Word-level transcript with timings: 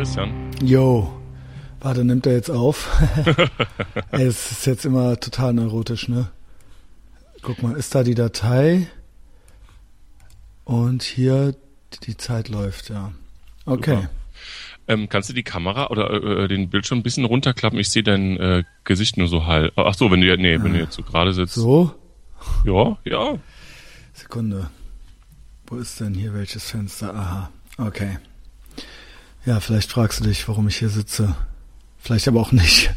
Christian. 0.00 0.32
Yo. 0.64 1.12
Warte, 1.80 2.06
nimmt 2.06 2.24
er 2.24 2.32
jetzt 2.32 2.50
auf? 2.50 2.88
Ey, 4.12 4.24
es 4.24 4.50
ist 4.50 4.64
jetzt 4.64 4.86
immer 4.86 5.20
total 5.20 5.52
neurotisch, 5.52 6.08
ne? 6.08 6.30
Guck 7.42 7.62
mal, 7.62 7.76
ist 7.76 7.94
da 7.94 8.02
die 8.02 8.14
Datei? 8.14 8.86
Und 10.64 11.02
hier 11.02 11.54
die 12.04 12.16
Zeit 12.16 12.48
läuft, 12.48 12.88
ja. 12.88 13.12
Okay. 13.66 14.08
Ähm, 14.88 15.10
kannst 15.10 15.28
du 15.28 15.34
die 15.34 15.42
Kamera 15.42 15.88
oder 15.88 16.10
äh, 16.10 16.48
den 16.48 16.70
Bildschirm 16.70 17.00
ein 17.00 17.02
bisschen 17.02 17.26
runterklappen? 17.26 17.78
Ich 17.78 17.90
sehe 17.90 18.02
dein 18.02 18.38
äh, 18.38 18.64
Gesicht 18.84 19.18
nur 19.18 19.28
so 19.28 19.44
halb. 19.44 19.74
Ach 19.76 19.92
so, 19.92 20.10
wenn 20.10 20.22
du 20.22 20.28
ja, 20.28 20.38
nee, 20.38 20.62
wenn 20.62 20.72
du 20.72 20.78
jetzt 20.78 20.94
so 20.94 21.02
gerade 21.02 21.34
sitzt. 21.34 21.56
So? 21.56 21.94
Ja, 22.64 22.96
ja. 23.04 23.38
Sekunde. 24.14 24.70
Wo 25.66 25.76
ist 25.76 26.00
denn 26.00 26.14
hier 26.14 26.32
welches 26.32 26.70
Fenster? 26.70 27.14
Aha. 27.14 27.50
Okay. 27.76 28.16
Ja, 29.46 29.60
vielleicht 29.60 29.90
fragst 29.90 30.20
du 30.20 30.24
dich, 30.24 30.46
warum 30.48 30.68
ich 30.68 30.76
hier 30.76 30.90
sitze. 30.90 31.34
Vielleicht 31.98 32.28
aber 32.28 32.40
auch 32.40 32.52
nicht. 32.52 32.90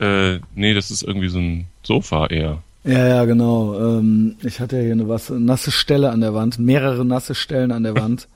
Äh, 0.00 0.40
nee, 0.54 0.74
das 0.74 0.90
ist 0.90 1.02
irgendwie 1.02 1.28
so 1.28 1.38
ein 1.38 1.66
Sofa 1.82 2.26
eher. 2.26 2.62
Ja, 2.84 3.06
ja, 3.06 3.24
genau. 3.24 3.78
Ähm, 3.78 4.36
ich 4.42 4.60
hatte 4.60 4.80
hier 4.80 4.92
eine 4.92 5.08
was, 5.08 5.30
nasse 5.30 5.70
Stelle 5.70 6.10
an 6.10 6.20
der 6.20 6.34
Wand, 6.34 6.58
mehrere 6.58 7.04
nasse 7.04 7.34
Stellen 7.34 7.72
an 7.72 7.82
der 7.82 7.94
Wand. 7.96 8.28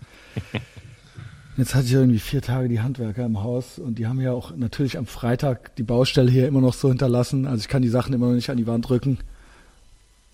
Jetzt 1.56 1.74
hatte 1.74 1.86
ich 1.86 1.92
irgendwie 1.92 2.20
vier 2.20 2.40
Tage 2.40 2.68
die 2.68 2.80
Handwerker 2.80 3.26
im 3.26 3.42
Haus 3.42 3.80
und 3.80 3.98
die 3.98 4.06
haben 4.06 4.20
ja 4.20 4.30
auch 4.30 4.56
natürlich 4.56 4.96
am 4.96 5.06
Freitag 5.06 5.74
die 5.74 5.82
Baustelle 5.82 6.30
hier 6.30 6.46
immer 6.46 6.60
noch 6.60 6.72
so 6.72 6.88
hinterlassen. 6.88 7.46
Also 7.46 7.62
ich 7.62 7.68
kann 7.68 7.82
die 7.82 7.88
Sachen 7.88 8.14
immer 8.14 8.28
noch 8.28 8.34
nicht 8.34 8.48
an 8.48 8.56
die 8.56 8.68
Wand 8.68 8.88
rücken. 8.90 9.18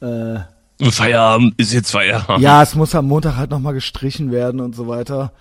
Äh, 0.01 0.41
Feierabend 0.91 1.55
ist 1.57 1.73
jetzt 1.73 1.91
Feierabend. 1.91 2.43
Ja, 2.43 2.62
es 2.62 2.74
muss 2.74 2.95
am 2.95 3.09
Montag 3.09 3.37
halt 3.37 3.51
nochmal 3.51 3.73
gestrichen 3.73 4.32
werden 4.32 4.60
und 4.60 4.77
so 4.77 4.87
weiter. 4.87 5.32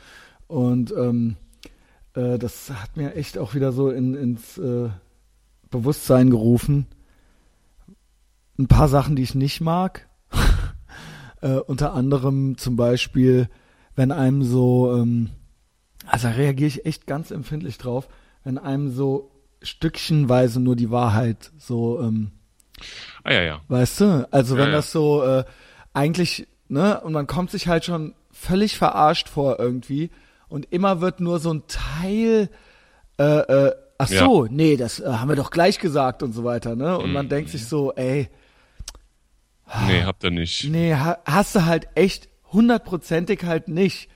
Und 0.47 0.91
ähm, 0.91 1.37
äh, 2.15 2.37
das 2.37 2.69
hat 2.69 2.97
mir 2.97 3.15
echt 3.15 3.37
auch 3.37 3.53
wieder 3.55 3.71
so 3.71 3.89
in, 3.89 4.13
ins 4.13 4.57
äh, 4.57 4.89
Bewusstsein 5.69 6.29
gerufen. 6.29 6.87
Ein 8.57 8.67
paar 8.67 8.87
Sachen, 8.87 9.15
die 9.15 9.23
ich 9.23 9.35
nicht 9.35 9.61
mag. 9.61 10.07
äh, 11.41 11.55
unter 11.55 11.93
anderem 11.93 12.57
zum 12.57 12.75
Beispiel, 12.75 13.49
wenn 13.95 14.11
einem 14.11 14.43
so, 14.43 14.95
ähm, 14.95 15.29
also 16.05 16.27
da 16.27 16.33
reagiere 16.35 16.67
ich 16.67 16.85
echt 16.85 17.07
ganz 17.07 17.31
empfindlich 17.31 17.77
drauf, 17.77 18.07
wenn 18.43 18.57
einem 18.57 18.91
so 18.91 19.31
stückchenweise 19.61 20.59
nur 20.59 20.75
die 20.75 20.91
Wahrheit 20.91 21.51
so, 21.57 22.01
ähm, 22.01 22.31
ah 23.23 23.33
ja, 23.33 23.41
ja. 23.41 23.61
Weißt 23.69 24.01
du? 24.01 24.27
Also 24.31 24.55
wenn 24.57 24.65
Ja, 24.65 24.71
ja. 24.71 24.75
das 24.75 24.91
so 24.91 25.23
äh, 25.23 25.45
eigentlich, 25.93 26.47
ne, 26.67 26.99
und 27.01 27.13
man 27.13 27.27
kommt 27.27 27.49
sich 27.49 27.67
halt 27.67 27.85
schon 27.85 28.13
völlig 28.31 28.77
verarscht 28.77 29.29
vor 29.29 29.59
irgendwie 29.59 30.11
und 30.53 30.71
immer 30.71 31.01
wird 31.01 31.19
nur 31.19 31.39
so 31.39 31.51
ein 31.51 31.63
Teil 31.67 32.47
äh, 33.17 33.23
äh, 33.23 33.75
ach 33.97 34.07
so, 34.07 34.45
nee, 34.45 34.77
das 34.77 34.99
äh, 34.99 35.05
haben 35.11 35.29
wir 35.29 35.35
doch 35.35 35.49
gleich 35.49 35.79
gesagt 35.79 36.21
und 36.21 36.33
so 36.33 36.43
weiter, 36.43 36.75
ne? 36.75 36.95
Und 36.97 37.11
man 37.11 37.27
denkt 37.27 37.49
sich 37.49 37.65
so, 37.65 37.91
ey, 37.93 38.29
Nee, 39.87 40.03
habt 40.03 40.23
ihr 40.23 40.29
nicht. 40.29 40.65
nee, 40.69 40.93
ha 40.93 41.17
hast 41.25 41.55
du 41.55 41.65
halt 41.65 41.87
echt 41.95 42.29
hundertprozentig 42.51 43.45
halt 43.45 43.67
nicht, 43.67 44.09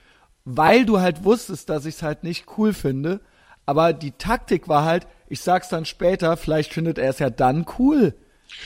weil 0.44 0.86
du 0.86 1.00
halt 1.00 1.24
wusstest, 1.24 1.68
dass 1.70 1.86
ich 1.86 1.96
es 1.96 2.02
halt 2.04 2.22
nicht 2.22 2.46
cool 2.56 2.72
finde, 2.72 3.20
aber 3.66 3.92
die 3.92 4.12
Taktik 4.12 4.68
war 4.68 4.84
halt, 4.84 5.08
ich 5.26 5.40
sag's 5.40 5.68
dann 5.68 5.86
später, 5.86 6.36
vielleicht 6.36 6.72
findet 6.72 6.98
er 6.98 7.10
es 7.10 7.18
ja 7.18 7.30
dann 7.30 7.66
cool. 7.80 8.14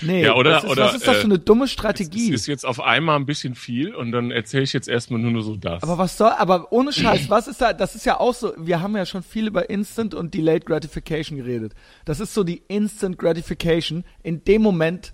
Nee, 0.01 0.25
Ja, 0.25 0.35
oder- 0.37 0.53
was 0.57 0.65
ist, 0.65 0.71
oder, 0.71 0.85
was 0.85 0.95
ist 0.95 1.07
das 1.07 1.17
äh, 1.17 1.21
für 1.21 1.25
eine 1.25 1.39
dumme 1.39 1.65
Es 1.65 1.73
Strategie? 1.73 2.31
ist 2.33 2.47
jetzt 2.47 2.65
auf 2.65 2.81
einmal 2.81 3.17
ein 3.17 3.27
bisschen 3.27 3.55
viel 3.55 3.95
und 3.95 4.13
dann 4.13 4.31
erzähle 4.31 4.63
ich 4.63 4.73
jetzt 4.73 4.89
erstmal 4.89 5.21
nur, 5.21 5.31
nur 5.33 5.43
so 5.43 5.57
das. 5.57 5.83
Aber 5.83 5.99
was 5.99 6.17
soll, 6.17 6.31
aber 6.31 6.73
ohne 6.73 6.93
Scheiß, 6.93 7.29
was 7.31 7.49
ist 7.49 7.61
da, 7.61 7.73
das 7.73 7.95
ist 7.95 8.07
ja 8.07 8.19
auch 8.21 8.35
so, 8.35 8.53
wir 8.57 8.81
haben 8.81 8.97
ja 8.97 9.07
schon 9.07 9.23
viel 9.23 9.47
über 9.49 9.69
Instant 9.71 10.15
und 10.15 10.35
Delayed 10.35 10.67
Gratification 10.67 11.37
geredet. 11.39 11.75
Das 12.05 12.21
ist 12.21 12.33
so 12.35 12.45
die 12.45 12.63
Instant 12.69 13.19
Gratification. 13.19 14.05
In 14.23 14.45
dem 14.45 14.63
Moment, 14.63 15.13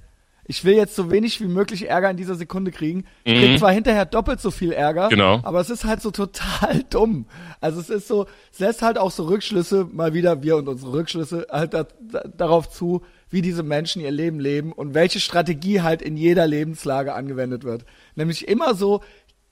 ich 0.51 0.65
will 0.65 0.75
jetzt 0.77 0.97
so 0.97 1.11
wenig 1.11 1.41
wie 1.43 1.47
möglich 1.47 1.89
Ärger 1.91 2.11
in 2.11 2.17
dieser 2.17 2.35
Sekunde 2.35 2.71
kriegen. 2.71 3.05
Ich 3.25 3.35
krieg 3.39 3.59
zwar 3.59 3.71
hinterher 3.73 4.07
doppelt 4.07 4.41
so 4.41 4.51
viel 4.51 4.73
Ärger, 4.73 5.07
Mhm. 5.07 5.11
Genau. 5.11 5.41
aber 5.45 5.61
es 5.61 5.69
ist 5.71 5.85
halt 5.85 6.01
so 6.01 6.11
total 6.11 6.85
dumm. 6.91 7.27
Also 7.61 7.81
es 7.81 7.91
ist 7.91 8.09
so, 8.09 8.27
es 8.53 8.59
lässt 8.59 8.81
halt 8.83 8.97
auch 8.97 9.11
so 9.11 9.25
Rückschlüsse, 9.25 9.87
mal 9.93 10.15
wieder 10.15 10.43
wir 10.43 10.57
und 10.57 10.69
unsere 10.69 10.93
Rückschlüsse 10.93 11.47
halt 11.51 11.75
da, 11.75 11.87
da, 12.01 12.21
darauf 12.35 12.71
zu, 12.71 13.03
wie 13.31 13.43
diese 13.43 13.63
Menschen 13.63 14.03
ihr 14.03 14.11
Leben 14.11 14.41
leben 14.41 14.73
und 14.73 14.95
welche 14.95 15.21
Strategie 15.21 15.83
halt 15.83 16.03
in 16.03 16.17
jeder 16.17 16.47
Lebenslage 16.47 17.15
angewendet 17.15 17.65
wird. 17.65 17.85
Nämlich 18.15 18.49
immer 18.49 18.75
so, 18.75 19.03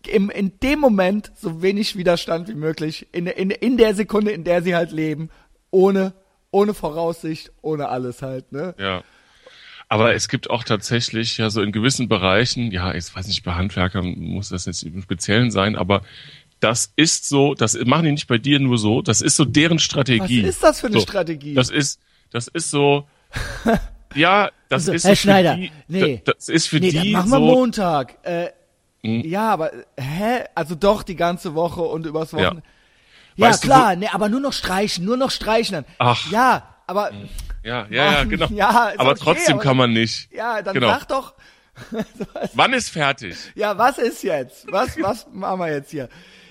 im, 0.06 0.30
in 0.30 0.58
dem 0.62 0.78
Moment 0.78 1.32
so 1.36 1.62
wenig 1.62 1.96
Widerstand 1.96 2.48
wie 2.48 2.54
möglich, 2.54 3.08
in, 3.12 3.26
in, 3.26 3.50
in 3.50 3.76
der 3.76 3.94
Sekunde, 3.94 4.30
in 4.30 4.44
der 4.44 4.62
sie 4.62 4.74
halt 4.74 4.92
leben, 4.92 5.30
ohne, 5.70 6.14
ohne 6.50 6.74
Voraussicht, 6.74 7.52
ohne 7.62 7.88
alles 7.88 8.22
halt, 8.22 8.52
ne? 8.52 8.74
Ja. 8.78 9.02
Aber 9.88 10.14
es 10.14 10.28
gibt 10.28 10.50
auch 10.50 10.64
tatsächlich 10.64 11.38
ja 11.38 11.48
so 11.48 11.62
in 11.62 11.70
gewissen 11.70 12.08
Bereichen, 12.08 12.72
ja, 12.72 12.92
ich 12.94 13.14
weiß 13.14 13.28
nicht, 13.28 13.44
bei 13.44 13.52
Handwerkern 13.52 14.16
muss 14.18 14.48
das 14.48 14.66
jetzt 14.66 14.82
im 14.82 15.00
Speziellen 15.00 15.52
sein, 15.52 15.76
aber 15.76 16.02
das 16.58 16.92
ist 16.96 17.28
so, 17.28 17.54
das 17.54 17.78
machen 17.84 18.04
die 18.04 18.12
nicht 18.12 18.26
bei 18.26 18.38
dir 18.38 18.58
nur 18.58 18.78
so, 18.78 19.02
das 19.02 19.20
ist 19.20 19.36
so 19.36 19.44
deren 19.44 19.76
Was 19.76 19.84
Strategie. 19.84 20.40
ist 20.40 20.62
das 20.62 20.80
für 20.80 20.88
eine 20.88 20.96
so, 20.96 21.02
Strategie? 21.02 21.54
Das 21.54 21.70
ist, 21.70 22.00
das 22.30 22.48
ist 22.48 22.70
so, 22.70 23.06
ja, 24.14 24.50
das 24.68 24.82
Also, 24.88 24.92
ist 24.92 25.04
Herr 25.04 25.14
so 25.16 25.20
Schneider, 25.22 25.52
für 25.54 25.60
die, 25.60 25.72
nee. 25.88 26.22
da- 26.24 26.32
das 26.32 26.48
ist 26.48 26.68
für 26.68 26.78
nee, 26.80 26.90
die 26.90 27.12
machen 27.12 27.30
wir 27.30 27.36
so, 27.38 27.44
Montag. 27.44 28.18
Äh, 28.24 28.50
Hm. 29.02 29.20
Ja, 29.24 29.50
aber, 29.50 29.70
hä? 29.96 30.44
Also 30.54 30.74
doch 30.74 31.02
die 31.04 31.14
ganze 31.14 31.54
Woche 31.54 31.82
und 31.82 32.06
übers 32.06 32.32
Ja. 32.32 32.38
Wochenende. 32.38 32.62
Ja, 33.36 33.50
du, 33.52 33.58
klar, 33.58 33.94
nee, 33.94 34.08
aber 34.10 34.28
nur 34.28 34.40
noch 34.40 34.52
streichen, 34.54 35.04
nur 35.04 35.16
noch 35.16 35.30
streichen 35.30 35.74
dann. 35.74 35.84
Ach. 35.98 36.28
Ja, 36.32 36.74
aber, 36.88 37.12
ja, 37.62 37.86
ja, 37.88 38.04
ja, 38.04 38.10
Mann, 38.12 38.28
genau. 38.30 38.46
ja, 38.50 38.92
aber 38.96 39.10
okay, 39.10 39.20
trotzdem 39.22 39.54
aber- 39.56 39.62
kann 39.62 39.76
man 39.76 39.92
nicht. 39.92 40.32
ja, 40.32 40.60
dann 40.62 40.74
Genau. 40.74 40.88
sag 40.88 41.06
doch, 41.08 41.34
Wann 42.54 42.72
ist 42.72 42.88
fertig? 42.88 43.36
Ja, 43.54 43.76
was 43.76 43.98
ist 43.98 44.22
jetzt? 44.22 44.66
Was, 44.72 45.00
was 45.00 45.26
machen 45.30 45.60
wir 45.60 45.70
jetzt 45.72 45.90
hier? 45.90 46.08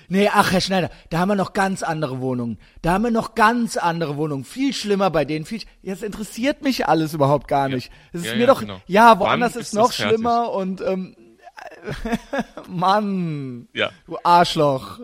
Nee, 0.08 0.30
ach, 0.32 0.52
Herr 0.52 0.60
Schneider, 0.60 0.90
da 1.10 1.18
haben 1.18 1.28
wir 1.28 1.34
noch 1.36 1.52
ganz 1.52 1.82
andere 1.82 2.20
Wohnungen. 2.20 2.58
Da 2.82 2.92
haben 2.92 3.04
wir 3.04 3.10
noch 3.10 3.34
ganz 3.34 3.76
andere 3.76 4.16
Wohnungen. 4.16 4.44
Viel 4.44 4.72
schlimmer 4.72 5.10
bei 5.10 5.24
denen. 5.24 5.44
Viel, 5.44 5.62
jetzt 5.82 6.02
interessiert 6.02 6.62
mich 6.62 6.86
alles 6.88 7.14
überhaupt 7.14 7.48
gar 7.48 7.68
nicht. 7.68 7.90
Es 8.12 8.20
ist 8.20 8.26
Ja, 8.26 8.34
mir 8.34 8.40
ja, 8.42 8.46
doch, 8.46 8.60
genau. 8.60 8.80
ja, 8.86 9.18
woanders 9.18 9.54
Wann 9.54 9.60
ist 9.62 9.68
ist 9.68 9.74
noch 9.74 9.92
schlimmer 9.92 10.52
und, 10.52 10.80
ähm, 10.80 11.16
Mann, 12.68 13.68
Ja. 13.72 13.90
du 14.06 14.16
Arschloch. 14.22 15.00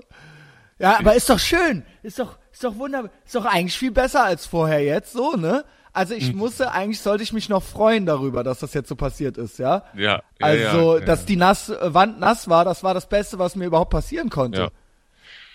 Ja, 0.78 0.98
aber 0.98 1.14
ist 1.14 1.30
doch 1.30 1.38
schön. 1.38 1.84
Ist 2.02 2.18
doch, 2.18 2.38
ist 2.52 2.64
doch 2.64 2.76
wunderbar. 2.76 3.10
Ist 3.24 3.34
doch 3.34 3.44
eigentlich 3.44 3.78
viel 3.78 3.92
besser 3.92 4.24
als 4.24 4.46
vorher 4.46 4.82
jetzt, 4.82 5.12
so, 5.12 5.32
ne? 5.36 5.64
Also 5.92 6.14
Hm. 6.14 6.20
ich 6.20 6.34
musste, 6.34 6.72
eigentlich 6.72 7.00
sollte 7.00 7.22
ich 7.22 7.32
mich 7.34 7.48
noch 7.50 7.62
freuen 7.62 8.06
darüber, 8.06 8.42
dass 8.42 8.60
das 8.60 8.72
jetzt 8.74 8.88
so 8.88 8.96
passiert 8.96 9.36
ist, 9.36 9.58
ja? 9.58 9.84
Ja, 9.94 10.02
ja, 10.04 10.22
Also, 10.40 10.94
ja, 10.94 10.98
ja, 11.00 11.04
dass 11.04 11.20
ja. 11.20 11.26
die 11.26 11.36
nass, 11.36 11.68
äh, 11.68 11.94
Wand 11.94 12.18
nass 12.18 12.48
war, 12.48 12.64
das 12.64 12.82
war 12.82 12.94
das 12.94 13.08
Beste, 13.08 13.38
was 13.38 13.56
mir 13.56 13.66
überhaupt 13.66 13.90
passieren 13.90 14.30
konnte. 14.30 14.70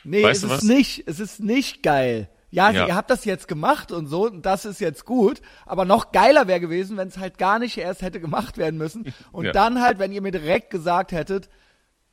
Nee, 0.08 0.24
Weißt 0.24 0.44
es 0.44 0.52
ist 0.52 0.64
nicht. 0.64 1.04
Es 1.08 1.20
ist 1.20 1.40
nicht 1.42 1.84
geil. 1.84 2.30
Ja, 2.50 2.72
Ja. 2.72 2.88
ihr 2.88 2.96
habt 2.96 3.10
das 3.10 3.26
jetzt 3.26 3.48
gemacht 3.50 3.92
und 3.92 4.08
so, 4.08 4.26
und 4.28 4.46
das 4.46 4.64
ist 4.66 4.80
jetzt 4.80 5.04
gut. 5.06 5.42
Aber 5.66 5.84
noch 5.84 6.12
geiler 6.14 6.48
wäre 6.48 6.62
gewesen, 6.62 6.96
wenn 6.96 7.10
es 7.10 7.18
halt 7.18 7.38
gar 7.38 7.60
nicht 7.60 7.78
erst 7.78 8.02
hätte 8.02 8.22
gemacht 8.22 8.58
werden 8.58 8.78
müssen. 8.78 9.14
Und 9.34 9.46
Ja. 9.46 9.52
dann 9.52 9.82
halt, 9.82 10.00
wenn 10.00 10.14
ihr 10.14 10.22
mir 10.22 10.32
direkt 10.32 10.70
gesagt 10.70 11.12
hättet, 11.12 11.50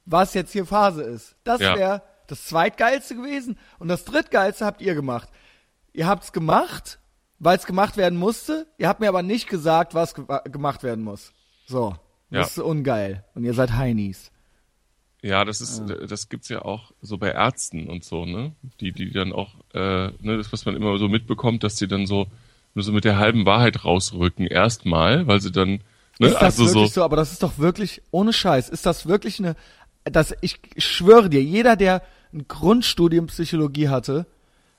was 0.07 0.35
jetzt 0.35 0.51
hier 0.53 0.67
Phase 0.67 1.03
ist. 1.03 1.37
Das 1.45 1.61
Ja. 1.61 1.77
wäre 1.77 2.03
das 2.27 2.47
zweitgeilste 2.47 3.15
gewesen. 3.15 3.59
Und 3.79 3.87
das 3.89 4.05
drittgeilste 4.05 4.67
habt 4.67 4.83
ihr 4.83 4.95
gemacht. 4.97 5.29
Ihr 5.93 6.09
habt's 6.09 6.33
gemacht, 6.33 6.99
weil 7.39 7.57
es 7.57 7.65
gemacht 7.65 7.97
werden 7.97 8.19
musste. 8.19 8.67
Ihr 8.77 8.89
habt 8.89 8.99
mir 8.99 9.09
aber 9.09 9.23
nicht 9.23 9.49
gesagt, 9.49 9.95
was 9.95 10.15
ge 10.15 10.25
gemacht 10.47 10.83
werden 10.83 11.05
muss. 11.05 11.33
So. 11.67 11.95
Das 12.31 12.57
ist 12.57 12.59
ungeil. 12.59 13.25
Und 13.37 13.45
ihr 13.45 13.55
seid 13.55 13.75
Heinis. 13.75 14.33
Ja, 15.27 15.47
das 15.47 15.63
ist, 15.63 15.83
das 16.09 16.29
gibt's 16.29 16.51
ja 16.51 16.63
auch 16.63 16.93
so 17.01 17.17
bei 17.17 17.31
Ärzten 17.31 17.89
und 17.89 18.05
so, 18.05 18.27
ne? 18.27 18.53
Die, 18.81 18.93
die 18.93 19.11
dann 19.11 19.33
auch, 19.33 19.55
äh, 19.73 20.09
ne, 20.21 20.37
das, 20.37 20.53
was 20.53 20.67
man 20.67 20.77
immer 20.77 20.99
so 20.99 21.09
mitbekommt, 21.09 21.65
dass 21.65 21.77
die 21.77 21.89
dann 21.89 22.07
so 22.07 22.27
nur 22.75 22.83
so 22.83 22.93
mit 22.93 23.05
der 23.05 23.17
halben 23.17 23.47
Wahrheit 23.47 23.87
rausrücken, 23.87 24.47
erstmal, 24.47 25.27
weil 25.27 25.41
sie 25.41 25.51
dann, 25.51 25.81
ne, 26.19 26.27
Ist 26.27 26.35
das 26.35 26.43
also 26.43 26.67
wirklich 26.67 26.91
so, 26.91 27.01
so? 27.01 27.05
Aber 27.05 27.17
das 27.17 27.33
ist 27.33 27.43
doch 27.43 27.57
wirklich, 27.59 28.03
ohne 28.11 28.35
Scheiß, 28.35 28.69
ist 28.69 28.85
das 28.85 29.07
wirklich 29.07 29.39
eine, 29.39 29.57
das, 30.05 30.35
ich 30.43 30.61
schwöre 30.77 31.31
dir, 31.31 31.43
jeder, 31.43 31.77
der 31.77 32.03
ein 32.35 32.47
Grundstudium 32.47 33.29
Psychologie 33.29 33.89
hatte, 33.89 34.27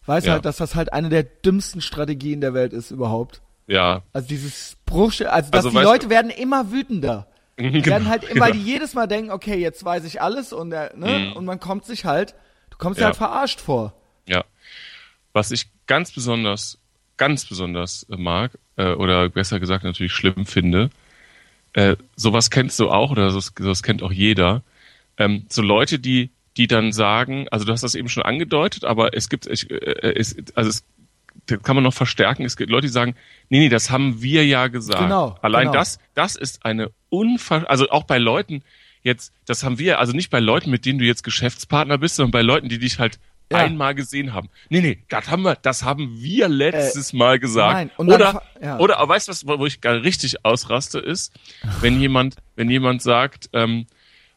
weiß 0.05 0.25
Ja. 0.25 0.33
halt, 0.33 0.45
dass 0.45 0.57
das 0.57 0.75
halt 0.75 0.93
eine 0.93 1.09
der 1.09 1.23
dümmsten 1.23 1.81
Strategien 1.81 2.39
der 2.41 2.53
Welt 2.53 2.71
ist 2.73 2.91
überhaupt. 2.91 3.41
ja, 3.65 4.03
Also 4.13 4.27
dieses 4.27 4.77
Bruch, 4.85 5.13
also, 5.21 5.49
dass 5.49 5.65
Also 5.65 5.69
die 5.71 5.77
Leute 5.77 6.05
du- 6.05 6.09
werden 6.11 6.29
immer 6.29 6.71
wütender. 6.71 7.25
Die 7.57 7.71
Genau, 7.71 7.85
werden 7.85 8.09
halt 8.09 8.23
immer, 8.25 8.41
weil 8.41 8.51
genau. 8.51 8.63
die 8.63 8.69
jedes 8.71 8.93
Mal 8.95 9.07
denken, 9.07 9.31
okay, 9.31 9.55
jetzt 9.55 9.83
weiß 9.85 10.03
ich 10.05 10.21
alles 10.21 10.51
und, 10.51 10.71
der, 10.71 10.95
ne, 10.95 11.33
und 11.35 11.45
man 11.45 11.59
kommt 11.59 11.85
sich 11.85 12.03
halt, 12.03 12.35
du 12.69 12.77
kommst 12.77 12.99
Ja. 12.99 13.07
halt 13.07 13.15
verarscht 13.15 13.61
vor. 13.61 13.93
ja. 14.27 14.43
Was 15.33 15.51
ich 15.51 15.67
ganz 15.85 16.11
besonders, 16.13 16.77
ganz 17.17 17.45
besonders 17.45 18.03
äh, 18.09 18.15
mag, 18.15 18.51
äh, 18.77 18.93
oder 18.93 19.27
besser 19.29 19.59
gesagt 19.59 19.83
natürlich 19.83 20.13
schlimm 20.13 20.45
finde, 20.45 20.89
äh, 21.73 21.97
sowas 22.15 22.49
kennst 22.49 22.79
du 22.79 22.89
auch, 22.89 23.11
oder 23.11 23.29
sowas, 23.31 23.51
sowas 23.57 23.83
kennt 23.83 24.01
auch 24.01 24.13
jeder, 24.13 24.63
ähm, 25.17 25.45
so 25.49 25.61
Leute, 25.61 25.99
die 25.99 26.29
die 26.57 26.67
dann 26.67 26.93
sagen, 26.93 27.47
also 27.51 27.65
du 27.65 27.73
hast 27.73 27.83
das 27.83 27.95
eben 27.95 28.07
schon 28.07 28.23
angedeutet, 28.23 28.85
aber 28.85 29.13
es 29.13 29.27
gibt, 29.27 29.45
ich, 29.45 29.69
äh, 29.69 30.13
es, 30.17 30.37
also 30.55 30.69
es 30.69 30.85
das 31.47 31.61
kann 31.61 31.75
man 31.75 31.83
noch 31.83 31.93
verstärken. 31.93 32.45
Es 32.45 32.55
gibt 32.55 32.71
Leute, 32.71 32.87
die 32.87 32.93
sagen, 32.93 33.13
nee, 33.49 33.59
nee, 33.59 33.69
das 33.69 33.91
haben 33.91 34.21
wir 34.21 34.45
ja 34.45 34.67
gesagt. 34.67 35.01
Genau, 35.01 35.37
Allein 35.41 35.63
genau. 35.67 35.73
das, 35.73 35.99
das 36.13 36.37
ist 36.37 36.65
eine 36.65 36.91
unver, 37.17 37.69
also 37.69 37.89
auch 37.89 38.03
bei 38.03 38.17
Leuten 38.17 38.63
jetzt, 39.03 39.33
das 39.45 39.63
haben 39.63 39.77
wir, 39.77 39.99
also 39.99 40.13
nicht 40.13 40.29
bei 40.29 40.39
Leuten, 40.39 40.71
mit 40.71 40.85
denen 40.85 40.99
du 40.99 41.05
jetzt 41.05 41.23
Geschäftspartner 41.23 41.97
bist, 41.97 42.15
sondern 42.15 42.31
bei 42.31 42.41
Leuten, 42.41 42.69
die 42.69 42.79
dich 42.79 42.97
halt 42.99 43.19
Ja. 43.51 43.59
einmal 43.59 43.93
gesehen 43.93 44.33
haben. 44.33 44.49
Nee, 44.69 44.81
nee, 44.81 45.03
das 45.07 45.29
haben 45.29 45.43
wir, 45.43 45.55
das 45.55 45.83
haben 45.83 46.09
wir 46.19 46.47
letztes 46.49 47.13
Mal 47.13 47.37
gesagt. 47.37 47.73
nein, 47.73 47.91
oder, 48.07 48.41
ja. 48.59 48.79
oder, 48.79 48.97
aber 48.97 49.13
weißt 49.13 49.27
du 49.27 49.31
was, 49.31 49.45
wo 49.45 49.65
ich 49.67 49.81
gar 49.81 50.01
richtig 50.01 50.43
ausraste, 50.43 50.97
ist, 50.97 51.31
wenn 51.81 51.99
jemand, 52.01 52.37
wenn 52.55 52.71
jemand 52.71 53.03
sagt, 53.03 53.49
ähm, 53.53 53.85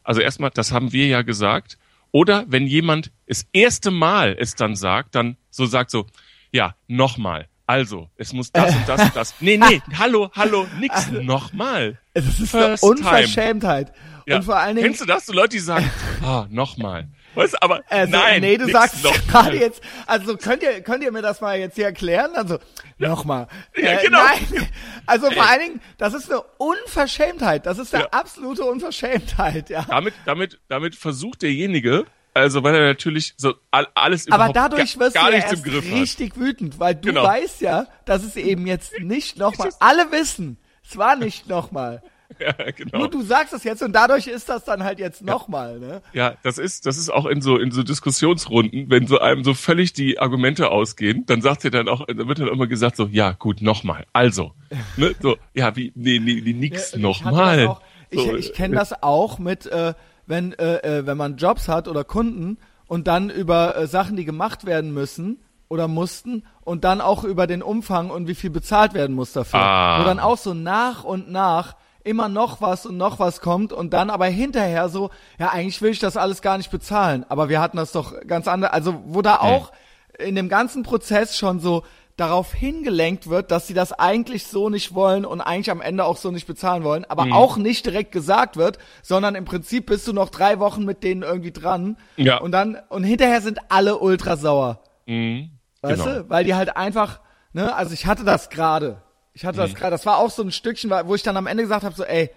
also 0.03 0.21
erstmal, 0.21 0.51
das 0.51 0.71
haben 0.71 0.91
wir 0.93 1.07
ja 1.07 1.23
gesagt. 1.23 1.79
Oder 2.11 2.45
wenn 2.47 2.67
jemand 2.67 3.11
das 3.27 3.45
erste 3.51 3.89
Mal 3.91 4.35
es 4.39 4.53
dann 4.55 4.75
sagt, 4.75 5.15
dann 5.15 5.37
so 5.49 5.65
sagt 5.65 5.89
so, 5.91 6.05
ja, 6.51 6.75
nochmal. 6.87 7.47
Also, 7.69 8.09
es 8.17 8.33
muss 8.33 8.51
das 8.51 8.75
und 8.75 8.89
das 8.89 8.99
und 8.99 9.15
das. 9.15 9.35
Nee, 9.41 9.55
nee, 9.57 9.79
hallo, 9.99 10.31
hallo, 10.35 10.65
nix, 10.79 11.11
nochmal. 11.11 11.99
Das 12.15 12.25
ist 12.25 12.39
eine 12.55 12.69
First. 12.69 12.83
Unverschämtheit. 12.83 13.93
Ja. 14.25 14.37
Und 14.37 14.45
vor 14.45 14.57
allen 14.57 14.75
Dingen, 14.75 14.87
Kennst 14.87 15.01
du 15.01 15.05
das? 15.05 15.27
So 15.27 15.33
Leute, 15.33 15.49
die 15.49 15.59
sagen, 15.59 15.87
ah, 16.23 16.47
nochmal. 16.49 17.09
Weißt 17.35 17.53
du, 17.53 17.61
aber 17.61 17.83
Also, 17.87 18.11
nein. 18.17 18.41
nee, 18.41 18.57
du 18.57 18.71
sagst 18.71 19.03
gerade 19.27 19.55
jetzt, 19.59 19.83
also 20.07 20.35
könnt 20.35 20.63
ihr, 20.63 20.81
könnt 20.81 21.03
ihr 21.03 21.11
mir 21.11 21.21
das 21.21 21.41
mal 21.41 21.59
jetzt 21.59 21.75
hier 21.75 21.85
erklären? 21.85 22.31
Also, 22.33 22.57
nochmal. 22.97 23.47
Ja, 23.77 24.01
genau. 24.01 24.17
Nein, 24.17 24.67
also 25.05 25.29
vor 25.29 25.47
allen 25.47 25.59
Dingen, 25.59 25.81
das 25.99 26.15
ist 26.15 26.31
eine 26.31 26.41
Unverschämtheit. 26.57 27.67
Das 27.67 27.77
ist 27.77 27.93
eine 27.93 28.05
Ja. 28.05 28.09
absolute 28.09 28.63
Unverschämtheit, 28.63 29.69
ja. 29.69 29.85
Damit, 29.87 30.15
damit, 30.25 30.59
damit 30.69 30.95
versucht 30.95 31.43
derjenige, 31.43 32.07
also 32.33 32.63
weil 32.63 32.75
er 32.75 32.81
natürlich 32.87 33.33
so 33.37 33.53
all, 33.71 33.87
alles 33.95 34.27
Aber 34.27 34.35
überhaupt 34.49 34.55
dadurch 34.55 34.93
gar, 34.97 35.05
wirst 35.05 35.15
gar 35.15 35.31
du 35.31 35.37
ja 35.37 35.43
erst 35.43 35.63
Griff 35.63 35.89
hat. 35.91 35.99
richtig 35.99 36.37
wütend, 36.37 36.79
weil 36.79 36.95
du 36.95 37.09
Genau. 37.09 37.23
weißt 37.23 37.61
ja, 37.61 37.87
dass 38.05 38.23
es 38.23 38.35
eben 38.35 38.67
jetzt 38.67 38.99
nicht 38.99 39.37
nochmal, 39.37 39.69
alle 39.79 40.11
wissen, 40.11 40.57
es 40.87 40.97
war 40.97 41.15
nicht 41.15 41.47
nochmal. 41.47 42.01
Ja, 42.39 42.53
genau. 42.71 42.99
Nur 42.99 43.09
du 43.09 43.23
sagst 43.23 43.53
es 43.53 43.63
jetzt 43.63 43.81
und 43.81 43.91
dadurch 43.91 44.27
ist 44.27 44.49
das 44.49 44.63
dann 44.63 44.83
halt 44.83 44.99
jetzt 44.99 45.23
nochmal, 45.23 45.79
ne? 45.79 46.03
Ja, 46.13 46.35
das 46.43 46.59
ist, 46.59 46.85
das 46.85 46.95
ist 46.99 47.09
auch 47.09 47.25
in 47.25 47.41
so, 47.41 47.57
in 47.57 47.71
so 47.71 47.81
Diskussionsrunden, 47.81 48.87
wenn 48.89 49.07
so 49.07 49.19
einem 49.19 49.43
so 49.43 49.55
völlig 49.55 49.93
die 49.93 50.19
Argumente 50.19 50.69
ausgehen, 50.69 51.25
dann 51.25 51.41
sagt 51.41 51.65
er 51.65 51.71
dann 51.71 51.89
auch, 51.89 52.05
dann 52.05 52.27
wird 52.27 52.37
dann 52.39 52.47
immer 52.47 52.67
gesagt 52.67 52.97
so, 52.97 53.07
ja, 53.11 53.31
gut, 53.31 53.63
nochmal. 53.63 54.05
Also, 54.13 54.53
ne, 54.95 55.15
so, 55.19 55.37
ja, 55.55 55.75
wie, 55.75 55.91
nee, 55.95 56.19
nee, 56.19 56.39
nee 56.45 56.53
nix, 56.53 56.91
Ja, 56.91 56.99
nochmal. 56.99 57.77
Ich, 58.11 58.19
So, 58.21 58.35
ich 58.35 58.53
kenne 58.53 58.75
das 58.75 59.01
auch 59.03 59.39
mit, 59.39 59.65
äh, 59.65 59.95
wenn, 60.29 60.53
äh, 60.53 60.99
äh, 60.99 61.05
wenn 61.07 61.17
man 61.17 61.37
Jobs 61.37 61.67
hat 61.67 61.87
oder 61.87 62.03
Kunden 62.03 62.57
und 62.87 63.07
dann 63.07 63.29
über 63.29 63.75
äh, 63.75 63.87
Sachen, 63.87 64.15
die 64.15 64.25
gemacht 64.25 64.65
werden 64.65 64.93
müssen 64.93 65.39
oder 65.69 65.87
mussten 65.87 66.43
und 66.61 66.83
dann 66.83 67.01
auch 67.01 67.23
über 67.23 67.47
den 67.47 67.63
Umfang 67.63 68.11
und 68.11 68.27
wie 68.27 68.35
viel 68.35 68.51
bezahlt 68.51 68.93
werden 68.93 69.15
muss 69.15 69.33
dafür. 69.33 69.59
Ah. 69.59 69.99
Wo 69.99 70.05
dann 70.05 70.19
auch 70.19 70.37
so 70.37 70.53
nach 70.53 71.03
und 71.03 71.31
nach 71.31 71.75
immer 72.03 72.29
noch 72.29 72.61
was 72.61 72.85
und 72.85 72.95
noch 72.95 73.19
was 73.19 73.41
kommt 73.41 73.73
und 73.73 73.91
dann 73.91 74.09
aber 74.09 74.27
hinterher 74.27 74.87
so, 74.89 75.09
ja, 75.39 75.49
eigentlich 75.49 75.81
will 75.81 75.91
ich 75.91 75.99
das 75.99 76.15
alles 76.15 76.41
gar 76.41 76.57
nicht 76.57 76.71
bezahlen, 76.71 77.25
aber 77.27 77.49
wir 77.49 77.59
hatten 77.59 77.77
das 77.77 77.91
doch 77.91 78.13
ganz 78.25 78.47
anders, 78.47 78.71
also 78.71 79.01
wo 79.05 79.21
da 79.21 79.37
auch 79.37 79.71
in 80.17 80.35
dem 80.35 80.47
ganzen 80.47 80.83
Prozess 80.83 81.37
schon 81.37 81.59
so 81.59 81.83
darauf 82.19 82.53
hingelenkt 82.53 83.29
wird, 83.29 83.51
dass 83.51 83.67
sie 83.67 83.73
das 83.73 83.93
eigentlich 83.93 84.45
so 84.47 84.69
nicht 84.69 84.93
wollen 84.93 85.25
und 85.25 85.41
eigentlich 85.41 85.71
am 85.71 85.81
Ende 85.81 86.03
auch 86.05 86.17
so 86.17 86.31
nicht 86.31 86.47
bezahlen 86.47 86.83
wollen, 86.83 87.05
aber 87.05 87.25
Mhm. 87.25 87.33
auch 87.33 87.57
nicht 87.57 87.85
direkt 87.85 88.11
gesagt 88.11 88.57
wird, 88.57 88.77
sondern 89.01 89.35
im 89.35 89.45
Prinzip 89.45 89.85
bist 89.85 90.07
du 90.07 90.13
noch 90.13 90.29
drei 90.29 90.59
Wochen 90.59 90.85
mit 90.85 91.03
denen 91.03 91.23
irgendwie 91.23 91.51
dran 91.51 91.97
Ja. 92.17 92.37
und 92.37 92.51
dann 92.51 92.77
und 92.89 93.03
hinterher 93.03 93.41
sind 93.41 93.59
alle 93.69 93.97
ultra 93.99 94.37
sauer, 94.37 94.81
Mhm, 95.05 95.51
weißt 95.81 96.03
genau. 96.03 96.17
du, 96.19 96.29
weil 96.29 96.43
die 96.43 96.55
halt 96.55 96.75
einfach, 96.75 97.19
ne, 97.53 97.75
also 97.75 97.93
ich 97.93 98.05
hatte 98.05 98.23
das 98.23 98.49
gerade, 98.49 99.01
ich 99.33 99.45
hatte 99.45 99.57
Mhm. 99.57 99.61
das 99.63 99.75
gerade, 99.75 99.91
das 99.91 100.05
war 100.05 100.17
auch 100.17 100.29
so 100.29 100.41
ein 100.43 100.51
Stückchen, 100.51 100.91
wo 101.05 101.15
ich 101.15 101.23
dann 101.23 101.37
am 101.37 101.47
Ende 101.47 101.63
gesagt 101.63 101.83
habe, 101.83 101.95
so, 101.95 102.03
ey, 102.03 102.29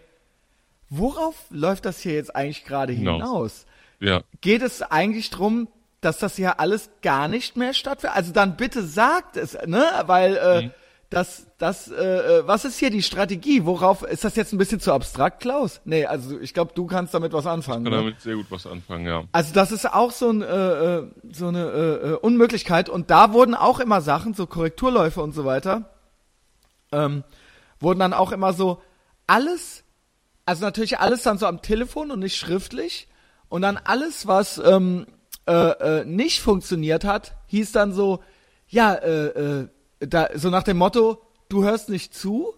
worauf 0.90 1.34
läuft 1.50 1.84
das 1.86 2.00
hier 2.00 2.14
jetzt 2.14 2.34
eigentlich 2.36 2.64
gerade 2.64 2.92
Hinaus. 2.92 3.16
hinaus? 3.16 3.66
Ja, 4.00 4.22
geht 4.40 4.62
es 4.62 4.82
eigentlich 4.82 5.30
drum, 5.30 5.68
dass 6.02 6.18
das 6.18 6.36
ja 6.36 6.56
alles 6.58 6.90
gar 7.00 7.28
nicht 7.28 7.56
mehr 7.56 7.72
stattfindet? 7.72 8.16
Also 8.16 8.32
dann 8.32 8.56
bitte 8.56 8.82
sagt 8.82 9.38
es, 9.38 9.56
ne? 9.66 9.84
Weil 10.06 10.36
äh, 10.36 10.62
Mhm. 10.62 10.70
das, 11.08 11.46
das, 11.58 11.88
äh, 11.88 11.94
äh, 12.40 12.46
was 12.46 12.64
ist 12.64 12.78
hier 12.78 12.90
die 12.90 13.02
Strategie? 13.02 13.64
Worauf 13.64 14.02
ist 14.02 14.24
das 14.24 14.34
jetzt 14.36 14.52
ein 14.52 14.58
bisschen 14.58 14.80
zu 14.80 14.92
abstrakt, 14.92 15.40
Klaus? 15.40 15.80
Nee, 15.84 16.06
also 16.06 16.38
ich 16.40 16.54
glaube, 16.54 16.72
du 16.74 16.86
kannst 16.86 17.12
damit 17.14 17.32
was 17.32 17.46
anfangen. 17.46 17.84
kann 17.84 17.92
Ne? 17.92 17.98
damit 17.98 18.20
sehr 18.20 18.34
gut 18.36 18.46
was 18.50 18.66
anfangen, 18.66 19.06
ja. 19.06 19.24
Also 19.32 19.52
das 19.54 19.72
ist 19.72 19.92
auch 19.92 20.10
so, 20.10 20.30
ein, 20.30 20.42
äh, 20.42 20.46
äh, 20.98 21.10
so 21.32 21.48
eine 21.48 21.64
äh, 21.66 22.08
äh, 22.10 22.14
Unmöglichkeit. 22.14 22.88
Und 22.88 23.10
da 23.10 23.32
wurden 23.32 23.54
auch 23.54 23.78
immer 23.80 24.00
Sachen, 24.00 24.34
so 24.34 24.46
Korrekturläufe 24.46 25.20
und 25.22 25.32
so 25.32 25.44
weiter, 25.44 25.90
ähm, 26.92 27.24
wurden 27.78 28.00
dann 28.00 28.12
auch 28.12 28.32
immer 28.32 28.52
so 28.52 28.80
alles, 29.26 29.84
also 30.46 30.64
natürlich 30.64 30.98
alles 30.98 31.22
dann 31.22 31.38
so 31.38 31.46
am 31.46 31.62
Telefon 31.62 32.10
und 32.10 32.18
nicht 32.20 32.36
schriftlich. 32.36 33.06
Und 33.48 33.62
dann 33.62 33.76
alles, 33.76 34.26
was 34.26 34.58
ähm, 34.58 35.06
äh, 35.46 35.52
äh, 35.52 36.04
nicht 36.04 36.40
funktioniert 36.40 37.04
hat, 37.04 37.34
hieß 37.46 37.72
dann 37.72 37.92
so, 37.92 38.20
ja, 38.68 38.94
äh, 38.94 39.26
äh, 39.26 39.68
da, 40.00 40.28
so 40.34 40.50
nach 40.50 40.62
dem 40.62 40.78
Motto, 40.78 41.20
du 41.48 41.64
hörst 41.64 41.88
nicht 41.88 42.14
zu. 42.14 42.54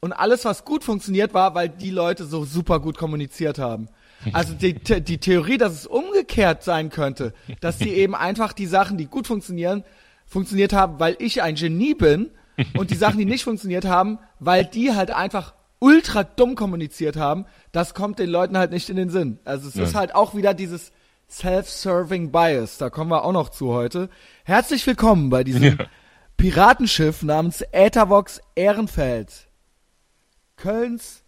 Und 0.00 0.12
alles, 0.12 0.44
was 0.44 0.64
gut 0.64 0.84
funktioniert, 0.84 1.32
war, 1.32 1.54
weil 1.54 1.68
die 1.68 1.90
Leute 1.90 2.24
so 2.26 2.44
super 2.44 2.80
gut 2.80 2.98
kommuniziert 2.98 3.58
haben. 3.58 3.88
Also 4.32 4.52
die, 4.60 4.74
die 4.74 5.18
Theorie, 5.18 5.56
dass 5.56 5.72
es 5.72 5.86
umgekehrt 5.86 6.62
sein 6.62 6.90
könnte, 6.90 7.32
dass 7.60 7.78
die 7.78 7.90
eben 7.90 8.14
einfach 8.14 8.52
die 8.52 8.66
Sachen, 8.66 8.98
die 8.98 9.06
gut 9.06 9.26
funktionieren, 9.26 9.84
funktioniert 10.26 10.72
haben, 10.72 10.98
weil 10.98 11.16
ich 11.20 11.42
ein 11.42 11.54
Genie 11.54 11.94
bin 11.94 12.30
und 12.76 12.90
die 12.90 12.96
Sachen, 12.96 13.18
die 13.18 13.24
nicht 13.24 13.44
funktioniert 13.44 13.84
haben, 13.84 14.18
weil 14.40 14.64
die 14.64 14.92
halt 14.92 15.10
einfach 15.10 15.54
ultra 15.78 16.24
dumm 16.24 16.54
kommuniziert 16.54 17.16
haben, 17.16 17.46
das 17.72 17.94
kommt 17.94 18.18
den 18.18 18.30
Leuten 18.30 18.56
halt 18.56 18.70
nicht 18.70 18.88
in 18.88 18.96
den 18.96 19.10
Sinn. 19.10 19.38
Also 19.44 19.68
es 19.68 19.76
ist 19.76 19.92
Nein. 19.92 20.00
halt 20.00 20.14
auch 20.14 20.34
wieder 20.34 20.54
dieses 20.54 20.92
Self-Serving 21.34 22.30
Bias, 22.30 22.78
da 22.78 22.90
kommen 22.90 23.10
wir 23.10 23.24
auch 23.24 23.32
noch 23.32 23.48
zu 23.48 23.72
heute. 23.72 24.08
Herzlich 24.44 24.86
willkommen 24.86 25.30
bei 25.30 25.42
diesem 25.42 25.62
Ja. 25.78 25.86
Piratenschiff 26.36 27.24
namens 27.24 27.64
Äthervox 27.72 28.40
Ehrenfeld. 28.54 29.48
Kölns, 30.54 31.24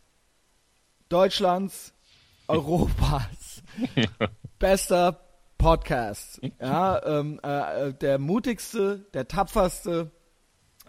Deutschlands, 1.08 1.93
Europas 2.47 3.64
bester 4.61 5.21
Podcast. 5.59 6.40
Ja, 6.61 7.04
ähm, 7.04 7.40
äh, 7.42 7.92
der 7.92 8.21
mutigste, 8.21 9.07
der 9.12 9.26
tapferste, 9.26 10.12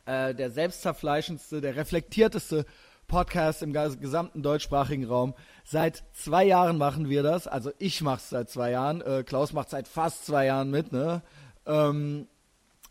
äh, 0.05 0.35
der 0.35 0.51
selbstzerfleischendste, 0.51 1.59
der 1.59 1.75
reflektierteste 1.75 2.67
Podcast 3.07 3.63
im 3.63 3.73
gesamten 3.73 4.43
deutschsprachigen 4.43 5.05
Raum. 5.05 5.33
Seit 5.69 6.05
zwei 6.13 6.45
Jahren 6.45 6.77
machen 6.77 7.09
wir 7.09 7.23
das. 7.23 7.45
Also 7.45 7.71
ich 7.77 8.01
mach's 8.01 8.29
seit 8.29 8.49
zwei 8.49 8.71
Jahren. 8.71 9.01
Äh, 9.01 9.23
Klaus 9.23 9.51
macht 9.51 9.69
seit 9.69 9.89
fast 9.89 10.25
zwei 10.25 10.45
Jahren 10.45 10.71
mit. 10.71 10.93
Ne? 10.93 11.21
Ähm, 11.65 12.27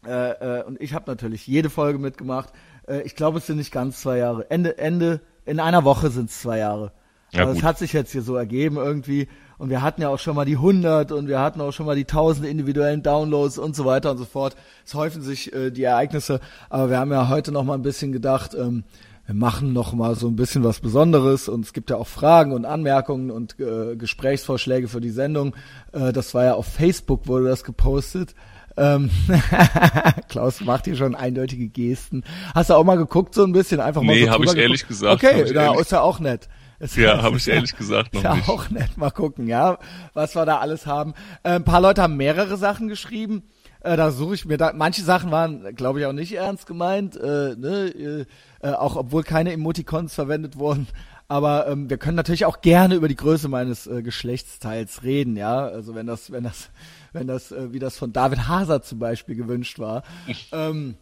äh, 0.06 0.58
äh, 0.58 0.62
und 0.62 0.78
ich 0.78 0.92
habe 0.92 1.10
natürlich 1.10 1.46
jede 1.46 1.70
Folge 1.70 1.98
mitgemacht. 1.98 2.50
Äh, 2.86 3.00
ich 3.00 3.16
glaube, 3.16 3.38
es 3.38 3.46
sind 3.46 3.56
nicht 3.56 3.72
ganz 3.72 4.02
zwei 4.02 4.18
Jahre. 4.18 4.50
Ende, 4.50 4.76
Ende, 4.76 5.22
in 5.46 5.58
einer 5.58 5.84
Woche 5.84 6.10
sind 6.10 6.28
es 6.28 6.42
zwei 6.42 6.58
Jahre. 6.58 6.92
Ja, 7.30 7.44
Aber 7.44 7.52
es 7.52 7.60
gut. 7.60 7.64
hat 7.64 7.78
sich 7.78 7.94
jetzt 7.94 8.12
hier 8.12 8.20
so 8.20 8.36
ergeben 8.36 8.76
irgendwie. 8.76 9.28
Und 9.56 9.70
wir 9.70 9.80
hatten 9.80 10.02
ja 10.02 10.10
auch 10.10 10.18
schon 10.18 10.36
mal 10.36 10.44
die 10.44 10.56
100 10.56 11.12
und 11.12 11.28
wir 11.28 11.40
hatten 11.40 11.62
auch 11.62 11.72
schon 11.72 11.86
mal 11.86 11.96
die 11.96 12.04
1000 12.04 12.46
individuellen 12.46 13.02
Downloads 13.02 13.56
und 13.56 13.74
so 13.74 13.86
weiter 13.86 14.10
und 14.10 14.18
so 14.18 14.26
fort. 14.26 14.54
Es 14.84 14.92
häufen 14.92 15.22
sich 15.22 15.50
äh, 15.54 15.70
die 15.70 15.84
Ereignisse. 15.84 16.40
Aber 16.68 16.90
wir 16.90 16.98
haben 16.98 17.10
ja 17.10 17.30
heute 17.30 17.52
noch 17.52 17.64
mal 17.64 17.72
ein 17.72 17.82
bisschen 17.82 18.12
gedacht, 18.12 18.54
ähm, 18.54 18.84
wir 19.26 19.34
machen 19.34 19.72
noch 19.72 19.92
mal 19.92 20.14
so 20.14 20.28
ein 20.28 20.36
bisschen 20.36 20.62
was 20.64 20.80
Besonderes 20.80 21.48
und 21.48 21.64
es 21.64 21.72
gibt 21.72 21.90
ja 21.90 21.96
auch 21.96 22.06
Fragen 22.06 22.52
und 22.52 22.64
Anmerkungen 22.64 23.30
und 23.30 23.58
äh, 23.60 23.96
Gesprächsvorschläge 23.96 24.86
für 24.88 25.00
die 25.00 25.10
Sendung. 25.10 25.54
Äh, 25.92 26.12
das 26.12 26.32
war 26.34 26.44
ja 26.44 26.54
auf 26.54 26.66
Facebook 26.66 27.26
wurde 27.26 27.46
das 27.48 27.64
gepostet. 27.64 28.34
Ähm, 28.78 29.10
Klaus 30.28 30.60
macht 30.60 30.84
hier 30.84 30.96
schon 30.96 31.14
eindeutige 31.14 31.68
Gesten. 31.68 32.24
Hast 32.54 32.70
du 32.70 32.74
auch 32.74 32.84
mal 32.84 32.96
geguckt 32.96 33.34
so 33.34 33.44
ein 33.44 33.52
bisschen 33.52 33.80
einfach 33.80 34.02
mal 34.02 34.14
Nee, 34.14 34.24
so 34.26 34.30
hab 34.30 34.36
drüber 34.38 34.52
ich 34.52 34.58
ehrlich 34.58 34.80
geguckt? 34.82 35.00
gesagt, 35.00 35.24
Okay, 35.24 35.52
da 35.52 35.64
ehrlich- 35.66 35.80
ist 35.80 35.92
ja 35.92 36.00
auch 36.02 36.20
nett. 36.20 36.48
Ist 36.78 36.96
Ja, 36.96 37.22
habe 37.22 37.38
ich 37.38 37.48
ehrlich 37.48 37.74
gesagt 37.76 38.12
noch 38.14 38.20
ist 38.20 38.24
ja 38.28 38.34
nicht. 38.34 38.48
auch 38.48 38.68
nett. 38.70 38.96
Mal 38.96 39.10
gucken, 39.10 39.46
ja, 39.48 39.78
was 40.14 40.36
wir 40.36 40.44
da 40.44 40.58
alles 40.58 40.86
haben. 40.86 41.14
Äh, 41.42 41.52
ein 41.52 41.64
paar 41.64 41.80
Leute 41.80 42.02
haben 42.02 42.16
mehrere 42.16 42.56
Sachen 42.58 42.88
geschrieben. 42.88 43.44
Äh, 43.86 43.96
da 43.96 44.10
suche 44.10 44.34
ich 44.34 44.44
mir 44.44 44.56
da. 44.56 44.72
Manche 44.74 45.02
Sachen 45.02 45.30
waren, 45.30 45.74
glaube 45.76 46.00
ich, 46.00 46.06
auch 46.06 46.12
nicht 46.12 46.32
ernst 46.32 46.66
gemeint, 46.66 47.16
äh, 47.16 47.54
ne, 47.56 48.26
äh, 48.62 48.66
äh, 48.66 48.72
auch 48.72 48.96
obwohl 48.96 49.22
keine 49.22 49.52
Emoticons 49.52 50.12
verwendet 50.12 50.58
wurden. 50.58 50.88
Aber 51.28 51.68
ähm, 51.68 51.88
wir 51.88 51.96
können 51.96 52.16
natürlich 52.16 52.46
auch 52.46 52.60
gerne 52.60 52.96
über 52.96 53.08
die 53.08 53.16
Größe 53.16 53.48
meines 53.48 53.86
äh, 53.86 54.02
Geschlechtsteils 54.02 55.02
reden, 55.04 55.36
ja. 55.36 55.66
Also 55.66 55.94
wenn 55.94 56.06
das, 56.06 56.32
wenn 56.32 56.44
das, 56.44 56.70
wenn 57.12 57.28
das, 57.28 57.52
äh, 57.52 57.72
wie 57.72 57.78
das 57.78 57.96
von 57.96 58.12
David 58.12 58.48
Hazard 58.48 58.84
zum 58.84 58.98
Beispiel 58.98 59.36
gewünscht 59.36 59.78
war. 59.78 60.02
ähm, 60.52 60.96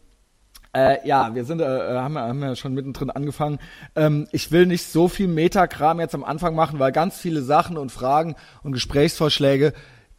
Äh, 0.76 1.06
ja, 1.06 1.32
wir 1.36 1.44
sind, 1.44 1.60
äh, 1.60 1.64
haben, 1.64 2.18
haben 2.18 2.42
ja 2.42 2.56
schon 2.56 2.74
mittendrin 2.74 3.08
angefangen. 3.08 3.60
Ähm, 3.94 4.26
ich 4.32 4.50
will 4.50 4.66
nicht 4.66 4.84
so 4.90 5.06
viel 5.06 5.28
Metakram 5.28 6.00
jetzt 6.00 6.16
am 6.16 6.24
Anfang 6.24 6.56
machen, 6.56 6.80
weil 6.80 6.90
ganz 6.90 7.16
viele 7.16 7.42
Sachen 7.42 7.76
und 7.76 7.92
Fragen 7.92 8.34
und 8.64 8.72
Gesprächsvorschläge 8.72 9.72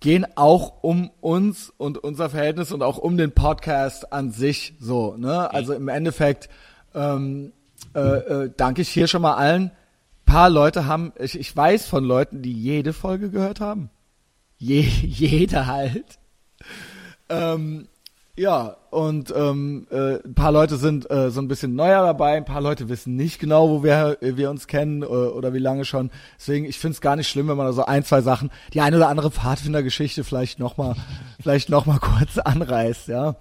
gehen 0.05 0.27
auch 0.35 0.83
um 0.83 1.09
uns 1.19 1.73
und 1.77 1.97
unser 1.97 2.29
Verhältnis 2.29 2.71
und 2.71 2.83
auch 2.83 2.99
um 2.99 3.17
den 3.17 3.31
Podcast 3.31 4.13
an 4.13 4.29
sich 4.29 4.75
so. 4.79 5.17
Ne? 5.17 5.51
Also 5.51 5.73
im 5.73 5.87
Endeffekt 5.87 6.47
ähm, 6.93 7.53
äh, 7.95 7.99
äh, 7.99 8.51
danke 8.55 8.83
ich 8.83 8.89
hier 8.89 9.07
schon 9.07 9.23
mal 9.23 9.33
allen. 9.33 9.71
Paar 10.27 10.51
Leute 10.51 10.85
haben, 10.85 11.11
ich, 11.17 11.39
ich 11.39 11.57
weiß 11.57 11.87
von 11.87 12.03
Leuten, 12.03 12.43
die 12.43 12.53
jede 12.53 12.93
Folge 12.93 13.31
gehört 13.31 13.61
haben. 13.61 13.89
Je, 14.59 14.81
jede 15.01 15.65
halt. 15.65 16.19
Ähm, 17.27 17.87
ja, 18.37 18.75
und 18.89 19.33
ähm, 19.35 19.87
äh, 19.91 20.15
ein 20.25 20.35
paar 20.35 20.51
Leute 20.51 20.75
sind 20.75 21.09
äh, 21.09 21.31
so 21.31 21.39
ein 21.39 21.47
bisschen 21.47 21.73
neuer 21.75 22.01
dabei, 22.03 22.35
ein 22.35 22.43
paar 22.43 22.59
Leute 22.59 22.89
wissen 22.89 23.15
nicht 23.15 23.39
genau, 23.39 23.69
wo 23.69 23.83
wir, 23.83 24.17
wir 24.19 24.49
uns 24.49 24.67
kennen 24.67 25.03
äh, 25.03 25.05
oder 25.05 25.53
wie 25.53 25.59
lange 25.59 25.85
schon. 25.85 26.11
Deswegen, 26.37 26.65
ich 26.65 26.77
finde 26.77 26.95
es 26.95 27.01
gar 27.01 27.15
nicht 27.15 27.29
schlimm, 27.29 27.47
wenn 27.47 27.55
man 27.55 27.67
da 27.67 27.73
so 27.73 27.85
ein, 27.85 28.03
zwei 28.03 28.21
Sachen, 28.21 28.51
die 28.73 28.81
eine 28.81 28.97
oder 28.97 29.07
andere 29.07 29.31
Pfadfindergeschichte 29.31 30.25
vielleicht 30.25 30.59
nochmal, 30.59 30.95
vielleicht 31.41 31.69
noch 31.69 31.85
mal 31.85 31.99
kurz 31.99 32.37
anreißt, 32.37 33.07
ja. 33.07 33.35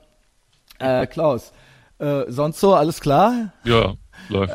Äh, 0.78 1.06
Klaus, 1.06 1.52
äh, 1.98 2.24
sonst 2.28 2.60
so, 2.60 2.74
alles 2.74 3.00
klar? 3.00 3.52
Ja, 3.64 3.94
läuft. 4.28 4.54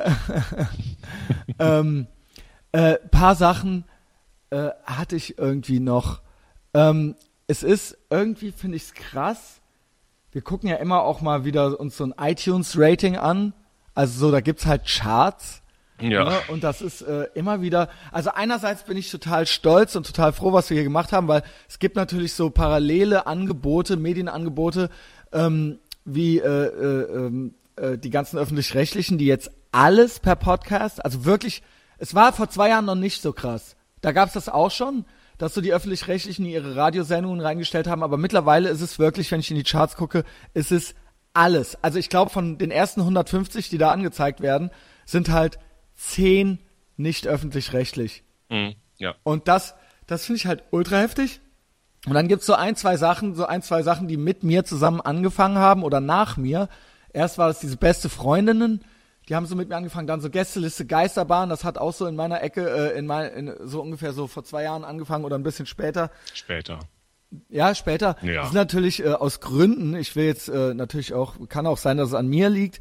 ähm, 1.59 2.07
äh, 2.71 2.95
paar 3.11 3.35
Sachen 3.35 3.83
äh, 4.51 4.69
hatte 4.85 5.15
ich 5.17 5.37
irgendwie 5.37 5.79
noch. 5.81 6.21
Ähm, 6.73 7.15
es 7.47 7.63
ist 7.63 7.97
irgendwie, 8.09 8.51
finde 8.51 8.77
ich 8.77 8.83
es 8.83 8.93
krass, 8.93 9.58
wir 10.31 10.41
gucken 10.41 10.69
ja 10.69 10.75
immer 10.75 11.01
auch 11.01 11.21
mal 11.21 11.45
wieder 11.45 11.79
uns 11.79 11.97
so 11.97 12.03
ein 12.03 12.13
iTunes-Rating 12.19 13.17
an. 13.17 13.53
Also 13.95 14.19
so, 14.19 14.31
da 14.31 14.41
gibt's 14.41 14.65
halt 14.65 14.85
Charts. 14.85 15.61
Ja. 16.01 16.25
Ne? 16.25 16.37
Und 16.47 16.63
das 16.63 16.81
ist 16.81 17.01
äh, 17.01 17.27
immer 17.33 17.61
wieder, 17.61 17.89
also 18.11 18.31
einerseits 18.33 18.83
bin 18.83 18.95
ich 18.95 19.11
total 19.11 19.45
stolz 19.45 19.95
und 19.95 20.05
total 20.05 20.31
froh, 20.31 20.53
was 20.53 20.69
wir 20.69 20.75
hier 20.75 20.83
gemacht 20.83 21.11
haben, 21.11 21.27
weil 21.27 21.43
es 21.67 21.79
gibt 21.79 21.95
natürlich 21.95 22.33
so 22.33 22.49
parallele 22.49 23.27
Angebote, 23.27 23.97
Medienangebote, 23.97 24.89
ähm, 25.33 25.79
wie 26.05 26.39
äh, 26.39 26.45
äh, 26.45 27.25
ähm, 27.25 27.53
äh, 27.75 27.97
die 27.97 28.09
ganzen 28.09 28.37
öffentlich-rechtlichen, 28.37 29.17
die 29.17 29.25
jetzt 29.25 29.51
alles 29.71 30.19
per 30.19 30.35
Podcast, 30.35 31.03
also 31.03 31.25
wirklich, 31.25 31.61
es 31.97 32.15
war 32.15 32.31
vor 32.33 32.49
zwei 32.49 32.69
Jahren 32.69 32.85
noch 32.85 32.95
nicht 32.95 33.21
so 33.21 33.33
krass. 33.33 33.75
Da 34.01 34.13
gab's 34.13 34.33
das 34.33 34.47
auch 34.47 34.71
schon, 34.71 35.05
dass 35.39 35.55
so 35.55 35.61
die 35.61 35.73
öffentlich-rechtlichen 35.73 36.45
ihre 36.45 36.75
Radiosendungen 36.75 37.39
reingestellt 37.39 37.87
haben, 37.87 38.03
aber 38.03 38.17
mittlerweile 38.17 38.69
ist 38.69 38.81
es 38.81 38.99
wirklich, 38.99 39.31
wenn 39.31 39.39
ich 39.39 39.49
in 39.49 39.57
die 39.57 39.63
Charts 39.63 39.95
gucke, 39.95 40.23
ist 40.53 40.71
es 40.71 40.93
alles. 41.33 41.81
Also 41.81 41.97
ich 41.97 42.09
glaube, 42.09 42.29
von 42.29 42.57
den 42.57 42.69
ersten 42.69 42.99
150, 42.99 43.69
die 43.69 43.77
da 43.77 43.91
angezeigt 43.91 44.41
werden, 44.41 44.69
sind 45.05 45.29
halt 45.29 45.57
zehn 45.95 46.59
nicht 46.97 47.25
öffentlich-rechtlich. 47.25 48.23
Mhm, 48.49 48.75
ja. 48.97 49.15
Und 49.23 49.47
das, 49.47 49.75
das 50.05 50.25
finde 50.25 50.37
ich 50.37 50.45
halt 50.45 50.63
ultra 50.71 50.97
heftig. 50.97 51.39
Und 52.05 52.13
dann 52.13 52.27
gibt's 52.27 52.45
so 52.45 52.53
ein, 52.53 52.75
zwei 52.75 52.97
Sachen, 52.97 53.33
so 53.33 53.45
ein, 53.45 53.61
zwei 53.61 53.81
Sachen, 53.81 54.09
die 54.09 54.17
mit 54.17 54.43
mir 54.43 54.65
zusammen 54.65 54.99
angefangen 54.99 55.57
haben 55.57 55.83
oder 55.83 56.01
nach 56.01 56.35
mir. 56.35 56.67
Erst 57.13 57.37
war 57.37 57.49
es 57.49 57.59
diese 57.59 57.77
beste 57.77 58.09
Freundinnen, 58.09 58.83
die 59.29 59.35
haben 59.35 59.45
so 59.45 59.55
mit 59.55 59.69
mir 59.69 59.75
angefangen, 59.75 60.07
dann 60.07 60.21
so 60.21 60.29
Gästeliste 60.29 60.87
Geisterbahn, 60.87 61.49
das 61.49 61.63
hat 61.63 61.77
auch 61.77 61.93
so 61.93 62.07
in 62.07 62.15
meiner 62.15 62.41
Ecke, 62.41 62.67
äh, 62.67 62.97
in 62.97 63.05
mein, 63.05 63.31
in, 63.31 63.53
so 63.63 63.79
ungefähr 63.81 64.11
so 64.11 64.25
vor 64.25 64.43
zwei 64.43 64.63
Jahren 64.63 64.83
angefangen 64.83 65.23
oder 65.23 65.37
ein 65.37 65.43
bisschen 65.43 65.67
später. 65.67 66.09
Später. 66.33 66.79
Ja, 67.47 67.75
später. 67.75 68.15
Ja. 68.23 68.41
Das 68.41 68.47
ist 68.47 68.53
natürlich 68.55 69.05
äh, 69.05 69.09
aus 69.09 69.39
Gründen, 69.39 69.95
ich 69.95 70.15
will 70.15 70.25
jetzt 70.25 70.49
äh, 70.49 70.73
natürlich 70.73 71.13
auch, 71.13 71.35
kann 71.47 71.67
auch 71.67 71.77
sein, 71.77 71.97
dass 71.97 72.09
es 72.09 72.13
an 72.15 72.27
mir 72.27 72.49
liegt, 72.49 72.79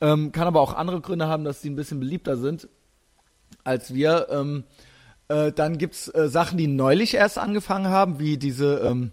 ähm, 0.00 0.32
kann 0.32 0.46
aber 0.46 0.62
auch 0.62 0.72
andere 0.72 1.02
Gründe 1.02 1.28
haben, 1.28 1.44
dass 1.44 1.60
die 1.60 1.68
ein 1.68 1.76
bisschen 1.76 2.00
beliebter 2.00 2.38
sind 2.38 2.68
als 3.62 3.92
wir. 3.92 4.28
Ähm, 4.30 4.64
äh, 5.28 5.52
dann 5.52 5.76
gibt's 5.76 6.08
äh, 6.08 6.28
Sachen, 6.28 6.56
die 6.56 6.66
neulich 6.66 7.12
erst 7.12 7.36
angefangen 7.36 7.88
haben, 7.88 8.18
wie 8.18 8.38
diese, 8.38 8.78
ähm, 8.78 9.12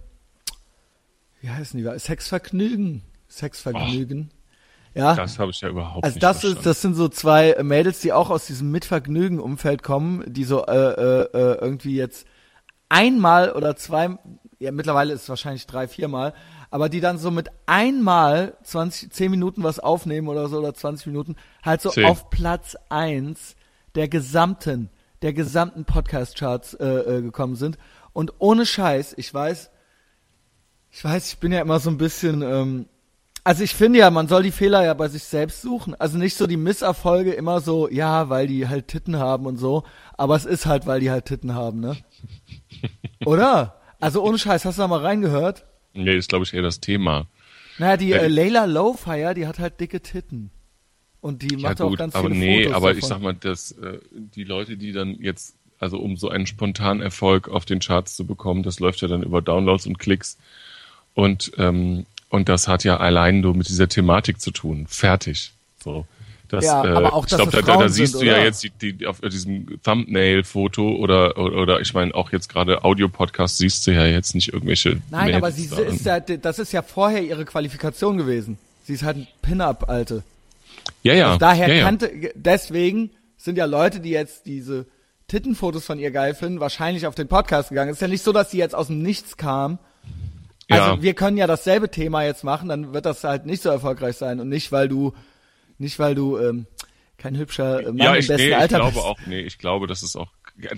wie 1.41 1.50
heißen 1.50 1.77
die, 1.77 2.00
Sexvergnügen. 2.00 3.01
Sexvergnügen. 3.29 4.32
Ja. 4.98 5.16
Das 5.16 5.38
habe 5.38 5.51
ich 5.51 5.62
ja 5.62 5.70
überhaupt 5.70 6.04
also 6.04 6.16
nicht 6.16 6.24
das 6.24 6.39
verstanden. 6.39 6.58
ist, 6.58 6.66
das 6.66 6.82
sind 6.82 6.96
so 6.96 7.08
zwei 7.08 7.56
Mädels, 7.62 8.00
die 8.00 8.13
auch 8.13 8.30
aus 8.30 8.48
diesem 8.48 8.72
Mitvergnügen-Umfeld 8.72 9.84
kommen, 9.84 10.24
die 10.25 10.44
so 10.44 10.66
äh, 10.66 10.75
äh, 10.75 11.22
äh, 11.34 11.58
irgendwie 11.62 11.96
jetzt 11.96 12.25
einmal 12.89 13.51
oder 13.51 13.75
zwei, 13.75 14.18
ja 14.60 14.72
mittlerweile 14.72 15.13
ist 15.13 15.24
es 15.24 15.30
wahrscheinlich 15.30 15.68
drei, 15.68 15.88
viermal, 15.88 16.34
aber 16.72 16.89
die 16.89 17.00
dann 17.00 17.18
so 17.18 17.32
mit 17.32 17.50
einmal 17.66 18.58
20, 18.63 19.12
10 19.12 19.32
Minuten 19.32 19.63
was 19.63 19.80
aufnehmen 19.80 20.27
oder 20.27 20.48
so 20.48 20.58
oder 20.58 20.74
20 20.74 21.08
Minuten 21.08 21.36
halt 21.63 21.82
so 21.82 21.89
10. 21.89 22.06
auf 22.06 22.30
Platz 22.30 22.75
eins 22.89 23.56
der 23.96 24.08
gesamten, 24.08 24.89
der 25.22 25.34
gesamten 25.34 25.86
Podcast-Charts 25.86 26.75
äh, 26.75 26.86
äh, 26.86 27.22
gekommen 27.22 27.56
sind. 27.56 27.77
Und 28.13 28.34
ohne 28.39 28.66
Scheiß, 28.66 29.13
ich 29.18 29.34
weiß, 29.34 29.70
ich 30.92 31.04
weiß, 31.04 31.34
ich 31.34 31.39
bin 31.39 31.51
ja 31.51 31.62
immer 31.62 31.80
so 31.80 31.89
ein 31.89 31.98
bisschen, 31.98 32.42
ähm, 32.42 32.88
also 33.48 33.63
ich 33.63 33.74
finde 33.74 34.00
ja, 34.00 34.10
man 34.12 34.27
soll 34.27 34.44
die 34.44 34.51
Fehler 34.51 34.84
ja 34.84 34.94
bei 34.94 35.08
sich 35.08 35.24
selbst 35.24 35.62
suchen. 35.62 35.96
Also 35.96 36.18
nicht 36.18 36.36
so 36.36 36.48
die 36.48 36.58
Misserfolge 36.58 37.32
immer 37.32 37.62
so, 37.62 37.89
ja, 37.89 38.27
weil 38.27 38.48
die 38.48 38.68
halt 38.68 38.89
Titten 38.89 39.18
haben 39.18 39.46
und 39.46 39.56
so, 39.58 39.84
aber 40.18 40.36
es 40.36 40.44
ist 40.46 40.66
halt, 40.66 40.86
weil 40.86 41.00
die 41.00 41.10
halt 41.12 41.25
Titten 41.25 41.54
haben, 41.54 41.80
ne? 41.80 41.96
Oder? 43.25 43.75
Also 44.01 44.22
ohne 44.22 44.38
Scheiß, 44.38 44.66
hast 44.66 44.77
du 44.77 44.82
da 44.82 44.88
mal 44.89 45.00
reingehört? 45.00 45.66
Nee, 45.94 46.18
ist 46.18 46.27
glaube 46.30 46.44
ich 46.44 46.54
eher 46.54 46.62
das 46.62 46.82
Thema. 46.82 47.25
Naja, 47.77 47.96
die 47.96 48.10
Ja, 48.10 48.18
äh, 48.18 48.27
ich- 48.27 48.34
Layla 48.36 48.66
Lowfire, 48.66 49.34
die 49.34 49.48
hat 49.48 49.60
halt 49.60 49.80
dicke 49.80 50.01
Titten. 50.01 50.51
Und 51.22 51.42
die 51.42 51.56
Ja 51.56 51.70
macht 51.70 51.82
auch 51.82 51.89
gut, 51.89 52.00
ganz 52.00 52.16
aber 52.16 52.27
viele 52.30 52.39
nee, 52.39 52.63
Fotos 52.66 52.75
aber 52.75 52.88
davon. 52.89 53.00
ich 53.00 53.06
sag 53.06 53.22
mal, 53.22 53.34
dass 53.34 53.72
äh, 53.72 54.00
die 54.12 54.44
Leute, 54.44 54.75
die 54.75 54.92
dann 54.92 55.16
jetzt, 55.22 55.56
also 55.80 56.00
um 56.00 56.18
so 56.18 56.30
einen 56.30 56.48
spontanen 56.48 57.01
Erfolg 57.01 57.48
auf 57.50 57.63
den 57.66 57.80
Charts 57.80 58.16
zu 58.18 58.25
bekommen, 58.27 58.62
das 58.63 58.80
läuft 58.82 59.01
ja 59.01 59.08
dann 59.08 59.24
über 59.24 59.42
Downloads 59.42 59.88
und 59.88 60.00
Klicks. 60.00 60.38
Und 61.16 61.54
ähm, 61.58 62.06
und 62.29 62.50
das 62.50 62.67
hat 62.67 62.84
ja 62.84 62.98
allein 62.98 63.41
nur 63.41 63.55
mit 63.55 63.69
dieser 63.69 63.88
Thematik 63.88 64.39
zu 64.39 64.51
tun. 64.51 64.86
Fertig. 64.88 65.53
So. 65.84 66.05
Das, 66.50 66.63
Ja, 66.63 66.86
äh, 66.86 66.89
aber 66.89 67.13
auch, 67.13 67.25
ich 67.25 67.36
glaube, 67.36 67.51
da, 67.51 67.62
da, 67.62 67.77
da 67.77 67.89
siehst 67.89 68.13
sind, 68.13 68.22
du 68.22 68.25
ja 68.25 68.38
jetzt 68.38 68.63
die, 68.63 68.69
die 68.69 69.05
auf 69.05 69.19
diesem 69.19 69.81
Thumbnail-Foto 69.84 70.96
oder, 70.96 71.38
oder 71.38 71.57
oder 71.57 71.81
ich 71.81 71.93
meine 71.93 72.15
auch 72.15 72.31
jetzt 72.31 72.48
gerade 72.48 72.86
Audio-Podcast 72.86 73.57
siehst 73.57 73.86
du 73.86 73.91
ja 73.91 74.05
jetzt 74.05 74.34
nicht 74.34 74.53
irgendwelche. 74.53 75.01
Nein, 75.12 75.36
aber 75.36 75.50
Mädels 75.50 75.55
sie 75.57 75.67
da. 75.67 75.81
ist 75.81 76.05
ja, 76.05 76.19
das 76.19 76.60
ist 76.60 76.72
ja 76.72 76.81
vorher 76.81 77.22
ihre 77.22 77.43
Qualifikation 77.43 78.17
gewesen. 78.17 78.57
Sie 78.86 78.93
ist 78.93 79.03
halt 79.03 79.17
ein 79.17 79.27
Pin-Up, 79.41 79.89
Alte. 79.89 80.24
ja 81.03 81.13
ja. 81.13 81.27
Also 81.27 81.39
daher 81.39 81.67
ja, 81.67 81.75
ja. 81.75 81.84
kannte, 81.84 82.31
deswegen 82.36 83.10
sind 83.36 83.57
ja 83.57 83.65
Leute, 83.65 84.00
die 84.00 84.12
jetzt 84.12 84.46
diese 84.46 84.86
Tittenfotos 85.27 85.86
von 85.86 86.00
ihr 86.00 86.12
geil 86.12 86.34
finden, 86.34 86.62
wahrscheinlich 86.62 87.05
auf 87.07 87.15
den 87.15 87.27
Podcast 87.27 87.69
gegangen. 87.69 87.89
Es 87.89 87.98
ist 87.98 88.01
ja 88.01 88.07
nicht 88.07 88.24
so, 88.24 88.31
dass 88.31 88.51
sie 88.51 88.57
jetzt 88.57 88.74
aus 88.74 88.88
dem 88.88 89.01
Nichts 89.01 89.36
kam. 89.36 89.79
Also 90.70 90.84
Ja. 90.96 91.02
wir 91.02 91.14
können 91.14 91.38
ja 91.38 91.48
dasselbe 91.48 91.90
Thema 91.90 92.24
jetzt 92.24 92.44
machen, 92.44 92.68
dann 92.70 92.94
wird 92.94 93.06
das 93.06 93.24
halt 93.24 93.46
nicht 93.46 93.62
so 93.64 93.70
erfolgreich 93.70 94.18
sein 94.18 94.40
und 94.40 94.50
nicht, 94.50 94.72
weil 94.72 94.88
du, 94.90 95.14
nicht 95.78 95.98
weil 96.00 96.14
du 96.16 96.38
ähm, 96.38 96.66
kein 97.18 97.38
hübscher 97.38 97.82
Mann 97.84 97.98
ja, 97.98 98.14
im 98.14 98.20
ich, 98.20 98.28
besten 98.28 98.44
nee, 98.44 98.50
ich 98.50 98.58
Alter 98.58 98.78
glaube 98.80 98.94
bist. 98.94 99.06
auch, 99.06 99.18
nee, 99.28 99.40
ich 99.42 99.58
glaube, 99.58 99.88
das 99.88 100.04
ist 100.04 100.16
auch, 100.16 100.28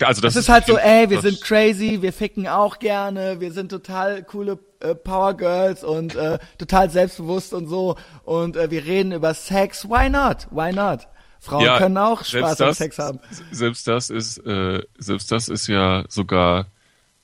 also 0.02 0.20
das 0.22 0.36
Es 0.36 0.42
ist 0.44 0.48
halt 0.48 0.66
so, 0.66 0.76
ey, 0.78 1.10
wir 1.10 1.20
das- 1.20 1.24
sind 1.26 1.40
crazy, 1.42 2.02
wir 2.02 2.12
ficken 2.12 2.46
auch 2.46 2.78
gerne, 2.78 3.40
wir 3.40 3.52
sind 3.52 3.70
total 3.70 4.22
coole 4.22 4.58
äh, 4.80 4.94
Power 4.94 5.34
Girls 5.36 5.82
und 5.84 6.14
äh, 6.14 6.38
total 6.58 6.88
selbstbewusst 6.90 7.52
und 7.52 7.66
so 7.66 7.96
und 8.24 8.56
äh, 8.56 8.70
wir 8.70 8.84
reden 8.84 9.12
über 9.12 9.34
Sex. 9.34 9.86
Why 9.88 10.08
not? 10.08 10.46
Why 10.50 10.72
not? 10.72 11.08
Frauen 11.40 11.64
Ja, 11.64 11.78
können 11.78 11.96
auch 11.98 12.24
Spaß 12.24 12.60
am 12.60 12.68
das- 12.68 12.78
Sex 12.78 12.98
haben. 12.98 13.18
Selbst 13.50 13.88
das 13.88 14.08
ist, 14.10 14.38
äh, 14.46 14.82
selbst 14.98 15.32
das 15.32 15.48
ist 15.48 15.66
ja 15.66 16.04
sogar 16.08 16.66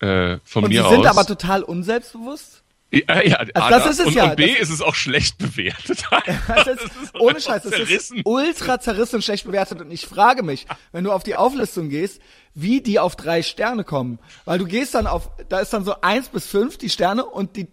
äh, 0.00 0.38
von 0.44 0.64
Und 0.64 0.70
mir 0.70 0.82
sie 0.82 0.88
sind 0.90 1.00
aus. 1.06 1.06
aber 1.06 1.26
total 1.26 1.62
unselbstbewusst. 1.62 2.62
ja, 2.92 3.22
ja, 3.22 3.36
Also 3.36 3.52
das 3.54 3.68
das 3.70 3.86
ist 3.92 4.00
es 4.00 4.06
und, 4.06 4.12
ja, 4.14 4.24
Und 4.30 4.36
B 4.36 4.52
das- 4.52 4.60
ist 4.62 4.70
es 4.70 4.82
auch 4.82 4.94
schlecht 4.94 5.38
bewertet. 5.38 6.04
Das 6.46 6.66
ist, 6.66 7.14
ohne 7.18 7.40
Scheiß, 7.40 7.62
das 7.62 7.72
zerrissen. 7.72 8.18
ist 8.18 8.26
ultra 8.26 8.78
zerrissen 8.80 9.16
und 9.16 9.22
schlecht 9.22 9.44
bewertet. 9.44 9.80
Und 9.80 9.90
ich 9.90 10.06
frage 10.06 10.42
mich, 10.42 10.66
wenn 10.92 11.04
du 11.04 11.12
auf 11.12 11.22
die 11.22 11.36
Auflistung 11.36 11.88
gehst, 11.88 12.20
wie 12.54 12.80
die 12.80 12.98
auf 12.98 13.16
drei 13.16 13.42
Sterne 13.42 13.84
kommen. 13.84 14.18
Weil 14.44 14.58
du 14.58 14.66
gehst 14.66 14.94
dann 14.94 15.06
auf, 15.06 15.30
da 15.48 15.60
ist 15.60 15.72
dann 15.72 15.84
so 15.84 16.00
eins 16.00 16.28
bis 16.28 16.46
fünf 16.46 16.78
die 16.78 16.88
Sterne 16.90 17.24
und 17.26 17.56
die 17.56 17.68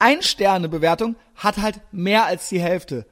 Ein-Sterne-Bewertung 0.00 1.16
hat 1.34 1.58
halt 1.58 1.80
mehr 1.92 2.24
als 2.26 2.48
die 2.48 2.60
Hälfte. 2.60 3.06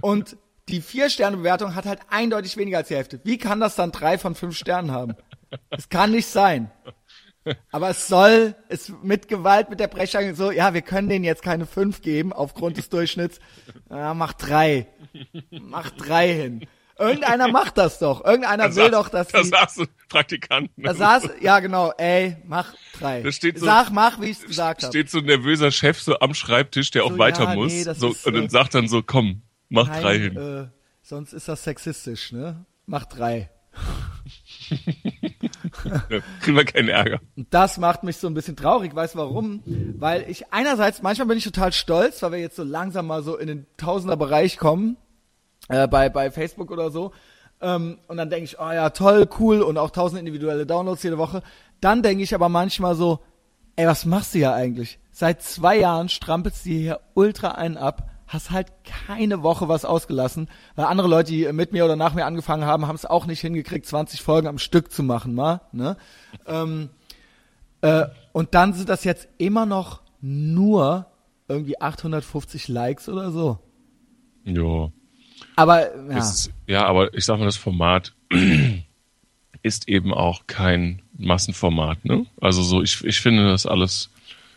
Und 0.00 0.36
die 0.68 0.80
Vier-Sterne-Bewertung 0.82 1.74
hat 1.74 1.86
halt 1.86 2.00
eindeutig 2.10 2.56
weniger 2.56 2.78
als 2.78 2.88
die 2.88 2.96
Hälfte. 2.96 3.20
Wie 3.24 3.38
kann 3.38 3.58
das 3.60 3.74
dann 3.76 3.90
drei 3.92 4.18
von 4.18 4.34
fünf 4.34 4.56
Sternen 4.56 4.90
haben? 4.92 5.14
Es 5.70 5.88
kann 5.88 6.10
nicht 6.12 6.26
sein. 6.28 6.70
Aber 7.70 7.90
es 7.90 8.06
soll, 8.08 8.54
es 8.68 8.92
mit 9.02 9.28
Gewalt, 9.28 9.70
mit 9.70 9.80
der 9.80 9.88
Brechstange 9.88 10.34
so, 10.34 10.50
ja, 10.50 10.74
wir 10.74 10.82
können 10.82 11.08
denen 11.08 11.24
jetzt 11.24 11.42
keine 11.42 11.66
fünf 11.66 12.02
geben 12.02 12.32
aufgrund 12.32 12.76
des 12.76 12.88
Durchschnitts. 12.88 13.38
Ja, 13.88 14.14
mach 14.14 14.32
drei. 14.34 14.86
Mach 15.50 15.90
drei 15.90 16.32
hin. 16.32 16.66
Irgendeiner 16.98 17.48
macht 17.48 17.78
das 17.78 17.98
doch. 17.98 18.22
Irgendeiner 18.24 18.68
Da 18.68 18.76
will 18.76 18.84
saß- 18.86 18.90
doch, 18.90 19.08
dass 19.08 19.28
Da 19.28 19.40
die, 19.42 19.48
saß 19.48 19.78
ein 19.80 19.88
Praktikant. 20.10 20.76
ne? 20.76 20.84
da 20.84 20.94
saß, 20.94 21.30
ja 21.40 21.58
genau, 21.60 21.92
ey, 21.96 22.36
mach 22.46 22.74
drei. 22.98 23.22
Da 23.22 23.32
steht 23.32 23.58
so- 23.58 23.64
Sag, 23.64 23.90
mach, 23.90 24.20
wie 24.20 24.26
ich 24.26 24.38
es 24.40 24.44
gesagt 24.46 24.82
habe. 24.82 24.92
steht 24.92 25.08
so 25.10 25.18
ein 25.20 25.24
nervöser 25.24 25.70
Chef 25.70 25.98
so 26.00 26.18
am 26.18 26.34
Schreibtisch, 26.34 26.90
der 26.90 27.04
auch 27.04 27.12
So, 27.12 27.18
weiter 27.18 27.44
ja, 27.44 27.54
muss. 27.54 27.72
nee, 27.72 27.84
so, 27.84 28.08
ist, 28.10 28.26
und 28.26 28.34
dann 28.34 28.44
äh, 28.44 28.50
sagt 28.50 28.74
dann 28.74 28.86
so, 28.88 29.02
komm, 29.02 29.42
Mach 29.70 29.88
Nein, 29.88 30.02
drei 30.02 30.18
hin. 30.18 30.36
Äh, 30.36 30.66
sonst 31.00 31.32
ist 31.32 31.48
das 31.48 31.64
sexistisch, 31.64 32.32
ne? 32.32 32.66
Mach 32.86 33.06
drei. 33.06 33.48
Ja, 36.10 36.18
kriegen 36.40 36.56
wir 36.56 36.64
keinen 36.64 36.88
Ärger. 36.88 37.20
Das 37.50 37.78
macht 37.78 38.02
mich 38.02 38.16
so 38.16 38.26
ein 38.26 38.34
bisschen 38.34 38.56
traurig. 38.56 38.94
Weißt 38.94 39.14
du 39.14 39.18
warum? 39.18 39.62
Weil 39.98 40.28
ich 40.28 40.52
einerseits, 40.52 41.02
manchmal 41.02 41.28
bin 41.28 41.38
ich 41.38 41.44
total 41.44 41.72
stolz, 41.72 42.22
weil 42.22 42.32
wir 42.32 42.38
jetzt 42.38 42.56
so 42.56 42.64
langsam 42.64 43.06
mal 43.06 43.22
so 43.22 43.36
in 43.36 43.46
den 43.46 43.66
Tausender-Bereich 43.76 44.58
kommen, 44.58 44.96
äh, 45.68 45.86
bei, 45.88 46.08
bei 46.08 46.30
Facebook 46.30 46.70
oder 46.70 46.90
so. 46.90 47.12
Ähm, 47.60 47.98
und 48.08 48.16
dann 48.16 48.30
denke 48.30 48.44
ich, 48.44 48.58
oh 48.58 48.70
ja, 48.70 48.90
toll, 48.90 49.28
cool 49.38 49.62
und 49.62 49.78
auch 49.78 49.90
tausend 49.90 50.18
individuelle 50.18 50.66
Downloads 50.66 51.02
jede 51.02 51.18
Woche. 51.18 51.42
Dann 51.80 52.02
denke 52.02 52.22
ich 52.24 52.34
aber 52.34 52.48
manchmal 52.48 52.94
so, 52.94 53.20
ey, 53.76 53.86
was 53.86 54.04
machst 54.04 54.34
du 54.34 54.38
hier 54.38 54.52
eigentlich? 54.52 54.98
Seit 55.12 55.42
zwei 55.42 55.78
Jahren 55.78 56.08
strampelst 56.08 56.64
du 56.64 56.70
hier 56.70 57.00
ultra 57.14 57.52
einen 57.52 57.76
ab, 57.76 58.09
hast 58.30 58.52
halt 58.52 58.68
keine 58.84 59.42
Woche 59.42 59.68
was 59.68 59.84
ausgelassen, 59.84 60.48
weil 60.76 60.86
andere 60.86 61.08
Leute, 61.08 61.32
die 61.32 61.52
mit 61.52 61.72
mir 61.72 61.84
oder 61.84 61.96
nach 61.96 62.14
mir 62.14 62.24
angefangen 62.24 62.64
haben, 62.64 62.86
haben 62.86 62.94
es 62.94 63.04
auch 63.04 63.26
nicht 63.26 63.40
hingekriegt, 63.40 63.84
20 63.84 64.22
Folgen 64.22 64.46
am 64.46 64.58
Stück 64.58 64.92
zu 64.92 65.02
machen, 65.02 65.34
mal, 65.34 65.60
ne? 65.72 65.96
ähm, 66.46 66.90
äh, 67.82 68.06
und 68.32 68.54
dann 68.54 68.72
sind 68.72 68.88
das 68.88 69.04
jetzt 69.04 69.28
immer 69.38 69.66
noch 69.66 70.00
nur 70.20 71.06
irgendwie 71.48 71.80
850 71.80 72.68
Likes 72.68 73.08
oder 73.08 73.32
so. 73.32 73.58
Jo. 74.44 74.92
Aber 75.56 75.94
ja, 76.10 76.18
ist, 76.18 76.52
ja, 76.68 76.86
aber 76.86 77.12
ich 77.14 77.24
sag 77.24 77.38
mal, 77.38 77.46
das 77.46 77.56
Format 77.56 78.14
ist 79.62 79.88
eben 79.88 80.14
auch 80.14 80.46
kein 80.46 81.02
Massenformat, 81.16 82.04
ne? 82.04 82.26
Also 82.40 82.62
so, 82.62 82.80
ich, 82.82 83.02
ich 83.04 83.20
finde 83.20 83.48
das 83.50 83.66
alles. 83.66 84.10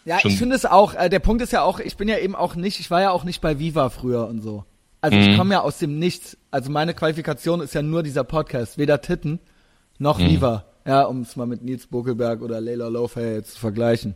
Ja 0.06 0.20
schon- 0.20 0.32
ich 0.32 0.38
finde 0.38 0.56
es 0.56 0.66
auch, 0.66 0.94
äh, 0.96 1.10
der 1.10 1.20
Punkt 1.20 1.42
ist 1.42 1.52
ja 1.54 1.62
auch, 1.64 1.80
ich 1.80 1.96
bin 1.98 2.08
ja 2.08 2.18
eben 2.18 2.36
auch 2.36 2.56
nicht, 2.56 2.80
ich 2.80 2.90
war 2.92 3.02
ja 3.02 3.12
auch 3.12 3.24
nicht 3.24 3.42
bei 3.42 3.60
Viva 3.60 3.90
früher 3.90 4.28
und 4.28 4.42
so. 4.42 4.64
Also 5.02 5.18
Mhm. 5.18 5.24
ich 5.24 5.38
komme 5.38 5.54
ja 5.54 5.62
aus 5.62 5.80
dem 5.80 6.00
Nichts. 6.00 6.38
Also 6.52 6.72
meine 6.72 6.94
Qualifikation 6.94 7.60
ist 7.62 7.74
ja 7.74 7.82
nur 7.82 8.04
dieser 8.04 8.24
Podcast, 8.24 8.78
weder 8.78 9.02
Titten 9.02 9.40
noch 10.00 10.18
Mhm. 10.20 10.26
Viva. 10.30 10.66
Ja, 10.86 11.04
um 11.04 11.22
es 11.22 11.36
mal 11.36 11.46
mit 11.46 11.64
Nils 11.64 11.88
Buckelberg 11.88 12.42
oder 12.42 12.60
Leila 12.62 12.90
jetzt 13.16 13.54
zu 13.54 13.60
vergleichen. 13.60 14.16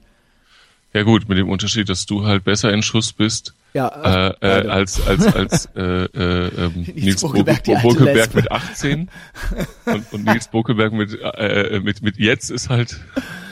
Ja 0.94 1.03
gut, 1.03 1.27
mit 1.29 1.38
dem 1.38 1.50
Unterschied, 1.50 1.89
dass 1.89 2.06
du 2.06 2.25
halt 2.25 2.44
besser 2.46 2.72
in 2.74 2.82
Schuss 2.82 3.12
bist 3.13 3.53
Ja, 3.74 3.88
äh, 3.88 4.27
äh, 4.29 4.36
beide. 4.39 4.72
als 4.72 5.06
als 5.06 5.27
als 5.36 5.65
äh, 5.75 5.82
äh, 5.82 6.48
ähm, 6.65 6.72
Nils 6.96 7.22
Bokelberg, 7.22 7.63
Bokelberg, 7.65 7.82
Bokelberg 7.84 8.36
mit 8.36 8.51
18 8.51 9.10
und, 9.86 10.13
und 10.13 10.25
Nils 10.25 10.48
Bokelberg 10.48 10.94
mit 10.94 11.17
äh, 11.22 11.79
mit 11.84 12.01
mit 12.01 12.17
jetzt 12.17 12.50
ist 12.50 12.70
halt 12.70 13.00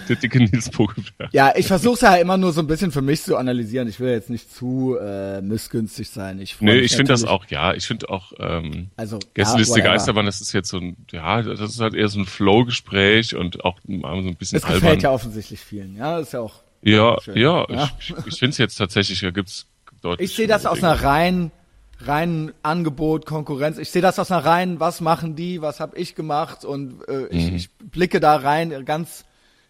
der 0.08 0.16
dicke 0.18 0.40
Nils 0.40 0.70
Bokelberg. 0.70 1.30
Ja, 1.34 1.54
ich 1.56 1.68
versuche 1.68 2.06
ja 2.06 2.16
immer 2.16 2.38
nur 2.38 2.52
so 2.54 2.62
ein 2.62 2.68
bisschen 2.68 2.92
für 2.92 3.02
mich 3.02 3.22
zu 3.24 3.38
analysieren. 3.38 3.88
Ich 3.88 4.00
will 4.00 4.10
jetzt 4.12 4.30
nicht 4.30 4.54
zu 4.54 4.98
äh, 5.00 5.42
missgünstig 5.42 6.10
sein. 6.10 6.40
Ich 6.40 6.60
Nee, 6.62 6.78
ich 6.80 6.96
finde 6.96 7.12
das 7.14 7.24
auch, 7.24 7.46
ja, 7.48 7.74
ich 7.74 7.86
finde 7.88 8.10
auch 8.10 8.34
ähm, 8.40 8.90
Also, 8.98 9.20
Gästeliste 9.34 9.80
ja. 9.80 9.86
Geisterbahn, 9.86 10.26
das 10.26 10.42
ist 10.42 10.54
jetzt 10.54 10.70
so 10.70 10.78
ein, 10.78 10.96
ja, 11.12 11.42
das 11.42 11.60
ist 11.60 11.80
halt 11.80 11.94
eher 11.94 12.08
so 12.08 12.20
ein 12.20 12.26
Flow-Gespräch 12.26 13.36
und 13.36 13.64
auch 13.66 13.80
mal 13.88 14.22
so 14.24 14.30
ein 14.30 14.36
bisschen 14.36 14.58
Es 14.58 14.64
gefällt 14.64 14.84
albern. 14.84 15.00
ja 15.00 15.12
offensichtlich 15.12 15.60
vielen. 15.60 15.96
Ja, 15.96 16.20
ist 16.20 16.34
ja 16.34 16.40
auch. 16.42 16.56
Ja, 16.82 17.20
Schön. 17.22 17.38
ja, 17.38 17.66
Ja. 17.70 17.90
ich, 18.00 18.10
ich, 18.12 18.28
ich 18.28 18.40
finde 18.40 18.52
es 18.52 18.58
jetzt 18.58 18.76
tatsächlich, 18.76 19.20
da 19.22 19.32
gibt's 19.32 19.66
deutlich. 20.02 20.30
Ich 20.30 20.36
sehe 20.36 20.48
das 20.48 20.66
aus 20.66 20.78
schönere 20.80 21.00
einer 21.00 21.04
reinen, 21.04 21.52
reinen 22.02 22.52
Angebot, 22.62 23.26
Konkurrenz. 23.26 23.78
Ich 23.78 23.90
sehe 23.90 24.02
das 24.02 24.20
aus 24.20 24.30
einer 24.32 24.46
reinen, 24.46 24.80
was 24.80 25.02
machen 25.02 25.36
die, 25.36 25.62
was 25.62 25.80
habe 25.80 25.98
ich 25.98 26.14
gemacht 26.14 26.64
und 26.66 27.08
äh, 27.08 27.28
ich, 27.28 27.50
Mhm. 27.50 27.56
ich 27.56 27.70
blicke 27.72 28.20
da 28.20 28.36
rein 28.36 28.86
ganz 28.86 29.26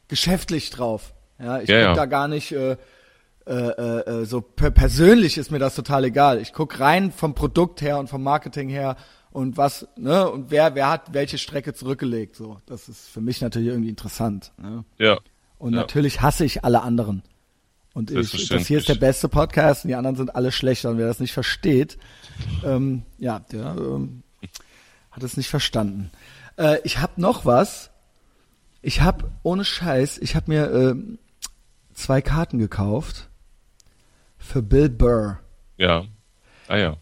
geschäftlich 0.07 0.69
drauf. 0.69 1.13
Ja, 1.39 1.59
ich 1.59 1.69
Ja, 1.69 1.79
guck 1.79 1.88
ja. 1.89 1.93
da 1.95 2.05
gar 2.05 2.27
nicht 2.27 2.51
äh, 2.51 2.77
äh, 3.47 3.51
äh, 3.51 4.25
so 4.25 4.41
per 4.41 4.71
persönlich 4.71 5.38
ist 5.38 5.51
mir 5.51 5.59
das 5.59 5.75
total 5.75 6.05
egal. 6.05 6.39
Ich 6.41 6.53
guck 6.53 6.79
rein 6.79 7.12
vom 7.12 7.35
Produkt 7.35 7.81
her 7.81 8.00
und 8.00 8.09
vom 8.09 8.24
Marketing 8.24 8.69
her 8.69 8.95
und 9.31 9.57
was, 9.57 9.88
ne, 9.97 10.29
und 10.29 10.50
wer, 10.50 10.75
wer 10.75 10.89
hat 10.89 11.13
welche 11.13 11.38
Strecke 11.38 11.74
zurückgelegt. 11.74 12.35
So, 12.35 12.57
das 12.65 12.88
ist 12.89 13.07
für 13.09 13.21
mich 13.21 13.41
natürlich 13.41 13.67
irgendwie 13.67 13.89
interessant. 13.89 14.51
Ne? 14.57 14.83
Ja. 14.97 15.19
Und 15.59 15.74
Ja. 15.74 15.81
natürlich 15.81 16.21
hasse 16.21 16.45
ich 16.45 16.63
alle 16.63 16.81
anderen. 16.81 17.21
Und 17.93 18.12
ich, 18.12 18.47
das 18.50 18.67
hier 18.67 18.77
ist 18.77 18.89
der 18.89 18.96
beste 18.96 19.29
Podcast 19.29 19.85
und 19.85 19.89
die 19.89 19.96
anderen 19.96 20.18
sind 20.18 20.35
alle 20.35 20.51
schlechter. 20.51 20.89
Und 20.89 20.98
wer 20.98 21.07
das 21.07 21.20
nicht 21.20 21.31
versteht, 21.33 21.98
ähm, 22.65 23.03
ja, 23.20 23.39
der 23.39 23.75
ähm, 23.77 24.24
hat 25.11 25.24
es 25.24 25.37
nicht 25.37 25.50
verstanden. 25.50 26.11
Äh, 26.57 26.79
ich 26.83 26.98
habe 27.00 27.13
noch 27.22 27.46
was. 27.46 27.91
Ich 28.85 29.01
habe, 29.01 29.31
ohne 29.41 29.65
Scheiß, 29.65 30.19
ich 30.19 30.35
habe 30.35 30.51
mir 30.51 30.71
ähm, 30.71 31.17
zwei 31.95 32.21
Karten 32.21 32.59
gekauft 32.59 33.29
für 34.37 34.61
Bill 34.61 34.89
Burr. 34.89 35.39
Ja. 35.75 36.03
Ah 36.67 36.77
ja. 36.77 36.98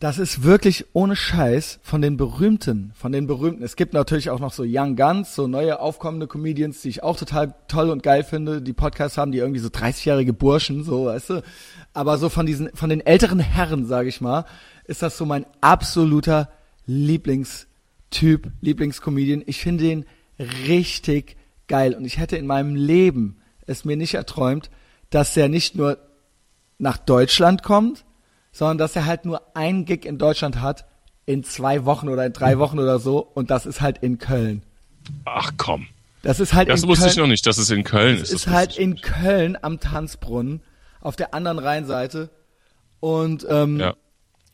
Das 0.00 0.18
ist 0.18 0.42
wirklich 0.42 0.86
ohne 0.92 1.14
Scheiß 1.14 1.78
von 1.84 2.02
den 2.02 2.16
berühmten, 2.16 2.90
von 2.96 3.12
den 3.12 3.28
berühmten. 3.28 3.62
Es 3.62 3.76
gibt 3.76 3.92
natürlich 3.92 4.28
auch 4.30 4.40
noch 4.40 4.52
so 4.52 4.64
Young 4.66 4.96
Guns, 4.96 5.36
so 5.36 5.46
neue 5.46 5.78
aufkommende 5.78 6.26
Comedians, 6.26 6.82
die 6.82 6.88
ich 6.88 7.04
auch 7.04 7.16
total 7.16 7.54
toll 7.68 7.90
und 7.90 8.02
geil 8.02 8.24
finde, 8.24 8.60
die 8.60 8.72
Podcasts 8.72 9.16
haben, 9.16 9.30
die 9.30 9.38
irgendwie 9.38 9.60
so 9.60 9.68
30-jährige 9.68 10.32
Burschen, 10.32 10.82
so, 10.82 11.04
weißt 11.04 11.30
du. 11.30 11.42
Aber 11.92 12.18
so 12.18 12.28
von 12.28 12.44
diesen, 12.44 12.74
von 12.74 12.90
den 12.90 13.06
älteren 13.06 13.38
Herren, 13.38 13.86
sage 13.86 14.08
ich 14.08 14.20
mal, 14.20 14.46
ist 14.82 15.02
das 15.02 15.16
so 15.16 15.26
mein 15.26 15.46
absoluter 15.60 16.50
Lieblingstyp, 16.86 18.50
Lieblingscomedian. 18.62 19.44
Ich 19.46 19.60
finde 19.60 19.84
den 19.84 20.06
richtig 20.66 21.36
geil 21.68 21.94
und 21.94 22.04
ich 22.04 22.18
hätte 22.18 22.36
in 22.36 22.46
meinem 22.46 22.74
Leben 22.74 23.40
es 23.66 23.84
mir 23.84 23.96
nicht 23.96 24.14
erträumt, 24.14 24.70
dass 25.10 25.34
der 25.34 25.48
nicht 25.48 25.76
nur 25.76 25.98
nach 26.78 26.96
Deutschland 26.96 27.62
kommt, 27.62 28.04
sondern 28.52 28.78
dass 28.78 28.96
er 28.96 29.06
halt 29.06 29.24
nur 29.24 29.42
ein 29.54 29.84
Gig 29.84 30.04
in 30.04 30.18
Deutschland 30.18 30.60
hat 30.60 30.86
in 31.26 31.44
zwei 31.44 31.84
Wochen 31.84 32.08
oder 32.08 32.26
in 32.26 32.32
drei 32.32 32.58
Wochen 32.58 32.78
oder 32.78 32.98
so 32.98 33.18
und 33.20 33.50
das 33.50 33.66
ist 33.66 33.80
halt 33.80 33.98
in 33.98 34.18
Köln. 34.18 34.62
Ach 35.24 35.52
komm. 35.56 35.86
Das 36.22 36.40
ist 36.40 36.52
halt 36.54 36.68
Das 36.68 36.86
wusste 36.86 37.04
Köln, 37.04 37.12
ich 37.12 37.16
noch 37.18 37.26
nicht, 37.28 37.46
dass 37.46 37.58
es 37.58 37.70
in 37.70 37.84
Köln 37.84 38.18
das 38.18 38.28
ist. 38.30 38.34
ist 38.34 38.46
Das 38.46 38.52
halt 38.52 38.70
wusste 38.70 38.82
ich 38.82 38.88
in 38.88 39.00
Köln 39.00 39.58
am 39.60 39.78
Tanzbrunnen 39.80 40.62
auf 41.00 41.16
der 41.16 41.34
anderen 41.34 41.58
Rheinseite 41.58 42.30
und 42.98 43.46
ähm. 43.48 43.78
Ja. 43.78 43.94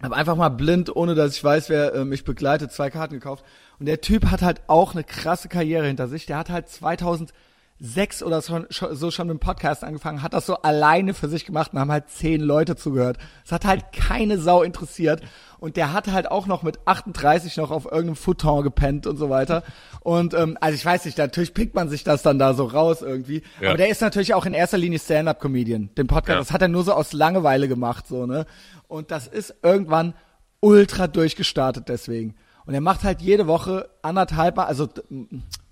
habe 0.03 0.15
einfach 0.17 0.37
mal 0.37 0.51
blind, 0.51 0.95
ohne 0.95 1.15
dass 1.15 1.35
ich 1.37 1.43
weiß, 1.43 1.69
wer 1.71 1.95
äh, 1.95 2.05
mich 2.05 2.25
begleitet, 2.25 2.71
zwei 2.73 2.91
Karten 2.91 3.15
gekauft. 3.15 3.45
Und 3.79 3.87
der 3.87 4.01
Typ 4.01 4.27
hat 4.31 4.43
halt 4.43 4.63
auch 4.69 4.95
eine 4.95 5.05
krasse 5.05 5.49
Karriere 5.49 5.87
hinter 5.87 6.09
sich. 6.09 6.27
Der 6.27 6.39
hat 6.39 6.49
halt 6.51 6.69
2006 6.69 8.23
oder 8.23 8.41
so, 8.41 8.65
schon- 8.71 8.97
so 8.97 9.11
schon 9.11 9.27
mit 9.29 9.37
dem 9.37 9.41
Podcast 9.41 9.85
angefangen, 9.85 10.23
hat 10.23 10.33
das 10.33 10.47
so 10.47 10.57
alleine 10.63 11.13
für 11.13 11.29
sich 11.29 11.45
gemacht 11.45 11.73
und 11.75 11.79
haben 11.81 11.93
halt 11.93 12.09
zehn 12.09 12.41
Leute 12.41 12.77
zugehört. 12.77 13.19
Es 13.45 13.53
hat 13.53 13.65
halt 13.67 13.93
keine 13.93 14.39
Sau 14.39 14.63
interessiert. 14.63 15.21
Und 15.59 15.77
der 15.77 15.93
hat 15.95 16.07
halt 16.13 16.31
auch 16.31 16.47
noch 16.47 16.63
mit 16.63 16.79
38 16.87 17.57
noch 17.57 17.71
auf 17.71 17.87
irgendeinem 17.87 18.17
Futon 18.17 18.63
gepennt 18.63 19.07
und 19.07 19.17
so 19.17 19.31
weiter. 19.31 19.63
Und 20.01 20.35
ähm, 20.35 20.57
also 20.61 20.75
ich 20.75 20.85
weiß 20.85 21.05
nicht, 21.07 21.17
natürlich 21.19 21.55
pickt 21.55 21.75
man 21.75 21.89
sich 21.89 22.05
das 22.05 22.23
dann 22.23 22.39
da 22.39 22.53
so 22.55 22.65
raus 22.65 23.01
irgendwie. 23.03 23.43
Ja. 23.61 23.71
Aber 23.71 23.79
der 23.79 23.89
ist 23.89 24.01
natürlich 24.03 24.35
auch 24.35 24.45
in 24.47 24.53
erster 24.55 24.77
Linie 24.79 24.99
Stand-up-Comedian. 24.99 25.91
Den 25.97 26.07
Podcast, 26.07 26.35
Ja. 26.35 26.39
das 26.41 26.53
hat 26.53 26.63
er 26.63 26.69
nur 26.69 26.85
so 26.85 26.93
aus 26.93 27.13
Langeweile 27.15 27.69
gemacht, 27.69 28.07
so, 28.07 28.27
ne? 28.27 28.45
Und 28.87 29.11
das 29.11 29.27
ist 29.27 29.55
irgendwann 29.63 30.15
ultra 30.61 31.07
durchgestartet 31.07 31.89
deswegen. 31.89 32.35
Und 32.67 32.75
er 32.75 32.81
macht 32.81 33.05
halt 33.05 33.23
jede 33.23 33.47
Woche 33.47 33.89
anderthalb 34.03 34.57
Mal, 34.57 34.65
also 34.65 34.89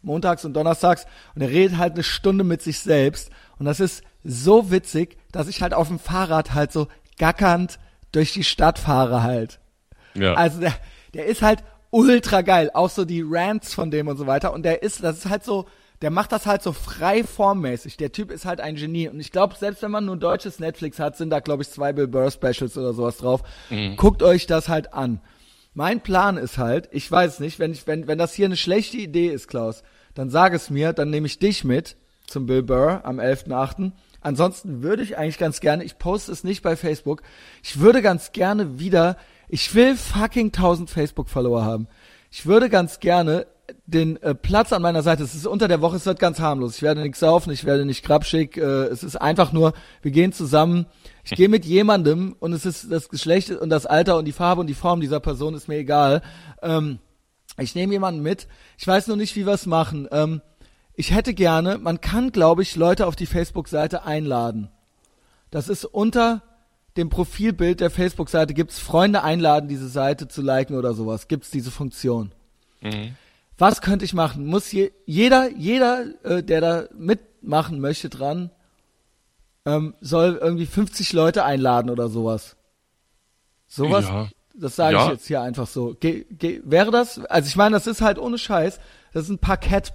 montags 0.03 0.45
und 0.45 0.55
donnerstags, 0.55 1.07
und 1.35 1.43
er 1.43 1.51
redet 1.51 1.77
halt 1.77 1.95
eine 1.95 2.05
Stunde 2.05 2.45
mit 2.45 2.63
sich 2.63 2.79
selbst. 2.79 3.31
Und 3.59 3.67
das 3.67 3.81
ist 3.81 4.03
so 4.23 4.71
witzig, 4.71 5.19
dass 5.33 5.49
ich 5.49 5.61
halt 5.61 5.75
auf 5.75 5.89
dem 5.89 5.99
Fahrrad 5.99 6.55
halt 6.55 6.73
so 6.73 6.89
gackernd 7.19 7.79
durch 8.13 8.33
die 8.33 8.45
Stadt 8.45 8.79
fahre 8.79 9.23
halt. 9.23 9.61
Ja. 10.15 10.35
Also 10.35 10.61
der, 10.61 10.75
der 11.15 11.27
ist 11.27 11.43
halt 11.43 11.65
ultra 11.91 12.43
geil. 12.43 12.71
Auch 12.75 12.91
so 12.91 13.05
die 13.05 13.25
Rants 13.27 13.75
von 13.75 13.91
dem 13.91 14.09
und 14.09 14.17
so 14.17 14.27
weiter. 14.27 14.53
Und 14.53 14.65
der 14.65 14.83
ist, 14.83 15.03
das 15.03 15.19
ist 15.19 15.29
halt 15.29 15.45
so, 15.45 15.67
der 16.03 16.11
macht 16.11 16.33
das 16.33 16.47
halt 16.47 16.63
so 16.63 16.73
frei 16.73 17.25
formmäßig. 17.25 17.97
Der 17.97 18.13
Typ 18.13 18.31
ist 18.31 18.45
halt 18.45 18.61
ein 18.61 18.77
Genie. 18.77 19.09
Und 19.09 19.21
ich 19.21 19.33
glaube, 19.33 19.55
selbst 19.57 19.83
wenn 19.83 19.91
man 19.91 20.05
nur 20.05 20.17
deutsches 20.17 20.59
Netflix 20.59 20.99
hat, 20.99 21.17
sind 21.17 21.31
da, 21.31 21.41
glaube 21.41 21.63
ich, 21.63 21.71
zwei 21.71 21.93
Bill 21.93 22.09
Burr 22.09 22.31
Specials 22.31 22.77
oder 22.77 22.93
sowas 22.93 23.17
drauf. 23.19 23.43
Guckt 23.97 24.23
euch 24.23 24.47
das 24.47 24.69
halt 24.69 24.93
an. 24.93 25.21
Mein 25.75 26.01
Plan 26.01 26.37
ist 26.37 26.57
halt, 26.57 26.89
ich 26.93 27.11
weiß 27.11 27.41
nicht, 27.41 27.59
wenn 27.59 27.73
ich, 27.73 27.87
wenn, 27.89 28.07
wenn 28.07 28.19
das 28.19 28.33
hier 28.33 28.47
eine 28.47 28.57
schlechte 28.57 28.97
Idee 28.97 29.29
ist, 29.29 29.49
Klaus, 29.49 29.83
dann 30.15 30.31
sag 30.31 30.55
es 30.55 30.71
mir, 30.71 30.93
dann 30.93 31.11
nehme 31.11 31.27
ich 31.27 31.41
dich 31.41 31.65
mit 31.65 31.97
zum 32.29 32.47
Bill 32.47 32.63
Burr 32.63 33.01
am 33.05 33.19
11.8. 33.19 33.91
Ansonsten 34.21 34.83
würde 34.83 35.03
ich 35.03 35.19
eigentlich 35.19 35.39
ganz 35.39 35.61
gerne, 35.61 35.85
ich 35.85 35.99
poste 35.99 36.33
es 36.33 36.45
nicht 36.45 36.63
bei 36.63 36.77
Facebook, 36.77 37.23
ich 37.63 37.81
würde 37.81 38.03
ganz 38.03 38.33
gerne 38.33 38.79
wieder, 38.79 39.17
ich 39.49 39.75
will 39.75 39.97
fucking 39.97 40.47
1000 40.47 40.89
Facebook-Follower 40.89 41.65
haben. 41.65 41.89
Ich 42.31 42.47
würde 42.47 42.71
ganz 42.71 43.01
gerne 43.01 43.47
den 43.87 44.21
äh, 44.23 44.35
Platz 44.35 44.73
an 44.73 44.83
meiner 44.83 45.03
Seite, 45.03 45.23
es 45.23 45.35
ist 45.35 45.47
unter 45.47 45.69
der 45.69 45.81
Woche, 45.81 45.97
es 45.97 46.07
wird 46.07 46.19
ganz 46.19 46.41
harmlos. 46.41 46.77
Ich 46.77 46.83
werde 46.83 47.03
nichts 47.03 47.21
saufen, 47.21 47.53
ich 47.53 47.65
werde 47.65 47.85
nicht 47.85 48.05
grabschig, 48.05 48.57
äh, 48.57 48.61
es 48.61 49.03
ist 49.03 49.17
einfach 49.17 49.53
nur, 49.53 49.73
wir 50.03 50.11
gehen 50.11 50.33
zusammen, 50.33 50.87
ich 51.25 51.33
gehe 51.33 51.49
mit 51.49 51.65
jemandem 51.65 52.37
und 52.39 52.53
es 52.53 52.67
ist 52.67 52.91
das 52.91 53.09
Geschlecht 53.09 53.51
und 53.51 53.71
das 53.71 53.87
Alter 53.87 54.17
und 54.19 54.25
die 54.25 54.33
Farbe 54.33 54.61
und 54.61 54.67
die 54.67 54.75
Form 54.75 55.01
dieser 55.01 55.21
Person 55.21 55.55
ist 55.55 55.69
mir 55.69 55.77
egal. 55.77 56.23
Ähm, 56.63 56.99
ich 57.59 57.75
nehme 57.75 57.93
jemanden 57.93 58.23
mit, 58.23 58.49
ich 58.79 58.87
weiß 58.87 59.07
nur 59.07 59.17
nicht, 59.17 59.37
wie 59.37 59.47
wir 59.47 59.53
es 59.53 59.67
machen. 59.67 60.09
Ähm, 60.11 60.41
ich 60.95 61.13
hätte 61.13 61.35
gerne, 61.35 61.79
man 61.79 62.01
kann, 62.01 62.33
glaube 62.33 62.63
ich, 62.63 62.77
Leute 62.77 63.07
auf 63.07 63.17
die 63.17 63.27
Facebook-Seite 63.27 64.05
einladen. 64.05 64.71
Das 65.51 65.69
ist 65.69 65.85
unter 65.85 66.43
dem 66.97 67.09
Profilbild 67.09 67.81
der 67.81 67.91
Facebook-Seite 67.91 68.55
gibt's 68.55 68.79
Freunde 68.79 69.23
einladen, 69.23 69.69
diese 69.69 69.89
Seite 69.89 70.29
zu 70.29 70.43
liken 70.43 70.77
oder 70.77 70.95
sowas. 70.95 71.29
Gibt's 71.29 71.51
diese 71.51 71.71
Funktion. 71.71 72.33
Mhm. 72.81 73.17
Was 73.59 73.81
könnte 73.81 74.05
ich 74.05 74.15
machen? 74.15 74.47
Muss 74.47 74.71
je, 74.73 74.91
jeder, 75.07 75.51
jeder, 75.51 76.05
äh, 76.25 76.43
der 76.43 76.61
da 76.61 76.85
mitmachen 76.97 77.81
möchte 77.81 78.09
dran, 78.09 78.51
ähm, 79.65 79.95
soll 80.01 80.39
irgendwie 80.41 80.67
50 80.67 81.13
Leute 81.13 81.45
einladen 81.45 81.89
oder 81.91 82.09
sowas. 82.09 82.57
Sowas, 83.67 84.07
Ja. 84.07 84.29
das 84.55 84.77
sage 84.77 84.97
ich 84.97 85.03
Ja. 85.03 85.11
jetzt 85.13 85.27
hier 85.27 85.41
einfach 85.41 85.67
so. 85.67 85.97
Ge, 85.99 86.27
ge, 86.31 86.61
wäre 86.65 86.91
das, 86.91 87.19
also 87.27 87.47
ich 87.49 87.57
meine, 87.57 87.75
das 87.77 87.87
ist 87.87 88.01
halt 88.03 88.19
ohne 88.19 88.39
Scheiß, 88.39 88.79
das 89.13 89.25
ist 89.25 89.31
ein 89.31 89.39
Parkett, 89.39 89.93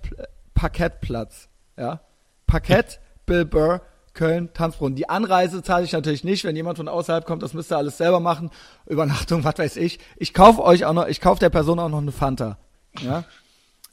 Parkettplatz, 0.53 1.49
ja. 1.77 2.01
Parkett, 2.47 2.99
Bill 3.25 3.45
Burr, 3.45 3.81
Köln, 4.13 4.51
Tanzbrunnen. 4.53 4.95
Die 4.95 5.07
Anreise 5.07 5.61
zahle 5.63 5.85
ich 5.85 5.93
natürlich 5.93 6.23
nicht, 6.23 6.43
wenn 6.43 6.55
jemand 6.55 6.77
von 6.77 6.87
außerhalb 6.87 7.25
kommt, 7.25 7.43
das 7.43 7.53
müsst 7.53 7.71
ihr 7.71 7.77
alles 7.77 7.97
selber 7.97 8.19
machen. 8.19 8.49
Übernachtung, 8.87 9.43
was 9.43 9.57
weiß 9.59 9.77
ich. 9.77 9.99
Ich 10.17 10.33
kaufe 10.33 10.63
euch 10.63 10.85
auch 10.85 10.93
noch, 10.93 11.07
ich 11.07 11.21
kaufe 11.21 11.39
der 11.39 11.49
Person 11.51 11.79
auch 11.79 11.89
noch 11.89 11.99
eine 12.01 12.11
Fanta, 12.11 12.57
ja. 13.01 13.23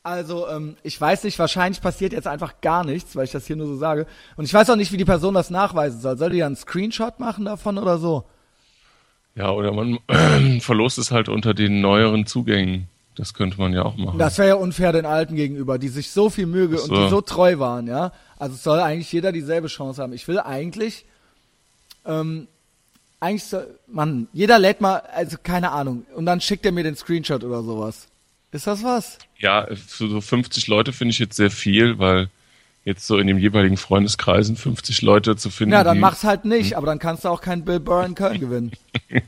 Also, 0.06 0.46
ähm, 0.46 0.76
ich 0.84 1.00
weiß 1.00 1.24
nicht, 1.24 1.36
wahrscheinlich 1.40 1.80
passiert 1.80 2.12
jetzt 2.12 2.28
einfach 2.28 2.60
gar 2.60 2.84
nichts, 2.84 3.16
weil 3.16 3.24
ich 3.24 3.32
das 3.32 3.44
hier 3.44 3.56
nur 3.56 3.66
so 3.66 3.76
sage. 3.76 4.06
Und 4.36 4.44
ich 4.44 4.54
weiß 4.54 4.70
auch 4.70 4.76
nicht, 4.76 4.92
wie 4.92 4.96
die 4.98 5.04
Person 5.04 5.34
das 5.34 5.50
nachweisen 5.50 6.00
soll. 6.00 6.16
Soll 6.16 6.30
die 6.30 6.36
ja 6.36 6.46
einen 6.46 6.54
Screenshot 6.54 7.18
machen 7.18 7.44
davon 7.44 7.76
oder 7.76 7.98
so? 7.98 8.22
Ja, 9.34 9.50
oder 9.50 9.72
man 9.72 9.98
verlost 10.60 10.98
es 10.98 11.10
halt 11.10 11.28
unter 11.28 11.54
den 11.54 11.80
neueren 11.80 12.24
Zugängen. 12.24 12.86
Das 13.16 13.34
könnte 13.34 13.58
man 13.58 13.72
ja 13.72 13.82
auch 13.82 13.96
machen. 13.96 14.16
Das 14.16 14.38
wäre 14.38 14.50
ja 14.50 14.54
unfair 14.54 14.92
den 14.92 15.06
Alten 15.06 15.34
gegenüber, 15.34 15.76
die 15.76 15.88
sich 15.88 16.12
so 16.12 16.30
viel 16.30 16.46
Mühe 16.46 16.78
so. 16.78 16.84
und 16.84 17.02
die 17.02 17.08
so 17.08 17.20
treu 17.20 17.58
waren, 17.58 17.88
ja. 17.88 18.12
Also 18.38 18.54
es 18.54 18.62
soll 18.62 18.78
eigentlich 18.78 19.10
jeder 19.10 19.32
dieselbe 19.32 19.66
Chance 19.66 20.00
haben. 20.00 20.12
Ich 20.12 20.28
will 20.28 20.38
eigentlich, 20.38 21.04
ähm, 22.04 22.46
eigentlich 23.18 23.42
soll, 23.42 23.66
Mann, 23.88 24.28
jeder 24.32 24.60
lädt 24.60 24.80
mal, 24.80 25.02
also 25.12 25.36
keine 25.42 25.72
Ahnung, 25.72 26.06
und 26.14 26.26
dann 26.26 26.40
schickt 26.40 26.64
er 26.64 26.70
mir 26.70 26.84
den 26.84 26.94
Screenshot 26.94 27.42
oder 27.42 27.64
sowas. 27.64 28.06
Ist 28.56 28.66
das 28.66 28.82
was? 28.82 29.18
Ja, 29.38 29.66
für 29.66 30.08
so 30.08 30.20
50 30.22 30.66
Leute 30.66 30.94
finde 30.94 31.10
ich 31.12 31.18
jetzt 31.18 31.36
sehr 31.36 31.50
viel, 31.50 31.98
weil 31.98 32.30
jetzt 32.86 33.06
so 33.06 33.18
in 33.18 33.26
den 33.26 33.36
jeweiligen 33.38 33.76
Freundeskreisen 33.76 34.56
50 34.56 35.02
Leute 35.02 35.36
zu 35.36 35.50
finden. 35.50 35.74
Ja, 35.74 35.84
dann 35.84 36.00
mach's 36.00 36.24
halt 36.24 36.46
nicht, 36.46 36.74
aber 36.74 36.86
dann 36.86 36.98
kannst 36.98 37.24
du 37.24 37.28
auch 37.28 37.42
keinen 37.42 37.66
Bill 37.66 37.80
Burr 37.80 38.06
in 38.06 38.14
Köln 38.14 38.40
gewinnen. 38.40 38.72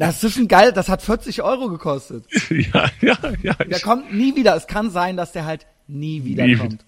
Das 0.00 0.22
ist 0.22 0.36
ein 0.36 0.46
geil, 0.46 0.72
das 0.72 0.88
hat 0.88 1.02
40 1.02 1.42
Euro 1.42 1.68
gekostet. 1.68 2.24
ja, 2.50 2.88
ja, 3.00 3.18
ja. 3.42 3.54
Der 3.54 3.80
kommt 3.80 4.14
nie 4.14 4.36
wieder. 4.36 4.54
Es 4.54 4.68
kann 4.68 4.92
sein, 4.92 5.16
dass 5.16 5.32
der 5.32 5.44
halt 5.44 5.66
nie 5.88 6.22
wieder 6.22 6.46
Nie 6.46 6.54
kommt. 6.54 6.84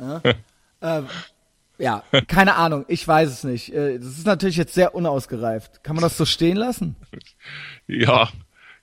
Ja? 0.00 0.20
ähm, 0.82 1.06
ja, 1.78 2.02
keine 2.26 2.56
Ahnung. 2.56 2.86
Ich 2.88 3.06
weiß 3.06 3.30
es 3.30 3.44
nicht. 3.44 3.72
Äh, 3.72 3.98
Das 3.98 4.18
ist 4.18 4.26
natürlich 4.26 4.56
jetzt 4.56 4.74
sehr 4.74 4.96
unausgereift. 4.96 5.84
Kann 5.84 5.94
man 5.94 6.02
das 6.02 6.16
so 6.16 6.24
stehen 6.24 6.56
lassen? 6.56 6.96
ja, 7.86 8.28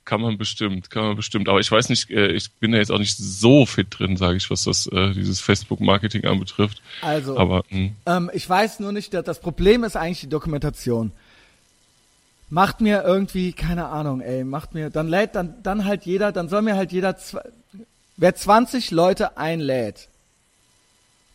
kann 0.04 0.20
man 0.20 0.38
bestimmt, 0.38 0.90
kann 0.90 1.04
man 1.04 1.16
bestimmt. 1.16 1.48
Aber 1.48 1.60
ich 1.60 1.70
weiß 1.70 1.88
nicht, 1.88 2.10
äh, 2.10 2.28
ich 2.28 2.52
bin 2.52 2.72
da 2.72 2.78
jetzt 2.78 2.90
auch 2.90 2.98
nicht 2.98 3.16
so 3.16 3.66
fit 3.66 3.88
drin, 3.90 4.16
sage 4.16 4.36
ich, 4.36 4.50
was 4.50 4.64
das 4.64 4.86
äh, 4.86 5.12
dieses 5.12 5.40
Facebook-Marketing 5.40 6.24
anbetrifft. 6.24 6.82
Also, 7.00 7.38
Aber 7.38 7.62
hm, 7.68 7.94
ähm, 8.06 8.30
ich 8.32 8.48
weiß 8.48 8.80
nur 8.80 8.92
nicht, 8.92 9.14
das 9.14 9.40
Problem 9.40 9.84
ist 9.84 9.96
eigentlich 9.96 10.20
die 10.20 10.28
Dokumentation. 10.28 11.12
Macht 12.50 12.80
mir 12.80 13.02
irgendwie, 13.02 13.52
keine 13.52 13.86
Ahnung, 13.86 14.20
ey, 14.20 14.44
macht 14.44 14.74
mir, 14.74 14.90
dann 14.90 15.08
lädt 15.08 15.34
dann, 15.34 15.62
dann 15.62 15.84
halt 15.84 16.04
jeder, 16.04 16.32
dann 16.32 16.48
soll 16.48 16.62
mir 16.62 16.76
halt 16.76 16.92
jeder, 16.92 17.16
wer 18.16 18.34
20 18.34 18.90
Leute 18.90 19.38
einlädt, 19.38 20.08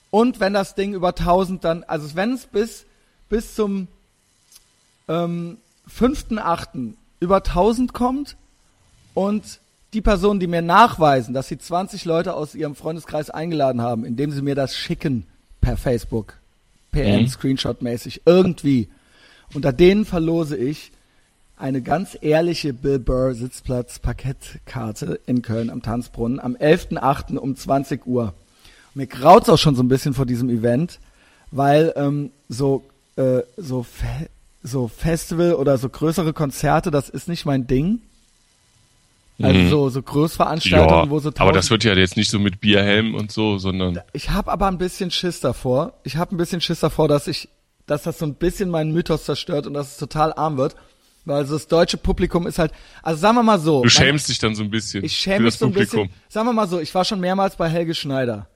und 0.10 0.40
wenn 0.40 0.54
das 0.54 0.76
Ding 0.76 0.94
über 0.94 1.10
1000 1.10 1.64
dann, 1.64 1.84
also 1.84 2.16
wenn 2.16 2.34
es 2.34 2.46
bis, 2.46 2.86
bis 3.30 3.56
zum 3.56 3.88
ähm, 5.08 5.58
5.8. 5.90 6.94
über 7.20 7.38
1000 7.38 7.94
kommt 7.94 8.38
und 9.18 9.62
die 9.94 10.02
Personen, 10.02 10.40
die 10.40 10.46
mir 10.46 10.62
nachweisen, 10.62 11.34
dass 11.34 11.48
sie 11.48 11.58
20 11.58 12.06
Leute 12.06 12.36
aus 12.36 12.54
ihrem 12.54 12.76
Freundeskreis 12.76 13.32
eingeladen 13.32 13.82
haben, 13.82 14.06
indem 14.06 14.32
sie 14.32 14.44
mir 14.44 14.54
das 14.54 14.78
schicken 14.78 15.26
per 15.60 15.76
Facebook, 15.76 16.36
PN, 16.92 17.24
Mhm. 17.24 17.28
Screenshot-mäßig, 17.28 18.22
irgendwie, 18.26 18.90
unter 19.56 19.74
denen 19.74 20.06
verlose 20.06 20.56
ich 20.56 20.92
eine 21.58 21.82
ganz 21.82 22.16
ehrliche 22.22 22.74
Bill 22.74 23.00
Burr 23.00 23.34
Sitzplatz 23.34 23.98
Parkettkarte 23.98 25.20
in 25.26 25.42
Köln 25.42 25.72
am 25.72 25.82
Tanzbrunnen 25.82 26.40
am 26.40 26.56
11.8. 26.56 27.38
um 27.40 27.56
20 27.56 28.06
Uhr. 28.06 28.36
Mir 28.94 29.08
graut's 29.08 29.50
auch 29.50 29.58
schon 29.58 29.74
so 29.76 29.82
ein 29.82 29.88
bisschen 29.88 30.14
vor 30.14 30.28
diesem 30.28 30.52
Event, 30.52 31.00
weil 31.50 31.92
ähm, 31.96 32.30
so 32.50 32.84
äh, 33.16 33.42
so 33.58 33.82
Fe 33.82 34.30
so 34.62 34.88
Festival 34.88 35.56
oder 35.56 35.80
so 35.80 35.90
größere 35.90 36.34
Konzerte, 36.34 36.92
das 36.92 37.10
ist 37.10 37.28
nicht 37.28 37.48
mein 37.48 37.66
Ding. 37.66 38.02
Also 39.42 39.60
Mhm. 39.60 39.70
so 39.70 39.90
so 39.90 40.02
Großveranstaltungen, 40.02 41.06
ja, 41.06 41.10
wo 41.12 41.20
so 41.20 41.32
aber 41.38 41.52
das 41.52 41.70
wird 41.70 41.84
ja 41.84 41.94
jetzt 41.94 42.18
nicht 42.18 42.30
so 42.32 42.40
mit 42.40 42.60
Bierhelm 42.60 43.14
und 43.14 43.32
so, 43.32 43.60
sondern 43.60 44.02
ich 44.14 44.32
habe 44.32 44.52
aber 44.52 44.68
ein 44.68 44.78
bisschen 44.80 45.12
Schiss 45.12 45.40
davor. 45.42 45.94
Ich 46.04 46.18
habe 46.18 46.34
ein 46.36 46.38
bisschen 46.38 46.60
Schiss 46.60 46.80
davor, 46.80 47.08
dass 47.08 47.28
ich, 47.28 47.48
dass 47.86 48.04
das 48.04 48.18
so 48.18 48.26
ein 48.26 48.34
bisschen 48.34 48.70
meinen 48.72 48.92
Mythos 48.94 49.26
zerstört 49.26 49.68
und 49.68 49.74
dass 49.76 49.92
es 49.92 49.98
total 49.98 50.34
arm 50.34 50.58
wird. 50.58 50.76
Weil 51.26 51.38
also 51.38 51.54
das 51.56 51.68
deutsche 51.68 51.98
Publikum 51.98 52.48
ist 52.48 52.58
halt, 52.58 52.72
also 53.04 53.20
sagen 53.20 53.36
wir 53.36 53.44
mal 53.44 53.60
so. 53.60 53.80
du 53.80 53.82
mein- 53.82 53.90
schämst 53.90 54.30
dich 54.30 54.40
dann 54.40 54.56
so 54.56 54.64
ein 54.64 54.70
bisschen 54.72 55.04
ich 55.04 55.16
schäme 55.18 55.46
mich 55.46 55.56
so 55.56 55.66
ein 55.66 55.72
Publikum. 55.74 56.08
bisschen. 56.08 56.22
Sagen 56.30 56.48
wir 56.48 56.54
mal 56.54 56.68
so, 56.68 56.80
ich 56.80 56.96
war 56.96 57.06
schon 57.06 57.20
mehrmals 57.20 57.58
bei 57.58 57.70
Helge 57.70 57.94
Schneider. 57.94 58.48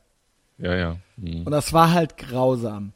Ja, 0.57 0.75
ja. 0.75 0.97
Hm. 1.21 1.43
Und 1.45 1.51
das 1.51 1.73
war 1.73 1.91
halt 1.91 2.17
grausam. 2.17 2.93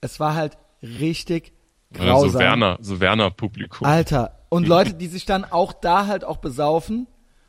Es 0.00 0.18
war 0.18 0.34
halt 0.34 0.56
richtig 0.82 1.52
grausam. 1.92 2.30
so 2.30 2.38
Werner, 2.38 2.78
so 2.80 2.98
Werner-Publikum. 3.00 3.86
Alter. 3.86 4.37
Und 4.48 4.66
Leute, 4.66 4.94
die 4.94 5.08
sich 5.08 5.26
dann 5.26 5.44
auch 5.44 5.72
da 5.72 6.06
halt 6.06 6.24
auch 6.24 6.38
besaufen. 6.38 7.06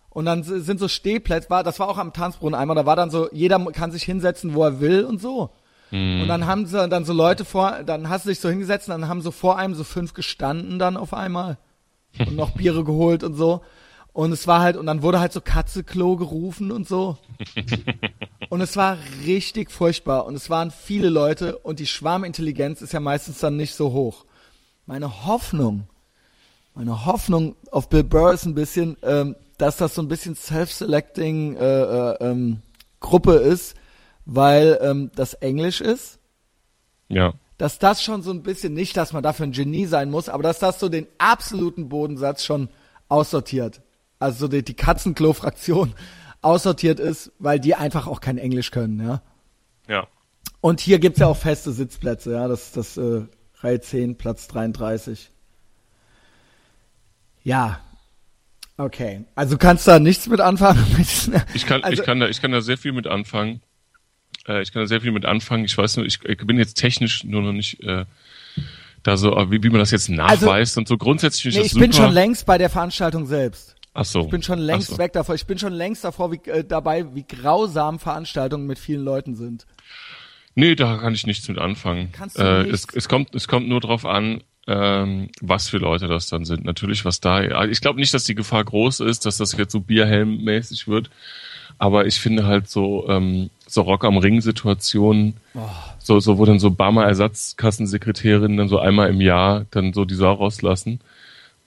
Und 0.09 0.25
dann 0.25 0.43
sind 0.43 0.79
so 0.79 0.87
Stehplätze, 0.87 1.49
war, 1.49 1.63
das 1.63 1.79
war 1.79 1.87
auch 1.87 1.97
am 1.97 2.13
Tanzbrunnen 2.13 2.59
einmal, 2.59 2.75
da 2.75 2.85
war 2.85 2.95
dann 2.95 3.11
so, 3.11 3.29
jeder 3.31 3.59
kann 3.71 3.91
sich 3.91 4.03
hinsetzen, 4.03 4.55
wo 4.55 4.63
er 4.63 4.79
will 4.79 5.05
und 5.05 5.21
so. 5.21 5.51
Und 5.91 6.27
dann 6.27 6.45
haben 6.45 6.65
sie 6.67 6.87
dann 6.87 7.03
so 7.03 7.13
Leute 7.13 7.45
vor, 7.45 7.83
dann 7.83 8.09
hast 8.09 8.25
du 8.25 8.29
dich 8.29 8.39
so 8.39 8.49
hingesetzt 8.49 8.87
und 8.89 9.01
dann 9.01 9.09
haben 9.09 9.21
so 9.21 9.31
vor 9.31 9.57
einem 9.57 9.73
so 9.73 9.83
fünf 9.83 10.13
gestanden 10.13 10.77
dann 10.77 10.97
auf 10.97 11.13
einmal. 11.13 11.57
Und 12.19 12.35
noch 12.35 12.51
Biere 12.51 12.83
geholt 12.83 13.23
und 13.23 13.35
so. 13.35 13.61
Und 14.13 14.31
es 14.31 14.47
war 14.47 14.61
halt, 14.61 14.77
und 14.77 14.87
dann 14.87 15.03
wurde 15.03 15.19
halt 15.19 15.31
so 15.31 15.41
Katzeklo 15.41 16.15
gerufen 16.15 16.71
und 16.71 16.87
so. 16.87 17.17
Und 18.49 18.61
es 18.61 18.75
war 18.75 18.97
richtig 19.27 19.69
furchtbar. 19.69 20.25
Und 20.25 20.33
es 20.33 20.49
waren 20.49 20.71
viele 20.71 21.09
Leute 21.09 21.57
und 21.59 21.79
die 21.79 21.85
Schwarmintelligenz 21.85 22.81
ist 22.81 22.93
ja 22.93 22.99
meistens 22.99 23.37
dann 23.39 23.57
nicht 23.57 23.75
so 23.75 23.91
hoch. 23.91 24.25
Meine 24.87 25.27
Hoffnung, 25.27 25.87
meine 26.79 27.05
Hoffnung 27.05 27.57
auf 27.71 27.89
Bill 27.89 28.05
Burr 28.05 28.31
ist 28.31 28.45
ein 28.45 28.55
bisschen, 28.55 28.95
ähm, 29.03 29.35
dass 29.57 29.75
das 29.75 29.95
so 29.95 30.01
ein 30.01 30.07
bisschen 30.07 30.35
self-selecting 30.35 31.57
äh, 31.57 31.81
äh, 31.81 32.17
ähm, 32.21 32.61
Gruppe 33.01 33.33
ist, 33.33 33.75
weil 34.25 34.79
ähm, 34.81 35.11
das 35.13 35.33
Englisch 35.33 35.81
ist. 35.81 36.19
Ja. 37.09 37.33
Dass 37.57 37.79
das 37.79 38.01
schon 38.01 38.21
so 38.21 38.31
ein 38.31 38.43
bisschen, 38.43 38.73
nicht, 38.75 38.95
dass 38.95 39.11
man 39.11 39.23
dafür 39.23 39.45
ein 39.45 39.51
Genie 39.51 39.87
sein 39.87 40.09
muss, 40.09 40.29
aber 40.29 40.41
dass 40.41 40.59
das 40.59 40.79
so 40.79 40.87
den 40.87 41.05
absoluten 41.17 41.89
Bodensatz 41.89 42.45
schon 42.45 42.69
aussortiert. 43.09 43.81
Also 44.17 44.45
so 44.45 44.47
die, 44.47 44.63
die 44.63 44.73
Katzenklo-Fraktion 44.73 45.95
aussortiert 46.41 47.01
ist, 47.01 47.33
weil 47.39 47.59
die 47.59 47.75
einfach 47.75 48.07
auch 48.07 48.21
kein 48.21 48.37
Englisch 48.37 48.71
können, 48.71 49.05
ja. 49.05 49.21
Ja. 49.89 50.07
Und 50.61 50.79
hier 50.79 50.99
gibt's 50.99 51.19
ja 51.19 51.27
auch 51.27 51.35
feste 51.35 51.73
Sitzplätze, 51.73 52.31
ja, 52.31 52.47
das 52.47 52.71
das 52.71 52.95
äh, 52.95 53.23
Reihe 53.55 53.81
10, 53.81 54.17
Platz 54.17 54.47
33. 54.47 55.29
Ja. 57.43 57.79
Okay. 58.77 59.25
Also 59.35 59.55
du 59.55 59.57
kannst 59.57 59.87
da 59.87 59.99
nichts 59.99 60.27
mit 60.27 60.39
anfangen. 60.39 60.85
Ich 61.53 61.65
kann, 61.65 61.83
also, 61.83 62.01
ich 62.01 62.05
kann 62.05 62.19
da, 62.19 62.27
ich 62.27 62.41
kann 62.41 62.51
da 62.51 62.61
sehr 62.61 62.77
viel 62.77 62.93
mit 62.93 63.07
anfangen. 63.07 63.61
Äh, 64.47 64.61
ich 64.61 64.71
kann 64.71 64.81
da 64.81 64.87
sehr 64.87 65.01
viel 65.01 65.11
mit 65.11 65.25
anfangen. 65.25 65.65
Ich 65.65 65.77
weiß 65.77 65.97
nur, 65.97 66.05
ich, 66.05 66.23
ich 66.23 66.37
bin 66.37 66.57
jetzt 66.57 66.75
technisch 66.75 67.23
nur 67.23 67.41
noch 67.41 67.51
nicht 67.51 67.81
äh, 67.83 68.05
da 69.03 69.17
so, 69.17 69.31
wie, 69.49 69.63
wie 69.63 69.69
man 69.69 69.79
das 69.79 69.91
jetzt 69.91 70.09
nachweist 70.09 70.77
und 70.77 70.87
so. 70.87 70.97
Grundsätzlich 70.97 71.43
finde 71.43 71.59
nee, 71.59 71.61
ich 71.61 71.65
ich 71.67 71.71
das 71.71 71.73
super. 71.73 71.85
bin 71.85 71.93
schon 71.93 72.13
längst 72.13 72.45
bei 72.45 72.57
der 72.57 72.69
Veranstaltung 72.69 73.25
selbst. 73.25 73.75
Ach 73.93 74.05
so. 74.05 74.21
Ich 74.21 74.29
bin 74.29 74.43
schon 74.43 74.59
längst 74.59 74.89
so. 74.89 74.97
weg 74.97 75.13
davor. 75.13 75.35
Ich 75.35 75.45
bin 75.45 75.57
schon 75.57 75.73
längst 75.73 76.03
davor, 76.03 76.31
wie, 76.31 76.39
äh, 76.49 76.63
dabei, 76.63 77.13
wie 77.15 77.23
grausam 77.23 77.99
Veranstaltungen 77.99 78.65
mit 78.65 78.79
vielen 78.79 79.03
Leuten 79.03 79.35
sind. 79.35 79.65
Nee, 80.55 80.75
da 80.75 80.97
kann 80.97 81.13
ich 81.13 81.25
nichts 81.25 81.47
mit 81.47 81.57
anfangen. 81.57 82.11
Kannst 82.11 82.37
du 82.37 82.43
äh, 82.43 82.69
es, 82.69 82.87
es 82.93 83.07
kommt, 83.07 83.35
es 83.35 83.47
kommt 83.47 83.67
nur 83.67 83.79
drauf 83.79 84.05
an, 84.05 84.43
ähm, 84.69 85.29
was 85.41 85.67
für 85.69 85.79
Leute 85.79 86.07
das 86.07 86.27
dann 86.27 86.45
sind. 86.45 86.63
Natürlich, 86.63 87.03
was 87.03 87.19
da. 87.19 87.37
also 87.37 87.71
Ich 87.71 87.81
glaube 87.81 87.99
nicht, 87.99 88.13
dass 88.13 88.23
die 88.25 88.35
Gefahr 88.35 88.63
groß 88.63 88.99
ist, 89.01 89.25
dass 89.25 89.37
das 89.37 89.57
jetzt 89.57 89.71
so 89.71 89.79
Bierhelm-mäßig 89.79 90.87
wird. 90.87 91.09
Aber 91.79 92.05
ich 92.05 92.19
finde 92.19 92.45
halt 92.45 92.69
so, 92.69 93.07
ähm, 93.09 93.49
so 93.65 93.81
Rock 93.81 94.03
am 94.03 94.17
Ring-Situationen, 94.17 95.35
Oh. 95.55 95.59
so, 95.97 96.19
so, 96.19 96.37
wo 96.37 96.45
dann 96.45 96.59
so 96.59 96.71
Barmer 96.71 97.05
Ersatzkassensekretärinnen 97.05 98.57
dann 98.57 98.69
so 98.69 98.79
einmal 98.79 99.09
im 99.09 99.21
Jahr 99.21 99.65
dann 99.71 99.93
so 99.93 100.05
die 100.05 100.15
Sau 100.15 100.33
rauslassen. 100.33 100.99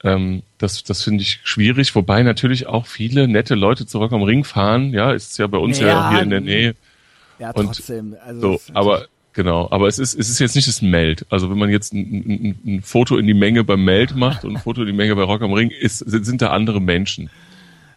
Ähm, 0.04 0.42
das, 0.58 0.82
das 0.84 1.02
finde 1.02 1.22
ich 1.22 1.40
schwierig, 1.44 1.94
wobei 1.94 2.22
natürlich 2.22 2.66
auch 2.66 2.86
viele 2.86 3.28
nette 3.28 3.54
Leute 3.54 3.86
zu 3.86 3.98
Rock 3.98 4.12
am 4.12 4.22
Ring 4.22 4.44
fahren. 4.44 4.92
Ja, 4.92 5.12
ist 5.12 5.38
ja 5.38 5.46
bei 5.46 5.58
uns 5.58 5.78
ja, 5.80 5.86
Ja, 5.88 6.10
hier 6.10 6.22
in 6.22 6.30
der 6.30 6.40
Nähe. 6.40 6.74
Ja, 7.38 7.52
trotzdem. 7.52 8.16
Also 8.24 8.40
So, 8.40 8.60
aber 8.74 9.06
Genau, 9.34 9.68
aber 9.70 9.88
es 9.88 9.98
ist, 9.98 10.14
es 10.14 10.28
ist 10.28 10.38
jetzt 10.40 10.54
nicht 10.54 10.68
das 10.68 10.82
Meld. 10.82 11.24
Also 11.30 11.50
wenn 11.50 11.58
man 11.58 11.70
jetzt 11.70 11.94
ein, 11.94 11.98
ein, 12.00 12.58
ein 12.66 12.82
Foto 12.82 13.16
in 13.16 13.26
die 13.26 13.34
Menge 13.34 13.64
beim 13.64 13.84
Meld 13.84 14.14
macht 14.14 14.44
und 14.44 14.56
ein 14.56 14.62
Foto 14.62 14.82
in 14.82 14.88
die 14.88 14.92
Menge 14.92 15.16
bei 15.16 15.22
Rock 15.22 15.42
am 15.42 15.52
Ring, 15.52 15.70
ist, 15.70 15.98
sind, 15.98 16.24
sind 16.24 16.42
da 16.42 16.50
andere 16.50 16.80
Menschen. 16.80 17.30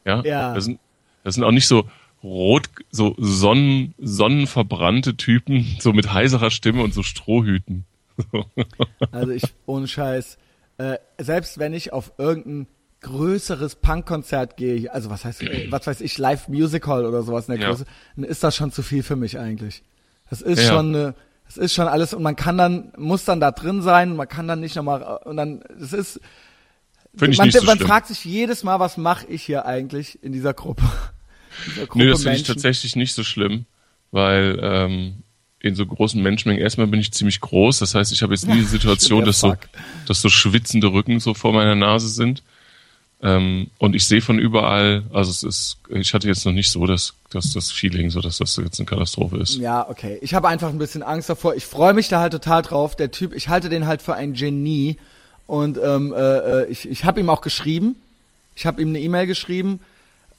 Ja. 0.05 0.21
Ja. 0.23 0.53
Das 0.53 0.65
sind, 0.65 0.79
das 1.23 1.35
sind 1.35 1.43
auch 1.43 1.51
nicht 1.51 1.67
so 1.67 1.89
rot, 2.23 2.69
so 2.89 3.15
sonnen, 3.17 3.93
sonnenverbrannte 3.97 5.17
Typen, 5.17 5.75
so 5.79 5.93
mit 5.93 6.13
heiserer 6.13 6.51
Stimme 6.51 6.83
und 6.83 6.93
so 6.93 7.03
Strohhüten. 7.03 7.85
So. 8.31 8.45
Also 9.11 9.31
ich, 9.31 9.43
ohne 9.65 9.87
Scheiß, 9.87 10.37
äh, 10.77 10.97
selbst 11.17 11.59
wenn 11.59 11.73
ich 11.73 11.91
auf 11.91 12.13
irgendein 12.17 12.67
größeres 13.01 13.75
Punkkonzert 13.75 14.57
gehe, 14.57 14.91
also 14.93 15.09
was 15.09 15.25
heißt, 15.25 15.43
äh, 15.43 15.67
was 15.69 15.85
weiß 15.85 16.01
ich, 16.01 16.17
Live 16.17 16.47
Music 16.47 16.87
Hall 16.87 17.05
oder 17.05 17.23
sowas 17.23 17.47
in 17.49 17.55
der 17.55 17.61
Ja. 17.61 17.69
Größe, 17.69 17.85
dann 18.15 18.25
ist 18.25 18.43
das 18.43 18.55
schon 18.55 18.71
zu 18.71 18.81
viel 18.83 19.03
für 19.03 19.15
mich 19.15 19.37
eigentlich. 19.37 19.83
Das 20.29 20.41
ist 20.41 20.59
Ja. 20.61 20.69
schon, 20.73 20.95
äh, 20.95 21.13
das 21.45 21.57
ist 21.57 21.73
schon 21.73 21.87
alles 21.87 22.13
und 22.13 22.23
man 22.23 22.35
kann 22.35 22.57
dann, 22.57 22.91
muss 22.97 23.25
dann 23.25 23.39
da 23.39 23.51
drin 23.51 23.81
sein, 23.81 24.15
man 24.15 24.27
kann 24.27 24.47
dann 24.47 24.59
nicht 24.59 24.75
nochmal, 24.75 25.01
und 25.25 25.37
dann, 25.37 25.61
es 25.79 25.93
ist, 25.93 26.19
Finde 27.15 27.31
ich 27.33 27.37
man, 27.37 27.47
nicht 27.47 27.57
so 27.59 27.65
man 27.65 27.77
schlimm. 27.77 27.87
fragt 27.87 28.07
sich 28.07 28.25
jedes 28.25 28.63
Mal, 28.63 28.79
was 28.79 28.97
mache 28.97 29.25
ich 29.27 29.43
hier 29.43 29.65
eigentlich 29.65 30.21
in 30.23 30.33
dieser 30.33 30.53
Gruppe? 30.53 30.83
In 31.67 31.71
dieser 31.73 31.85
Gruppe 31.87 32.03
Nee, 32.03 32.11
das 32.11 32.23
finde 32.23 32.37
ich 32.37 32.43
tatsächlich 32.43 32.97
nicht 32.97 33.13
so 33.13 33.23
schlimm, 33.23 33.65
weil 34.11 34.59
ähm, 34.61 35.23
in 35.61 35.73
so 35.73 35.85
großen 35.85 36.21
Menschenmengen, 36.21 36.61
erstmal 36.61 36.87
bin 36.87 36.99
ich 36.99 37.13
ziemlich 37.13 37.39
groß, 37.39 37.79
das 37.79 37.95
heißt, 37.95 38.11
ich 38.11 38.21
habe 38.23 38.33
jetzt 38.33 38.45
nie 38.45 38.55
die 38.55 38.61
Situation, 38.65 39.23
dass 39.23 39.39
so, 39.39 39.55
dass 40.05 40.21
so 40.21 40.27
schwitzende 40.27 40.87
Rücken 40.91 41.21
so 41.21 41.33
vor 41.33 41.53
meiner 41.53 41.75
Nase 41.75 42.09
sind. 42.09 42.43
Ähm, 43.21 43.67
und 43.79 43.95
ich 43.95 44.05
sehe 44.05 44.21
von 44.21 44.37
überall, 44.37 45.03
also 45.13 45.31
es 45.31 45.43
ist, 45.43 45.77
ich 45.89 46.13
hatte 46.13 46.27
jetzt 46.27 46.45
noch 46.45 46.51
nicht 46.51 46.69
so 46.69 46.85
das, 46.85 47.13
das, 47.31 47.53
das 47.53 47.71
Feeling, 47.71 48.09
so 48.09 48.21
dass 48.21 48.37
das 48.37 48.55
jetzt 48.57 48.79
eine 48.79 48.85
Katastrophe 48.85 49.37
ist. 49.37 49.55
Ja, 49.55 49.89
okay. 49.89 50.19
Ich 50.21 50.33
habe 50.33 50.47
einfach 50.47 50.69
ein 50.69 50.77
bisschen 50.77 51.01
Angst 51.01 51.29
davor. 51.29 51.55
Ich 51.55 51.65
freue 51.65 51.93
mich 51.93 52.07
da 52.07 52.19
halt 52.19 52.33
total 52.33 52.61
drauf. 52.61 52.95
Der 52.95 53.11
Typ, 53.11 53.33
ich 53.33 53.49
halte 53.49 53.69
den 53.69 53.87
halt 53.87 54.01
für 54.01 54.15
ein 54.15 54.33
Genie. 54.33 54.97
Und 55.47 55.79
ähm, 55.83 56.13
äh, 56.13 56.17
äh, 56.19 56.65
ich, 56.67 56.89
ich 56.89 57.05
habe 57.05 57.19
ihm 57.19 57.29
auch 57.29 57.41
geschrieben. 57.41 57.95
Ich 58.55 58.65
habe 58.65 58.81
ihm 58.81 58.89
eine 58.89 58.99
E-Mail 58.99 59.27
geschrieben, 59.27 59.79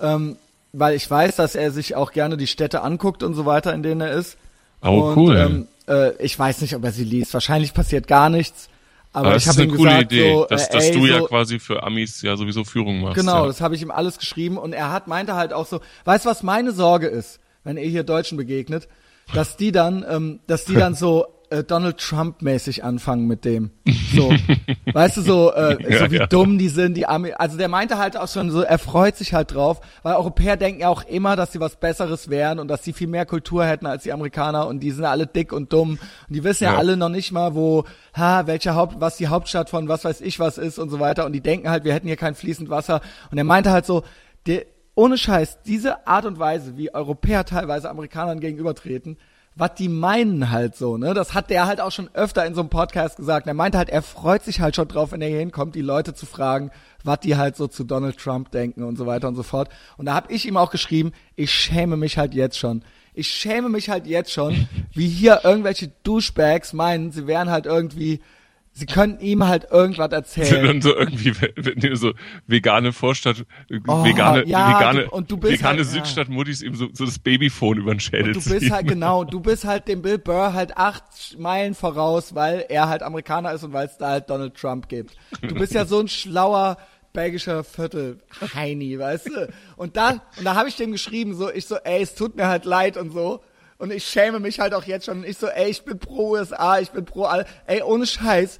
ähm, 0.01 0.37
weil 0.73 0.97
ich 0.97 1.11
weiß, 1.11 1.37
dass 1.37 1.55
er 1.55 1.71
sich 1.71 1.95
auch 1.95 2.12
gerne 2.12 2.37
die 2.37 2.47
Städte 2.47 2.83
anguckt 2.83 3.23
und 3.23 3.35
so 3.35 3.47
weiter, 3.47 3.75
in 3.75 3.83
denen 3.83 4.01
er 4.01 4.12
ist. 4.12 4.37
Oh, 4.83 4.89
und, 4.89 5.17
cool. 5.17 5.37
Ähm, 5.37 5.69
äh, 5.89 6.12
ich 6.23 6.39
weiß 6.39 6.61
nicht, 6.61 6.75
ob 6.75 6.85
er 6.85 6.93
sie 6.93 7.05
liest. 7.05 7.35
Wahrscheinlich 7.35 7.75
passiert 7.75 8.07
gar 8.07 8.31
nichts. 8.31 8.69
Aber, 9.16 9.29
Aber 9.29 9.37
ich 9.38 9.44
das 9.44 9.55
ist 9.55 9.59
habe 9.59 9.62
eine 9.62 9.72
ihm 9.72 9.76
coole 9.79 9.90
gesagt, 9.92 10.12
Idee, 10.12 10.33
so, 10.35 10.44
dass, 10.44 10.68
äh, 10.68 10.72
dass 10.72 10.85
ey, 10.85 10.92
du 10.92 11.07
ja 11.07 11.18
so, 11.20 11.24
quasi 11.24 11.59
für 11.59 11.83
Amis 11.83 12.20
ja 12.20 12.37
sowieso 12.37 12.64
Führung 12.64 13.00
machst. 13.00 13.16
Genau, 13.16 13.40
ja. 13.40 13.46
das 13.46 13.62
habe 13.62 13.74
ich 13.74 13.81
ihm 13.81 13.90
alles 13.90 14.18
geschrieben 14.18 14.59
und 14.59 14.74
er 14.74 14.92
hat 14.92 15.09
meinte 15.09 15.35
halt 15.35 15.55
auch 15.55 15.64
so, 15.64 15.81
weißt 16.05 16.26
du, 16.26 16.29
was 16.29 16.42
meine 16.42 16.72
Sorge 16.72 17.07
ist, 17.07 17.40
wenn 17.64 17.79
ihr 17.79 17.88
hier 17.88 18.05
Deutschen 18.05 18.37
begegnet, 18.37 18.88
dass 19.33 19.57
die 19.57 19.72
dann, 19.72 20.05
ähm, 20.07 20.40
dass 20.46 20.66
die 20.66 20.74
dann 20.74 20.94
so 20.94 21.29
äh, 21.51 21.63
Donald 21.65 21.99
Trump 21.99 22.43
mäßig 22.43 22.85
anfangen 22.85 23.27
mit 23.27 23.45
dem, 23.45 23.71
so, 24.15 24.33
weißt 24.93 25.17
du 25.19 25.23
so, 25.23 25.53
äh, 25.53 25.77
Ja, 25.93 25.99
so 25.99 26.11
wie 26.11 26.17
ja. 26.17 26.27
dumm 26.27 26.59
die 26.59 26.69
sind, 26.69 26.97
die 26.97 27.07
Arme, 27.07 27.39
also 27.39 27.57
der 27.57 27.69
meinte 27.69 27.99
halt 27.99 28.17
auch 28.17 28.29
schon 28.29 28.51
so, 28.51 28.63
er 28.63 28.79
freut 28.79 29.17
sich 29.17 29.35
halt 29.35 29.55
drauf, 29.55 29.81
weil 30.03 30.15
Europäer 30.15 30.57
denken 30.57 30.81
ja 30.83 30.89
auch 30.89 31.05
immer, 31.05 31.37
dass 31.37 31.53
sie 31.53 31.61
was 31.61 31.77
Besseres 31.77 32.29
wären 32.29 32.59
und 32.59 32.69
dass 32.69 32.85
sie 32.85 32.93
viel 32.93 33.07
mehr 33.09 33.27
Kultur 33.27 33.65
hätten 33.67 33.87
als 33.87 34.03
die 34.05 34.13
Amerikaner 34.13 34.67
und 34.67 34.81
die 34.81 34.91
sind 34.91 35.05
ja 35.05 35.11
alle 35.11 35.27
dick 35.27 35.53
und 35.53 35.73
dumm. 35.73 35.91
Und 35.93 36.01
die 36.35 36.45
wissen 36.45 36.65
ja, 36.65 36.73
Ja. 36.73 36.79
alle 36.79 36.97
noch 36.97 37.09
nicht 37.11 37.33
mal, 37.33 37.55
wo, 37.55 37.85
ha, 38.17 38.47
welche 38.47 38.75
Haupt, 38.75 38.97
was 39.01 39.17
die 39.17 39.29
Hauptstadt 39.29 39.71
von 39.71 39.89
was 39.89 40.05
weiß 40.05 40.21
ich 40.21 40.39
was 40.39 40.59
ist 40.59 40.79
und 40.79 40.91
so 40.91 41.01
weiter. 41.01 41.27
Und 41.27 41.33
die 41.33 41.41
denken 41.41 41.71
halt, 41.71 41.85
wir 41.85 41.93
hätten 41.95 42.07
hier 42.09 42.17
kein 42.17 42.35
fließend 42.35 42.71
Wasser. 42.71 43.01
Und 43.31 43.39
er 43.39 43.45
meinte 43.45 43.71
halt 43.71 43.87
so, 43.87 44.03
der, 44.47 44.65
ohne 44.95 45.19
Scheiß, 45.19 45.59
diese 45.65 46.07
Art 46.07 46.25
und 46.25 46.39
Weise, 46.39 46.77
wie 46.77 46.93
Europäer 46.95 47.45
teilweise 47.45 47.91
Amerikanern 47.91 48.41
gegenübertreten, 48.41 49.19
was 49.57 49.75
die 49.75 49.88
meinen 49.88 50.51
halt 50.51 50.77
so, 50.77 50.99
ne? 50.99 51.14
Das 51.14 51.33
hat 51.33 51.49
der 51.49 51.66
halt 51.66 51.81
auch 51.81 51.90
schon 51.90 52.11
öfter 52.12 52.45
in 52.45 52.55
so 52.55 52.61
einem 52.61 52.69
Podcast 52.69 53.16
gesagt. 53.16 53.47
Er 53.47 53.55
meinte 53.55 53.79
halt, 53.79 53.88
er 53.88 54.03
freut 54.03 54.45
sich 54.45 54.61
halt 54.61 54.77
schon 54.77 54.87
drauf, 54.87 55.12
wenn 55.12 55.23
er 55.23 55.29
hier 55.29 55.38
hinkommt, 55.38 55.75
die 55.75 55.81
Leute 55.81 56.12
zu 56.12 56.27
fragen, 56.27 56.71
was 57.03 57.21
die 57.21 57.37
halt 57.37 57.57
so 57.57 57.66
zu 57.66 57.85
Donald 57.85 58.19
Trump 58.19 58.51
denken 58.51 58.85
und 58.85 58.99
so 58.99 59.07
weiter 59.07 59.29
und 59.29 59.35
so 59.35 59.42
fort. 59.42 59.71
Und 59.97 60.07
da 60.07 60.14
habe 60.14 60.31
ich 60.31 60.47
ihm 60.47 60.59
auch 60.59 60.71
geschrieben, 60.71 61.12
ich 61.37 61.51
schäme 61.51 61.97
mich 61.97 62.19
halt 62.19 62.35
jetzt 62.35 62.59
schon. 62.59 62.85
Ich 63.14 63.29
schäme 63.29 63.71
mich 63.71 63.88
halt 63.88 64.07
jetzt 64.07 64.31
schon, 64.31 64.69
wie 64.92 65.09
hier 65.09 65.40
irgendwelche 65.42 65.90
Douchebags 66.03 66.75
meinen, 66.75 67.11
sie 67.11 67.27
wären 67.27 67.51
halt 67.51 67.64
irgendwie, 67.64 68.21
sie 68.79 68.85
könnten 68.85 69.25
ihm 69.25 69.47
halt 69.49 69.69
irgendwas 69.71 70.12
erzählen. 70.12 70.67
dann 70.67 70.83
so 70.83 70.95
irgendwie 70.95 71.33
wenn 71.57 71.77
du 71.81 71.97
so 71.97 72.12
vegane 72.47 72.93
Vorstadt, 72.93 73.45
Oh, 73.89 74.05
vegane, 74.05 74.47
ja, 74.47 74.69
vegane, 74.79 75.05
du- 75.05 75.11
und 75.11 75.31
du 75.31 75.39
bist 75.39 75.55
vegane 75.55 75.79
halt-. 75.79 75.87
Südstadt 75.89 76.29
Muttis 76.29 76.61
ihm 76.62 76.75
so, 76.75 76.89
so 76.93 77.07
das 77.07 77.19
Babyphone 77.19 77.79
über 77.79 77.95
den 77.95 78.01
Schädel 78.01 78.37
Und 78.37 78.45
du 78.45 78.51
bist 78.51 78.61
ziehen. 78.61 78.73
halt, 78.73 78.87
genau, 78.87 79.25
du 79.25 79.41
bist 79.41 79.65
halt 79.65 79.89
dem 79.89 80.03
Bill 80.03 80.19
Burr 80.19 80.53
halt 80.53 80.77
acht 80.77 81.05
Meilen 81.39 81.75
voraus, 81.75 82.35
weil 82.35 82.67
er 82.69 82.89
halt 82.89 83.03
Amerikaner 83.03 83.53
ist 83.53 83.65
und 83.65 83.73
weil 83.73 83.87
es 83.87 83.97
da 83.97 84.11
halt 84.11 84.29
Donald 84.29 84.55
Trump 84.55 84.89
gibt. 84.91 85.17
Du 85.41 85.55
bist 85.55 85.73
ja 85.73 85.87
so 85.87 85.99
ein 86.01 86.09
schlauer 86.09 86.77
belgischer 87.15 87.65
Viertel 87.65 88.19
Heini, 88.55 88.99
weißt 88.99 89.29
du? 89.29 89.49
Und 89.77 89.97
da, 89.97 90.21
und 90.37 90.45
da 90.45 90.55
habe 90.55 90.69
ich 90.69 90.77
dem 90.77 90.93
geschrieben, 90.93 91.35
so, 91.35 91.51
ich 91.51 91.65
so, 91.67 91.77
ey, 91.77 92.03
es 92.03 92.15
tut 92.15 92.37
mir 92.37 92.47
halt 92.47 92.67
leid 92.67 92.99
und 92.99 93.11
so. 93.11 93.41
Und 93.79 93.93
ich 93.93 94.07
schäme 94.07 94.41
mich 94.41 94.61
halt 94.61 94.75
auch 94.75 94.85
jetzt 94.85 95.07
schon. 95.07 95.19
Und 95.19 95.27
ich 95.27 95.39
so, 95.39 95.49
ey, 95.49 95.71
ich 95.71 95.85
bin 95.85 95.99
pro 95.99 96.33
USA, 96.33 96.79
ich 96.79 96.91
bin 96.91 97.05
pro 97.05 97.25
all, 97.25 97.47
ey, 97.67 97.83
ohne 97.83 98.07
Scheiß. 98.07 98.59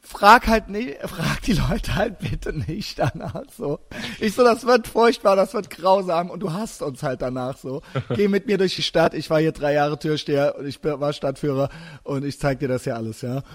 Frag 0.00 0.46
halt 0.46 0.68
nicht, 0.68 0.96
frag 1.04 1.42
die 1.42 1.54
Leute 1.54 1.96
halt 1.96 2.18
bitte 2.20 2.52
nicht 2.52 2.98
danach 2.98 3.42
so. 3.56 3.80
Ich 4.20 4.34
so, 4.34 4.44
das 4.44 4.64
wird 4.64 4.86
furchtbar, 4.86 5.36
das 5.36 5.54
wird 5.54 5.70
grausam 5.70 6.30
und 6.30 6.40
du 6.40 6.52
hasst 6.52 6.82
uns 6.82 7.02
halt 7.02 7.20
danach 7.20 7.58
so. 7.58 7.82
Geh 8.14 8.28
mit 8.28 8.46
mir 8.46 8.58
durch 8.58 8.76
die 8.76 8.82
Stadt, 8.82 9.12
ich 9.12 9.28
war 9.28 9.40
hier 9.40 9.52
drei 9.52 9.74
Jahre 9.74 9.98
Türsteher 9.98 10.54
und 10.56 10.66
ich 10.66 10.82
war 10.82 11.12
Stadtführer 11.12 11.68
und 12.04 12.24
ich 12.24 12.38
zeig 12.38 12.60
dir 12.60 12.68
das 12.68 12.84
hier 12.84 12.96
alles, 12.96 13.20
ja. 13.22 13.42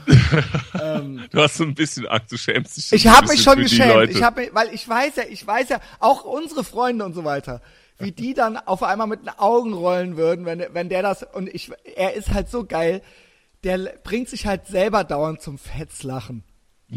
Du 1.31 1.41
hast 1.41 1.55
so 1.55 1.63
ein 1.63 1.73
bisschen 1.73 2.07
Angst, 2.07 2.31
du 2.31 2.37
schämst 2.37 2.77
dich. 2.77 2.91
Ich 2.91 3.07
habe 3.07 3.27
mich 3.27 3.41
schon 3.41 3.57
geschämt. 3.57 4.11
Ich 4.11 4.21
habe 4.21 4.41
mich, 4.41 4.53
weil 4.53 4.73
ich 4.73 4.87
weiß 4.87 5.15
ja, 5.15 5.23
ich 5.29 5.45
weiß 5.45 5.69
ja, 5.69 5.79
auch 5.99 6.23
unsere 6.23 6.63
Freunde 6.63 7.05
und 7.05 7.13
so 7.13 7.23
weiter, 7.23 7.61
wie 7.99 8.11
die 8.11 8.33
dann 8.33 8.57
auf 8.57 8.83
einmal 8.83 9.07
mit 9.07 9.21
den 9.21 9.29
Augen 9.29 9.73
rollen 9.73 10.17
würden, 10.17 10.45
wenn 10.45 10.65
wenn 10.73 10.89
der 10.89 11.01
das 11.01 11.23
und 11.23 11.47
ich 11.47 11.71
er 11.95 12.13
ist 12.13 12.31
halt 12.31 12.49
so 12.49 12.65
geil, 12.65 13.01
der 13.63 13.77
bringt 14.03 14.29
sich 14.29 14.45
halt 14.45 14.67
selber 14.67 15.03
dauernd 15.03 15.41
zum 15.41 15.57
Fetzlachen. 15.57 16.43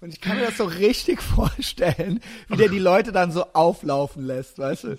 und 0.00 0.08
ich 0.08 0.20
kann 0.20 0.36
mir 0.36 0.46
das 0.46 0.56
so 0.56 0.64
richtig 0.64 1.22
vorstellen, 1.22 2.20
wie 2.48 2.56
der 2.56 2.68
die 2.68 2.78
Leute 2.78 3.12
dann 3.12 3.30
so 3.30 3.44
auflaufen 3.52 4.24
lässt, 4.24 4.58
weißt 4.58 4.84
du? 4.84 4.96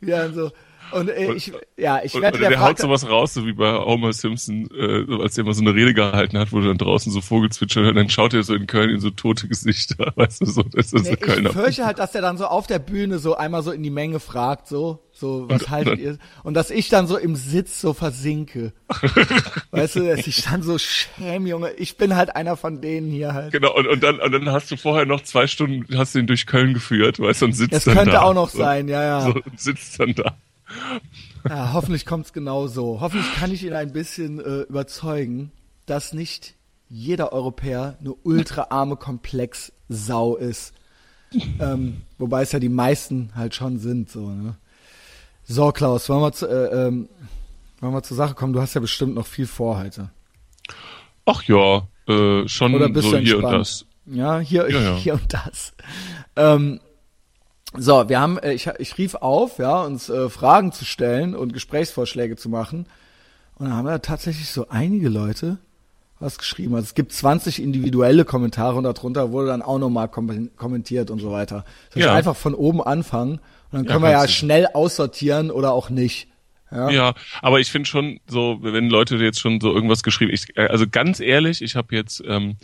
Wie 0.00 0.10
dann 0.10 0.34
so 0.34 0.50
und 0.94 1.08
äh, 1.08 1.32
ich 1.34 1.52
ja, 1.76 2.00
ich 2.04 2.14
werde 2.20 2.38
oder 2.38 2.48
der 2.48 2.60
haut 2.60 2.78
sowas 2.78 3.08
raus, 3.08 3.34
so 3.34 3.44
wie 3.46 3.52
bei 3.52 3.72
Homer 3.72 4.12
Simpson, 4.12 4.68
äh, 4.70 5.04
so 5.06 5.20
als 5.20 5.36
er 5.36 5.42
immer 5.44 5.52
so 5.54 5.60
eine 5.62 5.74
Rede 5.74 5.92
gehalten 5.94 6.38
hat, 6.38 6.52
wo 6.52 6.60
dann 6.60 6.78
draußen 6.78 7.10
so 7.12 7.20
Vogelzwitschern 7.20 7.86
und 7.86 7.94
dann 7.96 8.08
schaut 8.08 8.32
er 8.34 8.42
so 8.42 8.54
in 8.54 8.66
Köln 8.66 8.90
in 8.90 9.00
so 9.00 9.10
tote 9.10 9.48
Gesichter, 9.48 10.12
weißt 10.16 10.40
du, 10.42 10.46
so, 10.46 10.62
das 10.62 10.92
ist 10.92 11.04
Nee, 11.04 11.10
so 11.10 11.16
Kölner. 11.16 11.50
ich 11.50 11.56
fürchte 11.56 11.84
halt, 11.86 11.98
dass 11.98 12.12
der 12.12 12.22
dann 12.22 12.38
so 12.38 12.46
auf 12.46 12.66
der 12.66 12.78
Bühne 12.78 13.18
so 13.18 13.36
einmal 13.36 13.62
so 13.62 13.72
in 13.72 13.82
die 13.82 13.90
Menge 13.90 14.20
fragt, 14.20 14.68
so, 14.68 15.00
so, 15.12 15.48
was 15.48 15.62
Und- 15.62 15.70
haltet 15.70 15.98
ihr? 16.00 16.18
Und 16.42 16.54
dass 16.54 16.70
ich 16.70 16.88
dann 16.88 17.06
so 17.06 17.16
im 17.16 17.36
Sitz 17.36 17.80
so 17.80 17.92
versinke. 17.92 18.72
weißt 19.70 19.96
du, 19.96 20.06
dass 20.06 20.26
ich 20.26 20.42
dann 20.44 20.62
so 20.62 20.76
schäme, 20.78 21.48
Junge. 21.48 21.70
Ich 21.74 21.96
bin 21.96 22.16
halt 22.16 22.34
einer 22.34 22.56
von 22.56 22.80
denen 22.80 23.10
hier 23.10 23.32
halt. 23.34 23.52
Genau, 23.52 23.72
und, 23.76 23.86
und, 23.86 24.02
dann, 24.02 24.18
und 24.20 24.32
dann 24.32 24.50
hast 24.50 24.70
du 24.70 24.76
vorher 24.76 25.06
noch 25.06 25.22
zwei 25.22 25.46
Stunden, 25.46 25.96
hast 25.96 26.14
du 26.14 26.18
ihn 26.18 26.26
durch 26.26 26.46
Köln 26.46 26.74
geführt, 26.74 27.20
weißt 27.20 27.42
du, 27.42 27.46
und 27.46 27.52
sitzt 27.52 27.72
Das 27.72 27.84
dann 27.84 27.94
könnte 27.94 28.12
da. 28.12 28.22
auch 28.22 28.34
noch 28.34 28.48
so, 28.50 28.58
sein, 28.58 28.88
ja, 28.88 29.02
ja. 29.02 29.20
So, 29.20 29.40
sitzt 29.56 30.00
dann 30.00 30.14
da. 30.14 30.36
Ja 31.48 31.72
hoffentlich 31.72 32.06
kommt's 32.06 32.32
genau 32.32 32.66
so. 32.66 33.00
Hoffentlich 33.00 33.32
kann 33.34 33.52
ich 33.52 33.64
ihn 33.64 33.72
ein 33.72 33.92
bisschen 33.92 34.40
äh, 34.40 34.62
überzeugen, 34.62 35.52
dass 35.86 36.12
nicht 36.12 36.54
jeder 36.88 37.32
Europäer 37.32 37.96
eine 38.00 38.12
ultraarme 38.12 38.96
Komplex-Sau 38.96 40.36
ist. 40.36 40.74
ähm, 41.60 42.02
wobei 42.18 42.42
es 42.42 42.52
ja 42.52 42.60
die 42.60 42.68
meisten 42.68 43.32
halt 43.34 43.54
schon 43.54 43.78
sind, 43.78 44.10
so, 44.10 44.30
ne? 44.30 44.56
So, 45.46 45.72
Klaus, 45.72 46.08
wollen 46.08 46.22
wir, 46.22 46.32
zu, 46.32 46.46
äh, 46.46 46.86
ähm, 46.86 47.08
wollen 47.80 47.92
wir 47.92 48.02
zur 48.02 48.16
Sache 48.16 48.34
kommen? 48.34 48.52
Du 48.54 48.62
hast 48.62 48.74
ja 48.74 48.80
bestimmt 48.80 49.14
noch 49.14 49.26
viel 49.26 49.46
vor 49.46 49.78
heute. 49.78 50.10
Ach 51.26 51.42
ja, 51.42 51.86
äh, 52.08 52.48
schon 52.48 52.74
Oder 52.74 52.88
bist 52.88 53.08
so 53.08 53.16
du 53.16 53.18
hier 53.18 53.38
und 53.38 53.52
das. 53.52 53.84
Ja, 54.06 54.38
hier, 54.38 54.70
Ja, 54.70 54.80
ja. 54.80 54.96
hier 54.96 55.14
und 55.14 55.32
das. 55.32 55.74
Ähm, 56.36 56.80
so, 57.76 58.08
wir 58.08 58.20
haben, 58.20 58.38
äh, 58.38 58.52
ich, 58.54 58.66
ich 58.78 58.98
rief 58.98 59.14
auf, 59.16 59.58
ja, 59.58 59.82
uns 59.82 60.08
äh, 60.08 60.28
Fragen 60.30 60.72
zu 60.72 60.84
stellen 60.84 61.34
und 61.34 61.52
Gesprächsvorschläge 61.52 62.36
zu 62.36 62.48
machen. 62.48 62.86
Und 63.56 63.68
da 63.68 63.72
haben 63.76 63.86
wir 63.86 64.02
tatsächlich 64.02 64.48
so 64.48 64.68
einige 64.68 65.08
Leute 65.08 65.58
was 66.20 66.38
geschrieben. 66.38 66.74
Also 66.74 66.84
es 66.86 66.94
gibt 66.94 67.12
20 67.12 67.60
individuelle 67.62 68.24
Kommentare 68.24 68.76
und 68.76 68.84
darunter 68.84 69.32
wurde 69.32 69.48
dann 69.48 69.62
auch 69.62 69.78
nochmal 69.78 70.08
kom 70.08 70.50
kommentiert 70.56 71.10
und 71.10 71.18
so 71.20 71.30
weiter. 71.32 71.64
Das 71.88 71.96
heißt, 71.96 72.06
Ja. 72.06 72.14
einfach 72.14 72.36
von 72.36 72.54
oben 72.54 72.80
anfangen 72.82 73.32
und 73.32 73.40
dann 73.72 73.84
Ja, 73.84 73.90
können 73.92 74.04
wir 74.04 74.10
ja 74.12 74.18
kannst 74.20 74.34
du. 74.34 74.38
schnell 74.38 74.66
aussortieren 74.72 75.50
oder 75.50 75.72
auch 75.72 75.90
nicht. 75.90 76.28
Ja. 76.70 76.90
Ja, 76.90 77.14
aber 77.42 77.60
ich 77.60 77.70
finde 77.70 77.88
schon 77.88 78.18
so, 78.26 78.58
wenn 78.62 78.88
Leute 78.90 79.16
jetzt 79.16 79.38
schon 79.40 79.60
so 79.60 79.72
irgendwas 79.72 80.02
geschrieben, 80.02 80.32
ich, 80.32 80.56
äh, 80.56 80.66
also 80.68 80.86
ganz 80.88 81.20
ehrlich, 81.20 81.62
ich 81.62 81.76
habe 81.76 81.94
jetzt 81.94 82.22
ähm, 82.26 82.56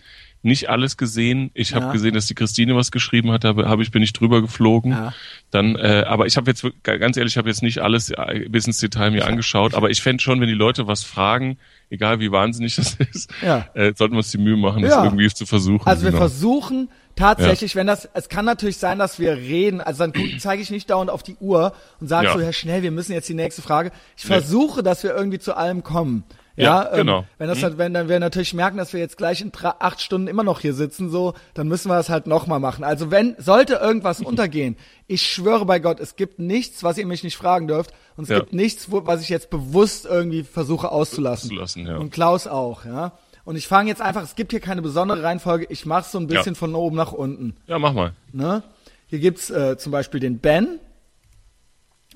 nicht 0.42 0.70
alles 0.70 0.96
gesehen. 0.96 1.50
Ich 1.54 1.74
habe 1.74 1.86
Ja. 1.86 1.92
gesehen, 1.92 2.14
dass 2.14 2.26
die 2.26 2.34
Christine 2.34 2.74
was 2.74 2.90
geschrieben 2.90 3.30
hat, 3.30 3.44
da 3.44 3.54
habe 3.56 3.82
ich 3.82 3.90
bin 3.90 4.02
ich 4.02 4.12
drüber 4.12 4.40
geflogen. 4.40 4.92
Ja. 4.92 5.12
Dann, 5.50 5.76
äh, 5.76 6.04
aber 6.06 6.26
ich 6.26 6.36
habe 6.36 6.50
jetzt 6.50 6.64
ganz 6.82 7.16
ehrlich, 7.16 7.34
ich 7.34 7.38
habe 7.38 7.48
jetzt 7.48 7.62
nicht 7.62 7.78
alles 7.80 8.10
äh, 8.10 8.46
bis 8.48 8.66
ins 8.66 8.78
Detail 8.78 9.10
mir 9.10 9.26
angeschaut. 9.26 9.74
Aber 9.74 9.90
ich 9.90 10.00
fände 10.00 10.22
schon, 10.22 10.40
wenn 10.40 10.48
die 10.48 10.54
Leute 10.54 10.86
was 10.86 11.04
fragen, 11.04 11.58
egal 11.90 12.20
wie 12.20 12.30
wahnsinnig 12.32 12.76
das 12.76 12.94
ist, 13.12 13.30
Ja. 13.42 13.66
äh, 13.74 13.92
sollten 13.94 14.14
wir 14.14 14.18
uns 14.18 14.30
die 14.30 14.38
Mühe 14.38 14.56
machen, 14.56 14.82
das 14.82 14.94
irgendwie 15.04 15.28
zu 15.28 15.44
versuchen. 15.46 15.86
Also 15.86 16.04
wir 16.04 16.10
genau. 16.12 16.20
versuchen 16.22 16.88
tatsächlich, 17.16 17.76
wenn 17.76 17.86
das, 17.86 18.08
es 18.14 18.28
kann 18.30 18.44
natürlich 18.46 18.78
sein, 18.78 18.98
dass 18.98 19.18
wir 19.18 19.36
reden, 19.36 19.80
also 19.82 20.06
dann 20.06 20.14
zeige 20.38 20.62
ich 20.62 20.70
nicht 20.70 20.88
dauernd 20.88 21.10
auf 21.10 21.22
die 21.22 21.36
Uhr 21.40 21.74
und 22.00 22.08
sage 22.08 22.30
so, 22.32 22.40
ja 22.40 22.52
schnell, 22.52 22.82
wir 22.82 22.92
müssen 22.92 23.12
jetzt 23.12 23.28
die 23.28 23.34
nächste 23.34 23.60
Frage. 23.60 23.90
Ich 24.16 24.24
Nee. 24.24 24.28
versuche, 24.28 24.82
dass 24.82 25.02
wir 25.02 25.14
irgendwie 25.14 25.38
zu 25.38 25.54
allem 25.56 25.82
kommen. 25.82 26.24
Ja, 26.56 26.84
Ja, 26.90 26.96
genau. 26.96 27.18
Ähm, 27.20 27.24
wenn 27.38 27.48
das 27.48 27.62
halt, 27.62 27.78
wenn 27.78 27.94
dann 27.94 28.08
wir 28.08 28.18
natürlich 28.20 28.52
merken, 28.54 28.76
dass 28.76 28.92
wir 28.92 29.00
jetzt 29.00 29.16
gleich 29.16 29.40
in 29.40 29.52
drei, 29.52 29.70
acht 29.78 30.00
Stunden 30.00 30.26
immer 30.28 30.42
noch 30.42 30.60
hier 30.60 30.74
sitzen, 30.74 31.08
so, 31.10 31.34
dann 31.54 31.68
müssen 31.68 31.88
wir 31.88 31.94
das 31.96 32.08
halt 32.10 32.26
nochmal 32.26 32.60
machen. 32.60 32.84
Also 32.84 33.10
wenn, 33.10 33.34
sollte 33.38 33.74
irgendwas 33.74 34.20
untergehen, 34.20 34.76
ich 35.06 35.22
schwöre 35.22 35.64
bei 35.64 35.78
Gott, 35.78 36.00
es 36.00 36.16
gibt 36.16 36.38
nichts, 36.38 36.82
was 36.84 36.98
ihr 36.98 37.06
mich 37.06 37.22
nicht 37.24 37.36
fragen 37.36 37.66
dürft 37.68 37.92
und 38.16 38.24
es 38.24 38.30
Ja. 38.30 38.40
gibt 38.40 38.52
nichts, 38.52 38.90
wo, 38.90 39.06
was 39.06 39.22
ich 39.22 39.28
jetzt 39.28 39.50
bewusst 39.50 40.06
irgendwie 40.06 40.42
versuche 40.42 40.90
auszulassen. 40.92 41.50
Auszulassen, 41.50 41.86
ja. 41.86 41.96
Und 41.98 42.10
Klaus 42.10 42.46
auch, 42.46 42.84
ja. 42.84 43.12
Und 43.44 43.56
ich 43.56 43.66
fange 43.66 43.88
jetzt 43.88 44.02
einfach, 44.02 44.22
es 44.22 44.36
gibt 44.36 44.50
hier 44.52 44.60
keine 44.60 44.82
besondere 44.82 45.22
Reihenfolge, 45.22 45.66
ich 45.70 45.86
mache 45.86 46.08
so 46.08 46.18
ein 46.18 46.26
bisschen 46.26 46.54
Ja. 46.54 46.58
von 46.58 46.74
oben 46.74 46.96
nach 46.96 47.12
unten. 47.12 47.56
Ja, 47.66 47.78
mach 47.78 47.92
mal. 47.94 48.12
Ne? 48.32 48.62
Hier 49.06 49.18
gibt's 49.18 49.50
äh, 49.50 49.76
zum 49.78 49.90
Beispiel 49.92 50.20
den 50.20 50.38
Ben, 50.38 50.78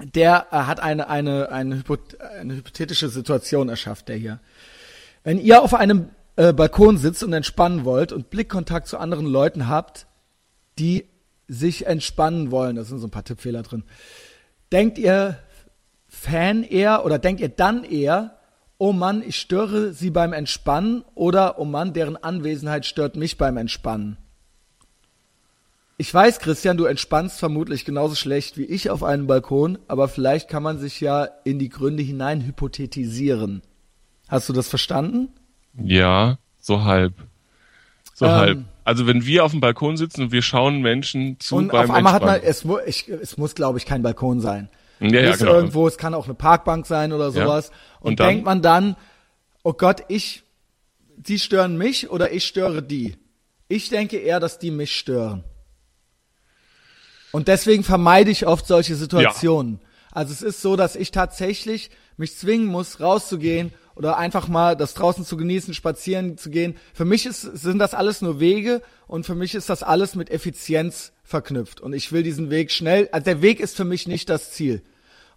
der 0.03 0.47
äh, 0.51 0.57
hat 0.57 0.81
eine, 0.81 1.09
eine, 1.09 1.51
eine, 1.51 1.79
hypot 1.79 2.21
eine 2.21 2.57
hypothetische 2.57 3.09
Situation 3.09 3.69
erschafft, 3.69 4.09
der 4.09 4.17
hier. 4.17 4.41
Wenn 5.23 5.39
ihr 5.39 5.63
auf 5.63 5.75
einem 5.75 6.09
äh, 6.37 6.53
Balkon 6.53 6.99
sitzt 6.99 7.23
und 7.23 7.33
entspannen 7.33 7.85
wollt 7.85 8.13
und 8.13 8.31
Blickkontakt 8.31 8.89
zu 8.89 8.99
anderen 8.99 9.27
Leuten 9.27 9.69
habt, 9.69 10.07
die 10.79 11.07
sich 11.47 11.87
entspannen 11.87 12.51
wollen, 12.51 12.77
da 12.77 12.85
sind 12.85 12.99
so 12.99 13.07
ein 13.07 13.11
paar 13.11 13.25
Tippfehler 13.25 13.63
drin, 13.63 13.85
denkt 14.73 14.99
ihr 14.99 15.39
Fan 16.09 16.63
eher 16.63 17.05
oder 17.05 17.19
denkt 17.19 17.41
ihr 17.41 17.49
dann 17.49 17.85
eher, 17.85 18.39
oh 18.79 18.93
Mann, 18.93 19.23
ich 19.27 19.37
störe 19.37 19.93
sie 19.93 20.11
beim 20.11 20.33
Entspannen 20.33 21.05
oder 21.15 21.59
oh 21.59 21.65
Mann, 21.65 21.93
deren 21.93 22.17
Anwesenheit 22.17 22.87
stört 22.87 23.17
mich 23.17 23.37
beim 23.37 23.57
Entspannen? 23.57 24.17
Ich 25.97 26.13
weiß, 26.13 26.41
Christian, 26.41 26.77
du 26.77 26.87
entspannst 26.87 27.39
vermutlich 27.39 27.85
genauso 27.85 28.17
schlecht 28.17 28.59
wie 28.59 28.65
ich 28.65 28.91
auf 28.91 29.05
einem 29.05 29.27
Balkon, 29.29 29.79
aber 29.87 30.09
vielleicht 30.09 30.49
kann 30.49 30.63
man 30.63 30.79
sich 30.79 31.01
ja 31.01 31.29
in 31.45 31.59
die 31.61 31.69
Gründe 31.69 32.03
hinein 32.03 32.41
hypothetisieren. 32.45 33.63
Hast 34.29 34.49
du 34.49 34.53
das 34.53 34.69
verstanden? 34.69 35.29
Ja, 35.81 36.39
so 36.61 36.85
halb. 36.85 37.15
So 38.13 38.27
Ähm. 38.27 38.33
halb. 38.33 38.65
Also 38.87 39.07
wenn 39.07 39.25
wir 39.25 39.45
auf 39.47 39.53
dem 39.53 39.61
Balkon 39.61 39.97
sitzen 39.97 40.25
und 40.25 40.33
wir 40.33 40.43
schauen 40.43 40.83
Menschen 40.83 41.41
zu 41.41 41.57
Und 41.57 41.69
beim 41.73 41.89
auf 41.89 41.97
einmal 41.97 42.13
hat 42.13 42.23
man, 42.23 42.35
Entspannen. 42.35 42.51
es, 42.51 42.65
mu 42.65 42.77
ich, 42.85 43.09
es 43.09 43.39
muss, 43.39 43.55
glaube 43.55 43.79
ich, 43.79 43.87
kein 43.87 44.03
Balkon 44.03 44.41
sein. 44.41 44.69
Ja, 45.01 45.21
ja, 45.21 45.31
ist 45.31 45.39
genau. 45.39 45.55
irgendwo, 45.55 45.87
es 45.87 45.97
kann 45.97 46.13
auch 46.13 46.27
eine 46.27 46.35
Parkbank 46.35 46.87
sein 46.87 47.13
oder 47.15 47.31
sowas. 47.31 47.71
Und, 48.01 48.11
Und 48.11 48.21
dann? 48.21 48.29
denkt 48.29 48.45
man 48.45 48.61
dann, 48.61 48.97
oh 49.63 49.73
Gott, 49.73 50.03
ich, 50.09 50.43
die 51.17 51.39
stören 51.39 51.79
mich 51.79 52.11
oder 52.11 52.33
ich 52.33 52.45
störe 52.45 52.83
die. 52.83 53.17
Ich 53.69 53.89
denke 53.89 54.19
eher, 54.19 54.39
dass 54.39 54.59
die 54.59 54.71
mich 54.71 54.95
stören. 54.95 55.45
Und 57.35 57.49
deswegen 57.49 57.83
vermeide 57.83 58.31
ich 58.31 58.47
oft 58.47 58.65
solche 58.65 58.95
Situationen. 58.95 59.81
Also 60.13 60.33
es 60.33 60.41
ist 60.41 60.63
so, 60.63 60.77
dass 60.77 60.95
ich 60.95 61.11
tatsächlich 61.11 61.91
mich 62.17 62.37
zwingen 62.37 62.67
muss, 62.67 63.01
rauszugehen 63.01 63.73
oder 63.97 64.19
einfach 64.19 64.47
mal 64.47 64.77
das 64.77 64.95
draußen 64.95 65.25
zu 65.25 65.37
genießen, 65.37 65.75
spazieren 65.75 66.39
zu 66.39 66.49
gehen. 66.49 66.77
Für 66.93 67.05
mich 67.05 67.27
ist, 67.27 67.41
sind 67.41 67.81
das 67.81 67.93
alles 67.93 68.23
nur 68.23 68.39
Wege 68.39 68.83
und 69.09 69.27
für 69.27 69.35
mich 69.35 69.57
ist 69.57 69.69
das 69.69 69.83
alles 69.83 70.15
mit 70.15 70.31
Effizienz 70.31 71.11
verknüpft. 71.25 71.81
Und 71.81 71.93
ich 71.93 72.13
will 72.13 72.23
diesen 72.23 72.51
Weg 72.51 72.71
schnell, 72.71 73.09
also 73.11 73.25
der 73.25 73.43
Weg 73.43 73.59
ist 73.59 73.77
für 73.77 73.85
mich 73.85 74.07
nicht 74.07 74.31
das 74.31 74.53
Ziel. 74.53 74.83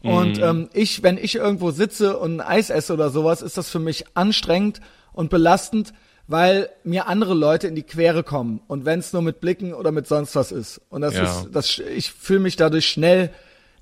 Und 0.03 0.37
ähm, 0.37 0.69
ich, 0.73 1.01
wenn 1.01 1.17
ich 1.17 1.33
irgendwo 1.33 1.71
sitze 1.71 2.19
und 2.19 2.39
ein 2.39 2.47
Eis 2.47 2.69
esse 2.69 2.93
oder 2.93 3.09
sowas, 3.09 3.41
ist 3.41 3.57
das 3.57 3.71
für 3.71 3.79
mich 3.79 4.05
anstrengend 4.13 4.81
und 5.13 5.31
belastend, 5.31 5.93
weil 6.27 6.69
mir 6.83 7.07
andere 7.07 7.33
Leute 7.33 7.67
in 7.67 7.75
die 7.75 7.83
Quere 7.83 8.23
kommen. 8.23 8.59
Und 8.67 8.85
wenn 8.85 8.99
es 8.99 9.13
nur 9.13 9.21
mit 9.21 9.39
Blicken 9.39 9.73
oder 9.73 9.91
mit 9.91 10.07
sonst 10.07 10.35
was 10.35 10.51
ist. 10.51 10.81
Und 10.89 11.01
das 11.01 11.15
Ja. 11.15 11.23
ist, 11.23 11.47
das, 11.53 11.79
ich 11.79 12.11
fühle 12.11 12.39
mich 12.41 12.55
dadurch 12.57 12.87
schnell 12.87 13.29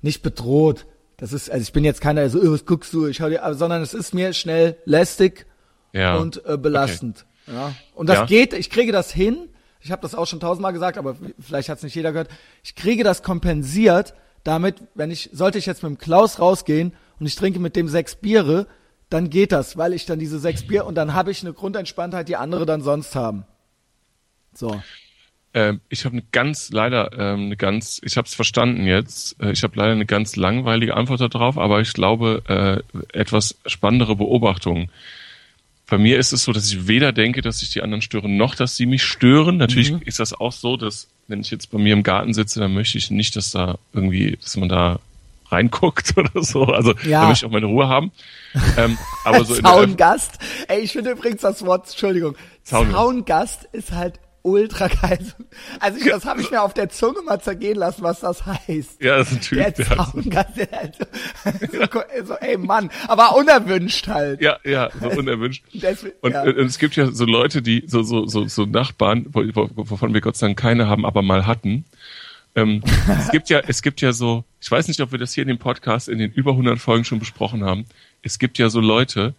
nicht 0.02 0.22
bedroht. 0.22 0.86
Das 1.16 1.32
ist, 1.32 1.50
also 1.50 1.62
ich 1.62 1.72
bin 1.72 1.84
jetzt 1.84 2.00
keiner, 2.00 2.20
der 2.20 2.30
so, 2.30 2.38
"Ö, 2.40 2.52
was 2.52 2.64
guckst 2.66 2.92
du, 2.92 3.06
ich 3.06 3.20
hau 3.20 3.28
dir, 3.28 3.42
aber- 3.42 3.54
sondern 3.54 3.82
es 3.82 3.94
ist 3.94 4.14
mir 4.14 4.32
schnell 4.32 4.76
lästig 4.84 5.46
ja. 5.92 6.16
und 6.16 6.44
äh, 6.46 6.56
belastend. 6.56 7.24
Ja. 7.46 7.72
Und 7.94 8.08
das 8.08 8.18
Ja. 8.18 8.26
geht, 8.26 8.52
ich 8.52 8.70
kriege 8.70 8.92
das 8.92 9.10
hin. 9.12 9.48
Ich 9.80 9.90
habe 9.92 10.02
das 10.02 10.14
auch 10.14 10.26
schon 10.26 10.40
tausendmal 10.40 10.72
gesagt, 10.72 10.98
aber 10.98 11.16
vielleicht 11.40 11.68
hat 11.68 11.78
es 11.78 11.84
nicht 11.84 11.94
jeder 11.94 12.12
gehört. 12.12 12.28
Ich 12.62 12.74
kriege 12.74 13.02
das 13.04 13.22
kompensiert 13.22 14.14
damit, 14.44 14.76
wenn 14.94 15.10
ich, 15.10 15.30
sollte 15.32 15.58
ich 15.58 15.66
jetzt 15.66 15.82
mit 15.82 15.90
dem 15.90 15.98
Klaus 15.98 16.38
rausgehen 16.38 16.92
und 17.18 17.26
ich 17.26 17.34
trinke 17.36 17.58
mit 17.60 17.76
dem 17.76 17.88
sechs 17.88 18.14
Biere, 18.16 18.66
dann 19.08 19.30
geht 19.30 19.52
das, 19.52 19.76
weil 19.76 19.92
ich 19.92 20.06
dann 20.06 20.18
diese 20.18 20.38
sechs 20.38 20.66
Bier 20.66 20.84
und 20.86 20.94
dann 20.94 21.14
habe 21.14 21.30
ich 21.30 21.42
eine 21.42 21.52
Grundentspanntheit, 21.52 22.28
die 22.28 22.36
andere 22.36 22.66
dann 22.66 22.82
sonst 22.82 23.14
haben. 23.14 23.44
So. 24.52 24.82
Ähm, 25.54 25.80
ich 25.88 26.04
habe 26.04 26.14
eine 26.14 26.24
ganz, 26.32 26.70
leider 26.70 27.12
ähm, 27.12 27.46
eine 27.46 27.56
ganz, 27.56 28.00
ich 28.04 28.16
habe 28.16 28.26
es 28.26 28.34
verstanden 28.34 28.84
jetzt. 28.86 29.40
Äh, 29.40 29.52
ich 29.52 29.62
habe 29.62 29.76
leider 29.76 29.92
eine 29.92 30.06
ganz 30.06 30.36
langweilige 30.36 30.94
Antwort 30.94 31.20
darauf, 31.34 31.56
aber 31.56 31.80
ich 31.80 31.92
glaube 31.92 32.42
äh, 32.92 33.18
etwas 33.18 33.56
spannendere 33.64 34.16
Beobachtung. 34.16 34.90
Bei 35.88 35.98
mir 35.98 36.18
ist 36.18 36.32
es 36.32 36.42
so, 36.42 36.52
dass 36.52 36.68
ich 36.70 36.88
weder 36.88 37.12
denke, 37.12 37.42
dass 37.42 37.62
ich 37.62 37.70
die 37.70 37.80
anderen 37.80 38.02
störe, 38.02 38.28
noch 38.28 38.56
dass 38.56 38.76
sie 38.76 38.86
mich 38.86 39.04
stören. 39.04 39.56
Natürlich 39.56 39.92
Mhm. 39.92 40.02
ist 40.04 40.18
das 40.18 40.34
auch 40.34 40.52
so, 40.52 40.76
dass 40.76 41.08
wenn 41.28 41.40
ich 41.40 41.50
jetzt 41.50 41.70
bei 41.70 41.78
mir 41.78 41.92
im 41.92 42.02
Garten 42.02 42.34
sitze, 42.34 42.58
dann 42.58 42.74
möchte 42.74 42.98
ich 42.98 43.10
nicht, 43.10 43.36
dass 43.36 43.52
da 43.52 43.78
irgendwie, 43.92 44.36
dass 44.42 44.56
man 44.56 44.68
da 44.68 44.98
reinguckt 45.52 46.12
oder 46.16 46.42
so. 46.42 46.64
Also 46.64 46.92
Ja. 47.04 47.22
da 47.22 47.28
möchte 47.28 47.44
ich 47.44 47.48
auch 47.48 47.52
meine 47.52 47.66
Ruhe 47.66 47.88
haben. 47.88 48.12
Ähm, 48.76 48.96
aber 49.24 49.44
so 49.44 49.54
in 49.54 49.62
der 49.62 49.72
Öff- 49.72 49.76
Zaungast. 49.86 50.38
Ey, 50.68 50.80
ich 50.80 50.92
finde 50.92 51.10
übrigens 51.12 51.40
das 51.42 51.64
Wort, 51.64 51.86
Entschuldigung, 51.88 52.36
Zaungast. 52.62 52.92
Zaungast 52.94 53.64
ist 53.72 53.92
halt 53.92 54.20
ultra 54.42 54.86
geil. 54.86 55.18
Also 55.80 55.98
ich, 55.98 56.04
das 56.04 56.24
habe 56.24 56.40
ich 56.40 56.52
mir 56.52 56.62
auf 56.62 56.72
der 56.72 56.88
Zunge 56.88 57.20
mal 57.26 57.40
zergehen 57.40 57.76
lassen, 57.76 58.02
was 58.04 58.20
das 58.20 58.46
heißt. 58.46 59.02
ja, 59.02 59.16
das 59.18 59.32
ist 59.32 59.34
ein 59.38 59.40
Typ, 59.40 59.58
Der 59.58 59.70
der 59.72 59.86
Zaungast, 59.96 60.56
der 60.56 60.68
halt 60.70 60.96
so, 61.72 62.24
so, 62.26 62.34
ey 62.34 62.56
Mann, 62.56 62.90
aber 63.08 63.34
unerwünscht 63.34 64.06
halt. 64.06 64.40
Ja, 64.40 64.58
ja, 64.64 64.88
so 65.00 65.08
unerwünscht. 65.10 65.64
Deswegen- 65.72 66.14
und, 66.20 66.30
ja. 66.32 66.42
und 66.42 66.58
es 66.58 66.78
gibt 66.78 66.94
ja 66.94 67.10
so 67.10 67.24
Leute, 67.24 67.60
die 67.60 67.82
so 67.88 68.04
so 68.04 68.26
so, 68.28 68.46
so 68.46 68.66
Nachbarn, 68.66 69.26
wo, 69.30 69.42
wo, 69.52 69.68
wovon 69.74 70.14
wir 70.14 70.20
Gott 70.20 70.36
sei 70.36 70.46
Dank 70.46 70.58
keine 70.60 70.86
haben, 70.86 71.04
aber 71.04 71.22
mal 71.22 71.44
hatten. 71.46 71.84
Ähm, 72.56 72.82
es 73.20 73.30
gibt 73.30 73.48
ja, 73.50 73.60
es 73.66 73.82
gibt 73.82 74.00
ja 74.00 74.12
so, 74.12 74.44
ich 74.60 74.70
weiß 74.70 74.88
nicht, 74.88 75.00
ob 75.00 75.12
wir 75.12 75.18
das 75.18 75.34
hier 75.34 75.42
in 75.42 75.48
dem 75.48 75.58
Podcast 75.58 76.08
in 76.08 76.18
den 76.18 76.32
über 76.32 76.52
100 76.52 76.78
Folgen 76.78 77.04
schon 77.04 77.18
besprochen 77.18 77.62
haben. 77.64 77.84
Es 78.22 78.38
gibt 78.38 78.58
ja 78.58 78.68
so 78.70 78.80
Leute, 78.80 79.34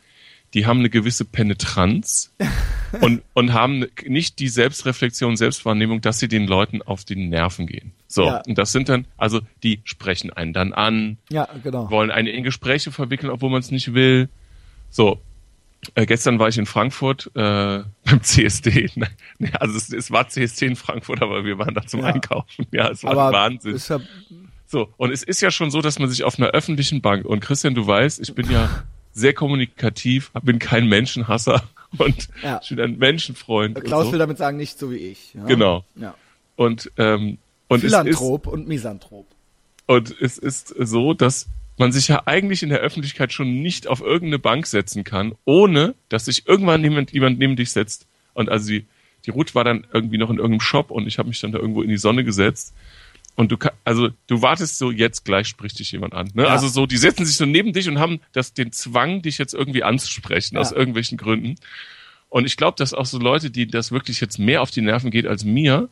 die 0.54 0.66
haben 0.66 0.80
eine 0.80 0.90
gewisse 0.90 1.26
Penetranz 1.26 2.34
und 3.02 3.22
und 3.34 3.52
haben 3.54 3.86
nicht 4.06 4.40
die 4.40 4.48
Selbstreflexion, 4.48 5.36
Selbstwahrnehmung, 5.36 6.00
dass 6.00 6.20
sie 6.20 6.28
den 6.30 6.48
Leuten 6.48 6.82
auf 6.82 7.04
die 7.04 7.16
Nerven 7.18 7.68
gehen. 7.68 7.92
So, 8.08 8.26
Ja. 8.26 8.42
und 8.48 8.58
das 8.58 8.72
sind 8.72 8.88
dann, 8.88 9.06
also 9.18 9.42
die 9.64 9.82
sprechen 9.84 10.32
einen 10.32 10.54
dann 10.54 10.72
an, 10.72 11.18
Ja, 11.30 11.50
genau. 11.64 11.90
wollen 11.92 12.12
einen 12.12 12.30
in 12.30 12.44
Gespräche 12.44 12.92
verwickeln, 12.94 13.30
obwohl 13.30 13.50
man 13.50 13.60
es 13.60 13.72
nicht 13.72 13.94
will. 13.94 14.30
So, 14.90 15.20
äh, 15.96 16.06
gestern 16.06 16.40
war 16.40 16.48
ich 16.50 16.58
in 16.58 16.66
Frankfurt 16.66 17.28
äh, 17.36 17.84
beim 18.06 18.22
CSD. 18.24 18.90
Also 19.60 19.78
es, 19.78 19.92
es 19.94 20.12
war 20.12 20.28
CSD 20.28 20.66
in 20.68 20.76
Frankfurt, 20.76 21.22
aber 21.22 21.46
wir 21.46 21.58
waren 21.58 21.74
da 21.74 21.86
zum 21.86 22.02
Ja. 22.02 22.08
Einkaufen. 22.08 22.66
Ja, 22.72 22.90
es 22.90 23.04
war 23.04 23.12
Aber 23.12 23.32
Wahnsinn. 23.38 23.76
Ist 23.76 23.90
ja, 23.90 24.00
So, 24.66 24.90
und 24.98 25.12
es 25.12 25.24
ist 25.24 25.42
ja 25.42 25.52
schon 25.52 25.70
so, 25.72 25.82
dass 25.82 26.00
man 26.00 26.10
sich 26.10 26.24
auf 26.24 26.38
einer 26.40 26.50
öffentlichen 26.50 27.02
Bank, 27.02 27.26
und 27.26 27.40
Christian, 27.40 27.76
du 27.76 27.86
weißt, 27.86 28.20
ich 28.20 28.34
bin 28.34 28.50
ja 28.52 28.70
sehr 29.14 29.34
kommunikativ, 29.34 30.32
bin 30.44 30.60
kein 30.60 30.88
Menschenhasser 30.88 31.64
und 31.98 32.30
Ja. 32.44 32.60
ich 32.64 32.70
bin 32.70 32.80
ein 32.82 32.98
Menschenfreund. 32.98 33.84
Klaus 33.84 34.06
und, 34.08 34.12
will 34.14 34.18
so. 34.20 34.24
damit 34.24 34.38
sagen, 34.38 34.58
nicht 34.58 34.78
so 34.80 34.92
wie 34.92 34.98
ich. 34.98 35.34
Ja? 35.34 35.46
Genau. 35.46 35.86
Ja. 35.96 36.16
und, 36.56 36.92
ähm, 36.98 37.38
und 37.70 37.78
es 37.80 37.84
ist, 37.86 37.90
Philanthrop 37.92 38.48
und 38.48 38.68
Misanthrop. 38.68 39.28
Und 39.88 40.16
es 40.22 40.38
ist 40.38 40.74
so, 40.80 41.14
dass 41.14 41.48
man 41.78 41.92
sich 41.92 42.08
ja 42.08 42.24
eigentlich 42.26 42.64
in 42.64 42.70
der 42.70 42.80
Öffentlichkeit 42.80 43.32
schon 43.34 43.62
nicht 43.62 43.88
auf 43.88 44.02
irgendeine 44.02 44.40
Bank 44.40 44.68
setzen 44.68 45.04
kann, 45.04 45.36
ohne 45.46 45.96
dass 46.10 46.26
sich 46.26 46.48
irgendwann 46.48 46.84
jemand, 46.84 47.12
jemand 47.12 47.40
neben 47.40 47.56
dich 47.56 47.72
setzt. 47.72 48.08
Und 48.34 48.50
also 48.50 48.70
die, 48.70 48.86
die 49.26 49.32
Ruth 49.32 49.56
war 49.56 49.64
dann 49.64 49.86
irgendwie 49.94 50.18
noch 50.18 50.30
in 50.30 50.38
irgendeinem 50.38 50.62
Shop 50.62 50.92
und 50.92 51.08
ich 51.08 51.18
habe 51.20 51.30
mich 51.30 51.40
dann 51.40 51.52
da 51.52 51.60
irgendwo 51.60 51.82
in 51.82 51.90
die 51.90 51.98
Sonne 51.98 52.24
gesetzt. 52.24 52.74
Und 53.36 53.52
du 53.52 53.58
also 53.84 54.10
du 54.26 54.42
wartest 54.42 54.80
so, 54.80 54.90
jetzt 54.90 55.24
gleich 55.24 55.48
spricht 55.48 55.78
dich 55.78 55.92
jemand 55.92 56.16
an. 56.16 56.32
Ne? 56.34 56.44
Ja. 56.44 56.50
Also 56.50 56.68
so, 56.68 56.88
die 56.88 56.98
setzen 56.98 57.26
sich 57.26 57.38
so 57.38 57.46
neben 57.46 57.72
dich 57.72 57.88
und 57.88 58.00
haben 58.00 58.20
das, 58.34 58.54
den 58.54 58.72
Zwang, 58.72 59.22
dich 59.22 59.38
jetzt 59.38 59.54
irgendwie 59.54 59.84
anzusprechen, 59.84 60.56
Ja. 60.56 60.62
aus 60.62 60.72
irgendwelchen 60.72 61.18
Gründen. 61.20 61.56
Und 62.30 62.46
ich 62.46 62.58
glaube, 62.58 62.76
dass 62.78 62.96
auch 62.96 63.06
so 63.06 63.20
Leute, 63.20 63.52
die 63.52 63.68
das 63.68 63.92
wirklich 63.92 64.20
jetzt 64.22 64.40
mehr 64.40 64.62
auf 64.64 64.72
die 64.72 64.82
Nerven 64.82 65.12
geht 65.12 65.28
als 65.28 65.46
mir, 65.46 65.88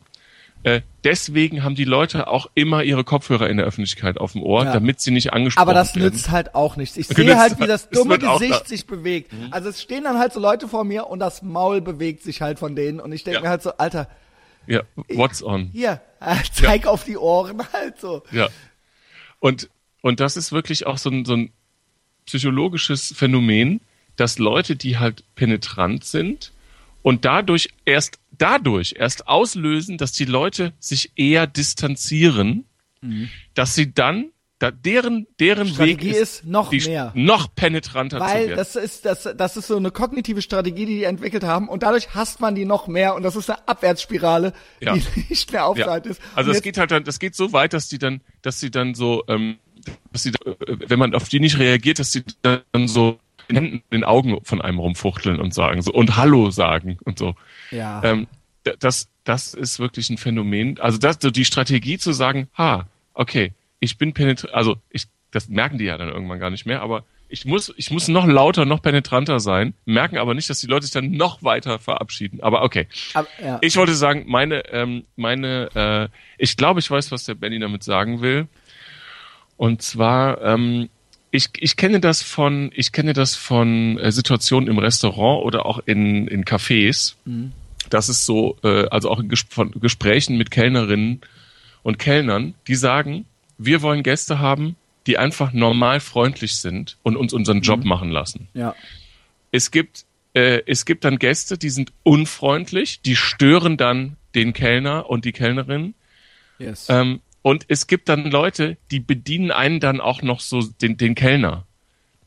äh, 0.62 0.80
deswegen 1.04 1.62
haben 1.62 1.74
die 1.76 1.84
Leute 1.84 2.26
auch 2.26 2.46
immer 2.54 2.82
ihre 2.82 3.04
Kopfhörer 3.04 3.48
in 3.48 3.56
der 3.58 3.66
Öffentlichkeit 3.66 4.18
auf 4.18 4.32
dem 4.32 4.42
Ohr, 4.42 4.64
Ja. 4.64 4.72
damit 4.72 5.00
sie 5.00 5.10
nicht 5.12 5.32
angesprochen 5.32 5.62
Aber 5.62 5.74
das 5.74 5.94
werden. 5.94 6.12
nützt 6.12 6.30
halt 6.30 6.54
auch 6.56 6.76
nichts. 6.76 6.96
Ich 6.96 7.06
sehe 7.06 7.38
halt, 7.38 7.60
wie 7.60 7.66
das 7.66 7.88
dumme 7.90 8.18
Gesicht 8.18 8.52
da- 8.62 8.64
sich 8.64 8.86
bewegt. 8.86 9.32
Also 9.52 9.68
es 9.68 9.80
stehen 9.80 10.04
dann 10.04 10.18
halt 10.18 10.32
so 10.32 10.40
Leute 10.40 10.66
vor 10.66 10.82
mir 10.84 11.06
und 11.06 11.20
das 11.20 11.42
Maul 11.42 11.80
bewegt 11.80 12.22
sich 12.24 12.42
halt 12.42 12.58
von 12.58 12.74
denen 12.74 12.98
und 13.00 13.12
ich 13.12 13.22
denke 13.22 13.36
Ja. 13.38 13.42
mir 13.42 13.48
halt 13.50 13.62
so, 13.62 13.72
Alter, 13.76 14.08
Ja, 14.66 14.82
what's 15.08 15.42
on? 15.42 15.70
hier, 15.72 16.00
zeig 16.52 16.86
auf 16.86 17.04
die 17.04 17.16
Ohren 17.16 17.62
halt 17.72 18.00
so. 18.00 18.22
Ja. 18.32 18.48
Und, 19.38 19.68
und 20.00 20.18
das 20.18 20.36
ist 20.36 20.50
wirklich 20.50 20.86
auch 20.86 20.98
so 20.98 21.10
ein, 21.10 21.24
so 21.24 21.34
ein 21.34 21.52
psychologisches 22.26 23.12
Phänomen, 23.16 23.80
dass 24.16 24.38
Leute, 24.38 24.74
die 24.76 24.98
halt 24.98 25.22
penetrant 25.36 26.04
sind 26.04 26.50
und 27.06 27.24
dadurch 27.24 27.68
erst, 27.84 28.18
dadurch 28.36 28.96
erst 28.98 29.28
auslösen, 29.28 29.96
dass 29.96 30.10
die 30.10 30.24
Leute 30.24 30.72
sich 30.80 31.12
eher 31.14 31.46
distanzieren, 31.46 32.64
dass 33.54 33.76
sie 33.76 33.94
dann, 33.94 34.32
da, 34.58 34.72
deren, 34.72 35.28
deren 35.38 35.68
Mhm. 35.68 35.72
Strategie 35.74 36.10
Weg 36.10 36.16
ist 36.16 36.44
noch 36.44 36.70
die, 36.70 36.80
mehr. 36.80 37.12
noch 37.14 37.54
penetranter 37.54 38.18
zu 38.18 38.24
Weil 38.24 38.46
werden. 38.48 38.56
das 38.56 38.74
ist, 38.74 39.04
das, 39.04 39.28
das 39.36 39.56
ist 39.56 39.68
so 39.68 39.76
eine 39.76 39.92
kognitive 39.92 40.42
Strategie, 40.42 40.84
die 40.84 40.96
die 40.96 41.04
entwickelt 41.04 41.44
haben 41.44 41.68
und 41.68 41.84
dadurch 41.84 42.12
hasst 42.12 42.40
man 42.40 42.56
die 42.56 42.64
noch 42.64 42.88
mehr 42.88 43.14
und 43.14 43.22
das 43.22 43.36
ist 43.36 43.50
eine 43.50 43.68
Abwärtsspirale, 43.68 44.52
Ja. 44.80 44.94
die 44.96 45.02
nicht 45.28 45.52
mehr 45.52 45.64
aufzuhalten 45.66 46.10
ist. 46.10 46.20
Also 46.34 46.50
es 46.50 46.60
geht 46.60 46.76
halt 46.76 46.90
dann, 46.90 47.04
das 47.04 47.20
geht 47.20 47.36
so 47.36 47.52
weit, 47.52 47.72
dass 47.72 47.86
die 47.86 47.98
dann, 47.98 48.20
dass 48.42 48.58
sie 48.58 48.72
dann 48.72 48.96
so, 48.96 49.22
ähm, 49.28 49.58
dass 50.10 50.24
sie, 50.24 50.30
äh, 50.30 50.56
wenn 50.88 50.98
man 50.98 51.14
auf 51.14 51.28
die 51.28 51.38
nicht 51.38 51.60
reagiert, 51.60 52.00
dass 52.00 52.10
sie 52.10 52.24
dann 52.42 52.88
so 52.88 53.20
den 53.48 53.56
Händen, 53.56 53.76
in 53.90 54.00
den 54.00 54.04
Augen 54.04 54.38
von 54.44 54.60
einem 54.60 54.78
rumfuchteln 54.78 55.40
und 55.40 55.54
sagen 55.54 55.82
so 55.82 55.92
und 55.92 56.16
Hallo 56.16 56.50
sagen 56.50 56.98
und 57.04 57.18
so. 57.18 57.34
Ja. 57.70 58.02
Ähm, 58.04 58.26
das, 58.80 59.08
das 59.24 59.54
ist 59.54 59.78
wirklich 59.78 60.10
ein 60.10 60.18
Phänomen. 60.18 60.80
Also 60.80 60.98
das, 60.98 61.18
so 61.20 61.30
die 61.30 61.44
Strategie 61.44 61.98
zu 61.98 62.12
sagen, 62.12 62.48
ha, 62.56 62.86
okay, 63.14 63.52
ich 63.80 63.98
bin 63.98 64.12
penetrant, 64.12 64.54
also 64.54 64.76
ich, 64.90 65.06
das 65.30 65.48
merken 65.48 65.78
die 65.78 65.84
ja 65.84 65.96
dann 65.98 66.08
irgendwann 66.08 66.40
gar 66.40 66.50
nicht 66.50 66.66
mehr, 66.66 66.82
aber 66.82 67.04
ich 67.28 67.44
muss, 67.44 67.72
ich 67.76 67.90
muss 67.90 68.08
noch 68.08 68.26
lauter, 68.26 68.64
noch 68.64 68.82
penetranter 68.82 69.40
sein, 69.40 69.74
merken 69.84 70.18
aber 70.18 70.34
nicht, 70.34 70.48
dass 70.48 70.60
die 70.60 70.68
Leute 70.68 70.86
sich 70.86 70.92
dann 70.92 71.10
noch 71.10 71.42
weiter 71.42 71.78
verabschieden. 71.78 72.40
Aber 72.40 72.62
okay. 72.62 72.86
Aber, 73.14 73.26
ja. 73.42 73.58
Ich 73.62 73.76
wollte 73.76 73.94
sagen, 73.94 74.24
meine, 74.28 74.64
ähm, 74.72 75.04
meine, 75.16 75.70
äh, 75.74 76.08
ich 76.38 76.56
glaube, 76.56 76.80
ich 76.80 76.90
weiß, 76.90 77.10
was 77.10 77.24
der 77.24 77.34
Benny 77.34 77.58
damit 77.58 77.82
sagen 77.82 78.20
will. 78.20 78.46
Und 79.56 79.82
zwar, 79.82 80.40
ähm, 80.42 80.88
ich, 81.36 81.50
ich 81.58 81.76
kenne 81.76 82.00
das 82.00 82.22
von, 82.22 82.70
ich 82.74 82.92
kenne 82.92 83.12
das 83.12 83.36
von 83.36 83.98
äh, 83.98 84.10
Situationen 84.10 84.68
im 84.68 84.78
Restaurant 84.78 85.44
oder 85.44 85.66
auch 85.66 85.80
in, 85.86 86.26
in 86.26 86.44
Cafés. 86.44 87.14
Das 87.90 88.08
ist 88.08 88.26
so, 88.26 88.56
äh, 88.64 88.86
also 88.88 89.10
auch 89.10 89.20
in 89.20 89.28
Ges 89.28 89.46
von 89.48 89.70
Gesprächen 89.72 90.36
mit 90.36 90.50
Kellnerinnen 90.50 91.20
und 91.82 91.98
Kellnern, 91.98 92.54
die 92.66 92.74
sagen, 92.74 93.26
wir 93.58 93.82
wollen 93.82 94.02
Gäste 94.02 94.38
haben, 94.38 94.76
die 95.06 95.18
einfach 95.18 95.52
normal 95.52 96.00
freundlich 96.00 96.56
sind 96.56 96.96
und 97.02 97.16
uns 97.16 97.32
unseren 97.32 97.60
Job 97.60 97.84
machen 97.84 98.10
lassen 98.10 98.48
ja. 98.54 98.74
es 99.52 99.70
gibt, 99.70 100.04
äh, 100.34 100.62
es 100.66 100.84
gibt 100.84 101.04
dann 101.04 101.18
Gäste, 101.18 101.58
die 101.58 101.70
sind 101.70 101.92
unfreundlich, 102.02 103.02
die 103.02 103.14
stören 103.14 103.76
dann 103.76 104.16
den 104.34 104.52
Kellner 104.52 105.08
und 105.08 105.24
die 105.24 105.32
Kellnerin. 105.32 105.94
Yes. 106.58 106.86
Ähm, 106.88 107.20
und 107.46 107.64
es 107.68 107.86
gibt 107.86 108.08
dann 108.08 108.28
Leute, 108.28 108.76
die 108.90 108.98
bedienen 108.98 109.52
einen 109.52 109.78
dann 109.78 110.00
auch 110.00 110.20
noch 110.20 110.40
so 110.40 110.62
den, 110.62 110.96
den 110.96 111.14
Kellner. 111.14 111.62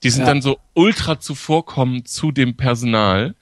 Die 0.02 0.12
sind 0.12 0.22
Ja. 0.22 0.28
dann 0.28 0.42
so 0.42 0.60
ultra 0.76 1.20
zuvorkommend 1.20 2.08
zu 2.08 2.32
dem 2.32 2.56
Personal. 2.56 3.36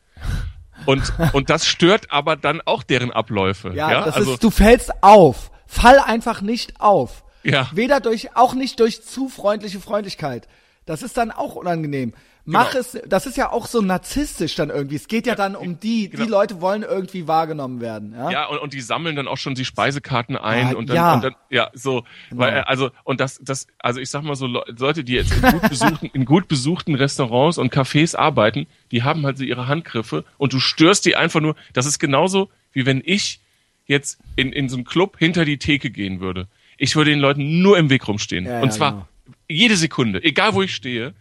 Und, 0.88 1.14
und 1.34 1.52
das 1.52 1.68
stört 1.68 2.12
aber 2.12 2.36
dann 2.36 2.62
auch 2.66 2.82
deren 2.82 3.12
Abläufe. 3.12 3.74
ja, 3.76 3.92
Ja, 3.92 4.06
das 4.06 4.16
also, 4.16 4.34
ist, 4.34 4.44
du 4.44 4.50
fällst 4.50 4.92
auf. 5.04 5.52
Fall 5.68 6.00
einfach 6.00 6.42
nicht 6.42 6.82
auf. 6.82 7.24
Ja. 7.44 7.70
Weder 7.74 8.00
durch, 8.00 8.36
auch 8.36 8.56
nicht 8.56 8.80
durch 8.80 9.04
zu 9.04 9.30
freundliche 9.30 9.80
Freundlichkeit. 9.80 10.48
Das 10.88 11.04
ist 11.04 11.16
dann 11.16 11.30
auch 11.30 11.54
unangenehm. 11.54 12.16
Mach 12.50 12.72
Genau. 12.72 12.80
es, 12.80 12.98
das 13.08 13.26
ist 13.26 13.36
ja 13.36 13.52
auch 13.52 13.68
so 13.68 13.82
narzisstisch 13.82 14.56
dann 14.56 14.70
irgendwie. 14.70 14.96
Es 14.96 15.10
geht 15.10 15.28
ja 15.28 15.36
dann 15.36 15.56
um 15.58 15.82
die, 15.82 16.10
genau. 16.10 16.24
die 16.24 16.30
Leute 16.30 16.62
wollen 16.62 16.82
irgendwie 16.84 17.28
wahrgenommen 17.28 17.82
werden. 17.82 18.14
Ja, 18.18 18.32
Ja, 18.32 18.46
und, 18.48 18.60
und 18.60 18.74
die 18.74 18.80
sammeln 18.80 19.18
dann 19.18 19.28
auch 19.28 19.36
schon 19.38 19.54
die 19.54 19.66
Speisekarten 19.66 20.38
ein 20.38 20.70
Ja, 20.72 20.76
und 20.78 20.88
dann, 20.90 20.96
ja. 20.96 21.14
und 21.16 21.24
dann 21.26 21.36
ja, 21.50 21.70
so, 21.74 22.06
weil, 22.32 22.54
äh, 22.56 22.60
also, 22.62 22.90
und 23.04 23.20
das, 23.20 23.38
das, 23.44 23.68
also 23.80 24.00
ich 24.00 24.10
sag 24.10 24.24
mal 24.24 24.36
so, 24.36 24.48
Le- 24.48 24.64
Leute, 24.80 25.04
die 25.04 25.14
jetzt 25.14 25.34
in 25.34 25.42
gut 25.42 25.62
besuchten, 25.70 26.06
in 26.14 26.24
gut 26.24 26.48
besuchten 26.48 26.96
Restaurants 26.96 27.58
und 27.58 27.74
Cafés 27.74 28.16
arbeiten, 28.16 28.66
die 28.92 29.04
haben 29.04 29.26
halt 29.26 29.38
so 29.38 29.44
ihre 29.44 29.68
Handgriffe 29.68 30.24
und 30.38 30.54
du 30.54 30.62
störst 30.62 31.06
die 31.06 31.18
einfach 31.18 31.42
nur, 31.42 31.56
das 31.74 31.86
ist 31.86 32.00
genauso, 32.00 32.50
wie 32.72 32.86
wenn 32.86 33.02
ich 33.04 33.42
jetzt 33.88 34.20
in, 34.38 34.54
in 34.54 34.70
so 34.70 34.78
einem 34.78 34.86
Club 34.86 35.18
hinter 35.20 35.44
die 35.44 35.58
Theke 35.58 35.90
gehen 35.90 36.22
würde. 36.22 36.48
Ich 36.78 36.96
würde 36.96 37.10
den 37.12 37.20
Leuten 37.20 37.62
nur 37.62 37.78
im 37.78 37.90
Weg 37.90 38.08
rumstehen. 38.08 38.46
Ja, 38.46 38.60
und 38.62 38.70
ja, 38.70 38.72
zwar 38.72 38.92
genau. 38.92 39.08
jede 39.50 39.76
Sekunde, 39.76 40.24
egal 40.24 40.54
wo 40.54 40.62
ich 40.62 40.74
stehe. 40.74 41.14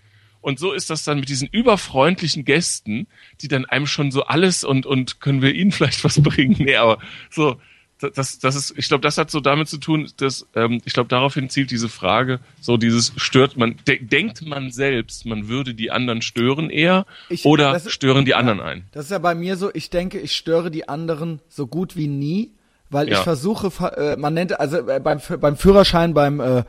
Und 0.47 0.61
so 0.61 0.73
ist 0.73 0.91
das 0.91 1.03
dann 1.03 1.19
mit 1.19 1.29
diesen 1.29 1.49
überfreundlichen 1.51 2.45
Gästen, 2.45 3.09
die 3.41 3.49
dann 3.49 3.65
einem 3.65 3.89
schon 3.89 4.13
so 4.13 4.23
alles 4.27 4.63
und, 4.63 4.87
und 4.87 5.19
können 5.21 5.43
wir 5.43 5.53
ihnen 5.53 5.73
vielleicht 5.77 6.05
was 6.05 6.23
bringen? 6.23 6.55
Nee, 6.61 6.77
aber 6.77 6.99
so, 7.31 7.57
das, 7.99 8.39
das 8.39 8.55
ist, 8.55 8.75
ich 8.77 8.87
glaube, 8.87 9.01
das 9.03 9.19
hat 9.19 9.29
so 9.29 9.41
damit 9.41 9.67
zu 9.69 9.79
tun, 9.79 10.09
dass, 10.19 10.47
ähm, 10.55 10.81
ich 10.85 10.93
glaube, 10.93 11.09
daraufhin 11.09 11.49
zielt 11.51 11.73
diese 11.73 11.89
Frage, 11.89 12.39
so 12.61 12.77
dieses 12.77 13.13
stört 13.17 13.57
man, 13.57 13.75
de 13.89 13.99
denkt 14.01 14.47
man 14.47 14.71
selbst, 14.71 15.27
man 15.27 15.49
würde 15.49 15.75
die 15.75 15.91
anderen 15.91 16.23
stören 16.23 16.71
eher 16.71 17.07
Ich- 17.29 17.45
oder 17.45 17.75
ist- 17.75 17.91
stören 17.91 18.25
die 18.25 18.35
anderen 18.35 18.61
ein? 18.61 18.85
Das 18.93 19.07
ist 19.07 19.11
ja 19.11 19.19
bei 19.19 19.35
mir 19.35 19.57
so, 19.57 19.71
ich 19.75 19.91
denke, 19.91 20.21
ich 20.21 20.37
störe 20.37 20.71
die 20.71 20.89
anderen 20.89 21.41
so 21.49 21.67
gut 21.67 21.97
wie 21.97 22.07
nie, 22.07 22.53
weil 22.89 23.09
ich 23.09 23.15
Ja. 23.15 23.23
versuche, 23.25 23.73
ver- 23.73 23.99
äh, 23.99 24.17
man 24.17 24.33
nennt, 24.35 24.61
also 24.61 24.77
äh, 24.89 25.01
beim, 25.01 25.19
beim 25.41 25.57
Führerschein, 25.57 26.15
beim, 26.15 26.39
äh, 26.39 26.63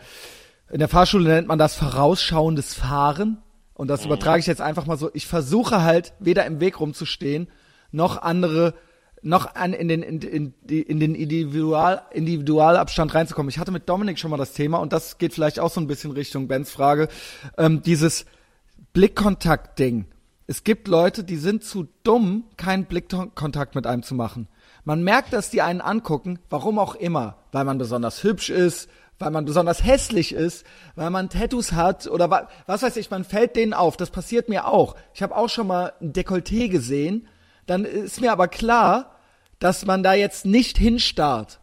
in 0.72 0.80
der 0.80 0.88
Fahrschule 0.88 1.26
nennt 1.30 1.48
man 1.48 1.60
das 1.60 1.76
vorausschauendes 1.76 2.74
Fahren. 2.74 3.38
Und 3.78 3.90
das 3.90 4.06
übertrage 4.06 4.40
ich 4.40 4.48
jetzt 4.48 4.60
einfach 4.60 4.88
mal 4.88 4.98
so. 4.98 5.12
Ich 5.14 5.28
versuche 5.28 5.84
halt, 5.84 6.14
weder 6.20 6.48
im 6.48 6.60
Weg 6.60 6.80
rumzustehen, 6.80 7.48
noch 7.92 8.20
andere, 8.20 8.74
noch 9.22 9.54
an, 9.54 9.72
in 9.72 9.88
den, 9.88 10.02
in, 10.02 10.20
in, 10.20 10.54
in 10.68 11.00
den 11.00 11.14
Individual, 11.14 12.02
Individualabstand 12.12 13.14
reinzukommen. 13.14 13.52
Ich 13.52 13.60
hatte 13.60 13.72
mit 13.72 13.88
Dominik 13.88 14.18
schon 14.18 14.32
mal 14.32 14.38
das 14.38 14.54
Thema 14.54 14.80
und 14.80 14.94
das 14.94 15.20
geht 15.20 15.36
vielleicht 15.36 15.60
auch 15.60 15.70
so 15.70 15.80
ein 15.80 15.86
bisschen 15.86 16.12
Richtung 16.12 16.48
Bens 16.48 16.72
Frage. 16.72 17.08
Ähm, 17.56 17.84
dieses 17.84 18.26
Blickkontakt-Ding. 18.94 20.06
Es 20.48 20.64
gibt 20.64 20.88
Leute, 20.88 21.24
die 21.24 21.38
sind 21.38 21.64
zu 21.64 21.88
dumm, 22.02 22.46
keinen 22.58 22.86
Blickkontakt 22.86 23.76
mit 23.76 23.86
einem 23.86 24.02
zu 24.02 24.16
machen. 24.16 24.48
Man 24.86 25.04
merkt, 25.04 25.34
dass 25.34 25.52
die 25.52 25.62
einen 25.62 25.82
angucken, 25.82 26.40
warum 26.50 26.80
auch 26.80 26.96
immer. 26.96 27.38
Weil 27.52 27.66
man 27.66 27.78
besonders 27.78 28.24
hübsch 28.24 28.50
ist, 28.50 28.90
weil 29.20 29.32
man 29.32 29.46
besonders 29.46 29.84
hässlich 29.84 30.34
ist, 30.34 30.66
weil 30.96 31.10
man 31.10 31.30
Tattoos 31.30 31.72
hat 31.72 32.08
oder 32.08 32.30
wa 32.30 32.48
was 32.66 32.84
weiß 32.84 32.98
ich, 32.98 33.10
man 33.10 33.24
fällt 33.24 33.56
denen 33.56 33.74
auf. 33.74 33.98
Das 33.98 34.12
passiert 34.12 34.50
mir 34.50 34.68
auch. 34.68 34.96
Ich 35.14 35.24
habe 35.24 35.36
auch 35.36 35.50
schon 35.50 35.68
mal 35.68 35.94
ein 36.02 36.14
Dekolleté 36.14 36.70
gesehen. 36.70 37.28
Dann 37.66 37.84
ist 37.84 38.22
mir 38.22 38.32
aber 38.32 38.48
klar, 38.48 39.16
dass 39.60 39.86
man 39.86 40.04
da 40.04 40.14
jetzt 40.14 40.46
nicht 40.46 40.78
hinstarrt. 40.78 41.60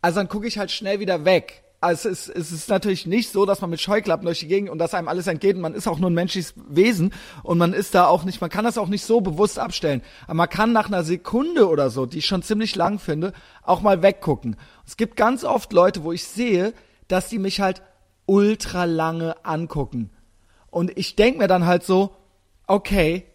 Also 0.00 0.20
dann 0.20 0.28
gucke 0.28 0.46
ich 0.46 0.58
halt 0.58 0.70
schnell 0.70 1.00
wieder 1.00 1.24
weg. 1.24 1.63
Also 1.84 2.08
es 2.08 2.28
ist, 2.28 2.36
es 2.36 2.50
ist 2.50 2.70
natürlich 2.70 3.06
nicht 3.06 3.30
so, 3.30 3.44
dass 3.44 3.60
man 3.60 3.68
mit 3.68 3.78
Scheuklappen 3.78 4.24
durch 4.24 4.40
die 4.40 4.46
Gegend 4.46 4.70
und 4.70 4.78
dass 4.78 4.94
einem 4.94 5.06
alles 5.06 5.26
entgeht 5.26 5.58
man 5.58 5.74
ist 5.74 5.86
auch 5.86 5.98
nur 5.98 6.08
ein 6.08 6.14
menschliches 6.14 6.54
Wesen 6.66 7.12
und 7.42 7.58
man 7.58 7.74
ist 7.74 7.94
da 7.94 8.06
auch 8.06 8.24
nicht, 8.24 8.40
man 8.40 8.48
kann 8.48 8.64
das 8.64 8.78
auch 8.78 8.88
nicht 8.88 9.04
so 9.04 9.20
bewusst 9.20 9.58
abstellen. 9.58 10.00
Aber 10.24 10.34
man 10.34 10.48
kann 10.48 10.72
nach 10.72 10.86
einer 10.86 11.04
Sekunde 11.04 11.68
oder 11.68 11.90
so, 11.90 12.06
die 12.06 12.18
ich 12.18 12.26
schon 12.26 12.42
ziemlich 12.42 12.74
lang 12.74 12.98
finde, 12.98 13.34
auch 13.62 13.82
mal 13.82 14.00
weggucken. 14.00 14.56
Es 14.86 14.96
gibt 14.96 15.16
ganz 15.16 15.44
oft 15.44 15.74
Leute, 15.74 16.04
wo 16.04 16.12
ich 16.12 16.24
sehe, 16.24 16.72
dass 17.08 17.28
die 17.28 17.38
mich 17.38 17.60
halt 17.60 17.82
ultra 18.24 18.84
lange 18.84 19.44
angucken. 19.44 20.10
Und 20.70 20.96
ich 20.96 21.16
denk 21.16 21.36
mir 21.36 21.48
dann 21.48 21.66
halt 21.66 21.84
so, 21.84 22.16
okay, 22.66 23.26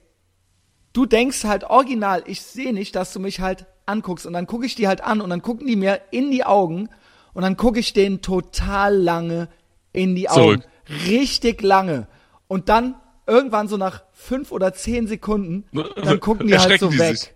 du 0.93 1.06
denkst 1.06 1.43
halt 1.43 1.66
original, 1.66 2.24
ich 2.26 2.41
sehe 2.41 2.74
nicht, 2.74 2.95
dass 2.95 3.14
du 3.14 3.20
mich 3.20 3.41
halt 3.41 3.68
anguckst 3.86 4.26
und 4.26 4.34
dann 4.34 4.47
gucke 4.47 4.66
ich 4.66 4.74
die 4.74 4.88
halt 4.88 5.02
an 5.02 5.22
und 5.22 5.30
dann 5.30 5.43
gucken 5.43 5.68
die 5.68 5.76
mir 5.76 6.02
in 6.10 6.32
die 6.32 6.45
Augen 6.45 6.89
und 7.34 7.43
dann 7.43 7.57
gucke 7.57 7.80
ich 7.80 7.93
denen 7.93 8.21
total 8.21 8.95
lange 8.95 9.49
in 9.93 10.15
die 10.15 10.30
Augen. 10.30 10.61
Zurück. 10.61 10.67
Richtig 11.07 11.61
lange. 11.61 12.07
Und 12.47 12.69
dann 12.69 12.95
irgendwann 13.27 13.67
so 13.67 13.77
nach 13.77 14.03
fünf 14.11 14.51
oder 14.51 14.73
zehn 14.73 15.07
Sekunden, 15.07 15.65
dann 15.71 16.19
gucken 16.19 16.47
die 16.47 16.57
halt 16.57 16.80
so 16.80 16.97
weg. 16.97 17.17
sich. 17.17 17.34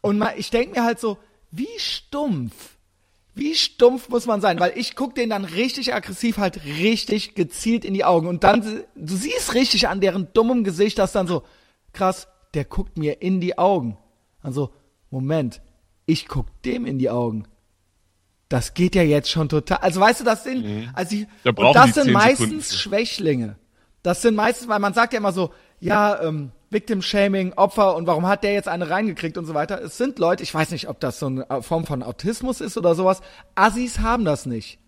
Und 0.00 0.18
mal, 0.18 0.34
ich 0.36 0.50
denk 0.50 0.74
mir 0.74 0.84
halt 0.84 1.00
so, 1.00 1.18
wie 1.50 1.68
stumpf, 1.78 2.76
wie 3.34 3.54
stumpf 3.54 4.08
muss 4.08 4.26
man 4.26 4.40
sein? 4.40 4.60
Weil 4.60 4.72
ich 4.76 4.94
guck 4.94 5.14
denen 5.14 5.30
dann 5.30 5.44
richtig 5.44 5.94
aggressiv 5.94 6.38
halt 6.38 6.64
richtig 6.64 7.34
gezielt 7.34 7.84
in 7.84 7.92
die 7.92 8.04
Augen 8.04 8.28
und 8.28 8.44
dann, 8.44 8.84
du 8.94 9.16
siehst 9.16 9.54
richtig 9.54 9.88
an 9.88 10.00
deren 10.00 10.32
dummem 10.32 10.64
Gesicht, 10.64 10.98
dass 10.98 11.12
dann 11.12 11.26
so, 11.26 11.42
krass, 11.92 12.28
der 12.54 12.64
guckt 12.64 12.96
mir 12.96 13.20
in 13.20 13.40
die 13.40 13.58
Augen. 13.58 13.98
Also, 14.40 14.70
Moment, 15.10 15.60
ich 16.06 16.28
guck 16.28 16.46
dem 16.62 16.86
in 16.86 16.98
die 16.98 17.10
Augen. 17.10 17.46
Das 18.48 18.74
geht 18.74 18.94
ja 18.94 19.02
jetzt 19.02 19.30
schon 19.30 19.48
total. 19.48 19.78
Also 19.78 20.00
weißt 20.00 20.20
du, 20.20 20.24
das 20.24 20.44
sind, 20.44 20.90
also 20.94 21.16
ich, 21.16 21.26
Da 21.42 21.50
und 21.50 21.74
das 21.74 21.94
sind 21.94 22.12
meistens 22.12 22.38
Sekunden. 22.48 22.62
Schwächlinge. 22.62 23.56
Das 24.02 24.22
sind 24.22 24.36
meistens, 24.36 24.68
weil 24.68 24.78
man 24.78 24.94
sagt 24.94 25.12
ja 25.12 25.18
immer 25.18 25.32
so, 25.32 25.52
ja, 25.80 26.22
ähm, 26.22 26.52
Victim 26.70 27.02
Shaming, 27.02 27.52
Opfer 27.54 27.96
und 27.96 28.06
warum 28.06 28.26
hat 28.26 28.44
der 28.44 28.52
jetzt 28.52 28.68
eine 28.68 28.88
reingekriegt 28.90 29.36
und 29.38 29.46
so 29.46 29.54
weiter. 29.54 29.82
Es 29.82 29.98
sind 29.98 30.18
Leute, 30.18 30.42
ich 30.42 30.54
weiß 30.54 30.70
nicht, 30.70 30.88
ob 30.88 31.00
das 31.00 31.18
so 31.18 31.26
eine 31.26 31.46
Form 31.62 31.86
von 31.86 32.02
Autismus 32.02 32.60
ist 32.60 32.76
oder 32.76 32.94
sowas. 32.94 33.20
Assis 33.54 34.00
haben 34.00 34.24
das 34.24 34.46
nicht. 34.46 34.78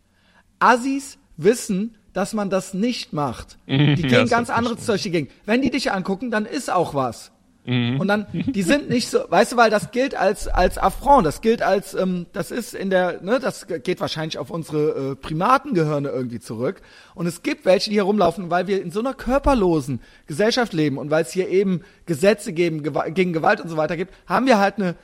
Assis 0.61 1.19
wissen, 1.37 1.97
dass 2.13 2.33
man 2.33 2.51
das 2.51 2.75
nicht 2.75 3.13
macht. 3.13 3.59
Die 3.67 3.77
gehen 3.77 4.11
Ja, 4.11 4.25
ganz 4.25 4.51
verstanden. 4.51 4.79
Zeug 4.79 5.03
gegen. 5.03 5.29
Wenn 5.47 5.63
die 5.63 5.71
dich 5.71 5.93
angucken, 5.93 6.31
dann 6.31 6.47
ist 6.47 6.71
auch 6.71 6.95
was. 6.95 7.33
Mhm. 7.69 8.01
Und 8.01 8.09
dann, 8.09 8.27
die 8.33 8.62
sind 8.62 8.89
nicht 8.89 9.11
so, 9.11 9.19
weißt 9.29 9.53
du, 9.53 9.57
weil 9.59 9.69
das 9.69 9.91
gilt 9.91 10.14
als 10.14 10.49
als 10.49 10.79
Affront, 10.79 11.27
das 11.27 11.43
gilt 11.43 11.61
als, 11.61 11.93
ähm, 11.93 12.25
das 12.33 12.51
ist 12.51 12.75
in 12.75 12.89
der, 12.89 13.21
ne, 13.21 13.41
das 13.41 13.66
geht 13.66 14.01
wahrscheinlich 14.01 14.39
auf 14.39 14.51
unsere 14.51 15.11
äh, 15.11 15.16
Primatengehirne 15.16 16.09
irgendwie 16.09 16.41
zurück. 16.41 16.81
Und 17.14 17.27
es 17.27 17.43
gibt 17.43 17.66
welche, 17.66 17.91
die 17.91 17.97
hier 17.97 18.05
rumlaufen, 18.05 18.49
weil 18.49 18.69
wir 18.69 18.81
in 18.83 18.91
so 18.91 19.01
einer 19.01 19.12
körperlosen 19.12 20.01
Gesellschaft 20.27 20.73
leben 20.73 20.97
und 20.97 21.11
weil 21.11 21.25
es 21.25 21.31
hier 21.31 21.51
eben 21.51 21.83
Gesetze 22.07 22.55
geben, 22.55 22.83
Gewa 22.83 23.11
gegen 23.11 23.35
Gewalt 23.35 23.61
und 23.61 23.69
so 23.69 23.77
weiter 23.77 23.99
gibt, 23.99 24.14
haben 24.27 24.47
wir 24.47 24.59
halt 24.59 24.79
eine 24.79 24.95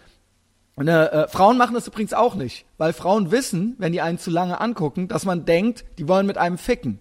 eine, 0.76 1.12
äh, 1.12 1.28
Frauen 1.28 1.56
machen 1.56 1.74
das 1.74 1.86
übrigens 1.86 2.14
auch 2.14 2.34
nicht, 2.34 2.66
weil 2.78 2.92
Frauen 2.92 3.30
wissen, 3.30 3.76
wenn 3.78 3.92
die 3.92 4.00
einen 4.00 4.18
zu 4.18 4.30
lange 4.30 4.60
angucken, 4.60 5.06
dass 5.06 5.24
man 5.24 5.44
denkt, 5.44 5.84
die 5.98 6.08
wollen 6.08 6.26
mit 6.26 6.36
einem 6.36 6.58
ficken. 6.58 6.98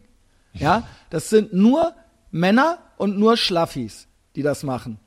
Ja, 0.54 0.88
das 1.10 1.32
sind 1.32 1.54
nur 1.54 1.96
Männer 2.30 2.78
und 2.98 3.18
nur 3.18 3.38
Schlaffis, 3.38 4.08
die 4.36 4.44
das 4.44 4.62
machen. 4.62 5.00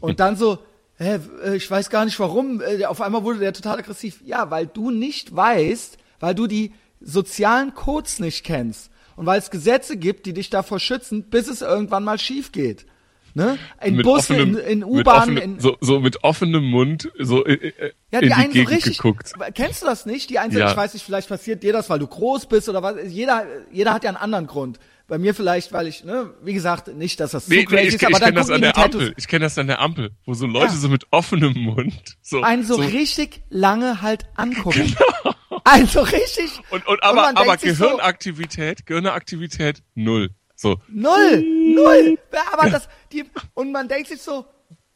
Und 0.00 0.20
dann 0.20 0.36
so, 0.36 0.58
hä, 0.96 1.18
äh, 1.44 1.56
ich 1.56 1.70
weiß 1.70 1.90
gar 1.90 2.04
nicht 2.04 2.18
warum, 2.20 2.60
äh, 2.60 2.84
auf 2.84 3.00
einmal 3.00 3.24
wurde 3.24 3.38
der 3.40 3.52
total 3.52 3.78
aggressiv. 3.78 4.20
Ja, 4.24 4.50
weil 4.50 4.66
du 4.66 4.90
nicht 4.90 5.34
weißt, 5.34 5.98
weil 6.20 6.34
du 6.34 6.46
die 6.46 6.72
sozialen 7.00 7.74
Codes 7.74 8.18
nicht 8.18 8.44
kennst 8.44 8.90
und 9.16 9.26
weil 9.26 9.38
es 9.38 9.50
Gesetze 9.50 9.96
gibt, 9.96 10.26
die 10.26 10.32
dich 10.32 10.50
davor 10.50 10.80
schützen, 10.80 11.24
bis 11.24 11.48
es 11.48 11.62
irgendwann 11.62 12.04
mal 12.04 12.18
schief 12.18 12.52
geht. 12.52 12.86
Ne? 13.34 13.56
In 13.84 13.96
Mit 13.96 14.04
Bussen, 14.04 14.36
in, 14.36 14.56
offenem- 14.56 14.58
in 14.66 14.84
U-Bahnen, 14.84 15.60
so, 15.60 15.76
so 15.80 16.00
mit 16.00 16.24
offenem 16.24 16.64
Mund 16.70 17.12
so 17.20 17.44
äh, 17.44 17.52
äh, 17.68 17.92
ja, 18.10 18.18
in 18.18 18.22
die 18.22 18.26
die 18.28 18.32
einen 18.32 18.46
so 18.48 18.52
Gegend 18.54 18.70
richtig. 18.70 18.96
geguckt. 18.98 19.32
Kennst 19.54 19.82
du 19.82 19.86
das 19.86 20.06
nicht? 20.06 20.30
Die 20.30 20.38
einen 20.40 20.50
so, 20.52 20.58
Ja. 20.58 20.70
ich 20.70 20.76
weiß 20.76 20.94
nicht, 20.94 21.04
vielleicht 21.04 21.28
passiert 21.28 21.62
dir 21.62 21.72
das, 21.72 21.88
weil 21.88 22.00
du 22.00 22.06
groß 22.08 22.46
bist 22.46 22.68
oder 22.68 22.82
was. 22.82 22.96
Jeder, 23.06 23.44
jeder 23.70 23.92
hat 23.94 24.02
ja 24.02 24.08
einen 24.10 24.16
anderen 24.16 24.46
Grund. 24.48 24.80
Bei 25.08 25.16
mir 25.18 25.34
vielleicht, 25.34 25.72
weil 25.72 25.86
ich, 25.86 26.04
ne, 26.04 26.34
wie 26.42 26.52
gesagt, 26.52 26.88
nicht, 26.88 27.18
dass 27.18 27.30
das 27.30 27.46
so 27.46 27.50
Nee, 27.52 27.60
nee, 27.60 27.64
crazy 27.64 27.82
ich, 27.88 27.94
ist, 27.94 28.02
ich 28.02 28.06
aber 28.08 28.18
dann 28.20 28.28
kenne 28.28 28.40
das 28.40 28.50
an 28.50 28.60
der 28.60 28.72
Tattoos. 28.74 29.00
Ampel. 29.00 29.14
Ich 29.16 29.26
kenne 29.26 29.44
das 29.46 29.56
an 29.58 29.66
der 29.66 29.80
Ampel, 29.80 30.10
wo 30.26 30.34
so 30.34 30.46
Leute 30.46 30.66
Ja. 30.74 30.78
so 30.78 30.88
mit 30.90 31.06
offenem 31.10 31.54
Mund 31.54 32.18
so, 32.20 32.42
Einen 32.42 32.62
so, 32.64 32.74
richtig 32.76 33.40
lange 33.48 34.02
halt 34.02 34.26
angucken. 34.36 34.94
Einen 35.64 35.86
so 35.86 36.00
richtig. 36.02 36.60
und, 36.70 36.86
und 36.86 36.94
und 36.94 37.02
aber 37.02 37.22
man 37.22 37.36
aber 37.38 37.56
sich 37.58 37.74
so, 37.76 37.84
Gehirnaktivität, 37.86 38.84
Gehirnaktivität 38.86 39.82
null. 39.94 40.30
So 40.54 40.76
Null, 40.88 41.42
null. 41.74 42.18
Ja, 42.32 42.42
Aber 42.52 42.68
das, 42.68 42.88
die, 43.12 43.24
und 43.54 43.72
man 43.72 43.88
denkt 43.88 44.08
sich 44.08 44.20
so, 44.20 44.44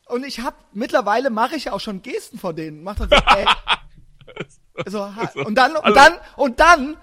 und 0.07 0.27
ich 0.27 0.41
hab, 0.41 0.57
mittlerweile 0.75 1.31
mache 1.31 1.57
ich 1.57 1.65
ja 1.67 1.73
auch 1.73 1.81
schon 1.81 2.03
Gesten 2.03 2.37
vor 2.39 2.53
denen. 2.53 2.83
Mach 2.83 2.97
dann 2.97 3.09
so, 3.09 3.17
ey. 3.17 3.47
So, 4.87 5.01
ha, 5.01 5.31
und 5.45 5.55
dann, 5.55 5.73
und 5.73 5.85
Also- 5.85 5.95
dann, 5.95 6.13
und 6.37 6.61
dann, 6.61 6.97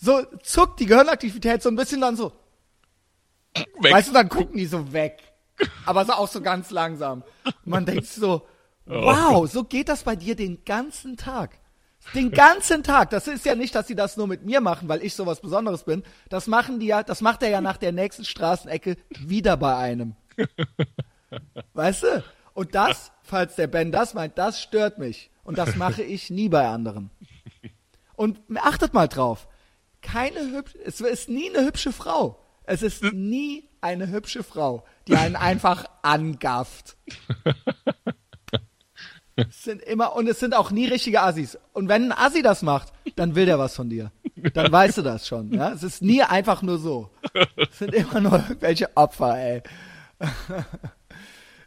so 0.00 0.24
zuckt 0.42 0.80
die 0.80 0.86
Gehirnaktivität 0.86 1.62
so 1.62 1.68
ein 1.68 1.76
bisschen 1.76 2.00
dann 2.00 2.16
so. 2.16 2.32
weg. 3.54 3.92
Weißt 3.92 4.08
du, 4.08 4.12
dann 4.12 4.28
gucken 4.28 4.56
die 4.56 4.66
so 4.66 4.92
weg. 4.92 5.22
Aber 5.84 6.04
so 6.04 6.12
auch 6.12 6.28
so 6.28 6.40
ganz 6.40 6.70
langsam. 6.70 7.22
Man 7.64 7.84
denkt 7.84 8.06
so, 8.06 8.46
wow, 8.86 9.50
so 9.50 9.64
geht 9.64 9.88
das 9.88 10.04
bei 10.04 10.16
dir 10.16 10.34
den 10.34 10.64
ganzen 10.64 11.16
Tag. 11.16 11.58
Den 12.14 12.30
ganzen 12.30 12.82
Tag. 12.82 13.10
Das 13.10 13.28
ist 13.28 13.44
ja 13.44 13.54
nicht, 13.54 13.74
dass 13.74 13.86
sie 13.86 13.94
das 13.94 14.16
nur 14.16 14.26
mit 14.26 14.44
mir 14.44 14.62
machen, 14.62 14.88
weil 14.88 15.04
ich 15.04 15.14
sowas 15.14 15.40
Besonderes 15.40 15.84
bin. 15.84 16.02
Das 16.30 16.46
machen 16.46 16.80
die 16.80 16.86
ja, 16.86 17.02
das 17.02 17.20
macht 17.20 17.42
er 17.42 17.50
ja 17.50 17.60
nach 17.60 17.76
der 17.76 17.92
nächsten 17.92 18.24
Straßenecke 18.24 18.96
wieder 19.10 19.58
bei 19.58 19.76
einem. 19.76 20.16
Weißt 21.74 22.04
du? 22.04 22.24
Und 22.54 22.74
das, 22.74 23.12
falls 23.22 23.56
der 23.56 23.66
Ben 23.66 23.92
das 23.92 24.14
meint, 24.14 24.38
das 24.38 24.60
stört 24.62 24.98
mich. 24.98 25.30
Und 25.44 25.58
das 25.58 25.76
mache 25.76 26.02
ich 26.02 26.30
nie 26.30 26.48
bei 26.48 26.66
anderen. 26.66 27.10
Und 28.16 28.40
achtet 28.56 28.94
mal 28.94 29.08
drauf. 29.08 29.46
Keine 30.02 30.52
hübsche, 30.52 30.78
es 30.84 31.00
ist 31.00 31.28
nie 31.28 31.50
eine 31.50 31.66
hübsche 31.66 31.92
Frau. 31.92 32.38
Es 32.64 32.82
ist 32.82 33.02
nie 33.12 33.68
eine 33.80 34.08
hübsche 34.08 34.42
Frau, 34.42 34.84
die 35.08 35.16
einen 35.16 35.36
einfach 35.36 35.84
angafft. 36.02 36.96
Es 39.48 39.64
sind 39.64 39.80
immer, 39.82 40.14
und 40.16 40.28
es 40.28 40.38
sind 40.38 40.54
auch 40.54 40.70
nie 40.70 40.86
richtige 40.86 41.22
Assis. 41.22 41.58
Und 41.72 41.88
wenn 41.88 42.12
ein 42.12 42.18
Assi 42.18 42.42
das 42.42 42.60
macht, 42.60 42.92
dann 43.16 43.34
will 43.34 43.46
der 43.46 43.58
was 43.58 43.74
von 43.74 43.88
dir. 43.88 44.12
Dann 44.52 44.70
weißt 44.70 44.98
du 44.98 45.02
das 45.02 45.26
schon, 45.26 45.52
ja. 45.52 45.72
Es 45.72 45.82
ist 45.82 46.02
nie 46.02 46.22
einfach 46.22 46.60
nur 46.60 46.78
so. 46.78 47.08
Es 47.56 47.78
sind 47.78 47.94
immer 47.94 48.20
nur 48.20 48.32
irgendwelche 48.34 48.94
Opfer, 48.96 49.38
ey. 49.38 49.62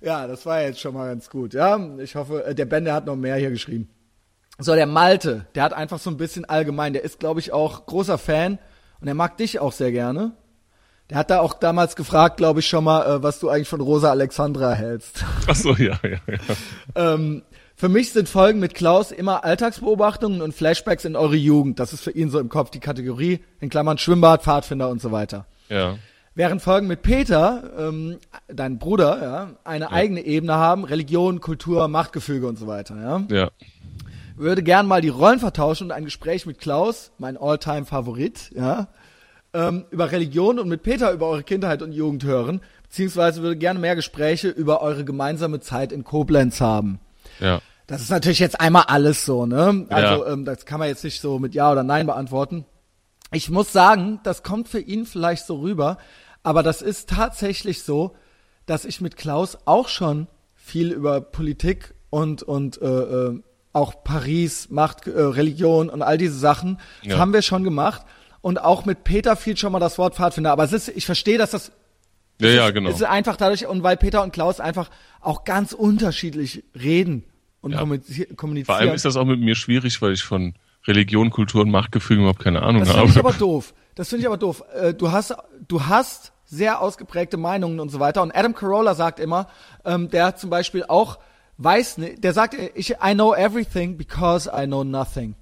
Ja, 0.01 0.27
das 0.27 0.45
war 0.45 0.61
jetzt 0.61 0.81
schon 0.81 0.93
mal 0.93 1.07
ganz 1.07 1.29
gut, 1.29 1.53
ja. 1.53 1.79
Ich 1.99 2.15
hoffe, 2.15 2.43
äh, 2.43 2.53
der 2.53 2.65
Ben, 2.65 2.84
der 2.84 2.93
hat 2.93 3.05
noch 3.05 3.15
mehr 3.15 3.38
hier 3.38 3.51
geschrieben. 3.51 3.89
So, 4.60 4.76
der 4.76 4.86
Malte, 4.86 5.45
der 5.56 5.64
hat 5.64 5.74
einfach 5.74 5.99
so 5.99 6.10
ein 6.10 6.18
bisschen 6.18 6.45
allgemein, 6.45 6.93
der 6.93 7.04
ist, 7.04 7.20
glaube 7.20 7.39
ich, 7.39 7.51
auch 7.51 7.86
großer 7.86 8.18
Fan 8.18 8.60
und 9.01 9.08
er 9.08 9.16
mag 9.16 9.38
dich 9.38 9.60
auch 9.60 9.72
sehr 9.72 9.91
gerne. 9.91 10.34
Der 11.10 11.18
hat 11.18 11.30
da 11.30 11.39
auch 11.39 11.54
damals 11.54 11.95
gefragt, 11.95 12.38
glaube 12.38 12.62
ich, 12.62 12.68
schon 12.68 12.84
mal, 12.84 13.06
äh, 13.06 13.24
was 13.24 13.39
du 13.39 13.49
eigentlich 13.49 13.68
von 13.68 13.82
Rosa 13.82 14.10
Alexandra 14.12 14.74
hältst. 14.74 15.26
Ach 15.47 15.56
so, 15.56 15.74
ja, 15.74 15.99
ja, 16.04 16.18
ja. 16.28 17.14
ähm, 17.14 17.43
für 17.76 17.89
mich 17.89 18.14
sind 18.14 18.30
Folgen 18.30 18.60
mit 18.60 18.76
Klaus 18.76 19.12
immer 19.12 19.43
Alltagsbeobachtungen 19.43 20.41
und 20.41 20.54
Flashbacks 20.54 21.04
in 21.04 21.16
eure 21.16 21.36
Jugend. 21.36 21.80
Das 21.80 21.91
ist 21.91 22.01
für 22.01 22.12
ihn 22.12 22.30
so 22.30 22.39
im 22.39 22.47
Kopf 22.47 22.70
die 22.70 22.80
Kategorie, 22.80 23.43
in 23.60 23.70
Klammern 23.70 23.97
Schwimmbad, 23.97 24.43
Pfadfinder 24.43 24.89
und 24.89 25.01
so 25.01 25.12
weiter. 25.12 25.45
Ja. 25.70 25.97
Während 26.36 26.62
Folgen 26.62 26.88
mit 26.88 27.01
Peter, 27.01 27.72
ähm, 27.78 28.18
dein 28.47 28.80
Bruder, 28.80 29.22
ja, 29.22 29.49
eine 29.66 29.91
eigene 29.91 30.22
Ebene 30.22 30.54
haben, 30.54 30.84
Religion, 30.84 31.41
Kultur, 31.41 31.88
Machtgefüge 31.88 32.47
und 32.47 32.58
so 32.58 32.68
weiter, 32.68 32.95
ja. 32.95 33.36
Ja. 33.36 33.51
Würde 34.36 34.63
gern 34.63 34.88
mal 34.88 35.01
die 35.01 35.09
Rollen 35.09 35.39
vertauschen 35.39 35.86
und 35.86 35.91
ein 35.91 36.05
Gespräch 36.05 36.45
mit 36.45 36.59
Klaus, 36.59 37.11
mein 37.17 37.38
All-Time-Favorit, 37.38 38.51
ja, 38.55 38.88
ähm, 39.53 39.86
über 39.91 40.11
Religion 40.11 40.57
und 40.57 40.67
mit 40.67 40.81
Peter 40.81 41.11
über 41.11 41.27
eure 41.27 41.43
Kindheit 41.43 41.81
und 41.84 41.91
Jugend 41.91 42.23
hören, 42.23 42.61
beziehungsweise 42.84 43.41
würde 43.43 43.57
gerne 43.57 43.79
mehr 43.79 43.95
Gespräche 43.95 44.49
über 44.49 44.81
eure 44.81 45.05
gemeinsame 45.05 45.59
Zeit 45.59 45.91
in 45.91 46.03
Koblenz 46.03 46.59
haben. 46.61 46.99
Ja. 47.39 47.61
Das 47.86 48.01
ist 48.01 48.09
natürlich 48.09 48.39
jetzt 48.39 48.59
einmal 48.59 48.86
alles 48.88 49.25
so, 49.25 49.45
ne? 49.45 49.86
Also 49.89 50.25
Ja. 50.25 50.34
ähm, 50.34 50.45
das 50.45 50.65
kann 50.65 50.79
man 50.79 50.88
jetzt 50.88 51.03
nicht 51.03 51.21
so 51.21 51.38
mit 51.38 51.53
Ja 51.53 51.71
oder 51.71 51.84
Nein 51.84 52.07
beantworten. 52.07 52.65
Ich 53.31 53.49
muss 53.49 53.71
sagen, 53.71 54.19
das 54.23 54.41
kommt 54.41 54.67
für 54.67 54.79
ihn 54.79 55.05
vielleicht 55.05 55.45
so 55.45 55.57
rüber, 55.59 55.97
aber 56.43 56.63
das 56.63 56.81
ist 56.81 57.09
tatsächlich 57.09 57.84
so, 57.84 58.15
dass 58.65 58.86
ich 58.86 59.01
mit 59.01 59.17
Klaus 59.17 59.57
auch 59.65 59.89
schon 59.89 60.27
viel 60.55 60.91
über 60.91 61.21
Politik 61.21 61.93
und 62.09 62.41
und 62.41 62.81
äh, 62.81 62.86
äh, 62.88 63.39
auch 63.74 64.03
Paris, 64.03 64.69
Macht, 64.69 65.07
äh, 65.07 65.11
Religion 65.19 65.89
und 65.89 66.01
all 66.01 66.17
diese 66.17 66.38
Sachen 66.38 66.78
das 67.03 67.13
Ja. 67.13 67.17
haben 67.19 67.34
wir 67.34 67.41
schon 67.41 67.63
gemacht 67.63 68.03
und 68.41 68.61
auch 68.61 68.86
mit 68.86 69.03
Peter 69.03 69.36
fiel 69.36 69.57
schon 69.57 69.71
mal 69.71 69.80
das 69.80 69.97
Wort 69.97 70.15
Pfadfinder. 70.15 70.51
Aber 70.51 70.63
es 70.63 70.71
ist, 70.74 70.89
ich 70.89 71.05
verstehe, 71.05 71.38
dass 71.38 71.51
das 71.51 71.71
Ja, 72.39 72.49
ja, 72.49 72.67
es 72.67 72.74
genau. 72.74 72.89
ist 72.89 73.03
einfach 73.03 73.36
dadurch, 73.36 73.65
und 73.67 73.84
weil 73.84 73.97
Peter 73.97 74.21
und 74.24 74.32
Klaus 74.34 74.59
einfach 74.59 74.89
auch 75.21 75.43
ganz 75.43 75.74
unterschiedlich 75.74 76.63
reden 76.80 77.24
und 77.61 77.71
Ja. 77.71 77.78
kommunizieren. 77.80 78.65
Vor 78.65 78.76
allem 78.76 78.93
ist 78.93 79.05
das 79.05 79.15
auch 79.15 79.26
mit 79.26 79.39
mir 79.39 79.55
schwierig, 79.55 80.01
weil 80.01 80.13
ich 80.13 80.24
von 80.24 80.53
Religion, 80.86 81.30
Kultur 81.30 81.61
und 81.61 81.71
Machtgefüge 81.71 82.19
überhaupt 82.21 82.39
keine 82.43 82.61
Ahnung 82.61 82.82
Das 82.82 82.89
habe. 82.89 83.07
finde 83.07 83.11
ich 83.13 83.26
aber 83.26 83.34
doof. 83.34 83.74
Das 83.95 84.09
finde 84.09 84.21
ich 84.21 84.28
aber 84.28 84.38
doof. 84.38 84.63
Äh, 84.76 84.93
Du 84.93 85.11
hast, 85.11 85.34
du 85.67 85.86
hast 85.86 86.34
sehr 86.45 86.82
ausgeprägte 86.82 87.38
Meinungen 87.38 87.80
und 87.80 87.89
so 87.89 87.99
weiter. 87.99 88.21
Und 88.21 88.36
Adam 88.36 88.53
Carolla 88.53 88.93
sagt 88.95 89.19
immer, 89.19 89.47
ähm, 89.86 90.09
der 90.09 90.26
hat 90.26 90.39
zum 90.39 90.49
Beispiel 90.49 90.84
auch 90.88 91.17
weiß 91.58 91.97
nicht, 91.97 92.24
der 92.24 92.34
sagt, 92.34 92.56
ich, 92.76 92.91
I 92.91 93.14
know 93.14 93.34
everything 93.34 93.97
because 93.97 94.49
I 94.54 94.66
know 94.66 94.84
nothing. 94.84 95.36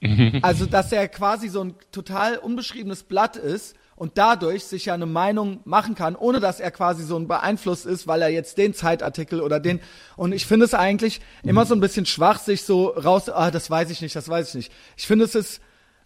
also, 0.42 0.66
dass 0.66 0.92
er 0.92 1.08
quasi 1.08 1.48
so 1.48 1.62
ein 1.62 1.74
total 1.92 2.38
unbeschriebenes 2.38 3.02
Blatt 3.02 3.36
ist 3.36 3.76
und 3.96 4.18
dadurch 4.18 4.64
sich 4.64 4.86
ja 4.86 4.94
eine 4.94 5.06
Meinung 5.06 5.60
machen 5.64 5.94
kann, 5.94 6.16
ohne 6.16 6.40
dass 6.40 6.58
er 6.58 6.70
quasi 6.70 7.04
so 7.04 7.16
ein 7.16 7.28
beeinflusst 7.28 7.86
ist, 7.86 8.06
weil 8.06 8.22
er 8.22 8.28
jetzt 8.28 8.58
den 8.58 8.74
Zeitartikel 8.74 9.40
oder 9.40 9.60
den, 9.60 9.80
und 10.16 10.32
ich 10.32 10.46
finde 10.46 10.64
es 10.64 10.74
eigentlich 10.74 11.20
immer 11.42 11.66
so 11.66 11.74
ein 11.74 11.80
bisschen 11.80 12.06
schwach, 12.06 12.38
sich 12.38 12.62
so 12.62 12.88
raus, 12.88 13.28
ah, 13.28 13.50
das 13.50 13.70
weiß 13.70 13.90
ich 13.90 14.00
nicht, 14.00 14.16
das 14.16 14.28
weiß 14.28 14.48
ich 14.48 14.54
nicht. 14.54 14.72
Ich 14.96 15.06
finde 15.06 15.26
es 15.26 15.34
ist 15.34 15.60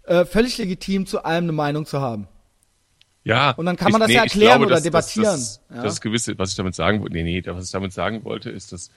äh, 0.04 0.24
völlig 0.24 0.58
legitim, 0.58 1.06
zu 1.06 1.24
allem 1.24 1.44
eine 1.44 1.52
Meinung 1.52 1.86
zu 1.86 2.00
haben. 2.00 2.28
Ja. 3.28 3.50
Und 3.52 3.66
dann 3.66 3.76
kann 3.76 3.92
man 3.92 4.00
das 4.00 4.08
nee, 4.08 4.14
ja 4.14 4.24
ich 4.24 4.32
erklären 4.32 4.62
oder 4.62 4.76
dass- 4.76 4.82
debattieren, 4.84 5.24
Das, 5.26 5.60
das, 5.68 5.76
ja. 5.76 5.82
das 5.82 6.00
gewisse, 6.00 6.38
was 6.38 6.50
ich 6.50 6.56
damit 6.56 6.74
sagen 6.74 7.00
wollte, 7.00 7.14
nee, 7.14 7.22
nee, 7.22 7.42
was 7.46 7.66
ich 7.66 7.70
damit 7.70 7.92
sagen 7.92 8.24
wollte, 8.24 8.50
ist, 8.50 8.72
dass, 8.72 8.90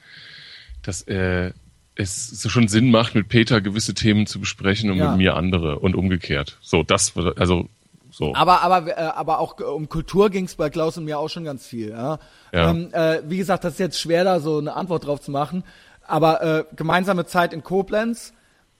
dass 0.83 1.01
äh, 1.03 1.51
es 1.95 2.29
so 2.41 2.47
schon 2.49 2.67
Sinn 2.69 2.89
macht, 2.91 3.13
mit 3.13 3.27
Peter 3.27 3.59
gewisse 3.59 3.93
Themen 3.93 4.25
zu 4.27 4.39
besprechen 4.39 4.89
und 4.89 4.97
Ja. 4.97 5.09
mit 5.09 5.17
mir 5.17 5.35
andere 5.35 5.79
und 5.79 5.95
umgekehrt. 5.95 6.57
So, 6.61 6.81
das, 6.83 7.13
also, 7.35 7.67
so. 8.09 8.33
Aber, 8.33 8.61
aber, 8.61 8.87
äh, 8.87 9.01
aber 9.01 9.39
auch 9.39 9.59
äh, 9.59 9.63
um 9.63 9.89
Kultur 9.89 10.29
ging 10.29 10.45
es 10.45 10.55
bei 10.55 10.69
Klaus 10.69 10.97
und 10.97 11.03
mir 11.05 11.19
auch 11.19 11.29
schon 11.29 11.43
ganz 11.43 11.65
viel. 11.65 11.89
Ja? 11.89 12.19
Ja. 12.53 12.69
Ähm, 12.71 12.89
äh, 12.93 13.19
wie 13.27 13.37
gesagt, 13.37 13.63
das 13.65 13.73
ist 13.73 13.79
jetzt 13.79 13.99
schwer, 13.99 14.23
da 14.23 14.39
so 14.39 14.57
eine 14.59 14.75
Antwort 14.75 15.05
drauf 15.05 15.19
zu 15.21 15.31
machen. 15.31 15.63
Aber 16.07 16.41
äh, 16.41 16.63
gemeinsame 16.75 17.25
Zeit 17.25 17.51
in 17.53 17.63
Koblenz. 17.63 18.33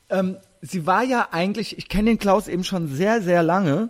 Ähm, 0.10 0.38
sie 0.62 0.86
war 0.86 1.04
ja 1.04 1.28
eigentlich, 1.32 1.78
ich 1.78 1.88
kenne 1.90 2.10
den 2.12 2.20
Klaus 2.20 2.48
eben 2.48 2.64
schon 2.64 2.88
sehr, 2.88 3.22
sehr 3.22 3.44
lange. 3.44 3.90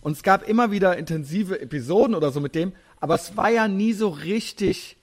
Und 0.00 0.12
es 0.12 0.22
gab 0.22 0.48
immer 0.48 0.70
wieder 0.70 0.96
intensive 0.96 1.60
Episoden 1.60 2.14
oder 2.14 2.30
so 2.30 2.40
mit 2.40 2.54
dem. 2.54 2.72
aber 3.00 3.14
es 3.14 3.36
war 3.36 3.50
ja 3.50 3.68
nie 3.68 3.92
so 3.92 4.08
richtig 4.08 4.96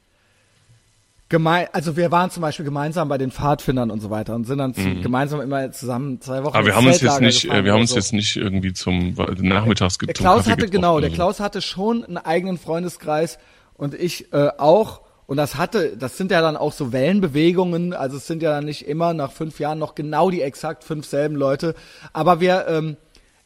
gemein, 1.29 1.67
also 1.73 1.97
wir 1.97 2.11
waren 2.11 2.29
zum 2.29 2.41
Beispiel 2.41 2.65
gemeinsam 2.65 3.07
bei 3.09 3.17
den 3.17 3.31
Pfadfindern 3.31 3.89
und 3.89 3.99
so 4.01 4.09
weiter 4.09 4.35
und 4.35 4.45
sind 4.45 4.59
dann 4.59 4.73
Mhm. 4.77 5.01
gemeinsam 5.01 5.41
immer 5.41 5.71
zusammen 5.71 6.21
zwei 6.21 6.43
Wochen. 6.43 6.55
Aber 6.55 6.65
wir 6.65 6.75
haben 6.75 6.85
uns 6.87 7.01
jetzt 7.01 7.19
nicht, 7.21 7.45
äh, 7.45 7.63
wir 7.63 7.73
haben 7.73 7.81
uns 7.81 7.89
so. 7.91 7.95
jetzt 7.95 8.13
nicht 8.13 8.35
irgendwie 8.35 8.73
zum 8.73 9.15
Nachmittags 9.41 9.97
Der 9.97 10.13
zum 10.13 10.23
Klaus 10.23 10.45
hatte 10.45 10.57
getroffen 10.57 10.71
genau, 10.71 10.99
der. 10.99 11.09
Klaus 11.09 11.39
hatte 11.39 11.61
schon 11.61 12.03
einen 12.03 12.17
eigenen 12.17 12.57
Freundeskreis 12.57 13.39
und 13.73 13.93
ich 13.93 14.31
äh, 14.33 14.49
auch. 14.57 15.01
Und 15.27 15.37
das 15.37 15.55
hatte, 15.55 15.97
das 15.97 16.17
sind 16.17 16.29
ja 16.29 16.39
dann 16.41 16.55
auch 16.55 16.71
so 16.71 16.91
Wellenbewegungen. 16.93 17.93
Also 17.93 18.17
es 18.17 18.27
sind 18.27 18.43
ja 18.43 18.51
dann 18.51 18.65
nicht 18.65 18.87
immer 18.87 19.15
nach 19.15 19.31
fünf 19.31 19.59
Jahren 19.59 19.79
noch 19.79 19.95
genau 19.95 20.29
die 20.29 20.41
exakt 20.43 20.83
fünf 20.83 21.07
selben 21.07 21.35
Leute. 21.35 21.73
Aber 22.13 22.39
wir, 22.41 22.67
ähm, 22.67 22.97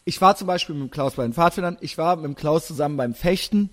ich 0.10 0.20
war 0.22 0.36
zum 0.36 0.47
Beispiel 0.47 0.74
mit 0.76 0.89
dem 0.89 0.91
Klaus 0.91 1.14
bei 1.14 1.24
den 1.24 1.34
Pfadfindern. 1.34 1.78
Ich 1.82 1.97
war 1.99 2.16
mit 2.16 2.26
dem 2.26 2.36
Klaus 2.36 2.66
zusammen 2.68 2.97
beim 2.97 3.14
Fechten. 3.14 3.70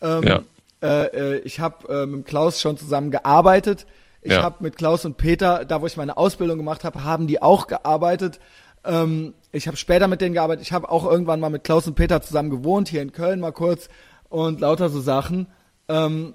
Ähm, 0.00 0.22
Ja. 0.24 0.42
äh, 0.82 1.06
äh, 1.36 1.38
ich 1.40 1.60
habe 1.60 1.86
äh, 1.88 2.06
mit 2.06 2.14
dem 2.14 2.24
Klaus 2.24 2.60
schon 2.60 2.76
zusammen 2.78 3.10
gearbeitet. 3.10 3.86
Ich 4.22 4.32
Ja. 4.32 4.42
habe 4.42 4.56
mit 4.64 4.76
Klaus 4.76 5.04
und 5.04 5.16
Peter, 5.18 5.64
da 5.66 5.82
wo 5.82 5.86
ich 5.86 5.96
meine 5.98 6.16
Ausbildung 6.16 6.56
gemacht 6.56 6.84
habe, 6.84 7.04
haben 7.04 7.26
die 7.26 7.42
auch 7.42 7.66
gearbeitet. 7.66 8.40
Ähm, 8.84 9.34
ich 9.52 9.66
habe 9.66 9.76
später 9.76 10.08
mit 10.08 10.20
denen 10.22 10.32
gearbeitet. 10.34 10.64
Ich 10.64 10.72
habe 10.72 10.90
auch 10.90 11.04
irgendwann 11.04 11.38
mal 11.40 11.50
mit 11.50 11.64
Klaus 11.64 11.86
und 11.86 11.94
Peter 11.94 12.22
zusammen 12.22 12.50
gewohnt, 12.50 12.88
hier 12.88 13.02
in 13.02 13.12
Köln 13.12 13.40
mal 13.40 13.52
kurz 13.52 13.88
und 14.30 14.60
lauter 14.60 14.88
so 14.88 15.00
Sachen. 15.02 15.46
Ähm, 15.88 16.32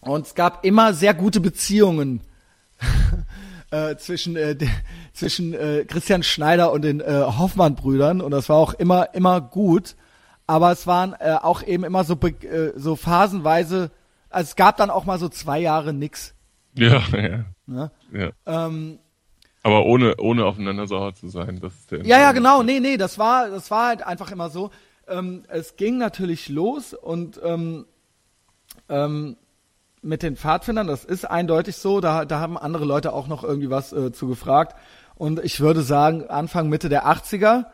und 0.00 0.26
es 0.26 0.34
gab 0.36 0.64
immer 0.64 0.94
sehr 0.94 1.12
gute 1.14 1.40
Beziehungen 1.40 2.20
äh, 3.76 3.96
zwischen 3.96 4.36
äh, 4.36 4.56
de, 4.56 4.68
zwischen 5.12 5.54
äh, 5.54 5.84
Christian 5.86 6.22
Schneider 6.22 6.72
und 6.72 6.82
den 6.82 7.00
äh, 7.00 7.24
Hoffmann-Brüdern 7.26 8.20
und 8.20 8.30
das 8.30 8.48
war 8.48 8.56
auch 8.56 8.74
immer 8.74 9.14
immer 9.14 9.40
gut. 9.40 9.96
Aber 10.46 10.70
es 10.70 10.86
waren 10.86 11.14
äh, 11.18 11.36
auch 11.42 11.62
eben 11.62 11.84
immer 11.84 12.04
so 12.04 12.14
äh, 12.14 12.72
so 12.76 12.96
phasenweise. 12.96 13.90
Also 14.30 14.48
es 14.48 14.56
gab 14.56 14.76
dann 14.76 14.90
auch 14.90 15.04
mal 15.04 15.18
so 15.18 15.28
zwei 15.28 15.58
Jahre 15.58 15.92
nix. 15.92 16.34
Ja, 16.74 17.02
ja. 17.12 17.44
Ne? 17.66 17.90
ja. 18.12 18.30
Ähm, 18.46 18.98
Aber 19.62 19.84
ohne, 19.86 20.16
ohne 20.18 20.44
aufeinander 20.44 20.86
sauer 20.86 21.14
zu 21.14 21.28
sein, 21.28 21.58
das 21.60 21.74
ist 21.74 21.90
der 21.90 22.04
Ja, 22.04 22.20
ja, 22.20 22.32
genau. 22.32 22.62
Nee, 22.62 22.80
nee, 22.80 22.96
das 22.96 23.18
war, 23.18 23.50
das 23.50 23.70
war 23.70 23.88
halt 23.88 24.06
einfach 24.06 24.30
immer 24.30 24.50
so. 24.50 24.70
Ähm, 25.08 25.42
es 25.48 25.76
ging 25.76 25.98
natürlich 25.98 26.48
los 26.48 26.94
und 26.94 27.40
ähm, 27.42 27.86
ähm, 28.88 29.36
mit 30.06 30.22
den 30.22 30.36
Pfadfindern, 30.36 30.86
das 30.86 31.04
ist 31.04 31.28
eindeutig 31.28 31.76
so. 31.76 32.00
Da, 32.00 32.24
da 32.24 32.38
haben 32.38 32.56
andere 32.56 32.84
Leute 32.84 33.12
auch 33.12 33.26
noch 33.26 33.44
irgendwie 33.44 33.70
was 33.70 33.92
äh, 33.92 34.12
zu 34.12 34.28
gefragt. 34.28 34.76
Und 35.16 35.44
ich 35.44 35.60
würde 35.60 35.82
sagen, 35.82 36.24
Anfang, 36.28 36.68
Mitte 36.68 36.88
der 36.88 37.06
80er. 37.06 37.66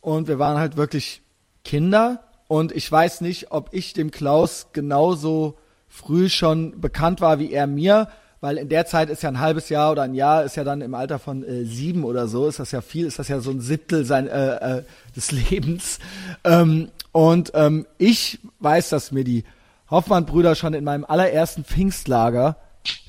Und 0.00 0.26
wir 0.26 0.38
waren 0.38 0.58
halt 0.58 0.76
wirklich 0.76 1.22
Kinder. 1.64 2.24
Und 2.48 2.72
ich 2.72 2.90
weiß 2.90 3.20
nicht, 3.20 3.50
ob 3.50 3.68
ich 3.72 3.92
dem 3.92 4.10
Klaus 4.10 4.68
genauso 4.72 5.58
früh 5.88 6.28
schon 6.28 6.80
bekannt 6.80 7.20
war 7.20 7.38
wie 7.38 7.52
er 7.52 7.66
mir. 7.66 8.08
Weil 8.40 8.58
in 8.58 8.68
der 8.68 8.86
Zeit 8.86 9.10
ist 9.10 9.22
ja 9.22 9.30
ein 9.30 9.40
halbes 9.40 9.68
Jahr 9.68 9.92
oder 9.92 10.02
ein 10.02 10.14
Jahr, 10.14 10.44
ist 10.44 10.56
ja 10.56 10.64
dann 10.64 10.80
im 10.80 10.94
Alter 10.94 11.18
von 11.18 11.42
äh, 11.42 11.64
sieben 11.64 12.04
oder 12.04 12.28
so, 12.28 12.46
ist 12.46 12.58
das 12.58 12.70
ja 12.70 12.80
viel, 12.82 13.06
ist 13.06 13.18
das 13.18 13.28
ja 13.28 13.40
so 13.40 13.50
ein 13.50 13.60
Siebtel 13.60 14.04
sein, 14.04 14.28
äh, 14.28 14.78
äh, 14.78 14.82
des 15.14 15.32
Lebens. 15.50 15.98
Ähm, 16.44 16.90
und 17.12 17.52
ähm, 17.54 17.86
ich 17.98 18.38
weiß, 18.60 18.90
dass 18.90 19.10
mir 19.10 19.24
die 19.24 19.44
Hoffmann-Brüder 19.90 20.54
schon 20.54 20.74
in 20.74 20.84
meinem 20.84 21.04
allerersten 21.04 21.64
Pfingstlager 21.64 22.56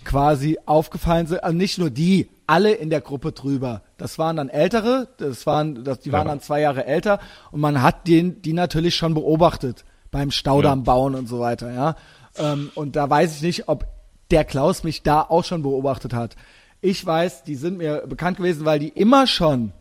quasi 0.04 0.58
aufgefallen 0.66 1.28
sind. 1.28 1.44
Also 1.44 1.56
nicht 1.56 1.78
nur 1.78 1.90
die, 1.90 2.30
alle 2.48 2.72
in 2.72 2.90
der 2.90 3.02
Gruppe 3.02 3.32
drüber. 3.34 3.82
Das 3.98 4.18
waren 4.18 4.38
dann 4.38 4.50
Ältere, 4.50 5.10
das 5.18 5.46
waren, 5.46 5.84
das, 5.84 6.00
die 6.00 6.12
waren 6.12 6.28
Ja. 6.28 6.34
dann 6.34 6.42
zwei 6.42 6.62
Jahre 6.62 6.86
älter 6.86 7.20
und 7.52 7.60
man 7.60 7.82
hat 7.82 8.08
den, 8.08 8.42
die 8.42 8.54
natürlich 8.54 8.96
schon 8.96 9.14
beobachtet 9.14 9.84
beim 10.12 10.32
Staudamm 10.32 10.84
bauen 10.84 11.14
und 11.16 11.28
so 11.28 11.40
weiter, 11.40 11.72
ja. 11.74 11.96
Ähm, 12.38 12.72
und 12.76 12.96
da 12.96 13.10
weiß 13.10 13.36
ich 13.36 13.42
nicht, 13.42 13.68
ob 13.68 13.86
der 14.32 14.46
Klaus 14.46 14.84
mich 14.84 15.04
da 15.04 15.22
auch 15.22 15.44
schon 15.44 15.62
beobachtet 15.64 16.14
hat. 16.14 16.36
Ich 16.80 17.06
weiß, 17.06 17.44
die 17.44 17.56
sind 17.56 17.78
mir 17.78 18.04
bekannt 18.08 18.38
gewesen, 18.38 18.64
weil 18.66 18.80
die 18.80 18.90
immer 18.90 19.28
schon, 19.28 19.74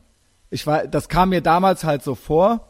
ich 0.51 0.66
war, 0.66 0.86
das 0.88 1.09
kam 1.09 1.28
mir 1.28 1.42
damals 1.42 1.84
halt 1.84 2.03
so 2.03 2.14
vor, 2.16 2.66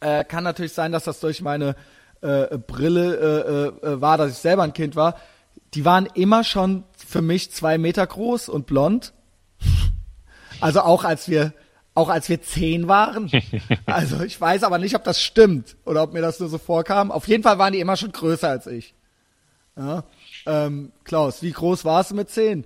äh, 0.00 0.24
kann 0.24 0.42
natürlich 0.44 0.72
sein, 0.72 0.90
dass 0.92 1.04
das 1.04 1.20
durch 1.20 1.40
meine 1.42 1.76
äh, 2.24 2.58
Brille 2.58 3.74
äh, 3.82 3.86
äh, 3.86 4.00
war, 4.00 4.16
dass 4.16 4.32
ich 4.32 4.38
selber 4.38 4.62
ein 4.62 4.72
Kind 4.72 4.96
war. 4.96 5.16
Die 5.74 5.84
waren 5.84 6.06
immer 6.14 6.44
schon 6.44 6.84
für 6.96 7.22
mich 7.22 7.50
zwei 7.50 7.78
Meter 7.78 8.06
groß 8.06 8.48
und 8.48 8.66
blond. 8.66 9.12
Also 10.60 10.80
auch 10.80 11.04
als 11.04 11.28
wir, 11.28 11.52
auch 11.94 12.08
als 12.08 12.28
wir 12.28 12.40
zehn 12.40 12.88
waren. 12.88 13.30
Also 13.86 14.22
ich 14.22 14.40
weiß 14.40 14.62
aber 14.62 14.78
nicht, 14.78 14.94
ob 14.94 15.04
das 15.04 15.20
stimmt 15.20 15.76
oder 15.84 16.02
ob 16.02 16.12
mir 16.12 16.22
das 16.22 16.40
nur 16.40 16.48
so 16.48 16.58
vorkam. 16.58 17.10
Auf 17.10 17.28
jeden 17.28 17.42
Fall 17.42 17.58
waren 17.58 17.72
die 17.72 17.80
immer 17.80 17.96
schon 17.96 18.12
größer 18.12 18.48
als 18.48 18.66
ich. 18.66 18.94
Ja. 19.76 20.04
Ähm, 20.46 20.92
Klaus, 21.04 21.42
wie 21.42 21.52
groß 21.52 21.84
warst 21.84 22.10
du 22.10 22.14
mit 22.14 22.30
zehn? 22.30 22.64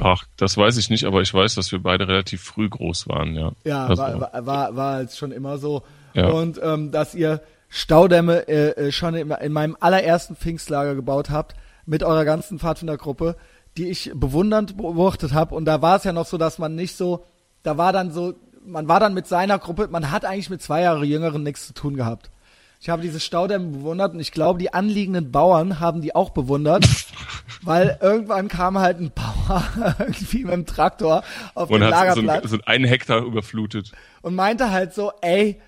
Ach, 0.00 0.24
das 0.36 0.56
weiß 0.56 0.76
ich 0.76 0.90
nicht, 0.90 1.04
aber 1.04 1.20
ich 1.22 1.32
weiß, 1.32 1.54
dass 1.54 1.72
wir 1.72 1.82
beide 1.82 2.06
relativ 2.06 2.42
früh 2.42 2.68
groß 2.68 3.08
waren, 3.08 3.34
ja. 3.34 3.52
Ja, 3.64 3.86
also, 3.86 4.02
war, 4.02 4.20
war, 4.20 4.46
war, 4.46 4.76
war 4.76 5.00
jetzt 5.00 5.18
schon 5.18 5.32
immer 5.32 5.58
so. 5.58 5.82
Ja. 6.14 6.28
Und 6.28 6.60
ähm, 6.62 6.92
dass 6.92 7.14
ihr 7.14 7.40
Staudämme 7.74 8.46
äh, 8.48 8.88
äh, 8.88 8.92
schon 8.92 9.14
in, 9.14 9.30
in 9.30 9.50
meinem 9.50 9.78
allerersten 9.80 10.36
Pfingstlager 10.36 10.94
gebaut 10.94 11.30
habt, 11.30 11.56
mit 11.86 12.02
eurer 12.02 12.26
ganzen 12.26 12.58
Pfadfindergruppe, 12.58 13.34
die 13.78 13.88
ich 13.88 14.12
bewundernd 14.14 14.76
beobachtet 14.76 15.32
habe. 15.32 15.54
Und 15.54 15.64
da 15.64 15.80
war 15.80 15.96
es 15.96 16.04
ja 16.04 16.12
noch 16.12 16.26
so, 16.26 16.36
dass 16.36 16.58
man 16.58 16.74
nicht 16.74 16.94
so, 16.98 17.24
da 17.62 17.78
war 17.78 17.94
dann 17.94 18.12
so, 18.12 18.34
man 18.62 18.88
war 18.88 19.00
dann 19.00 19.14
mit 19.14 19.26
seiner 19.26 19.58
Gruppe, 19.58 19.88
man 19.90 20.10
hat 20.10 20.26
eigentlich 20.26 20.50
mit 20.50 20.60
zwei 20.60 20.82
Jahre 20.82 21.06
Jüngeren 21.06 21.42
nichts 21.42 21.66
zu 21.66 21.72
tun 21.72 21.96
gehabt. 21.96 22.30
Ich 22.78 22.90
habe 22.90 23.00
diese 23.00 23.20
Staudämme 23.20 23.68
bewundert 23.68 24.12
und 24.12 24.20
ich 24.20 24.32
glaube, 24.32 24.58
die 24.58 24.74
anliegenden 24.74 25.32
Bauern 25.32 25.80
haben 25.80 26.02
die 26.02 26.14
auch 26.14 26.28
bewundert, 26.28 26.84
weil 27.62 27.96
irgendwann 28.02 28.48
kam 28.48 28.78
halt 28.78 29.00
ein 29.00 29.12
Bauer 29.14 29.64
irgendwie 29.98 30.44
mit 30.44 30.52
dem 30.52 30.66
Traktor 30.66 31.22
auf 31.54 31.70
und 31.70 31.80
den 31.80 31.94
hat 31.94 32.14
so, 32.16 32.20
Lagerplatz 32.20 32.44
ein, 32.44 32.48
so 32.50 32.58
einen 32.66 32.84
Hektar 32.84 33.22
überflutet. 33.22 33.92
und 34.20 34.34
meinte 34.34 34.70
halt 34.70 34.92
so, 34.92 35.10
ey, 35.22 35.58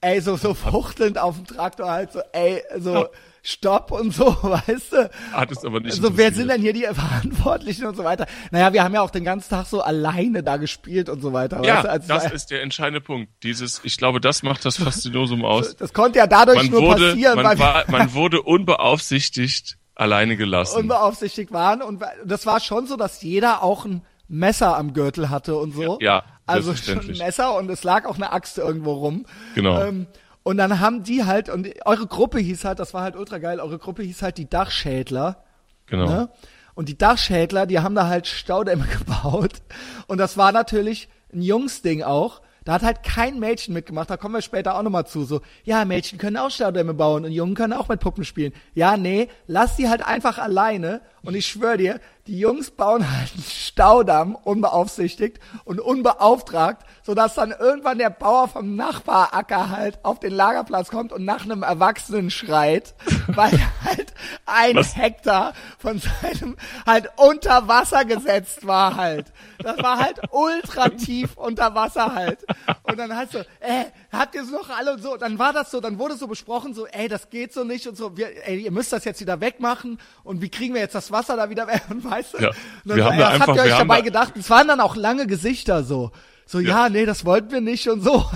ey, 0.00 0.20
so, 0.20 0.36
so 0.36 0.54
fuchtelnd 0.54 1.18
auf 1.18 1.36
dem 1.36 1.46
Traktor 1.46 1.90
halt 1.90 2.12
so, 2.12 2.20
ey, 2.32 2.62
so, 2.78 3.08
stopp 3.42 3.90
und 3.90 4.14
so, 4.14 4.26
weißt 4.42 4.92
du? 4.92 5.10
Hat 5.32 5.50
es 5.50 5.64
aber 5.64 5.80
nicht 5.80 5.94
So, 5.94 6.16
wer 6.16 6.32
sind 6.32 6.48
denn 6.48 6.60
hier 6.60 6.72
die 6.72 6.82
Verantwortlichen 6.84 7.86
und 7.86 7.96
so 7.96 8.04
weiter? 8.04 8.26
Naja, 8.50 8.72
wir 8.72 8.84
haben 8.84 8.94
ja 8.94 9.00
auch 9.02 9.10
den 9.10 9.24
ganzen 9.24 9.50
Tag 9.50 9.66
so 9.66 9.80
alleine 9.82 10.42
da 10.42 10.56
gespielt 10.58 11.08
und 11.08 11.20
so 11.22 11.32
weiter, 11.32 11.62
Ja, 11.64 11.76
weißt 11.76 11.84
du? 11.84 11.90
Also, 11.90 12.08
das 12.08 12.24
war- 12.24 12.32
ist 12.32 12.50
der 12.50 12.62
entscheidende 12.62 13.00
Punkt. 13.00 13.30
Dieses, 13.42 13.80
ich 13.84 13.96
glaube, 13.96 14.20
das 14.20 14.42
macht 14.42 14.64
das 14.64 14.76
Faszinosum 14.76 15.44
aus. 15.44 15.74
das 15.78 15.92
konnte 15.92 16.18
ja 16.18 16.26
dadurch 16.26 16.56
Man 16.58 16.66
nur 16.70 16.82
wurde, 16.82 17.08
passieren, 17.10 17.36
man, 17.36 17.46
weil 17.46 17.58
war, 17.58 17.84
man 17.90 18.12
wurde 18.14 18.42
unbeaufsichtigt 18.42 19.78
alleine 19.94 20.36
gelassen. 20.36 20.78
unbeaufsichtigt 20.78 21.52
waren 21.52 21.82
und 21.82 22.02
das 22.24 22.46
war 22.46 22.60
schon 22.60 22.86
so, 22.86 22.96
dass 22.96 23.22
jeder 23.22 23.62
auch 23.62 23.84
ein 23.84 24.02
Messer 24.28 24.76
am 24.78 24.92
Gürtel 24.94 25.28
hatte 25.28 25.56
und 25.56 25.74
so. 25.74 25.98
Ja, 26.00 26.22
also 26.50 26.74
schon 26.74 27.00
ein. 27.00 27.18
Messer 27.18 27.56
und 27.56 27.70
es 27.70 27.84
lag 27.84 28.04
auch 28.06 28.16
eine 28.16 28.32
Axt 28.32 28.58
irgendwo 28.58 28.92
rum. 28.92 29.26
Genau. 29.54 29.82
Ähm, 29.82 30.06
und 30.42 30.56
dann 30.56 30.80
haben 30.80 31.02
die 31.02 31.24
halt, 31.24 31.48
und 31.48 31.68
eure 31.84 32.06
Gruppe 32.06 32.38
hieß 32.38 32.64
halt, 32.64 32.78
das 32.78 32.94
war 32.94 33.02
halt 33.02 33.16
ultra 33.16 33.38
geil, 33.38 33.60
eure 33.60 33.78
Gruppe 33.78 34.02
hieß 34.02 34.22
halt 34.22 34.38
die 34.38 34.48
Dachschädler. 34.48 35.44
genau. 35.86 36.06
Ne? 36.06 36.28
Und 36.74 36.88
die 36.88 36.96
Dachschädler, 36.96 37.66
die 37.66 37.80
haben 37.80 37.94
da 37.94 38.06
halt 38.06 38.26
Staudämme 38.26 38.86
gebaut. 38.98 39.60
Und 40.06 40.18
das 40.18 40.36
war 40.36 40.52
natürlich 40.52 41.08
ein 41.32 41.42
Jungsding 41.42 42.02
auch. 42.02 42.40
Da 42.64 42.74
hat 42.74 42.82
halt 42.82 43.02
kein 43.02 43.38
Mädchen 43.40 43.72
mitgemacht, 43.74 44.10
da 44.10 44.16
kommen 44.16 44.34
wir 44.34 44.42
später 44.42 44.76
auch 44.76 44.82
nochmal 44.82 45.06
zu. 45.06 45.24
So, 45.24 45.40
ja, 45.64 45.84
Mädchen 45.84 46.18
können 46.18 46.36
auch 46.36 46.50
Staudämme 46.50 46.94
bauen 46.94 47.24
und 47.24 47.32
Jungen 47.32 47.54
können 47.54 47.72
auch 47.72 47.88
mit 47.88 48.00
Puppen 48.00 48.24
spielen. 48.24 48.52
Ja, 48.74 48.96
nee, 48.96 49.28
lass 49.46 49.76
die 49.76 49.88
halt 49.88 50.06
einfach 50.06 50.38
alleine. 50.38 51.00
Und 51.22 51.34
ich 51.34 51.46
schwöre 51.46 51.78
dir, 51.78 52.00
die 52.26 52.38
Jungs 52.38 52.70
bauen 52.70 53.10
halt 53.10 53.32
einen 53.34 53.42
Staudamm 53.80 54.34
unbeaufsichtigt 54.34 55.40
und 55.64 55.80
unbeauftragt, 55.80 56.84
sodass 57.02 57.34
dann 57.34 57.50
irgendwann 57.58 57.96
der 57.96 58.10
Bauer 58.10 58.46
vom 58.46 58.76
Nachbaracker 58.76 59.70
halt 59.70 60.04
auf 60.04 60.20
den 60.20 60.34
Lagerplatz 60.34 60.90
kommt 60.90 61.12
und 61.14 61.24
nach 61.24 61.44
einem 61.44 61.62
Erwachsenen 61.62 62.30
schreit, 62.30 62.94
weil 63.28 63.58
halt 63.82 64.12
ein 64.44 64.76
Was? 64.76 64.98
Hektar 64.98 65.54
von 65.78 65.98
seinem 65.98 66.58
halt 66.86 67.08
unter 67.16 67.68
Wasser 67.68 68.04
gesetzt 68.04 68.66
war 68.66 68.96
halt. 68.96 69.32
Das 69.60 69.78
war 69.78 69.98
halt 69.98 70.20
ultra 70.30 70.90
tief 70.90 71.36
unter 71.36 71.74
Wasser 71.74 72.14
halt. 72.14 72.44
Und 72.82 72.98
dann 72.98 73.16
halt 73.16 73.30
so, 73.32 73.38
äh, 73.38 73.84
habt 74.12 74.34
ihr 74.34 74.42
es 74.42 74.50
noch 74.50 74.68
alle 74.68 74.92
und 74.92 75.02
so. 75.02 75.16
Dann 75.16 75.38
war 75.38 75.54
das 75.54 75.70
so, 75.70 75.80
dann 75.80 75.98
wurde 75.98 76.16
so 76.16 76.26
besprochen, 76.26 76.74
so, 76.74 76.86
ey, 76.86 77.08
das 77.08 77.30
geht 77.30 77.54
so 77.54 77.64
nicht 77.64 77.86
und 77.88 77.96
so, 77.96 78.14
wir, 78.18 78.46
ey, 78.46 78.58
ihr 78.60 78.72
müsst 78.72 78.92
das 78.92 79.04
jetzt 79.06 79.22
wieder 79.22 79.40
wegmachen 79.40 79.98
und 80.22 80.42
wie 80.42 80.50
kriegen 80.50 80.74
wir 80.74 80.82
jetzt 80.82 80.94
das 80.94 81.10
Wasser 81.10 81.36
da 81.36 81.48
wieder 81.48 81.66
weg 81.66 81.82
und 81.88 82.04
weißt 82.04 82.34
du? 82.34 82.38
Ja, 82.42 82.50
wir 82.84 82.96
so, 82.96 83.04
haben 83.04 83.12
ey, 83.14 83.18
da 83.18 83.28
einfach- 83.28 83.46
haben 83.78 83.88
dabei 83.88 83.98
da- 84.00 84.04
gedacht? 84.04 84.32
Es 84.36 84.50
waren 84.50 84.68
dann 84.68 84.80
auch 84.80 84.96
lange 84.96 85.26
Gesichter 85.26 85.82
so. 85.84 86.10
So, 86.46 86.58
ja, 86.60 86.84
Ja. 86.84 86.88
nee, 86.88 87.06
das 87.06 87.24
wollten 87.24 87.50
wir 87.52 87.60
nicht 87.60 87.88
und 87.88 88.00
so. 88.02 88.24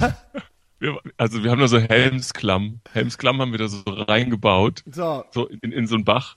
Wir, 0.80 0.98
also 1.16 1.42
wir 1.42 1.50
haben 1.50 1.60
da 1.60 1.68
so 1.68 1.78
Helmsklamm. 1.78 2.80
Helmsklamm 2.92 3.40
haben 3.40 3.52
wir 3.52 3.58
da 3.58 3.68
so 3.68 3.80
reingebaut. 3.86 4.82
So, 4.90 5.24
So 5.30 5.46
in, 5.46 5.72
in 5.72 5.86
so 5.86 5.94
einen 5.94 6.04
Bach. 6.04 6.36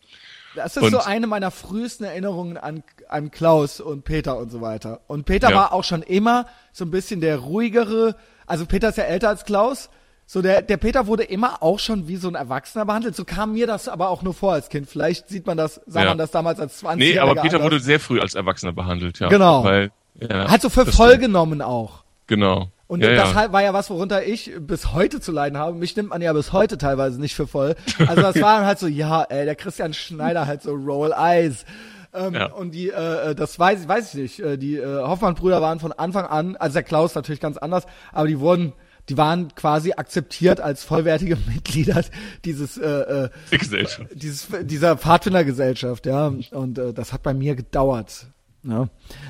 Das 0.56 0.78
ist 0.78 0.84
Und- 0.84 0.92
so 0.92 1.00
eine 1.00 1.28
meiner 1.28 1.52
frühesten 1.52 2.06
Erinnerungen 2.06 2.56
an, 2.58 2.84
an 3.10 3.30
Klaus 3.32 3.82
und 3.82 4.06
Peter 4.06 4.38
und 4.38 4.50
so 4.50 4.62
weiter. 4.62 5.02
Und 5.08 5.26
Peter 5.26 5.50
Ja. 5.50 5.56
war 5.56 5.74
auch 5.74 5.84
schon 5.84 6.02
immer 6.02 6.46
so 6.72 6.86
ein 6.86 6.92
bisschen 6.92 7.20
der 7.20 7.40
ruhigere. 7.40 8.16
Also 8.46 8.66
Peter 8.66 8.90
ist 8.90 8.98
ja 8.98 9.04
älter 9.06 9.28
als 9.30 9.44
Klaus. 9.44 9.90
So 10.30 10.42
der, 10.42 10.62
der 10.62 10.76
Peter 10.78 11.08
wurde 11.08 11.24
immer 11.24 11.64
auch 11.64 11.80
schon 11.80 12.08
wie 12.10 12.18
so 12.18 12.28
ein 12.28 12.36
Erwachsener 12.36 12.86
behandelt. 12.86 13.16
So 13.16 13.24
kam 13.26 13.54
mir 13.54 13.66
das 13.66 13.88
aber 13.88 14.10
auch 14.10 14.22
nur 14.24 14.34
vor 14.34 14.54
als 14.54 14.68
Kind. 14.70 14.88
Vielleicht 14.90 15.30
sieht 15.30 15.48
man 15.48 15.56
das, 15.58 15.80
sah 15.88 16.04
Ja. 16.04 16.10
man 16.10 16.18
das 16.18 16.32
damals 16.32 16.60
als 16.60 16.78
20 16.80 17.00
Nee, 17.14 17.18
aber 17.20 17.34
Peter 17.36 17.56
anders. 17.56 17.64
wurde 17.64 17.80
sehr 17.80 18.00
früh 18.00 18.20
als 18.20 18.36
Erwachsener 18.36 18.74
behandelt, 18.74 19.20
ja. 19.20 19.30
Genau. 19.30 19.64
Weil, 19.64 19.92
ja, 20.20 20.50
halt 20.52 20.62
so 20.62 20.70
für 20.70 20.86
voll 20.86 21.10
stimmt. 21.12 21.22
genommen 21.24 21.62
auch. 21.62 22.04
Genau. 22.28 22.68
Und 22.88 23.04
ja, 23.04 23.16
das 23.16 23.34
ja. 23.34 23.52
war 23.54 23.64
ja 23.64 23.74
was, 23.74 23.90
worunter 23.90 24.26
ich 24.26 24.52
bis 24.60 24.92
heute 24.94 25.20
zu 25.22 25.32
leiden 25.32 25.58
habe. 25.58 25.78
Mich 25.78 25.96
nimmt 25.96 26.10
man 26.10 26.22
ja 26.22 26.32
bis 26.34 26.52
heute 26.54 26.78
teilweise 26.78 27.20
nicht 27.20 27.36
für 27.36 27.48
voll. 27.48 27.76
Also 28.06 28.22
das 28.22 28.40
war 28.42 28.66
halt 28.66 28.80
so, 28.80 28.88
ja, 28.88 29.24
ey, 29.24 29.46
der 29.46 29.56
Christian 29.56 29.94
Schneider 29.94 30.46
halt 30.46 30.62
so 30.62 30.72
Roll 30.74 31.14
Eyes. 31.18 31.66
Ähm, 32.14 32.34
Ja. 32.34 32.46
Und 32.52 32.72
die, 32.72 32.90
äh, 32.90 33.34
das 33.36 33.58
weiß, 33.60 33.82
ich- 33.82 33.88
weiß 33.88 34.14
ich 34.14 34.22
nicht. 34.22 34.40
Äh, 34.40 34.58
Die 34.58 34.76
äh, 34.78 34.86
Hoffmann-Brüder 35.04 35.62
waren 35.62 35.80
von 35.80 35.92
Anfang 35.94 36.26
an, 36.26 36.56
also 36.58 36.74
der 36.74 36.84
Klaus 36.84 37.14
natürlich 37.16 37.40
ganz 37.42 37.58
anders, 37.58 37.86
aber 38.14 38.28
die 38.28 38.40
wurden, 38.40 38.72
die 39.10 39.18
waren 39.18 39.54
quasi 39.56 39.94
akzeptiert 39.94 40.60
als 40.60 40.84
vollwertige 40.84 41.38
Mitglieder 41.48 42.04
dieses, 42.46 42.78
äh, 42.78 42.86
äh, 42.86 43.30
Die 43.52 43.58
Gesellschaft. 43.58 44.10
dieses, 44.14 44.48
dieser 44.64 44.98
Pfadfindergesellschaft, 44.98 46.06
ja. 46.06 46.34
Und 46.52 46.78
äh, 46.78 46.94
das 46.94 47.14
hat 47.14 47.24
bei 47.24 47.34
mir 47.34 47.56
gedauert. 47.56 48.28
Ja. 48.64 48.90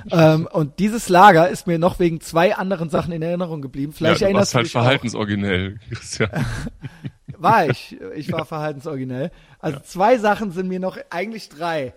ähm, 0.10 0.48
und 0.52 0.80
dieses 0.80 1.10
Lager 1.10 1.48
ist 1.50 1.68
mir 1.68 1.78
noch 1.78 2.00
wegen 2.00 2.22
zwei 2.22 2.56
anderen 2.56 2.90
Sachen 2.90 3.12
in 3.12 3.22
Erinnerung 3.22 3.62
geblieben. 3.62 3.94
Vielleicht 3.94 4.22
ja, 4.22 4.26
du 4.28 4.32
erinnerst 4.32 4.42
warst 4.42 4.54
du 4.54 4.58
halt 4.58 4.66
dich 4.66 4.72
verhaltensoriginell, 4.72 5.80
Christian. 5.92 6.30
War 7.38 7.70
ich. 7.70 7.96
Ich 8.16 8.32
war 8.32 8.46
verhaltensoriginell. 8.46 9.30
Also 9.60 9.80
zwei 9.82 10.18
Sachen 10.18 10.52
sind 10.52 10.70
mir 10.70 10.80
noch, 10.80 10.98
eigentlich 11.12 11.50
drei, 11.50 11.94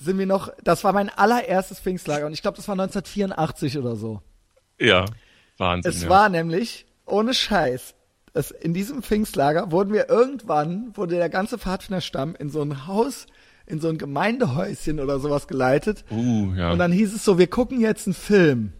sind 0.00 0.16
mir 0.16 0.26
noch, 0.26 0.50
das 0.64 0.82
war 0.82 0.92
mein 0.92 1.10
allererstes 1.10 1.78
Pfingstlager 1.78 2.26
und 2.26 2.32
ich 2.32 2.42
glaube, 2.42 2.56
das 2.56 2.66
war 2.66 2.72
1984 2.72 3.78
oder 3.78 3.94
so. 3.94 4.20
ja, 4.80 5.04
Wahnsinn. 5.58 5.92
Es 5.92 6.02
ja. 6.02 6.08
war 6.08 6.28
nämlich, 6.28 6.86
ohne 7.10 7.34
Scheiß, 7.34 7.94
es, 8.32 8.50
in 8.50 8.74
diesem 8.74 9.02
Pfingstlager 9.02 9.70
wurden 9.72 9.92
wir 9.92 10.08
irgendwann, 10.08 10.96
wurde 10.96 11.16
der 11.16 11.28
ganze 11.28 11.58
Pfadfinderstamm 11.58 12.36
in 12.38 12.50
so 12.50 12.62
ein 12.62 12.86
Haus, 12.86 13.26
in 13.66 13.80
so 13.80 13.88
ein 13.88 13.98
Gemeindehäuschen 13.98 15.00
oder 15.00 15.18
sowas 15.18 15.48
geleitet. 15.48 16.04
Uh, 16.10 16.52
ja. 16.54 16.72
Und 16.72 16.78
dann 16.78 16.92
hieß 16.92 17.14
es 17.14 17.24
so, 17.24 17.38
wir 17.38 17.48
gucken 17.48 17.80
jetzt 17.80 18.06
einen 18.06 18.14
Film. 18.14 18.72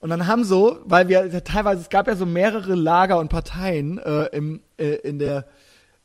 Und 0.00 0.08
dann 0.08 0.26
haben 0.26 0.44
so, 0.44 0.78
weil 0.84 1.08
wir 1.08 1.44
teilweise, 1.44 1.82
es 1.82 1.90
gab 1.90 2.08
ja 2.08 2.16
so 2.16 2.24
mehrere 2.24 2.74
Lager 2.74 3.18
und 3.18 3.28
Parteien 3.28 3.98
äh, 3.98 4.26
im, 4.32 4.62
äh, 4.78 4.94
in 4.96 5.18
der 5.18 5.46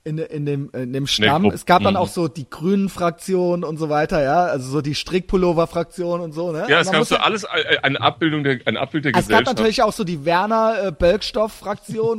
in, 0.05 0.17
in 0.19 0.45
dem 0.45 0.69
in 0.71 0.93
dem 0.93 1.07
Stamm. 1.07 1.41
Gruppe. 1.43 1.55
Es 1.55 1.65
gab 1.65 1.81
dann 1.83 1.95
Mhm. 1.95 1.99
auch 1.99 2.07
so 2.07 2.27
die 2.27 2.47
grünen 2.49 2.89
Fraktionen 2.89 3.63
und 3.63 3.77
so 3.77 3.89
weiter, 3.89 4.23
ja, 4.23 4.43
also 4.45 4.69
so 4.69 4.81
die 4.81 4.95
Strickpullover 4.95 5.65
Fraktion 5.67 6.21
und 6.21 6.31
so, 6.31 6.51
ne? 6.51 6.65
ja, 6.69 6.79
es 6.79 6.91
gab 6.91 7.03
so 7.05 7.15
alles, 7.17 7.43
äh, 7.43 7.77
eine 7.81 7.99
Abbildung 7.99 8.43
der, 8.43 8.59
ein 8.65 8.77
Abbild 8.77 9.05
der 9.05 9.09
es 9.11 9.15
gab 9.15 9.23
Gesellschaft. 9.27 9.57
natürlich 9.57 9.81
auch 9.81 9.91
so 9.93 10.03
die 10.03 10.23
Werner 10.23 10.75
äh, 10.83 10.91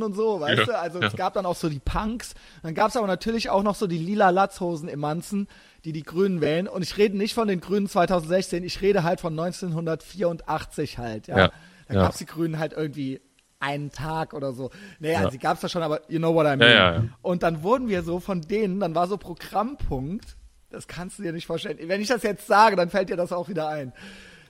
und 0.03 0.13
so, 0.15 0.39
weißt 0.41 0.59
Ja, 0.59 0.65
du? 0.65 0.77
Also 0.79 0.99
es 0.99 1.13
ja. 1.13 1.17
gab 1.17 1.33
dann 1.33 1.45
auch 1.45 1.55
so 1.55 1.69
die 1.69 1.79
Punks. 1.79 2.33
Dann 2.61 2.75
gab 2.75 2.89
es 2.89 2.97
aber 2.97 3.07
natürlich 3.07 3.49
auch 3.49 3.63
noch 3.63 3.75
so 3.75 3.87
die 3.87 3.97
lila 3.97 4.29
Latzhosen 4.31 4.89
im 4.89 4.99
Manzen, 4.99 5.47
die 5.85 5.93
die 5.93 6.03
Grünen 6.03 6.41
wählen. 6.41 6.67
Und 6.67 6.81
ich 6.83 6.97
rede 6.97 7.15
nicht 7.17 7.33
von 7.33 7.47
den 7.47 7.61
Grünen 7.61 7.87
2016, 7.87 8.63
ich 8.63 8.81
rede 8.81 9.03
halt 9.03 9.21
von 9.21 9.31
1984 9.39 10.97
halt, 10.97 11.27
ja. 11.27 11.37
Ja, 11.37 11.51
Da 11.87 11.93
ja. 11.93 12.01
gab's 12.01 12.17
die 12.17 12.25
Grünen 12.25 12.59
halt 12.59 12.73
irgendwie 12.73 13.21
einen 13.59 13.91
Tag 13.91 14.33
oder 14.33 14.53
so. 14.53 14.69
Naja, 14.99 15.19
also 15.19 15.31
die 15.31 15.39
gab's 15.39 15.61
da 15.61 15.69
schon, 15.69 15.83
aber 15.83 16.01
you 16.09 16.19
know 16.19 16.33
what 16.33 16.45
I 16.45 16.57
mean. 16.57 16.61
Ja, 16.61 16.67
ja, 16.69 16.93
ja. 16.93 17.03
Und 17.21 17.43
dann 17.43 17.63
wurden 17.63 17.87
wir 17.87 18.03
so 18.03 18.19
von 18.19 18.41
denen, 18.41 18.79
dann 18.79 18.95
war 18.95 19.07
so 19.07 19.17
Programmpunkt, 19.17 20.37
das 20.69 20.87
kannst 20.87 21.17
du 21.17 21.23
dir 21.23 21.31
nicht 21.31 21.47
vorstellen. 21.47 21.77
Wenn 21.81 22.01
ich 22.01 22.09
das 22.09 22.23
jetzt 22.23 22.47
sage, 22.47 22.75
dann 22.75 22.89
fällt 22.89 23.09
dir 23.09 23.17
das 23.17 23.31
auch 23.31 23.49
wieder 23.49 23.69
ein. 23.69 23.93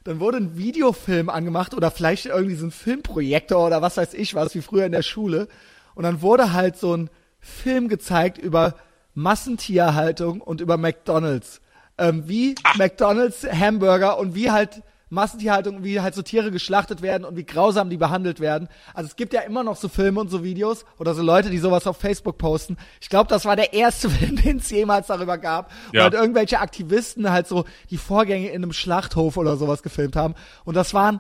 Dann 0.04 0.20
wurde 0.20 0.38
ein 0.38 0.58
Videofilm 0.58 1.30
angemacht 1.30 1.74
oder 1.74 1.92
vielleicht 1.92 2.28
irgendwie 2.28 2.56
so 2.56 2.66
ein 2.66 2.72
Filmprojektor 2.72 3.68
oder 3.68 3.82
was 3.82 3.98
weiß 3.98 4.14
ich 4.14 4.36
was, 4.36 4.56
wie 4.56 4.62
früher 4.62 4.86
in 4.86 4.92
der 4.92 5.04
Schule. 5.04 5.48
Und 5.96 6.04
dann 6.04 6.22
wurde 6.22 6.54
halt 6.54 6.78
so 6.78 6.96
ein 6.96 7.10
Film 7.40 7.88
gezeigt 7.88 8.38
über 8.38 8.76
Massentierhaltung 9.14 10.42
und 10.42 10.62
über 10.62 10.78
McDonalds. 10.78 11.62
Ähm, 11.98 12.28
wie 12.28 12.56
McDonalds 12.78 13.44
Hamburger 13.44 14.18
und 14.20 14.36
wie 14.36 14.52
halt 14.52 14.82
Massentierhaltung, 15.10 15.84
wie 15.84 16.02
halt 16.02 16.16
so 16.16 16.22
Tiere 16.22 16.52
geschlachtet 16.52 17.02
werden 17.02 17.24
und 17.26 17.38
wie 17.38 17.46
grausam 17.46 17.90
die 17.90 17.98
behandelt 17.98 18.40
werden. 18.40 18.68
Also 18.94 19.08
es 19.08 19.16
gibt 19.16 19.34
ja 19.34 19.42
immer 19.42 19.64
noch 19.64 19.76
so 19.78 19.88
Filme 19.90 20.20
und 20.20 20.30
so 20.30 20.44
Videos 20.44 20.86
oder 21.00 21.14
so 21.14 21.24
Leute, 21.24 21.50
die 21.50 21.60
sowas 21.60 21.88
auf 21.88 21.98
Facebook 21.98 22.38
posten. 22.38 22.78
Ich 23.02 23.10
glaube, 23.10 23.30
das 23.30 23.46
war 23.46 23.56
der 23.56 23.74
erste 23.74 24.10
Film, 24.18 24.36
den 24.36 24.58
es 24.58 24.70
jemals 24.70 25.08
darüber 25.08 25.38
gab, 25.38 25.72
wo 25.92 25.98
Ja. 25.98 26.04
halt 26.04 26.14
irgendwelche 26.14 26.60
Aktivisten 26.60 27.32
halt 27.32 27.48
so 27.48 27.66
die 27.90 27.98
Vorgänge 27.98 28.50
in 28.50 28.64
einem 28.64 28.74
Schlachthof 28.74 29.38
oder 29.38 29.58
sowas 29.58 29.84
gefilmt 29.84 30.16
haben. 30.16 30.36
Und 30.66 30.76
das 30.76 30.94
war 30.94 31.12
ein 31.14 31.20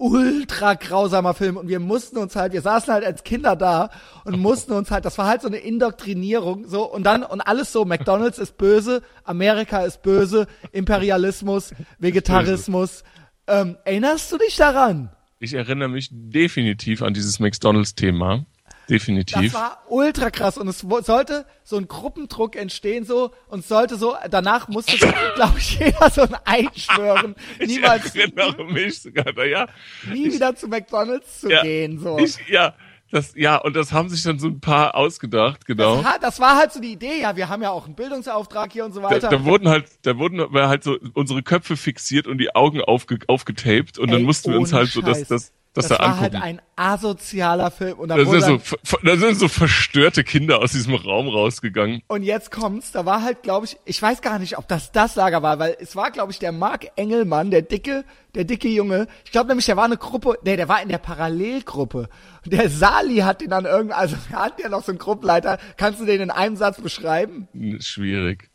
ultra 0.00 0.74
grausamer 0.74 1.34
Film 1.34 1.56
und 1.56 1.66
wir 1.66 1.80
mussten 1.80 2.18
uns 2.18 2.36
halt, 2.36 2.52
wir 2.52 2.62
saßen 2.62 2.92
halt 2.94 3.04
als 3.04 3.24
Kinder 3.24 3.56
da 3.56 3.90
und 4.24 4.38
mussten 4.40 4.70
uns 4.72 4.92
halt, 4.92 5.04
das 5.04 5.18
war 5.18 5.26
halt 5.26 5.42
so 5.42 5.48
eine 5.48 5.56
Indoktrinierung, 5.56 6.68
so 6.68 6.84
und 6.84 7.02
dann 7.02 7.24
und 7.24 7.40
alles 7.40 7.72
so, 7.72 7.84
McDonalds 7.84 8.38
ist 8.38 8.56
böse, 8.58 9.02
Amerika 9.24 9.80
ist 9.82 10.02
böse, 10.02 10.46
Imperialismus, 10.70 11.72
Vegetarismus. 11.98 13.02
Ähm, 13.48 13.76
erinnerst 13.84 14.30
du 14.30 14.38
dich 14.38 14.56
daran? 14.56 15.10
Ich 15.40 15.54
erinnere 15.54 15.88
mich 15.88 16.08
definitiv 16.10 17.02
an 17.02 17.14
dieses 17.14 17.40
McDonalds-Thema. 17.40 18.44
Definitiv. 18.88 19.52
Das 19.52 19.54
war 19.54 19.82
ultra 19.88 20.30
krass 20.30 20.56
und 20.56 20.66
es 20.66 20.80
sollte 20.80 21.44
so 21.62 21.76
ein 21.76 21.88
Gruppendruck 21.88 22.56
entstehen 22.56 23.04
so 23.04 23.32
und 23.48 23.66
sollte 23.66 23.96
so, 23.96 24.16
danach 24.30 24.68
musste, 24.68 24.96
glaube 25.34 25.58
ich, 25.58 25.78
jeder 25.78 26.10
so 26.10 26.22
ein 26.22 26.36
Einschwören, 26.44 27.34
ich 27.58 27.68
niemals, 27.68 28.14
erinnere 28.14 28.64
mich 28.64 29.02
sogar, 29.02 29.26
na 29.36 29.44
ja. 29.44 29.66
nie 30.10 30.32
wieder 30.32 30.56
zu 30.56 30.68
McDonalds 30.68 31.40
zu 31.40 31.50
ja, 31.50 31.62
gehen, 31.62 31.98
so. 31.98 32.18
Ich, 32.18 32.38
ja, 32.48 32.74
das, 33.10 33.32
ja, 33.36 33.56
und 33.56 33.74
das 33.74 33.92
haben 33.92 34.08
sich 34.08 34.22
dann 34.22 34.38
so 34.38 34.48
ein 34.48 34.60
paar 34.60 34.94
ausgedacht, 34.94 35.64
genau. 35.66 36.02
Das, 36.02 36.18
das 36.20 36.40
war 36.40 36.56
halt 36.56 36.72
so 36.72 36.80
die 36.80 36.92
Idee, 36.92 37.20
ja, 37.22 37.36
wir 37.36 37.48
haben 37.48 37.62
ja 37.62 37.70
auch 37.70 37.86
einen 37.86 37.94
Bildungsauftrag 37.94 38.72
hier 38.72 38.84
und 38.84 38.92
so 38.92 39.00
Da, 39.00 39.10
weiter. 39.10 39.28
da 39.28 39.44
wurden 39.44 39.68
halt, 39.68 39.86
da 40.02 40.18
wurden 40.18 40.40
halt 40.52 40.84
so 40.84 40.96
unsere 41.14 41.42
Köpfe 41.42 41.76
fixiert 41.76 42.26
und 42.26 42.38
die 42.38 42.54
Augen 42.54 42.80
aufge, 42.82 43.18
aufgetaped 43.26 43.98
und 43.98 44.10
dann 44.10 44.20
Ey, 44.20 44.24
mussten 44.26 44.50
wir 44.52 44.58
uns 44.58 44.72
halt 44.72 44.90
so 44.90 45.00
das, 45.00 45.18
Scheiß. 45.18 45.28
das, 45.28 45.52
das, 45.74 45.88
das 45.88 45.98
da 45.98 46.04
war 46.04 46.14
angucken. 46.14 46.20
halt 46.22 46.42
ein 46.42 46.62
asozialer 46.76 47.70
Film 47.70 47.98
und 47.98 48.08
da 48.08 48.24
sind 48.24 48.64
so, 48.64 48.98
da 49.02 49.16
sind 49.16 49.38
so 49.38 49.48
verstörte 49.48 50.24
Kinder 50.24 50.58
aus 50.60 50.72
diesem 50.72 50.94
Raum 50.94 51.28
rausgegangen. 51.28 52.02
und 52.08 52.22
jetzt 52.22 52.50
kommt's, 52.50 52.92
da 52.92 53.04
war 53.04 53.22
halt, 53.22 53.42
glaube 53.42 53.66
ich, 53.66 53.76
ich 53.84 54.00
weiß 54.00 54.22
gar 54.22 54.38
nicht, 54.38 54.58
ob 54.58 54.68
das 54.68 54.92
das 54.92 55.16
Lager 55.16 55.42
war, 55.42 55.58
weil 55.58 55.76
es 55.80 55.96
war, 55.96 56.10
glaube 56.10 56.32
ich, 56.32 56.38
der 56.38 56.52
Mark 56.52 56.88
Engelmann, 56.96 57.50
der 57.50 57.62
dicke, 57.62 58.04
der 58.34 58.44
dicke 58.44 58.68
Junge. 58.68 59.08
Ich 59.24 59.32
glaube 59.32 59.48
nämlich, 59.48 59.66
der 59.66 59.76
war 59.76 59.84
eine 59.84 59.96
Gruppe, 59.96 60.38
nee, 60.44 60.56
der 60.56 60.68
war 60.68 60.82
in 60.82 60.88
der 60.88 60.98
Parallelgruppe. 60.98 62.08
Und 62.44 62.52
der 62.52 62.70
Sali 62.70 63.18
hat 63.18 63.40
den 63.40 63.50
dann 63.50 63.64
irgendwie, 63.64 63.94
also 63.94 64.16
hatten 64.32 64.62
ja 64.62 64.68
noch 64.68 64.84
so 64.84 64.92
einen 64.92 64.98
Gruppenleiter. 64.98 65.58
Kannst 65.76 66.00
du 66.00 66.04
den 66.04 66.20
in 66.20 66.30
einem 66.30 66.56
Satz 66.56 66.80
beschreiben? 66.80 67.48
Schwierig. 67.80 68.50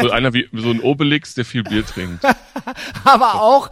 So 0.00 0.10
einer 0.10 0.32
wie, 0.34 0.48
so 0.52 0.70
ein 0.70 0.80
Obelix, 0.80 1.34
der 1.34 1.44
viel 1.44 1.62
Bier 1.62 1.86
trinkt. 1.86 2.24
aber 3.04 3.40
auch 3.40 3.70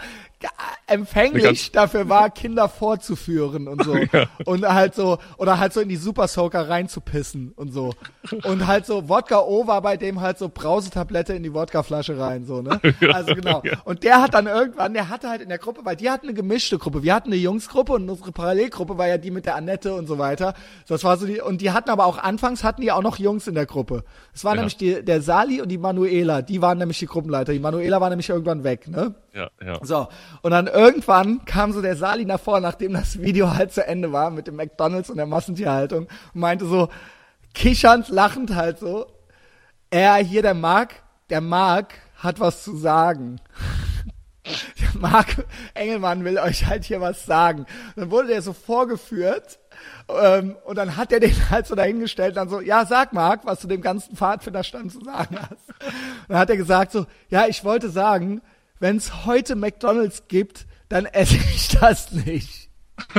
empfänglich 0.87 1.43
ganz- 1.45 1.73
dafür 1.73 2.09
war, 2.09 2.31
Kinder 2.31 2.69
vorzuführen 2.69 3.69
und 3.69 3.83
so. 3.85 3.93
Ja. 4.13 4.27
Und 4.45 4.67
halt 4.67 4.95
so, 4.95 5.19
oder 5.39 5.59
halt 5.59 5.73
so 5.73 5.81
in 5.81 5.89
die 5.89 5.97
Super 5.97 6.27
Soaker 6.29 6.69
reinzupissen 6.69 7.53
und 7.57 7.73
so. 7.73 7.93
Und 8.45 8.67
halt 8.67 8.85
so, 8.85 9.09
Wodka 9.09 9.41
O 9.41 9.67
war 9.67 9.81
bei 9.81 9.97
dem 9.97 10.21
halt 10.21 10.39
so 10.39 10.49
Brausetablette 10.49 11.33
in 11.35 11.43
die 11.43 11.55
Wodkaflasche 11.55 12.19
rein, 12.19 12.45
so, 12.45 12.61
ne? 12.63 12.81
Also 13.13 13.35
genau. 13.35 13.63
Ja. 13.65 13.79
Und 13.85 14.03
der 14.03 14.21
hat 14.21 14.35
dann 14.35 14.47
irgendwann, 14.47 14.93
der 14.93 15.09
hatte 15.09 15.29
halt 15.29 15.41
in 15.41 15.49
der 15.49 15.59
Gruppe, 15.59 15.81
weil 15.85 15.97
die 15.97 16.11
hatten 16.11 16.27
eine 16.27 16.35
gemischte 16.35 16.79
Gruppe. 16.79 17.03
Wir 17.03 17.15
hatten 17.15 17.29
eine 17.29 17.37
Jungsgruppe 17.41 17.93
und 17.93 18.09
unsere 18.11 18.33
Parallelgruppe 18.33 18.99
war 18.99 19.07
ja 19.09 19.19
die 19.19 19.31
mit 19.31 19.47
der 19.47 19.55
Annette 19.55 19.95
und 19.95 20.07
so 20.07 20.19
weiter. 20.19 20.55
Das 20.89 21.05
war 21.05 21.17
so 21.17 21.27
die, 21.27 21.41
und 21.41 21.61
die 21.61 21.71
hatten 21.71 21.91
aber 21.91 22.07
auch 22.07 22.19
anfangs 22.19 22.65
hatten 22.65 22.81
die 22.83 22.93
auch 22.93 23.03
noch 23.03 23.19
Jungs 23.19 23.47
in 23.47 23.55
der 23.55 23.67
Gruppe. 23.67 24.05
Es 24.35 24.45
war 24.45 24.53
Ja. 24.53 24.57
nämlich 24.63 24.77
die, 24.77 25.03
der 25.05 25.23
Sali 25.23 25.61
und 25.63 25.69
die 25.69 25.79
Manuela, 25.79 26.43
die 26.43 26.61
waren 26.61 26.79
nämlich 26.79 26.99
die 26.99 27.07
Gruppenleiter. 27.07 27.53
Die 27.53 27.61
Manuela 27.61 28.01
war 28.01 28.11
nämlich 28.11 28.29
irgendwann 28.29 28.65
weg, 28.65 28.89
ne? 28.89 29.15
Ja, 29.35 29.49
ja. 29.65 29.79
So, 29.83 30.09
und 30.43 30.51
dann 30.51 30.67
irgendwann 30.67 31.45
kam 31.47 31.73
so 31.73 31.81
der 31.81 31.97
Sali 31.97 32.25
nach 32.25 32.41
vorne, 32.41 32.67
nachdem 32.67 32.93
das 32.93 33.21
Video 33.21 33.55
halt 33.55 33.73
zu 33.73 33.87
Ende 33.87 34.13
war 34.13 34.31
mit 34.31 34.47
dem 34.47 34.57
McDonalds 34.57 35.09
und 35.09 35.17
der 35.17 35.27
Massentierhaltung 35.27 36.07
und 36.35 36.41
meinte 36.41 36.67
so, 36.67 36.89
kichernd, 37.55 38.09
lachend 38.09 38.55
halt 38.55 38.79
so, 38.79 39.07
er 39.91 40.17
hier, 40.17 40.43
der 40.43 40.55
Mark, 40.55 41.03
der 41.31 41.41
Mark 41.41 41.95
hat 42.17 42.41
was 42.41 42.63
zu 42.63 42.77
sagen. 42.77 43.41
Der 44.45 45.01
Mark 45.01 45.47
Engelmann 45.73 46.25
will 46.25 46.37
euch 46.37 46.67
halt 46.67 46.83
hier 46.85 47.01
was 47.01 47.25
sagen. 47.25 47.65
Dann 47.95 48.11
wurde 48.11 48.27
der 48.27 48.43
so 48.43 48.53
vorgeführt 48.53 49.61
ähm, 50.09 50.57
und 50.65 50.77
dann 50.77 50.97
hat 50.97 51.13
er 51.13 51.21
den 51.21 51.35
halt 51.51 51.69
so 51.69 51.77
dahingestellt 51.77 52.37
dann 52.37 52.49
so, 52.49 52.61
ja, 52.61 52.85
sag 52.85 53.13
Mark, 53.13 53.43
was 53.45 53.61
du 53.61 53.69
dem 53.69 53.83
ganzen 53.83 54.17
Pfadfinderstand 54.17 54.91
zu 54.91 55.05
sagen 55.05 55.39
hast. 55.39 55.69
Und 55.79 56.31
dann 56.31 56.39
hat 56.39 56.51
er 56.51 56.57
gesagt 56.57 56.91
so, 56.91 57.07
ja, 57.29 57.47
ich 57.47 57.63
wollte 57.65 57.89
sagen, 57.89 58.43
wenn 58.83 58.97
es 58.97 59.25
heute 59.25 59.55
McDonalds 59.55 60.25
gibt, 60.29 60.67
dann 60.89 61.07
esse 61.07 61.37
ich 61.37 61.69
das 61.69 62.13
nicht. 62.13 62.69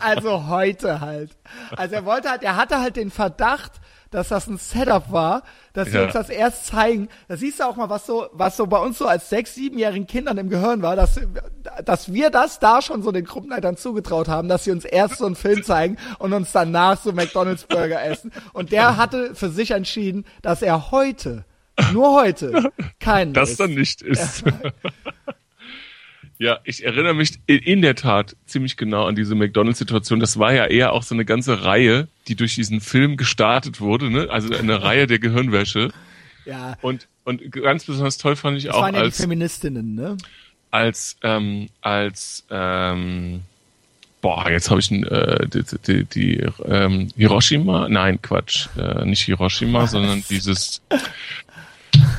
Also 0.00 0.46
heute 0.48 1.00
halt. 1.00 1.30
Also 1.76 1.94
er 1.94 2.04
wollte 2.04 2.30
halt, 2.30 2.42
er 2.42 2.56
hatte 2.56 2.80
halt 2.80 2.96
den 2.96 3.10
Verdacht, 3.10 3.72
dass 4.10 4.28
das 4.28 4.46
ein 4.48 4.56
Setup 4.58 5.12
war, 5.12 5.42
dass 5.74 5.88
sie 5.88 5.96
Ja. 5.96 6.04
uns 6.04 6.12
das 6.12 6.28
erst 6.28 6.66
zeigen. 6.66 7.08
Da 7.28 7.36
siehst 7.36 7.60
du 7.60 7.64
auch 7.64 7.76
mal, 7.76 7.88
was 7.88 8.06
so, 8.06 8.26
was 8.32 8.56
so 8.56 8.66
bei 8.66 8.78
uns 8.78 8.98
so 8.98 9.06
als 9.06 9.28
sechs, 9.28 9.54
siebenjährigen 9.54 10.06
Kindern 10.06 10.38
im 10.38 10.50
Gehirn 10.50 10.82
war, 10.82 10.96
dass, 10.96 11.20
dass 11.84 12.12
wir 12.12 12.30
das 12.30 12.58
da 12.58 12.82
schon 12.82 13.02
so 13.02 13.12
den 13.12 13.24
Gruppenleitern 13.24 13.76
zugetraut 13.76 14.28
haben, 14.28 14.48
dass 14.48 14.64
sie 14.64 14.72
uns 14.72 14.84
erst 14.84 15.18
so 15.18 15.26
einen 15.26 15.36
Film 15.36 15.62
zeigen 15.62 15.96
und 16.18 16.32
uns 16.32 16.52
danach 16.52 17.00
so 17.00 17.12
McDonalds 17.12 17.64
Burger 17.64 18.02
essen. 18.02 18.32
Und 18.52 18.72
der 18.72 18.96
hatte 18.98 19.34
für 19.34 19.50
sich 19.50 19.70
entschieden, 19.70 20.24
dass 20.42 20.62
er 20.62 20.90
heute, 20.90 21.44
nur 21.92 22.14
heute, 22.14 22.72
keinen 23.00 23.32
das 23.32 23.50
isst. 23.50 23.60
dann 23.60 23.74
nicht 23.74 24.02
ist. 24.02 24.44
ja, 26.38 26.58
ich 26.64 26.84
erinnere 26.84 27.14
mich 27.14 27.38
in, 27.46 27.82
der 27.82 27.94
Tat 27.94 28.36
ziemlich 28.46 28.76
genau 28.76 29.06
an 29.06 29.14
diese 29.14 29.34
McDonalds-Situation. 29.34 30.20
Das 30.20 30.38
war 30.38 30.52
ja 30.52 30.66
eher 30.66 30.92
auch 30.92 31.02
so 31.02 31.14
eine 31.14 31.24
ganze 31.24 31.64
Reihe, 31.64 32.08
die 32.28 32.34
durch 32.34 32.54
diesen 32.54 32.80
Film 32.80 33.16
gestartet 33.16 33.80
wurde, 33.80 34.10
ne? 34.10 34.28
Also 34.30 34.54
eine 34.54 34.82
Reihe 34.82 35.06
der 35.06 35.18
Gehirnwäsche. 35.18 35.92
Ja, 36.44 36.76
Und, 36.82 37.08
und 37.24 37.52
ganz 37.52 37.84
besonders 37.84 38.18
toll 38.18 38.36
fand 38.36 38.58
ich 38.58 38.64
das 38.64 38.74
auch 38.74 38.82
waren 38.82 38.94
ja 38.94 39.00
die 39.00 39.06
als, 39.06 39.20
Feministinnen, 39.20 39.94
ne? 39.94 40.16
als, 40.72 41.16
ähm, 41.22 41.68
als, 41.82 42.44
ähm, 42.50 43.42
boah, 44.22 44.50
jetzt 44.50 44.70
habe 44.70 44.80
ich 44.80 44.90
ein, 44.90 45.04
äh, 45.04 45.46
die, 45.46 45.64
die, 45.86 46.04
die 46.04 46.46
ähm, 46.64 47.08
Hiroshima, 47.16 47.88
nein, 47.88 48.20
Quatsch, 48.22 48.68
äh, 48.78 49.04
nicht 49.04 49.22
Hiroshima, 49.22 49.86
sondern 49.86 50.24
dieses, 50.28 50.80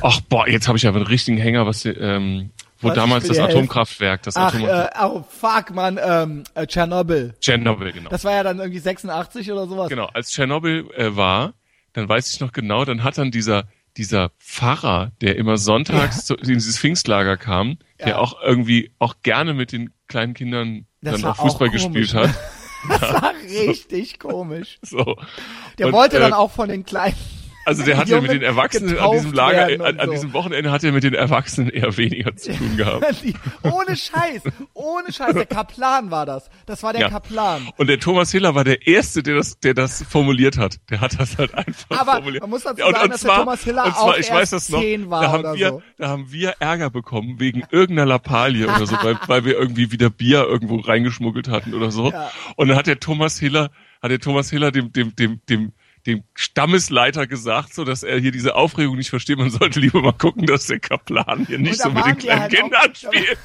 ach 0.02 0.20
boah, 0.22 0.48
jetzt 0.48 0.68
habe 0.68 0.78
ich 0.78 0.86
aber 0.86 0.96
einen 0.96 1.06
richtigen 1.06 1.36
Hänger, 1.38 1.66
was, 1.66 1.84
ähm, 1.84 2.50
wo 2.80 2.88
Was, 2.88 2.94
damals 2.94 3.26
das. 3.28 3.38
Atomkraftwerk, 3.38 4.22
das 4.22 4.36
Ach, 4.36 4.48
Atomkraftwerk, 4.54 4.94
äh, 4.94 5.04
oh, 5.04 5.24
fuck, 5.28 5.74
man, 5.74 5.98
ähm, 6.02 6.44
äh, 6.54 6.66
Tschernobyl. 6.66 7.34
Tschernobyl, 7.40 7.92
genau. 7.92 8.10
Das 8.10 8.24
war 8.24 8.32
ja 8.32 8.42
dann 8.42 8.58
irgendwie 8.58 8.78
86 8.80 9.50
oder 9.52 9.66
sowas. 9.66 9.88
Genau, 9.88 10.06
als 10.06 10.30
Tschernobyl 10.30 10.88
äh, 10.96 11.16
war, 11.16 11.54
dann 11.92 12.08
weiß 12.08 12.32
ich 12.32 12.40
noch 12.40 12.52
genau, 12.52 12.84
dann 12.84 13.04
hat 13.04 13.18
dann 13.18 13.30
dieser 13.30 13.64
dieser 13.96 14.30
Pfarrer, 14.40 15.12
der 15.20 15.36
immer 15.36 15.56
sonntags 15.56 16.24
zu, 16.26 16.34
in 16.34 16.48
dieses 16.48 16.78
Pfingstlager 16.78 17.36
kam, 17.36 17.78
der 18.00 18.08
Ja. 18.08 18.18
auch 18.18 18.42
irgendwie 18.42 18.90
auch 18.98 19.14
gerne 19.22 19.54
mit 19.54 19.70
den 19.70 19.92
kleinen 20.08 20.34
Kindern 20.34 20.86
Das 21.00 21.20
dann 21.20 21.30
auch 21.30 21.36
Fußball 21.36 21.68
auch 21.68 21.72
gespielt 21.72 22.14
hat. 22.14 22.30
Das 22.86 23.00
war 23.00 23.32
richtig 23.48 24.18
komisch. 24.18 24.78
So. 24.82 25.16
Der 25.78 25.86
Und, 25.86 25.92
wollte 25.94 26.18
äh, 26.18 26.20
dann 26.20 26.34
auch 26.34 26.50
von 26.50 26.68
den 26.68 26.84
kleinen. 26.84 27.16
Also 27.64 27.82
der 27.84 27.96
hatte 27.96 28.12
mit 28.20 28.22
Jungen 28.30 28.40
den 28.40 28.42
Erwachsenen 28.42 28.98
an 28.98 29.10
diesem 29.12 29.32
Lager, 29.32 29.84
an, 29.84 29.98
an 30.00 30.06
so. 30.06 30.12
diesem 30.12 30.32
Wochenende 30.32 30.70
hat 30.70 30.84
er 30.84 30.92
mit 30.92 31.02
den 31.04 31.14
Erwachsenen 31.14 31.70
eher 31.70 31.96
weniger 31.96 32.34
zu 32.36 32.52
tun 32.52 32.76
gehabt. 32.76 33.04
Die, 33.22 33.34
ohne 33.62 33.96
Scheiß, 33.96 34.42
ohne 34.74 35.12
Scheiß. 35.12 35.34
Der 35.34 35.46
Kaplan 35.46 36.10
war 36.10 36.26
das. 36.26 36.50
Das 36.66 36.82
war 36.82 36.92
der 36.92 37.02
Ja. 37.02 37.08
Kaplan. 37.10 37.68
Und 37.76 37.88
der 37.88 37.98
Thomas 38.00 38.30
Hiller 38.32 38.54
war 38.54 38.64
der 38.64 38.86
Erste, 38.86 39.22
der 39.22 39.36
das, 39.36 39.58
der 39.60 39.74
das 39.74 40.02
formuliert 40.08 40.58
hat. 40.58 40.78
Der 40.90 41.00
hat 41.00 41.18
das 41.18 41.38
halt 41.38 41.54
einfach 41.54 41.98
Aber 42.00 42.12
formuliert. 42.16 42.42
man 42.42 42.50
muss 42.50 42.62
dazu 42.62 42.78
Ja, 42.80 42.86
und, 42.86 42.92
sagen, 42.94 43.04
und 43.04 43.12
dass 43.12 43.20
der 43.20 43.30
zwar, 43.30 43.38
Thomas 43.44 43.64
Hiller 43.64 43.84
und 43.86 43.92
zwar, 43.94 44.02
auch 44.04 44.16
ich 44.18 44.30
weiß 44.30 44.50
das 44.50 44.68
noch, 44.68 44.80
da 44.82 45.32
haben 45.32 45.40
oder 45.40 45.54
wir, 45.54 45.68
so. 45.70 45.82
da 45.98 46.08
haben 46.08 46.30
wir 46.32 46.54
Ärger 46.60 46.90
bekommen 46.90 47.40
wegen 47.40 47.62
irgendeiner 47.70 48.06
Lappalie 48.06 48.64
oder 48.66 48.86
so, 48.86 48.96
weil, 49.02 49.18
weil 49.26 49.44
wir 49.44 49.58
irgendwie 49.58 49.90
wieder 49.90 50.10
Bier 50.10 50.44
irgendwo 50.44 50.76
reingeschmuggelt 50.76 51.48
hatten 51.48 51.74
oder 51.74 51.90
so. 51.90 52.10
Ja. 52.10 52.30
Und 52.56 52.68
dann 52.68 52.76
hat 52.76 52.86
der 52.86 53.00
Thomas 53.00 53.38
Hiller, 53.38 53.70
hat 54.02 54.10
der 54.10 54.20
Thomas 54.20 54.50
Hiller 54.50 54.70
dem, 54.70 54.92
dem, 54.92 55.14
dem, 55.16 55.40
dem, 55.48 55.72
dem 56.06 56.22
Stammesleiter 56.34 57.26
gesagt, 57.26 57.74
so 57.74 57.84
dass 57.84 58.02
er 58.02 58.18
hier 58.18 58.32
diese 58.32 58.54
Aufregung 58.54 58.96
nicht 58.96 59.10
versteht. 59.10 59.38
Man 59.38 59.50
sollte 59.50 59.80
lieber 59.80 60.02
mal 60.02 60.12
gucken, 60.12 60.46
dass 60.46 60.66
der 60.66 60.80
Kaplan 60.80 61.46
hier 61.46 61.58
nicht 61.58 61.80
so 61.80 61.90
mit 61.90 62.04
den 62.04 62.18
kleinen 62.18 62.40
halt 62.42 62.52
Kindern 62.52 62.94
spielt. 62.94 63.38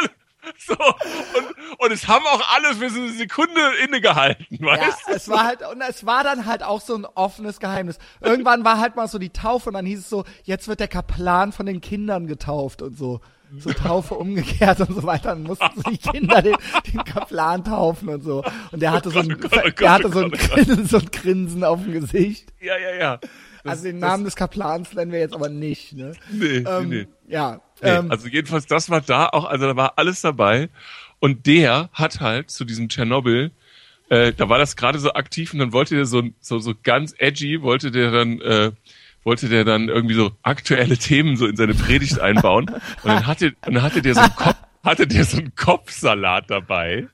Und 0.00 0.10
so, 0.58 0.74
und, 0.74 1.78
und 1.78 1.92
es 1.92 2.06
haben 2.08 2.24
auch 2.26 2.42
alle 2.54 2.74
für 2.74 2.90
so 2.90 3.00
eine 3.00 3.10
Sekunde 3.12 3.60
innegehalten, 3.84 4.58
Ja, 4.60 4.66
weißt 4.66 5.08
du? 5.08 5.12
es 5.12 5.28
war 5.28 5.44
halt, 5.44 5.60
und 5.62 5.80
es 5.80 6.04
war 6.06 6.24
dann 6.24 6.46
halt 6.46 6.62
auch 6.62 6.80
so 6.80 6.94
ein 6.94 7.04
offenes 7.04 7.58
Geheimnis. 7.60 7.98
Irgendwann 8.20 8.64
war 8.64 8.78
halt 8.78 8.96
mal 8.96 9.08
so 9.08 9.18
die 9.18 9.30
Taufe 9.30 9.70
und 9.70 9.74
dann 9.74 9.86
hieß 9.86 10.00
es 10.00 10.08
so, 10.10 10.24
jetzt 10.44 10.68
wird 10.68 10.80
der 10.80 10.88
Kaplan 10.88 11.52
von 11.52 11.66
den 11.66 11.80
Kindern 11.80 12.26
getauft 12.26 12.82
und 12.82 12.96
so. 12.96 13.20
So 13.58 13.70
Taufe 13.72 14.14
umgekehrt 14.14 14.80
und 14.80 14.94
so 14.94 15.02
weiter. 15.02 15.30
Dann 15.30 15.42
mussten 15.42 15.82
die 15.90 15.98
Kinder 15.98 16.40
den, 16.42 16.56
den 16.92 17.04
Kaplan 17.04 17.64
taufen 17.64 18.08
und 18.08 18.22
so. 18.22 18.42
Und 18.70 18.80
der 18.80 18.92
hatte 18.92 19.10
so 19.10 19.18
ein, 19.20 19.32
Oh 19.42 19.46
oh 19.54 19.68
der 19.70 19.92
hatte 19.92 20.10
so 20.10 20.20
ein, 20.20 20.26
oh 20.26 20.30
Gott. 20.30 20.40
Grinsen, 20.50 20.86
so 20.86 20.96
ein 20.98 21.10
Grinsen 21.10 21.64
auf 21.64 21.82
dem 21.82 21.92
Gesicht. 21.92 22.52
Ja, 22.60 22.78
ja, 22.78 22.94
ja. 22.94 23.16
Das- 23.18 23.30
Also 23.64 23.84
den 23.84 24.00
das- 24.00 24.10
Namen 24.10 24.24
des 24.24 24.34
Kaplans 24.36 24.92
nennen 24.94 25.12
wir 25.12 25.20
jetzt 25.20 25.34
aber 25.34 25.48
nicht, 25.48 25.92
ne? 25.92 26.12
Nee, 26.30 26.64
Ähm, 26.66 26.88
nee, 26.88 26.96
nee. 26.96 27.06
Ja. 27.28 27.60
nee. 27.80 27.88
ähm, 27.90 28.10
also 28.10 28.26
jedenfalls, 28.28 28.66
das 28.66 28.90
war 28.90 29.00
da 29.00 29.28
auch, 29.28 29.44
also 29.44 29.66
da 29.66 29.76
war 29.76 29.92
alles 29.96 30.20
dabei. 30.20 30.68
Und 31.20 31.46
der 31.46 31.88
hat 31.92 32.20
halt 32.20 32.50
zu 32.50 32.64
diesem 32.64 32.88
Tschernobyl, 32.88 33.52
äh, 34.08 34.32
da 34.32 34.48
war 34.48 34.58
das 34.58 34.74
gerade 34.76 34.98
so 34.98 35.12
aktiv 35.12 35.52
und 35.52 35.60
dann 35.60 35.72
wollte 35.72 35.94
der 35.94 36.06
so, 36.06 36.22
so, 36.40 36.58
so 36.58 36.72
ganz 36.82 37.14
edgy, 37.18 37.62
wollte 37.62 37.90
der 37.92 38.10
dann, 38.10 38.40
äh, 38.40 38.72
wollte 39.24 39.48
der 39.48 39.64
dann 39.64 39.88
irgendwie 39.88 40.14
so 40.14 40.32
aktuelle 40.42 40.96
Themen 40.98 41.36
so 41.36 41.46
in 41.46 41.56
seine 41.56 41.74
Predigt 41.74 42.20
einbauen. 42.20 42.68
Und 42.68 42.82
dann 43.04 43.26
hatte, 43.26 43.54
und 43.66 43.74
dann 43.74 43.82
hatte 43.82 44.02
der 44.02 44.14
so 44.14 44.20
einen 44.20 44.36
Kopf, 44.36 44.56
hatte 44.84 45.06
der 45.06 45.24
so 45.24 45.38
einen 45.38 45.54
Kopfsalat 45.54 46.50
dabei. 46.50 47.08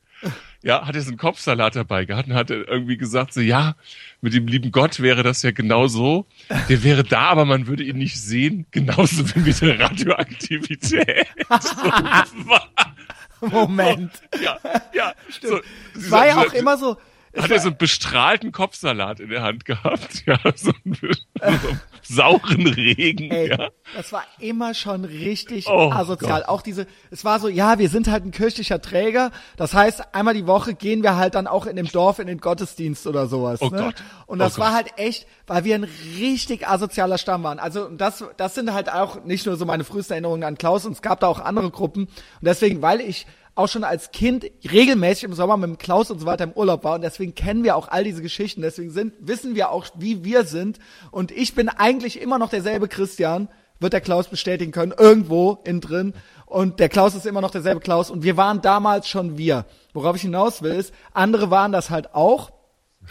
Ja, 0.62 0.84
hat 0.86 0.96
er 0.96 1.02
so 1.02 1.10
einen 1.10 1.18
Kopfsalat 1.18 1.76
dabei 1.76 2.04
gehabt 2.04 2.28
und 2.28 2.34
hat 2.34 2.50
er 2.50 2.66
irgendwie 2.66 2.96
gesagt, 2.96 3.32
so, 3.32 3.40
ja, 3.40 3.76
mit 4.20 4.34
dem 4.34 4.48
lieben 4.48 4.72
Gott 4.72 4.98
wäre 5.00 5.22
das 5.22 5.42
ja 5.42 5.52
genau 5.52 5.86
so. 5.86 6.26
Der 6.68 6.82
wäre 6.82 7.04
da, 7.04 7.28
aber 7.28 7.44
man 7.44 7.68
würde 7.68 7.84
ihn 7.84 7.96
nicht 7.98 8.20
sehen, 8.20 8.66
genauso 8.72 9.24
wie 9.34 9.40
mit 9.40 9.60
der 9.60 9.78
Radioaktivität. 9.78 11.28
Moment. 13.40 14.10
ja, 14.42 14.58
ja. 14.92 15.14
So, 15.40 15.60
Es 15.96 16.10
war 16.10 16.26
ja 16.26 16.38
auch 16.38 16.52
immer 16.52 16.76
so, 16.76 16.96
hat 17.42 17.50
er 17.50 17.60
so 17.60 17.68
einen 17.68 17.76
bestrahlten 17.76 18.52
Kopfsalat 18.52 19.20
in 19.20 19.30
der 19.30 19.42
Hand 19.42 19.64
gehabt, 19.64 20.22
ja, 20.26 20.38
so 20.56 20.72
einen, 20.84 20.94
so 20.94 21.08
einen 21.40 21.80
sauren 22.02 22.66
Regen, 22.66 23.30
Ey, 23.30 23.50
ja. 23.50 23.68
das 23.96 24.12
war 24.12 24.24
immer 24.38 24.74
schon 24.74 25.04
richtig 25.04 25.66
Oh 25.68 25.90
asozial. 25.92 26.40
Gott. 26.40 26.48
Auch 26.48 26.62
diese, 26.62 26.86
es 27.10 27.24
war 27.24 27.38
so, 27.40 27.48
ja, 27.48 27.78
wir 27.78 27.88
sind 27.88 28.08
halt 28.08 28.24
ein 28.24 28.30
kirchlicher 28.30 28.80
Träger. 28.80 29.30
Das 29.56 29.74
heißt, 29.74 30.14
einmal 30.14 30.34
die 30.34 30.46
Woche 30.46 30.74
gehen 30.74 31.02
wir 31.02 31.16
halt 31.16 31.34
dann 31.34 31.46
auch 31.46 31.66
in 31.66 31.76
dem 31.76 31.86
Dorf 31.88 32.18
in 32.18 32.26
den 32.26 32.38
Gottesdienst 32.38 33.06
oder 33.06 33.26
sowas. 33.26 33.60
Oh 33.60 33.68
ne? 33.68 33.78
Gott. 33.82 33.94
Und 34.26 34.40
Oh 34.40 34.44
das 34.44 34.58
war 34.58 34.68
Gott. 34.68 34.76
halt 34.76 34.92
echt, 34.98 35.26
weil 35.46 35.64
wir 35.64 35.74
ein 35.74 35.86
richtig 36.18 36.66
asozialer 36.68 37.18
Stamm 37.18 37.42
waren. 37.42 37.58
Also 37.58 37.88
das, 37.88 38.24
das 38.36 38.54
sind 38.54 38.72
halt 38.72 38.90
auch 38.92 39.24
nicht 39.24 39.46
nur 39.46 39.56
so 39.56 39.64
meine 39.66 39.84
frühesten 39.84 40.12
Erinnerungen 40.14 40.44
an 40.44 40.56
Klaus, 40.58 40.86
und 40.86 40.92
es 40.92 41.02
gab 41.02 41.20
da 41.20 41.26
auch 41.26 41.40
andere 41.40 41.70
Gruppen. 41.70 42.04
Und 42.04 42.12
deswegen, 42.42 42.82
weil 42.82 43.00
ich 43.00 43.26
auch 43.58 43.68
schon 43.68 43.82
als 43.82 44.12
Kind 44.12 44.46
regelmäßig 44.70 45.24
im 45.24 45.34
Sommer 45.34 45.56
mit 45.56 45.68
dem 45.68 45.78
Klaus 45.78 46.12
und 46.12 46.20
so 46.20 46.26
weiter 46.26 46.44
im 46.44 46.52
Urlaub 46.52 46.84
war 46.84 46.94
und 46.94 47.02
deswegen 47.02 47.34
kennen 47.34 47.64
wir 47.64 47.74
auch 47.74 47.88
all 47.88 48.04
diese 48.04 48.22
Geschichten. 48.22 48.62
Deswegen 48.62 48.92
sind, 48.92 49.14
wissen 49.18 49.56
wir 49.56 49.70
auch, 49.70 49.86
wie 49.96 50.22
wir 50.22 50.44
sind. 50.44 50.78
Und 51.10 51.32
ich 51.32 51.56
bin 51.56 51.68
eigentlich 51.68 52.20
immer 52.20 52.38
noch 52.38 52.50
derselbe 52.50 52.86
Christian, 52.86 53.48
wird 53.80 53.92
der 53.92 54.00
Klaus 54.00 54.28
bestätigen 54.28 54.70
können, 54.70 54.94
irgendwo 54.96 55.58
innen 55.64 55.80
drin. 55.80 56.14
Und 56.46 56.78
der 56.78 56.88
Klaus 56.88 57.16
ist 57.16 57.26
immer 57.26 57.40
noch 57.40 57.50
derselbe 57.50 57.80
Klaus. 57.80 58.12
Und 58.12 58.22
wir 58.22 58.36
waren 58.36 58.62
damals 58.62 59.08
schon 59.08 59.36
wir. 59.36 59.66
Worauf 59.92 60.14
ich 60.14 60.22
hinaus 60.22 60.62
will, 60.62 60.72
ist, 60.72 60.94
andere 61.12 61.50
waren 61.50 61.72
das 61.72 61.90
halt 61.90 62.14
auch. 62.14 62.52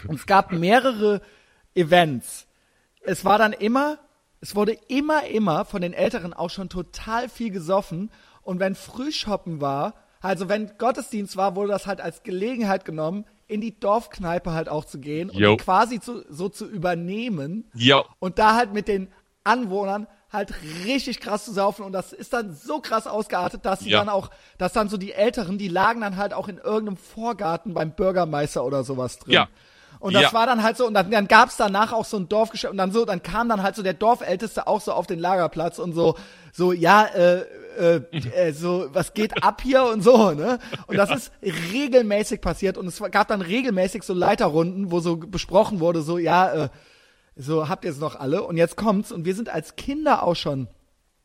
Und 0.06 0.14
es 0.14 0.26
gab 0.26 0.50
mehrere 0.50 1.20
Events. 1.74 2.46
Es 3.02 3.22
war 3.26 3.36
dann 3.36 3.52
immer, 3.52 3.98
es 4.40 4.56
wurde 4.56 4.78
immer, 4.88 5.26
immer 5.26 5.66
von 5.66 5.82
den 5.82 5.92
Älteren 5.92 6.32
auch 6.32 6.48
schon 6.48 6.70
total 6.70 7.28
viel 7.28 7.50
gesoffen. 7.50 8.10
Und 8.42 8.60
wenn 8.60 8.74
Frühshoppen 8.74 9.60
war, 9.60 9.92
also 10.20 10.48
wenn 10.48 10.70
Gottesdienst 10.78 11.36
war, 11.36 11.54
wurde 11.56 11.68
das 11.72 11.86
halt 11.86 12.00
als 12.00 12.22
Gelegenheit 12.22 12.84
genommen, 12.84 13.24
in 13.46 13.60
die 13.60 13.78
Dorfkneipe 13.78 14.52
halt 14.52 14.68
auch 14.68 14.84
zu 14.84 14.98
gehen 14.98 15.30
und 15.30 15.38
Jo. 15.38 15.52
die 15.52 15.56
quasi 15.58 16.00
zu, 16.00 16.24
so 16.28 16.48
zu 16.48 16.66
übernehmen 16.68 17.70
Ja, 17.74 18.04
und 18.18 18.38
da 18.38 18.54
halt 18.54 18.72
mit 18.74 18.88
den 18.88 19.08
Anwohnern 19.44 20.06
halt 20.30 20.52
richtig 20.84 21.20
krass 21.20 21.46
zu 21.46 21.52
saufen 21.52 21.84
und 21.86 21.92
das 21.92 22.12
ist 22.12 22.34
dann 22.34 22.54
so 22.54 22.80
krass 22.80 23.06
ausgeartet, 23.06 23.64
dass 23.64 23.80
sie 23.80 23.90
Ja. 23.90 24.00
dann 24.00 24.10
auch, 24.10 24.30
dass 24.58 24.74
dann 24.74 24.90
so 24.90 24.98
die 24.98 25.12
Älteren, 25.12 25.56
die 25.56 25.68
lagen 25.68 26.02
dann 26.02 26.16
halt 26.18 26.34
auch 26.34 26.48
in 26.48 26.58
irgendeinem 26.58 26.98
Vorgarten 26.98 27.72
beim 27.72 27.92
Bürgermeister 27.92 28.62
oder 28.64 28.84
sowas 28.84 29.18
drin. 29.18 29.32
Ja. 29.32 29.48
Und 30.00 30.14
das 30.14 30.22
Ja. 30.22 30.32
war 30.32 30.46
dann 30.46 30.62
halt 30.62 30.76
so, 30.76 30.86
und 30.86 30.94
dann, 30.94 31.10
dann 31.10 31.26
gab's 31.28 31.56
danach 31.56 31.92
auch 31.92 32.04
so 32.04 32.16
ein 32.16 32.28
Dorfgeschäft, 32.28 32.70
und 32.70 32.76
dann 32.78 32.92
so, 32.92 33.04
dann 33.04 33.22
kam 33.22 33.48
dann 33.48 33.62
halt 33.62 33.74
so 33.76 33.82
der 33.82 33.94
Dorfälteste 33.94 34.66
auch 34.66 34.80
so 34.80 34.92
auf 34.92 35.06
den 35.06 35.18
Lagerplatz 35.18 35.78
und 35.78 35.92
so, 35.92 36.14
so, 36.52 36.72
ja, 36.72 37.04
äh, 37.06 37.44
äh, 37.78 38.00
äh, 38.34 38.52
so, 38.52 38.88
was 38.92 39.14
geht 39.14 39.42
ab 39.42 39.60
hier 39.62 39.84
und 39.84 40.02
so, 40.02 40.32
ne? 40.32 40.58
Und 40.86 40.96
das 40.96 41.10
ist 41.10 41.32
regelmäßig 41.42 42.40
passiert 42.40 42.76
und 42.78 42.86
es 42.86 43.02
gab 43.10 43.28
dann 43.28 43.40
regelmäßig 43.42 44.02
so 44.02 44.14
Leiterrunden, 44.14 44.90
wo 44.90 45.00
so 45.00 45.16
besprochen 45.16 45.80
wurde, 45.80 46.02
so, 46.02 46.18
ja, 46.18 46.64
äh, 46.64 46.68
so 47.36 47.68
habt 47.68 47.84
ihr 47.84 47.90
es 47.92 47.98
noch 47.98 48.16
alle 48.18 48.42
und 48.42 48.56
jetzt 48.56 48.76
kommt's 48.76 49.12
und 49.12 49.24
wir 49.24 49.34
sind 49.34 49.48
als 49.48 49.76
Kinder 49.76 50.22
auch 50.24 50.34
schon 50.34 50.66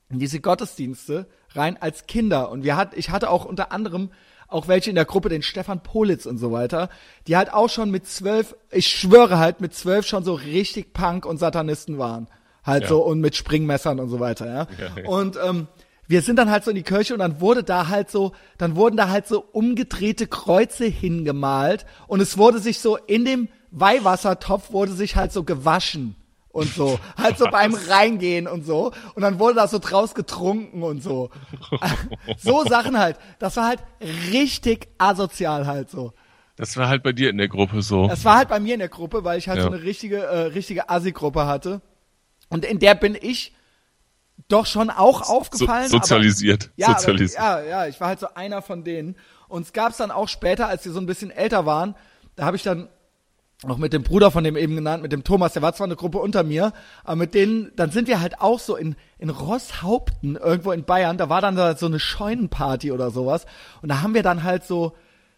in 0.09 0.19
diese 0.19 0.39
Gottesdienste 0.39 1.25
rein 1.55 1.75
als 1.81 2.05
Kinder 2.05 2.49
und 2.51 2.63
wir 2.63 2.75
hat 2.77 2.95
ich 2.95 3.09
hatte 3.09 3.31
auch 3.31 3.45
unter 3.45 3.71
anderem 3.71 4.11
auch 4.53 4.67
welche 4.67 4.89
in 4.89 4.95
der 4.95 5.05
Gruppe, 5.05 5.29
den 5.29 5.41
Stefan 5.41 5.81
Politz 5.83 6.25
und 6.25 6.37
so 6.37 6.51
weiter, 6.51 6.89
die 7.27 7.35
halt 7.35 7.51
auch 7.53 7.69
schon 7.69 7.91
mit 7.91 8.07
zwölf, 8.07 8.55
ich 8.71 8.87
schwöre 8.87 9.39
halt, 9.39 9.61
mit 9.61 9.73
zwölf 9.73 10.05
schon 10.05 10.23
so 10.23 10.33
richtig 10.33 10.93
Punk 10.93 11.25
und 11.25 11.37
Satanisten 11.37 11.97
waren. 11.97 12.27
Halt 12.63 12.83
Ja. 12.83 12.89
so 12.89 13.03
und 13.03 13.19
mit 13.19 13.35
Springmessern 13.35 13.99
und 13.99 14.09
so 14.09 14.19
weiter, 14.19 14.45
ja. 14.45 14.67
Ja. 14.79 15.09
Und 15.09 15.37
ähm, 15.43 15.67
wir 16.07 16.21
sind 16.21 16.37
dann 16.37 16.51
halt 16.51 16.63
so 16.63 16.71
in 16.71 16.75
die 16.75 16.83
Kirche 16.83 17.13
und 17.13 17.19
dann 17.19 17.41
wurde 17.41 17.63
da 17.63 17.87
halt 17.87 18.09
so, 18.09 18.33
dann 18.57 18.75
wurden 18.75 18.95
da 18.97 19.09
halt 19.09 19.27
so 19.27 19.43
umgedrehte 19.51 20.27
Kreuze 20.27 20.85
hingemalt 20.85 21.85
und 22.07 22.21
es 22.21 22.37
wurde 22.37 22.59
sich 22.59 22.79
so 22.79 22.97
in 22.97 23.25
dem 23.25 23.49
Weihwassertopf 23.71 24.71
wurde 24.71 24.91
sich 24.93 25.15
halt 25.15 25.31
so 25.31 25.43
gewaschen 25.43 26.15
und 26.53 26.73
so. 26.73 26.97
Halt 27.17 27.37
so 27.37 27.45
beim 27.51 27.73
Reingehen 27.73 28.47
und 28.47 28.65
so. 28.65 28.93
Und 29.15 29.21
dann 29.23 29.39
wurde 29.39 29.55
da 29.55 29.67
so 29.67 29.79
draus 29.79 30.15
getrunken 30.15 30.83
und 30.83 31.03
so. 31.03 31.29
so 32.37 32.63
Sachen 32.63 32.97
halt. 32.97 33.17
Das 33.39 33.57
war 33.57 33.67
halt 33.67 33.79
richtig 34.31 34.87
asozial 34.97 35.67
halt 35.67 35.89
so. 35.89 36.13
Das 36.55 36.77
war 36.77 36.87
halt 36.87 37.01
bei 37.03 37.11
dir 37.11 37.29
in 37.31 37.37
der 37.39 37.47
Gruppe 37.49 37.81
so. 37.81 38.07
Das 38.07 38.23
war 38.23 38.37
halt 38.37 38.47
bei 38.49 38.59
mir 38.59 38.75
in 38.75 38.79
der 38.79 38.87
Gruppe, 38.89 39.23
weil 39.25 39.39
ich 39.39 39.49
halt 39.49 39.57
Ja. 39.57 39.63
so 39.63 39.71
eine 39.71 39.81
richtige, 39.83 40.19
äh, 40.23 40.39
richtige 40.47 40.89
Assi-Gruppe 40.89 41.47
hatte. 41.47 41.81
Und 42.49 42.63
in 42.63 42.77
der 42.79 42.93
bin 42.95 43.17
ich 43.19 43.55
doch 44.47 44.67
schon 44.67 44.91
auch 44.91 45.25
So, 45.25 45.33
aufgefallen. 45.33 45.89
sozialisiert. 45.89 46.65
Aber, 46.65 46.73
ja, 46.77 46.87
sozialisiert. 46.99 47.41
Aber, 47.41 47.63
ja, 47.63 47.69
ja, 47.83 47.87
ich 47.87 47.99
war 47.99 48.09
halt 48.09 48.19
so 48.19 48.27
einer 48.35 48.61
von 48.61 48.83
denen. 48.83 49.15
Und 49.47 49.63
es 49.63 49.73
gab's 49.73 49.97
dann 49.97 50.11
auch 50.11 50.27
später, 50.27 50.67
als 50.67 50.85
wir 50.85 50.91
so 50.91 50.99
ein 50.99 51.07
bisschen 51.07 51.31
älter 51.31 51.65
waren, 51.65 51.95
da 52.35 52.45
habe 52.45 52.55
ich 52.55 52.63
dann 52.63 52.89
auch 53.71 53.77
mit 53.77 53.93
dem 53.93 54.03
Bruder 54.03 54.31
von 54.31 54.43
dem 54.43 54.57
eben 54.57 54.75
genannt, 54.75 55.03
mit 55.03 55.11
dem 55.11 55.23
Thomas, 55.23 55.53
der 55.53 55.61
war 55.61 55.73
zwar 55.73 55.85
eine 55.85 55.95
Gruppe 55.95 56.19
unter 56.19 56.43
mir, 56.43 56.73
aber 57.03 57.15
mit 57.15 57.33
denen, 57.33 57.71
dann 57.75 57.91
sind 57.91 58.07
wir 58.07 58.19
halt 58.21 58.41
auch 58.41 58.59
so 58.59 58.75
in, 58.75 58.95
in 59.17 59.29
Rosshaupten, 59.29 60.35
irgendwo 60.35 60.71
in 60.71 60.83
Bayern, 60.83 61.17
da 61.17 61.29
war 61.29 61.41
dann 61.41 61.55
da 61.55 61.75
so 61.75 61.85
eine 61.85 61.99
Scheunenparty 61.99 62.91
oder 62.91 63.11
sowas. 63.11 63.45
Und 63.81 63.89
da 63.89 64.01
haben 64.01 64.13
wir 64.13 64.23
dann 64.23 64.43
halt 64.43 64.63
so, 64.63 64.93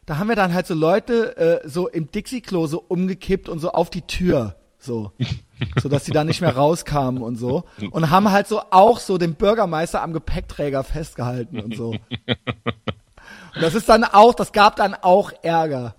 da 0.05 0.17
haben 0.17 0.29
wir 0.29 0.35
dann 0.35 0.53
halt 0.53 0.67
so 0.67 0.73
Leute 0.73 1.37
äh, 1.37 1.67
so 1.67 1.87
im 1.87 2.11
Dixie-Klo 2.11 2.67
so 2.67 2.83
umgekippt 2.87 3.49
und 3.49 3.59
so 3.59 3.71
auf 3.71 3.89
die 3.89 4.03
Tür. 4.03 4.55
So. 4.77 5.11
so 5.81 5.89
dass 5.89 6.03
die 6.03 6.11
dann 6.11 6.27
nicht 6.27 6.41
mehr 6.41 6.55
rauskamen 6.55 7.23
und 7.23 7.37
so. 7.37 7.63
Und 7.91 8.09
haben 8.09 8.31
halt 8.31 8.47
so 8.47 8.61
auch 8.71 8.99
so 8.99 9.17
den 9.17 9.35
Bürgermeister 9.35 10.01
am 10.01 10.13
Gepäckträger 10.13 10.83
festgehalten 10.83 11.59
und 11.59 11.75
so. 11.75 11.95
Und 13.55 13.61
das 13.61 13.73
ist 13.73 13.87
dann 13.87 14.03
auch, 14.03 14.35
das 14.35 14.51
gab 14.51 14.75
dann 14.75 14.93
auch 14.93 15.31
Ärger. 15.41 15.95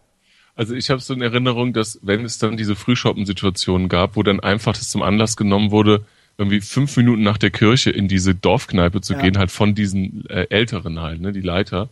Also 0.57 0.74
ich 0.74 0.88
habe 0.90 1.00
so 1.00 1.12
in 1.14 1.20
Erinnerung, 1.22 1.72
dass 1.74 1.98
wenn 2.02 2.24
es 2.24 2.38
dann 2.38 2.57
diese 2.57 2.74
Frühschoppen-Situationen 2.76 3.88
gab, 3.88 4.16
wo 4.16 4.22
dann 4.22 4.40
einfach 4.40 4.72
das 4.72 4.88
zum 4.88 5.02
Anlass 5.02 5.36
genommen 5.36 5.70
wurde, 5.70 6.04
irgendwie 6.38 6.61
fünf 6.62 6.96
Minuten 6.96 7.22
nach 7.22 7.38
der 7.38 7.50
Kirche 7.50 7.90
in 7.90 8.09
diese 8.09 8.34
Dorfkneipe 8.34 9.00
zu 9.02 9.12
Ja. 9.14 9.20
gehen, 9.20 9.38
halt 9.38 9.50
von 9.50 9.74
diesen 9.74 10.28
äh, 10.30 10.46
Älteren 10.50 11.00
halt, 11.00 11.20
ne, 11.20 11.32
die 11.32 11.40
Leiter. 11.42 11.88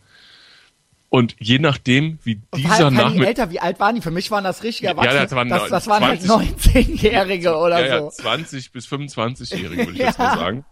Und 1.11 1.37
je 1.39 1.59
nachdem, 1.61 2.19
wie 2.25 2.41
dieser 2.57 2.87
halt 2.87 2.95
Nachmittag, 2.95 3.27
älter, 3.29 3.51
wie 3.53 3.61
alt 3.61 3.79
waren 3.79 3.95
die? 3.95 4.01
Für 4.01 4.11
mich 4.11 4.31
waren 4.31 4.43
das 4.43 4.63
richtige 4.65 4.87
Ja, 4.87 4.93
Erwachsene. 4.93 5.21
das 5.23 5.33
waren 5.33 5.49
das, 5.49 5.69
das 5.69 5.87
waren 5.87 6.03
halt 6.05 6.23
20. 6.23 6.73
19-Jährige 6.75 7.57
oder 7.57 7.87
ja, 7.87 7.99
so. 7.99 8.05
ja, 8.07 8.11
20 8.11 8.73
bis 8.73 8.87
25-Jährige, 8.89 9.77
würde 9.87 9.93
ich 9.93 9.99
jetzt 9.99 10.19
Ja. 10.19 10.25
mal 10.25 10.37
sagen. 10.37 10.65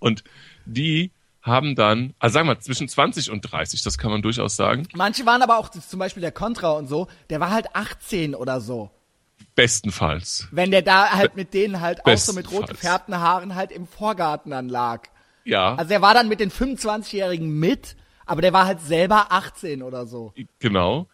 Und 0.00 0.22
die 0.66 1.10
haben 1.44 1.76
dann, 1.76 2.14
also 2.18 2.34
sagen 2.34 2.48
wir 2.48 2.54
mal, 2.54 2.60
zwischen 2.60 2.88
20 2.88 3.30
und 3.30 3.42
30, 3.42 3.82
das 3.82 3.98
kann 3.98 4.10
man 4.10 4.22
durchaus 4.22 4.56
sagen, 4.56 4.88
Manche 4.94 5.26
waren 5.26 5.42
aber 5.42 5.58
auch, 5.58 5.68
zum 5.68 5.98
Beispiel 5.98 6.22
der 6.22 6.32
Contra 6.32 6.70
und 6.72 6.88
so, 6.88 7.06
der 7.30 7.38
war 7.38 7.50
halt 7.50 7.66
18 7.74 8.34
oder 8.34 8.60
so. 8.60 8.90
bestenfalls. 9.54 10.48
Wenn 10.50 10.70
der 10.70 10.82
da 10.82 11.10
halt 11.10 11.36
mit 11.36 11.54
denen 11.54 11.80
halt 11.80 12.04
auch 12.06 12.16
so 12.16 12.32
mit 12.32 12.50
rot 12.50 12.68
gefärbten 12.68 13.20
Haaren 13.20 13.54
halt 13.54 13.70
im 13.72 13.86
Vorgarten 13.86 14.50
dann 14.50 14.68
lag. 14.68 15.02
Ja, 15.44 15.74
Also 15.74 15.92
er 15.92 16.00
war 16.02 16.14
dann 16.14 16.28
mit 16.28 16.40
den 16.40 16.50
25-Jährigen 16.50 17.50
mit, 17.58 17.96
aber 18.24 18.40
der 18.40 18.54
war 18.54 18.64
halt 18.66 18.80
selber 18.80 19.26
18 19.30 19.82
oder 19.82 20.06
so. 20.06 20.32
genau. 20.58 21.08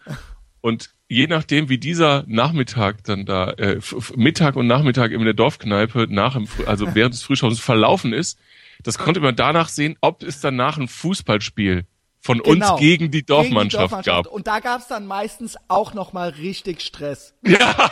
Und 0.61 0.91
je 1.09 1.27
nachdem, 1.27 1.69
wie 1.69 1.79
dieser 1.79 2.23
Nachmittag 2.29 3.03
dann 3.05 3.27
da, 3.27 3.51
äh, 3.53 3.81
Mittag 4.15 4.55
und 4.57 4.69
Nachmittag 4.69 5.11
in 5.11 5.25
der 5.25 5.35
Dorfkneipe 5.35 6.07
nach 6.09 6.35
dem, 6.35 6.47
also 6.67 6.95
während 6.95 7.15
des 7.15 7.23
Frühschaus 7.25 7.59
verlaufen 7.59 8.13
ist, 8.13 8.39
das 8.83 8.99
konnte 8.99 9.21
man 9.21 9.37
danach 9.37 9.69
sehen, 9.69 9.97
ob 10.01 10.23
es 10.23 10.41
danach 10.41 10.79
ein 10.79 10.89
Fußballspiel 10.89 11.85
von 12.21 12.39
Genau. 12.43 12.73
uns 12.73 12.81
gegen 12.81 13.11
die 13.11 13.25
Dorfmannschaft 13.25 14.05
gab. 14.05 14.27
Und 14.27 14.47
da 14.47 14.61
gab's 14.61 14.89
dann 14.89 15.07
meistens 15.07 15.57
auch 15.69 15.95
noch 15.95 16.13
mal 16.13 16.29
richtig 16.31 16.83
Stress. 16.83 17.35
Ja. 17.47 17.91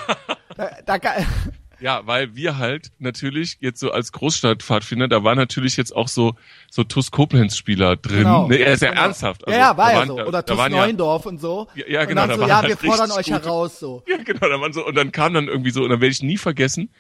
Da, 0.57 0.99
da, 0.99 0.99
Ja, 1.80 2.05
weil 2.09 2.34
wir 2.34 2.59
halt 2.59 2.91
natürlich 2.99 3.57
jetzt 3.61 3.78
so 3.78 3.93
als 3.93 4.11
Großstadtpfadfinder, 4.11 5.07
da 5.07 5.22
war 5.22 5.36
natürlich 5.36 5.76
jetzt 5.76 5.95
auch 5.95 6.09
so 6.09 6.34
so 6.68 6.82
TuS 6.82 7.12
Koblenz 7.12 7.57
Spieler 7.57 7.95
drin. 7.95 8.18
Genau. 8.24 8.49
Ne, 8.49 8.57
er 8.57 8.72
ist 8.72 8.82
ja 8.82 8.91
Genau. 8.91 9.03
ernsthaft. 9.03 9.45
ja, 9.47 9.57
ja, 9.57 9.76
war 9.76 9.93
ja 9.93 9.99
waren- 10.01 10.09
so. 10.09 10.14
Oder 10.26 10.45
TuS 10.45 10.59
waren 10.59 10.72
ja, 10.72 10.78
Neuendorf 10.80 11.26
und 11.26 11.41
so. 11.41 11.68
Ja, 11.76 11.84
ja, 11.86 12.01
und 12.01 12.09
genau, 12.09 12.22
dann 12.22 12.30
da 12.30 12.36
so, 12.36 12.49
ja, 12.49 12.57
halt 12.62 12.68
wir 12.68 12.76
fordern 12.78 13.12
euch 13.12 13.26
gute- 13.26 13.43
heraus, 13.45 13.78
so. 13.78 14.03
ja, 14.09 14.16
genau, 14.16 14.49
da 14.49 14.61
waren 14.61 14.72
so 14.72 14.84
und 14.84 14.97
dann 14.97 15.12
kam 15.12 15.34
dann 15.34 15.47
irgendwie 15.47 15.70
so 15.70 15.84
und 15.84 15.91
dann 15.91 16.01
werde 16.01 16.11
ich 16.11 16.20
nie 16.24 16.36
vergessen, 16.36 16.91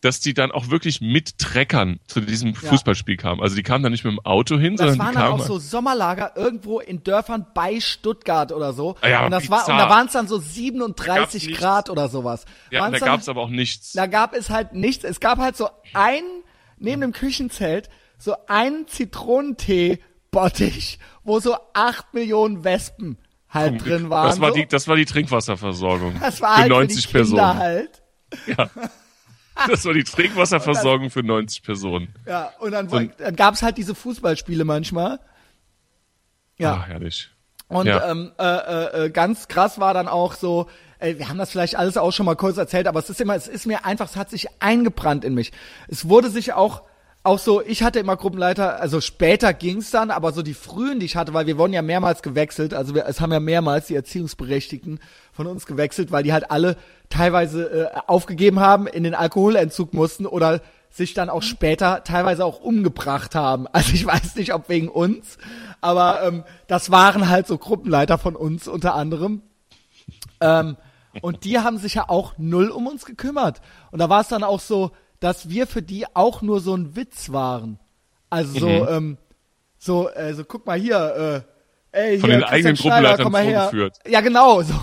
dass 0.00 0.20
die 0.20 0.32
dann 0.32 0.52
auch 0.52 0.70
wirklich 0.70 1.00
mit 1.00 1.38
Treckern 1.38 1.98
zu 2.06 2.20
diesem 2.20 2.54
Fußballspiel 2.54 3.16
kamen. 3.16 3.42
Also 3.42 3.56
die 3.56 3.64
kamen 3.64 3.82
dann 3.82 3.90
nicht 3.90 4.04
mit 4.04 4.12
dem 4.12 4.20
Auto 4.24 4.56
hin, 4.56 4.76
Das 4.76 4.90
sondern 4.90 4.98
waren 4.98 5.08
die 5.10 5.14
dann 5.18 5.28
kamen 5.30 5.40
auch 5.40 5.44
so 5.46 5.58
Sommerlager 5.58 6.36
irgendwo 6.36 6.78
in 6.78 7.02
Dörfern 7.02 7.46
bei 7.52 7.80
Stuttgart 7.80 8.52
oder 8.52 8.72
so. 8.72 8.94
Ah 9.00 9.08
ja, 9.08 9.24
und 9.24 9.32
das 9.32 9.50
war, 9.50 9.68
und 9.68 9.76
da 9.76 9.90
waren 9.90 10.06
es 10.06 10.12
dann 10.12 10.28
so 10.28 10.36
Da 10.38 10.42
gab's 10.44 10.54
37 10.54 11.46
nichts. 11.48 11.60
Grad 11.60 11.90
oder 11.90 12.08
sowas. 12.08 12.44
ja, 12.70 12.86
und 12.86 12.92
da 12.92 12.98
dann- 13.00 13.08
gab's 13.08 13.28
aber 13.28 13.40
auch 13.42 13.50
nichts. 13.50 13.92
Da 13.92 14.06
gab 14.06 14.34
es 14.34 14.50
halt 14.50 14.72
nichts. 14.72 15.02
Es 15.04 15.18
gab 15.18 15.38
halt 15.38 15.56
so 15.56 15.68
ein, 15.94 16.22
neben 16.78 17.00
dem 17.00 17.12
Küchenzelt, 17.12 17.88
so 18.18 18.36
einen 18.46 18.86
Zitronentee-Bottich, 18.86 20.98
wo 21.24 21.40
so 21.40 21.56
acht 21.74 22.14
Millionen 22.14 22.62
Wespen 22.64 23.18
halt 23.48 23.84
drin 23.84 24.10
waren. 24.10 24.28
das 24.28 24.40
war 24.40 24.50
so. 24.50 24.56
die 24.56 24.66
das 24.66 24.86
war 24.88 24.96
die 24.96 25.06
Trinkwasserversorgung 25.06 26.18
das 26.20 26.40
war 26.42 26.54
für 26.56 26.60
halt 26.62 26.70
90 26.70 27.06
für 27.08 27.22
die 27.22 27.28
Kinder 27.30 27.54
Personen. 27.54 27.58
halt. 27.58 28.02
Das 29.66 29.84
war 29.84 29.92
die 29.94 30.04
Trinkwasserversorgung 30.04 31.10
für 31.10 31.22
90 31.22 31.62
Personen. 31.62 32.14
Ja, 32.26 32.52
und 32.60 32.70
dann, 32.72 32.92
ein- 32.92 33.12
dann 33.18 33.34
gab 33.36 33.54
es 33.54 33.62
halt 33.62 33.76
diese 33.76 33.94
Fußballspiele 33.94 34.64
manchmal. 34.64 35.18
Ja. 36.58 36.74
Ah, 36.74 36.84
herrlich. 36.86 37.30
Und 37.68 37.86
Ja. 37.86 38.10
ähm, 38.10 38.32
äh, 38.38 38.44
äh, 38.44 39.04
äh, 39.06 39.10
ganz 39.10 39.48
krass 39.48 39.78
war 39.78 39.92
dann 39.94 40.08
auch 40.08 40.34
so, 40.34 40.68
äh, 40.98 41.16
wir 41.18 41.28
haben 41.28 41.38
das 41.38 41.50
vielleicht 41.50 41.76
alles 41.76 41.96
auch 41.96 42.12
schon 42.12 42.24
mal 42.26 42.36
kurz 42.36 42.56
erzählt, 42.56 42.86
aber 42.86 42.98
es 42.98 43.10
ist 43.10 43.20
immer, 43.20 43.34
es 43.34 43.46
ist 43.48 43.66
mir 43.66 43.84
einfach, 43.84 44.06
es 44.08 44.16
hat 44.16 44.30
sich 44.30 44.46
eingebrannt 44.60 45.24
in 45.24 45.34
mich. 45.34 45.52
Es 45.88 46.08
wurde 46.08 46.30
sich 46.30 46.52
auch 46.54 46.82
auch 47.28 47.38
so, 47.38 47.62
ich 47.62 47.82
hatte 47.82 47.98
immer 47.98 48.16
Gruppenleiter, 48.16 48.80
also 48.80 49.02
später 49.02 49.52
ging's 49.52 49.90
dann, 49.90 50.10
aber 50.10 50.32
so 50.32 50.40
die 50.40 50.54
frühen, 50.54 50.98
die 50.98 51.06
ich 51.06 51.14
hatte, 51.14 51.34
weil 51.34 51.46
wir 51.46 51.58
wurden 51.58 51.74
ja 51.74 51.82
mehrmals 51.82 52.22
gewechselt, 52.22 52.72
also 52.72 52.94
wir, 52.94 53.06
es 53.06 53.20
haben 53.20 53.32
ja 53.32 53.38
mehrmals 53.38 53.86
die 53.86 53.94
Erziehungsberechtigten 53.94 54.98
von 55.32 55.46
uns 55.46 55.66
gewechselt, 55.66 56.10
weil 56.10 56.22
die 56.22 56.32
halt 56.32 56.50
alle 56.50 56.76
teilweise 57.10 57.92
äh, 57.92 57.98
aufgegeben 58.06 58.60
haben, 58.60 58.86
in 58.86 59.04
den 59.04 59.14
Alkoholentzug 59.14 59.92
mussten 59.92 60.24
oder 60.24 60.62
sich 60.90 61.12
dann 61.12 61.28
auch 61.28 61.42
später 61.42 62.02
teilweise 62.02 62.46
auch 62.46 62.60
umgebracht 62.60 63.34
haben. 63.34 63.66
Also 63.72 63.92
ich 63.92 64.06
weiß 64.06 64.36
nicht, 64.36 64.54
ob 64.54 64.70
wegen 64.70 64.88
uns, 64.88 65.36
aber 65.82 66.22
ähm, 66.22 66.44
das 66.66 66.90
waren 66.90 67.28
halt 67.28 67.46
so 67.46 67.58
Gruppenleiter 67.58 68.16
von 68.16 68.36
uns 68.36 68.66
unter 68.68 68.94
anderem. 68.94 69.42
Ähm, 70.40 70.78
und 71.20 71.44
die 71.44 71.58
haben 71.58 71.76
sich 71.76 71.94
ja 71.94 72.08
auch 72.08 72.34
null 72.38 72.70
um 72.70 72.86
uns 72.86 73.04
gekümmert. 73.04 73.60
Und 73.90 73.98
da 73.98 74.08
war 74.08 74.22
es 74.22 74.28
dann 74.28 74.44
auch 74.44 74.60
so, 74.60 74.92
dass 75.20 75.48
wir 75.48 75.66
für 75.66 75.82
die 75.82 76.04
auch 76.14 76.42
nur 76.42 76.60
so 76.60 76.74
ein 76.74 76.96
Witz 76.96 77.32
waren. 77.32 77.78
Also 78.30 78.58
so, 78.58 78.68
ähm, 78.68 79.18
so, 79.78 80.10
äh, 80.10 80.34
so 80.34 80.44
guck 80.44 80.66
mal 80.66 80.78
hier, 80.78 81.44
äh, 81.92 81.98
ey, 81.98 82.18
Von 82.18 82.30
hier, 82.30 82.38
den 82.38 82.44
eigenen 82.44 82.74
Christian 82.74 82.76
Schneider, 82.76 83.16
Gruppenleitern 83.16 83.24
komm 83.24 83.32
mal 83.32 83.44
her. 83.44 83.90
Ja, 84.06 84.20
genau, 84.20 84.62
so, 84.62 84.74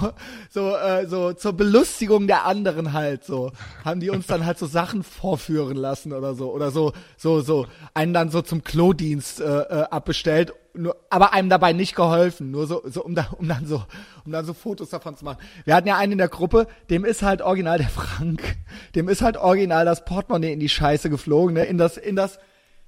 so, 0.50 0.76
äh, 0.76 1.06
so 1.08 1.34
zur 1.34 1.54
Belustigung 1.54 2.28
der 2.28 2.46
anderen 2.46 2.94
halt 2.94 3.24
so, 3.24 3.52
haben 3.84 4.00
die 4.00 4.10
uns 4.10 4.28
dann 4.28 4.46
halt 4.46 4.58
so 4.58 4.66
Sachen 4.66 5.04
vorführen 5.04 5.78
lassen 5.78 6.14
oder 6.14 6.34
so, 6.34 6.52
oder 6.52 6.72
so, 6.72 6.94
so, 7.18 7.42
so, 7.42 7.68
einen 7.94 8.14
dann 8.14 8.30
so 8.30 8.42
zum 8.42 8.64
Klodienst 8.64 9.42
äh, 9.42 9.44
äh, 9.44 9.84
abbestellt, 9.90 10.54
nur, 10.78 10.96
aber 11.10 11.34
einem 11.34 11.50
dabei 11.50 11.74
nicht 11.74 11.96
geholfen, 11.96 12.52
nur 12.52 12.68
so, 12.68 12.82
so 12.86 13.04
um, 13.04 13.16
da, 13.16 13.28
um 13.38 13.48
dann 13.48 13.66
so, 13.66 13.84
um 14.26 14.32
dann 14.32 14.46
so 14.46 14.54
Fotos 14.54 14.90
davon 14.90 15.16
zu 15.16 15.26
machen. 15.26 15.38
Wir 15.64 15.76
hatten 15.76 15.88
ja 15.88 15.98
einen 15.98 16.14
in 16.14 16.18
der 16.18 16.28
Gruppe, 16.28 16.68
dem 16.90 17.06
ist 17.06 17.22
halt 17.22 17.42
original 17.42 17.78
der 17.78 17.90
Frank, 17.90 18.58
dem 18.96 19.10
ist 19.10 19.22
halt 19.22 19.38
original 19.38 19.86
das 19.86 20.06
Portemonnaie 20.06 20.54
in 20.54 20.60
die 20.60 20.70
Scheiße 20.70 21.10
geflogen, 21.10 21.56
ne, 21.56 21.66
in 21.66 21.78
das, 21.78 21.98
in 21.98 22.16
das 22.16 22.40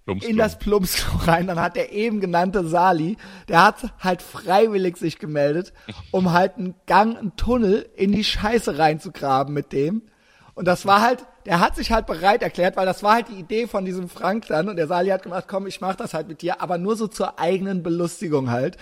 Plumpsklo. 0.05 0.29
in 0.29 0.38
das 0.38 0.57
Plumpsklo 0.57 1.19
rein. 1.25 1.47
Dann 1.47 1.59
hat 1.59 1.75
der 1.75 1.91
eben 1.91 2.21
genannte 2.21 2.65
Sali, 2.65 3.17
der 3.49 3.63
hat 3.63 3.93
halt 3.99 4.21
freiwillig 4.21 4.97
sich 4.97 5.19
gemeldet, 5.19 5.73
um 6.11 6.31
halt 6.31 6.57
einen 6.57 6.75
Gang, 6.85 7.17
einen 7.17 7.35
Tunnel 7.35 7.89
in 7.95 8.13
die 8.13 8.23
Scheiße 8.23 8.77
reinzugraben 8.77 9.53
mit 9.53 9.73
dem. 9.73 10.03
Und 10.55 10.65
das 10.65 10.85
war 10.85 11.01
halt, 11.01 11.25
der 11.47 11.61
hat 11.61 11.77
sich 11.77 11.93
halt 11.93 12.05
bereit 12.07 12.43
erklärt, 12.43 12.75
weil 12.75 12.85
das 12.85 13.03
war 13.03 13.13
halt 13.13 13.29
die 13.29 13.39
Idee 13.39 13.67
von 13.67 13.85
diesem 13.85 14.09
Frank 14.09 14.47
dann. 14.47 14.67
Und 14.67 14.75
der 14.75 14.87
Sali 14.87 15.09
hat 15.09 15.23
gemacht, 15.23 15.45
komm, 15.47 15.65
ich 15.65 15.79
mach 15.79 15.95
das 15.95 16.13
halt 16.13 16.27
mit 16.27 16.41
dir, 16.41 16.61
aber 16.61 16.77
nur 16.77 16.97
so 16.97 17.07
zur 17.07 17.39
eigenen 17.39 17.83
Belustigung 17.83 18.51
halt. 18.51 18.75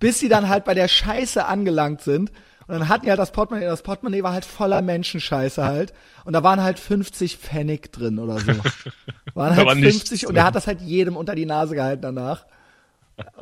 Bis 0.00 0.18
sie 0.18 0.30
dann 0.30 0.48
halt 0.48 0.64
bei 0.64 0.72
der 0.72 0.88
Scheiße 0.88 1.44
angelangt 1.44 2.00
sind. 2.00 2.30
Und 2.68 2.78
dann 2.78 2.88
hatten 2.88 3.04
die 3.04 3.10
halt 3.10 3.20
das 3.20 3.32
Portemonnaie, 3.32 3.66
das 3.66 3.82
Portemonnaie 3.82 4.22
war 4.22 4.32
halt 4.32 4.46
voller 4.46 4.80
Menschenscheiße 4.80 5.62
halt. 5.62 5.92
Und 6.24 6.32
da 6.32 6.42
waren 6.42 6.62
halt 6.62 6.78
50 6.78 7.36
Pfennig 7.36 7.92
drin 7.92 8.18
oder 8.18 8.38
so. 8.38 8.52
Waren 9.34 9.54
halt 9.54 9.66
war 9.66 9.76
50 9.76 10.10
nichts 10.10 10.24
und 10.24 10.34
er 10.34 10.44
hat 10.44 10.54
das 10.54 10.66
halt 10.66 10.80
jedem 10.80 11.18
unter 11.18 11.34
die 11.34 11.44
Nase 11.44 11.74
gehalten 11.74 12.00
danach. 12.00 12.46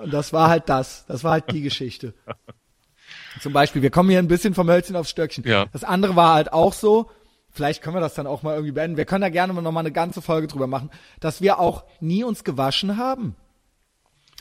Und 0.02 0.12
das 0.12 0.32
war 0.32 0.48
halt 0.48 0.68
das. 0.68 1.06
Das 1.06 1.22
war 1.22 1.30
halt 1.32 1.52
die 1.52 1.62
Geschichte. 1.62 2.12
Zum 3.40 3.52
Beispiel, 3.52 3.82
wir 3.82 3.90
kommen 3.90 4.10
hier 4.10 4.18
ein 4.18 4.28
bisschen 4.28 4.54
vom 4.54 4.68
Hölzchen 4.68 4.96
aufs 4.96 5.10
Stöckchen. 5.10 5.44
Ja. 5.46 5.66
Das 5.72 5.84
andere 5.84 6.16
war 6.16 6.34
halt 6.34 6.52
auch 6.52 6.72
so, 6.72 7.08
vielleicht 7.54 7.82
können 7.82 7.96
wir 7.96 8.00
das 8.00 8.14
dann 8.14 8.26
auch 8.26 8.42
mal 8.42 8.54
irgendwie 8.54 8.72
beenden. 8.72 8.98
Wir 8.98 9.06
können 9.06 9.22
da 9.22 9.30
gerne 9.30 9.54
noch 9.54 9.72
mal 9.72 9.80
eine 9.80 9.92
ganze 9.92 10.20
Folge 10.20 10.48
drüber 10.48 10.66
machen, 10.66 10.90
dass 11.20 11.40
wir 11.40 11.58
auch 11.58 11.84
nie 12.00 12.24
uns 12.24 12.44
gewaschen 12.44 12.98
haben. 12.98 13.36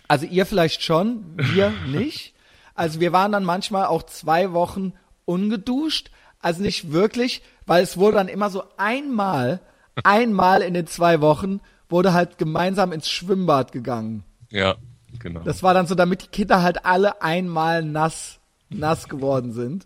Also 0.09 0.25
ihr 0.25 0.45
vielleicht 0.45 0.83
schon, 0.83 1.23
wir 1.37 1.71
nicht. 1.87 2.33
Also 2.75 2.99
wir 2.99 3.13
waren 3.13 3.31
dann 3.31 3.45
manchmal 3.45 3.85
auch 3.85 4.03
zwei 4.03 4.51
Wochen 4.51 4.93
ungeduscht, 5.25 6.11
Also 6.39 6.61
nicht 6.61 6.91
wirklich, 6.91 7.41
weil 7.65 7.83
es 7.83 7.97
wurde 7.97 8.17
dann 8.17 8.27
immer 8.27 8.49
so 8.49 8.63
einmal, 8.77 9.61
einmal 10.03 10.61
in 10.61 10.73
den 10.73 10.87
zwei 10.87 11.21
Wochen 11.21 11.61
wurde 11.87 12.13
halt 12.13 12.37
gemeinsam 12.39 12.91
ins 12.91 13.09
Schwimmbad 13.09 13.71
gegangen. 13.71 14.23
Ja, 14.49 14.75
genau. 15.19 15.41
Das 15.41 15.61
war 15.61 15.75
dann 15.75 15.85
so, 15.85 15.93
damit 15.95 16.23
die 16.23 16.27
Kinder 16.27 16.63
halt 16.63 16.85
alle 16.85 17.21
einmal 17.21 17.83
nass, 17.83 18.39
nass 18.69 19.07
geworden 19.07 19.53
sind. 19.53 19.85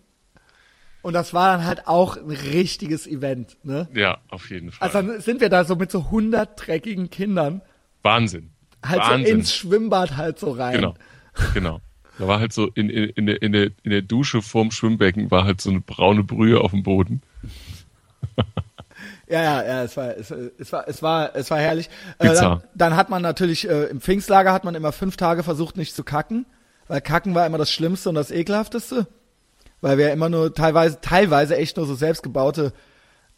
Und 1.01 1.13
das 1.13 1.33
war 1.33 1.55
dann 1.55 1.65
halt 1.65 1.87
auch 1.87 2.17
ein 2.17 2.29
richtiges 2.29 3.07
Event, 3.07 3.57
ne? 3.63 3.87
Ja, 3.93 4.17
auf 4.29 4.49
jeden 4.49 4.71
Fall. 4.71 4.87
Also 4.87 5.01
dann 5.07 5.21
sind 5.21 5.41
wir 5.41 5.49
da 5.49 5.63
so 5.63 5.75
mit 5.75 5.91
so 5.91 5.99
100 5.99 6.67
dreckigen 6.67 7.09
Kindern 7.09 7.61
Wahnsinn. 8.01 8.51
halt 8.83 9.01
Wahnsinn. 9.01 9.25
so 9.25 9.31
ins 9.33 9.55
Schwimmbad 9.55 10.17
halt 10.17 10.39
so 10.39 10.51
rein. 10.51 10.75
Genau, 10.75 10.95
genau. 11.53 11.81
Da 12.19 12.27
war 12.27 12.39
halt 12.39 12.51
so 12.51 12.67
in, 12.73 12.89
in, 12.89 13.09
in, 13.09 13.25
der, 13.27 13.41
in, 13.41 13.51
der, 13.51 13.69
in 13.83 13.91
der 13.91 14.01
Dusche 14.01 14.41
vorm 14.41 14.71
Schwimmbecken 14.71 15.29
war 15.29 15.45
halt 15.45 15.61
so 15.61 15.69
eine 15.69 15.81
braune 15.81 16.23
Brühe 16.23 16.59
auf 16.59 16.71
dem 16.71 16.83
Boden. 16.83 17.21
Ja, 19.29 19.43
ja, 19.43 19.63
ja, 19.63 19.83
es 19.83 19.97
war, 19.97 20.15
es, 20.15 20.31
es 20.31 20.71
war, 20.71 20.87
es 20.87 21.01
war, 21.01 21.35
es 21.35 21.51
war 21.51 21.59
herrlich. 21.59 21.89
Äh, 22.17 22.33
dann, 22.33 22.61
dann 22.73 22.95
hat 22.95 23.09
man 23.09 23.21
natürlich 23.21 23.69
äh, 23.69 23.85
im 23.85 23.99
Pfingstlager 23.99 24.53
hat 24.53 24.63
man 24.63 24.73
immer 24.73 24.93
fünf 24.93 25.17
Tage 25.17 25.43
versucht, 25.43 25.75
nicht 25.75 25.93
zu 25.93 26.05
kacken, 26.05 26.45
weil 26.87 27.01
Kacken 27.01 27.35
war 27.35 27.45
immer 27.45 27.57
das 27.57 27.71
Schlimmste 27.71 28.07
und 28.07 28.15
das 28.15 28.31
Ekelhafteste, 28.31 29.05
weil 29.81 29.97
wir 29.97 30.11
immer 30.11 30.29
nur 30.29 30.53
teilweise, 30.53 30.99
teilweise 31.01 31.55
echt 31.57 31.77
nur 31.77 31.85
so 31.85 31.95
selbstgebaute 31.95 32.73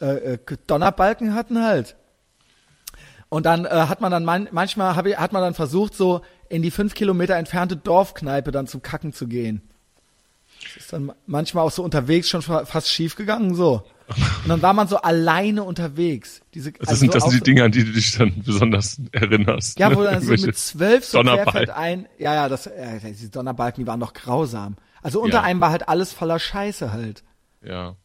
äh, 0.01 0.33
äh, 0.33 0.37
Donnerbalken 0.67 1.33
hatten 1.35 1.63
halt. 1.63 1.95
Und 3.29 3.45
dann 3.45 3.65
äh, 3.65 3.69
hat 3.69 4.01
man 4.01 4.11
dann 4.11 4.25
man, 4.25 4.47
manchmal 4.51 4.95
hab 4.95 5.05
ich, 5.05 5.17
hat 5.17 5.33
man 5.33 5.41
dann 5.41 5.53
versucht, 5.53 5.93
so 5.93 6.21
in 6.49 6.61
die 6.63 6.71
fünf 6.71 6.95
Kilometer 6.95 7.35
entfernte 7.35 7.75
Dorfkneipe 7.77 8.51
dann 8.51 8.65
zum 8.67 8.81
Kacken 8.81 9.13
zu 9.13 9.27
gehen. 9.27 9.61
Das 10.63 10.83
ist 10.83 10.93
dann 10.93 11.11
manchmal 11.27 11.63
auch 11.65 11.71
so 11.71 11.83
unterwegs 11.83 12.27
schon 12.29 12.41
fa- 12.41 12.65
fast 12.65 12.89
schief 12.89 13.15
gegangen, 13.15 13.53
so. 13.55 13.83
Und 14.43 14.49
dann 14.49 14.61
war 14.63 14.73
man 14.73 14.87
so 14.87 14.97
alleine 14.97 15.63
unterwegs. 15.63 16.41
Diese, 16.55 16.71
Das 16.71 16.87
also 16.89 16.99
sind 17.01 17.11
so 17.13 17.19
das 17.19 17.23
auch 17.25 17.29
die 17.29 17.37
so- 17.37 17.43
Dinge, 17.43 17.63
an 17.63 17.71
die 17.71 17.83
du 17.85 17.91
dich 17.91 18.17
dann 18.17 18.41
besonders 18.43 18.99
erinnerst. 19.11 19.77
Ja, 19.77 19.89
ne? 19.89 19.95
wo 19.95 20.03
dann 20.03 20.21
so 20.21 20.31
mit 20.31 20.57
zwölf 20.57 21.05
so 21.05 21.19
ein. 21.19 22.07
Ja, 22.17 22.33
ja, 22.33 22.49
das, 22.49 22.65
äh, 22.65 22.99
diese 23.09 23.29
Donnerbalken, 23.29 23.83
die 23.83 23.87
waren 23.87 23.99
doch 23.99 24.13
grausam. 24.13 24.75
Also 25.01 25.21
unter 25.21 25.37
Ja. 25.37 25.43
einem 25.43 25.61
war 25.61 25.71
halt 25.71 25.87
alles 25.89 26.13
voller 26.13 26.39
Scheiße 26.39 26.91
halt. 26.91 27.23
Ja. 27.63 27.95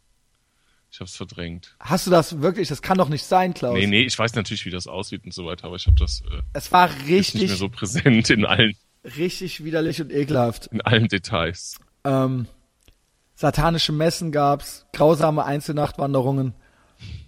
Ich 0.90 1.00
hab's 1.00 1.16
verdrängt. 1.16 1.74
Hast 1.80 2.06
du 2.06 2.10
das 2.12 2.40
wirklich? 2.40 2.68
Das 2.68 2.80
kann 2.80 2.98
doch 2.98 3.08
nicht 3.08 3.24
sein, 3.24 3.52
Klaus. 3.52 3.74
Nee, 3.74 3.86
nee, 3.88 4.02
ich 4.02 4.16
weiß 4.16 4.34
natürlich, 4.36 4.64
wie 4.64 4.70
das 4.70 4.86
aussieht 4.86 5.24
und 5.24 5.34
so 5.34 5.44
weiter, 5.44 5.66
aber 5.66 5.74
ich 5.76 5.86
habe 5.86 5.96
das 5.98 6.22
äh, 6.30 6.42
Es 6.52 6.70
war 6.70 6.88
jetzt 6.88 7.00
nicht 7.08 7.34
mehr 7.34 7.42
richtig, 7.42 7.58
so 7.58 7.68
präsent 7.68 8.30
in 8.30 8.44
allen, 8.44 8.76
richtig 9.16 9.64
widerlich 9.64 10.00
und 10.00 10.12
ekelhaft. 10.12 10.68
in 10.68 10.80
allen 10.82 11.08
Details. 11.08 11.78
Ähm, 12.04 12.46
satanische 13.34 13.90
Messen 13.90 14.30
gab's, 14.30 14.86
grausame 14.92 15.44
Einzelnachtwanderungen. 15.44 16.54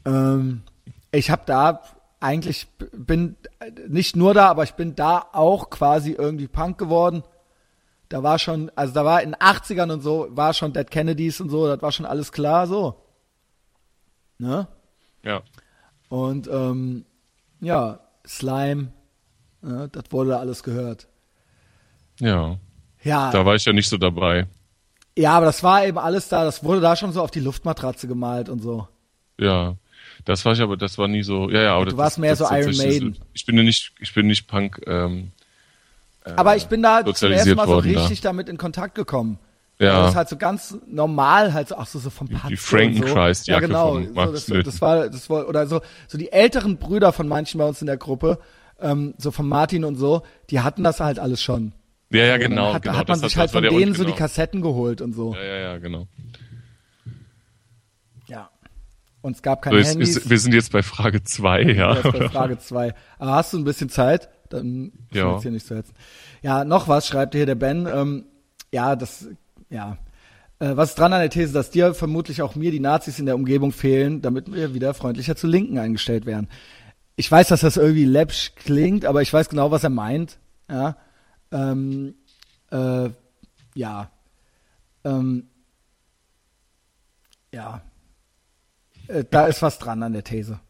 Ähm, 0.05 0.63
ich 1.11 1.31
habe 1.31 1.43
da 1.47 1.83
eigentlich 2.21 2.69
bin 2.93 3.35
äh, 3.59 3.73
nicht 3.89 4.15
nur 4.15 4.33
da, 4.33 4.49
aber 4.49 4.63
ich 4.63 4.75
bin 4.75 4.95
da 4.95 5.27
auch 5.33 5.71
quasi 5.71 6.13
irgendwie 6.13 6.47
Punk 6.47 6.79
geworden. 6.79 7.25
Da 8.09 8.23
war 8.23 8.39
schon, 8.39 8.71
also 8.77 8.95
da 8.95 9.05
war 9.05 9.23
in 9.23 9.31
den 9.33 9.41
80ern 9.41 9.93
und 9.93 10.01
so, 10.01 10.29
war 10.31 10.55
schon 10.55 10.73
Dead 10.73 10.89
Kennedys 10.91 11.41
und 11.41 11.51
so, 11.51 11.67
das 11.67 11.83
war 11.83 11.91
schon 11.93 12.07
alles 12.07 12.31
klar 12.33 12.67
so. 12.67 13.03
Ne? 14.39 14.69
Ja. 15.25 15.43
Und 16.09 16.47
ähm, 16.49 17.05
ja, 17.61 18.01
Slime, 18.27 18.89
ne, 19.63 19.89
das 19.91 20.05
wurde 20.11 20.31
da 20.31 20.39
alles 20.39 20.63
gehört. 20.63 21.09
Ja. 22.21 22.59
Ja, 23.03 23.31
Da 23.31 23.45
war 23.45 23.55
ich 23.55 23.65
ja 23.65 23.73
nicht 23.73 23.89
so 23.89 23.97
dabei. 23.99 24.47
ja, 25.17 25.33
aber 25.33 25.47
das 25.47 25.63
war 25.63 25.85
eben 25.87 25.99
alles 25.99 26.29
da, 26.29 26.45
das 26.45 26.63
wurde 26.65 26.81
da 26.81 26.97
schon 26.97 27.13
so 27.13 27.23
auf 27.23 27.31
die 27.31 27.41
Luftmatratze 27.41 28.07
gemalt 28.09 28.49
und 28.49 28.61
so. 28.61 28.89
Ja. 29.39 29.77
Das 30.25 30.45
war 30.45 30.53
ich 30.53 30.61
aber, 30.61 30.77
das 30.77 30.97
war 30.99 31.09
nie 31.09 31.23
so, 31.23 31.51
ja, 31.51 31.63
ja, 31.63 31.75
aber 31.75 31.85
Du 31.87 31.91
das, 31.91 31.99
warst 31.99 32.19
mehr 32.19 32.31
das 32.31 32.39
so 32.41 32.45
Iron 32.47 32.67
tatsächlich- 32.67 33.01
Maiden. 33.03 33.19
Ich 33.33 33.45
bin 33.47 33.57
ja 33.57 33.63
nicht, 33.63 33.93
ich 34.01 34.15
bin 34.15 34.27
nicht 34.27 34.47
Punk, 34.49 34.81
ähm, 34.87 35.31
Aber 36.35 36.57
ich 36.57 36.67
bin 36.67 36.83
da 36.83 37.05
zum 37.05 37.31
ersten 37.31 37.55
Mal 37.55 37.67
so 37.67 37.75
worden 37.75 37.93
da. 37.93 38.01
richtig 38.01 38.21
damit 38.21 38.49
in 38.49 38.59
Kontakt 38.59 38.95
gekommen. 38.95 39.39
Ja. 39.79 40.01
Das 40.01 40.11
ist 40.11 40.17
halt 40.17 40.29
so 40.31 40.37
ganz 40.37 40.79
normal, 40.87 41.53
halt 41.53 41.69
so, 41.69 41.77
ach 41.77 41.87
so, 41.87 41.99
so 41.99 42.09
vom 42.09 42.29
Patze 42.29 42.49
und 42.49 42.59
so. 42.59 42.77
Frankenchrist-Jacke 42.77 43.63
Ja, 43.63 43.67
genau. 43.67 44.01
So, 44.01 44.33
das, 44.33 44.47
das 44.65 44.81
war, 44.81 45.09
das 45.11 45.29
war, 45.29 45.47
oder 45.49 45.67
so, 45.67 45.83
so 46.09 46.17
die 46.17 46.33
älteren 46.33 46.79
Brüder 46.79 47.13
von 47.13 47.29
manchen 47.29 47.59
bei 47.59 47.67
uns 47.67 47.83
in 47.83 47.87
der 47.87 47.99
Gruppe, 47.99 48.39
ähm, 48.81 49.15
so 49.19 49.31
von 49.31 49.47
Martin 49.47 49.85
und 49.85 49.97
so, 49.97 50.23
die 50.49 50.61
hatten 50.61 50.83
das 50.83 51.01
halt 51.01 51.19
alles 51.19 51.43
schon. 51.43 51.73
ja, 52.11 52.25
ja, 52.25 52.37
genau, 52.39 52.73
hat, 52.73 52.83
genau. 52.83 52.97
hat 52.97 53.09
man 53.09 53.21
das, 53.21 53.33
sich 53.33 53.35
das 53.35 53.41
halt 53.41 53.51
von 53.51 53.63
denen 53.65 53.91
und 53.91 53.97
so 53.97 54.05
die 54.05 54.07
genau. 54.07 54.17
Kassetten 54.17 54.63
geholt 54.63 55.03
und 55.03 55.13
so. 55.15 55.35
Ja, 55.35 55.43
ja, 55.45 55.57
ja, 55.57 55.79
genau. 55.79 56.07
Ja. 58.27 58.51
Und 59.21 59.37
es 59.37 59.43
gab 59.43 59.59
So, 59.59 59.71
keine 59.71 59.79
jetzt, 59.79 59.93
Handys. 59.93 60.17
ist, 60.17 60.31
wir 60.31 60.39
sind 60.39 60.55
jetzt 60.55 60.73
bei 60.73 60.83
Frage 60.83 61.23
zwei, 61.23 61.63
ja. 61.63 61.95
Das 61.97 62.05
ist 62.07 62.13
bei 62.13 62.29
Frage 62.29 62.59
zwei. 62.59 62.95
Aber 63.19 63.33
hast 63.33 63.53
du 63.53 63.59
ein 63.59 63.65
bisschen 63.65 63.91
Zeit? 63.91 64.31
Dann 64.51 64.93
Ja. 65.13 65.33
jetzt 65.35 65.43
hier 65.43 65.51
nicht 65.51 65.67
zu 65.67 65.77
hetzen. 65.77 65.95
Ja, 66.43 66.65
noch 66.65 66.89
was 66.89 67.07
schreibt 67.07 67.35
hier 67.35 67.47
der 67.47 67.55
Ben. 67.55 67.87
Ähm, 67.87 68.27
ja, 68.73 68.97
das, 68.97 69.29
ja. 69.71 69.99
Äh, 70.59 70.77
was 70.77 70.91
ist 70.91 70.99
dran 70.99 71.13
an 71.13 71.21
der 71.21 71.31
These, 71.31 71.53
dass 71.53 71.71
dir 71.71 71.95
vermutlich 71.95 72.43
auch 72.43 72.55
mir 72.55 72.71
die 72.71 72.81
Nazis 72.81 73.19
in 73.19 73.27
der 73.27 73.35
Umgebung 73.35 73.73
fehlen, 73.73 74.23
damit 74.23 74.53
wir 74.53 74.75
wieder 74.75 74.95
freundlicher 74.95 75.37
zu 75.37 75.47
Linken 75.47 75.79
eingestellt 75.79 76.27
werden? 76.27 76.49
Ich 77.17 77.31
weiß, 77.31 77.49
dass 77.49 77.61
das 77.61 77.77
irgendwie 77.77 78.05
läppsch 78.05 78.55
klingt, 78.57 79.05
aber 79.05 79.23
ich 79.23 79.33
weiß 79.33 79.49
genau, 79.49 79.71
was 79.71 79.85
er 79.85 79.91
meint. 79.91 80.39
Ja. 80.71 80.97
Ähm, 81.51 82.15
äh, 82.71 83.11
ja. 83.75 84.11
Ähm, 85.05 85.49
ja. 87.53 87.81
Äh, 89.09 89.25
da 89.31 89.47
ist 89.47 89.63
was 89.63 89.79
dran 89.79 90.03
an 90.03 90.13
der 90.13 90.25
These. 90.25 90.61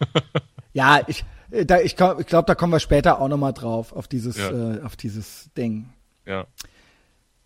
ja, 0.72 1.00
ich, 1.06 1.24
da, 1.50 1.80
ich, 1.80 1.96
glaube, 1.96 2.24
da 2.24 2.54
kommen 2.54 2.72
wir 2.72 2.80
später 2.80 3.20
auch 3.20 3.28
nochmal 3.28 3.52
drauf, 3.52 3.92
auf 3.92 4.08
dieses, 4.08 4.36
Ja. 4.36 4.50
äh, 4.50 4.82
auf 4.82 4.96
dieses 4.96 5.50
Ding. 5.56 5.90
ja. 6.26 6.46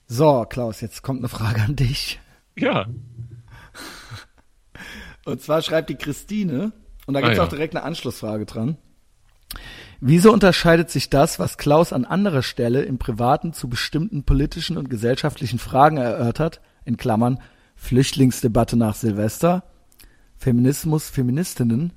So, 0.08 0.44
Klaus, 0.46 0.82
jetzt 0.82 1.00
kommt 1.02 1.20
eine 1.20 1.28
Frage 1.30 1.62
an 1.62 1.74
dich. 1.74 2.20
Ja. 2.58 2.84
Und 5.24 5.40
zwar 5.40 5.62
schreibt 5.62 5.88
die 5.88 5.94
Christine, 5.94 6.72
und 7.06 7.14
da 7.14 7.20
Ah, 7.20 7.22
gibt's 7.22 7.38
ja. 7.38 7.44
auch 7.44 7.48
direkt 7.48 7.74
eine 7.74 7.84
Anschlussfrage 7.84 8.44
dran. 8.44 8.76
Wieso 10.00 10.32
unterscheidet 10.32 10.90
sich 10.90 11.10
das, 11.10 11.38
was 11.38 11.58
Klaus 11.58 11.92
an 11.92 12.04
anderer 12.04 12.42
Stelle 12.42 12.82
im 12.82 12.98
Privaten 12.98 13.52
zu 13.52 13.68
bestimmten 13.68 14.24
politischen 14.24 14.76
und 14.76 14.90
gesellschaftlichen 14.90 15.58
Fragen 15.58 15.96
erörtert, 15.96 16.60
in 16.84 16.96
Klammern 16.96 17.40
Flüchtlingsdebatte 17.76 18.76
nach 18.76 18.96
Silvester, 18.96 19.62
Feminismus, 20.36 21.08
Feministinnen, 21.08 21.92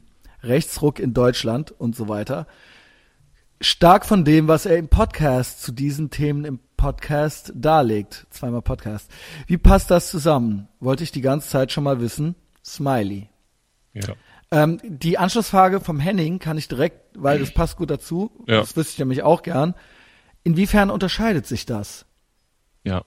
Rechtsruck 0.47 0.99
in 0.99 1.13
Deutschland 1.13 1.71
und 1.71 1.95
so 1.95 2.07
weiter, 2.07 2.47
stark 3.61 4.05
von 4.05 4.25
dem, 4.25 4.47
was 4.47 4.65
er 4.65 4.77
im 4.77 4.87
Podcast 4.89 5.61
zu 5.63 5.71
diesen 5.71 6.09
Themen 6.09 6.45
im 6.45 6.59
Podcast 6.77 7.51
darlegt. 7.55 8.27
Zweimal 8.29 8.61
Podcast. 8.61 9.09
Wie 9.47 9.57
passt 9.57 9.89
das 9.91 10.09
zusammen? 10.11 10.67
Wollte 10.79 11.03
ich 11.03 11.11
die 11.11 11.21
ganze 11.21 11.49
Zeit 11.49 11.71
schon 11.71 11.83
mal 11.83 11.99
wissen. 11.99 12.35
Smiley. 12.63 13.29
Ja. 13.93 14.13
Ähm, 14.51 14.79
die 14.83 15.17
Anschlussfrage 15.17 15.79
vom 15.79 15.99
Henning 15.99 16.39
kann 16.39 16.57
ich 16.57 16.67
direkt, 16.67 17.01
weil 17.17 17.39
das 17.39 17.51
passt 17.53 17.77
gut 17.77 17.89
dazu, 17.89 18.31
Ja. 18.47 18.59
das 18.59 18.75
wüsste 18.75 18.93
ich 18.93 18.99
nämlich 18.99 19.23
auch 19.23 19.41
gern. 19.41 19.73
Inwiefern 20.43 20.91
unterscheidet 20.91 21.47
sich 21.47 21.65
das? 21.65 22.05
Ja. 22.83 23.03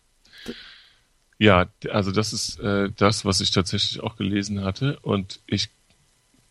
Ja, 1.39 1.67
also 1.91 2.11
das 2.11 2.33
ist 2.33 2.59
äh, 2.59 2.91
das, 2.97 3.25
was 3.25 3.41
ich 3.41 3.53
tatsächlich 3.53 4.03
auch 4.03 4.17
gelesen 4.17 4.65
hatte. 4.65 4.99
Und 5.03 5.41
ich 5.47 5.71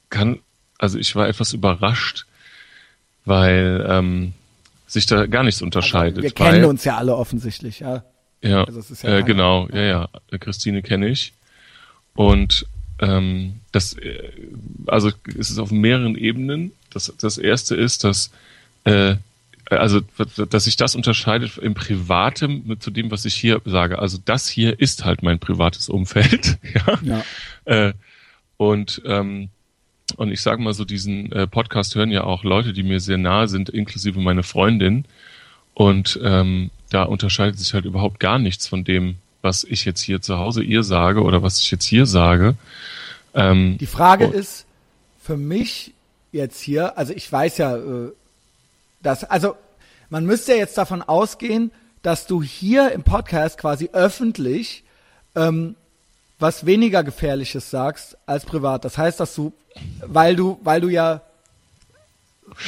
kann, 0.09 0.39
also 0.77 0.97
ich 0.97 1.15
war 1.15 1.27
etwas 1.27 1.53
überrascht, 1.53 2.25
weil 3.25 3.85
ähm, 3.87 4.33
sich 4.85 5.05
da 5.05 5.25
gar 5.25 5.43
nichts 5.43 5.61
unterscheidet. 5.61 6.23
Wir 6.23 6.31
weil, 6.37 6.51
kennen 6.53 6.65
uns 6.65 6.83
ja 6.83 6.97
alle 6.97 7.15
offensichtlich, 7.15 7.79
ja. 7.79 8.03
Ja, 8.41 8.63
Also 8.63 8.79
es 8.79 9.01
ja 9.01 9.17
äh, 9.17 9.23
genau, 9.23 9.67
ja, 9.73 9.81
ja. 9.81 10.09
Christine 10.39 10.81
kenne 10.81 11.07
ich. 11.07 11.33
Und 12.13 12.65
ähm, 12.99 13.59
das, 13.71 13.93
äh, 13.93 14.31
also 14.87 15.11
es 15.37 15.49
ist 15.49 15.59
auf 15.59 15.71
mehreren 15.71 16.15
Ebenen. 16.15 16.71
Das, 16.91 17.13
das 17.19 17.37
erste 17.37 17.75
ist, 17.75 18.03
dass 18.03 18.31
äh, 18.85 19.15
also 19.69 19.99
dass 20.49 20.63
sich 20.63 20.77
das 20.77 20.95
unterscheidet 20.95 21.57
im 21.57 21.73
Privatem 21.73 22.63
mit 22.65 22.81
zu 22.81 22.89
dem, 22.89 23.11
was 23.11 23.25
ich 23.25 23.33
hier 23.33 23.61
sage. 23.65 23.99
Also 23.99 24.17
das 24.23 24.47
hier 24.47 24.79
ist 24.79 25.03
halt 25.03 25.23
mein 25.23 25.39
privates 25.39 25.89
Umfeld. 25.89 26.57
ja. 26.73 26.99
Ja. 27.01 27.23
Äh, 27.65 27.93
und 28.55 29.01
ähm, 29.05 29.49
und 30.15 30.31
ich 30.31 30.41
sage 30.41 30.61
mal 30.61 30.73
so, 30.73 30.85
diesen 30.85 31.31
äh, 31.31 31.47
Podcast 31.47 31.95
hören 31.95 32.11
ja 32.11 32.23
auch 32.23 32.43
Leute, 32.43 32.73
die 32.73 32.83
mir 32.83 32.99
sehr 32.99 33.17
nahe 33.17 33.47
sind, 33.47 33.69
inklusive 33.69 34.19
meine 34.19 34.43
Freundin. 34.43 35.05
Und 35.73 36.19
ähm, 36.23 36.71
da 36.89 37.03
unterscheidet 37.03 37.59
sich 37.59 37.73
halt 37.73 37.85
überhaupt 37.85 38.19
gar 38.19 38.39
nichts 38.39 38.67
von 38.67 38.83
dem, 38.83 39.17
was 39.41 39.63
ich 39.63 39.85
jetzt 39.85 40.01
hier 40.01 40.21
zu 40.21 40.37
Hause 40.37 40.63
ihr 40.63 40.83
sage 40.83 41.21
oder 41.21 41.43
was 41.43 41.59
ich 41.59 41.69
jetzt 41.69 41.85
hier 41.85 42.05
sage. 42.05 42.55
Ähm, 43.33 43.77
Die 43.77 43.85
Frage 43.85 44.25
ist 44.25 44.65
für 45.21 45.37
mich 45.37 45.93
jetzt 46.31 46.61
hier, 46.61 46.97
also 46.97 47.13
ich 47.13 47.29
weiß 47.31 47.57
ja, 47.57 47.75
äh, 47.75 48.11
dass, 49.01 49.23
also 49.25 49.55
man 50.09 50.25
müsste 50.25 50.53
ja 50.53 50.59
jetzt 50.59 50.77
davon 50.77 51.01
ausgehen, 51.01 51.71
dass 52.01 52.27
du 52.27 52.41
hier 52.41 52.91
im 52.93 53.03
Podcast 53.03 53.57
quasi 53.57 53.89
öffentlich 53.91 54.83
ähm, 55.35 55.75
was 56.39 56.65
weniger 56.65 57.03
gefährliches 57.03 57.69
sagst 57.69 58.17
als 58.25 58.45
privat. 58.45 58.85
Das 58.85 58.97
heißt, 58.97 59.19
dass 59.19 59.33
du, 59.35 59.53
weil 60.05 60.35
du, 60.35 60.59
weil 60.63 60.81
du 60.81 60.89
ja, 60.89 61.21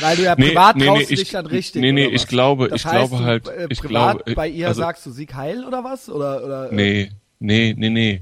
weil 0.01 0.17
du 0.17 0.23
ja 0.23 0.35
privat 0.35 0.75
nee, 0.75 0.85
traust 0.85 0.99
nee, 1.01 1.03
du 1.05 1.09
dich 1.15 1.21
ich- 1.21 1.31
dann 1.31 1.45
richtig. 1.45 1.81
nee, 1.81 1.91
nee, 1.91 2.07
ich 2.07 2.27
glaube- 2.27 2.67
das 2.69 2.81
ich 2.81 2.85
heißt, 2.85 2.95
glaube 3.09 3.17
du, 3.17 3.23
halt- 3.23 3.47
äh, 3.47 3.67
ich 3.69 3.79
privat 3.79 4.17
glaube, 4.25 4.35
bei 4.35 4.47
ihr 4.47 4.67
also- 4.67 4.81
sagst 4.81 5.05
du 5.05 5.11
Sieg 5.11 5.33
heil 5.35 5.63
oder 5.65 5.83
was? 5.83 6.09
Oder, 6.09 6.43
oder, 6.43 6.71
äh, 6.71 6.75
Nee, 6.75 7.11
nee, 7.39 7.73
nee, 7.77 7.89
nee. 7.89 8.21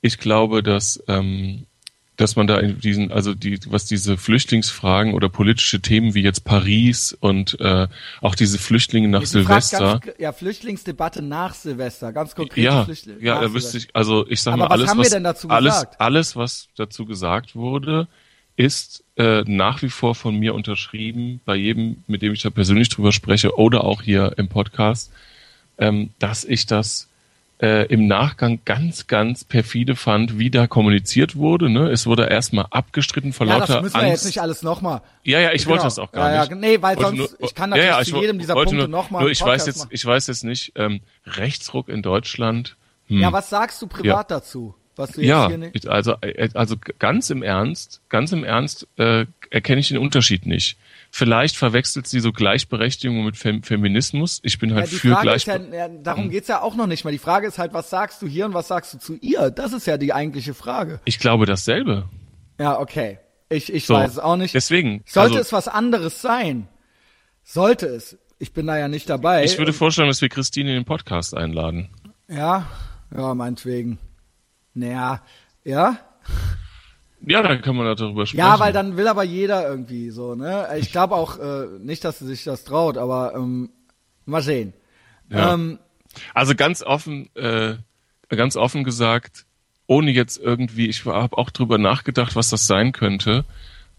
Ich 0.00 0.18
glaube, 0.18 0.62
dass, 0.62 1.02
ähm, 1.08 1.66
dass 2.16 2.36
man 2.36 2.46
da 2.46 2.58
in 2.58 2.78
diesen, 2.78 3.10
also 3.10 3.34
die, 3.34 3.58
was 3.66 3.86
diese 3.86 4.16
Flüchtlingsfragen 4.16 5.14
oder 5.14 5.28
politische 5.28 5.80
Themen 5.80 6.14
wie 6.14 6.22
jetzt 6.22 6.44
Paris 6.44 7.16
und 7.18 7.58
äh, 7.60 7.88
auch 8.20 8.34
diese 8.36 8.58
Flüchtlinge 8.58 9.08
nach 9.08 9.20
fragst 9.20 9.32
Silvester. 9.32 10.00
Ganz, 10.00 10.18
ja, 10.18 10.32
Flüchtlingsdebatte 10.32 11.22
nach 11.22 11.54
Silvester, 11.54 12.12
ganz 12.12 12.34
konkret. 12.36 12.64
Ja, 12.64 12.84
Flüchtlinge 12.84 13.20
ja, 13.20 13.40
da 13.40 13.52
wüsste 13.52 13.78
ich, 13.78 13.88
also 13.94 14.26
ich 14.28 14.42
sag 14.42 14.52
Aber 14.52 14.64
mal, 14.64 14.70
was 14.70 14.72
alles, 14.72 14.90
haben 14.90 14.98
wir 14.98 15.04
was, 15.04 15.10
denn 15.10 15.24
dazu 15.24 15.48
alles, 15.48 15.74
gesagt? 15.74 16.00
alles, 16.00 16.36
was 16.36 16.68
dazu 16.76 17.04
gesagt 17.04 17.56
wurde, 17.56 18.06
ist 18.56 19.02
äh, 19.16 19.42
nach 19.46 19.82
wie 19.82 19.88
vor 19.88 20.14
von 20.14 20.36
mir 20.36 20.54
unterschrieben, 20.54 21.40
bei 21.44 21.56
jedem, 21.56 22.04
mit 22.06 22.22
dem 22.22 22.32
ich 22.32 22.42
da 22.42 22.50
persönlich 22.50 22.88
drüber 22.88 23.10
spreche 23.10 23.58
oder 23.58 23.82
auch 23.82 24.02
hier 24.02 24.34
im 24.36 24.48
Podcast, 24.48 25.12
ähm, 25.78 26.10
dass 26.20 26.44
ich 26.44 26.66
das 26.66 27.08
äh, 27.62 27.86
im 27.86 28.06
Nachgang 28.08 28.58
ganz, 28.64 29.06
ganz 29.06 29.44
perfide 29.44 29.94
fand, 29.96 30.38
wie 30.38 30.50
da 30.50 30.66
kommuniziert 30.66 31.36
wurde. 31.36 31.70
Ne? 31.70 31.88
Es 31.90 32.06
wurde 32.06 32.26
erstmal 32.26 32.66
abgestritten 32.70 33.32
vor 33.32 33.46
Ja, 33.46 33.58
lauter 33.58 33.74
das 33.74 33.82
müssen 33.82 33.94
wir 33.94 34.00
Angst. 34.02 34.12
jetzt 34.12 34.24
nicht 34.26 34.40
alles 34.42 34.62
nochmal. 34.62 35.02
Ja, 35.22 35.38
ja, 35.40 35.52
ich 35.52 35.62
Genau. 35.62 35.70
wollte 35.72 35.84
das 35.84 35.98
auch 35.98 36.10
gar 36.12 36.32
Ja, 36.32 36.40
nicht. 36.40 36.50
ja, 36.50 36.56
nee, 36.56 36.82
weil 36.82 36.96
Wollte 36.96 37.16
sonst- 37.16 37.36
ich 37.38 37.54
kann 37.54 37.70
natürlich 37.70 38.08
zu 38.08 38.16
wo- 38.16 38.20
jedem 38.20 38.38
dieser 38.38 38.54
Punkte 38.54 38.74
nur, 38.74 38.88
noch 38.88 39.10
mal 39.10 39.20
Nur 39.20 39.28
einen 39.28 39.32
ich 39.32 39.40
weiß 39.42 39.66
jetzt, 39.66 39.78
machen. 39.78 39.88
ich 39.92 40.04
weiß 40.04 40.26
jetzt 40.26 40.44
nicht, 40.44 40.72
ähm, 40.76 41.00
Rechtsruck 41.26 41.88
in 41.88 42.02
Deutschland. 42.02 42.76
Hm. 43.06 43.20
Ja, 43.20 43.32
was 43.32 43.50
sagst 43.50 43.80
du 43.82 43.86
privat 43.86 44.30
dazu? 44.30 44.74
Was 44.96 45.10
du 45.12 45.20
jetzt 45.22 45.28
Ja, 45.30 45.48
hier 45.48 45.58
nicht, 45.58 45.74
ich- 45.76 45.90
also, 45.90 46.14
äh, 46.20 46.48
also 46.54 46.76
ganz 46.98 47.28
im 47.30 47.42
Ernst, 47.42 48.00
ganz 48.08 48.30
im 48.32 48.44
Ernst 48.44 48.86
äh, 48.96 49.26
erkenne 49.50 49.80
ich 49.80 49.88
den 49.88 49.98
Unterschied 49.98 50.46
nicht. 50.46 50.76
Vielleicht 51.16 51.56
verwechselt 51.56 52.08
sie 52.08 52.18
so 52.18 52.32
Gleichberechtigung 52.32 53.24
mit 53.24 53.36
Fem 53.36 53.62
Feminismus. 53.62 54.40
Ich 54.42 54.58
bin 54.58 54.70
ja, 54.70 54.76
halt 54.76 54.90
die 54.90 54.96
für 54.96 55.10
ja, 55.10 55.22
Gleichberechtigung. 55.22 55.72
ja, 55.72 55.86
darum 55.86 56.28
geht's 56.28 56.48
ja 56.48 56.60
auch 56.60 56.74
noch 56.74 56.88
nicht 56.88 57.04
mal. 57.04 57.12
Die 57.12 57.18
Frage 57.18 57.46
ist 57.46 57.56
halt, 57.56 57.72
was 57.72 57.88
sagst 57.88 58.20
du 58.20 58.26
hier 58.26 58.46
und 58.46 58.52
was 58.52 58.66
sagst 58.66 58.94
du 58.94 58.98
zu 58.98 59.14
ihr? 59.20 59.52
Das 59.52 59.72
ist 59.72 59.86
ja 59.86 59.96
die 59.96 60.12
eigentliche 60.12 60.54
Frage. 60.54 60.98
ich 61.04 61.20
glaube 61.20 61.46
dasselbe. 61.46 62.08
Ja, 62.58 62.80
okay. 62.80 63.20
Ich, 63.48 63.72
ich 63.72 63.86
So, 63.86 63.94
weiß 63.94 64.10
es 64.10 64.18
auch 64.18 64.34
nicht. 64.34 64.56
Deswegen. 64.56 65.04
Sollte 65.06 65.36
also, 65.36 65.40
es 65.42 65.52
was 65.52 65.68
anderes 65.68 66.20
sein? 66.20 66.66
Sollte 67.44 67.86
es. 67.86 68.18
Ich 68.40 68.52
bin 68.52 68.66
da 68.66 68.76
ja 68.76 68.88
nicht 68.88 69.08
dabei. 69.08 69.44
ich 69.44 69.56
würde 69.56 69.72
vorschlagen, 69.72 70.10
dass 70.10 70.20
wir 70.20 70.28
Christine 70.28 70.70
in 70.70 70.74
den 70.78 70.84
Podcast 70.84 71.36
einladen. 71.36 71.90
ja, 72.26 72.66
ja, 73.16 73.34
meinetwegen. 73.36 74.00
Naja, 74.74 75.22
ja? 75.62 75.96
Ja, 77.26 77.42
dann 77.42 77.62
kann 77.62 77.76
man 77.76 77.86
darüber 77.96 78.26
sprechen. 78.26 78.38
Ja, 78.38 78.58
weil 78.60 78.72
dann 78.72 78.96
will 78.96 79.08
aber 79.08 79.22
jeder 79.24 79.68
irgendwie 79.68 80.10
so, 80.10 80.34
ne? 80.34 80.68
Ich 80.78 80.92
glaube 80.92 81.14
auch 81.14 81.38
äh, 81.38 81.66
nicht, 81.80 82.04
dass 82.04 82.18
sie 82.18 82.26
sich 82.26 82.44
das 82.44 82.64
traut, 82.64 82.98
aber 82.98 83.34
ähm, 83.34 83.70
mal 84.26 84.42
sehen. 84.42 84.74
Ja. 85.30 85.54
Ähm, 85.54 85.78
Also 86.34 86.54
ganz 86.54 86.82
offen, 86.82 87.28
äh, 87.34 87.74
ganz 88.28 88.56
offen 88.56 88.84
gesagt, 88.84 89.46
ohne 89.86 90.10
jetzt 90.10 90.38
irgendwie, 90.38 90.88
ich 90.88 91.04
habe 91.04 91.36
auch 91.38 91.50
drüber 91.50 91.78
nachgedacht, 91.78 92.36
was 92.36 92.50
das 92.50 92.66
sein 92.66 92.92
könnte. 92.92 93.44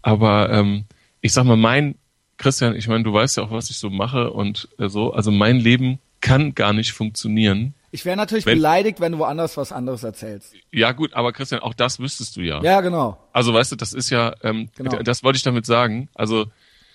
Aber 0.02 0.50
ähm, 0.50 0.84
ich 1.20 1.32
sag 1.32 1.44
mal, 1.44 1.56
mein 1.56 1.96
Christian, 2.38 2.76
ich 2.76 2.88
meine, 2.88 3.04
du 3.04 3.12
weißt 3.12 3.36
ja 3.36 3.44
auch, 3.44 3.50
was 3.50 3.70
ich 3.70 3.78
so 3.78 3.90
mache 3.90 4.30
und 4.30 4.68
äh, 4.78 4.88
so. 4.88 5.12
Also 5.12 5.30
mein 5.30 5.58
Leben 5.58 5.98
kann 6.20 6.54
gar 6.54 6.72
nicht 6.72 6.92
funktionieren. 6.92 7.74
Ich 7.90 8.04
wäre 8.04 8.16
natürlich 8.16 8.46
Wenn- 8.46 8.58
beleidigt, 8.58 9.00
wenn 9.00 9.12
du 9.12 9.18
woanders 9.18 9.56
was 9.56 9.72
anderes 9.72 10.02
erzählst. 10.02 10.52
Ja 10.72 10.92
gut, 10.92 11.14
aber 11.14 11.32
Christian, 11.32 11.60
auch 11.60 11.74
das 11.74 11.98
wüsstest 12.00 12.36
du 12.36 12.40
ja. 12.40 12.62
Ja, 12.62 12.80
genau. 12.80 13.18
Also 13.32 13.52
weißt 13.54 13.72
du, 13.72 13.76
das 13.76 13.92
ist 13.92 14.10
ja, 14.10 14.34
ähm, 14.42 14.68
Genau. 14.76 15.02
das 15.02 15.22
wollte 15.22 15.36
ich 15.36 15.42
damit 15.42 15.66
sagen. 15.66 16.08
Also 16.14 16.46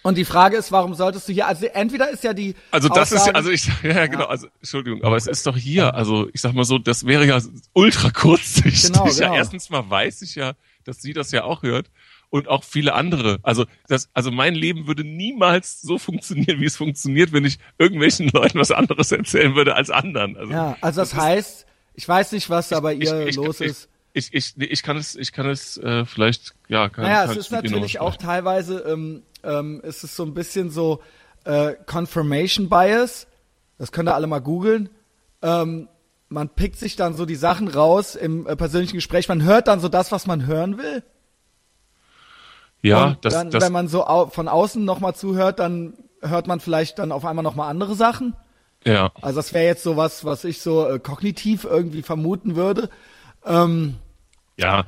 Und 0.03 0.18
die 0.18 0.26
Frage 0.26 0.57
ist, 0.57 0.72
warum 0.72 0.93
solltest 0.95 1.30
du 1.30 1.34
hier, 1.34 1.47
also 1.47 1.65
entweder 1.68 2.09
ist 2.09 2.23
ja 2.23 2.34
die 2.34 2.55
Also 2.72 2.89
das 2.89 3.11
ist 3.11 3.19
Aussage, 3.22 3.31
ja, 3.31 3.35
also 3.35 3.51
ich, 3.51 3.68
ja, 3.84 3.89
ja 3.91 4.07
genau, 4.07 4.26
also 4.26 4.47
Entschuldigung, 4.59 5.03
aber 5.03 5.15
es 5.15 5.27
ist 5.27 5.45
doch 5.47 5.55
hier, 5.57 5.93
also 5.93 6.27
ich 6.34 6.41
sag 6.41 6.53
mal 6.53 6.65
so, 6.65 6.77
das 6.80 7.05
wäre 7.05 7.26
ja 7.26 7.39
ultra 7.73 8.09
kurzsichtig. 8.09 8.91
Genau, 8.91 9.05
Ja, 9.07 9.13
genau. 9.13 9.34
erstens 9.35 9.69
mal 9.69 9.88
weiß 9.89 10.22
ich 10.23 10.35
ja, 10.35 10.53
dass 10.84 11.01
sie 11.01 11.13
das 11.13 11.31
ja 11.31 11.43
auch 11.43 11.61
hört 11.63 11.88
und 12.31 12.47
auch 12.47 12.63
viele 12.63 12.93
andere. 12.95 13.39
Also 13.43 13.65
das, 13.87 14.09
also 14.13 14.31
mein 14.31 14.55
Leben 14.55 14.87
würde 14.87 15.03
niemals 15.03 15.81
so 15.81 15.99
funktionieren, 15.99 16.59
wie 16.61 16.65
es 16.65 16.77
funktioniert, 16.77 17.33
wenn 17.33 17.45
ich 17.45 17.59
irgendwelchen 17.77 18.29
Leuten 18.33 18.57
was 18.57 18.71
anderes 18.71 19.11
erzählen 19.11 19.53
würde 19.53 19.75
als 19.75 19.91
anderen. 19.91 20.35
Also 20.37 20.51
Ja, 20.51 20.77
also 20.81 21.01
das, 21.01 21.13
heißt, 21.13 21.67
ich 21.93 22.07
weiß 22.07 22.31
nicht, 22.31 22.49
was 22.49 22.69
da 22.69 22.79
bei 22.79 22.93
ich, 22.95 23.03
ihr 23.03 23.27
ich, 23.27 23.35
los 23.35 23.61
ist. 23.61 23.89
Ich, 24.13 24.33
ich, 24.33 24.57
ich 24.57 24.81
kann 24.81 24.97
es, 24.97 25.15
ich 25.15 25.31
kann 25.31 25.47
es 25.47 25.77
äh, 25.77 26.05
vielleicht, 26.05 26.55
ja, 26.67 26.89
kann, 26.89 27.03
Naja, 27.03 27.25
kann 27.25 27.31
es 27.31 27.37
ist 27.37 27.51
natürlich 27.51 27.99
auch 27.99 28.15
teilweise, 28.15 28.79
ähm, 28.79 29.23
ähm, 29.43 29.81
ist 29.83 30.03
es 30.03 30.15
so 30.15 30.23
ein 30.23 30.33
bisschen 30.33 30.69
so 30.69 31.01
äh, 31.43 31.73
Confirmation 31.85 32.69
Bias. 32.69 33.27
Das 33.77 33.91
könnt 33.91 34.09
ihr 34.09 34.15
alle 34.15 34.27
mal 34.27 34.39
googeln. 34.39 34.89
Ähm, 35.41 35.89
man 36.29 36.49
pickt 36.49 36.77
sich 36.77 36.95
dann 36.95 37.13
so 37.13 37.25
die 37.25 37.35
Sachen 37.35 37.67
raus 37.67 38.15
im 38.15 38.47
äh, 38.47 38.55
persönlichen 38.55 38.95
Gespräch. 38.95 39.27
Man 39.27 39.43
hört 39.43 39.67
dann 39.67 39.81
so 39.81 39.89
das, 39.89 40.11
was 40.13 40.27
man 40.27 40.45
hören 40.45 40.77
will. 40.77 41.03
Ja, 42.83 43.05
Und 43.07 43.25
das, 43.25 43.33
dann, 43.33 43.51
das, 43.51 43.63
wenn 43.63 43.71
man 43.71 43.87
so 43.87 44.05
au 44.07 44.27
von 44.27 44.47
außen 44.47 44.83
nochmal 44.83 45.15
zuhört, 45.15 45.59
dann 45.59 45.93
hört 46.21 46.47
man 46.47 46.59
vielleicht 46.59 46.99
dann 46.99 47.11
auf 47.11 47.25
einmal 47.25 47.43
nochmal 47.43 47.69
andere 47.69 47.95
Sachen. 47.95 48.35
ja. 48.85 49.11
Also 49.21 49.37
das 49.37 49.53
wäre 49.53 49.65
jetzt 49.65 49.83
so 49.83 49.97
was, 49.97 50.25
was 50.25 50.43
ich 50.43 50.61
so 50.61 50.87
äh, 50.87 50.99
kognitiv 50.99 51.63
irgendwie 51.65 52.01
vermuten 52.01 52.55
würde. 52.55 52.89
Ähm, 53.45 53.95
Ja, 54.57 54.85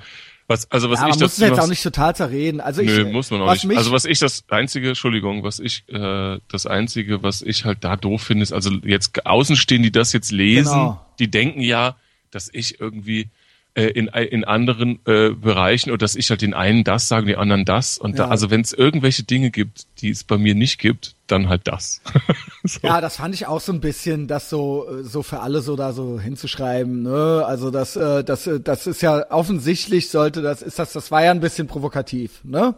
was, 0.48 0.70
also 0.72 0.90
was 0.92 1.00
ja, 1.00 1.08
ich 1.08 1.14
man 1.16 1.20
muss 1.22 1.36
das 1.36 1.42
es 1.42 1.50
jetzt 1.50 1.60
auch 1.60 1.68
nicht 1.68 1.82
total 1.84 2.16
zerreden. 2.16 2.60
Also 2.62 2.82
ich, 2.82 2.90
Nö, 2.90 3.06
muss 3.12 3.32
man 3.32 3.42
auch 3.42 3.52
nicht. 3.64 3.78
Also 3.78 3.92
was 3.92 4.06
ich 4.06 4.20
das 4.20 4.44
einzige, 4.50 4.90
Entschuldigung, 4.90 5.44
was 5.44 5.60
ich 5.60 5.86
äh, 5.90 6.40
das 6.52 6.66
einzige, 6.68 7.24
was 7.24 7.42
ich 7.42 7.66
halt 7.66 7.84
da 7.84 7.96
doof 7.96 8.22
finde, 8.24 8.44
ist 8.44 8.52
also 8.54 8.70
jetzt 8.84 9.26
außenstehen, 9.26 9.82
die 9.84 9.92
das 9.92 10.12
jetzt 10.14 10.32
lesen, 10.32 10.74
Genau. 10.74 11.06
die 11.20 11.32
denken 11.32 11.62
ja, 11.62 11.96
dass 12.32 12.50
ich 12.52 12.80
irgendwie 12.80 13.30
äh, 13.76 13.86
in 13.88 14.08
in 14.08 14.44
anderen 14.44 15.00
äh, 15.06 15.30
Bereichen 15.32 15.90
oder 15.92 15.98
dass 16.00 16.16
ich 16.16 16.30
halt 16.30 16.42
den 16.42 16.54
einen 16.54 16.84
das 16.84 17.08
sage, 17.08 17.26
den 17.28 17.38
anderen 17.38 17.66
das 17.66 17.98
und 17.98 18.20
da, 18.20 18.26
Ja. 18.26 18.30
also 18.30 18.52
wenn 18.52 18.62
es 18.62 18.72
irgendwelche 18.74 19.24
Dinge 19.24 19.50
gibt, 19.52 19.86
die 20.02 20.10
es 20.12 20.24
bei 20.24 20.38
mir 20.38 20.54
nicht 20.56 20.78
gibt, 20.80 21.16
dann 21.28 21.50
halt 21.50 21.68
das. 21.68 22.02
so. 22.64 22.80
Ja, 22.84 23.02
das 23.02 23.16
fand 23.18 23.34
ich 23.34 23.48
auch 23.48 23.60
so 23.62 23.72
ein 23.74 23.80
bisschen, 23.80 24.28
das 24.28 24.50
so 24.50 24.88
äh, 24.90 25.04
so 25.04 25.24
für 25.24 25.40
alle 25.40 25.62
so 25.62 25.76
da 25.76 25.92
so 25.94 26.20
hinzuschreiben. 26.20 27.02
Ne? 27.04 27.44
Also 27.48 27.72
das 27.72 27.96
äh, 27.96 28.24
das 28.24 28.46
äh, 28.48 28.60
das 28.60 28.86
ist 28.88 29.02
ja 29.02 29.32
offensichtlich 29.32 30.10
sollte 30.10 30.42
das 30.42 30.62
ist 30.62 30.78
das 30.78 30.94
das 30.94 31.10
war 31.12 31.24
ja 31.24 31.32
ein 31.32 31.40
bisschen 31.40 31.68
provokativ. 31.68 32.42
Ne? 32.44 32.76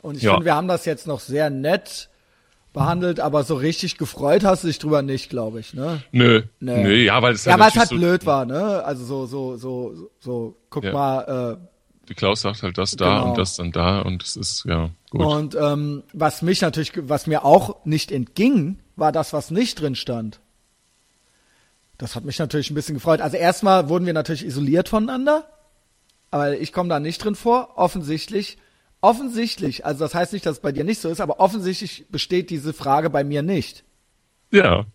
Und 0.00 0.16
ich 0.16 0.22
Ja. 0.22 0.32
finde, 0.32 0.46
wir 0.46 0.54
haben 0.54 0.68
das 0.68 0.84
jetzt 0.84 1.06
noch 1.06 1.20
sehr 1.20 1.50
nett 1.50 2.08
behandelt, 2.72 3.20
aber 3.20 3.44
so 3.44 3.54
richtig 3.56 3.98
gefreut 3.98 4.44
hast 4.44 4.62
du 4.64 4.68
dich 4.68 4.78
drüber 4.78 5.02
nicht, 5.02 5.28
glaube 5.30 5.60
ich. 5.60 5.74
Ne? 5.74 6.02
Nö, 6.10 6.42
Nee. 6.60 6.82
nö, 6.82 6.94
ja, 6.96 7.20
weil 7.22 7.34
es 7.34 7.44
Ja, 7.44 7.56
natürlich 7.56 7.76
halt 7.78 7.88
so, 7.90 7.96
blöd 7.96 8.24
war. 8.26 8.46
Ne? 8.46 8.82
Also 8.84 9.04
so 9.04 9.26
so 9.26 9.56
so 9.56 10.10
so 10.20 10.56
guck 10.70 10.84
Ja. 10.84 10.92
mal. 10.92 11.58
Äh, 11.60 11.66
Die 12.08 12.14
Klaus 12.14 12.40
sagt 12.40 12.62
halt 12.62 12.78
das 12.78 12.92
da 12.96 13.18
Genau. 13.18 13.28
und 13.30 13.38
das 13.38 13.56
dann 13.56 13.72
da 13.72 14.00
und 14.00 14.22
es 14.22 14.36
ist 14.36 14.64
ja 14.66 14.90
gut. 15.10 15.20
Und 15.26 15.54
ähm, 15.54 16.02
was 16.12 16.42
mich 16.42 16.60
natürlich, 16.62 16.92
was 16.96 17.26
mir 17.26 17.44
auch 17.44 17.84
nicht 17.84 18.10
entging, 18.10 18.78
war 18.96 19.12
das, 19.12 19.32
was 19.32 19.50
nicht 19.50 19.80
drin 19.80 19.94
stand. 19.94 20.40
Das 21.98 22.16
hat 22.16 22.24
mich 22.24 22.38
natürlich 22.38 22.70
ein 22.70 22.74
bisschen 22.74 22.94
gefreut. 22.94 23.20
Also 23.20 23.36
erstmal 23.36 23.88
wurden 23.88 24.06
wir 24.06 24.12
natürlich 24.14 24.44
isoliert 24.44 24.88
voneinander, 24.88 25.44
aber 26.30 26.58
ich 26.58 26.72
komme 26.72 26.88
da 26.88 26.98
nicht 26.98 27.22
drin 27.22 27.34
vor. 27.36 27.74
Offensichtlich, 27.76 28.58
offensichtlich, 29.02 29.84
also 29.84 30.04
das 30.04 30.14
heißt 30.14 30.32
nicht, 30.32 30.46
dass 30.46 30.56
es 30.56 30.62
bei 30.62 30.72
dir 30.72 30.84
nicht 30.84 31.00
so 31.00 31.10
ist, 31.10 31.20
aber 31.20 31.38
offensichtlich 31.40 32.06
besteht 32.08 32.48
diese 32.48 32.72
Frage 32.72 33.10
bei 33.10 33.22
mir 33.24 33.42
nicht. 33.42 33.84
ja, 34.50 34.86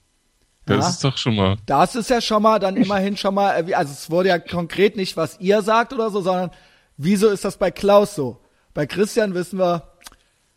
das 0.65 0.83
Ja. 0.83 0.89
ist 0.89 1.03
doch 1.05 1.17
schon 1.17 1.35
mal. 1.35 1.55
Das 1.65 1.95
ist 1.95 2.09
ja 2.09 2.19
schon 2.19 2.43
mal 2.43 2.59
dann 2.59 2.75
immerhin 2.75 3.15
schon 3.15 3.33
mal, 3.35 3.69
äh, 3.69 3.73
also 3.73 3.93
es 3.93 4.09
wurde 4.11 4.29
ja 4.29 4.37
konkret 4.39 4.97
nicht, 4.97 5.15
was 5.15 5.39
ihr 5.39 5.61
sagt 5.61 5.93
oder 5.93 6.09
so, 6.09 6.19
sondern 6.21 6.51
wieso 6.97 7.29
ist 7.29 7.45
das 7.45 7.55
bei 7.57 7.71
Klaus 7.71 8.15
so? 8.15 8.41
Bei 8.73 8.85
Christian 8.85 9.33
wissen 9.33 9.59
wir, 9.59 9.93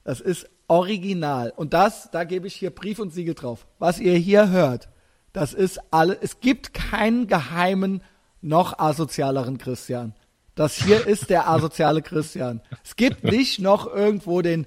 das 0.02 0.20
ist 0.20 0.48
original. 0.66 1.52
Und 1.55 1.72
das, 1.74 2.10
da 2.10 2.24
gebe 2.24 2.47
ich 2.48 2.55
hier 2.56 2.70
Brief 2.70 2.98
und 2.98 3.12
Siegel 3.12 3.35
drauf. 3.35 3.66
Was 3.78 4.01
ihr 4.01 4.14
hier 4.16 4.51
hört, 4.51 4.89
das 5.32 5.55
ist 5.55 5.81
alle, 5.93 6.18
es 6.20 6.40
gibt 6.40 6.74
keinen 6.74 7.28
geheimen, 7.28 8.02
noch 8.43 8.78
asozialeren 8.81 9.59
Christian. 9.59 10.14
Das 10.55 10.74
hier 10.74 11.06
ist 11.06 11.31
der 11.31 11.48
asoziale 11.48 12.02
Christian. 12.02 12.60
Es 12.85 12.97
gibt 12.97 13.24
nicht 13.24 13.60
noch 13.60 13.86
irgendwo 13.93 14.43
den, 14.43 14.66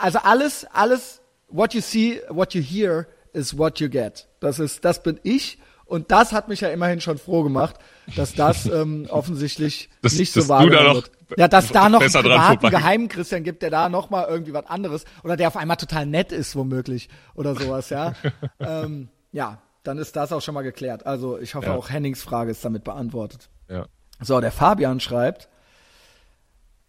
also 0.00 0.18
alles, 0.18 0.66
alles, 0.72 1.20
what 1.48 1.74
you 1.74 1.80
see, 1.80 2.20
what 2.28 2.54
you 2.54 2.62
hear 2.62 3.06
is 3.32 3.56
what 3.58 3.80
you 3.80 3.88
get. 3.88 4.28
Das 4.40 4.58
ist, 4.58 4.84
das 4.84 5.02
bin 5.02 5.18
ich. 5.22 5.58
Und 5.84 6.10
das 6.10 6.32
hat 6.32 6.48
mich 6.48 6.60
ja 6.62 6.68
immerhin 6.68 7.00
schon 7.00 7.16
froh 7.16 7.44
gemacht, 7.44 7.76
dass 8.16 8.34
das 8.34 8.66
ähm, 8.66 9.06
offensichtlich 9.08 9.88
Dass- 10.02 10.14
nicht 10.14 10.32
so 10.32 10.40
noch 10.40 10.60
wird. 10.68 11.10
Ja, 11.36 11.48
dass 11.48 11.68
da 11.68 11.88
noch 11.88 12.00
einen 12.00 12.12
privaten 12.12 12.70
geheimen 12.70 13.08
Christian 13.08 13.42
gibt, 13.44 13.62
der 13.62 13.70
da 13.70 13.88
noch 13.88 14.10
mal 14.10 14.26
irgendwie 14.28 14.52
was 14.52 14.66
anderes 14.66 15.04
oder 15.24 15.36
der 15.36 15.48
auf 15.48 15.56
einmal 15.56 15.76
total 15.76 16.06
nett 16.06 16.30
ist 16.32 16.54
womöglich 16.56 17.08
oder 17.34 17.54
sowas, 17.56 17.90
ja. 17.90 18.12
ähm, 18.60 19.08
ja, 19.32 19.58
dann 19.82 19.98
ist 19.98 20.14
das 20.16 20.32
auch 20.32 20.40
schon 20.40 20.54
mal 20.54 20.62
geklärt. 20.62 21.04
Also 21.06 21.38
ich 21.38 21.54
hoffe 21.56 21.68
Ja. 21.68 21.74
auch 21.74 21.90
Hennings 21.90 22.22
Frage 22.22 22.50
ist 22.52 22.64
damit 22.64 22.84
beantwortet. 22.84 23.48
So, 24.20 24.40
der 24.40 24.52
Fabian 24.52 25.00
schreibt, 25.00 25.48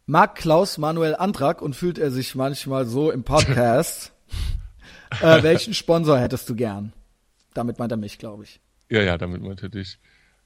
mag 0.05 0.35
Klaus 0.35 0.77
Manuel 0.77 1.15
Antrag 1.15 1.61
und 1.61 1.75
fühlt 1.75 1.97
er 1.97 2.11
sich 2.11 2.35
manchmal 2.35 2.85
so 2.85 3.11
im 3.11 3.23
Podcast? 3.23 4.13
äh, 5.21 5.43
welchen 5.43 5.73
Sponsor 5.73 6.17
hättest 6.19 6.49
du 6.49 6.55
gern? 6.55 6.93
Damit 7.53 7.79
meint 7.79 7.91
er 7.91 7.97
mich, 7.97 8.17
glaube 8.17 8.43
ich. 8.43 8.59
Ja, 8.89 9.01
ja, 9.01 9.17
damit 9.17 9.41
meint 9.41 9.61
er 9.61 9.69
dich. 9.69 9.99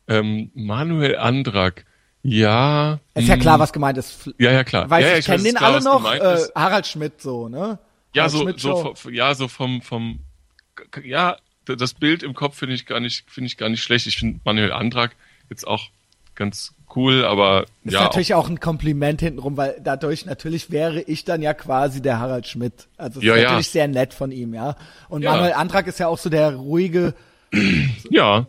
Ähm, 0.08 0.50
Manuel 0.56 1.18
Andrak, 1.18 1.86
ja. 2.24 3.00
Ist 3.14 3.28
ja 3.28 3.38
klar, 3.38 3.60
was 3.60 3.72
gemeint 3.72 3.98
ist. 3.98 4.32
Ja, 4.40 4.52
ja, 4.52 4.64
klar. 4.64 4.90
Weiß 4.90 5.04
ja, 5.04 5.10
ja, 5.10 5.14
ich, 5.14 5.20
ich 5.20 5.26
kennen 5.26 5.40
weiß 5.40 5.44
den 5.44 5.56
klar, 5.56 5.74
alle 5.74 5.84
noch. 5.84 6.12
Äh. 6.12 6.40
Harald 6.56 6.88
Schmidt 6.88 7.22
so, 7.22 7.48
ne? 7.48 7.78
Ja, 8.14 8.24
Harald 8.24 8.32
so, 8.32 8.42
Schmidt 8.42 8.60
so, 8.60 8.96
vom- 8.96 9.14
ja, 9.14 9.36
so 9.36 9.48
vom, 9.48 9.82
vom, 9.82 10.20
ja, 11.04 11.38
das 11.66 11.94
Bild 11.94 12.24
im 12.24 12.34
Kopf 12.34 12.58
finde 12.58 12.74
ich 12.76 12.88
gar 12.88 13.00
nicht, 13.00 13.30
finde 13.30 13.48
ich 13.48 13.58
gar 13.58 13.70
nicht 13.70 13.84
schlecht. 13.84 14.08
Ich 14.08 14.18
finde 14.18 14.40
Manuel 14.44 14.72
Andrak 14.72 15.16
jetzt 15.50 15.68
auch 15.68 15.90
ganz 16.36 16.74
cool, 16.96 17.24
aber 17.26 17.66
Ist 17.84 17.94
ja, 17.94 18.04
natürlich 18.04 18.34
auch 18.34 18.50
ein 18.50 18.60
Kompliment 18.60 19.22
hintenrum, 19.22 19.56
weil 19.58 19.80
dadurch 19.84 20.26
natürlich 20.26 20.72
wäre 20.72 21.02
ich 21.02 21.24
dann 21.24 21.42
ja 21.42 21.54
quasi 21.54 22.02
der 22.02 22.20
Harald 22.20 22.48
Schmidt. 22.48 22.88
Also 22.98 23.22
Ja, 23.22 23.36
ist 23.36 23.42
ja. 23.42 23.50
natürlich 23.50 23.70
sehr 23.70 23.88
nett 23.88 24.14
von 24.14 24.32
ihm, 24.32 24.54
ja. 24.54 24.76
Und 25.10 25.22
Ja. 25.22 25.32
Manuel 25.32 25.54
Antrag 25.54 25.88
ist 25.88 26.00
ja 26.00 26.08
auch 26.08 26.18
so 26.18 26.30
der 26.30 26.56
ruhige. 26.56 27.14
auch, 27.54 27.60
ja. 28.12 28.48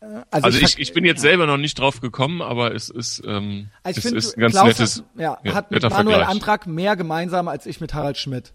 Also, 0.00 0.46
Also 0.46 0.58
ich, 0.58 0.72
ver- 0.72 0.80
ich 0.80 0.92
bin 0.94 1.04
jetzt 1.04 1.20
selber 1.20 1.46
noch 1.46 1.58
nicht 1.58 1.78
drauf 1.78 2.00
gekommen, 2.00 2.42
aber 2.42 2.74
es 2.74 2.88
ist, 2.88 3.22
ähm, 3.24 3.68
also 3.84 3.98
ich 3.98 3.98
es 3.98 4.02
finde, 4.10 4.18
ist 4.18 4.36
ein 4.36 4.40
ganz 4.40 4.54
Klaus 4.54 4.66
nettes, 4.66 4.96
hat, 4.98 5.20
ja, 5.20 5.38
ja, 5.44 5.54
hat 5.54 5.70
mit 5.70 5.82
Manuel 5.82 6.16
Vergleich. 6.16 6.28
Antrag 6.28 6.66
mehr 6.66 6.96
gemeinsam 6.96 7.46
als 7.46 7.66
ich 7.66 7.80
mit 7.80 7.94
Harald 7.94 8.16
Schmidt, 8.18 8.52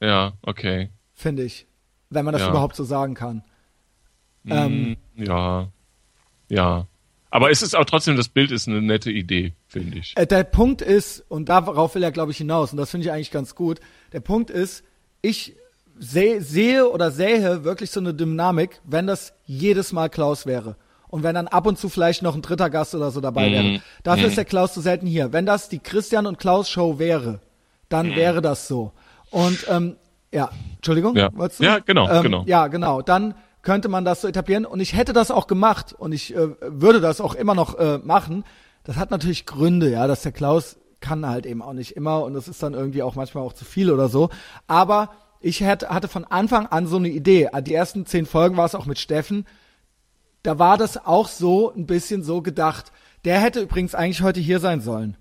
Ja, 0.00 0.32
okay. 0.42 0.90
finde 1.12 1.44
ich. 1.44 1.66
Wenn 2.10 2.24
man 2.24 2.32
das 2.32 2.42
Ja. 2.42 2.50
überhaupt 2.50 2.74
so 2.76 2.82
sagen 2.84 3.14
kann. 3.14 3.44
Ähm, 4.46 4.96
Hm, 5.14 5.24
ja, 5.24 5.68
ja. 6.48 6.86
Aber 7.34 7.50
es 7.50 7.62
ist 7.62 7.74
auch 7.74 7.86
trotzdem, 7.86 8.16
das 8.16 8.28
Bild 8.28 8.50
ist 8.50 8.68
eine 8.68 8.82
nette 8.82 9.10
Idee, 9.10 9.54
finde 9.66 9.98
ich. 9.98 10.12
Äh, 10.16 10.26
der 10.26 10.44
Punkt 10.44 10.82
ist, 10.82 11.24
und 11.28 11.48
darauf 11.48 11.94
will 11.94 12.02
er, 12.02 12.12
glaube 12.12 12.30
ich, 12.30 12.36
hinaus, 12.36 12.72
und 12.72 12.76
das 12.76 12.90
finde 12.90 13.06
ich 13.06 13.12
eigentlich 13.12 13.30
ganz 13.30 13.54
gut, 13.54 13.80
der 14.12 14.20
Punkt 14.20 14.50
ist, 14.50 14.84
ich 15.22 15.56
seh, 15.98 16.40
sehe 16.40 16.90
oder 16.90 17.10
sähe 17.10 17.64
wirklich 17.64 17.90
so 17.90 18.00
eine 18.00 18.12
Dynamik, 18.12 18.80
wenn 18.84 19.06
das 19.06 19.32
jedes 19.46 19.92
Mal 19.92 20.10
Klaus 20.10 20.44
wäre. 20.44 20.76
Und 21.08 21.22
wenn 21.22 21.34
dann 21.34 21.48
ab 21.48 21.66
und 21.66 21.78
zu 21.78 21.88
vielleicht 21.88 22.20
noch 22.22 22.34
ein 22.34 22.42
dritter 22.42 22.68
Gast 22.68 22.94
oder 22.94 23.10
so 23.10 23.20
dabei 23.22 23.48
Mhm. 23.48 23.52
wäre. 23.52 23.80
Dafür 24.02 24.28
ist 24.28 24.36
der 24.36 24.44
Klaus 24.44 24.74
so 24.74 24.80
selten 24.82 25.06
hier. 25.06 25.32
Wenn 25.32 25.46
das 25.46 25.70
die 25.70 25.78
Christian 25.78 26.26
und 26.26 26.38
Klaus 26.38 26.68
Show 26.68 26.98
wäre, 26.98 27.40
dann 27.88 28.08
Mhm. 28.10 28.16
wäre 28.16 28.42
das 28.42 28.68
so. 28.68 28.92
Und 29.30 29.64
ähm, 29.68 29.96
ja, 30.32 30.50
Entschuldigung, 30.76 31.16
Ja. 31.16 31.30
wolltest 31.34 31.60
du? 31.60 31.64
Ja, 31.64 31.78
genau, 31.78 32.10
ähm, 32.10 32.22
genau. 32.22 32.44
Ja, 32.46 32.66
genau. 32.68 33.00
Dann 33.02 33.34
könnte 33.62 33.88
man 33.88 34.04
das 34.04 34.20
so 34.20 34.28
etablieren 34.28 34.64
und 34.66 34.80
ich 34.80 34.94
hätte 34.94 35.12
das 35.12 35.30
auch 35.30 35.46
gemacht 35.46 35.94
und 35.96 36.12
ich 36.12 36.34
äh, 36.34 36.48
würde 36.60 37.00
das 37.00 37.20
auch 37.20 37.34
immer 37.34 37.54
noch 37.54 37.78
äh, 37.78 37.98
machen. 37.98 38.44
Das 38.84 38.96
hat 38.96 39.10
natürlich 39.10 39.46
Gründe, 39.46 39.90
ja, 39.90 40.06
dass 40.06 40.22
der 40.22 40.32
Klaus 40.32 40.76
kann 41.00 41.26
halt 41.28 41.46
eben 41.46 41.62
auch 41.62 41.72
nicht 41.72 41.96
immer 41.96 42.22
und 42.22 42.34
das 42.34 42.48
ist 42.48 42.62
dann 42.62 42.74
irgendwie 42.74 43.02
auch 43.02 43.14
manchmal 43.14 43.44
auch 43.44 43.52
zu 43.52 43.64
viel 43.64 43.90
oder 43.90 44.08
so. 44.08 44.30
Aber 44.66 45.10
ich 45.40 45.60
hätte, 45.60 45.88
hatte 45.88 46.08
von 46.08 46.24
Anfang 46.24 46.66
an 46.66 46.86
so 46.86 46.96
eine 46.96 47.08
Idee. 47.08 47.48
Die 47.62 47.74
ersten 47.74 48.06
zehn 48.06 48.26
Folgen 48.26 48.56
war 48.56 48.66
es 48.66 48.74
auch 48.74 48.86
mit 48.86 48.98
Steffen. 48.98 49.46
Da 50.42 50.58
war 50.58 50.78
das 50.78 51.04
auch 51.04 51.28
so 51.28 51.72
ein 51.72 51.86
bisschen 51.86 52.22
so 52.22 52.42
gedacht. 52.42 52.92
Der 53.24 53.40
hätte 53.40 53.60
übrigens 53.60 53.94
eigentlich 53.94 54.22
heute 54.22 54.40
hier 54.40 54.60
sein 54.60 54.80
sollen. 54.80 55.16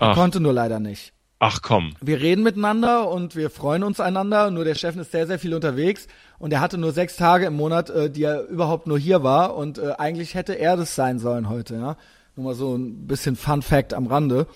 Ach. 0.00 0.16
konnte 0.16 0.40
nur 0.40 0.52
leider 0.52 0.80
nicht 0.80 1.13
Ach 1.46 1.60
komm. 1.60 1.94
wir 2.00 2.22
reden 2.22 2.42
miteinander 2.42 3.10
und 3.10 3.36
wir 3.36 3.50
freuen 3.50 3.82
uns 3.82 4.00
einander. 4.00 4.50
Nur 4.50 4.64
der 4.64 4.74
Steffen 4.74 5.02
ist 5.02 5.12
sehr, 5.12 5.26
sehr 5.26 5.38
viel 5.38 5.52
unterwegs 5.52 6.06
und 6.38 6.54
er 6.54 6.60
hatte 6.60 6.78
nur 6.78 6.92
sechs 6.92 7.16
Tage 7.16 7.44
im 7.44 7.54
Monat, 7.54 7.90
äh, 7.90 8.08
die 8.08 8.22
er 8.22 8.48
überhaupt 8.48 8.86
nur 8.86 8.98
hier 8.98 9.22
war. 9.22 9.54
Und 9.54 9.76
äh, 9.76 9.92
eigentlich 9.98 10.32
hätte 10.32 10.54
er 10.54 10.78
das 10.78 10.94
sein 10.94 11.18
sollen 11.18 11.50
heute. 11.50 11.74
Ja, 11.74 11.96
nur 12.34 12.46
mal 12.46 12.54
so 12.54 12.74
ein 12.74 13.06
bisschen 13.06 13.36
Fun 13.36 13.60
Fact 13.60 13.92
am 13.92 14.06
Rande. 14.06 14.46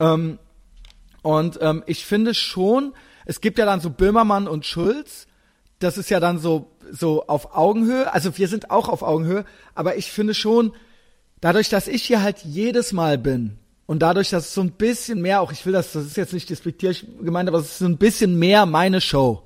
Ähm, 0.00 0.40
und 1.22 1.60
ähm, 1.62 1.84
ich 1.86 2.04
finde 2.04 2.34
schon, 2.34 2.94
es 3.26 3.40
gibt 3.40 3.56
ja 3.56 3.64
dann 3.64 3.78
so 3.78 3.90
Böhmermann 3.90 4.48
und 4.48 4.66
Schulz. 4.66 5.28
Das 5.78 5.98
ist 5.98 6.10
ja 6.10 6.18
dann 6.18 6.40
so 6.40 6.72
so 6.90 7.28
auf 7.28 7.54
Augenhöhe. 7.54 8.12
Also 8.12 8.36
wir 8.36 8.48
sind 8.48 8.72
auch 8.72 8.88
auf 8.88 9.04
Augenhöhe, 9.04 9.44
aber 9.76 9.98
ich 9.98 10.10
finde 10.10 10.34
schon, 10.34 10.72
dadurch, 11.40 11.68
dass 11.68 11.86
ich 11.86 12.02
hier 12.02 12.22
halt 12.22 12.40
jedes 12.40 12.92
Mal 12.92 13.18
bin 13.18 13.60
und 13.86 14.00
dadurch, 14.00 14.30
dass 14.30 14.46
es 14.46 14.54
so 14.54 14.60
ein 14.62 14.72
bisschen 14.72 15.20
mehr 15.20 15.40
auch, 15.40 15.52
ich 15.52 15.64
will 15.66 15.72
das, 15.72 15.92
das 15.92 16.04
ist 16.06 16.16
jetzt 16.16 16.32
nicht 16.32 16.48
despektierlich 16.50 17.06
gemeint, 17.22 17.48
aber 17.48 17.58
es 17.58 17.66
ist 17.66 17.78
so 17.78 17.84
ein 17.86 17.98
bisschen 17.98 18.38
mehr 18.38 18.66
meine 18.66 19.00
Show. 19.00 19.42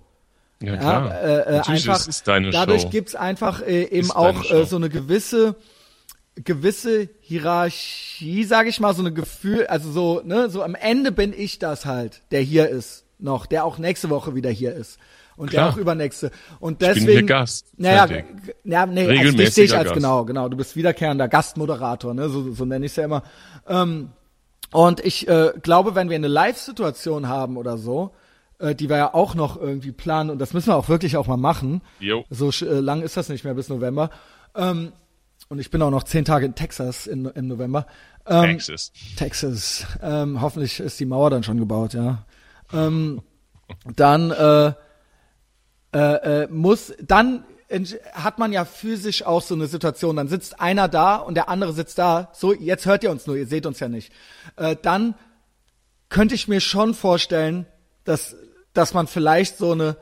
Ja, 0.62 0.72
Ja, 0.74 0.76
klar. 0.78 1.20
äh, 1.22 1.34
äh, 1.40 1.52
Natürlich, 1.58 1.88
einfach, 1.88 2.00
es 2.00 2.06
ist 2.08 2.28
deine 2.28 2.50
dadurch 2.50 2.82
Show. 2.82 2.88
gibt's 2.90 3.14
einfach 3.14 3.62
äh, 3.62 3.82
eben 3.84 4.06
Ist 4.08 4.16
auch 4.16 4.50
äh, 4.50 4.64
so 4.64 4.76
eine 4.76 4.88
gewisse 4.88 5.54
gewisse 6.44 7.08
Hierarchie, 7.20 8.44
sage 8.44 8.68
ich 8.68 8.78
mal, 8.78 8.94
so 8.94 9.02
eine 9.02 9.12
Gefühl, 9.12 9.66
also 9.66 9.90
so, 9.90 10.22
ne, 10.24 10.48
so 10.50 10.62
am 10.62 10.76
Ende 10.76 11.10
bin 11.10 11.32
ich 11.36 11.58
das 11.58 11.84
halt, 11.84 12.22
der 12.30 12.40
hier 12.40 12.68
ist 12.68 13.04
noch, 13.18 13.46
der 13.46 13.64
auch 13.64 13.78
nächste 13.78 14.08
Woche 14.10 14.36
wieder 14.36 14.48
hier 14.50 14.72
ist 14.72 14.98
und 15.36 15.50
Klar. 15.50 15.64
der 15.64 15.72
auch 15.74 15.76
übernächste 15.78 16.30
und 16.60 16.78
bin 16.78 16.88
deswegen 16.90 17.10
hier 17.10 17.22
Gast. 17.24 17.66
Naja, 17.76 18.06
Fertig. 18.06 18.24
g- 18.46 18.52
ja, 18.70 18.86
nee, 18.86 19.00
also 19.00 19.10
dich 19.10 19.20
Regelmäßiger 19.20 19.50
sehe 19.50 19.64
ich 19.64 19.74
als 19.76 19.84
Gast. 19.88 19.94
genau, 19.96 20.24
genau, 20.24 20.48
du 20.48 20.56
bist 20.56 20.76
wiederkehrender 20.76 21.26
Gastmoderator, 21.26 22.14
ne, 22.14 22.28
so, 22.28 22.52
so 22.52 22.64
nenne 22.64 22.86
ich 22.86 22.92
es 22.92 22.96
ja 22.96 23.04
immer. 23.06 23.24
Ähm, 23.68 24.10
und 24.72 25.00
ich 25.00 25.28
äh, 25.28 25.52
glaube, 25.62 25.94
wenn 25.94 26.08
wir 26.08 26.16
eine 26.16 26.28
Live-Situation 26.28 27.28
haben 27.28 27.56
oder 27.56 27.78
so, 27.78 28.14
äh, 28.58 28.74
die 28.74 28.88
wir 28.88 28.96
ja 28.96 29.14
auch 29.14 29.34
noch 29.34 29.60
irgendwie 29.60 29.92
planen, 29.92 30.30
und 30.30 30.38
das 30.38 30.52
müssen 30.52 30.68
wir 30.68 30.76
auch 30.76 30.88
wirklich 30.88 31.16
auch 31.16 31.26
mal 31.26 31.36
machen, 31.36 31.82
Jo. 32.00 32.24
so 32.30 32.50
äh, 32.50 32.80
lang 32.80 33.02
ist 33.02 33.16
das 33.16 33.28
nicht 33.28 33.44
mehr 33.44 33.54
bis 33.54 33.68
November, 33.68 34.10
ähm, 34.54 34.92
und 35.48 35.60
ich 35.60 35.70
bin 35.70 35.80
auch 35.80 35.90
noch 35.90 36.02
zehn 36.02 36.24
Tage 36.24 36.44
in 36.44 36.54
Texas 36.54 37.06
in, 37.06 37.24
im 37.24 37.48
November. 37.48 37.86
Ähm, 38.26 38.50
Texas. 38.50 38.92
Texas. 39.16 39.86
Ähm, 40.02 40.42
hoffentlich 40.42 40.78
ist 40.78 41.00
die 41.00 41.06
Mauer 41.06 41.30
dann 41.30 41.42
schon 41.42 41.58
gebaut, 41.58 41.94
ja. 41.94 42.26
Ähm, 42.72 43.22
dann 43.96 44.30
äh, 44.30 44.72
äh, 45.94 46.42
äh, 46.42 46.48
muss, 46.50 46.92
dann 47.00 47.44
hat 48.12 48.38
man 48.38 48.52
ja 48.52 48.64
physisch 48.64 49.22
auch 49.24 49.42
so 49.42 49.54
eine 49.54 49.66
Situation. 49.66 50.16
Dann 50.16 50.28
sitzt 50.28 50.60
einer 50.60 50.88
da 50.88 51.16
und 51.16 51.34
der 51.34 51.48
andere 51.48 51.72
sitzt 51.72 51.98
da. 51.98 52.30
So, 52.32 52.54
jetzt 52.54 52.86
hört 52.86 53.04
ihr 53.04 53.10
uns 53.10 53.26
nur, 53.26 53.36
ihr 53.36 53.46
seht 53.46 53.66
uns 53.66 53.80
ja 53.80 53.88
nicht. 53.88 54.12
Äh, 54.56 54.76
dann 54.80 55.14
könnte 56.08 56.34
ich 56.34 56.48
mir 56.48 56.60
schon 56.60 56.94
vorstellen, 56.94 57.66
dass, 58.04 58.36
dass 58.72 58.94
man 58.94 59.06
vielleicht 59.06 59.58
so 59.58 59.72
eine 59.72 59.96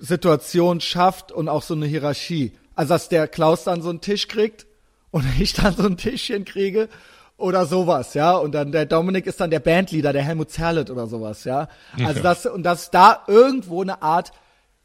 Situation 0.00 0.80
schafft 0.80 1.30
und 1.30 1.48
auch 1.48 1.62
so 1.62 1.74
eine 1.74 1.86
Hierarchie. 1.86 2.52
Also 2.74 2.94
dass 2.94 3.08
der 3.08 3.28
Klaus 3.28 3.64
dann 3.64 3.82
so 3.82 3.90
einen 3.90 4.00
Tisch 4.00 4.28
kriegt 4.28 4.66
und 5.10 5.24
ich 5.38 5.52
dann 5.52 5.76
so 5.76 5.84
ein 5.84 5.96
Tischchen 5.96 6.44
kriege 6.44 6.88
oder 7.36 7.66
sowas, 7.66 8.14
ja. 8.14 8.36
Und 8.36 8.52
dann 8.52 8.72
der 8.72 8.86
Dominik 8.86 9.26
ist 9.26 9.40
dann 9.40 9.50
der 9.50 9.60
Bandleader, 9.60 10.12
der 10.12 10.22
Helmut 10.22 10.50
Zerlett 10.50 10.90
oder 10.90 11.06
sowas, 11.06 11.44
ja. 11.44 11.68
Also 12.04 12.20
das 12.20 12.46
und 12.46 12.62
dass 12.62 12.90
da 12.90 13.24
irgendwo 13.26 13.82
eine 13.82 14.02
Art 14.02 14.32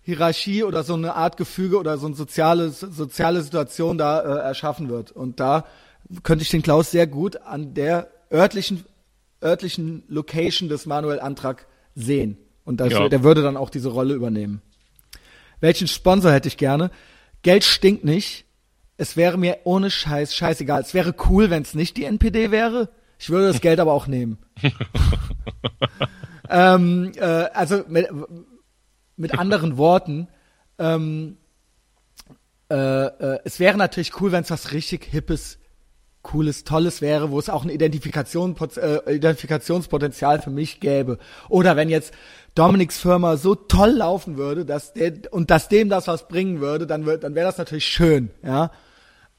Hierarchie 0.04 0.64
oder 0.64 0.84
so 0.84 0.94
eine 0.94 1.16
Art 1.16 1.38
Gefüge 1.38 1.78
oder 1.80 1.98
so 1.98 2.08
eine 2.08 2.16
soziale 2.16 2.70
soziale 2.70 3.42
Situation 3.42 3.98
da 3.98 4.20
äh, 4.20 4.40
erschaffen 4.42 4.90
wird. 4.90 5.12
Und 5.12 5.40
da 5.40 5.66
könnte 6.24 6.44
ich 6.44 6.50
den 6.50 6.62
Klaus 6.62 6.92
sehr 6.92 7.08
gut 7.08 7.38
an 7.42 7.74
der 7.74 8.10
örtlichen 8.32 8.86
örtlichen 9.42 10.04
Location 10.08 10.70
des 10.70 10.86
Manuel 10.86 11.20
Antrag 11.20 11.68
sehen. 11.96 12.38
Und 12.66 12.80
das, 12.80 12.94
Ja. 12.94 13.10
der 13.10 13.24
würde 13.24 13.42
dann 13.42 13.58
auch 13.58 13.70
diese 13.70 13.90
Rolle 13.90 14.14
übernehmen. 14.14 14.62
Welchen 15.60 15.88
Sponsor 15.88 16.32
hätte 16.32 16.48
ich 16.48 16.58
gerne? 16.58 16.92
Geld 17.42 17.64
stinkt 17.64 18.04
nicht. 18.06 18.46
Es 18.98 19.18
wäre 19.18 19.38
mir 19.38 19.60
ohne 19.66 19.90
Scheiß 19.92 20.34
scheißegal. 20.36 20.82
Es 20.82 20.94
wäre 20.94 21.14
cool, 21.30 21.50
wenn 21.50 21.64
es 21.64 21.74
nicht 21.74 21.98
die 21.98 22.06
NPD 22.06 22.52
wäre. 22.52 22.90
Ich 23.20 23.30
würde 23.30 23.48
das 23.48 23.62
Geld 23.62 23.80
aber 23.80 23.94
auch 23.94 24.08
nehmen. 24.08 24.38
ähm, 26.50 27.12
äh, 27.16 27.24
also 27.54 27.84
mit, 27.88 28.08
mit 29.16 29.38
anderen 29.38 29.78
Worten, 29.78 30.28
ähm, 30.80 31.38
äh, 32.70 32.76
äh, 32.76 33.40
es 33.44 33.60
wäre 33.60 33.78
natürlich 33.78 34.20
cool, 34.22 34.32
wenn 34.32 34.44
es 34.44 34.52
was 34.52 34.72
richtig 34.72 35.06
Hippes, 35.06 35.60
Cooles, 36.24 36.64
Tolles 36.64 37.02
wäre, 37.02 37.32
wo 37.32 37.38
es 37.38 37.50
auch 37.50 37.64
ein 37.64 37.70
Identifikation, 37.70 38.56
äh, 38.78 39.16
Identifikationspotenzial 39.16 40.42
für 40.42 40.50
mich 40.50 40.80
gäbe. 40.80 41.20
Oder 41.50 41.76
wenn 41.76 41.90
jetzt 41.90 42.14
Dominiks 42.56 43.00
Firma 43.00 43.36
so 43.36 43.56
toll 43.56 43.92
laufen 43.92 44.38
würde, 44.38 44.66
dass 44.66 44.94
der 44.94 45.14
und 45.32 45.52
dass 45.52 45.68
dem 45.68 45.90
das 45.90 46.08
was 46.08 46.28
bringen 46.28 46.62
würde, 46.62 46.88
dann 46.88 47.06
wird, 47.06 47.24
dann 47.24 47.36
wäre 47.36 47.46
das 47.46 47.58
natürlich 47.58 47.86
schön, 47.86 48.32
ja. 48.42 48.72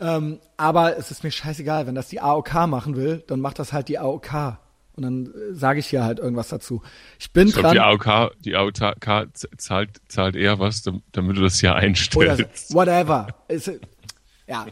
Ähm, 0.01 0.41
aber 0.57 0.99
es 0.99 1.11
ist 1.11 1.25
mir 1.25 1.31
scheißegal, 1.31 1.87
wenn 1.87 1.95
das 1.95 2.09
die 2.09 2.21
AOK 2.21 2.67
machen 2.67 2.97
will, 2.97 3.23
dann 3.27 3.41
macht 3.41 3.59
das 3.59 3.73
halt 3.73 3.89
die 3.89 3.99
AOK. 3.99 4.59
Und 4.97 5.03
dann 5.03 5.27
äh, 5.27 5.55
sage 5.55 5.81
ich 5.81 5.87
hier 5.87 6.05
halt 6.05 6.19
irgendwas 6.21 6.49
dazu. 6.49 6.83
Ich 7.19 7.33
bin 7.33 7.49
Ich 7.49 7.55
glaube, 7.55 7.75
dran. 7.75 7.97
die 7.99 8.05
AOK, 8.07 8.33
die 8.45 8.55
AOK 8.57 9.29
zahlt, 9.59 9.91
zahlt 10.09 10.37
eher 10.37 10.59
was, 10.61 10.83
dam- 10.83 11.03
damit 11.13 11.37
du 11.37 11.43
das 11.43 11.59
hier 11.61 11.75
einstellst. 11.75 12.73
whatever. 12.75 13.27
Ist, 13.49 13.71
ja, 14.47 14.67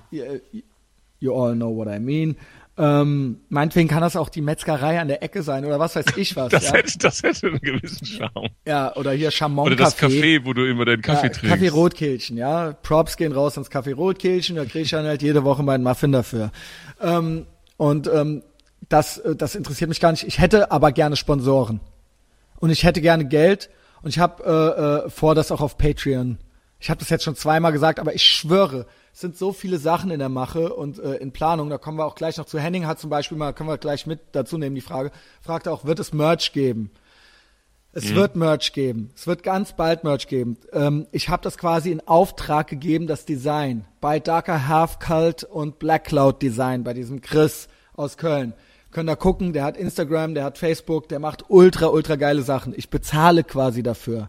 you, 1.21 1.35
all 1.35 1.55
know 1.55 1.75
what 1.75 1.89
I 1.89 1.99
mean. 1.99 2.37
Ähm, 2.79 3.41
meinetwegen 3.51 3.87
kann 3.89 4.01
das 4.01 4.17
auch 4.17 4.31
die 4.31 4.41
Metzgerei 4.41 4.99
an 4.99 5.07
der 5.09 5.23
Ecke 5.23 5.43
sein 5.43 5.67
oder 5.67 5.79
was 5.79 5.95
weiß 5.95 6.07
ich 6.17 6.37
was. 6.37 6.51
Das, 6.51 6.69
ja? 6.69 6.75
hätte, 6.75 6.99
das 6.99 7.23
hätte 7.23 7.49
einen 7.49 7.61
gewissen 7.61 8.07
Charme. 8.07 8.49
ja, 8.67 8.97
oder 8.97 9.13
hier 9.13 9.31
Chamon 9.31 9.67
Oder 9.67 9.77
das 9.77 9.99
Café, 9.99 10.41
wo 10.45 10.55
du 10.55 10.65
immer 10.67 10.87
deinen 10.87 11.03
Kaffee 11.03 11.27
ja, 11.27 11.33
trinkst. 11.33 11.51
Kaffee 11.55 11.69
Rotkehlchen, 11.69 12.37
ja. 12.39 12.73
Props 12.73 13.19
gehen 13.19 13.33
raus 13.33 13.57
ins 13.59 13.71
Café 13.71 13.95
Rotkehlchen, 13.95 14.57
da 14.57 14.65
krieg 14.65 14.83
ich 14.85 14.91
dann 14.91 15.05
halt 15.05 15.21
jede 15.21 15.45
Woche 15.45 15.63
meinen 15.63 15.85
Muffin 15.85 16.13
dafür. 16.13 16.51
Ähm, 17.01 17.47
Und 17.77 18.09
ähm, 18.13 18.43
das, 18.93 19.19
äh, 19.19 19.35
das 19.35 19.55
interessiert 19.55 19.89
mich 19.89 20.01
gar 20.01 20.13
nicht. 20.13 20.27
Ich 20.27 20.39
hätte 20.39 20.71
aber 20.71 20.93
gerne 20.93 21.17
Sponsoren. 21.17 21.81
Und 22.61 22.71
ich 22.71 22.85
hätte 22.85 23.01
gerne 23.01 23.25
Geld. 23.25 23.71
Und 24.03 24.11
ich 24.11 24.19
habe 24.19 24.45
äh, 24.45 25.07
äh, 25.07 25.11
vor, 25.11 25.35
das 25.35 25.51
auch 25.51 25.61
auf 25.61 25.79
Patreon. 25.79 26.39
Ich 26.79 26.91
habe 26.91 26.99
das 26.99 27.11
jetzt 27.11 27.25
schon 27.25 27.37
zweimal 27.37 27.73
gesagt, 27.73 28.01
aber 28.01 28.15
ich 28.15 28.25
schwöre, 28.25 28.87
es 29.13 29.21
sind 29.21 29.37
so 29.37 29.53
viele 29.53 29.79
Sachen 29.79 30.11
in 30.11 30.19
der 30.19 30.29
Mache 30.29 30.75
und 30.75 30.99
äh, 30.99 31.15
in 31.17 31.33
Planung. 31.33 31.71
Da 31.71 31.79
kommen 31.79 31.99
wir 31.99 32.07
auch 32.07 32.17
gleich 32.17 32.39
noch 32.39 32.47
zu. 32.47 32.59
Henning 32.59 32.87
hat 32.87 32.99
zum 32.99 33.11
Beispiel 33.11 33.39
mal, 33.39 33.53
können 33.53 33.69
wir 33.69 33.79
gleich 33.79 34.07
mit 34.07 34.21
dazu 34.33 34.59
nehmen, 34.59 34.75
die 34.75 34.81
Frage, 34.81 35.13
fragt 35.41 35.69
auch, 35.69 35.85
wird 35.85 36.01
es 36.01 36.13
Merch 36.13 36.53
geben? 36.53 36.91
Es 37.93 38.11
mhm. 38.11 38.15
wird 38.17 38.37
Merch 38.37 38.73
geben. 38.73 39.11
Es 39.15 39.27
wird 39.27 39.43
ganz 39.43 39.75
bald 39.75 40.03
Merch 40.03 40.27
geben. 40.27 40.57
Ähm, 40.73 41.07
ich 41.13 41.29
habe 41.29 41.43
das 41.43 41.59
quasi 41.59 41.93
in 41.93 42.07
Auftrag 42.09 42.67
gegeben, 42.67 43.07
das 43.07 43.27
Design 43.27 43.85
bei 44.01 44.19
Darker 44.19 44.67
Half 44.67 44.99
Cult 44.99 45.45
und 45.45 45.79
Black 45.79 46.05
Cloud 46.05 46.43
Design, 46.43 46.85
bei 46.85 46.95
diesem 46.95 47.21
Chris 47.21 47.69
aus 47.95 48.17
Köln. 48.17 48.55
Könnt 48.93 49.09
da 49.09 49.17
gucken, 49.17 49.53
der 49.53 49.65
hat 49.65 49.77
Instagram, 49.77 50.35
der 50.35 50.45
hat 50.45 50.59
Facebook, 50.59 51.09
der 51.09 51.19
macht 51.19 51.47
ultra, 51.49 51.87
ultra 51.87 52.17
geile 52.17 52.43
Sachen. 52.43 52.75
Ich 52.77 52.91
bezahle 52.91 53.43
quasi 53.43 53.83
dafür. 53.83 54.29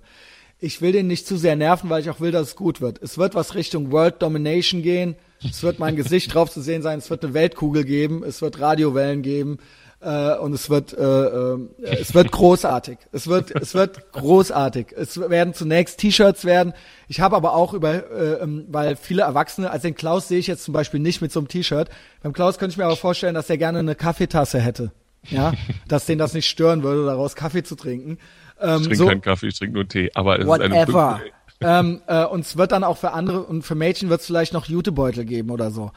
Ich 0.59 0.81
will 0.81 0.93
den 0.93 1.07
nicht 1.07 1.27
zu 1.27 1.37
sehr 1.37 1.57
nerven, 1.57 1.89
weil 1.89 2.01
ich 2.01 2.09
auch 2.09 2.21
will, 2.21 2.31
dass 2.31 2.47
es 2.47 2.55
gut 2.55 2.79
wird. 2.79 3.01
Es 3.01 3.17
wird 3.17 3.35
was 3.35 3.53
Richtung 3.53 3.91
World 3.91 4.21
Domination 4.21 4.81
gehen. 4.81 5.15
Es 5.43 5.61
wird 5.61 5.79
mein 5.79 5.97
Gesicht 5.97 6.33
drauf 6.33 6.49
zu 6.49 6.61
sehen 6.61 6.81
sein. 6.81 6.99
Es 6.99 7.09
wird 7.09 7.25
eine 7.25 7.33
Weltkugel 7.33 7.83
geben. 7.83 8.23
Es 8.23 8.41
wird 8.41 8.61
Radiowellen 8.61 9.21
geben 9.21 9.59
äh, 10.03 10.37
und 10.37 10.53
es 10.53 10.69
wird 10.69 10.93
äh, 10.93 11.03
äh, 11.03 11.59
es 11.81 12.13
wird 12.13 12.31
großartig. 12.31 12.97
Es 13.11 13.27
wird 13.27 13.51
es 13.51 13.73
wird 13.73 14.11
großartig. 14.11 14.87
Es 14.95 15.19
werden 15.19 15.53
zunächst 15.53 15.99
T-Shirts 15.99 16.45
werden. 16.45 16.73
Ich 17.07 17.21
habe 17.21 17.35
aber 17.35 17.53
auch 17.53 17.73
über 17.73 18.11
äh, 18.11 18.33
ähm, 18.41 18.65
weil 18.69 18.95
viele 18.95 19.23
Erwachsene, 19.23 19.71
also 19.71 19.87
den 19.87 19.95
Klaus 19.95 20.27
sehe 20.27 20.39
ich 20.39 20.47
jetzt 20.47 20.63
zum 20.63 20.73
Beispiel 20.73 20.99
nicht 20.99 21.21
mit 21.21 21.31
so 21.31 21.39
einem 21.39 21.47
T-Shirt. 21.47 21.89
Beim 22.21 22.33
Klaus 22.33 22.57
könnte 22.57 22.73
ich 22.73 22.77
mir 22.77 22.85
aber 22.85 22.97
vorstellen, 22.97 23.35
dass 23.35 23.49
er 23.49 23.57
gerne 23.57 23.79
eine 23.79 23.95
Kaffeetasse 23.95 24.59
hätte. 24.59 24.91
Ja, 25.29 25.53
dass 25.87 26.05
den 26.05 26.17
das 26.17 26.33
nicht 26.33 26.49
stören 26.49 26.83
würde, 26.83 27.05
daraus 27.05 27.35
Kaffee 27.35 27.63
zu 27.63 27.75
trinken. 27.75 28.17
Ähm, 28.59 28.81
ich 28.81 28.87
trinke 28.87 28.95
so, 28.95 29.07
keinen 29.07 29.21
Kaffee, 29.21 29.47
ich 29.47 29.57
trinke 29.57 29.75
nur 29.75 29.87
Tee. 29.87 30.11
Aber 30.15 30.39
es 30.39 30.45
whatever. 30.45 31.19
ist 31.59 31.65
eine 31.65 31.79
ähm, 31.79 32.01
äh, 32.07 32.25
und 32.25 32.41
es 32.41 32.57
wird 32.57 32.73
dann 32.73 32.83
auch 32.83 32.97
für 32.97 33.11
andere 33.11 33.43
und 33.43 33.61
für 33.63 33.75
Mädchen 33.75 34.09
wird 34.09 34.19
es 34.19 34.27
vielleicht 34.27 34.51
noch 34.51 34.65
Jutebeutel 34.65 35.23
geben 35.23 35.49
oder 35.49 35.71
so. 35.71 35.91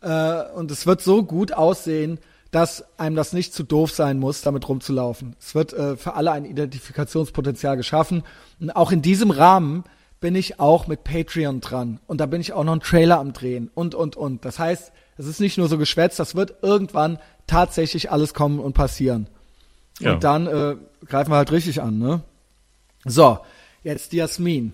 Äh, 0.00 0.44
und 0.54 0.70
es 0.70 0.86
wird 0.86 1.02
so 1.02 1.22
gut 1.22 1.52
aussehen, 1.52 2.18
dass 2.50 2.84
einem 2.98 3.16
das 3.16 3.32
nicht 3.32 3.54
zu 3.54 3.62
doof 3.62 3.92
sein 3.92 4.18
muss, 4.18 4.42
damit 4.42 4.68
rumzulaufen. 4.68 5.36
Es 5.38 5.54
wird 5.54 5.72
äh, 5.72 5.96
für 5.96 6.14
alle 6.14 6.32
ein 6.32 6.44
Identifikationspotenzial 6.44 7.76
geschaffen. 7.76 8.24
Und 8.58 8.70
auch 8.70 8.90
in 8.90 9.02
diesem 9.02 9.30
Rahmen 9.30 9.84
bin 10.20 10.34
ich 10.34 10.60
auch 10.60 10.86
mit 10.86 11.04
Patreon 11.04 11.60
dran. 11.60 12.00
Und 12.06 12.20
da 12.20 12.26
bin 12.26 12.40
ich 12.40 12.52
auch 12.52 12.64
noch 12.64 12.72
einen 12.72 12.80
Trailer 12.80 13.18
am 13.18 13.32
Drehen 13.32 13.70
und, 13.74 13.94
und, 13.94 14.16
und. 14.16 14.44
Das 14.44 14.58
heißt, 14.58 14.92
es 15.16 15.26
ist 15.26 15.40
nicht 15.40 15.58
nur 15.58 15.68
so 15.68 15.78
geschwätzt, 15.78 16.18
das 16.18 16.34
wird 16.34 16.62
irgendwann 16.62 17.18
tatsächlich 17.46 18.10
alles 18.10 18.34
kommen 18.34 18.58
und 18.58 18.74
passieren. 18.74 19.28
Ja. 19.98 20.14
Und 20.14 20.24
dann 20.24 20.46
äh, 20.46 20.76
greifen 21.06 21.30
wir 21.30 21.36
halt 21.36 21.52
richtig 21.52 21.80
an, 21.82 21.98
ne? 21.98 22.22
So, 23.04 23.38
jetzt 23.82 24.12
die 24.12 24.16
Jasmin. 24.16 24.72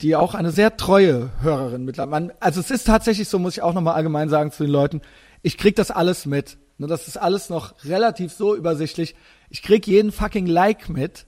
Die 0.00 0.16
auch 0.16 0.34
eine 0.34 0.50
sehr 0.50 0.76
treue 0.76 1.30
Hörerin 1.42 1.84
mittlerweile. 1.84 2.34
Also 2.40 2.60
es 2.60 2.70
ist 2.70 2.86
tatsächlich 2.86 3.28
so, 3.28 3.38
muss 3.38 3.56
ich 3.56 3.62
auch 3.62 3.74
nochmal 3.74 3.94
allgemein 3.94 4.28
sagen 4.28 4.50
zu 4.50 4.64
den 4.64 4.72
Leuten, 4.72 5.00
ich 5.42 5.58
krieg 5.58 5.76
das 5.76 5.90
alles 5.90 6.26
mit. 6.26 6.58
Ne, 6.78 6.86
das 6.86 7.08
ist 7.08 7.16
alles 7.16 7.50
noch 7.50 7.74
relativ 7.84 8.32
so 8.32 8.56
übersichtlich. 8.56 9.14
Ich 9.50 9.62
krieg 9.62 9.86
jeden 9.86 10.12
fucking 10.12 10.46
Like 10.46 10.88
mit. 10.88 11.26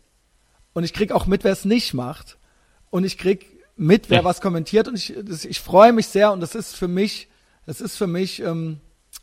Und 0.72 0.84
ich 0.84 0.92
krieg 0.92 1.12
auch 1.12 1.26
mit, 1.26 1.44
wer 1.44 1.52
es 1.52 1.64
nicht 1.64 1.94
macht. 1.94 2.38
Und 2.90 3.04
ich 3.04 3.18
krieg 3.18 3.46
mit, 3.76 4.10
wer 4.10 4.18
ja. 4.18 4.24
was 4.24 4.40
kommentiert. 4.40 4.88
Und 4.88 4.96
ich, 4.96 5.14
das, 5.22 5.44
ich 5.44 5.60
freue 5.60 5.92
mich 5.92 6.08
sehr. 6.08 6.32
Und 6.32 6.40
das 6.40 6.54
ist 6.54 6.76
für 6.76 6.88
mich, 6.88 7.28
das 7.66 7.80
ist 7.80 7.96
für 7.96 8.06
mich, 8.06 8.40
ähm, 8.40 8.80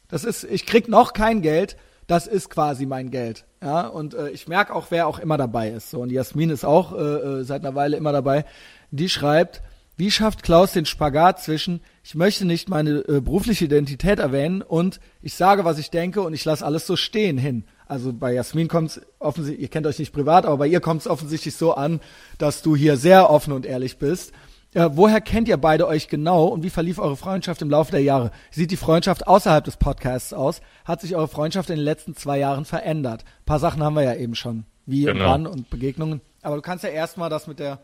das 0.07 0.23
ist, 0.23 0.43
ich 0.43 0.65
krieg 0.65 0.88
noch 0.88 1.13
kein 1.13 1.41
Geld. 1.41 1.77
Das 2.07 2.27
ist 2.27 2.49
quasi 2.49 2.85
mein 2.85 3.11
Geld. 3.11 3.45
Ja, 3.61 3.88
und 3.88 4.13
äh, 4.13 4.30
ich 4.31 4.47
merke 4.47 4.73
auch, 4.73 4.88
wer 4.89 5.07
auch 5.07 5.19
immer 5.19 5.38
dabei 5.38 5.69
ist. 5.69 5.91
So, 5.91 6.01
und 6.01 6.09
Jasmin 6.09 6.49
ist 6.49 6.65
auch 6.65 6.93
äh, 6.93 6.97
äh 6.97 7.43
seit 7.43 7.63
einer 7.63 7.76
Weile 7.76 7.95
immer 7.95 8.11
dabei. 8.11 8.45
Die 8.89 9.07
schreibt, 9.07 9.61
wie 9.97 10.11
schafft 10.11 10.43
Klaus 10.43 10.72
den 10.72 10.85
Spagat 10.85 11.41
zwischen, 11.41 11.81
ich 12.03 12.15
möchte 12.15 12.45
nicht 12.45 12.69
meine 12.69 12.99
äh, 13.07 13.22
berufliche 13.22 13.65
Identität 13.65 14.19
erwähnen 14.19 14.61
und 14.61 14.99
ich 15.22 15.35
sage, 15.35 15.65
was 15.65 15.77
ich 15.77 15.91
denke 15.91 16.22
und 16.22 16.34
ich 16.34 16.45
lasse 16.45 16.65
alles 16.65 16.88
so 16.88 16.95
stehen 16.95 17.38
hin. 17.38 17.65
Also 17.88 18.13
bei 18.13 18.34
Jasmin 18.34 18.68
kommt 18.68 18.91
es 18.91 19.01
offensichtlich, 19.19 19.61
ihr 19.61 19.68
kennt 19.69 19.85
euch 19.85 19.99
nicht 19.99 20.13
privat, 20.13 20.45
aber 20.45 20.57
bei 20.57 20.68
ihr 20.68 20.80
kommt 20.80 21.01
es 21.01 21.07
offensichtlich 21.07 21.55
so 21.55 21.73
an, 21.73 21.99
dass 22.38 22.61
du 22.61 22.76
hier 22.76 22.97
sehr 22.97 23.30
offen 23.30 23.53
und 23.53 23.65
ehrlich 23.65 23.97
bist. 23.97 24.31
Äh, 24.73 24.89
woher 24.93 25.19
kennt 25.19 25.49
ihr 25.49 25.57
beide 25.57 25.85
euch 25.88 26.07
genau 26.07 26.45
und 26.45 26.63
wie 26.63 26.69
verlief 26.69 26.97
eure 26.97 27.18
Freundschaft 27.18 27.61
im 27.61 27.69
Laufe 27.69 27.91
der 27.91 28.01
Jahre? 28.01 28.31
Sieht 28.49 28.72
die 28.72 28.77
Freundschaft 28.77 29.27
außerhalb 29.27 29.65
des 29.65 29.76
Podcasts 29.76 30.31
aus? 30.31 30.61
Hat 30.85 31.01
sich 31.01 31.15
eure 31.15 31.27
Freundschaft 31.27 31.69
in 31.69 31.76
den 31.76 31.84
letzten 31.84 32.15
zwei 32.15 32.39
Jahren 32.39 32.63
verändert? 32.63 33.23
Ein 33.23 33.45
paar 33.45 33.59
Sachen 33.59 33.84
haben 33.84 33.95
wir 33.95 34.03
ja 34.03 34.15
eben 34.15 34.35
schon, 34.35 34.65
wie 34.85 35.03
genau. 35.03 35.26
und 35.26 35.30
wann 35.30 35.47
und 35.47 35.69
Begegnungen. 35.69 36.22
Aber 36.41 36.55
du 36.55 36.61
kannst 36.61 36.85
ja 36.85 36.89
erstmal 36.89 37.30
das 37.30 37.47
mit 37.47 37.59
der 37.59 37.80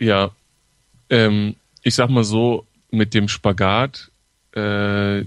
ja, 0.00 0.32
ähm, 1.10 1.56
ich 1.82 1.94
sag 1.94 2.10
mal 2.10 2.24
so, 2.24 2.66
mit 2.90 3.14
dem 3.14 3.28
Spagat, 3.28 4.10
äh, 4.54 5.24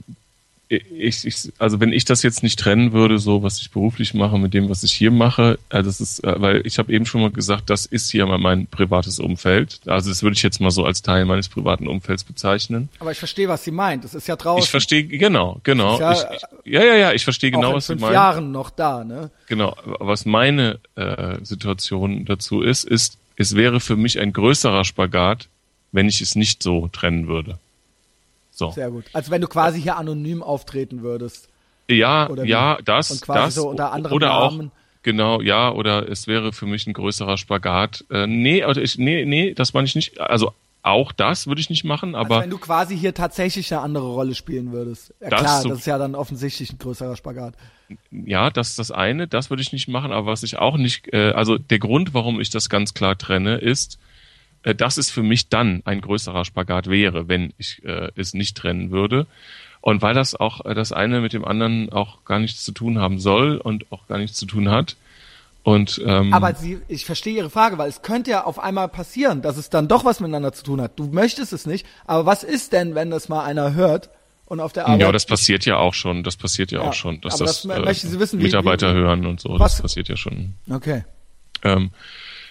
ich, 0.70 1.26
ich, 1.26 1.52
also 1.58 1.80
wenn 1.80 1.92
ich 1.92 2.06
das 2.06 2.22
jetzt 2.22 2.44
nicht 2.44 2.60
trennen 2.60 2.94
würde, 2.94 3.18
so 3.18 3.42
was 3.42 3.60
ich 3.60 3.72
beruflich 3.72 4.14
mache 4.14 4.38
mit 4.38 4.54
dem, 4.54 4.70
was 4.70 4.84
ich 4.84 4.94
hier 4.94 5.10
mache, 5.10 5.58
also 5.70 5.90
das 5.90 6.00
ist, 6.00 6.24
äh, 6.24 6.40
weil 6.40 6.62
ich 6.66 6.78
habe 6.78 6.94
eben 6.94 7.08
schon 7.08 7.22
mal 7.22 7.32
gesagt, 7.32 7.72
das 7.72 7.88
ist 7.88 8.12
hier 8.12 8.28
mal 8.28 8.38
mein 8.38 8.68
privates 8.68 9.20
Umfeld. 9.20 9.82
Also 9.88 10.10
das 10.10 10.22
würde 10.22 10.36
ich 10.36 10.44
jetzt 10.44 10.62
mal 10.62 10.70
so 10.70 10.86
als 10.86 11.02
Teil 11.02 11.26
meines 11.26 11.50
privaten 11.50 11.88
Umfelds 11.88 12.24
bezeichnen. 12.24 12.90
Aber 13.00 13.12
ich 13.12 13.18
verstehe, 13.18 13.48
was 13.48 13.64
sie 13.64 13.72
meint. 13.72 14.04
Das 14.04 14.14
ist 14.14 14.28
ja 14.28 14.36
draußen. 14.36 14.64
Ich 14.64 14.70
verstehe, 14.70 15.06
genau, 15.06 15.60
genau. 15.64 16.00
Ja, 16.00 16.12
ich, 16.12 16.20
ich, 16.20 16.72
ja, 16.74 16.84
ja, 16.84 16.96
ja, 16.96 17.14
ich 17.14 17.24
verstehe 17.24 17.50
genau, 17.50 17.74
was 17.74 17.88
sie 17.88 17.96
meint. 17.96 18.14
Jahren 18.14 18.52
noch 18.52 18.70
da, 18.70 19.04
ne? 19.04 19.32
Genau. 19.48 19.76
Was 19.86 20.28
meine 20.28 20.80
äh, 20.96 21.38
Situation 21.44 22.26
dazu 22.26 22.62
ist, 22.62 22.84
ist, 22.84 23.18
es 23.38 23.56
wäre 23.56 23.80
für 23.80 23.96
mich 23.96 24.20
ein 24.20 24.34
größerer 24.34 24.86
Spagat, 24.86 25.48
wenn 25.92 26.08
ich 26.08 26.22
es 26.22 26.36
nicht 26.36 26.64
so 26.64 26.88
trennen 26.90 27.28
würde. 27.28 27.58
So. 28.52 28.72
Sehr 28.72 28.92
gut. 28.92 29.06
Also 29.14 29.32
wenn 29.32 29.42
du 29.42 29.48
quasi 29.48 29.82
hier 29.82 29.98
anonym 29.98 30.44
auftreten 30.44 31.02
würdest. 31.02 31.50
Ja, 31.88 32.30
ja, 32.44 32.78
das, 32.84 33.10
Und 33.10 33.22
quasi 33.22 33.40
das 33.40 33.56
so 33.56 33.70
unter 33.70 33.92
anderem 33.92 34.16
oder 34.16 34.28
Namen. 34.28 34.68
auch 34.68 35.02
genau, 35.02 35.42
ja, 35.42 35.72
oder 35.72 36.08
es 36.08 36.28
wäre 36.28 36.54
für 36.54 36.68
mich 36.68 36.86
ein 36.86 36.94
größerer 36.94 37.38
Spagat. 37.38 38.06
Äh, 38.12 38.28
nee, 38.28 38.64
also 38.64 38.80
ich, 38.80 38.98
nee, 38.98 39.26
nee, 39.26 39.54
das 39.54 39.74
meine 39.74 39.88
ich 39.88 39.96
nicht. 39.96 40.20
Also 40.20 40.54
auch 40.82 41.12
das 41.12 41.48
würde 41.48 41.62
ich 41.62 41.70
nicht 41.70 41.84
machen, 41.84 42.16
aber 42.16 42.36
also 42.36 42.44
wenn 42.44 42.50
du 42.50 42.58
quasi 42.58 42.98
hier 42.98 43.14
tatsächlich 43.14 43.72
eine 43.74 43.82
andere 43.82 44.08
Rolle 44.08 44.34
spielen 44.36 44.72
würdest. 44.72 45.14
Ja 45.20 45.30
das 45.30 45.42
klar, 45.42 45.62
so, 45.62 45.70
das 45.70 45.80
ist 45.80 45.88
ja 45.88 45.98
dann 45.98 46.16
offensichtlich 46.16 46.72
ein 46.72 46.78
größerer 46.78 47.16
Spagat. 47.16 47.56
Ja, 48.12 48.50
das 48.50 48.70
ist 48.70 48.80
das 48.80 48.92
eine, 48.92 49.28
das 49.28 49.50
würde 49.50 49.62
ich 49.62 49.74
nicht 49.74 49.88
machen, 49.88 50.12
aber 50.12 50.28
was 50.28 50.44
ich 50.44 50.58
auch 50.58 50.78
nicht, 50.78 51.12
äh, 51.14 51.32
also 51.32 51.58
der 51.58 51.80
Grund, 51.80 52.14
warum 52.14 52.40
ich 52.40 52.50
das 52.50 52.70
ganz 52.70 52.94
klar 52.94 53.18
trenne, 53.18 53.58
ist, 53.58 54.00
äh, 54.64 54.76
dass 54.76 54.98
es 54.98 55.10
für 55.10 55.24
mich 55.24 55.50
dann 55.50 55.82
ein 55.86 56.02
größerer 56.02 56.46
Spagat 56.46 56.88
wäre, 56.88 57.28
wenn 57.28 57.54
ich 57.58 57.84
äh, 57.84 58.12
es 58.16 58.34
nicht 58.34 58.58
trennen 58.58 58.92
würde. 58.92 59.28
Und 59.82 60.02
weil 60.02 60.14
das 60.14 60.36
auch 60.36 60.66
äh, 60.66 60.74
das 60.74 60.92
eine 60.92 61.22
mit 61.22 61.34
dem 61.34 61.46
anderen 61.46 61.92
auch 61.92 62.26
gar 62.26 62.40
nichts 62.40 62.64
zu 62.64 62.72
tun 62.72 63.00
haben 63.00 63.20
soll 63.20 63.58
und 63.58 63.92
auch 63.92 64.08
gar 64.08 64.18
nichts 64.18 64.38
zu 64.38 64.46
tun 64.46 64.70
hat. 64.70 64.98
Und, 65.64 66.02
ähm, 66.06 66.34
Aber 66.34 66.54
Sie, 66.56 66.80
ich 66.88 67.06
verstehe 67.06 67.36
Ihre 67.36 67.50
Frage, 67.50 67.78
weil 67.78 67.90
es 67.90 68.02
könnte 68.02 68.32
ja 68.32 68.44
auf 68.44 68.60
einmal 68.60 68.88
passieren, 68.88 69.42
dass 69.42 69.58
es 69.58 69.70
dann 69.70 69.88
doch 69.88 70.06
was 70.06 70.20
miteinander 70.20 70.54
zu 70.54 70.64
tun 70.64 70.82
hat. 70.82 70.98
Du 70.98 71.08
möchtest 71.08 71.54
es 71.54 71.66
nicht, 71.66 71.86
aber 72.06 72.26
was 72.26 72.44
ist 72.44 72.74
denn, 72.74 72.96
wenn 72.96 73.12
das 73.12 73.30
mal 73.30 73.44
einer 73.44 73.74
hört 73.74 74.10
und 74.46 74.62
auf 74.62 74.74
der 74.74 74.88
Arbeit? 74.88 75.02
Ja, 75.02 75.12
das 75.12 75.26
passiert 75.26 75.66
ja 75.66 75.78
auch 75.78 75.94
schon. 75.94 76.24
Das 76.24 76.38
passiert 76.38 76.72
ja, 76.72 76.82
ja 76.82 76.90
auch 76.90 76.94
schon, 76.94 77.22
dass 77.22 77.38
das, 77.38 77.64
das 77.64 78.04
äh, 78.04 78.20
wissen, 78.20 78.42
Mitarbeiter 78.42 78.94
wie, 78.94 79.00
wie, 79.00 79.04
hören 79.04 79.26
und 79.26 79.42
so. 79.42 79.60
Was? 79.60 79.74
Das 79.74 79.82
passiert 79.82 80.08
ja 80.10 80.18
schon. 80.18 80.56
Okay. 80.70 81.04
Ähm, 81.64 81.92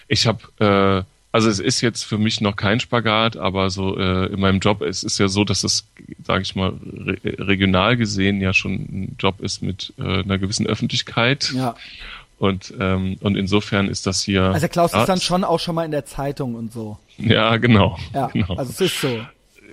ich 0.07 0.27
habe 0.27 1.05
äh, 1.05 1.18
also 1.31 1.49
es 1.49 1.59
ist 1.59 1.81
jetzt 1.81 2.03
für 2.03 2.17
mich 2.17 2.41
noch 2.41 2.55
kein 2.55 2.79
Spagat, 2.79 3.37
aber 3.37 3.69
so 3.69 3.97
äh, 3.97 4.27
in 4.33 4.39
meinem 4.39 4.59
Job 4.59 4.81
es 4.81 5.03
ist 5.03 5.19
ja 5.19 5.27
so, 5.27 5.43
dass 5.43 5.63
es, 5.63 5.87
sage 6.23 6.41
ich 6.41 6.55
mal, 6.55 6.73
re 6.83 7.17
regional 7.23 7.97
gesehen 7.97 8.41
ja 8.41 8.53
schon 8.53 8.73
ein 8.73 9.15
Job 9.19 9.39
ist 9.39 9.61
mit 9.61 9.93
äh, 9.99 10.23
einer 10.23 10.39
gewissen 10.39 10.65
Öffentlichkeit. 10.65 11.51
Ja. 11.53 11.75
Und 12.39 12.73
ähm, 12.79 13.17
und 13.19 13.35
insofern 13.35 13.89
ist 13.89 14.07
das 14.07 14.23
hier. 14.23 14.43
Also 14.43 14.67
Klaus 14.69 14.93
ist 14.93 15.05
dann 15.05 15.19
schon 15.19 15.43
auch 15.43 15.59
schon 15.59 15.75
mal 15.75 15.83
in 15.83 15.91
der 15.91 16.05
Zeitung 16.05 16.55
und 16.55 16.71
so. 16.71 16.97
Ja, 17.17 17.57
genau. 17.57 17.99
Ja, 18.13 18.27
genau. 18.33 18.55
also 18.55 18.71
es 18.71 18.81
ist 18.81 19.01
so. 19.01 19.19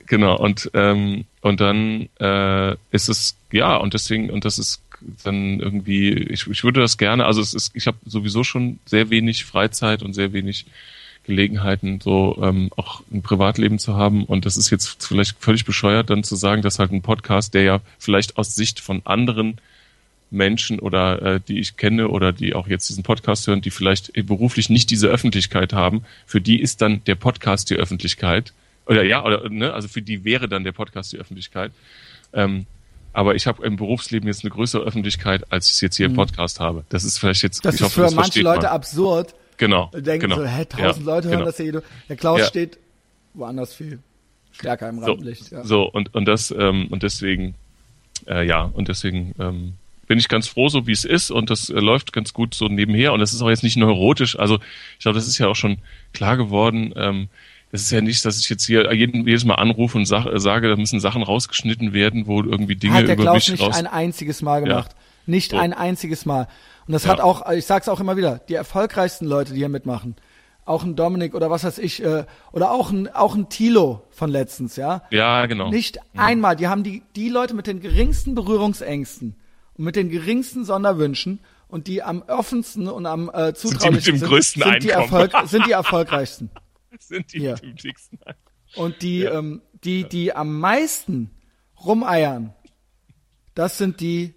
Genau 0.06 0.36
und 0.36 0.70
ähm, 0.74 1.24
und 1.40 1.60
dann 1.60 2.08
äh, 2.20 2.72
ist 2.90 3.08
es 3.08 3.36
ja 3.50 3.76
und 3.76 3.94
deswegen 3.94 4.30
und 4.30 4.44
das 4.44 4.58
ist 4.58 4.82
dann 5.24 5.60
irgendwie 5.60 6.12
ich, 6.12 6.46
ich 6.46 6.64
würde 6.64 6.80
das 6.80 6.96
gerne 6.96 7.24
also 7.24 7.40
es 7.40 7.54
ist 7.54 7.72
ich 7.74 7.86
habe 7.86 7.98
sowieso 8.06 8.44
schon 8.44 8.78
sehr 8.84 9.10
wenig 9.10 9.44
Freizeit 9.44 10.02
und 10.02 10.14
sehr 10.14 10.32
wenig 10.32 10.66
Gelegenheiten, 11.26 12.00
so 12.00 12.38
ähm, 12.42 12.70
auch 12.76 13.02
ein 13.12 13.22
Privatleben 13.22 13.78
zu 13.78 13.94
haben. 13.96 14.24
Und 14.24 14.46
das 14.46 14.56
ist 14.56 14.70
jetzt 14.70 15.04
vielleicht 15.04 15.36
völlig 15.38 15.64
bescheuert, 15.64 16.08
dann 16.10 16.24
zu 16.24 16.36
sagen, 16.36 16.62
dass 16.62 16.78
halt 16.78 16.92
ein 16.92 17.02
Podcast, 17.02 17.54
der 17.54 17.62
ja 17.62 17.80
vielleicht 17.98 18.38
aus 18.38 18.54
Sicht 18.54 18.80
von 18.80 19.02
anderen 19.04 19.58
Menschen 20.30 20.80
oder 20.80 21.22
äh, 21.22 21.40
die 21.46 21.58
ich 21.60 21.76
kenne 21.76 22.08
oder 22.08 22.32
die 22.32 22.54
auch 22.54 22.66
jetzt 22.66 22.88
diesen 22.88 23.02
Podcast 23.04 23.46
hören, 23.46 23.60
die 23.60 23.70
vielleicht 23.70 24.12
beruflich 24.26 24.70
nicht 24.70 24.90
diese 24.90 25.08
Öffentlichkeit 25.08 25.72
haben, 25.72 26.04
für 26.26 26.40
die 26.40 26.60
ist 26.60 26.82
dann 26.82 27.02
der 27.04 27.14
Podcast 27.14 27.70
die 27.70 27.76
Öffentlichkeit. 27.76 28.52
Oder 28.86 29.02
ja, 29.04 29.24
oder 29.24 29.48
ne, 29.48 29.72
also 29.72 29.88
für 29.88 30.02
die 30.02 30.24
wäre 30.24 30.48
dann 30.48 30.64
der 30.64 30.72
Podcast 30.72 31.12
die 31.12 31.18
Öffentlichkeit. 31.18 31.72
Ähm, 32.32 32.66
aber 33.12 33.34
ich 33.34 33.46
habe 33.46 33.64
im 33.64 33.76
Berufsleben 33.76 34.28
jetzt 34.28 34.44
eine 34.44 34.50
größere 34.50 34.82
Öffentlichkeit, 34.82 35.50
als 35.50 35.66
ich 35.66 35.72
es 35.72 35.80
jetzt 35.80 35.96
hier 35.96 36.06
im 36.06 36.12
Mhm. 36.12 36.16
Podcast 36.16 36.60
habe. 36.60 36.84
Das 36.90 37.02
ist 37.02 37.18
vielleicht 37.18 37.42
jetzt, 37.42 37.64
Das 37.64 37.76
ich 37.76 37.80
ist 37.80 37.84
hoffe, 37.86 37.94
für 37.94 38.00
das 38.02 38.14
manche 38.14 38.42
Leute 38.42 38.62
man. 38.66 38.72
absurd. 38.72 39.34
Genau, 39.58 39.90
Und 39.92 40.06
denken 40.06 40.28
genau. 40.30 40.36
so, 40.42 40.46
hä, 40.46 40.64
tausend 40.64 41.06
Ja, 41.06 41.12
Leute 41.14 41.28
hören 41.28 41.38
genau. 41.38 41.44
das 41.50 41.58
ja 41.58 41.64
jeder. 41.64 41.82
Der 42.08 42.16
Klaus 42.16 42.40
Ja. 42.40 42.46
steht 42.46 42.78
woanders 43.34 43.74
viel 43.74 43.98
stärker 44.52 44.88
im 44.88 45.00
So, 45.00 45.06
Rampenlicht. 45.06 45.50
Ja. 45.50 45.64
so 45.64 45.82
und 45.90 46.14
und 46.14 46.26
das 46.26 46.50
ähm, 46.56 46.88
und 46.90 47.02
deswegen 47.02 47.54
äh, 48.26 48.46
ja 48.46 48.62
und 48.62 48.88
deswegen 48.88 49.34
ähm, 49.38 49.74
bin 50.06 50.18
ich 50.18 50.28
ganz 50.28 50.46
froh, 50.46 50.68
so 50.68 50.86
wie 50.86 50.92
es 50.92 51.04
ist 51.04 51.30
und 51.30 51.50
das 51.50 51.68
äh, 51.68 51.74
läuft 51.80 52.12
ganz 52.12 52.32
gut 52.32 52.54
so 52.54 52.68
nebenher 52.68 53.12
und 53.12 53.20
das 53.20 53.32
ist 53.34 53.42
auch 53.42 53.48
jetzt 53.50 53.62
nicht 53.64 53.76
neurotisch. 53.76 54.38
Also 54.38 54.58
ich 54.98 55.02
glaube, 55.02 55.16
das 55.18 55.26
ist 55.28 55.38
ja 55.38 55.48
auch 55.48 55.56
schon 55.56 55.78
klar 56.12 56.36
geworden. 56.36 56.92
Ähm, 56.96 57.28
das 57.72 57.82
ist 57.82 57.90
ja 57.90 58.00
nicht, 58.00 58.24
dass 58.24 58.38
ich 58.38 58.48
jetzt 58.48 58.64
hier 58.64 58.90
jeden, 58.94 59.26
jedes 59.26 59.44
Mal 59.44 59.56
anrufe 59.56 59.98
und 59.98 60.06
sag, 60.06 60.24
äh, 60.26 60.38
sage, 60.38 60.68
da 60.68 60.76
müssen 60.76 61.00
Sachen 61.00 61.22
rausgeschnitten 61.22 61.92
werden, 61.92 62.26
wo 62.26 62.40
irgendwie 62.42 62.76
Dinge 62.76 62.94
hat 62.94 63.08
der 63.08 63.14
über 63.14 63.24
Klaus 63.24 63.34
mich 63.34 63.50
nicht 63.50 63.60
raus. 63.68 63.76
ein 63.76 63.86
einziges 63.88 64.40
Mal 64.40 64.62
gemacht. 64.62 64.92
Nicht 65.26 65.50
So. 65.50 65.58
ein 65.58 65.72
einziges 65.72 66.24
Mal. 66.24 66.46
Und 66.86 66.92
das 66.92 67.04
Ja. 67.04 67.10
hat 67.10 67.20
auch, 67.20 67.50
ich 67.50 67.66
sag's 67.66 67.88
auch 67.88 68.00
immer 68.00 68.16
wieder, 68.16 68.38
die 68.48 68.54
erfolgreichsten 68.54 69.26
Leute, 69.26 69.52
die 69.52 69.58
hier 69.58 69.68
mitmachen, 69.68 70.16
auch 70.64 70.82
ein 70.84 70.96
Dominik 70.96 71.34
oder 71.34 71.50
was 71.50 71.64
weiß 71.64 71.78
ich, 71.78 72.02
äh, 72.04 72.24
oder 72.52 72.70
auch 72.70 72.90
ein, 72.90 73.08
auch 73.12 73.34
ein 73.34 73.48
Tilo 73.48 74.02
von 74.10 74.30
letztens, 74.30 74.76
ja. 74.76 75.02
ja, 75.10 75.46
genau. 75.46 75.70
Nicht 75.70 75.98
einmal, 76.16 76.56
die 76.56 76.68
haben 76.68 76.82
die, 76.82 77.02
die 77.14 77.28
Leute 77.28 77.54
mit 77.54 77.66
den 77.66 77.80
geringsten 77.80 78.34
Berührungsängsten 78.34 79.36
und 79.74 79.84
mit 79.84 79.96
den 79.96 80.08
geringsten 80.10 80.64
Sonderwünschen 80.64 81.40
und 81.68 81.86
die 81.88 82.02
am 82.02 82.22
offensten 82.22 82.88
und 82.88 83.06
am 83.06 83.30
äh, 83.32 83.52
zutraulichsten 83.54 84.14
dem 84.14 84.18
sind, 84.20 84.28
größten 84.28 84.62
sind, 84.62 84.82
die 84.84 84.94
Einkommen. 84.94 85.22
Erfolg, 85.22 85.48
sind 85.48 85.66
die 85.66 85.72
erfolgreichsten. 85.72 86.50
sind 87.00 87.32
die 87.32 87.38
Ja. 87.40 87.52
mit 87.54 87.62
dem 87.62 87.76
dicksten. 87.76 88.18
Und 88.76 89.02
die, 89.02 89.24
ähm, 89.24 89.62
die, 89.84 90.04
die 90.08 90.32
am 90.34 90.58
meisten 90.60 91.30
rumeiern, 91.84 92.54
das 93.54 93.78
sind 93.78 94.00
die, 94.00 94.34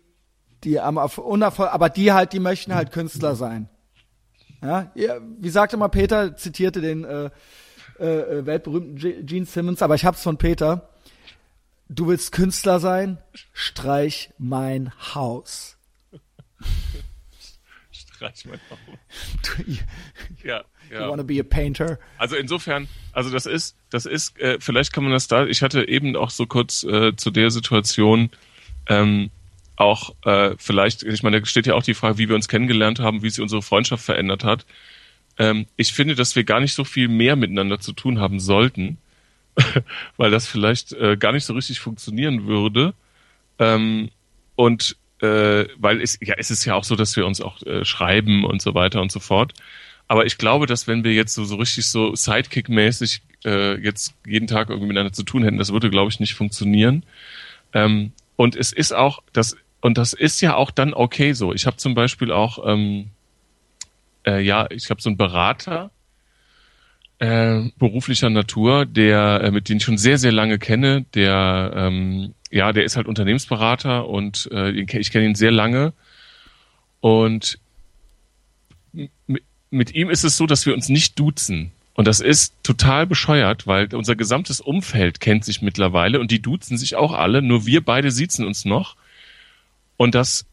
die 0.64 0.80
am 0.80 0.98
Erf- 0.98 1.20
unerfolg, 1.20 1.72
aber 1.74 1.90
die 1.90 2.12
halt, 2.12 2.34
die 2.34 2.40
möchten 2.40 2.74
halt 2.76 2.92
Künstler 2.92 3.36
sein. 3.36 3.70
Ja, 4.62 4.92
wie 5.40 5.50
sagte 5.50 5.78
mal 5.78 5.88
Peter, 5.88 6.36
zitierte 6.36 6.82
den 6.82 7.06
äh, 7.06 7.30
äh, 8.00 8.06
äh, 8.40 8.46
weltberühmten 8.46 9.26
Gene 9.26 9.46
Simmons, 9.46 9.82
aber 9.82 9.96
ich 9.96 10.04
hab's 10.04 10.22
von 10.22 10.38
Peter. 10.38 10.90
Du 11.88 12.08
willst 12.08 12.34
Künstler 12.34 12.80
sein? 12.82 13.18
Streich 13.54 14.32
mein 14.38 14.92
Haus. 15.16 15.78
Streich 17.92 18.46
mein. 18.46 18.60
Du, 19.44 19.64
you, 19.72 19.78
Ja, 20.44 20.64
you 20.90 20.96
ja. 21.00 21.10
wanna 21.10 21.24
be 21.24 21.40
a 21.40 21.44
painter? 21.44 21.98
Also 22.18 22.36
insofern, 22.36 22.88
also 23.14 23.30
das 23.30 23.46
ist, 23.46 23.76
das 23.90 24.06
ist, 24.06 24.38
äh, 24.40 24.58
vielleicht 24.60 24.92
kann 24.94 25.04
man 25.04 25.14
das 25.14 25.28
da, 25.28 25.46
ich 25.46 25.62
hatte 25.62 25.88
eben 25.88 26.16
auch 26.16 26.30
so 26.30 26.46
kurz 26.46 26.84
äh, 26.84 27.16
zu 27.16 27.32
der 27.32 27.50
Situation 27.50 28.30
ähm, 28.88 29.32
auch 29.80 30.14
äh, 30.26 30.56
vielleicht, 30.58 31.04
ich 31.04 31.24
meine, 31.24 31.40
da 31.40 31.46
steht 31.46 31.66
ja 31.66 31.74
auch 31.74 31.84
die 31.84 31.94
Frage, 31.94 32.18
wie 32.18 32.28
wir 32.28 32.36
uns 32.36 32.50
kennengelernt 32.50 33.00
haben, 33.00 33.24
wie 33.24 33.30
sich 33.30 33.42
unsere 33.42 33.62
Freundschaft 33.62 34.04
verändert 34.04 34.44
hat. 34.44 34.66
Ähm, 35.38 35.68
ich 35.78 35.94
finde, 35.94 36.16
dass 36.16 36.36
wir 36.36 36.44
gar 36.44 36.60
nicht 36.60 36.74
so 36.74 36.84
viel 36.84 37.08
mehr 37.08 37.38
miteinander 37.38 37.80
zu 37.80 37.94
tun 37.94 38.20
haben 38.20 38.40
sollten, 38.42 38.98
weil 40.18 40.32
das 40.32 40.48
vielleicht 40.48 40.92
äh, 40.94 41.16
gar 41.18 41.32
nicht 41.32 41.46
so 41.46 41.54
richtig 41.54 41.80
funktionieren 41.80 42.46
würde. 42.46 42.94
Ähm, 43.58 44.10
und 44.56 44.98
äh, 45.22 45.66
weil 45.78 46.02
es 46.02 46.18
ja 46.22 46.36
es 46.38 46.52
ist 46.52 46.66
ja 46.66 46.76
auch 46.76 46.84
so, 46.84 46.96
dass 46.96 47.16
wir 47.16 47.26
uns 47.26 47.40
auch 47.42 47.62
äh, 47.64 47.86
schreiben 47.86 48.44
und 48.44 48.62
so 48.62 48.74
weiter 48.74 49.02
und 49.02 49.12
so 49.12 49.20
fort. 49.22 49.54
Aber 50.10 50.26
ich 50.26 50.38
glaube, 50.38 50.66
dass 50.66 50.88
wenn 50.88 51.04
wir 51.06 51.14
jetzt 51.14 51.36
so, 51.36 51.46
so 51.46 51.56
richtig 51.56 51.86
so 51.86 52.16
Sidekick-mäßig 52.16 53.22
äh, 53.46 53.80
jetzt 53.82 54.16
jeden 54.26 54.48
Tag 54.48 54.70
irgendwie 54.70 54.88
miteinander 54.88 55.14
zu 55.14 55.24
tun 55.24 55.44
hätten, 55.44 55.58
das 55.58 55.72
würde, 55.72 55.90
glaube 55.90 56.10
ich, 56.10 56.20
nicht 56.20 56.34
funktionieren. 56.34 57.04
Ähm, 57.74 58.12
und 58.36 58.56
es 58.56 58.74
ist 58.74 58.94
auch, 58.94 59.22
das, 59.34 59.56
und 59.82 59.98
das 59.98 60.14
ist 60.14 60.42
ja 60.42 60.56
auch 60.56 60.72
dann 60.72 60.94
okay 60.94 61.34
so. 61.34 61.54
Ich 61.54 61.66
habe 61.66 61.78
zum 61.78 61.96
Beispiel 61.96 62.32
auch, 62.32 62.60
ähm, 62.66 63.12
äh, 64.26 64.42
ja, 64.42 64.68
ich 64.70 64.90
habe 64.90 65.02
so 65.02 65.10
einen 65.10 65.18
Berater 65.18 65.92
äh, 67.20 67.70
beruflicher 67.78 68.30
Natur, 68.30 68.86
der, 68.86 69.42
äh, 69.44 69.52
mit 69.52 69.70
dem 69.70 69.78
ich 69.78 69.84
schon 69.84 69.98
sehr, 69.98 70.18
sehr 70.18 70.32
lange 70.32 70.58
kenne, 70.58 71.06
der, 71.14 71.74
ähm, 71.76 72.34
ja, 72.50 72.72
der 72.72 72.86
ist 72.86 72.96
halt 72.96 73.08
Unternehmensberater 73.08 74.08
und 74.08 74.50
äh, 74.52 74.72
ich 74.72 75.12
kenne 75.12 75.26
ihn 75.26 75.36
sehr 75.36 75.52
lange. 75.52 75.94
Und 77.02 77.60
mit 79.70 79.94
ihm 79.94 80.10
ist 80.10 80.24
es 80.24 80.38
so, 80.38 80.48
dass 80.48 80.66
wir 80.66 80.74
uns 80.74 80.90
nicht 80.90 81.20
duzen. 81.20 81.72
Und 81.94 82.08
das 82.08 82.22
ist 82.22 82.54
total 82.64 83.06
bescheuert, 83.06 83.68
weil 83.68 83.94
unser 83.94 84.16
gesamtes 84.16 84.62
Umfeld 84.62 85.20
kennt 85.20 85.44
sich 85.44 85.62
mittlerweile 85.62 86.20
und 86.20 86.32
die 86.32 86.42
duzen 86.42 86.78
sich 86.78 86.96
auch 86.96 87.14
alle, 87.14 87.42
nur 87.42 87.66
wir 87.66 87.84
beide 87.84 88.12
siezen 88.12 88.46
uns 88.46 88.64
noch. 88.64 88.96
Und 90.00 90.16
das 90.16 90.46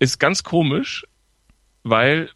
ist 0.00 0.20
ganz 0.20 0.42
komisch, 0.42 1.06
weil 1.82 2.28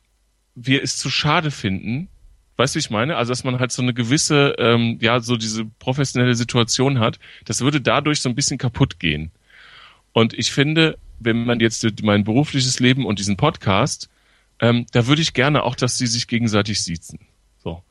wir 0.54 0.82
es 0.82 0.96
zu 0.96 1.10
schade 1.10 1.50
finden, 1.50 2.08
weißt 2.56 2.74
du, 2.74 2.78
wie 2.78 2.80
ich 2.80 2.88
meine? 2.88 3.18
Also, 3.18 3.30
dass 3.30 3.44
man 3.44 3.60
halt 3.60 3.72
so 3.72 3.82
eine 3.82 3.92
gewisse, 3.92 4.54
ähm, 4.58 4.96
ja, 5.02 5.20
so 5.20 5.36
diese 5.36 5.66
professionelle 5.66 6.34
Situation 6.34 6.98
hat, 6.98 7.18
das 7.44 7.60
würde 7.60 7.82
dadurch 7.82 8.22
so 8.22 8.30
ein 8.30 8.34
bisschen 8.34 8.56
kaputt 8.56 8.98
gehen. 8.98 9.32
Und 10.14 10.32
ich 10.32 10.50
finde, 10.50 10.96
wenn 11.20 11.44
man 11.44 11.60
jetzt 11.60 11.86
mein 12.02 12.24
berufliches 12.24 12.80
Leben 12.80 13.04
und 13.04 13.18
diesen 13.18 13.36
Podcast, 13.36 14.08
ähm, 14.58 14.86
da 14.92 15.06
würde 15.06 15.20
ich 15.20 15.34
gerne 15.34 15.62
auch, 15.62 15.74
dass 15.74 15.98
sie 15.98 16.06
sich 16.06 16.26
gegenseitig 16.26 16.82
siezen. 16.82 17.18
So. 17.62 17.82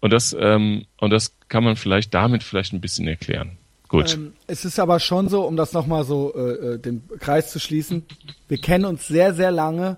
Und 0.00 0.12
das, 0.12 0.36
ähm, 0.36 0.86
und 0.96 1.10
das 1.10 1.36
kann 1.48 1.62
man 1.62 1.76
vielleicht 1.76 2.12
damit 2.14 2.42
vielleicht 2.42 2.72
ein 2.72 2.80
bisschen 2.80 3.06
erklären. 3.06 3.57
Gut. 3.88 4.14
Ähm, 4.14 4.34
es 4.46 4.64
ist 4.64 4.78
aber 4.78 5.00
schon 5.00 5.28
so, 5.28 5.42
um 5.42 5.56
das 5.56 5.72
nochmal 5.72 6.04
so 6.04 6.34
äh, 6.34 6.74
äh, 6.74 6.78
den 6.78 7.02
Kreis 7.18 7.50
zu 7.50 7.58
schließen, 7.58 8.04
wir 8.46 8.58
kennen 8.58 8.84
uns 8.84 9.06
sehr, 9.06 9.34
sehr 9.34 9.50
lange 9.50 9.96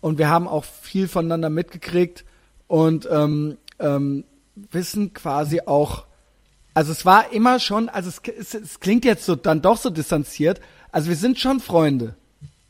und 0.00 0.18
wir 0.18 0.28
haben 0.28 0.46
auch 0.46 0.64
viel 0.64 1.08
voneinander 1.08 1.50
mitgekriegt 1.50 2.24
und 2.66 3.08
ähm, 3.10 3.56
ähm, 3.78 4.24
wissen 4.54 5.14
quasi 5.14 5.62
auch, 5.64 6.04
also 6.74 6.92
es 6.92 7.06
war 7.06 7.32
immer 7.32 7.58
schon, 7.60 7.88
also 7.88 8.10
es, 8.10 8.20
es, 8.38 8.54
es 8.54 8.80
klingt 8.80 9.04
jetzt 9.04 9.24
so 9.24 9.36
dann 9.36 9.62
doch 9.62 9.78
so 9.78 9.90
distanziert, 9.90 10.60
also 10.92 11.08
wir 11.08 11.16
sind 11.16 11.38
schon 11.38 11.60
Freunde. 11.60 12.16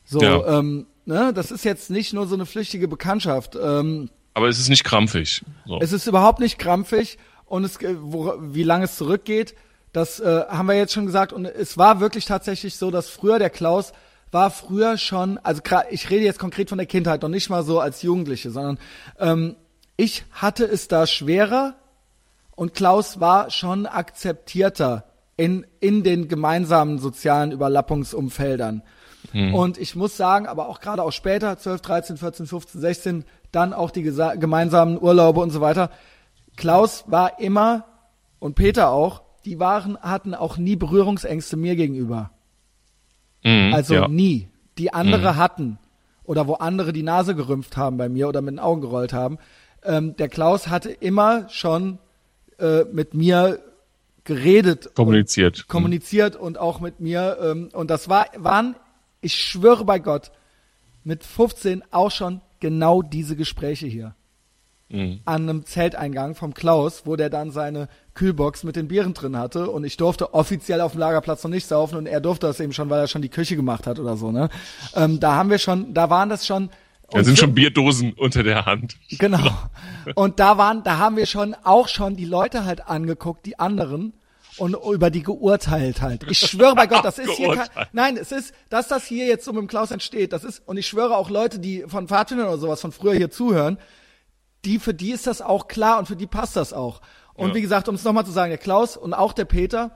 So, 0.05 0.21
Ja. 0.21 0.59
ähm, 0.59 0.87
ne, 1.05 1.33
das 1.33 1.51
ist 1.51 1.65
jetzt 1.65 1.89
nicht 1.89 2.13
nur 2.13 2.27
so 2.27 2.35
eine 2.35 2.45
flüchtige 2.45 2.87
Bekanntschaft. 2.87 3.57
Ähm, 3.61 4.09
Aber 4.33 4.47
es 4.47 4.59
ist 4.59 4.69
nicht 4.69 4.83
krampfig. 4.83 5.43
So. 5.65 5.79
es 5.81 5.91
ist 5.91 6.07
überhaupt 6.07 6.39
nicht 6.39 6.59
krampfig 6.59 7.17
und 7.45 7.63
es, 7.63 7.77
äh, 7.81 7.95
wo, 7.99 8.33
wie 8.39 8.63
lange 8.63 8.85
es 8.85 8.97
zurückgeht, 8.97 9.53
das 9.93 10.19
äh, 10.19 10.45
haben 10.47 10.67
wir 10.67 10.75
jetzt 10.75 10.93
schon 10.93 11.05
gesagt. 11.05 11.33
Und 11.33 11.45
es 11.45 11.77
war 11.77 11.99
wirklich 11.99 12.25
tatsächlich 12.25 12.77
so, 12.77 12.91
dass 12.91 13.09
früher 13.09 13.39
der 13.39 13.49
Klaus 13.49 13.93
war 14.31 14.49
früher 14.49 14.97
schon, 14.97 15.37
also 15.39 15.61
ich 15.89 16.09
rede 16.09 16.23
jetzt 16.23 16.39
konkret 16.39 16.69
von 16.69 16.77
der 16.77 16.87
Kindheit, 16.87 17.21
noch 17.21 17.29
nicht 17.29 17.49
mal 17.49 17.63
so 17.63 17.79
als 17.79 18.01
Jugendliche, 18.01 18.49
sondern 18.49 18.79
ähm, 19.19 19.55
ich 19.97 20.23
hatte 20.31 20.63
es 20.63 20.87
da 20.87 21.05
schwerer 21.05 21.75
und 22.55 22.73
Klaus 22.73 23.19
war 23.19 23.49
schon 23.49 23.85
akzeptierter 23.85 25.03
in, 25.35 25.65
in 25.79 26.03
den 26.03 26.27
gemeinsamen 26.27 26.97
sozialen 26.97 27.51
Überlappungsumfeldern. 27.51 28.83
Und 29.53 29.77
ich 29.77 29.95
muss 29.95 30.17
sagen, 30.17 30.47
aber 30.47 30.67
auch 30.67 30.79
gerade 30.79 31.03
auch 31.03 31.11
später, 31.11 31.57
12, 31.57 31.81
13, 31.81 32.17
14, 32.17 32.47
15, 32.47 32.81
16, 32.81 33.25
dann 33.51 33.73
auch 33.73 33.91
die 33.91 34.03
gemeinsamen 34.03 35.01
Urlaube 35.01 35.41
und 35.41 35.51
so 35.51 35.61
weiter. 35.61 35.89
Klaus 36.57 37.05
war 37.07 37.39
immer 37.39 37.85
und 38.39 38.55
Peter 38.55 38.89
auch, 38.89 39.21
die 39.45 39.59
waren, 39.59 39.97
hatten 39.97 40.33
auch 40.33 40.57
nie 40.57 40.75
Berührungsängste 40.75 41.57
mir 41.57 41.75
gegenüber. 41.75 42.31
Mhm, 43.43 43.73
Also 43.73 43.93
ja. 43.93 44.07
nie. 44.07 44.47
Die 44.77 44.93
andere 44.93 45.35
hatten 45.35 45.77
oder 46.23 46.47
wo 46.47 46.53
andere 46.53 46.93
die 46.93 47.03
Nase 47.03 47.35
gerümpft 47.35 47.77
haben 47.77 47.97
bei 47.97 48.09
mir 48.09 48.27
oder 48.27 48.41
mit 48.41 48.53
den 48.53 48.59
Augen 48.59 48.81
gerollt 48.81 49.13
haben. 49.13 49.37
Ähm, 49.83 50.15
der 50.15 50.29
Klaus 50.29 50.67
hatte 50.67 50.89
immer 50.91 51.49
schon 51.49 51.99
äh, 52.59 52.83
mit 52.85 53.13
mir 53.13 53.59
geredet, 54.23 54.93
kommuniziert. 54.95 55.67
kommuniziert 55.67 56.35
und 56.35 56.57
auch 56.57 56.79
mit 56.79 56.99
mir. 56.99 57.37
Ähm, 57.41 57.69
und 57.73 57.89
das 57.89 58.07
war, 58.07 58.27
waren, 58.37 58.75
ich 59.19 59.35
schwöre 59.35 59.83
bei 59.83 59.99
Gott, 59.99 60.31
mit 61.03 61.23
15 61.23 61.83
auch 61.91 62.11
schon 62.11 62.41
genau 62.59 63.01
diese 63.01 63.35
Gespräche 63.35 63.87
hier. 63.87 64.15
Mhm. 64.91 65.21
An 65.25 65.49
einem 65.49 65.65
Zelteingang 65.65 66.35
vom 66.35 66.53
Klaus, 66.53 67.03
wo 67.05 67.15
der 67.15 67.29
dann 67.29 67.51
seine 67.51 67.87
Kühlbox 68.13 68.63
mit 68.63 68.75
den 68.75 68.87
Bieren 68.87 69.13
drin 69.13 69.37
hatte 69.37 69.69
und 69.69 69.83
ich 69.83 69.97
durfte 69.97 70.33
offiziell 70.33 70.81
auf 70.81 70.91
dem 70.91 70.99
Lagerplatz 70.99 71.43
noch 71.43 71.51
nicht 71.51 71.65
saufen 71.65 71.97
und 71.97 72.05
er 72.05 72.19
durfte 72.19 72.47
das 72.47 72.59
eben 72.59 72.73
schon, 72.73 72.89
weil 72.89 72.99
er 72.99 73.07
schon 73.07 73.21
die 73.21 73.29
Küche 73.29 73.55
gemacht 73.55 73.87
hat 73.87 73.99
oder 73.99 74.17
so, 74.17 74.31
ne? 74.31 74.49
Ähm, 74.95 75.19
da 75.19 75.35
haben 75.35 75.49
wir 75.49 75.59
schon, 75.59 75.93
da 75.93 76.09
waren 76.09 76.29
das 76.29 76.45
schon. 76.45 76.69
Da 77.09 77.23
sind 77.23 77.37
schon 77.37 77.53
Bierdosen 77.53 78.13
unter 78.13 78.41
der 78.43 78.65
Hand. 78.65 78.95
Genau. 79.09 79.51
Und 80.15 80.39
da 80.39 80.57
waren, 80.57 80.83
da 80.83 80.97
haben 80.97 81.17
wir 81.17 81.25
schon 81.25 81.55
auch 81.63 81.89
schon 81.89 82.15
die 82.15 82.25
Leute 82.25 82.63
halt 82.63 82.87
angeguckt, 82.87 83.45
die 83.45 83.59
anderen 83.59 84.13
und 84.57 84.75
über 84.75 85.09
die 85.09 85.23
geurteilt 85.23 86.01
halt. 86.01 86.25
Ich 86.29 86.39
schwöre 86.39 86.75
bei 86.75 86.87
Gott, 86.87 87.05
das 87.05 87.19
ist 87.19 87.31
hier 87.31 87.55
kein, 87.55 87.67
nein, 87.93 88.17
es 88.17 88.31
ist, 88.31 88.53
dass 88.69 88.87
das 88.87 89.05
hier 89.05 89.25
jetzt 89.25 89.45
so 89.45 89.53
mit 89.53 89.61
dem 89.61 89.67
Klaus 89.67 89.91
entsteht, 89.91 90.33
das 90.33 90.43
ist, 90.43 90.61
und 90.65 90.77
ich 90.77 90.87
schwöre 90.87 91.15
auch 91.15 91.29
Leute, 91.29 91.59
die 91.59 91.83
von 91.87 92.07
Pfadfindern 92.07 92.47
oder 92.47 92.57
sowas 92.57 92.81
von 92.81 92.91
früher 92.91 93.13
hier 93.13 93.31
zuhören, 93.31 93.77
die, 94.65 94.79
für 94.79 94.93
die 94.93 95.11
ist 95.11 95.27
das 95.27 95.41
auch 95.41 95.67
klar 95.67 95.99
und 95.99 96.07
für 96.07 96.15
die 96.15 96.27
passt 96.27 96.55
das 96.55 96.73
auch. 96.73 97.01
Und 97.33 97.49
Ja. 97.49 97.55
wie 97.55 97.61
gesagt, 97.61 97.87
um 97.87 97.95
es 97.95 98.03
nochmal 98.03 98.25
zu 98.25 98.31
sagen, 98.31 98.49
der 98.51 98.57
Klaus 98.57 98.97
und 98.97 99.13
auch 99.13 99.33
der 99.33 99.45
Peter, 99.45 99.91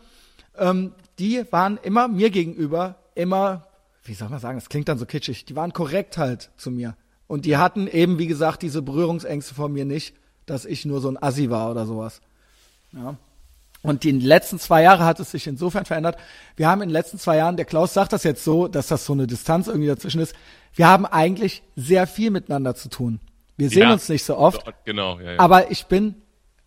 ähm, 0.57 0.93
die 1.19 1.45
waren 1.51 1.77
immer 1.83 2.07
mir 2.07 2.29
gegenüber 2.29 2.95
immer 3.13 3.67
wie 4.05 4.13
soll 4.13 4.29
man 4.29 4.39
sagen, 4.39 4.57
das 4.57 4.69
klingt 4.69 4.87
dann 4.87 4.97
so 4.97 5.05
kitschig, 5.05 5.45
die 5.45 5.55
waren 5.55 5.73
korrekt 5.73 6.17
halt 6.17 6.51
zu 6.57 6.71
mir. 6.71 6.95
Und 7.27 7.45
die 7.45 7.57
hatten 7.57 7.87
eben, 7.87 8.19
wie 8.19 8.27
gesagt, 8.27 8.61
diese 8.61 8.81
Berührungsängste 8.81 9.55
von 9.55 9.73
mir 9.73 9.83
nicht, 9.83 10.15
dass 10.45 10.65
ich 10.65 10.85
nur 10.85 11.01
so 11.01 11.09
ein 11.09 11.21
Assi 11.21 11.49
war 11.49 11.71
oder 11.71 11.87
sowas. 11.87 12.21
Ja. 12.91 13.15
Und 13.81 14.03
die 14.03 14.11
letzten 14.11 14.59
zwei 14.59 14.83
Jahre 14.83 15.05
hat 15.05 15.19
es 15.19 15.31
sich 15.31 15.47
insofern 15.47 15.85
verändert. 15.85 16.17
Wir 16.55 16.69
haben 16.69 16.81
in 16.81 16.89
den 16.89 16.93
letzten 16.93 17.17
zwei 17.17 17.37
Jahren, 17.37 17.57
der 17.57 17.65
Klaus 17.65 17.93
sagt 17.93 18.13
das 18.13 18.23
jetzt 18.23 18.43
so, 18.43 18.67
dass 18.67 18.87
das 18.87 19.05
so 19.05 19.13
eine 19.13 19.27
Distanz 19.27 19.67
irgendwie 19.67 19.87
dazwischen 19.87 20.21
ist. 20.21 20.35
Wir 20.73 20.87
haben 20.87 21.05
eigentlich 21.05 21.63
sehr 21.75 22.05
viel 22.05 22.29
miteinander 22.29 22.75
zu 22.75 22.89
tun. 22.89 23.19
Wir 23.57 23.69
sehen 23.69 23.84
Ja. 23.84 23.94
uns 23.94 24.10
nicht 24.10 24.23
so 24.23 24.38
oft, 24.38 24.65
Genau, 24.86 25.19
ja, 25.19 25.34
ja. 25.34 25.40
aber 25.40 25.72
ich 25.72 25.86
bin, 25.86 26.15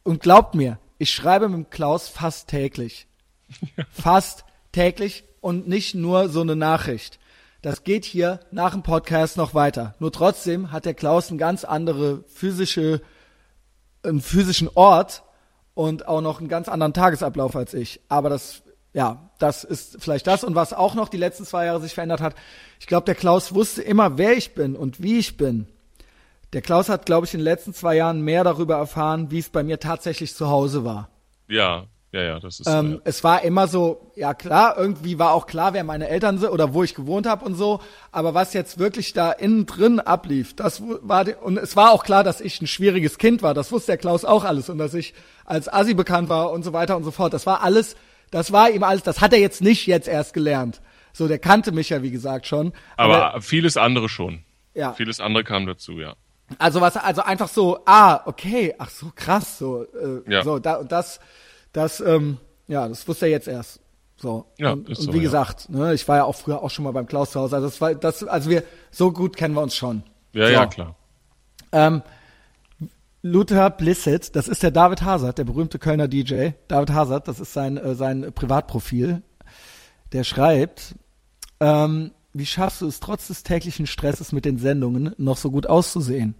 und 0.05 0.23
glaubt 0.23 0.55
mir, 0.55 0.78
ich 0.98 1.10
schreibe 1.12 1.48
mit 1.48 1.56
dem 1.56 1.70
Klaus 1.70 2.09
fast 2.09 2.48
täglich. 2.48 3.06
Fast 3.90 4.44
täglich 4.73 5.24
und 5.40 5.69
nicht 5.69 5.94
nur 5.94 6.28
so 6.28 6.40
eine 6.43 6.56
Nachricht. 6.56 7.19
Das 7.62 7.82
geht 7.85 8.05
hier 8.05 8.40
nach 8.51 8.73
dem 8.73 8.82
Podcast 8.82 9.36
noch 9.36 9.55
weiter. 9.55 9.94
Nur 10.01 10.12
trotzdem 10.12 10.70
hat 10.70 10.85
der 10.85 10.94
Klaus 10.94 11.28
eine 11.31 11.39
ganz 11.39 11.65
andere 11.65 12.24
physische, 12.28 13.01
einen 14.02 14.20
physischen 14.20 14.69
Ort 14.74 15.23
und 15.74 16.06
auch 16.09 16.20
noch 16.20 16.40
einen 16.40 16.48
ganz 16.48 16.69
anderen 16.69 16.93
Tagesablauf 16.93 17.56
als 17.56 17.74
ich. 17.74 18.01
Aber 18.09 18.28
das, 18.28 18.62
ja, 18.93 19.31
das 19.39 19.65
ist 19.65 19.97
vielleicht 20.01 20.27
das. 20.27 20.44
Und 20.44 20.55
was 20.55 20.73
auch 20.73 20.94
noch 20.94 21.09
die 21.09 21.16
letzten 21.16 21.44
zwei 21.44 21.66
Jahre 21.66 21.81
sich 21.81 21.94
verändert 21.94 22.20
hat, 22.20 22.35
ich 22.81 22.86
glaube, 22.86 23.06
der 23.06 23.15
Klaus 23.15 23.55
wusste 23.55 23.82
immer, 23.82 24.19
wer 24.19 24.36
ich 24.36 24.55
bin 24.55 24.77
und 24.77 25.02
wie 25.02 25.19
ich 25.19 25.36
bin. 25.36 25.66
Der 26.52 26.62
Klaus 26.62 26.88
hat, 26.88 27.06
glaube 27.06 27.26
ich, 27.26 27.34
in 27.34 27.40
den 27.40 27.44
letzten 27.44 27.74
zwei 27.74 27.96
Jahren 27.96 28.22
mehr 28.22 28.42
darüber 28.44 28.76
erfahren, 28.76 29.30
wie 29.30 29.38
es 29.38 29.50
bei 29.50 29.62
mir 29.62 29.78
tatsächlich 29.80 30.34
zu 30.34 30.48
Hause 30.48 30.84
war. 30.84 31.10
ja, 31.48 31.86
ja, 32.12 32.22
ja, 32.22 32.40
das 32.40 32.60
ist. 32.60 32.66
Ähm, 32.66 32.92
ja. 32.92 32.98
Es 33.04 33.22
war 33.22 33.42
immer 33.42 33.68
so, 33.68 34.10
ja 34.16 34.32
klar, 34.32 34.78
irgendwie 34.78 35.18
war 35.18 35.32
auch 35.32 35.46
klar, 35.46 35.74
wer 35.74 35.84
meine 35.84 36.08
Eltern 36.08 36.38
sind 36.38 36.48
oder 36.48 36.72
wo 36.72 36.82
ich 36.82 36.94
gewohnt 36.94 37.26
habe 37.26 37.44
und 37.44 37.54
so. 37.54 37.80
Aber 38.12 38.32
was 38.32 38.54
jetzt 38.54 38.78
wirklich 38.78 39.12
da 39.12 39.30
innen 39.30 39.66
drin 39.66 40.00
ablief, 40.00 40.56
das 40.56 40.82
war 40.82 41.26
und 41.42 41.58
es 41.58 41.76
war 41.76 41.92
auch 41.92 42.04
klar, 42.04 42.24
dass 42.24 42.40
ich 42.40 42.62
ein 42.62 42.66
schwieriges 42.66 43.18
Kind 43.18 43.42
war. 43.42 43.52
Das 43.52 43.72
wusste 43.72 43.92
der 43.92 43.98
Klaus 43.98 44.24
auch 44.24 44.44
alles 44.44 44.70
und 44.70 44.78
dass 44.78 44.94
ich 44.94 45.12
als 45.44 45.70
Assi 45.70 45.92
bekannt 45.92 46.30
war 46.30 46.50
und 46.50 46.62
so 46.62 46.72
weiter 46.72 46.96
und 46.96 47.04
so 47.04 47.10
fort. 47.10 47.34
Das 47.34 47.44
war 47.44 47.62
alles, 47.62 47.94
das 48.30 48.52
war 48.52 48.70
ihm 48.70 48.84
alles. 48.84 49.02
Das 49.02 49.20
hat 49.20 49.34
er 49.34 49.38
jetzt 49.38 49.60
nicht 49.60 49.86
jetzt 49.86 50.08
erst 50.08 50.32
gelernt. 50.32 50.80
So, 51.12 51.28
der 51.28 51.38
kannte 51.38 51.72
mich 51.72 51.90
ja 51.90 52.02
wie 52.02 52.10
gesagt 52.10 52.46
schon. 52.46 52.72
Aber 52.96 53.38
vieles 53.42 53.76
andere 53.76 54.08
schon. 54.08 54.44
ja. 54.74 54.94
Vieles 54.94 55.20
andere 55.20 55.44
kam 55.44 55.66
dazu, 55.66 55.98
ja. 55.98 56.14
Also 56.58 56.80
was, 56.80 56.96
also 56.96 57.22
einfach 57.22 57.48
so, 57.48 57.80
ah, 57.84 58.22
okay, 58.24 58.74
ach 58.78 58.90
so 58.90 59.12
krass, 59.14 59.58
so, 59.58 59.82
äh, 59.82 60.22
Ja. 60.32 60.42
so, 60.42 60.58
da, 60.58 60.76
und 60.76 60.90
das, 60.90 61.20
das, 61.72 62.00
ähm, 62.00 62.38
ja, 62.66 62.88
das 62.88 63.06
wusste 63.06 63.26
er 63.26 63.32
jetzt 63.32 63.48
erst. 63.48 63.80
So. 64.16 64.46
Ja, 64.56 64.72
und, 64.72 64.88
ist 64.88 64.98
und 65.00 65.06
so, 65.06 65.12
wie 65.12 65.18
ja. 65.18 65.22
gesagt, 65.24 65.68
ne, 65.68 65.94
ich 65.94 66.08
war 66.08 66.16
ja 66.16 66.24
auch 66.24 66.34
früher 66.34 66.62
auch 66.62 66.70
schon 66.70 66.84
mal 66.84 66.92
beim 66.92 67.06
Klaus 67.06 67.32
zu 67.32 67.40
Hause. 67.40 67.56
Also 67.56 67.68
das 67.68 67.80
war, 67.80 67.94
das, 67.94 68.24
also 68.24 68.50
wir, 68.50 68.64
so 68.90 69.12
gut 69.12 69.36
kennen 69.36 69.54
wir 69.54 69.62
uns 69.62 69.76
schon. 69.76 70.02
Ja, 70.32 70.46
so. 70.46 70.52
ja, 70.52 70.66
klar. 70.66 70.94
Ähm, 71.72 72.02
Luther 73.22 73.70
Blissett, 73.70 74.34
das 74.34 74.48
ist 74.48 74.62
der 74.62 74.70
David 74.70 75.02
Hazard, 75.02 75.38
der 75.38 75.44
berühmte 75.44 75.78
Kölner 75.78 76.08
DJ. 76.08 76.50
David 76.68 76.90
Hazard, 76.90 77.28
das 77.28 77.40
ist 77.40 77.52
sein, 77.52 77.76
äh, 77.76 77.94
sein 77.94 78.32
Privatprofil. 78.34 79.22
Der 80.12 80.24
schreibt, 80.24 80.94
ähm, 81.60 82.12
wie 82.39 82.47
schaffst 82.47 82.81
du 82.81 82.86
es 82.86 83.01
trotz 83.01 83.28
des 83.28 83.43
täglichen 83.43 83.86
Stresses 83.86 84.32
mit 84.32 84.44
den 84.44 84.59
Sendungen 84.59 85.15
noch 85.19 85.36
so 85.36 85.51
gut 85.51 85.66
auszusehen? 85.66 86.35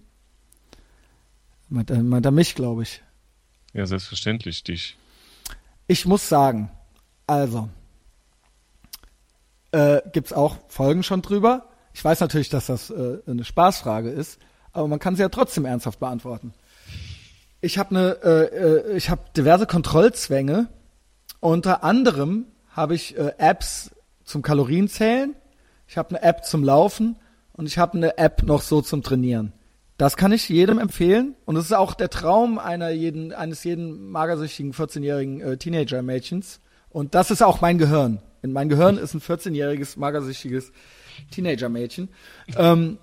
Meint 1.67 1.91
er, 1.91 2.01
meint 2.01 2.25
er 2.25 2.31
mich, 2.31 2.55
glaube 2.55 2.83
ich. 2.83 3.01
Ja, 3.73 3.85
selbstverständlich, 3.85 4.63
dich. 4.63 4.97
Ich 5.87 6.05
muss 6.05 6.27
sagen, 6.27 6.71
also, 7.27 7.69
äh, 9.71 10.01
gibt's 10.11 10.33
auch 10.33 10.57
Folgen 10.67 11.03
schon 11.03 11.21
drüber. 11.21 11.67
Ich 11.93 12.03
weiß 12.03 12.19
natürlich, 12.21 12.49
dass 12.49 12.67
das 12.67 12.89
äh, 12.89 13.19
eine 13.27 13.43
Spaßfrage 13.43 14.09
ist, 14.09 14.39
aber 14.71 14.87
man 14.87 14.99
kann 14.99 15.15
sie 15.15 15.21
ja 15.21 15.29
trotzdem 15.29 15.65
ernsthaft 15.65 15.99
beantworten. 15.99 16.53
Ich 17.61 17.77
habe 17.77 17.89
eine, 17.89 18.17
äh, 18.23 18.93
äh, 18.93 18.97
ich 18.97 19.09
habe 19.09 19.21
diverse 19.35 19.67
Kontrollzwänge. 19.67 20.69
Unter 21.39 21.83
anderem 21.83 22.45
habe 22.71 22.95
ich 22.95 23.17
äh, 23.17 23.33
Apps 23.37 23.91
zum 24.23 24.41
Kalorienzählen. 24.41 25.35
Ich 25.89 25.97
habe 25.97 26.09
eine 26.09 26.21
App 26.21 26.45
zum 26.45 26.63
Laufen 26.63 27.15
und 27.51 27.65
ich 27.65 27.79
habe 27.79 27.97
eine 27.97 28.19
App 28.19 28.43
noch 28.43 28.61
so 28.61 28.79
zum 28.83 29.01
Trainieren. 29.01 29.53
Das 29.97 30.17
kann 30.17 30.31
ich 30.31 30.47
jedem 30.47 30.77
empfehlen 30.77 31.35
und 31.45 31.55
es 31.55 31.65
ist 31.65 31.73
auch 31.73 31.95
der 31.95 32.11
Traum 32.11 32.59
einer 32.59 32.91
jeden, 32.91 33.33
eines 33.33 33.63
jeden 33.63 34.11
magersüchtigen 34.11 34.71
14-jährigen 34.71 35.41
äh, 35.41 35.57
Teenager-Mädchens. 35.57 36.61
Und 36.89 37.15
das 37.15 37.31
ist 37.31 37.41
auch 37.41 37.59
mein 37.61 37.79
Gehirn. 37.79 38.21
In 38.43 38.53
mein 38.53 38.69
Gehirn 38.69 38.99
ist 38.99 39.15
ein 39.15 39.19
14-jähriges 39.19 39.97
magersüchtiges 39.97 40.71
Teenager-Mädchen. 41.31 42.09
Ähm, 42.55 42.99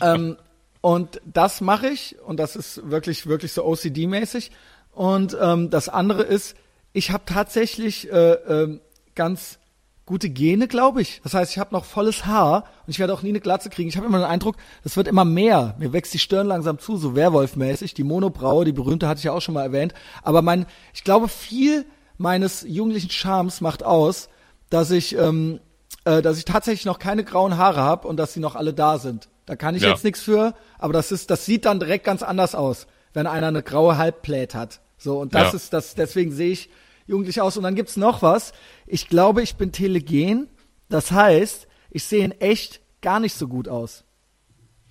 ähm, 0.00 0.36
und 0.80 1.20
das 1.24 1.60
mache 1.60 1.86
ich 1.86 2.16
und 2.20 2.40
das 2.40 2.56
ist 2.56 2.90
wirklich, 2.90 3.28
wirklich 3.28 3.52
so 3.52 3.64
OCD-mäßig. 3.64 4.50
Und 4.90 5.36
ähm, 5.40 5.70
das 5.70 5.88
andere 5.88 6.24
ist, 6.24 6.56
ich 6.92 7.12
habe 7.12 7.22
tatsächlich 7.26 8.10
äh, 8.10 8.32
ähm, 8.32 8.80
ganz 9.14 9.60
gute 10.06 10.30
Gene, 10.30 10.68
glaube 10.68 11.02
ich. 11.02 11.20
Das 11.24 11.34
heißt, 11.34 11.50
ich 11.52 11.58
habe 11.58 11.74
noch 11.74 11.84
volles 11.84 12.24
Haar 12.26 12.64
und 12.86 12.90
ich 12.90 12.98
werde 13.00 13.12
auch 13.12 13.22
nie 13.22 13.30
eine 13.30 13.40
Glatze 13.40 13.68
kriegen. 13.70 13.88
Ich 13.88 13.96
habe 13.96 14.06
immer 14.06 14.18
den 14.18 14.24
Eindruck, 14.26 14.56
das 14.84 14.96
wird 14.96 15.08
immer 15.08 15.24
mehr. 15.24 15.74
Mir 15.78 15.92
wächst 15.92 16.14
die 16.14 16.18
Stirn 16.20 16.46
langsam 16.46 16.78
zu, 16.78 16.96
so 16.96 17.14
Werwolf-mäßig. 17.16 17.92
Die 17.94 18.04
Monobraue, 18.04 18.64
die 18.64 18.72
berühmte 18.72 19.08
hatte 19.08 19.18
ich 19.18 19.24
ja 19.24 19.32
auch 19.32 19.40
schon 19.42 19.54
mal 19.54 19.64
erwähnt. 19.64 19.94
Aber 20.22 20.42
mein, 20.42 20.66
ich 20.94 21.02
glaube, 21.04 21.28
viel 21.28 21.84
meines 22.18 22.62
jugendlichen 22.66 23.10
Charmes 23.10 23.60
macht 23.60 23.82
aus, 23.82 24.28
dass 24.70 24.90
ich, 24.92 25.16
ähm, 25.18 25.60
äh, 26.04 26.22
dass 26.22 26.38
ich 26.38 26.44
tatsächlich 26.44 26.84
noch 26.86 26.98
keine 27.00 27.24
grauen 27.24 27.56
Haare 27.58 27.80
habe 27.80 28.06
und 28.08 28.16
dass 28.16 28.32
sie 28.32 28.40
noch 28.40 28.54
alle 28.54 28.72
da 28.72 28.98
sind. 28.98 29.28
Da 29.44 29.56
kann 29.56 29.74
ich 29.74 29.82
Ja. 29.82 29.90
jetzt 29.90 30.04
nichts 30.04 30.22
für, 30.22 30.54
aber 30.78 30.92
das 30.92 31.12
ist, 31.12 31.30
das 31.30 31.44
sieht 31.44 31.64
dann 31.64 31.78
direkt 31.80 32.04
ganz 32.04 32.22
anders 32.22 32.54
aus, 32.54 32.86
wenn 33.12 33.26
einer 33.26 33.48
eine 33.48 33.62
graue 33.62 33.98
Halbplät 33.98 34.54
hat. 34.54 34.80
So, 34.98 35.18
und 35.20 35.34
das 35.34 35.52
Ja. 35.52 35.56
ist 35.56 35.72
das, 35.72 35.94
deswegen 35.94 36.32
sehe 36.32 36.50
ich 36.52 36.70
jugendlich 37.06 37.40
aus. 37.40 37.56
Und 37.56 37.62
dann 37.62 37.74
gibt's 37.74 37.96
noch 37.96 38.22
was. 38.22 38.52
Ich 38.86 39.08
glaube, 39.08 39.42
ich 39.42 39.56
bin 39.56 39.72
telegen. 39.72 40.48
Das 40.88 41.10
heißt, 41.10 41.66
ich 41.90 42.04
sehe 42.04 42.24
in 42.24 42.32
echt 42.32 42.80
gar 43.00 43.20
nicht 43.20 43.34
so 43.34 43.48
gut 43.48 43.68
aus. 43.68 44.04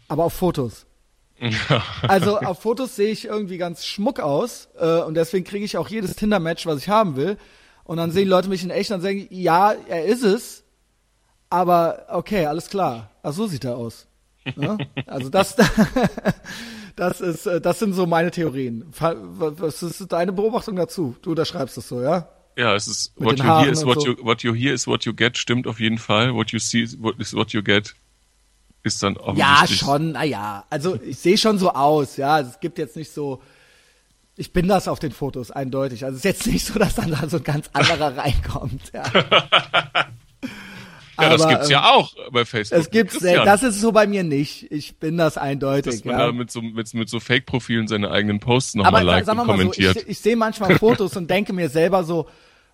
Aber 0.08 0.26
auf 0.26 0.34
Fotos. 0.34 0.86
Also 2.08 2.40
auf 2.40 2.62
Fotos 2.62 2.96
sehe 2.96 3.12
ich 3.12 3.26
irgendwie 3.26 3.58
ganz 3.58 3.86
schmuck 3.86 4.20
aus 4.20 4.70
äh, 4.80 5.02
und 5.02 5.16
deswegen 5.16 5.44
kriege 5.44 5.66
ich 5.66 5.78
auch 5.78 5.90
jedes 5.90 6.16
Tinder-Match, 6.16 6.66
was 6.66 6.80
ich 6.80 6.90
haben 6.90 7.16
will. 7.16 7.38
Und 7.84 7.98
dann 7.98 8.12
sehen 8.12 8.30
Leute 8.30 8.50
mich 8.50 8.64
in 8.64 8.70
echt 8.70 8.92
und 8.92 9.02
sagen, 9.02 9.28
ja, 9.30 9.74
er 9.88 10.06
ist 10.06 10.24
es, 10.24 10.64
aber 11.50 12.06
okay, 12.10 12.46
alles 12.46 12.70
klar. 12.70 13.12
Ach, 13.22 13.34
so 13.34 13.48
sieht 13.48 13.66
er 13.66 13.78
aus. 13.78 14.08
Ne? 14.56 14.78
Also 15.06 15.30
das, 15.30 15.56
das 16.96 17.22
ist, 17.22 17.46
äh, 17.46 17.60
das 17.62 17.80
sind 17.80 17.94
so 17.94 18.06
meine 18.06 18.32
Theorien. 18.32 18.86
Was 19.00 19.84
ist 19.84 20.12
deine 20.12 20.32
Beobachtung 20.34 20.76
dazu? 20.76 21.16
Du, 21.22 21.36
da 21.36 21.46
schreibst 21.46 21.78
es 21.78 21.88
so, 21.88 22.02
ja? 22.02 22.30
Ja, 22.58 22.74
es 22.74 22.88
ist 22.88 23.20
Mit 23.20 23.28
what 23.32 23.40
you 23.40 23.44
hear 23.46 23.72
is 23.72 23.86
what 23.86 24.02
so. 24.02 24.08
you 24.08 24.16
what 24.24 24.42
you 24.44 24.54
hear 24.54 24.74
is 24.74 24.88
what 24.88 25.04
you 25.04 25.14
get 25.14 25.38
stimmt 25.38 25.68
auf 25.68 25.80
jeden 25.80 25.98
Fall. 25.98 26.34
What 26.34 26.52
you 26.52 26.60
see 26.60 26.82
is 26.84 26.98
what, 27.02 27.20
is 27.20 27.34
what 27.34 27.52
you 27.52 27.62
get 27.62 27.94
ist 28.84 29.02
dann 29.04 29.16
Ja, 29.36 29.56
offensichtlich. 29.56 29.80
schon, 29.80 30.12
naja. 30.14 30.64
Also 30.70 30.96
ich 31.02 31.18
sehe 31.18 31.38
schon 31.38 31.58
so 31.58 31.72
aus, 31.74 32.16
ja. 32.18 32.40
Es 32.40 32.60
gibt 32.62 32.78
jetzt 32.78 32.96
nicht 32.96 33.12
so. 33.12 33.42
Ich 34.38 34.54
bin 34.54 34.68
das 34.68 34.88
auf 34.88 35.00
den 35.00 35.12
Fotos, 35.12 35.50
eindeutig. 35.52 36.06
Also 36.06 36.16
es 36.18 36.20
ist 36.20 36.24
jetzt 36.26 36.48
nicht 36.48 36.66
so, 36.66 36.78
dass 36.80 36.96
dann 36.96 37.12
da 37.12 37.28
so 37.28 37.38
ein 37.38 37.44
ganz 37.44 37.70
anderer 37.74 38.16
reinkommt. 38.18 38.92
Ja. 38.94 39.04
Ja, 41.20 41.30
das 41.30 41.42
Aber, 41.42 41.52
gibt's 41.52 41.68
ähm, 41.68 41.72
ja 41.72 41.92
auch 41.92 42.14
bei 42.32 42.46
Facebook. 42.46 42.80
Es 42.80 42.90
gibt's, 42.90 43.20
Christian, 43.20 43.46
das 43.46 43.64
ist 43.64 43.80
so 43.80 43.92
bei 43.92 44.08
mir 44.08 44.24
nicht. 44.24 44.72
Ich 44.72 44.98
bin 44.98 45.18
das 45.18 45.38
eindeutig. 45.38 45.96
dass 45.96 46.06
man 46.06 46.20
ja. 46.20 46.26
da 46.28 46.32
mit 46.32 46.52
so, 46.52 46.62
mit, 46.62 46.94
mit 46.94 47.10
so 47.10 47.20
Fake-Profilen 47.20 47.88
seine 47.88 48.12
eigenen 48.12 48.40
Posts 48.40 48.76
nochmal 48.76 49.04
liked 49.04 49.30
und 49.30 49.38
mal 49.38 49.46
so, 49.46 49.52
kommentiert. 49.52 49.96
ich, 49.98 50.08
ich 50.10 50.20
sehe 50.20 50.36
manchmal 50.36 50.78
Fotos 50.78 51.16
und 51.16 51.30
denke 51.30 51.54
mir 51.54 51.70
selber 51.70 52.04
so, 52.04 52.28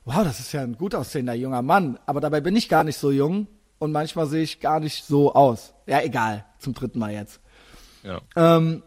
wow, 0.05 0.23
das 0.23 0.39
ist 0.39 0.51
ja 0.53 0.61
ein 0.61 0.77
gut 0.77 0.95
aussehender 0.95 1.33
junger 1.33 1.61
Mann. 1.61 1.99
Aber 2.05 2.21
dabei 2.21 2.41
bin 2.41 2.55
ich 2.55 2.69
gar 2.69 2.83
nicht 2.83 2.97
so 2.97 3.11
jung 3.11 3.47
und 3.79 3.91
manchmal 3.91 4.27
sehe 4.27 4.43
ich 4.43 4.59
gar 4.59 4.79
nicht 4.79 5.05
so 5.05 5.33
aus. 5.33 5.73
Ja, 5.87 6.01
egal. 6.01 6.45
Zum 6.59 6.73
dritten 6.73 6.99
Mal 6.99 7.11
jetzt. 7.11 7.39
ja. 8.03 8.21
Ähm, 8.35 8.83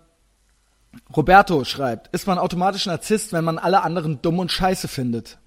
Roberto 1.16 1.64
schreibt, 1.64 2.14
ist 2.14 2.26
man 2.26 2.39
automatisch 2.39 2.86
Narzisst, 2.86 3.32
wenn 3.32 3.44
man 3.44 3.59
alle 3.59 3.82
anderen 3.82 4.22
dumm 4.22 4.39
und 4.39 4.52
scheiße 4.52 4.89
findet? 4.89 5.39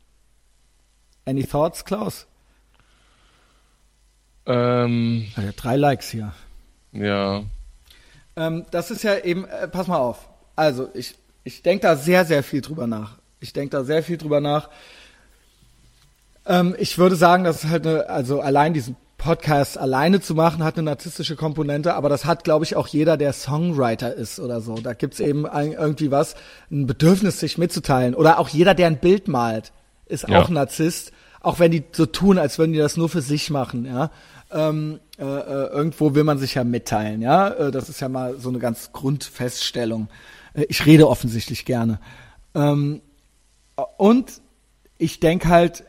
Any 1.25 1.45
thoughts, 1.45 1.85
Klaus? 1.85 2.26
Ähm, 4.47 5.27
Ja, 5.35 5.43
drei 5.55 5.75
Likes 5.75 6.09
hier. 6.09 6.33
ja. 6.93 7.43
Ähm, 8.35 8.65
das 8.71 8.91
ist 8.91 9.03
ja 9.03 9.17
eben, 9.17 9.45
äh, 9.45 9.67
pass 9.67 9.87
mal 9.87 9.97
auf. 9.97 10.29
Also, 10.55 10.89
ich, 10.93 11.15
ich 11.43 11.63
denke 11.63 11.81
da 11.87 11.95
sehr, 11.95 12.23
sehr 12.23 12.43
viel 12.43 12.61
drüber 12.61 12.85
nach. 12.85 13.17
Ich 13.39 13.51
denke 13.51 13.71
da 13.75 13.83
sehr 13.83 14.03
viel 14.03 14.17
drüber 14.17 14.41
nach. 14.41 14.69
Ähm, 16.45 16.75
ich 16.77 16.97
würde 16.97 17.15
sagen, 17.15 17.43
das 17.43 17.63
ist 17.63 17.69
halt 17.69 17.85
eine, 17.87 18.09
also 18.09 18.39
allein 18.41 18.73
diesen 18.73 18.95
Podcast 19.17 19.77
alleine 19.79 20.21
zu 20.21 20.35
machen, 20.35 20.63
hat 20.63 20.75
eine 20.75 20.83
narzisstische 20.83 21.35
Komponente, 21.35 21.95
aber 21.95 22.07
das 22.09 22.25
hat, 22.25 22.43
glaube 22.43 22.63
ich, 22.65 22.75
auch 22.75 22.87
jeder, 22.87 23.17
der 23.17 23.33
Songwriter 23.33 24.13
ist 24.13 24.39
oder 24.39 24.61
so. 24.61 24.75
Da 24.75 24.93
gibt's 24.93 25.19
eben 25.19 25.47
ein, 25.47 25.71
irgendwie 25.71 26.11
was, 26.11 26.35
ein 26.71 26.85
Bedürfnis, 26.85 27.39
sich 27.39 27.57
mitzuteilen. 27.57 28.13
Oder 28.13 28.37
auch 28.39 28.49
jeder, 28.49 28.75
der 28.75 28.85
ein 28.87 28.99
Bild 28.99 29.27
malt, 29.27 29.71
ist 30.05 30.27
Ja. 30.29 30.39
auch 30.39 30.47
ein 30.49 30.53
Narzisst. 30.53 31.11
auch 31.41 31.59
wenn 31.59 31.71
die 31.71 31.83
so 31.91 32.05
tun, 32.05 32.37
als 32.37 32.59
würden 32.59 32.73
die 32.73 32.79
das 32.79 32.97
nur 32.97 33.09
für 33.09 33.21
sich 33.21 33.49
machen, 33.49 33.85
ja. 33.85 34.11
Ähm, 34.49 34.99
äh, 35.19 35.23
äh, 35.23 35.67
irgendwo 35.73 36.15
will 36.15 36.23
man 36.23 36.37
sich 36.37 36.55
ja 36.55 36.63
mitteilen, 36.63 37.21
ja. 37.21 37.49
Äh, 37.49 37.71
das 37.71 37.89
ist 37.89 37.99
ja 37.99 38.07
mal 38.07 38.39
so 38.39 38.49
eine 38.49 38.59
ganz 38.59 38.91
Grundfeststellung. 38.93 40.07
Äh, 40.53 40.65
ich 40.69 40.85
rede 40.85 41.09
offensichtlich 41.09 41.65
gerne. 41.65 41.99
Ähm, 42.55 43.01
und 43.97 44.41
ich 44.97 45.19
denke 45.19 45.49
halt 45.49 45.83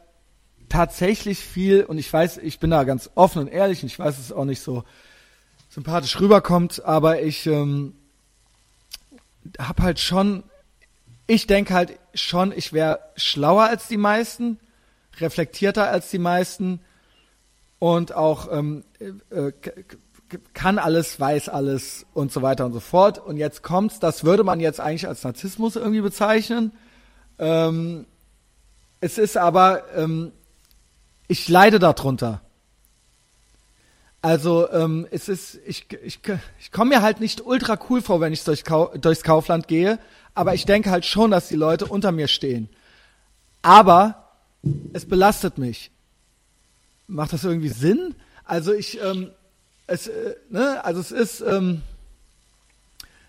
tatsächlich 0.69 1.39
viel, 1.39 1.85
und 1.85 1.99
ich 1.99 2.13
weiß, 2.13 2.39
ich 2.39 2.59
bin 2.59 2.71
da 2.71 2.85
ganz 2.85 3.11
offen 3.15 3.43
und 3.43 3.49
ehrlich, 3.49 3.83
und 3.83 3.87
ich 3.87 3.99
weiß, 3.99 4.17
dass 4.17 4.25
es 4.27 4.33
auch 4.33 4.45
nicht 4.45 4.61
so 4.61 4.85
sympathisch 5.71 6.19
rüberkommt, 6.21 6.85
aber 6.85 7.23
ich 7.23 7.47
ähm, 7.47 7.95
habe 9.59 9.83
halt 9.83 10.01
schon, 10.01 10.43
ich 11.27 11.47
denke 11.47 11.75
halt 11.75 11.99
schon, 12.15 12.53
ich 12.53 12.73
wäre 12.73 13.01
schlauer 13.17 13.65
als 13.65 13.89
die 13.89 13.97
meisten, 13.97 14.59
reflektierter 15.21 15.89
als 15.89 16.11
die 16.11 16.19
meisten 16.19 16.81
und 17.79 18.15
auch 18.15 18.49
ähm, 18.51 18.85
äh, 19.31 19.53
kann 20.53 20.79
alles, 20.79 21.19
weiß 21.19 21.49
alles 21.49 22.07
und 22.13 22.33
so 22.33 22.43
weiter 22.43 22.67
und 22.67 22.73
so 22.73 22.81
fort. 22.81 23.19
Und 23.19 23.37
jetzt 23.37 23.63
kommt's, 23.63 23.99
das 23.99 24.25
würde 24.25 24.45
man 24.45 24.61
jetzt 24.61 24.81
eigentlich 24.81 25.09
als 25.09 25.25
Narzissmus 25.25 25.77
irgendwie 25.77 26.01
bezeichnen. 26.01 26.73
Ähm, 27.39 28.07
es 29.01 29.17
ist 29.19 29.37
aber, 29.37 29.85
ähm, 29.97 30.33
ich 31.29 31.49
leide 31.49 31.79
darunter. 31.79 32.41
Also 34.21 34.69
ähm, 34.73 35.07
es 35.11 35.29
ist, 35.29 35.59
ich, 35.67 35.87
ich, 36.03 36.21
ich 36.59 36.73
komme 36.73 36.97
mir 36.97 37.03
halt 37.03 37.21
nicht 37.21 37.47
ultra 37.47 37.79
cool 37.89 38.03
vor, 38.03 38.21
wenn 38.21 38.33
ich 38.33 38.43
durch 38.43 38.65
Kau 38.65 38.89
durchs 38.97 39.23
Kaufland 39.23 39.69
gehe, 39.69 40.01
aber 40.35 40.55
ich 40.55 40.67
denke 40.67 40.91
halt 40.91 41.05
schon, 41.05 41.31
dass 41.31 41.49
die 41.49 41.57
Leute 41.57 41.87
unter 41.87 42.11
mir 42.11 42.27
stehen. 42.27 42.69
Aber 43.63 44.33
es 44.93 45.07
belastet 45.07 45.59
mich. 45.59 45.93
Macht 47.09 47.33
das 47.33 47.45
irgendwie 47.45 47.69
Sinn? 47.69 48.15
Also 48.45 48.73
ich, 48.73 49.01
ähm, 49.03 49.31
es, 49.87 50.07
äh, 50.07 50.37
ne, 50.51 50.85
also 50.85 51.01
es 51.01 51.11
ist, 51.11 51.41
ähm, 51.41 51.83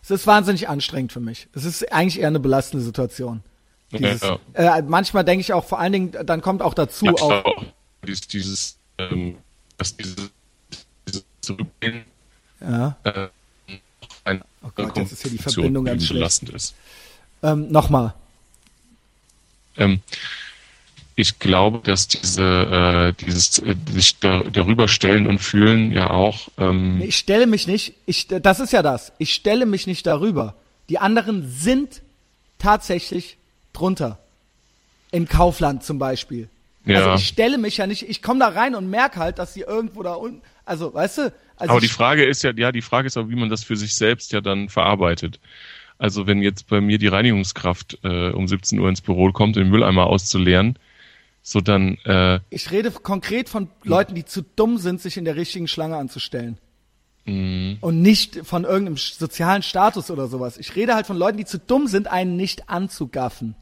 es 0.04 0.12
ist 0.12 0.28
wahnsinnig 0.28 0.70
anstrengend 0.70 1.12
für 1.12 1.20
mich. 1.20 1.48
Es 1.54 1.66
ist 1.66 1.92
eigentlich 1.92 2.20
eher 2.20 2.28
eine 2.28 2.40
belastende 2.40 2.86
Situation. 2.86 3.42
Dieses, 3.92 4.22
ja, 4.22 4.40
ja. 4.56 4.78
Äh, 4.78 4.82
manchmal 4.84 5.24
denke 5.26 5.42
ich 5.42 5.54
auch, 5.54 5.66
vor 5.66 5.80
allen 5.80 5.94
Dingen, 5.94 6.12
dann 6.26 6.42
kommt 6.42 6.62
auch 6.62 6.74
dazu 6.74 7.06
ja, 7.06 7.14
auch, 7.14 7.46
auch 7.46 7.66
dieses, 8.06 8.28
dieses 8.28 8.78
ähm, 9.00 9.38
dass 9.78 9.96
dieses, 9.96 10.30
dieses 11.08 11.26
Zurückgehen 11.42 12.04
ja. 12.62 12.98
äh, 13.04 13.30
ein 14.26 14.44
oh 14.62 14.70
Gott, 14.76 14.98
jetzt 14.98 15.14
ist 15.14 15.22
hier 15.24 15.32
die 15.32 15.38
Verbindung 15.38 15.86
ganz 15.86 16.06
schlecht. 16.06 16.50
Ist. 16.50 16.76
Ähm, 17.42 17.72
Nochmal. 17.72 18.14
Ähm, 19.78 20.02
ich 21.20 21.40
glaube, 21.40 21.82
dass 21.84 22.08
diese 22.08 23.14
äh, 23.20 23.26
dieses 23.26 23.60
äh, 23.60 23.76
sich 23.92 24.20
da, 24.20 24.42
darüber 24.52 24.88
stellen 24.88 25.28
und 25.28 25.40
fühlen 25.40 25.92
ja 25.92 26.10
auch. 26.10 26.48
Ähm 26.58 27.02
ich 27.02 27.18
stelle 27.18 27.46
mich 27.46 27.68
nicht. 27.68 27.94
Ich, 28.06 28.28
das 28.28 28.60
ist 28.60 28.72
ja 28.72 28.82
das. 28.82 29.12
Ich 29.18 29.34
stelle 29.34 29.66
mich 29.66 29.86
nicht 29.86 30.08
darüber. 30.08 30.56
Die 30.88 30.98
anderen 30.98 31.50
sind 31.50 32.02
tatsächlich 32.58 33.38
drunter. 33.74 34.18
Im 35.12 35.28
Kaufland 35.28 35.84
zum 35.84 36.00
Beispiel. 36.00 36.50
Ja. 36.86 37.00
Also 37.00 37.22
ich 37.22 37.28
stelle 37.28 37.58
mich 37.58 37.78
ja 37.78 37.88
nicht, 37.88 38.08
ich 38.08 38.22
komme 38.22 38.40
da 38.40 38.48
rein 38.48 38.76
und 38.76 38.90
merke 38.90 39.20
halt, 39.20 39.40
dass 39.40 39.54
sie 39.54 39.62
irgendwo 39.62 40.04
da 40.04 40.14
unten, 40.14 40.42
also 40.66 40.94
weißt 40.94 41.18
du? 41.18 41.34
Also 41.58 41.72
Aber 41.72 41.82
die 41.82 41.88
Frage 41.88 42.24
ist 42.24 42.44
ja, 42.44 42.52
ja, 42.56 42.72
die 42.72 42.82
Frage 42.82 43.08
ist 43.08 43.18
auch, 43.18 43.28
wie 43.28 43.36
man 43.36 43.50
das 43.50 43.64
für 43.64 43.76
sich 43.76 43.96
selbst 43.96 44.32
ja 44.32 44.40
dann 44.40 44.70
verarbeitet. 44.70 45.40
Also 45.98 46.28
wenn 46.28 46.42
jetzt 46.42 46.70
bei 46.70 46.80
mir 46.80 46.98
die 46.98 47.08
Reinigungskraft 47.08 48.00
äh, 48.04 48.30
um 48.30 48.48
17 48.48 48.80
Uhr 48.80 48.88
ins 48.88 49.02
Büro 49.02 49.32
kommt, 49.34 49.58
den 49.58 49.70
Mülleimer 49.70 50.08
auszuleeren, 50.08 50.78
so 51.42 51.62
dann. 51.62 51.98
Äh, 52.06 52.40
ich 52.50 52.72
rede 52.72 52.92
konkret 52.92 53.50
von 53.50 53.70
Leuten, 53.84 54.16
die 54.16 54.26
zu 54.26 54.42
dumm 54.42 54.78
sind, 54.78 55.02
sich 55.02 55.18
in 55.18 55.26
der 55.26 55.36
richtigen 55.36 55.68
Schlange 55.68 55.98
anzustellen. 55.98 56.58
Mhm. 57.26 57.78
Und 57.82 58.02
nicht 58.02 58.46
von 58.46 58.64
irgendeinem 58.64 58.98
sozialen 58.98 59.62
Status 59.62 60.10
oder 60.10 60.28
sowas. 60.28 60.58
Ich 60.58 60.76
rede 60.76 60.96
halt 60.96 61.06
von 61.06 61.18
Leuten, 61.18 61.38
die 61.38 61.46
zu 61.46 61.60
dumm 61.60 61.88
sind, 61.88 62.08
einen 62.08 62.36
nicht 62.36 62.70
anzugaffen. 62.70 63.56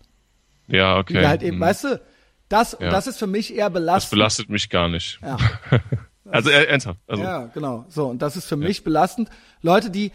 Ja, 0.68 0.98
okay. 0.98 1.20
Die 1.20 1.28
halt 1.28 1.44
eben, 1.44 1.58
mhm. 1.58 1.62
weißt 1.62 1.84
du, 1.86 2.02
das, 2.50 2.78
ja. 2.80 2.90
das 2.90 3.08
ist 3.08 3.20
für 3.20 3.28
mich 3.28 3.54
eher 3.54 3.70
belastend. 3.70 4.12
Das 4.12 4.18
belastet 4.18 4.50
mich 4.50 4.70
gar 4.70 4.90
nicht. 4.90 5.20
Ja. 5.22 5.38
also 6.26 6.50
äh, 6.50 6.66
ernsthaft. 6.66 7.00
Also. 7.08 7.24
Ja, 7.24 7.46
genau. 7.48 7.86
So, 7.90 8.08
und 8.08 8.22
das 8.22 8.38
ist 8.38 8.46
für 8.46 8.56
ja. 8.56 8.68
mich 8.68 8.84
belastend. 8.84 9.30
Leute, 9.62 9.90
die, 9.90 10.12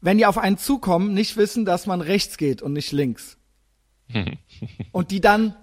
wenn 0.00 0.18
die 0.18 0.26
auf 0.26 0.38
einen 0.38 0.58
zukommen, 0.58 1.12
nicht 1.12 1.36
wissen, 1.36 1.64
dass 1.64 1.86
man 1.86 2.00
rechts 2.00 2.38
geht 2.38 2.62
und 2.62 2.72
nicht 2.72 2.92
links. 2.92 3.36
und 4.92 5.10
die 5.10 5.20
dann 5.20 5.54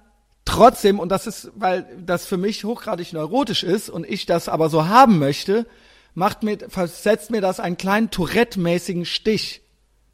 trotzdem, 0.46 1.00
und 1.00 1.10
das 1.10 1.28
ist, 1.28 1.52
weil 1.56 1.86
das 2.06 2.26
für 2.26 2.38
mich 2.38 2.64
hochgradig 2.64 3.14
neurotisch 3.14 3.64
ist 3.64 3.90
und 3.90 4.08
ich 4.08 4.26
das 4.26 4.48
aber 4.48 4.70
so 4.70 4.88
haben 4.88 5.20
möchte, 5.20 5.66
macht 6.14 6.44
mir, 6.44 6.58
versetzt 6.70 7.32
mir 7.32 7.42
das 7.42 7.60
einen 7.60 7.78
kleinen 7.78 8.12
Tourette-mäßigen 8.12 9.06
Stich. 9.06 9.62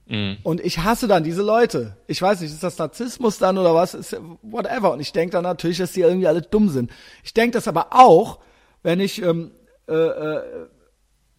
Mhm. 0.07 0.37
Und 0.43 0.61
ich 0.61 0.79
hasse 0.79 1.07
dann 1.07 1.23
diese 1.23 1.43
Leute. 1.43 1.95
Ich 2.07 2.21
weiß 2.21 2.41
nicht, 2.41 2.51
ist 2.51 2.63
das 2.63 2.77
Narzissmus 2.77 3.37
dann 3.37 3.57
oder 3.57 3.75
was? 3.75 3.93
Ist 3.93 4.17
whatever. 4.41 4.93
Und 4.93 4.99
ich 4.99 5.13
denke 5.13 5.33
dann 5.33 5.43
natürlich, 5.43 5.77
dass 5.77 5.93
die 5.93 6.01
irgendwie 6.01 6.27
alle 6.27 6.41
dumm 6.41 6.69
sind. 6.69 6.91
Ich 7.23 7.33
denke 7.33 7.53
das 7.53 7.67
aber 7.67 7.87
auch, 7.91 8.39
wenn 8.83 8.99
ich 8.99 9.21
ähm, 9.21 9.51
äh, 9.87 9.93
äh, 9.93 10.41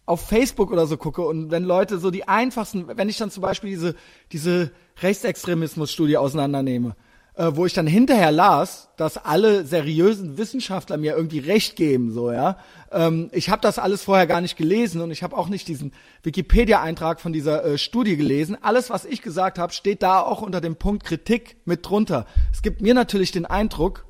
auf 0.05 0.21
Facebook 0.21 0.71
oder 0.71 0.87
so 0.87 0.97
gucke 0.97 1.21
und 1.21 1.51
wenn 1.51 1.63
Leute 1.63 1.97
so 1.97 2.11
die 2.11 2.27
einfachsten, 2.27 2.87
wenn 2.97 3.09
ich 3.09 3.17
dann 3.17 3.31
zum 3.31 3.41
Beispiel 3.41 3.69
diese 3.69 3.95
diese 4.31 4.71
Rechtsextremismus-Studie 5.01 6.17
auseinandernehme 6.17 6.95
äh, 7.35 7.51
wo 7.53 7.65
ich 7.65 7.73
dann 7.73 7.87
hinterher 7.87 8.31
las, 8.31 8.89
dass 8.95 9.17
alle 9.17 9.65
seriösen 9.65 10.37
Wissenschaftler 10.37 10.97
mir 10.97 11.15
irgendwie 11.15 11.39
recht 11.39 11.75
geben, 11.75 12.11
so 12.11 12.31
ja. 12.31 12.57
Ähm, 12.91 13.29
ich 13.31 13.49
habe 13.49 13.61
das 13.61 13.79
alles 13.79 14.03
vorher 14.03 14.27
gar 14.27 14.41
nicht 14.41 14.55
gelesen 14.55 15.01
und 15.01 15.09
ich 15.09 15.23
habe 15.23 15.35
auch 15.35 15.49
nicht 15.49 15.67
diesen 15.67 15.93
Wikipedia-Eintrag 16.21 17.19
von 17.19 17.33
dieser 17.33 17.65
äh, 17.65 17.77
Studie 17.77 18.17
gelesen. 18.17 18.57
Alles, 18.61 18.89
was 18.89 19.05
ich 19.05 19.21
gesagt 19.23 19.57
habe, 19.57 19.73
steht 19.73 20.03
da 20.03 20.19
auch 20.19 20.41
unter 20.41 20.61
dem 20.61 20.75
Punkt 20.75 21.03
Kritik 21.03 21.57
mit 21.65 21.87
drunter. 21.87 22.27
Es 22.51 22.61
gibt 22.61 22.81
mir 22.81 22.93
natürlich 22.93 23.31
den 23.31 23.47
Eindruck, 23.47 24.05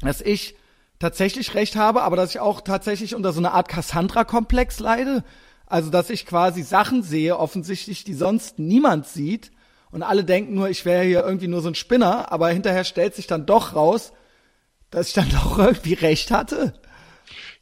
dass 0.00 0.20
ich 0.20 0.54
tatsächlich 1.00 1.54
recht 1.54 1.74
habe, 1.74 2.02
aber 2.02 2.14
dass 2.14 2.30
ich 2.30 2.40
auch 2.40 2.60
tatsächlich 2.60 3.16
unter 3.16 3.32
so 3.32 3.40
einer 3.40 3.52
Art 3.52 3.68
Cassandra-Komplex 3.68 4.78
leide. 4.78 5.24
Also, 5.66 5.90
dass 5.90 6.08
ich 6.08 6.24
quasi 6.24 6.62
Sachen 6.62 7.02
sehe, 7.02 7.36
offensichtlich, 7.36 8.04
die 8.04 8.14
sonst 8.14 8.60
niemand 8.60 9.08
sieht 9.08 9.50
und 9.94 10.02
alle 10.02 10.24
denken 10.24 10.54
nur, 10.56 10.68
ich 10.68 10.84
wäre 10.84 11.04
hier 11.04 11.22
irgendwie 11.22 11.46
nur 11.46 11.60
so 11.60 11.68
ein 11.68 11.76
Spinner, 11.76 12.32
aber 12.32 12.48
hinterher 12.48 12.82
stellt 12.82 13.14
sich 13.14 13.28
dann 13.28 13.46
doch 13.46 13.76
raus, 13.76 14.12
dass 14.90 15.06
ich 15.06 15.14
dann 15.14 15.30
doch 15.32 15.56
irgendwie 15.56 15.94
recht 15.94 16.32
hatte. 16.32 16.74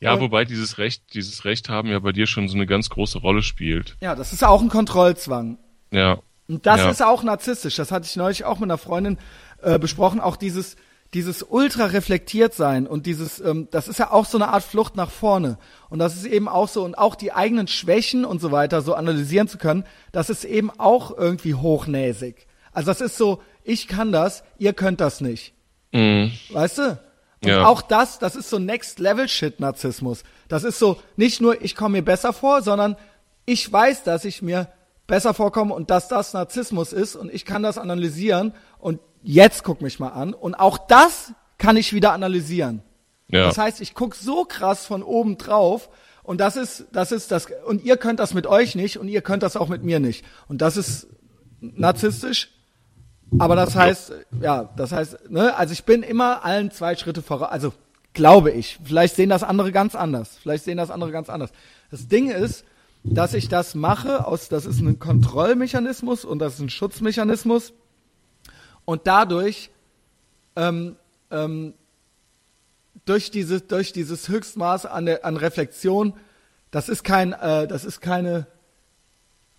Ja, 0.01 0.19
wobei 0.19 0.47
dieses 0.47 0.79
Recht, 0.79 1.13
dieses 1.13 1.45
Recht 1.45 1.69
haben 1.69 1.89
ja 1.89 1.99
bei 1.99 2.13
dir 2.13 2.27
schon 2.27 2.49
so 2.49 2.57
eine 2.57 2.65
ganz 2.65 2.89
große 2.89 3.19
Rolle 3.19 3.43
spielt. 3.43 3.99
Ja, 4.01 4.15
das 4.15 4.33
ist 4.33 4.43
auch 4.43 4.63
ein 4.63 4.71
Kontrollzwang. 4.71 5.59
Ja. 5.91 6.21
Und 6.49 6.65
das 6.65 6.79
ja. 6.79 6.91
ist 6.91 7.03
auch 7.03 7.23
narzisstisch. 7.23 7.77
Das 7.77 7.93
hatte 7.93 8.07
ich 8.07 8.17
neulich 8.17 8.47
auch 8.47 8.59
mit 8.59 8.71
einer 8.71 8.79
Freundin 8.79 9.19
äh, 9.61 9.79
besprochen. 9.79 10.19
Auch 10.19 10.37
dieses, 10.37 10.77
dieses 11.15 11.43
ultra 11.43 11.87
reflektiert 11.87 12.55
sein 12.55 12.87
und 12.87 13.05
dieses, 13.05 13.39
ähm, 13.41 13.69
das 13.71 13.87
ist 13.87 13.99
ja 13.99 14.11
auch 14.11 14.25
so 14.25 14.39
eine 14.39 14.49
Art 14.49 14.65
Flucht 14.65 14.97
nach 14.97 15.11
vorne. 15.11 15.59
Und 15.91 15.99
das 15.99 16.17
ist 16.17 16.25
eben 16.25 16.49
auch 16.49 16.69
so, 16.69 16.85
und 16.85 16.97
auch 16.97 17.15
die 17.15 17.33
eigenen 17.33 17.69
Schwächen 17.69 18.25
und 18.25 18.41
so 18.41 18.51
weiter 18.51 18.81
so 18.81 18.95
analysieren 18.95 19.47
zu 19.47 19.59
können, 19.59 19.85
das 20.11 20.31
ist 20.31 20.45
eben 20.45 20.71
auch 20.71 21.17
irgendwie 21.17 21.55
hochnäsig. 21.55 22.47
Also 22.73 22.87
das 22.87 23.03
ist 23.03 23.19
so, 23.19 23.43
ich 23.63 23.89
kann 23.89 24.11
das, 24.11 24.43
ihr 24.59 24.73
könnt 24.73 25.01
das 25.01 25.21
nicht. 25.21 25.53
Mhm. 25.93 26.33
Weißt 26.51 26.79
du? 26.79 26.99
Und 27.43 27.49
ja. 27.49 27.67
auch 27.67 27.83
das, 27.83 28.19
das 28.19 28.35
ist 28.37 28.49
so 28.49 28.59
Next 28.59 28.99
Level 28.99 29.29
Shit 29.29 29.61
Narzissmus. 29.61 30.23
Das 30.49 30.65
ist 30.65 30.79
so 30.79 30.99
nicht 31.17 31.41
nur 31.41 31.61
ich 31.61 31.75
komme 31.75 31.99
mir 31.99 32.05
besser 32.05 32.33
vor, 32.33 32.63
sondern 32.63 32.97
ich 33.45 33.71
weiß, 33.71 34.05
dass 34.05 34.25
ich 34.25 34.41
mir 34.41 34.69
besser 35.07 35.35
vorkomme 35.35 35.75
und 35.75 35.91
dass 35.91 36.09
das 36.09 36.33
Narzissmus 36.33 36.93
ist 36.93 37.17
und 37.17 37.35
ich 37.35 37.45
kann 37.45 37.63
das 37.63 37.77
analysieren 37.77 38.55
und 38.79 39.01
jetzt 39.23 39.65
guck 39.65 39.81
mich 39.83 39.99
mal 39.99 40.09
an. 40.09 40.35
Und 40.35 40.55
auch 40.55 40.79
das 40.79 41.33
kann 41.59 41.77
ich 41.77 41.93
wieder 41.93 42.13
analysieren. 42.13 42.83
Ja. 43.29 43.45
Das 43.45 43.59
heißt, 43.59 43.81
ich 43.81 43.95
guck 43.95 44.15
so 44.15 44.45
krass 44.45 44.85
von 44.87 45.03
oben 45.03 45.39
drauf 45.39 45.89
und 46.23 46.41
das 46.41 46.57
ist, 46.57 46.87
das 46.93 47.13
ist 47.13 47.31
das, 47.31 47.49
und 47.67 47.85
ihr 47.85 47.97
könnt 47.97 48.21
das 48.21 48.35
mit 48.35 48.47
euch 48.47 48.75
nicht 48.75 48.99
und 48.99 49.09
ihr 49.09 49.23
könnt 49.23 49.43
das 49.43 49.57
auch 49.57 49.69
mit 49.69 49.83
mir 49.83 50.01
nicht. 50.01 50.25
Und 50.49 50.63
das 50.63 50.77
ist 50.77 51.09
narzisstisch. 51.61 52.51
Aber 53.39 53.57
das 53.57 53.75
heißt, 53.75 54.13
ja, 54.41 54.69
das 54.77 54.93
heißt, 54.93 55.31
ne, 55.31 55.57
also 55.57 55.73
ich 55.73 55.85
bin 55.85 56.03
immer 56.03 56.45
allen 56.45 56.71
zwei 56.71 56.95
Schritte 56.97 57.23
voraus, 57.23 57.49
also 57.49 57.73
glaube 58.13 58.51
ich. 58.51 58.79
Vielleicht 58.85 59.17
sehen 59.17 59.31
das 59.31 59.43
andere 59.43 59.73
ganz 59.73 59.95
anders. 59.95 60.37
Vielleicht 60.41 60.65
sehen 60.65 60.77
das 60.77 60.91
andere 60.91 61.13
ganz 61.13 61.31
anders. 61.31 61.51
Das 61.91 62.09
Ding 62.09 62.31
ist, 62.31 62.65
dass 63.05 63.33
ich 63.33 63.49
das 63.49 63.75
mache 63.75 64.27
aus, 64.27 64.49
das 64.49 64.67
ist 64.67 64.81
ein 64.81 64.99
Kontrollmechanismus 64.99 66.25
und 66.25 66.39
das 66.39 66.55
ist 66.55 66.61
ein 66.61 66.71
Schutzmechanismus 66.71 67.73
und 68.85 69.07
dadurch 69.07 69.71
ähm, 70.57 70.97
ähm, 71.31 71.75
durch 73.05 73.31
dieses 73.31 73.67
durch 73.67 73.93
dieses 73.93 74.29
Höchstmaß 74.29 74.87
an, 74.87 75.07
der, 75.07 75.25
an 75.25 75.37
Reflexion, 75.37 76.15
das 76.71 76.89
ist 76.89 77.05
kein, 77.05 77.33
äh, 77.33 77.67
das 77.67 77.85
ist 77.85 78.01
keine, 78.01 78.47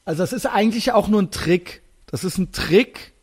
also 0.06 0.24
das 0.24 0.34
ist 0.34 0.46
eigentlich 0.46 0.92
auch 0.92 1.08
nur 1.08 1.22
ein 1.22 1.32
Trick. 1.32 1.82
Das 2.08 2.24
ist 2.24 2.38
ein 2.38 2.52
Trick, 2.52 3.14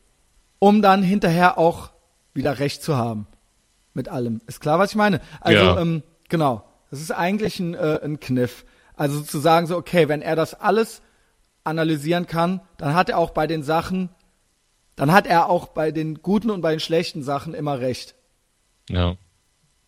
um 0.59 0.82
dann 0.82 1.02
hinterher 1.02 1.59
auch 1.59 1.90
wieder 2.35 2.59
recht 2.59 2.82
zu 2.82 2.97
haben 2.97 3.27
mit 3.94 4.09
allem. 4.09 4.40
Ist 4.47 4.60
klar, 4.60 4.78
was 4.78 4.90
ich 4.90 4.97
meine? 4.97 5.20
Also, 5.40 5.64
Ja. 5.64 5.81
ähm, 5.81 6.02
genau. 6.28 6.64
Das 6.90 7.01
ist 7.01 7.12
eigentlich 7.12 7.60
ein, 7.60 7.74
äh, 7.74 8.01
ein 8.02 8.18
Kniff. 8.18 8.64
Also 8.97 9.20
zu 9.20 9.39
sagen 9.39 9.66
so, 9.66 9.77
okay, 9.77 10.09
wenn 10.09 10.22
er 10.22 10.35
das 10.36 10.55
alles 10.55 11.02
analysieren 11.62 12.27
kann, 12.27 12.60
dann 12.78 12.94
hat 12.94 13.09
er 13.09 13.18
auch 13.18 13.31
bei 13.31 13.47
den 13.47 13.62
Sachen, 13.62 14.09
dann 15.01 15.12
hat 15.12 15.27
er 15.27 15.48
auch 15.48 15.68
bei 15.68 15.93
den 15.93 16.20
guten 16.20 16.51
und 16.51 16.60
bei 16.60 16.72
den 16.72 16.78
schlechten 16.78 17.22
Sachen 17.22 17.55
immer 17.55 17.81
recht. 17.81 18.14
Ja. 18.90 19.16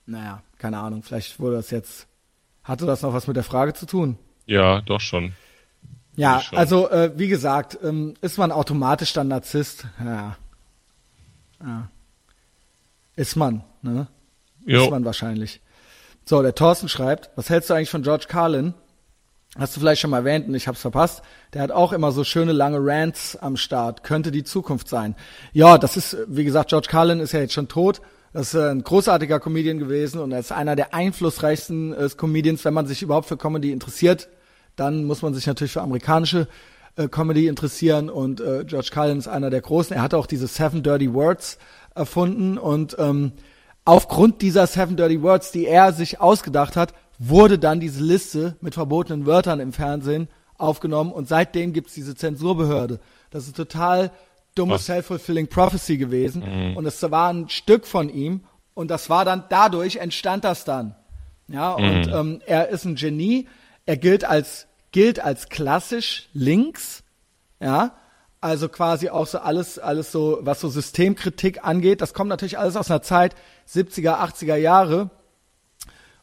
Naja, 0.06 0.42
keine 0.56 0.78
Ahnung, 0.78 1.02
vielleicht 1.02 1.38
wurde 1.38 1.56
das 1.56 1.70
jetzt, 1.70 2.06
hatte 2.64 2.86
das 2.86 3.02
noch 3.02 3.12
was 3.12 3.26
mit 3.26 3.36
der 3.36 3.44
Frage 3.44 3.74
zu 3.74 3.84
tun? 3.84 4.18
Ja, 4.46 4.80
doch 4.80 5.02
schon. 5.02 5.34
Ja, 6.16 6.40
schon. 6.40 6.56
also 6.56 6.88
äh, 6.88 7.12
wie 7.16 7.28
gesagt, 7.28 7.78
ähm, 7.82 8.14
ist 8.22 8.38
man 8.38 8.50
automatisch 8.50 9.12
dann 9.12 9.28
Narzisst? 9.28 9.84
Ja. 10.02 10.38
ja. 11.62 11.90
Ist 13.14 13.36
man, 13.36 13.64
ne? 13.82 14.06
Jo. 14.64 14.84
Ist 14.84 14.90
man 14.92 15.04
wahrscheinlich. 15.04 15.60
So, 16.24 16.40
der 16.40 16.54
Thorsten 16.54 16.88
schreibt, 16.88 17.28
was 17.36 17.50
hältst 17.50 17.68
du 17.68 17.74
eigentlich 17.74 17.90
von 17.90 18.02
George 18.02 18.28
Carlin? 18.28 18.72
Hast 19.58 19.76
du 19.76 19.80
vielleicht 19.80 20.00
schon 20.00 20.10
mal 20.10 20.18
erwähnt 20.18 20.48
und 20.48 20.54
ich 20.54 20.66
hab's 20.66 20.80
verpasst. 20.80 21.22
Der 21.52 21.60
hat 21.60 21.70
auch 21.70 21.92
immer 21.92 22.10
so 22.10 22.24
schöne 22.24 22.52
lange 22.52 22.78
Rants 22.80 23.36
am 23.36 23.58
Start. 23.58 24.02
Könnte 24.02 24.30
die 24.30 24.44
Zukunft 24.44 24.88
sein. 24.88 25.14
Ja, 25.52 25.76
das 25.76 25.98
ist, 25.98 26.16
wie 26.26 26.44
gesagt, 26.44 26.70
George 26.70 26.88
Carlin 26.90 27.20
ist 27.20 27.32
ja 27.32 27.40
jetzt 27.40 27.52
schon 27.52 27.68
tot. 27.68 28.00
Das 28.32 28.54
ist 28.54 28.60
ein 28.60 28.82
großartiger 28.82 29.40
Comedian 29.40 29.78
gewesen 29.78 30.18
und 30.18 30.32
er 30.32 30.38
ist 30.38 30.52
einer 30.52 30.74
der 30.74 30.94
einflussreichsten 30.94 31.92
äh, 31.92 32.08
Comedians, 32.16 32.64
wenn 32.64 32.72
man 32.72 32.86
sich 32.86 33.02
überhaupt 33.02 33.28
für 33.28 33.36
Comedy 33.36 33.72
interessiert. 33.72 34.30
Dann 34.74 35.04
muss 35.04 35.20
man 35.20 35.34
sich 35.34 35.46
natürlich 35.46 35.74
für 35.74 35.82
amerikanische 35.82 36.48
äh, 36.96 37.08
Comedy 37.08 37.46
interessieren 37.46 38.08
und 38.08 38.40
äh, 38.40 38.64
George 38.64 38.88
Carlin 38.90 39.18
ist 39.18 39.28
einer 39.28 39.50
der 39.50 39.60
großen. 39.60 39.94
Er 39.94 40.00
hatte 40.00 40.16
auch 40.16 40.26
diese 40.26 40.46
Seven 40.46 40.82
Dirty 40.82 41.12
Words 41.12 41.58
erfunden 41.94 42.56
und 42.56 42.96
ähm, 42.98 43.32
aufgrund 43.84 44.40
dieser 44.40 44.66
Seven 44.66 44.96
Dirty 44.96 45.20
Words, 45.20 45.52
die 45.52 45.66
er 45.66 45.92
sich 45.92 46.22
ausgedacht 46.22 46.74
hat, 46.74 46.94
wurde 47.28 47.58
dann 47.58 47.80
diese 47.80 48.02
Liste 48.02 48.56
mit 48.60 48.74
verbotenen 48.74 49.26
Wörtern 49.26 49.60
im 49.60 49.72
Fernsehen 49.72 50.28
aufgenommen 50.56 51.12
und 51.12 51.28
seitdem 51.28 51.72
gibt's 51.72 51.94
diese 51.94 52.14
Zensurbehörde. 52.14 53.00
Das 53.30 53.46
ist 53.46 53.56
total 53.56 54.10
dumme 54.54 54.74
Was? 54.74 54.86
Self-Fulfilling 54.86 55.48
Prophecy 55.48 55.96
gewesen 55.98 56.42
und 56.76 56.84
es 56.84 57.02
war 57.10 57.32
ein 57.32 57.48
Stück 57.48 57.86
von 57.86 58.08
ihm 58.08 58.44
und 58.74 58.90
das 58.90 59.08
war 59.08 59.24
dann, 59.24 59.44
dadurch 59.48 59.96
entstand 59.96 60.44
das 60.44 60.64
dann. 60.64 60.94
Ja, 61.48 61.72
und 61.72 62.08
ähm, 62.08 62.40
er 62.46 62.68
ist 62.68 62.84
ein 62.84 62.94
Genie, 62.94 63.48
er 63.84 63.96
gilt 63.96 64.24
als, 64.24 64.66
gilt 64.90 65.20
als 65.20 65.48
klassisch 65.48 66.28
links, 66.32 67.02
ja, 67.60 67.92
also 68.40 68.68
quasi 68.68 69.08
auch 69.10 69.26
so 69.26 69.38
alles, 69.38 69.78
alles 69.78 70.10
so, 70.10 70.38
was 70.42 70.60
so 70.60 70.68
Systemkritik 70.68 71.64
angeht. 71.64 72.00
Das 72.00 72.12
kommt 72.14 72.28
natürlich 72.28 72.58
alles 72.58 72.74
aus 72.74 72.90
einer 72.90 73.02
Zeit 73.02 73.36
70er, 73.68 74.18
80er 74.18 74.56
Jahre, 74.56 75.10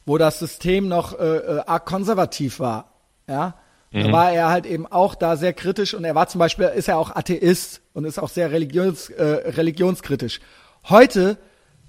wo 0.05 0.17
das 0.17 0.39
System 0.39 0.87
noch 0.87 1.17
äh, 1.19 1.23
äh, 1.23 1.59
arg 1.65 1.85
konservativ 1.85 2.59
war. 2.59 2.93
Ja, 3.27 3.55
da 3.91 4.11
war 4.11 4.31
er 4.31 4.49
halt 4.49 4.65
eben 4.65 4.85
auch 4.85 5.15
da 5.15 5.35
sehr 5.35 5.53
kritisch 5.53 5.93
und 5.95 6.03
er 6.03 6.13
war 6.13 6.27
zum 6.27 6.39
Beispiel, 6.39 6.65
ist 6.65 6.87
er 6.87 6.97
auch 6.97 7.15
Atheist 7.15 7.81
und 7.93 8.05
ist 8.05 8.19
auch 8.19 8.29
sehr 8.29 8.51
religions, 8.51 9.09
äh, 9.09 9.23
religionskritisch. 9.23 10.39
Heute 10.87 11.37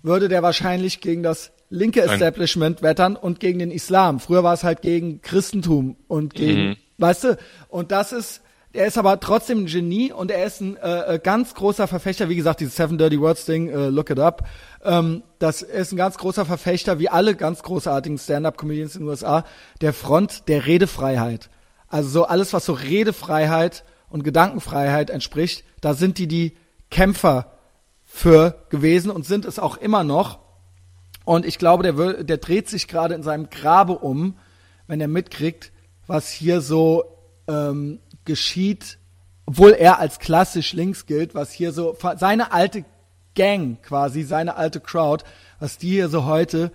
würde 0.03 0.29
der 0.29 0.43
wahrscheinlich 0.43 1.01
gegen 1.01 1.23
das 1.23 1.53
linke 1.69 2.01
Establishment 2.01 2.83
wettern 2.83 3.17
und 3.17 3.39
gegen 3.39 3.59
den 3.59 3.71
Islam. 3.71 4.19
Früher 4.19 4.43
war 4.43 4.55
es 4.55 4.65
halt 4.65 4.83
gegen 4.83 5.21
Christentum 5.21 5.97
und 6.09 6.35
gegen, 6.35 6.77
weißt 6.99 7.25
du, 7.25 7.39
und 7.69 7.93
das 7.93 8.13
ist, 8.13 8.43
er 8.73 8.87
ist 8.87 8.99
aber 8.99 9.19
trotzdem 9.19 9.65
ein 9.65 9.67
Genie 9.67 10.13
und 10.13 10.31
er 10.31 10.45
ist 10.45 10.61
ein 10.61 10.77
äh, 10.77 11.15
äh, 11.15 11.19
ganz 11.19 11.55
großer 11.55 11.89
Verfechter, 11.89 12.29
wie 12.29 12.37
gesagt, 12.37 12.61
dieses 12.61 12.77
Seven 12.77 12.99
Dirty 12.99 13.21
Words 13.21 13.45
Ding, 13.45 13.69
äh, 13.69 13.89
look 13.89 14.11
it 14.11 14.21
up. 14.21 14.47
Ähm, 14.85 15.25
das 15.41 15.63
ist 15.63 15.93
ein 15.93 15.97
ganz 15.97 16.17
großer 16.19 16.47
Verfechter, 16.47 17.01
wie 17.01 17.09
alle 17.09 17.35
ganz 17.35 17.63
großartigen 17.63 18.19
Stand-up-Comedians 18.19 18.95
in 18.95 19.03
den 19.03 19.09
USA, 19.09 19.45
der 19.81 19.93
Front 19.93 20.49
der 20.49 20.67
Redefreiheit. 20.67 21.51
Also 21.89 22.09
so 22.09 22.25
alles, 22.27 22.53
was 22.53 22.65
so 22.65 22.73
Redefreiheit 22.73 23.85
und 24.09 24.23
Gedankenfreiheit 24.23 25.11
entspricht, 25.11 25.65
da 25.81 25.95
sind 25.95 26.19
die 26.19 26.29
die 26.29 26.57
Kämpfer 26.91 27.53
für 28.05 28.67
gewesen 28.71 29.11
und 29.11 29.27
sind 29.27 29.45
es 29.45 29.59
auch 29.59 29.77
immer 29.79 30.05
noch. 30.05 30.39
Und 31.25 31.45
ich 31.45 31.59
glaube, 31.59 31.83
der, 31.83 32.23
der 32.23 32.39
dreht 32.39 32.69
sich 32.69 32.87
gerade 32.87 33.15
in 33.15 33.25
seinem 33.25 33.51
Grabe 33.51 33.99
um, 33.99 34.37
wenn 34.87 35.01
er 35.01 35.09
mitkriegt, 35.09 35.73
was 36.07 36.31
hier 36.31 36.61
so 36.61 37.05
ähm, 37.49 38.01
geschieht, 38.31 38.99
obwohl 39.45 39.73
er 39.73 39.99
als 39.99 40.21
klassisch 40.21 40.73
links 40.73 41.07
gilt, 41.07 41.35
was 41.35 41.51
hier 41.51 41.73
so 41.73 41.97
seine 42.17 42.53
alte 42.53 42.85
Gang 43.35 43.83
quasi, 43.83 44.23
seine 44.23 44.57
alte 44.57 44.81
Crowd, 44.81 45.25
was 45.59 45.79
die 45.79 45.91
hier 45.91 46.09
so 46.09 46.25
heute 46.25 46.71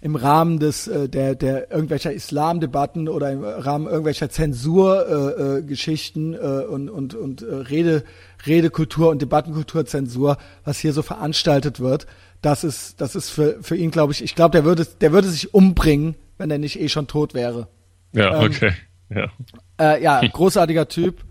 im 0.00 0.14
Rahmen 0.14 0.58
des 0.58 0.86
äh, 0.86 1.08
der 1.08 1.34
der 1.34 1.70
irgendwelcher 1.70 2.12
Islamdebatten 2.12 3.08
oder 3.08 3.32
im 3.32 3.42
Rahmen 3.42 3.86
irgendwelcher 3.86 4.30
Zensurgeschichten 4.30 6.34
äh, 6.34 6.36
äh, 6.36 6.62
äh, 6.62 6.66
und 6.66 6.90
und 6.90 7.14
und 7.14 7.42
äh, 7.42 7.54
Rede 7.54 8.04
Redekultur 8.46 9.08
und 9.08 9.22
Debattenkulturzensur, 9.22 10.36
was 10.64 10.78
hier 10.78 10.92
so 10.92 11.02
veranstaltet 11.02 11.80
wird, 11.80 12.06
das 12.42 12.62
ist 12.62 13.00
das 13.00 13.16
ist 13.16 13.30
für 13.30 13.58
für 13.62 13.76
ihn 13.76 13.90
glaube 13.90 14.12
ich, 14.12 14.22
ich 14.22 14.34
glaube, 14.34 14.52
der 14.52 14.64
würde 14.64 14.86
der 15.00 15.12
würde 15.12 15.28
sich 15.28 15.54
umbringen, 15.54 16.14
wenn 16.36 16.50
er 16.50 16.58
nicht 16.58 16.78
eh 16.78 16.88
schon 16.88 17.06
tot 17.06 17.34
wäre. 17.34 17.68
Ja, 18.12 18.40
Ähm, 18.40 18.50
okay. 18.50 18.72
Ja. 19.10 19.30
Äh, 19.78 20.02
ja, 20.02 20.20
großartiger 20.32 20.88
Typ. 20.88 21.24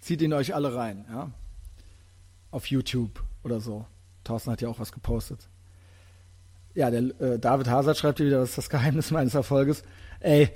Zieht 0.00 0.22
ihn 0.22 0.32
euch 0.32 0.54
alle 0.54 0.74
rein, 0.74 1.04
ja. 1.10 1.30
Auf 2.50 2.66
YouTube 2.66 3.22
oder 3.42 3.60
so. 3.60 3.86
Thorsten 4.24 4.52
hat 4.52 4.60
ja 4.60 4.68
auch 4.68 4.78
was 4.78 4.92
gepostet. 4.92 5.48
Ja, 6.74 6.90
der 6.90 7.02
äh, 7.20 7.38
David 7.38 7.68
Hazard 7.68 7.96
schreibt 7.96 8.18
hier 8.18 8.26
wieder, 8.26 8.40
das 8.40 8.50
ist 8.50 8.58
das 8.58 8.70
Geheimnis 8.70 9.10
meines 9.12 9.34
Erfolges. 9.34 9.82
Ey, 10.20 10.50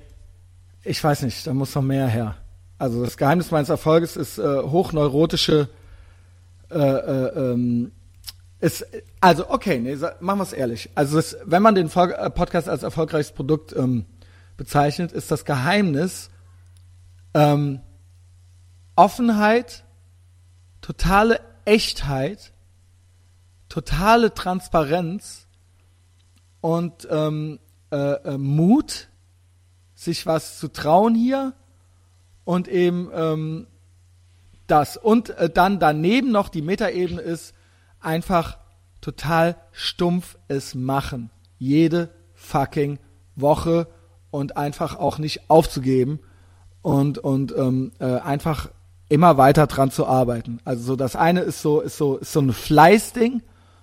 ich 0.85 1.03
weiß 1.03 1.23
nicht, 1.23 1.47
da 1.47 1.55
muss 1.55 1.75
noch 1.75 1.83
mehr 1.83 2.07
her. 2.07 2.37
Also 2.79 3.05
das 3.05 3.17
Geheimnis 3.17 3.51
meines 3.51 3.69
Erfolges 3.69 4.17
ist 4.17 4.39
äh, 4.39 4.63
hochneurotische 4.63 5.69
äh, 6.71 6.79
äh, 6.79 7.53
ähm, 7.53 7.93
ist, 8.61 8.87
also 9.21 9.51
okay, 9.51 9.79
nee, 9.79 9.97
machen 10.21 10.39
wir 10.39 10.43
es 10.43 10.53
ehrlich. 10.53 10.91
Also 10.95 11.19
es, 11.19 11.37
wenn 11.45 11.63
man 11.63 11.75
den 11.75 11.89
äh, 11.89 12.31
Podcast 12.31 12.69
als 12.69 12.83
erfolgreiches 12.83 13.33
Produkt 13.33 13.75
ähm, 13.75 14.05
bezeichnet, 14.57 15.13
ist 15.13 15.31
das 15.31 15.45
Geheimnis 15.45 16.30
ähm, 17.35 17.81
Offenheit, 18.97 19.85
totale 20.81 21.41
Echtheit, 21.65 22.53
totale 23.69 24.35
Transparenz 24.35 25.47
und 26.61 27.09
ähm, 27.11 27.59
äh, 27.91 27.97
äh, 27.97 28.39
Mut, 28.39 29.09
sich 29.95 30.27
was 30.27 30.59
zu 30.59 30.69
trauen 30.69 31.15
hier 31.15 31.55
und 32.45 32.69
eben 32.69 33.11
ähm, 33.15 33.67
das. 34.67 34.97
Und 34.97 35.31
äh, 35.31 35.51
dann 35.51 35.79
daneben 35.79 36.31
noch 36.33 36.49
die 36.49 36.63
Metaebene 36.63 37.21
ist 37.21 37.55
einfach 38.01 38.59
total 39.01 39.57
stumpf 39.73 40.37
es 40.49 40.75
machen. 40.75 41.31
Jede 41.59 42.11
fucking 42.35 42.99
Woche 43.37 43.87
und 44.31 44.57
einfach 44.57 44.97
auch 44.97 45.19
nicht 45.19 45.49
aufzugeben 45.51 46.21
und 46.83 47.19
und 47.19 47.55
ähm, 47.57 47.93
äh, 47.99 48.05
einfach 48.05 48.71
immer 49.09 49.37
weiter 49.37 49.67
dran 49.67 49.91
zu 49.91 50.07
arbeiten. 50.07 50.61
Also 50.65 50.83
so 50.85 50.97
das 50.97 51.17
eine 51.17 51.41
ist 51.41 51.63
so 51.63 51.81
ist 51.81 51.97
so 51.97 52.17
ist 52.19 52.33
so 52.33 52.41
ein 52.41 52.53
Fleißding 52.53 53.43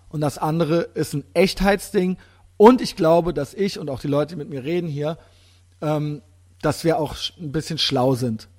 und 0.10 0.22
das 0.22 0.38
andere 0.38 0.82
ist 0.82 1.14
ein 1.14 1.24
Echtheitsding 1.34 2.18
und 2.57 2.82
ich 2.82 2.95
glaube, 2.95 3.34
dass 3.34 3.53
ich 3.53 3.80
und 3.80 3.90
auch 3.90 3.99
die 3.99 4.07
Leute, 4.07 4.36
die 4.36 4.40
mit 4.40 4.49
mir 4.49 4.64
reden 4.64 4.88
hier, 4.88 5.18
ähm, 5.82 6.22
dass 6.61 6.84
wir 6.84 6.98
auch 6.99 7.15
ein 7.40 7.52
bisschen 7.52 7.78
schlau 7.78 8.15
sind, 8.15 8.49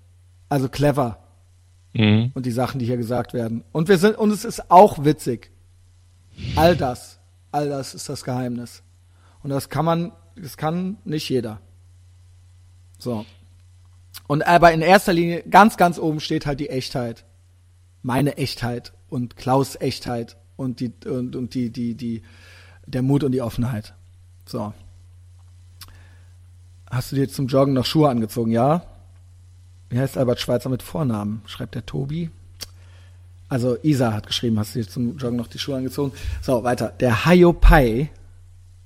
also 0.49 0.69
clever 0.69 1.19
Mhm. 1.95 2.33
und 2.35 2.47
die 2.47 2.53
Sachen, 2.53 2.79
die 2.79 2.87
hier 2.87 2.97
gesagt 2.97 3.33
werden. 3.33 3.65
Und 3.73 3.89
wir 3.89 3.99
sind 3.99 4.17
und 4.17 4.31
es 4.31 4.45
ist 4.45 4.71
auch 4.71 5.05
witzig. 5.05 5.51
All 6.55 6.77
das, 6.77 7.19
all 7.51 7.69
das 7.69 7.95
ist 7.95 8.09
das 8.09 8.25
Geheimnis. 8.25 8.83
Und 9.43 9.51
das 9.51 9.69
kann 9.69 9.85
man, 9.85 10.13
das 10.37 10.57
kann 10.57 10.99
nicht 11.05 11.29
jeder. 11.29 11.61
So. 12.99 13.25
Und 14.29 14.47
aber 14.47 14.73
in 14.73 14.83
erster 14.83 15.13
Linie 15.13 15.43
ganz, 15.51 15.77
ganz 15.77 15.99
oben 15.99 16.21
steht 16.21 16.47
halt 16.47 16.61
die 16.61 16.69
Echtheit. 16.69 17.25
Meine 18.03 18.37
Echtheit 18.37 18.93
und 19.09 19.37
Klaus 19.37 19.75
Echtheit 19.81 20.37
und 20.57 20.81
die 20.81 20.93
und, 21.07 21.35
und 21.35 21.55
die 21.55 21.71
die 21.71 21.95
die 21.95 22.23
der 22.87 23.03
Mut 23.03 23.25
und 23.25 23.33
die 23.33 23.43
Offenheit. 23.43 23.95
So. 24.47 24.73
Hast 26.91 27.11
du 27.11 27.17
dir 27.17 27.29
zum 27.29 27.49
Joggen 27.49 27.75
noch 27.75 27.87
Schuhe 27.87 28.09
angezogen? 28.09 28.51
Ja. 28.51 28.83
Wie 29.89 29.99
heißt 29.99 30.19
Albert 30.19 30.41
Schweitzer 30.41 30.69
mit 30.69 30.83
Vornamen? 30.83 31.43
Schreibt 31.47 31.75
der 31.75 31.87
Tobi. 31.87 32.31
Also 33.49 33.79
Isa 33.83 34.13
hat 34.13 34.27
geschrieben, 34.27 34.59
hast 34.59 34.75
du 34.75 34.81
dir 34.81 34.89
zum 34.89 35.17
Joggen 35.17 35.37
noch 35.37 35.47
die 35.47 35.59
Schuhe 35.59 35.77
angezogen? 35.77 36.13
So, 36.43 36.65
weiter. 36.65 36.93
Der 37.01 37.25
Hayopai. 37.25 38.11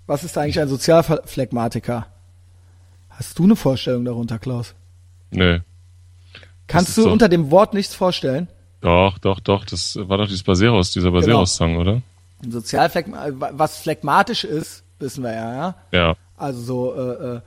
Was 0.07 0.23
ist 0.23 0.39
eigentlich 0.39 0.61
ein 0.61 0.69
Sozialphlegmatiker? 0.69 2.07
Hast 3.09 3.39
du 3.39 3.45
eine 3.45 3.57
Vorstellung 3.57 4.05
darunter, 4.05 4.39
Klaus? 4.39 4.75
Nee. 5.33 5.61
Kannst 6.67 6.97
du 6.97 7.03
so. 7.03 7.11
unter 7.11 7.29
dem 7.29 7.51
Wort 7.51 7.75
nichts 7.75 7.95
vorstellen? 7.95 8.49
Doch, 8.81 9.19
doch, 9.19 9.41
doch. 9.41 9.65
Das 9.65 9.97
war 9.97 10.19
doch 10.19 10.27
dieses 10.27 10.43
Baseros, 10.43 10.91
dieser 10.91 11.11
Genau. 11.11 11.21
Baseros-Song, 11.21 11.77
oder? 11.77 12.03
Ein 12.43 12.51
Sozialphlegma 12.51 13.29
was 13.31 13.79
phlegmatisch 13.79 14.45
ist, 14.45 14.83
wissen 14.99 15.23
wir 15.23 15.33
ja, 15.33 15.55
ja. 15.55 15.75
Ja. 15.93 16.17
Also 16.37 16.61
so 16.61 16.95
äh, 16.95 17.37
äh, 17.37 17.41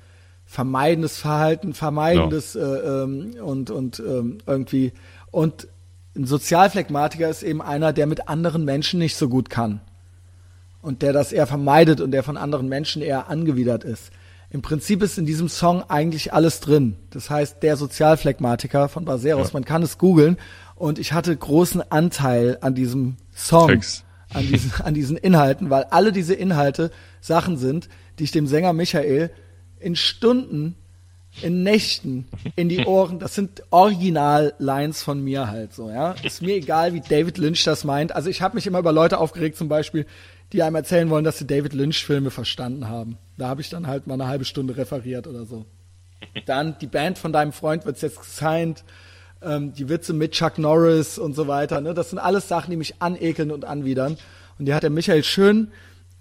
vermeidendes 0.45 1.17
Verhalten, 1.17 1.73
vermeidendes 1.73 2.55
äh, 2.55 2.61
ähm, 2.61 3.31
und 3.41 3.71
und 3.71 3.99
ähm, 3.99 4.37
irgendwie 4.47 4.93
und 5.31 5.67
ein 6.15 6.25
Sozialphlegmatiker 6.25 7.29
ist 7.29 7.43
eben 7.43 7.61
einer, 7.61 7.91
der 7.91 8.07
mit 8.07 8.29
anderen 8.29 8.63
Menschen 8.63 8.99
nicht 8.99 9.17
so 9.17 9.27
gut 9.27 9.49
kann 9.49 9.81
und 10.81 11.01
der 11.01 11.11
das 11.11 11.33
eher 11.33 11.47
vermeidet 11.47 11.99
und 11.99 12.11
der 12.11 12.23
von 12.23 12.37
anderen 12.37 12.69
Menschen 12.69 13.01
eher 13.01 13.27
angewidert 13.27 13.83
ist. 13.83 14.11
Im 14.55 14.61
Prinzip 14.61 15.03
ist 15.03 15.17
in 15.17 15.25
diesem 15.25 15.49
Song 15.49 15.83
eigentlich 15.89 16.31
alles 16.31 16.61
drin. 16.61 16.95
Das 17.09 17.29
heißt, 17.29 17.61
der 17.61 17.75
Sozialphlegmatiker 17.75 18.87
von 18.87 19.03
Baseros, 19.03 19.47
Ja. 19.47 19.53
man 19.55 19.65
kann 19.65 19.83
es 19.83 19.97
googeln 19.97 20.37
und 20.75 20.97
ich 20.97 21.11
hatte 21.11 21.35
großen 21.35 21.81
Anteil 21.91 22.57
an 22.61 22.73
diesem 22.73 23.17
Song, 23.35 23.67
Text. 23.67 24.05
an 24.33 24.47
diesen, 24.47 24.71
an 24.81 24.93
diesen 24.93 25.17
Inhalten, 25.17 25.69
weil 25.69 25.83
alle 25.89 26.13
diese 26.13 26.33
Inhalte 26.35 26.91
Sachen 27.19 27.57
sind, 27.57 27.89
die 28.17 28.23
ich 28.23 28.31
dem 28.31 28.47
Sänger 28.47 28.71
Michael 28.71 29.29
in 29.77 29.97
Stunden, 29.97 30.75
in 31.41 31.63
Nächten 31.63 32.25
in 32.55 32.69
die 32.69 32.85
Ohren, 32.85 33.19
das 33.19 33.35
sind 33.35 33.61
Original-Lines 33.71 35.03
von 35.03 35.21
mir 35.21 35.49
halt 35.49 35.73
so, 35.73 35.89
ja. 35.89 36.15
Ist 36.23 36.41
mir 36.41 36.55
egal, 36.55 36.93
wie 36.93 37.01
David 37.01 37.37
Lynch 37.37 37.65
das 37.65 37.83
meint. 37.83 38.15
Also 38.15 38.29
ich 38.29 38.41
habe 38.41 38.55
mich 38.55 38.67
immer 38.67 38.79
über 38.79 38.93
Leute 38.93 39.17
aufgeregt, 39.17 39.57
zum 39.57 39.67
Beispiel, 39.67 40.05
die 40.53 40.63
einem 40.63 40.75
erzählen 40.77 41.09
wollen, 41.09 41.25
dass 41.25 41.39
sie 41.39 41.45
David 41.45 41.73
Lynch-Filme 41.73 42.31
verstanden 42.31 42.87
haben. 42.87 43.17
Da 43.37 43.47
habe 43.47 43.61
ich 43.61 43.69
dann 43.69 43.87
halt 43.87 44.07
mal 44.07 44.15
eine 44.15 44.27
halbe 44.27 44.45
Stunde 44.45 44.77
referiert 44.77 45.27
oder 45.27 45.45
so. 45.45 45.65
Dann 46.45 46.77
die 46.79 46.87
Band 46.87 47.17
von 47.17 47.33
deinem 47.33 47.51
Freund 47.51 47.85
wird 47.85 48.01
jetzt 48.01 48.19
gesigned, 48.19 48.83
ähm, 49.41 49.73
die 49.73 49.89
Witze 49.89 50.13
mit 50.13 50.31
Chuck 50.31 50.57
Norris 50.57 51.17
und 51.17 51.35
so 51.35 51.47
weiter. 51.47 51.81
Ne? 51.81 51.93
Das 51.93 52.09
sind 52.09 52.19
alles 52.19 52.47
Sachen, 52.47 52.71
die 52.71 52.77
mich 52.77 53.01
anekeln 53.01 53.51
und 53.51 53.65
anwidern. 53.65 54.17
Und 54.57 54.65
die 54.65 54.73
hat 54.73 54.83
der 54.83 54.89
Michael 54.89 55.23
schön 55.23 55.71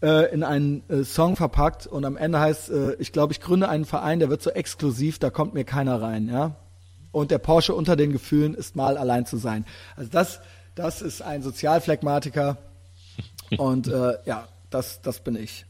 äh, 0.03 0.33
in 0.33 0.43
einen 0.43 0.89
äh, 0.89 1.05
Song 1.05 1.37
verpackt 1.37 1.87
und 1.87 2.05
am 2.05 2.17
Ende 2.17 2.41
heißt, 2.41 2.71
äh, 2.71 2.95
ich 2.95 3.13
glaube, 3.13 3.33
ich 3.33 3.41
gründe 3.41 3.69
einen 3.69 3.85
Verein, 3.85 4.19
der 4.19 4.29
wird 4.29 4.43
so 4.43 4.51
exklusiv, 4.51 5.19
da 5.19 5.31
kommt 5.31 5.55
mir 5.55 5.65
keiner 5.65 6.01
rein, 6.03 6.29
ja. 6.29 6.57
Und 7.13 7.31
der 7.31 7.39
Porsche 7.39 7.75
unter 7.75 7.95
den 7.95 8.13
Gefühlen 8.13 8.55
ist 8.55 8.75
mal 8.75 8.99
allein 8.99 9.25
zu 9.25 9.37
sein. 9.37 9.65
Also 9.97 10.11
das, 10.11 10.41
das 10.75 11.01
ist 11.01 11.23
ein 11.23 11.43
Sozialphlegmatiker 11.43 12.59
und 13.57 13.87
äh, 13.87 14.19
ja, 14.25 14.49
das, 14.71 15.01
das 15.01 15.21
bin 15.21 15.37
ich. 15.37 15.65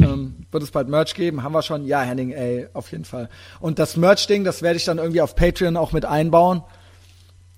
Ähm, 0.00 0.46
wird 0.50 0.62
es 0.62 0.70
bald 0.70 0.88
Merch 0.88 1.14
geben? 1.14 1.42
Haben 1.42 1.52
wir 1.52 1.62
schon? 1.62 1.84
Ja, 1.84 2.02
Henning, 2.02 2.30
ey, 2.32 2.68
auf 2.72 2.90
jeden 2.92 3.04
Fall. 3.04 3.28
Und 3.60 3.78
das 3.78 3.96
Merch-Ding, 3.96 4.44
das 4.44 4.62
werde 4.62 4.76
ich 4.76 4.84
dann 4.84 4.98
irgendwie 4.98 5.20
auf 5.20 5.34
Patreon 5.34 5.76
auch 5.76 5.92
mit 5.92 6.04
einbauen. 6.04 6.62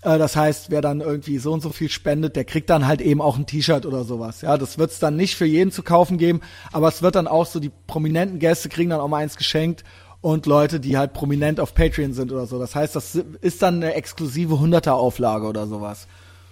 Äh, 0.03 0.19
das 0.19 0.37
heißt, 0.37 0.71
wer 0.71 0.83
dann 0.83 1.01
irgendwie 1.01 1.39
so 1.39 1.53
und 1.53 1.63
so 1.63 1.71
viel 1.71 1.89
spendet, 1.89 2.37
der 2.37 2.45
kriegt 2.45 2.69
dann 2.71 2.87
halt 2.87 3.01
eben 3.01 3.21
auch 3.21 3.39
ein 3.39 3.47
T-Shirt 3.47 3.87
oder 3.87 4.05
sowas. 4.05 4.43
Ja, 4.43 4.59
das 4.59 4.79
wird 4.79 4.91
es 4.91 4.99
dann 4.99 5.17
nicht 5.17 5.37
für 5.37 5.47
jeden 5.47 5.73
zu 5.73 5.83
kaufen 5.83 6.19
geben, 6.19 6.41
aber 6.73 6.89
es 6.89 7.03
wird 7.03 7.15
dann 7.15 7.27
auch 7.27 7.47
so, 7.47 7.61
die 7.61 7.71
prominenten 7.87 8.39
Gäste 8.39 8.69
kriegen 8.69 8.91
dann 8.91 9.01
auch 9.01 9.09
mal 9.09 9.19
eins 9.19 9.37
geschenkt 9.37 9.85
und 10.21 10.47
Leute, 10.47 10.81
die 10.81 10.97
halt 10.97 11.13
prominent 11.13 11.61
auf 11.61 11.75
Patreon 11.75 12.13
sind 12.13 12.33
oder 12.33 12.47
so. 12.47 12.59
Das 12.59 12.75
heißt, 12.75 12.95
das 12.95 13.15
ist 13.41 13.63
dann 13.63 13.77
eine 13.77 13.95
exklusive 13.95 14.55
100er 14.55 14.93
Auflage 14.93 15.47
oder 15.47 15.67
sowas. 15.67 16.07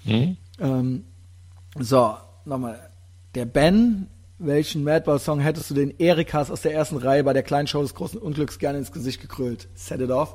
Mhm. 0.05 0.37
Ähm, 0.59 1.05
so, 1.79 2.17
nochmal. 2.45 2.91
Der 3.37 3.45
Ben, 3.45 4.09
welchen 4.41 4.83
Madball-Song 4.85 5.39
hättest 5.41 5.71
du 5.71 5.75
den 5.75 5.99
Erikas 5.99 6.51
aus 6.51 6.63
der 6.63 6.75
ersten 6.75 6.97
Reihe 6.97 7.23
bei 7.25 7.33
der 7.33 7.43
kleinen 7.43 7.67
Show 7.67 7.83
des 7.83 7.95
großen 7.95 8.19
Unglücks 8.19 8.59
gerne 8.59 8.79
ins 8.79 8.91
Gesicht 8.91 9.21
gekrölt? 9.21 9.69
Set 9.75 10.01
it 10.01 10.11
off. 10.11 10.35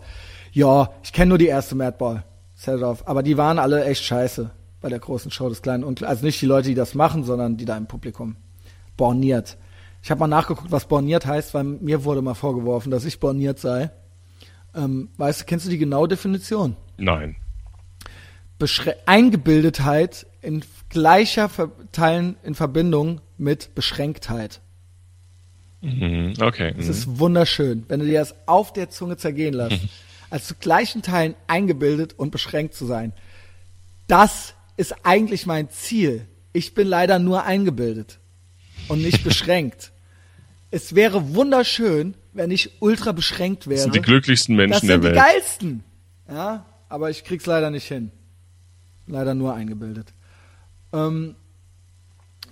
Ja, 0.51 0.91
ich 1.03 1.11
kenne 1.11 1.29
nur 1.29 1.37
die 1.37 1.47
erste 1.47 1.75
Madball. 1.75 2.23
Set 2.53 2.77
it 2.77 2.83
off. 2.83 3.07
Aber 3.07 3.23
die 3.23 3.37
waren 3.37 3.59
alle 3.59 3.83
echt 3.83 4.03
scheiße 4.03 4.51
bei 4.79 4.89
der 4.89 4.99
großen 4.99 5.31
Show 5.31 5.49
des 5.49 5.61
kleinen 5.61 5.83
Unglücks. 5.83 6.09
Also 6.09 6.25
nicht 6.25 6.41
die 6.41 6.45
Leute, 6.45 6.69
die 6.69 6.75
das 6.75 6.93
machen, 6.93 7.23
sondern 7.23 7.57
die 7.57 7.65
da 7.65 7.75
im 7.75 7.87
Publikum. 7.87 8.35
Borniert. 8.95 9.57
Ich 10.03 10.11
habe 10.11 10.19
mal 10.19 10.27
nachgeguckt, 10.27 10.71
was 10.71 10.85
borniert 10.85 11.25
heißt, 11.25 11.55
weil 11.55 11.63
mir 11.63 12.03
wurde 12.03 12.21
mal 12.21 12.35
vorgeworfen, 12.35 12.91
dass 12.91 13.05
ich 13.05 13.19
borniert 13.19 13.59
sei. 13.59 13.89
Ähm, 14.75 15.09
weißt 15.17 15.41
du, 15.41 15.45
kennst 15.45 15.65
du 15.65 15.71
die 15.71 15.79
genaue 15.79 16.07
Definition? 16.07 16.77
Nein. 16.97 17.37
Beschrä 18.59 18.93
Eingebildetheit 19.07 20.27
in 20.41 20.63
gleicher 20.95 21.49
Teilen 21.91 22.37
in 22.43 22.55
Verbindung 22.55 23.19
mit 23.37 23.75
Beschränktheit. 23.75 24.61
Mhm. 25.81 26.33
Okay. 26.41 26.73
Das 26.75 26.85
Mhm. 26.85 26.91
ist 26.91 27.19
wunderschön, 27.19 27.83
wenn 27.89 27.99
du 27.99 28.05
dir 28.05 28.19
das 28.19 28.33
auf 28.47 28.71
der 28.73 28.89
Zunge 28.89 29.17
zergehen 29.17 29.53
lässt. 29.53 29.81
als 30.29 30.47
zu 30.47 30.55
gleichen 30.55 31.01
Teilen 31.01 31.35
eingebildet 31.47 32.13
und 32.17 32.31
beschränkt 32.31 32.73
zu 32.73 32.85
sein. 32.85 33.13
Das 34.07 34.53
ist 34.77 34.95
eigentlich 35.05 35.45
mein 35.45 35.69
Ziel. 35.69 36.27
Ich 36.53 36.73
bin 36.73 36.87
leider 36.87 37.19
nur 37.19 37.43
eingebildet 37.43 38.19
und 38.87 39.01
nicht 39.01 39.23
beschränkt. 39.29 39.91
Es 40.71 40.95
wäre 40.95 41.35
wunderschön, 41.35 42.15
wenn 42.33 42.51
ich 42.51 42.81
ultra 42.81 43.11
beschränkt 43.11 43.63
Das 43.63 43.69
wäre. 43.69 43.81
sind 43.81 43.95
die 43.95 44.01
glücklichsten 44.01 44.57
Das 44.57 44.67
Menschen 44.67 44.87
sind 44.87 44.89
der 44.89 44.97
die 44.97 45.03
Welt. 45.03 45.15
geilsten. 45.15 45.83
Ja, 46.29 46.65
aber 46.89 47.09
ich 47.11 47.23
krieg's 47.23 47.45
leider 47.45 47.69
nicht 47.69 47.87
hin. 47.87 48.11
Leider 49.07 49.35
nur 49.35 49.53
eingebildet. 49.53 50.13
Ähm, 50.95 51.35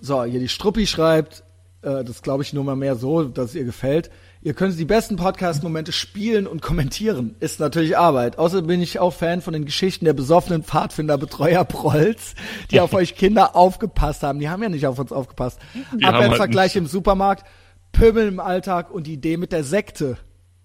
so, 0.02 0.24
hier 0.24 0.40
die 0.40 0.50
Struppi 0.50 0.86
schreibt, 0.86 1.44
äh, 1.82 2.04
das 2.04 2.22
glaube 2.22 2.44
ich 2.44 2.54
nur 2.54 2.64
mal 2.64 2.76
mehr 2.76 2.96
so, 2.96 3.24
dass 3.24 3.50
es 3.50 3.56
ihr 3.56 3.64
gefällt. 3.64 4.10
Ihr 4.42 4.54
könnt 4.54 4.78
die 4.78 4.84
besten 4.84 5.16
Podcast-Momente 5.16 5.94
spielen 5.94 6.48
und 6.48 6.62
kommentieren. 6.62 7.36
Ist 7.40 7.62
natürlich 7.62 7.98
Arbeit. 7.98 8.38
Außerdem 8.38 8.68
bin 8.68 8.82
ich 8.82 9.00
auch 9.00 9.14
Fan 9.14 9.42
von 9.42 9.54
den 9.54 9.64
Geschichten 9.64 10.04
der 10.04 10.12
besoffenen 10.12 10.64
Pfadfinder-Betreuer 10.64 11.64
Prolls, 11.64 12.36
die 12.70 12.82
auf 12.82 12.94
euch 12.94 13.16
Kinder 13.16 13.56
aufgepasst 13.56 14.22
haben. 14.24 14.40
Die 14.40 14.50
haben 14.50 14.62
ja 14.62 14.68
nicht 14.68 14.86
auf 14.86 15.00
uns 15.00 15.14
aufgepasst. 15.14 15.60
Die 15.98 16.06
halt 16.06 16.16
Abwärtsvergleich 16.16 16.76
nicht- 16.76 16.82
im 16.84 16.88
Supermarkt, 16.88 17.46
Pöbel 17.94 18.28
im 18.28 18.42
Alltag 18.42 18.92
und 18.92 19.08
die 19.08 19.14
Idee 19.14 19.38
mit 19.38 19.54
der 19.54 19.64
Sekte. 19.64 20.18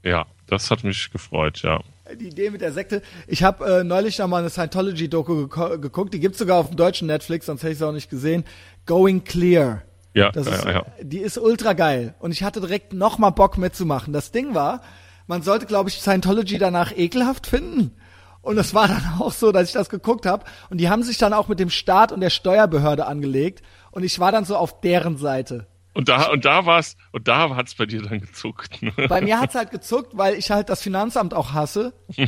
Ja, 0.02 0.26
das 0.48 0.72
hat 0.72 0.82
mich 0.82 1.10
gefreut, 1.12 1.62
ja. 1.62 1.80
Die 2.16 2.28
Idee 2.28 2.50
mit 2.50 2.60
der 2.60 2.72
Sekte. 2.72 3.02
Ich 3.26 3.42
habe 3.42 3.64
äh, 3.80 3.84
neulich 3.84 4.18
noch 4.18 4.28
mal 4.28 4.38
eine 4.38 4.50
Scientology-Doku 4.50 5.44
geko- 5.46 5.78
geguckt. 5.78 6.14
Die 6.14 6.20
gibt's 6.20 6.38
sogar 6.38 6.58
auf 6.58 6.68
dem 6.68 6.76
deutschen 6.76 7.06
Netflix, 7.06 7.46
sonst 7.46 7.62
hätte 7.62 7.72
ich 7.72 7.78
es 7.78 7.82
auch 7.82 7.92
nicht 7.92 8.08
gesehen. 8.10 8.44
Going 8.86 9.24
Clear. 9.24 9.82
Ja, 10.14 10.30
Das 10.32 10.46
ja, 10.46 10.54
ist, 10.54 10.64
ja. 10.64 10.86
Die 11.02 11.18
ist 11.18 11.38
ultra 11.38 11.74
geil. 11.74 12.14
Und 12.18 12.32
ich 12.32 12.42
hatte 12.42 12.60
direkt 12.60 12.92
noch 12.92 13.18
mal 13.18 13.30
Bock 13.30 13.58
mitzumachen. 13.58 14.12
Das 14.12 14.32
Ding 14.32 14.54
war, 14.54 14.80
man 15.26 15.42
sollte, 15.42 15.66
glaube 15.66 15.90
ich, 15.90 16.00
Scientology 16.00 16.58
danach 16.58 16.96
ekelhaft 16.96 17.46
finden. 17.46 17.92
Und 18.40 18.56
es 18.56 18.72
war 18.72 18.88
dann 18.88 19.02
auch 19.18 19.32
so, 19.32 19.52
dass 19.52 19.68
ich 19.68 19.72
das 19.74 19.90
geguckt 19.90 20.24
habe. 20.24 20.44
Und 20.70 20.78
die 20.78 20.88
haben 20.88 21.02
sich 21.02 21.18
dann 21.18 21.34
auch 21.34 21.48
mit 21.48 21.60
dem 21.60 21.70
Staat 21.70 22.12
und 22.12 22.20
der 22.20 22.30
Steuerbehörde 22.30 23.06
angelegt. 23.06 23.62
Und 23.90 24.04
ich 24.04 24.18
war 24.18 24.32
dann 24.32 24.44
so 24.46 24.56
auf 24.56 24.80
deren 24.80 25.18
Seite. 25.18 25.66
Und 25.98 26.08
da, 26.08 26.30
und 26.30 26.44
da 26.44 26.64
war's, 26.64 26.96
und 27.10 27.26
da 27.26 27.56
hat's 27.56 27.74
bei 27.74 27.84
dir 27.84 28.00
dann 28.00 28.20
gezuckt. 28.20 28.80
ne? 28.82 28.92
Bei 29.08 29.20
mir 29.20 29.40
hat's 29.40 29.56
halt 29.56 29.72
gezuckt, 29.72 30.16
weil 30.16 30.34
ich 30.34 30.52
halt 30.52 30.68
das 30.68 30.80
Finanzamt 30.80 31.34
auch 31.34 31.54
hasse 31.54 31.92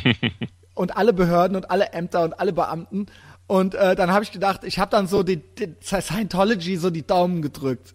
und 0.74 0.96
alle 0.96 1.12
Behörden 1.12 1.56
und 1.56 1.70
alle 1.70 1.92
Ämter 1.92 2.24
und 2.24 2.40
alle 2.40 2.52
Beamten. 2.52 3.06
Und 3.46 3.76
äh, 3.76 3.94
dann 3.94 4.10
habe 4.10 4.24
ich 4.24 4.32
gedacht, 4.32 4.64
ich 4.64 4.80
habe 4.80 4.90
dann 4.90 5.06
so 5.06 5.22
die, 5.22 5.36
die 5.36 5.76
Scientology 5.80 6.78
so 6.78 6.90
die 6.90 7.06
Daumen 7.06 7.42
gedrückt. 7.42 7.94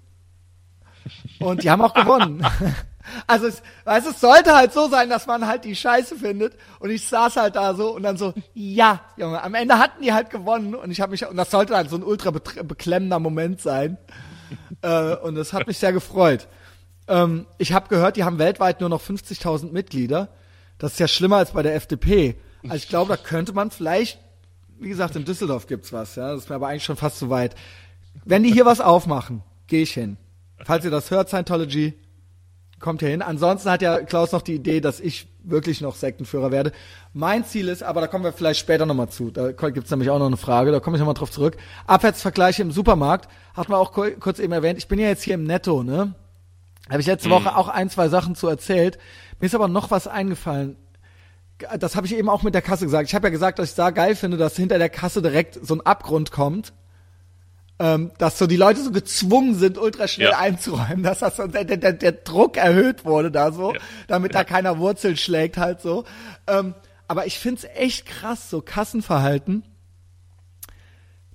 Und 1.40 1.64
die 1.64 1.70
haben 1.70 1.82
auch 1.82 1.94
gewonnen. 1.94 2.46
Also 3.28 3.46
es, 3.46 3.62
weißt, 3.84 4.08
es 4.08 4.20
sollte 4.20 4.56
halt 4.56 4.74
so 4.74 4.90
sein, 4.90 5.12
dass 5.12 5.28
man 5.28 5.46
halt 5.46 5.64
die 5.64 5.76
Scheiße 5.76 6.16
findet. 6.16 6.58
Und 6.80 6.90
ich 6.90 7.08
saß 7.08 7.36
halt 7.36 7.56
da 7.56 7.76
so 7.76 7.96
und 7.96 8.02
dann 8.02 8.18
so, 8.18 8.34
ja, 8.56 9.02
Junge, 9.16 9.44
am 9.44 9.54
Ende 9.54 9.78
hatten 9.78 10.02
die 10.02 10.12
halt 10.12 10.32
gewonnen. 10.32 10.74
Und 10.74 10.90
ich 10.90 11.02
habe 11.02 11.12
mich, 11.12 11.24
und 11.24 11.38
das 11.38 11.52
sollte 11.52 11.76
halt 11.76 11.92
so 11.92 11.98
ein 11.98 12.04
ultra 12.04 12.32
beklemmender 12.32 13.20
Moment 13.20 13.62
sein. 13.62 14.00
Äh, 14.82 15.16
und 15.16 15.36
das 15.36 15.54
hat 15.54 15.68
mich 15.68 15.78
sehr 15.78 15.94
gefreut. 15.94 16.48
Ähm, 17.08 17.46
ich 17.58 17.74
habe 17.74 17.88
gehört, 17.90 18.18
die 18.18 18.24
haben 18.24 18.40
weltweit 18.40 18.80
nur 18.82 18.90
noch 18.90 19.02
50.000 19.02 19.72
Mitglieder. 19.72 20.30
Das 20.78 20.94
ist 20.94 21.00
ja 21.00 21.08
schlimmer 21.08 21.38
als 21.38 21.52
bei 21.52 21.64
der 21.64 21.76
FDP. 21.76 22.36
Also 22.64 22.76
ich 22.76 22.90
glaube, 22.90 23.10
da 23.10 23.18
könnte 23.18 23.54
man 23.54 23.72
vielleicht, 23.72 24.20
wie 24.80 24.90
gesagt, 24.90 25.16
in 25.16 25.26
Düsseldorf 25.26 25.68
gibt's 25.68 25.94
was. 25.94 26.16
Ja, 26.16 26.32
das 26.32 26.44
ist 26.44 26.50
mir 26.50 26.56
aber 26.56 26.68
eigentlich 26.68 26.84
schon 26.84 26.98
fast 26.98 27.20
zu 27.20 27.30
weit. 27.30 27.56
Wenn 28.24 28.44
die 28.44 28.52
hier 28.52 28.66
was 28.66 28.82
aufmachen, 28.82 29.44
gehe 29.68 29.84
ich 29.84 29.94
hin. 29.94 30.18
Falls 30.64 30.86
ihr 30.86 30.92
das 30.92 31.12
hört, 31.12 31.30
Scientology, 31.30 31.94
kommt 32.80 33.02
hier 33.02 33.10
hin. 33.10 33.22
Ansonsten 33.22 33.70
hat 33.70 33.82
ja 33.82 34.00
Klaus 34.00 34.32
noch 34.32 34.42
die 34.42 34.56
Idee, 34.56 34.82
dass 34.82 35.00
ich 35.00 35.28
wirklich 35.50 35.82
noch 35.82 35.96
Sektenführer 35.96 36.52
werde. 36.52 36.72
Mein 37.14 37.46
Ziel 37.46 37.68
ist, 37.70 37.84
aber 37.84 38.02
da 38.02 38.08
kommen 38.08 38.24
wir 38.24 38.34
vielleicht 38.34 38.60
später 38.60 38.86
nochmal 38.86 39.10
zu. 39.10 39.32
Da 39.32 39.52
gibt's 39.52 39.92
nämlich 39.92 40.10
auch 40.10 40.20
noch 40.20 40.26
eine 40.28 40.38
Frage, 40.38 40.72
da 40.72 40.80
komme 40.80 40.98
ich 40.98 41.00
nochmal 41.00 41.14
drauf 41.16 41.32
zurück. 41.32 41.58
Abwärtsvergleiche 41.88 42.62
im 42.62 42.72
Supermarkt, 42.72 43.30
hatten 43.54 43.72
wir 43.72 43.78
auch 43.78 43.92
ku- 43.92 44.12
kurz 44.20 44.40
eben 44.40 44.54
erwähnt. 44.54 44.78
Ich 44.78 44.88
bin 44.88 45.00
ja 45.00 45.08
jetzt 45.08 45.24
hier 45.24 45.36
im 45.36 45.44
Netto, 45.44 45.84
ne? 45.84 46.14
Habe 46.90 47.02
ich 47.02 47.08
letzte 47.08 47.30
Woche 47.32 47.56
auch 47.56 47.68
ein, 47.68 47.90
zwei 47.90 48.10
Sachen 48.10 48.36
zu 48.36 48.48
erzählt. 48.48 49.00
Mir 49.40 49.48
ist 49.48 49.56
aber 49.56 49.68
noch 49.68 49.90
was 49.92 50.08
eingefallen. 50.08 50.76
Das 51.80 51.96
habe 51.96 52.06
ich 52.06 52.16
eben 52.16 52.30
auch 52.30 52.44
mit 52.44 52.54
der 52.54 52.62
Kasse 52.62 52.86
gesagt. 52.86 53.08
Ich 53.08 53.16
habe 53.16 53.28
ja 53.28 53.32
gesagt, 53.32 53.60
dass 53.60 53.70
ich 53.70 53.76
da 53.76 53.90
geil 53.90 54.16
finde, 54.16 54.38
dass 54.38 54.56
hinter 54.56 54.78
der 54.78 54.90
Kasse 54.90 55.22
direkt 55.22 55.58
so 55.66 55.74
ein 55.74 55.82
Abgrund 55.82 56.32
kommt. 56.32 56.74
Ähm, 57.78 58.12
dass 58.20 58.38
so 58.38 58.48
die 58.48 58.56
Leute 58.56 58.82
so 58.82 58.92
gezwungen 58.92 59.54
sind, 59.56 59.78
ultra 59.78 60.08
schnell 60.08 60.30
Ja. 60.30 60.40
einzuräumen, 60.40 61.04
dass 61.04 61.20
das 61.20 61.36
so, 61.36 61.46
der, 61.46 61.66
der, 61.66 61.92
der 61.92 62.12
Druck 62.14 62.56
erhöht 62.56 63.04
wurde 63.04 63.32
da 63.32 63.52
so, 63.52 63.74
Ja. 63.74 63.80
damit 64.08 64.34
da 64.34 64.46
keiner 64.46 64.78
Wurzeln 64.80 65.18
schlägt 65.18 65.58
halt 65.58 65.82
so. 65.82 66.06
Ähm, 66.48 66.74
aber 67.10 67.26
ich 67.26 67.38
find's 67.38 67.66
echt 67.76 68.06
krass, 68.06 68.50
so 68.50 68.62
Kassenverhalten, 68.62 69.64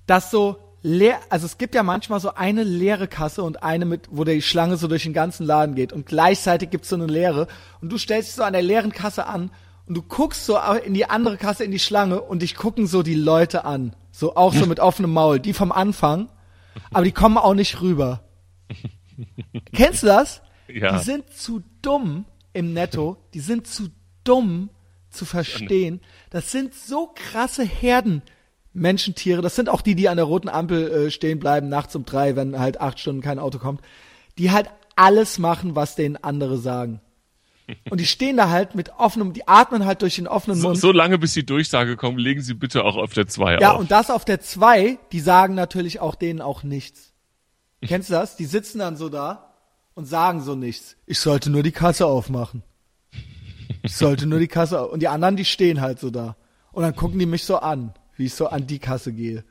dass 0.07 0.31
so 0.31 0.57
leer, 0.81 1.19
also 1.29 1.45
es 1.45 1.57
gibt 1.59 1.75
ja 1.75 1.83
manchmal 1.83 2.19
so 2.19 2.33
eine 2.33 2.63
leere 2.63 3.07
Kasse 3.07 3.43
und 3.43 3.61
eine 3.61 3.85
mit, 3.85 4.07
wo 4.09 4.23
die 4.23 4.41
Schlange 4.41 4.77
so 4.77 4.87
durch 4.87 5.03
den 5.03 5.13
ganzen 5.13 5.45
Laden 5.45 5.75
geht 5.75 5.93
und 5.93 6.07
gleichzeitig 6.07 6.71
gibt's 6.71 6.89
so 6.89 6.95
eine 6.95 7.05
leere 7.05 7.47
und 7.81 7.89
du 7.91 7.97
stellst 7.97 8.29
dich 8.29 8.35
so 8.35 8.43
an 8.43 8.53
der 8.53 8.63
leeren 8.63 8.91
Kasse 8.91 9.27
an 9.27 9.51
und 9.85 9.95
du 9.95 10.01
guckst 10.01 10.45
so 10.45 10.57
in 10.83 10.93
die 10.95 11.07
andere 11.09 11.37
Kasse 11.37 11.63
in 11.63 11.71
die 11.71 11.79
Schlange 11.79 12.19
und 12.21 12.41
dich 12.41 12.55
gucken 12.55 12.87
so 12.87 13.03
die 13.03 13.13
Leute 13.15 13.63
an, 13.63 13.95
so 14.21 14.35
auch 14.35 14.53
so 14.53 14.67
mit 14.67 14.79
offenem 14.79 15.11
Maul, 15.11 15.39
die 15.39 15.51
vom 15.51 15.71
Anfang, 15.71 16.29
aber 16.93 17.03
die 17.03 17.11
kommen 17.11 17.37
auch 17.37 17.55
nicht 17.55 17.81
rüber. 17.81 18.23
Kennst 19.73 20.03
du 20.03 20.07
das? 20.07 20.43
Ja. 20.67 20.97
Die 20.97 21.03
sind 21.03 21.33
zu 21.33 21.63
dumm 21.81 22.25
im 22.53 22.71
Netto, 22.71 23.17
die 23.33 23.39
sind 23.39 23.65
zu 23.65 23.87
dumm 24.23 24.69
zu 25.09 25.25
verstehen. 25.25 26.01
Das 26.29 26.51
sind 26.51 26.75
so 26.75 27.11
krasse 27.13 27.63
Herden 27.63 28.21
Menschentiere, 28.73 29.41
das 29.41 29.55
sind 29.55 29.67
auch 29.67 29.81
die, 29.81 29.95
die 29.95 30.07
an 30.07 30.17
der 30.17 30.25
roten 30.25 30.47
Ampel 30.47 30.91
äh, 30.91 31.11
stehen 31.11 31.39
bleiben, 31.39 31.67
nachts 31.67 31.95
um 31.95 32.05
drei, 32.05 32.35
wenn 32.35 32.57
halt 32.57 32.79
acht 32.79 32.99
Stunden 32.99 33.21
kein 33.21 33.39
Auto 33.39 33.57
kommt, 33.57 33.81
die 34.37 34.51
halt 34.51 34.69
alles 34.95 35.39
machen, 35.39 35.75
was 35.75 35.95
denen 35.95 36.15
andere 36.15 36.57
sagen. 36.57 37.01
Und 37.89 37.99
die 37.99 38.05
stehen 38.05 38.37
da 38.37 38.49
halt 38.49 38.75
mit 38.75 38.89
offenem, 38.97 39.33
die 39.33 39.47
atmen 39.47 39.85
halt 39.85 40.01
durch 40.01 40.15
den 40.15 40.27
offenen 40.27 40.57
So, 40.59 40.67
Mund. 40.69 40.79
so 40.79 40.91
lange, 40.91 41.17
bis 41.17 41.33
die 41.33 41.45
Durchsage 41.45 41.95
kommt, 41.97 42.19
legen 42.19 42.41
Sie 42.41 42.53
bitte 42.53 42.83
auch 42.83 42.95
auf 42.97 43.13
der 43.13 43.27
2 43.27 43.59
ja, 43.59 43.73
auf. 43.73 43.79
und 43.79 43.91
das 43.91 44.09
auf 44.09 44.25
der 44.25 44.39
zwei, 44.41 44.97
die 45.11 45.19
sagen 45.19 45.55
natürlich 45.55 45.99
auch 45.99 46.15
denen 46.15 46.41
auch 46.41 46.63
nichts. 46.63 47.13
Kennst 47.83 48.09
du 48.09 48.13
das? 48.13 48.35
Die 48.35 48.45
sitzen 48.45 48.79
dann 48.79 48.95
so 48.95 49.09
da 49.09 49.53
und 49.95 50.05
sagen 50.05 50.41
so 50.41 50.55
nichts. 50.55 50.95
Ich 51.05 51.19
sollte 51.19 51.49
nur 51.49 51.63
die 51.63 51.71
Kasse 51.71 52.05
aufmachen. 52.05 52.63
Ich 53.83 53.95
sollte 53.95 54.27
nur 54.27 54.39
die 54.39 54.47
Kasse 54.47 54.79
auf. 54.79 54.91
Und 54.91 54.99
die 55.01 55.07
anderen, 55.07 55.35
die 55.35 55.45
stehen 55.45 55.81
halt 55.81 55.99
so 55.99 56.11
da. 56.11 56.35
Und 56.71 56.83
dann 56.83 56.95
gucken 56.95 57.17
die 57.19 57.25
mich 57.25 57.43
so 57.45 57.57
an, 57.57 57.93
wie 58.15 58.25
ich 58.25 58.33
so 58.35 58.47
an 58.47 58.67
die 58.67 58.79
Kasse 58.79 59.11
gehe. 59.13 59.43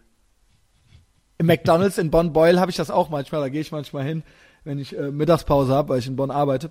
Im 1.38 1.46
McDonalds 1.46 1.98
in 1.98 2.10
Bonn-Beuel 2.10 2.60
habe 2.60 2.70
ich 2.70 2.76
das 2.76 2.90
auch 2.90 3.08
manchmal. 3.08 3.40
Da 3.40 3.48
gehe 3.48 3.60
ich 3.62 3.72
manchmal 3.72 4.04
hin, 4.04 4.22
wenn 4.62 4.78
ich 4.78 4.96
äh, 4.96 5.10
Mittagspause 5.10 5.72
habe, 5.74 5.88
weil 5.88 5.98
ich 5.98 6.06
in 6.06 6.16
Bonn 6.16 6.30
arbeite. 6.30 6.70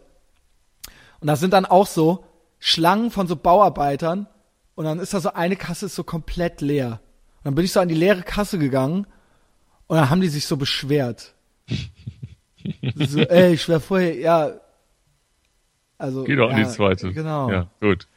Und 1.22 1.28
da 1.28 1.36
sind 1.36 1.54
dann 1.54 1.66
auch 1.66 1.88
so 1.88 2.26
Schlangen 2.60 3.12
von 3.12 3.28
so 3.28 3.36
Bauarbeitern. 3.36 4.28
Und 4.76 4.86
dann 4.86 5.00
ist 5.00 5.14
da 5.14 5.20
so 5.20 5.34
eine 5.34 5.56
Kasse 5.56 5.88
ist 5.88 5.96
so 5.96 6.04
komplett 6.04 6.62
leer. 6.62 7.02
Und 7.40 7.46
dann 7.46 7.56
bin 7.56 7.66
ich 7.66 7.72
so 7.72 7.80
an 7.80 7.90
die 7.90 7.96
leere 7.96 8.22
Kasse 8.22 8.58
gegangen. 8.58 9.08
Und 9.88 9.98
dann 9.98 10.10
haben 10.10 10.22
die 10.22 10.30
sich 10.30 10.46
so 10.46 10.56
beschwert. 10.56 11.34
so, 12.96 13.20
ey, 13.20 13.54
ich 13.54 13.68
wäre 13.68 13.80
vorher, 13.80 14.16
ja. 14.16 14.52
Also, 15.98 16.24
Geh 16.24 16.36
doch 16.36 16.50
ja, 16.50 16.58
in 16.58 16.64
die 16.64 16.70
zweite. 16.70 17.12
Genau. 17.12 17.52
Ja, 17.52 17.68
gut. 17.82 18.08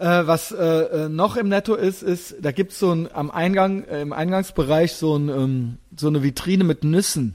Äh, 0.00 0.26
was 0.26 0.50
äh, 0.50 0.64
äh, 0.64 1.08
noch 1.10 1.36
im 1.36 1.48
Netto 1.48 1.74
ist, 1.74 2.02
ist, 2.02 2.36
da 2.40 2.52
gibt's 2.52 2.78
so 2.78 2.90
ein 2.90 3.12
am 3.12 3.30
Eingang, 3.30 3.84
äh, 3.84 4.00
im 4.00 4.14
Eingangsbereich 4.14 4.94
so 4.94 5.14
ein 5.14 5.28
ähm, 5.28 5.78
so 5.94 6.08
eine 6.08 6.22
Vitrine 6.22 6.64
mit 6.64 6.84
Nüssen. 6.84 7.34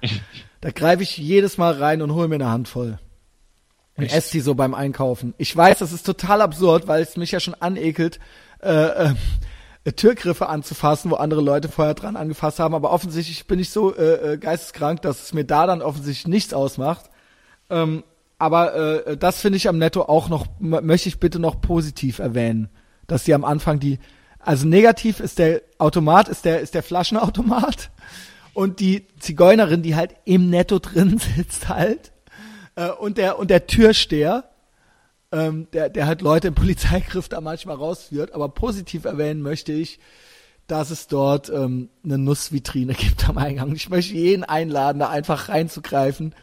da 0.60 0.70
greife 0.70 1.02
ich 1.02 1.16
jedes 1.16 1.58
Mal 1.58 1.72
rein 1.72 2.02
und 2.02 2.12
hole 2.12 2.28
mir 2.28 2.36
eine 2.36 2.50
Handvoll. 2.50 3.00
Und 3.96 4.12
esse 4.12 4.32
die 4.32 4.40
so 4.40 4.54
beim 4.54 4.74
Einkaufen. 4.74 5.34
Ich 5.38 5.56
weiß, 5.56 5.78
das 5.78 5.92
ist 5.92 6.04
total 6.04 6.40
absurd, 6.40 6.88
weil 6.88 7.02
es 7.02 7.16
mich 7.16 7.30
ja 7.30 7.40
schon 7.40 7.54
anekelt, 7.54 8.18
äh, 8.60 9.10
äh, 9.10 9.92
Türgriffe 9.92 10.48
anzufassen, 10.48 11.10
wo 11.10 11.16
andere 11.16 11.40
Leute 11.40 11.68
vorher 11.68 11.94
dran 11.94 12.16
angefasst 12.16 12.58
haben. 12.58 12.74
Aber 12.74 12.90
offensichtlich 12.90 13.46
bin 13.46 13.60
ich 13.60 13.70
so 13.70 13.94
äh, 13.94 14.32
äh, 14.32 14.38
geisteskrank, 14.38 15.02
dass 15.02 15.22
es 15.22 15.32
mir 15.32 15.44
da 15.44 15.66
dann 15.66 15.82
offensichtlich 15.82 16.26
nichts 16.26 16.54
ausmacht. 16.54 17.10
Ähm, 17.70 18.02
aber 18.38 19.06
äh, 19.06 19.16
das 19.16 19.40
finde 19.40 19.58
ich 19.58 19.68
am 19.68 19.78
Netto 19.78 20.02
auch 20.02 20.28
noch, 20.28 20.46
möchte 20.58 21.08
ich 21.08 21.20
bitte 21.20 21.38
noch 21.38 21.60
positiv 21.60 22.18
erwähnen, 22.18 22.68
dass 23.06 23.24
die 23.24 23.34
am 23.34 23.44
Anfang 23.44 23.78
die, 23.78 24.00
also 24.40 24.66
negativ 24.66 25.20
ist 25.20 25.38
der 25.38 25.62
Automat, 25.78 26.28
ist 26.28 26.44
der, 26.44 26.60
ist 26.60 26.74
der 26.74 26.82
Flaschenautomat 26.82 27.90
und 28.54 28.80
die 28.80 29.06
Zigeunerin, 29.20 29.82
die 29.82 29.94
halt 29.94 30.16
im 30.24 30.50
Netto 30.50 30.78
drin 30.80 31.18
sitzt 31.36 31.68
halt 31.68 32.10
äh, 32.76 32.90
und 32.90 33.18
der 33.18 33.38
und 33.38 33.50
der 33.50 33.66
Türsteher, 33.66 34.50
ähm, 35.32 35.68
der, 35.72 35.88
der 35.88 36.06
halt 36.06 36.22
Leute 36.22 36.48
im 36.48 36.54
Polizeigriff 36.54 37.28
da 37.28 37.40
manchmal 37.40 37.76
rausführt. 37.76 38.32
Aber 38.32 38.48
positiv 38.48 39.04
erwähnen 39.04 39.42
möchte 39.42 39.72
ich, 39.72 39.98
dass 40.66 40.90
es 40.90 41.08
dort 41.08 41.50
ähm, 41.50 41.90
eine 42.04 42.18
Nussvitrine 42.18 42.94
gibt 42.98 43.28
am 43.28 43.38
Eingang. 43.38 43.74
Ich 43.74 43.88
möchte 43.88 44.14
jeden 44.14 44.44
einladen, 44.44 44.98
da 44.98 45.10
einfach 45.10 45.48
reinzugreifen 45.48 46.34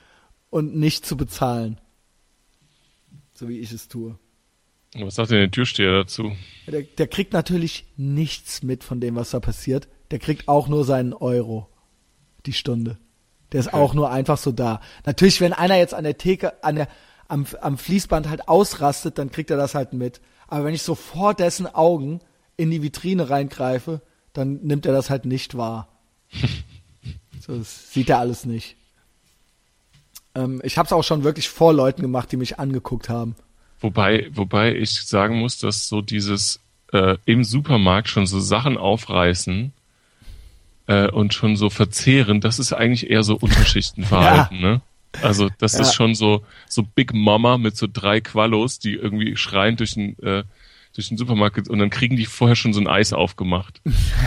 und 0.50 0.76
nicht 0.76 1.06
zu 1.06 1.18
bezahlen. 1.18 1.80
So 3.34 3.50
wie 3.50 3.60
ich 3.60 3.72
es 3.72 3.88
tue. 3.88 4.18
Was 4.94 5.16
sagt 5.16 5.32
denn 5.32 5.38
der 5.38 5.52
Türsteher 5.52 5.94
dazu? 5.94 6.34
Der, 6.68 6.82
der 6.84 7.08
kriegt 7.08 7.32
natürlich 7.32 7.86
nichts 7.96 8.62
mit 8.62 8.84
von 8.84 9.00
dem, 9.00 9.16
was 9.16 9.32
da 9.32 9.40
passiert. 9.40 9.88
Der 10.12 10.20
kriegt 10.20 10.50
auch 10.50 10.68
nur 10.68 10.84
seinen 10.84 11.14
Euro 11.14 11.70
die 12.46 12.54
Stunde. 12.54 12.98
Der 13.52 13.60
ist 13.60 13.68
Okay. 13.68 13.78
auch 13.78 13.94
nur 13.94 14.10
einfach 14.12 14.38
so 14.38 14.52
da. 14.52 14.80
Natürlich, 15.06 15.42
wenn 15.42 15.54
einer 15.54 15.76
jetzt 15.76 15.94
an 15.94 16.04
der 16.04 16.18
Theke, 16.18 16.64
an 16.64 16.76
der, 16.76 16.88
am, 17.28 17.46
am 17.62 17.78
Fließband 17.78 18.30
halt 18.30 18.48
ausrastet, 18.48 19.18
dann 19.18 19.32
kriegt 19.32 19.52
er 19.52 19.58
das 19.58 19.76
halt 19.76 19.94
mit. 19.94 20.22
Aber 20.48 20.66
wenn 20.66 20.74
ich 20.74 20.84
so 20.84 20.96
vor 20.96 21.34
dessen 21.34 21.68
Augen 21.68 22.20
in 22.58 22.72
die 22.72 22.82
Vitrine 22.82 23.30
reingreife, 23.30 24.02
dann 24.34 24.60
nimmt 24.64 24.86
er 24.86 24.94
das 24.94 25.10
halt 25.10 25.26
nicht 25.26 25.58
wahr. 25.58 25.88
so, 27.46 27.58
das 27.58 27.92
sieht 27.92 28.10
er 28.10 28.20
alles 28.20 28.46
nicht. 28.46 28.76
Ähm, 30.36 30.62
ich 30.64 30.78
habe 30.78 30.86
es 30.86 30.94
auch 30.94 31.04
schon 31.04 31.24
wirklich 31.24 31.50
vor 31.50 31.74
Leuten 31.74 32.02
gemacht, 32.02 32.32
die 32.32 32.38
mich 32.38 32.60
angeguckt 32.60 33.10
haben. 33.10 33.36
Wobei, 33.80 34.30
wobei 34.34 34.76
ich 34.76 35.02
sagen 35.02 35.40
muss, 35.40 35.58
dass 35.58 35.88
so 35.88 36.02
dieses 36.02 36.60
äh, 36.94 37.18
im 37.26 37.44
Supermarkt 37.44 38.10
schon 38.10 38.28
so 38.28 38.40
Sachen 38.40 38.78
aufreißen 38.78 39.74
äh, 40.88 41.08
und 41.10 41.34
schon 41.34 41.56
so 41.56 41.70
verzehren, 41.70 42.42
das 42.42 42.60
ist 42.60 42.74
eigentlich 42.74 43.10
eher 43.10 43.24
so 43.24 43.36
Unterschichtenverhalten, 43.36 44.60
ne? 44.60 44.82
Also 45.22 45.50
das 45.60 45.74
Ja. 45.74 45.82
ist 45.82 45.94
schon 45.94 46.16
so 46.16 46.44
so 46.70 46.84
Big 46.84 47.14
Mama 47.14 47.58
mit 47.58 47.76
so 47.76 47.88
drei 47.92 48.22
Quallos, 48.22 48.80
die 48.80 48.94
irgendwie 48.94 49.36
schreien 49.36 49.76
durch 49.76 49.94
den 49.96 50.18
äh, 50.20 50.44
durch 50.96 51.08
den 51.10 51.18
Supermarkt 51.18 51.70
und 51.70 51.80
dann 51.80 51.90
kriegen 51.90 52.16
die 52.18 52.26
vorher 52.26 52.56
schon 52.56 52.74
so 52.74 52.80
ein 52.82 52.88
Eis 52.88 53.12
aufgemacht 53.14 53.82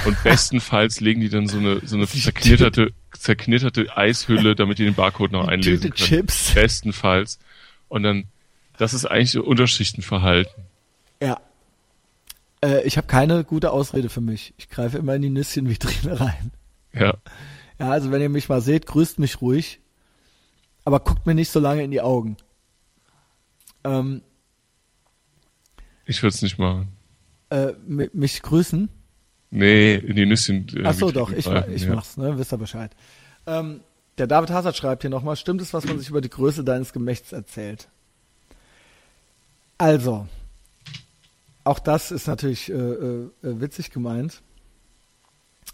und 0.06 0.22
bestenfalls 0.24 1.00
legen 1.00 1.20
die 1.20 1.28
dann 1.30 1.46
so 1.46 1.58
eine 1.58 1.80
so 1.86 1.96
eine 1.96 2.06
zerknitterte 2.06 2.92
zerknitterte 3.12 3.96
Eishülle, 3.96 4.54
damit 4.54 4.78
die 4.78 4.84
den 4.84 4.94
Barcode 4.94 5.32
noch 5.32 5.46
einlesen 5.48 5.90
können. 5.90 5.94
Chips. 6.08 6.52
Bestenfalls 6.54 7.38
und 7.88 8.02
dann 8.02 8.24
das 8.76 8.92
ist 8.92 9.06
eigentlich 9.06 9.30
so 9.30 9.42
Unterschichtenverhalten. 9.42 10.64
Ja. 11.22 11.40
Äh, 12.64 12.82
ich 12.86 12.96
habe 12.96 13.06
keine 13.06 13.44
gute 13.44 13.70
Ausrede 13.72 14.08
für 14.08 14.20
mich. 14.20 14.54
Ich 14.56 14.68
greife 14.70 14.96
immer 14.98 15.14
in 15.14 15.22
die 15.22 15.30
Nüsschenvitrine 15.30 16.18
rein. 16.20 16.50
Ja. 16.92 17.14
Ja, 17.78 17.90
also 17.90 18.10
wenn 18.12 18.22
ihr 18.22 18.28
mich 18.28 18.48
mal 18.48 18.60
seht, 18.60 18.86
grüßt 18.86 19.18
mich 19.18 19.40
ruhig. 19.40 19.80
Aber 20.84 21.00
guckt 21.00 21.26
mir 21.26 21.34
nicht 21.34 21.50
so 21.50 21.60
lange 21.60 21.82
in 21.82 21.90
die 21.90 22.00
Augen. 22.00 22.36
Ähm, 23.84 24.22
Ich 26.06 26.22
würde 26.22 26.34
es 26.34 26.42
nicht 26.42 26.58
machen. 26.58 26.88
äh, 27.50 27.72
mi- 27.86 28.10
mich 28.12 28.42
grüßen? 28.42 28.88
Nee, 29.50 29.94
in 29.96 30.16
die 30.16 30.26
Nüsschen. 30.26 30.66
äh, 30.76 30.82
Ach 30.84 30.94
so, 30.94 31.10
doch, 31.10 31.30
ich, 31.30 31.46
ich 31.46 31.82
ja. 31.84 31.94
mach's, 31.94 32.16
ne? 32.16 32.36
Wisst 32.38 32.52
ihr 32.52 32.58
Bescheid. 32.58 32.90
Ähm, 33.46 33.80
der 34.18 34.26
David 34.26 34.50
Hazard 34.50 34.76
schreibt 34.76 35.02
hier 35.02 35.10
nochmal, 35.10 35.36
stimmt 35.36 35.60
es, 35.60 35.72
was 35.74 35.84
man 35.86 35.98
sich 35.98 36.08
über 36.08 36.20
die 36.20 36.30
Größe 36.30 36.64
deines 36.64 36.92
Gemächts 36.92 37.32
erzählt? 37.32 37.88
Also, 39.78 40.26
auch 41.64 41.78
das 41.78 42.10
ist 42.10 42.26
natürlich 42.26 42.70
äh, 42.70 42.74
äh, 42.74 43.24
äh, 43.42 43.60
witzig 43.60 43.90
gemeint. 43.90 44.42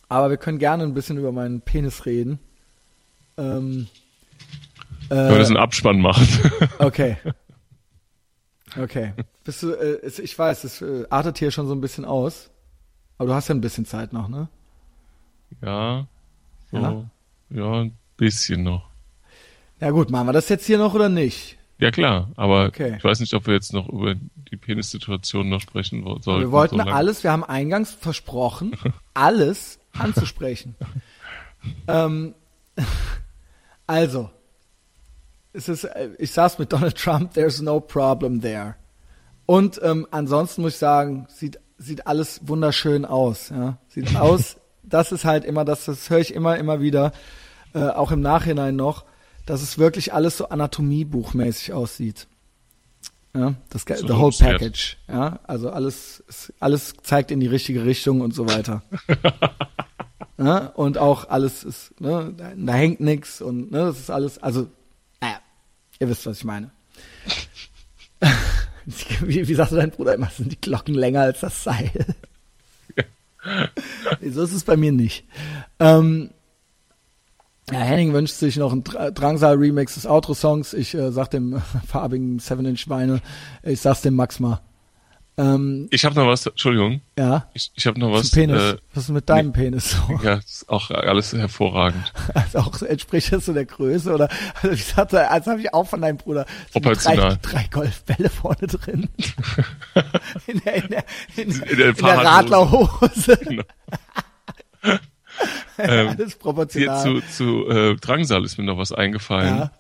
Aber 0.09 0.31
wir 0.31 0.37
können 0.37 0.59
gerne 0.59 0.85
ein 0.85 0.95
bisschen 0.95 1.19
über 1.19 1.33
meinen 1.33 1.61
Penis 1.61 2.07
reden. 2.07 2.39
Ähm, 3.37 3.89
Können 5.09 5.29
wir 5.29 5.37
äh, 5.37 5.39
das 5.39 5.49
einen 5.49 5.57
Abspann 5.57 6.01
machen? 6.01 6.27
Okay. 6.79 7.17
Okay. 8.79 9.13
Bist 9.45 9.63
du, 9.65 9.73
äh, 9.73 10.07
ich 10.07 10.39
weiß, 10.39 10.63
es 10.65 10.81
äh, 10.81 11.05
artet 11.11 11.39
hier 11.39 11.51
schon 11.51 11.67
so 11.67 11.75
ein 11.75 11.81
bisschen 11.81 12.05
aus. 12.05 12.51
Aber 13.19 13.29
du 13.29 13.35
hast 13.35 13.49
ja 13.49 13.55
ein 13.55 13.61
bisschen 13.61 13.85
Zeit 13.85 14.13
noch, 14.13 14.29
ne? 14.29 14.49
ja. 15.63 16.07
So, 16.71 16.77
Ja? 16.77 17.11
ja. 17.51 17.73
ein 17.83 17.99
bisschen 18.17 18.63
noch. 18.63 18.89
Ja 19.81 19.91
gut, 19.91 20.11
machen 20.11 20.29
wir 20.29 20.33
das 20.33 20.49
jetzt 20.49 20.67
hier 20.67 20.79
noch 20.79 20.95
oder 20.95 21.09
nicht? 21.09 21.59
Ja 21.81 21.91
klar, 21.91 22.31
aber 22.37 22.67
Okay. 22.67 22.95
ich 22.99 23.05
weiß 23.05 23.21
nicht, 23.21 23.35
ob 23.35 23.47
wir 23.47 23.55
jetzt 23.55 23.73
noch 23.73 23.89
über 23.89 24.15
die 24.15 24.57
Penissituation 24.57 25.49
noch 25.49 25.61
sprechen 25.61 26.03
sollten. 26.05 26.41
Wir 26.41 26.51
wollten 26.53 26.77
so 26.77 26.83
alles, 26.83 27.25
wir 27.25 27.33
haben 27.33 27.45
eingangs 27.45 27.93
versprochen, 27.93 28.77
alles 29.15 29.79
anzusprechen. 29.99 30.75
ähm, 31.89 32.35
also, 33.87 34.31
es 35.53 35.69
ist, 35.69 35.85
äh, 35.85 36.11
ich 36.19 36.33
saß 36.33 36.59
mit 36.59 36.73
Donald 36.73 36.97
Trump, 36.97 37.35
there's 37.35 37.61
no 37.61 37.81
problem 37.81 38.41
there. 38.41 38.77
Und 39.47 39.81
ähm, 39.83 40.07
ansonsten 40.11 40.63
muss 40.63 40.75
ich 40.75 40.79
sagen, 40.79 41.27
sieht, 41.29 41.59
sieht 41.77 42.07
alles 42.07 42.47
wunderschön 42.47 43.05
aus. 43.05 43.49
Ja? 43.51 43.79
Sieht 43.89 44.15
aus, 44.21 44.57
das 44.83 45.13
ist 45.13 45.25
halt 45.25 45.45
immer, 45.45 45.65
das, 45.65 45.87
das 45.87 46.09
höre 46.09 46.21
ich 46.21 46.35
immer, 46.35 46.57
immer 46.57 46.81
wieder, 46.81 47.13
äh, 47.75 47.81
auch 47.81 48.13
im 48.13 48.21
Nachhinein 48.21 48.77
noch, 48.77 49.05
dass 49.47 49.63
es 49.63 49.79
wirklich 49.79 50.13
alles 50.13 50.37
so 50.37 50.49
anatomiebuchmäßig 50.49 51.73
aussieht. 51.73 52.27
Ja, 53.35 53.55
das 53.71 53.83
So 53.83 54.07
the 54.09 54.13
whole 54.15 54.33
package. 54.37 54.97
Ja, 55.09 55.39
also 55.45 55.71
alles, 55.71 56.25
es- 56.29 56.53
alles 56.59 56.95
zeigt 57.03 57.31
in 57.31 57.39
die 57.41 57.47
richtige 57.47 57.85
Richtung 57.85 58.21
und 58.21 58.35
so 58.35 58.49
weiter. 58.49 58.83
Ne? 60.37 60.71
Und 60.73 60.97
auch 60.97 61.29
alles 61.29 61.65
ist, 61.65 62.01
ne? 62.01 62.33
da, 62.35 62.53
da 62.57 62.73
hängt 62.73 62.99
nix 63.01 63.43
und 63.43 63.71
ne, 63.71 63.81
das 63.81 63.99
ist 63.99 64.11
alles, 64.11 64.39
also, 64.39 64.69
naja, 65.21 65.39
ihr 65.99 66.09
wisst, 66.09 66.25
was 66.25 66.39
ich 66.39 66.45
meine. 66.45 66.71
wie, 69.21 69.47
wie 69.47 69.55
sagte 69.55 69.77
dein 69.77 69.91
Bruder 69.91 70.15
immer, 70.15 70.31
sind 70.31 70.51
die 70.51 70.59
Glocken 70.61 70.95
länger 70.95 71.21
als 71.21 71.41
das 71.41 71.63
Seil? 71.63 71.91
so 74.33 74.43
ist 74.43 74.53
es 74.55 74.65
bei 74.65 74.79
mir 74.79 74.93
nicht. 74.93 75.25
Ähm, 75.79 76.31
ja, 77.73 77.79
Henning 77.79 78.13
wünscht 78.13 78.35
sich 78.35 78.57
noch 78.57 78.73
ein 78.73 78.85
Drangsal-Remix 78.85 79.95
des 79.95 80.07
Outro-Songs. 80.07 80.75
Ich 80.75 80.95
äh, 80.95 81.13
sag 81.13 81.31
dem 81.31 81.61
farbigen 81.87 82.39
7-Inch-Weine, 82.39 83.21
ich 83.63 83.81
sag's 83.81 84.03
dem 84.03 84.15
Max 84.15 84.41
mal. 84.41 84.61
Ähm, 85.41 85.89
ich 85.91 86.05
habe 86.05 86.15
noch 86.17 86.27
was, 86.27 86.45
Entschuldigung. 86.45 87.01
Ja. 87.19 87.49
Ich, 87.55 87.71
ich 87.75 87.87
habe 87.87 87.99
noch 87.99 88.13
was. 88.13 88.31
Penis. 88.31 88.61
Äh, 88.61 88.77
was 88.93 89.05
ist 89.05 89.11
mit 89.11 89.29
deinem 89.29 89.49
nee, 89.49 89.53
Penis 89.53 89.93
so? 89.93 90.21
Ja, 90.23 90.35
ist 90.35 90.69
auch 90.69 90.91
alles 90.91 91.33
hervorragend. 91.33 92.13
Also 92.35 92.59
auch 92.59 92.83
entspricht 92.83 93.33
das 93.33 93.47
so 93.47 93.53
der 93.53 93.65
Größe 93.65 94.13
oder 94.13 94.29
also 94.55 94.71
ich 94.71 94.85
sagte, 94.85 95.31
als 95.31 95.47
habe 95.47 95.61
ich 95.61 95.73
auch 95.73 95.87
von 95.87 96.03
deinem 96.03 96.17
Bruder 96.17 96.47
drei, 96.75 97.37
drei 97.43 97.69
Golfbälle 97.71 98.29
vorne 98.29 98.67
drin. 98.67 99.09
in 100.47 100.61
der, 100.61 100.75
in 100.75 100.89
der, 100.89 101.05
in, 101.37 101.51
in 101.51 101.77
der, 101.77 101.89
in 101.89 101.95
der 101.97 102.19
Radlerhose. 102.19 103.39
Genau. 103.43 103.63
ähm, 105.79 106.09
Alles 106.09 106.37
proportional. 106.37 107.03
Hier 107.03 107.23
zu, 107.23 107.27
zu 107.29 107.69
äh, 107.69 107.97
Drangsal 107.97 108.45
ist 108.45 108.59
mir 108.59 108.65
noch 108.65 108.79
was 108.79 108.93
eingefallen, 108.93 109.57
ja. 109.59 109.73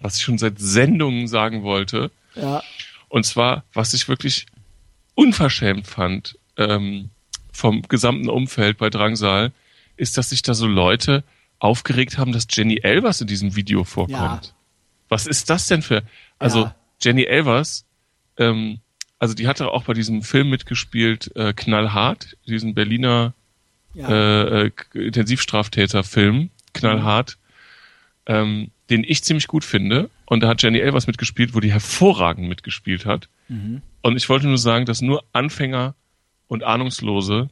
was 0.00 0.16
ich 0.16 0.22
schon 0.22 0.38
seit 0.38 0.58
Sendungen 0.58 1.28
sagen 1.28 1.62
wollte. 1.62 2.10
Ja. 2.34 2.62
Und 3.08 3.24
zwar, 3.24 3.64
was 3.72 3.94
ich 3.94 4.08
wirklich 4.08 4.46
unverschämt 5.14 5.86
fand 5.86 6.38
ähm, 6.56 7.10
vom 7.52 7.82
gesamten 7.82 8.28
Umfeld 8.28 8.78
bei 8.78 8.90
Drangsal, 8.90 9.52
ist, 9.96 10.16
dass 10.16 10.30
sich 10.30 10.42
da 10.42 10.54
so 10.54 10.66
Leute 10.66 11.22
aufgeregt 11.58 12.18
haben, 12.18 12.32
dass 12.32 12.46
Jenny 12.50 12.80
Elvers 12.82 13.20
in 13.20 13.26
diesem 13.26 13.54
Video 13.54 13.84
vorkommt. 13.84 14.46
Ja. 14.46 14.52
Was 15.08 15.26
ist 15.26 15.50
das 15.50 15.66
denn 15.66 15.82
für? 15.82 16.02
Also 16.38 16.64
ja. 16.64 16.74
Jenny 17.00 17.24
Elvers, 17.24 17.84
ähm, 18.38 18.80
also 19.18 19.34
die 19.34 19.46
hatte 19.46 19.70
auch 19.70 19.84
bei 19.84 19.92
diesem 19.92 20.22
Film 20.22 20.50
mitgespielt, 20.50 21.30
äh, 21.36 21.52
Knallhart, 21.52 22.36
diesen 22.46 22.74
Berliner 22.74 23.34
ja. 23.94 24.08
äh, 24.08 24.66
äh, 24.66 24.70
Intensivstraftäter-Film, 24.94 26.50
Knallhart, 26.72 27.38
ähm, 28.26 28.70
den 28.90 29.04
ich 29.04 29.24
ziemlich 29.24 29.46
gut 29.46 29.64
finde. 29.64 30.10
Und 30.26 30.42
da 30.42 30.48
hat 30.48 30.62
Jenny 30.62 30.78
Elvers 30.78 31.06
mitgespielt, 31.06 31.54
wo 31.54 31.60
die 31.60 31.72
hervorragend 31.72 32.48
mitgespielt 32.48 33.06
hat. 33.06 33.28
Mhm. 33.48 33.82
Und 34.02 34.16
ich 34.16 34.28
wollte 34.28 34.46
nur 34.46 34.58
sagen, 34.58 34.86
dass 34.86 35.02
nur 35.02 35.24
Anfänger 35.32 35.94
und 36.48 36.64
Ahnungslose 36.64 37.50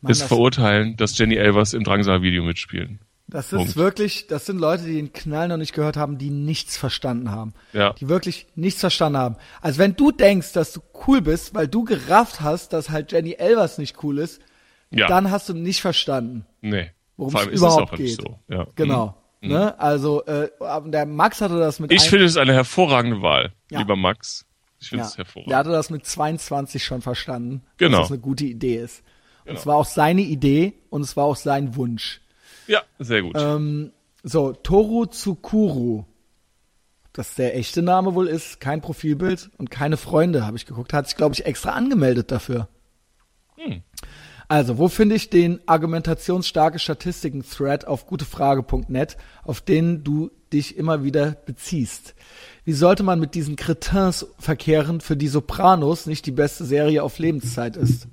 Mann, 0.00 0.12
es 0.12 0.20
das 0.20 0.28
verurteilen, 0.28 0.96
dass 0.96 1.16
Jenny 1.18 1.36
Elvers 1.36 1.74
im 1.74 1.84
Drangsal-Video 1.84 2.44
mitspielen. 2.44 3.00
Das 3.30 3.52
ist 3.52 3.58
Punkt. 3.58 3.76
wirklich, 3.76 4.26
das 4.26 4.46
sind 4.46 4.58
Leute, 4.58 4.84
die 4.84 4.94
den 4.94 5.12
Knall 5.12 5.48
noch 5.48 5.58
nicht 5.58 5.74
gehört 5.74 5.98
haben, 5.98 6.16
die 6.16 6.30
nichts 6.30 6.78
verstanden 6.78 7.30
haben. 7.30 7.52
Ja. 7.74 7.92
Die 7.92 8.08
wirklich 8.08 8.46
nichts 8.54 8.80
verstanden 8.80 9.18
haben. 9.18 9.36
Also 9.60 9.78
wenn 9.78 9.94
du 9.96 10.12
denkst, 10.12 10.52
dass 10.54 10.72
du 10.72 10.80
cool 11.06 11.20
bist, 11.20 11.54
weil 11.54 11.68
du 11.68 11.84
gerafft 11.84 12.40
hast, 12.40 12.72
dass 12.72 12.88
halt 12.88 13.12
Jenny 13.12 13.32
Elvers 13.32 13.76
nicht 13.76 14.02
cool 14.02 14.18
ist, 14.18 14.40
ja. 14.90 15.06
dann 15.06 15.30
hast 15.30 15.48
du 15.48 15.54
nicht 15.54 15.80
verstanden. 15.80 16.46
Nee. 16.60 16.90
Worum 17.16 17.34
es 17.34 17.46
überhaupt 17.46 17.96
geht. 17.96 18.20
So. 18.20 18.38
Ja. 18.48 18.66
Genau. 18.74 19.16
Mhm. 19.40 19.48
Ne? 19.48 19.78
Also 19.78 20.24
äh, 20.24 20.50
der 20.86 21.06
Max 21.06 21.40
hatte 21.40 21.58
das 21.58 21.80
mit. 21.80 21.92
Ich 21.92 22.08
finde 22.08 22.24
es 22.24 22.36
eine 22.36 22.54
hervorragende 22.54 23.22
Wahl, 23.22 23.52
ja. 23.70 23.80
lieber 23.80 23.96
Max. 23.96 24.46
Ich 24.80 24.90
finde 24.90 25.04
es 25.04 25.12
ja. 25.12 25.18
hervorragend. 25.18 25.50
Der 25.50 25.58
hatte 25.58 25.70
das 25.70 25.90
mit 25.90 26.06
22 26.06 26.84
schon 26.84 27.02
verstanden, 27.02 27.62
genau. 27.76 27.98
dass 27.98 28.08
das 28.08 28.12
eine 28.12 28.20
gute 28.20 28.44
Idee 28.44 28.76
ist. 28.76 29.02
Genau. 29.44 29.52
Und 29.52 29.58
es 29.58 29.66
war 29.66 29.76
auch 29.76 29.84
seine 29.84 30.22
Idee 30.22 30.74
und 30.90 31.02
es 31.02 31.16
war 31.16 31.24
auch 31.24 31.36
sein 31.36 31.74
Wunsch. 31.76 32.20
Ja, 32.66 32.82
sehr 32.98 33.22
gut. 33.22 33.34
Ähm, 33.36 33.92
so, 34.22 34.52
Toru 34.52 35.06
Tsukuru. 35.06 36.04
Dass 37.12 37.34
der 37.34 37.56
echte 37.56 37.82
Name 37.82 38.14
wohl 38.14 38.28
ist, 38.28 38.60
kein 38.60 38.80
Profilbild 38.80 39.50
und 39.58 39.72
keine 39.72 39.96
Freunde, 39.96 40.46
habe 40.46 40.56
ich 40.56 40.66
geguckt. 40.66 40.92
Hat 40.92 41.08
sich, 41.08 41.16
glaube 41.16 41.34
ich, 41.34 41.46
extra 41.46 41.70
angemeldet 41.70 42.30
dafür. 42.30 42.68
Hm. 43.56 43.82
Also, 44.48 44.78
wo 44.78 44.88
finde 44.88 45.14
ich 45.14 45.28
den 45.28 45.60
argumentationsstarke 45.66 46.78
Statistiken-Thread 46.78 47.86
auf 47.86 48.06
gutefrage.net, 48.06 49.18
auf 49.44 49.60
den 49.60 50.02
du 50.02 50.30
dich 50.54 50.78
immer 50.78 51.04
wieder 51.04 51.32
beziehst? 51.44 52.14
Wie 52.64 52.72
sollte 52.72 53.02
man 53.02 53.20
mit 53.20 53.34
diesen 53.34 53.56
Cretins 53.56 54.26
verkehren, 54.38 55.02
für 55.02 55.18
die 55.18 55.28
Sopranos 55.28 56.06
nicht 56.06 56.24
die 56.24 56.32
beste 56.32 56.64
Serie 56.64 57.02
auf 57.02 57.18
Lebenszeit 57.18 57.76
ist? 57.76 58.08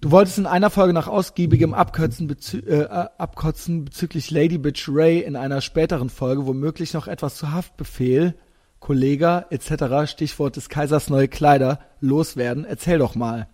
Du 0.00 0.10
wolltest 0.12 0.38
in 0.38 0.46
einer 0.46 0.70
Folge 0.70 0.94
nach 0.94 1.08
ausgiebigem 1.08 1.74
Abkürzen, 1.74 2.26
bezü 2.26 2.60
äh, 2.60 2.84
Abkotzen 2.84 3.84
bezüglich 3.84 4.30
Lady 4.30 4.56
Bitch 4.56 4.88
Ray 4.88 5.20
in 5.20 5.36
einer 5.36 5.60
späteren 5.60 6.08
Folge 6.08 6.46
womöglich 6.46 6.94
noch 6.94 7.06
etwas 7.06 7.34
zu 7.34 7.52
Haftbefehl, 7.52 8.34
Kollega 8.78 9.44
etc. 9.50 10.10
Stichwort 10.10 10.56
des 10.56 10.70
Kaisers 10.70 11.10
neue 11.10 11.28
Kleider 11.28 11.80
loswerden. 12.00 12.64
Erzähl 12.64 12.98
doch 12.98 13.14
mal 13.14 13.48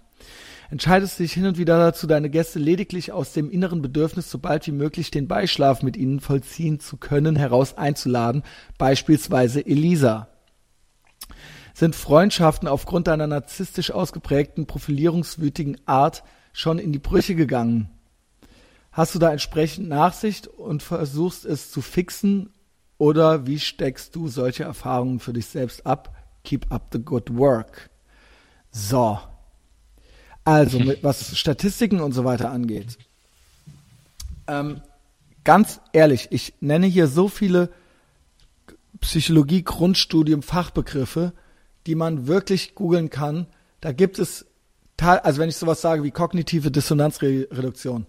entscheidest 0.74 1.20
du 1.20 1.22
dich 1.22 1.34
hin 1.34 1.46
und 1.46 1.56
wieder 1.56 1.78
dazu, 1.78 2.08
deine 2.08 2.28
Gäste 2.28 2.58
lediglich 2.58 3.12
aus 3.12 3.32
dem 3.32 3.48
inneren 3.48 3.80
Bedürfnis, 3.80 4.28
so 4.28 4.40
bald 4.40 4.66
wie 4.66 4.72
möglich 4.72 5.12
den 5.12 5.28
Beischlaf 5.28 5.84
mit 5.84 5.96
ihnen 5.96 6.18
vollziehen 6.18 6.80
zu 6.80 6.96
können, 6.96 7.36
heraus 7.36 7.78
einzuladen, 7.78 8.42
beispielsweise 8.76 9.64
Elisa. 9.64 10.26
Sind 11.74 11.94
Freundschaften 11.94 12.66
aufgrund 12.66 13.06
deiner 13.06 13.28
narzisstisch 13.28 13.92
ausgeprägten, 13.92 14.66
profilierungswütigen 14.66 15.76
Art 15.86 16.24
schon 16.52 16.80
in 16.80 16.90
die 16.90 16.98
Brüche 16.98 17.36
gegangen? 17.36 17.88
Hast 18.90 19.14
du 19.14 19.20
da 19.20 19.30
entsprechend 19.30 19.88
Nachsicht 19.88 20.48
und 20.48 20.82
versuchst 20.82 21.44
es 21.44 21.70
zu 21.70 21.82
fixen 21.82 22.50
oder 22.98 23.46
wie 23.46 23.60
steckst 23.60 24.16
du 24.16 24.26
solche 24.26 24.64
Erfahrungen 24.64 25.20
für 25.20 25.34
dich 25.34 25.46
selbst 25.46 25.86
ab? 25.86 26.16
Keep 26.42 26.72
up 26.72 26.88
the 26.92 26.98
good 26.98 27.32
work. 27.36 27.90
So, 28.72 29.20
also, 30.44 30.78
mit, 30.80 31.02
was 31.02 31.36
Statistiken 31.36 32.00
und 32.00 32.12
so 32.12 32.24
weiter 32.24 32.50
angeht. 32.50 32.98
Ähm, 34.46 34.82
ganz 35.44 35.80
ehrlich, 35.92 36.28
ich 36.30 36.54
nenne 36.60 36.86
hier 36.86 37.06
so 37.06 37.28
viele 37.28 37.70
Psychologie-Grundstudium-Fachbegriffe, 39.00 41.32
die 41.86 41.94
man 41.94 42.26
wirklich 42.26 42.74
googeln 42.74 43.08
kann. 43.10 43.46
Da 43.80 43.92
gibt 43.92 44.18
es, 44.18 44.46
also 44.98 45.40
wenn 45.40 45.48
ich 45.48 45.56
sowas 45.56 45.80
sage 45.80 46.02
wie 46.02 46.10
kognitive 46.10 46.70
Dissonanzreduktion, 46.70 48.06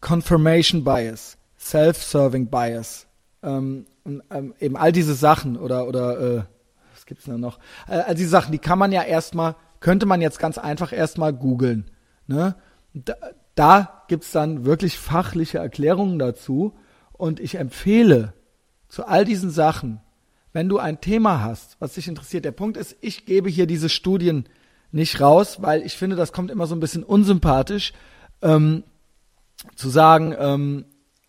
Confirmation 0.00 0.84
Bias, 0.84 1.38
Self-Serving 1.58 2.48
Bias, 2.48 3.06
ähm, 3.42 3.86
ähm, 4.04 4.54
eben 4.60 4.76
all 4.76 4.92
diese 4.92 5.14
Sachen 5.14 5.56
oder, 5.56 5.86
oder 5.86 6.20
äh, 6.20 6.42
was 6.92 7.06
gibt's 7.06 7.24
denn 7.24 7.40
noch? 7.40 7.58
Äh, 7.88 8.00
all 8.00 8.14
diese 8.14 8.28
Sachen, 8.28 8.52
die 8.52 8.58
kann 8.58 8.78
man 8.78 8.92
ja 8.92 9.02
erstmal 9.02 9.56
könnte 9.84 10.06
man 10.06 10.22
jetzt 10.22 10.38
ganz 10.38 10.56
einfach 10.56 10.94
erstmal 10.94 11.34
googeln. 11.34 11.90
Ne? 12.26 12.54
Da, 12.94 13.16
da 13.54 14.02
gibt's 14.08 14.32
dann 14.32 14.64
wirklich 14.64 14.96
fachliche 14.98 15.58
Erklärungen 15.58 16.18
dazu. 16.18 16.72
Und 17.12 17.38
ich 17.38 17.56
empfehle 17.56 18.32
zu 18.88 19.04
all 19.06 19.26
diesen 19.26 19.50
Sachen, 19.50 20.00
wenn 20.54 20.70
du 20.70 20.78
ein 20.78 21.02
Thema 21.02 21.42
hast, 21.42 21.76
was 21.80 21.92
dich 21.92 22.08
interessiert, 22.08 22.46
der 22.46 22.52
Punkt 22.52 22.78
ist, 22.78 22.96
ich 23.02 23.26
gebe 23.26 23.50
hier 23.50 23.66
diese 23.66 23.90
Studien 23.90 24.46
nicht 24.90 25.20
raus, 25.20 25.60
weil 25.60 25.82
ich 25.82 25.98
finde, 25.98 26.16
das 26.16 26.32
kommt 26.32 26.50
immer 26.50 26.66
so 26.66 26.74
ein 26.74 26.80
bisschen 26.80 27.02
unsympathisch, 27.04 27.92
ähm, 28.40 28.84
zu 29.76 29.90
sagen, 29.90 30.34
ähm, 30.38 30.86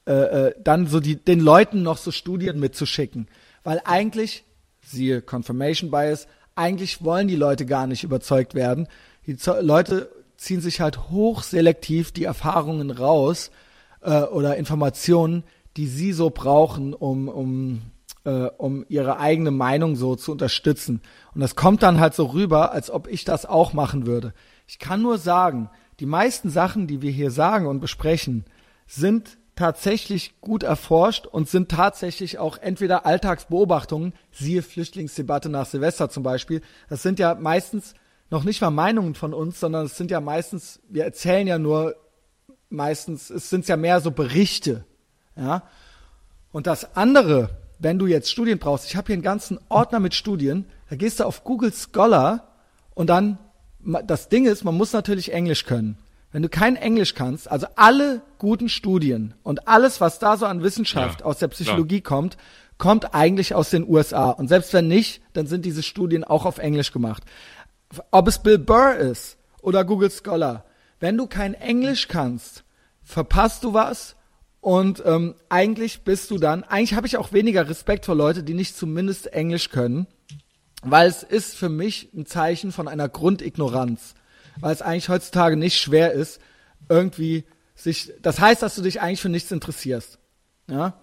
äh, 0.08 0.14
äh, 0.14 0.56
dann 0.64 0.88
so 0.88 1.02
die, 1.02 1.18
den 1.18 1.42
Leuten 1.42 1.84
noch 1.84 1.98
so 1.98 2.10
Studien 2.12 2.62
mitzuschicken. 2.62 3.28
Weil 3.66 3.82
eigentlich, 3.84 4.46
siehe 4.82 5.22
Confirmation 5.22 5.92
Bias, 5.92 6.28
eigentlich 6.56 7.04
wollen 7.04 7.28
die 7.28 7.36
Leute 7.36 7.66
gar 7.66 7.88
nicht 7.88 8.04
überzeugt 8.04 8.56
werden. 8.56 8.88
Die 9.28 9.38
Leute 9.62 10.10
ziehen 10.38 10.62
sich 10.62 10.82
halt 10.82 11.10
hochselektiv 11.10 12.12
die 12.12 12.24
Erfahrungen 12.24 12.92
raus 12.92 13.52
äh, 14.02 14.22
oder 14.22 14.58
Informationen, 14.58 15.44
die 15.78 15.88
sie 15.88 16.14
so 16.14 16.30
brauchen, 16.30 16.94
um, 16.94 17.28
um, 17.28 17.82
äh, 18.24 18.48
um 18.58 18.86
ihre 18.88 19.20
eigene 19.20 19.52
Meinung 19.52 19.96
so 19.96 20.16
zu 20.16 20.32
unterstützen. 20.32 21.02
Und 21.34 21.42
das 21.42 21.56
kommt 21.56 21.84
dann 21.84 22.00
halt 22.00 22.14
so 22.14 22.26
rüber, 22.26 22.72
als 22.72 22.90
ob 22.90 23.08
ich 23.08 23.26
das 23.26 23.46
auch 23.46 23.74
machen 23.74 24.06
würde. 24.06 24.34
Ich 24.68 24.80
kann 24.80 25.02
nur 25.02 25.18
sagen, 25.18 25.70
die 26.00 26.06
meisten 26.06 26.50
Sachen, 26.50 26.88
die 26.88 27.02
wir 27.02 27.12
hier 27.12 27.32
sagen 27.32 27.68
und 27.68 27.80
besprechen, 27.80 28.46
sind 28.88 29.38
tatsächlich 29.56 30.42
gut 30.42 30.64
erforscht 30.64 31.26
und 31.28 31.50
sind 31.50 31.70
tatsächlich 31.70 32.40
auch 32.40 32.58
entweder 32.58 33.06
Alltagsbeobachtungen, 33.06 34.14
siehe 34.32 34.62
Flüchtlingsdebatte 34.62 35.50
nach 35.50 35.66
Silvester 35.66 36.10
zum 36.10 36.24
Beispiel. 36.24 36.62
Das 36.90 37.02
sind 37.02 37.20
ja 37.20 37.36
meistens 37.36 37.94
noch 38.30 38.44
nicht 38.44 38.62
mal 38.62 38.72
Meinungen 38.72 39.16
von 39.16 39.34
uns, 39.34 39.60
sondern 39.60 39.86
es 39.86 39.98
sind 39.98 40.12
ja 40.12 40.20
meistens, 40.20 40.82
wir 40.90 41.06
erzählen 41.06 41.48
ja 41.48 41.58
nur 41.58 41.96
meistens, 42.70 43.30
es 43.30 43.50
sind 43.50 43.68
ja 43.68 43.78
mehr 43.78 44.02
so 44.02 44.12
Berichte, 44.12 44.86
ja. 45.36 45.64
Und 46.52 46.68
das 46.68 46.96
andere, 46.96 47.50
wenn 47.80 48.00
du 48.00 48.08
jetzt 48.08 48.32
Studien 48.32 48.60
brauchst, 48.60 48.86
ich 48.86 48.96
habe 48.96 49.08
hier 49.08 49.16
einen 49.16 49.22
ganzen 49.22 49.60
Ordner 49.70 50.00
mit 50.00 50.16
Studien, 50.16 50.66
da 50.90 50.96
gehst 50.96 51.20
du 51.20 51.26
auf 51.26 51.44
Google 51.44 51.74
Scholar 51.74 52.56
und 52.94 53.08
dann, 53.08 53.38
das 54.08 54.30
Ding 54.30 54.46
ist, 54.46 54.64
man 54.64 54.76
muss 54.76 54.94
natürlich 54.94 55.34
Englisch 55.34 55.66
können. 55.66 55.98
Wenn 56.36 56.42
du 56.42 56.50
kein 56.50 56.76
Englisch 56.76 57.16
kannst, 57.16 57.50
also 57.50 57.66
alle 57.78 58.22
guten 58.40 58.68
Studien 58.68 59.36
und 59.44 59.70
alles, 59.70 60.02
was 60.02 60.20
da 60.20 60.36
so 60.36 60.46
an 60.46 60.64
Wissenschaft 60.64 61.22
Ja, 61.22 61.28
aus 61.28 61.40
der 61.40 61.48
Psychologie 61.48 62.02
kommt, 62.02 62.36
kommt 62.78 63.16
eigentlich 63.16 63.56
aus 63.56 63.70
den 63.70 63.88
USA. 63.88 64.32
Und 64.32 64.50
selbst 64.50 64.74
wenn 64.74 64.90
nicht, 64.90 65.22
dann 65.32 65.48
sind 65.48 65.64
diese 65.64 65.82
Studien 65.82 66.26
auch 66.26 66.44
auf 66.44 66.58
Englisch 66.58 66.92
gemacht. 66.92 67.24
Ob 68.12 68.28
es 68.28 68.40
Bill 68.40 68.58
Burr 68.58 68.96
ist 68.96 69.38
oder 69.62 69.86
Google 69.86 70.12
Scholar, 70.12 70.66
wenn 71.00 71.16
du 71.16 71.26
kein 71.26 71.54
Englisch 71.54 72.10
kannst, 72.10 72.66
verpasst 73.02 73.64
du 73.64 73.74
was 73.74 74.18
und 74.60 75.02
ähm, 75.06 75.36
eigentlich 75.48 76.02
bist 76.02 76.32
du 76.32 76.38
dann, 76.38 76.66
eigentlich 76.66 76.96
habe 76.96 77.08
ich 77.08 77.16
auch 77.16 77.32
weniger 77.32 77.70
Respekt 77.70 78.06
vor 78.06 78.16
Leute, 78.16 78.44
die 78.44 78.56
nicht 78.56 78.76
zumindest 78.76 79.28
Englisch 79.28 79.70
können, 79.70 80.06
weil 80.84 81.08
es 81.08 81.24
ist 81.24 81.56
für 81.56 81.70
mich 81.70 82.10
ein 82.14 82.26
Zeichen 82.26 82.74
von 82.74 82.90
einer 82.90 83.08
Grundignoranz, 83.08 84.16
weil 84.60 84.74
es 84.74 84.82
eigentlich 84.82 85.10
heutzutage 85.10 85.58
nicht 85.58 85.80
schwer 85.80 86.12
ist, 86.12 86.40
irgendwie 86.90 87.46
sich, 87.76 88.14
das 88.22 88.40
heißt, 88.40 88.62
dass 88.62 88.76
du 88.76 88.82
dich 88.82 89.02
eigentlich 89.02 89.22
für 89.22 89.30
nichts 89.30 89.52
interessierst, 89.52 90.20
ja. 90.70 90.94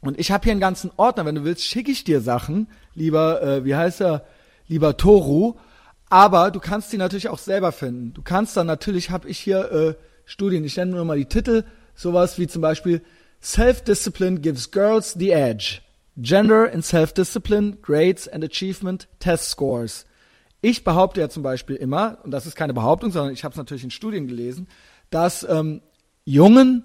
Und 0.00 0.18
ich 0.20 0.30
habe 0.30 0.44
hier 0.44 0.52
einen 0.52 0.60
ganzen 0.60 0.92
Ordner, 0.96 1.26
wenn 1.26 1.34
du 1.34 1.44
willst, 1.44 1.64
schicke 1.64 1.90
ich 1.90 2.04
dir 2.04 2.20
Sachen, 2.20 2.68
lieber, 2.94 3.42
äh, 3.42 3.64
wie 3.64 3.74
heißt 3.74 4.00
er, 4.00 4.24
lieber 4.68 4.96
Toru, 4.96 5.54
aber 6.08 6.50
du 6.50 6.60
kannst 6.60 6.92
die 6.92 6.98
natürlich 6.98 7.28
auch 7.28 7.38
selber 7.38 7.72
finden. 7.72 8.14
Du 8.14 8.22
kannst 8.22 8.56
dann 8.56 8.66
natürlich, 8.66 9.10
habe 9.10 9.28
ich 9.28 9.38
hier 9.38 9.72
äh, 9.72 9.94
Studien, 10.24 10.64
ich 10.64 10.76
nenne 10.76 10.92
nur 10.92 11.04
mal 11.04 11.18
die 11.18 11.26
Titel, 11.26 11.64
sowas 11.94 12.38
wie 12.38 12.46
zum 12.46 12.62
Beispiel 12.62 13.02
Self-Discipline 13.42 14.40
gives 14.40 14.70
girls 14.70 15.14
the 15.14 15.30
edge. 15.30 15.80
Gender 16.16 16.70
in 16.70 16.82
Self-Discipline, 16.82 17.78
Grades 17.82 18.26
and 18.28 18.44
Achievement, 18.44 19.08
Test 19.20 19.50
Scores. 19.50 20.04
Ich 20.60 20.82
behaupte 20.82 21.20
ja 21.20 21.28
zum 21.28 21.42
Beispiel 21.42 21.76
immer, 21.76 22.18
und 22.24 22.32
das 22.32 22.46
ist 22.46 22.56
keine 22.56 22.74
Behauptung, 22.74 23.12
sondern 23.12 23.32
ich 23.32 23.44
habe 23.44 23.52
es 23.52 23.58
natürlich 23.58 23.84
in 23.84 23.90
Studien 23.90 24.26
gelesen, 24.26 24.66
dass 25.10 25.46
ähm, 25.48 25.82
Jungen 26.24 26.84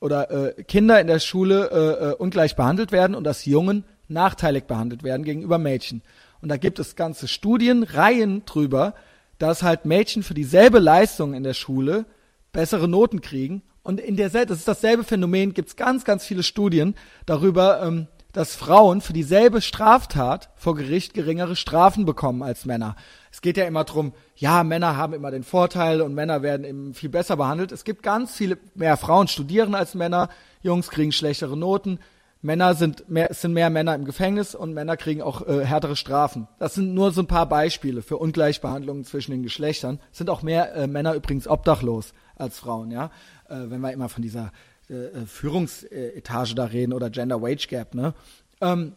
oder 0.00 0.30
äh, 0.30 0.62
Kinder 0.62 1.00
in 1.00 1.06
der 1.06 1.18
Schule 1.18 1.70
äh, 1.70 2.10
äh, 2.10 2.14
ungleich 2.14 2.56
behandelt 2.56 2.92
werden 2.92 3.14
und 3.14 3.24
dass 3.24 3.44
Jungen 3.44 3.84
nachteilig 4.08 4.64
behandelt 4.64 5.02
werden 5.02 5.24
gegenüber 5.24 5.58
Mädchen. 5.58 6.02
Und 6.40 6.48
da 6.48 6.56
gibt 6.56 6.78
es 6.78 6.96
ganze 6.96 7.28
Studien, 7.28 7.82
Reihen 7.82 8.44
drüber, 8.46 8.94
dass 9.38 9.62
halt 9.62 9.84
Mädchen 9.84 10.22
für 10.22 10.34
dieselbe 10.34 10.78
Leistung 10.78 11.34
in 11.34 11.42
der 11.42 11.54
Schule 11.54 12.06
bessere 12.52 12.88
Noten 12.88 13.20
kriegen. 13.20 13.62
Und 13.82 14.00
in 14.00 14.16
der 14.16 14.30
das 14.30 14.58
ist 14.58 14.68
dasselbe 14.68 15.04
Phänomen, 15.04 15.54
gibt 15.54 15.68
es 15.68 15.76
ganz, 15.76 16.04
ganz 16.04 16.24
viele 16.24 16.42
Studien 16.42 16.94
darüber, 17.26 17.82
ähm, 17.82 18.06
dass 18.32 18.54
Frauen 18.54 19.00
für 19.00 19.12
dieselbe 19.12 19.60
Straftat 19.60 20.50
vor 20.54 20.74
Gericht 20.74 21.14
geringere 21.14 21.56
Strafen 21.56 22.04
bekommen 22.04 22.42
als 22.42 22.64
Männer. 22.64 22.96
Es 23.32 23.40
geht 23.40 23.56
ja 23.56 23.64
immer 23.64 23.84
drum, 23.84 24.12
ja, 24.36 24.64
Männer 24.64 24.96
haben 24.96 25.14
immer 25.14 25.30
den 25.30 25.42
Vorteil 25.42 26.00
und 26.00 26.14
Männer 26.14 26.42
werden 26.42 26.64
eben 26.64 26.94
viel 26.94 27.08
besser 27.08 27.36
behandelt. 27.36 27.72
Es 27.72 27.84
gibt 27.84 28.02
ganz 28.02 28.34
viele 28.34 28.58
mehr 28.74 28.96
Frauen 28.96 29.28
studieren 29.28 29.74
als 29.74 29.94
Männer, 29.94 30.28
Jungs 30.62 30.88
kriegen 30.88 31.12
schlechtere 31.12 31.56
Noten, 31.56 31.98
Männer 32.42 32.74
sind 32.74 33.10
mehr, 33.10 33.30
es 33.30 33.42
sind 33.42 33.52
mehr 33.52 33.68
Männer 33.68 33.94
im 33.94 34.06
Gefängnis 34.06 34.54
und 34.54 34.72
Männer 34.72 34.96
kriegen 34.96 35.20
auch 35.20 35.46
äh, 35.46 35.64
härtere 35.64 35.94
Strafen. 35.94 36.48
Das 36.58 36.74
sind 36.74 36.94
nur 36.94 37.12
so 37.12 37.20
ein 37.20 37.26
paar 37.26 37.46
Beispiele 37.46 38.00
für 38.00 38.16
Ungleichbehandlungen 38.16 39.04
zwischen 39.04 39.32
den 39.32 39.42
Geschlechtern. 39.42 40.00
Es 40.10 40.18
sind 40.18 40.30
auch 40.30 40.40
mehr 40.40 40.74
äh, 40.74 40.86
Männer 40.86 41.14
übrigens 41.14 41.46
obdachlos 41.46 42.14
als 42.36 42.58
Frauen, 42.58 42.90
ja. 42.90 43.10
Äh, 43.48 43.68
wenn 43.68 43.82
wir 43.82 43.92
immer 43.92 44.08
von 44.08 44.22
dieser 44.22 44.52
äh, 44.90 45.26
Führungsetage 45.26 46.54
da 46.54 46.64
reden 46.64 46.92
oder 46.92 47.10
Gender 47.10 47.40
Wage 47.40 47.66
Gap, 47.68 47.94
ne? 47.94 48.14
Ähm, 48.60 48.94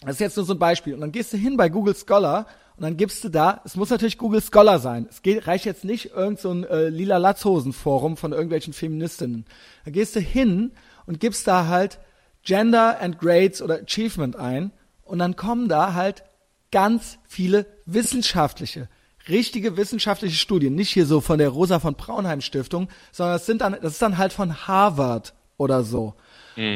das 0.00 0.14
ist 0.14 0.20
jetzt 0.20 0.36
nur 0.36 0.46
so 0.46 0.54
ein 0.54 0.58
Beispiel. 0.58 0.94
Und 0.94 1.00
dann 1.00 1.12
gehst 1.12 1.32
du 1.32 1.36
hin 1.36 1.56
bei 1.56 1.68
Google 1.68 1.94
Scholar 1.94 2.46
und 2.76 2.82
dann 2.82 2.96
gibst 2.96 3.22
du 3.22 3.28
da, 3.28 3.60
es 3.64 3.76
muss 3.76 3.90
natürlich 3.90 4.18
Google 4.18 4.42
Scholar 4.42 4.78
sein. 4.78 5.06
Es 5.08 5.22
geht, 5.22 5.46
reicht 5.46 5.64
jetzt 5.64 5.84
nicht 5.84 6.10
irgend 6.10 6.40
so 6.40 6.50
ein 6.50 6.64
äh, 6.64 6.88
lila 6.88 7.18
Latzhosen-Forum 7.18 8.16
von 8.16 8.32
irgendwelchen 8.32 8.72
Feministinnen. 8.72 9.44
Da 9.84 9.90
gehst 9.90 10.16
du 10.16 10.20
hin 10.20 10.72
und 11.06 11.20
gibst 11.20 11.46
da 11.46 11.68
halt 11.68 12.00
Gender 12.42 13.00
and 13.00 13.18
Grades 13.18 13.62
oder 13.62 13.80
Achievement 13.80 14.36
ein 14.36 14.72
und 15.04 15.18
dann 15.18 15.36
kommen 15.36 15.68
da 15.68 15.94
halt 15.94 16.24
ganz 16.72 17.18
viele 17.28 17.66
wissenschaftliche, 17.86 18.88
richtige 19.28 19.76
wissenschaftliche 19.76 20.36
Studien, 20.36 20.74
nicht 20.74 20.90
hier 20.90 21.06
so 21.06 21.20
von 21.20 21.38
der 21.38 21.48
Rosa 21.48 21.80
von 21.80 21.94
Braunheim 21.94 22.40
Stiftung, 22.40 22.88
sondern 23.10 23.36
das 23.36 23.46
sind 23.46 23.60
dann, 23.60 23.76
das 23.80 23.94
ist 23.94 24.02
dann 24.02 24.18
halt 24.18 24.32
von 24.32 24.66
Harvard 24.66 25.34
oder 25.56 25.82
so. 25.82 26.14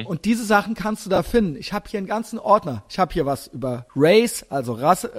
Und 0.05 0.25
diese 0.25 0.45
Sachen 0.45 0.75
kannst 0.75 1.05
du 1.05 1.11
da 1.11 1.23
finden. 1.23 1.57
Ich 1.57 1.73
habe 1.73 1.89
hier 1.89 1.99
einen 1.99 2.07
ganzen 2.07 2.39
Ordner. 2.39 2.85
Ich 2.89 2.99
habe 2.99 3.13
hier 3.13 3.27
was 3.27 3.49
über 3.49 3.87
Race, 3.95 4.47
also 4.49 4.73
Rasse, 4.73 5.13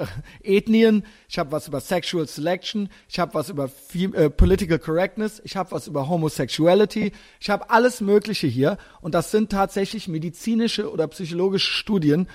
äh, 0.43 0.57
Ethnien. 0.57 1.05
Ich 1.29 1.37
habe 1.37 1.51
was 1.51 1.67
über 1.67 1.79
Sexual 1.79 2.27
Selection. 2.27 2.89
Ich 3.07 3.19
habe 3.19 3.33
was 3.35 3.49
über 3.49 3.69
äh, 3.93 4.29
Political 4.29 4.79
Correctness. 4.79 5.41
Ich 5.43 5.55
habe 5.55 5.71
was 5.71 5.87
über 5.87 6.09
Homosexuality. 6.09 7.11
Ich 7.39 7.49
habe 7.49 7.69
alles 7.69 8.01
Mögliche 8.01 8.47
hier. 8.47 8.77
Und 9.01 9.13
das 9.13 9.31
sind 9.31 9.51
tatsächlich 9.51 10.07
medizinische 10.07 10.91
oder 10.91 11.07
psychologische 11.07 11.71
Studien. 11.71 12.27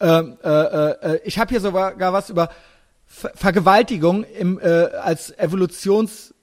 Ähm, 0.00 0.38
äh, 0.42 0.48
äh, 0.48 1.20
ich 1.24 1.38
habe 1.38 1.50
hier 1.50 1.60
sogar 1.60 2.12
was 2.12 2.30
über 2.30 2.50
Ver 3.18 3.30
Vergewaltigung 3.34 4.24
im, 4.24 4.58
äh, 4.60 4.66
als 5.02 5.30
Evolutions 5.38 6.34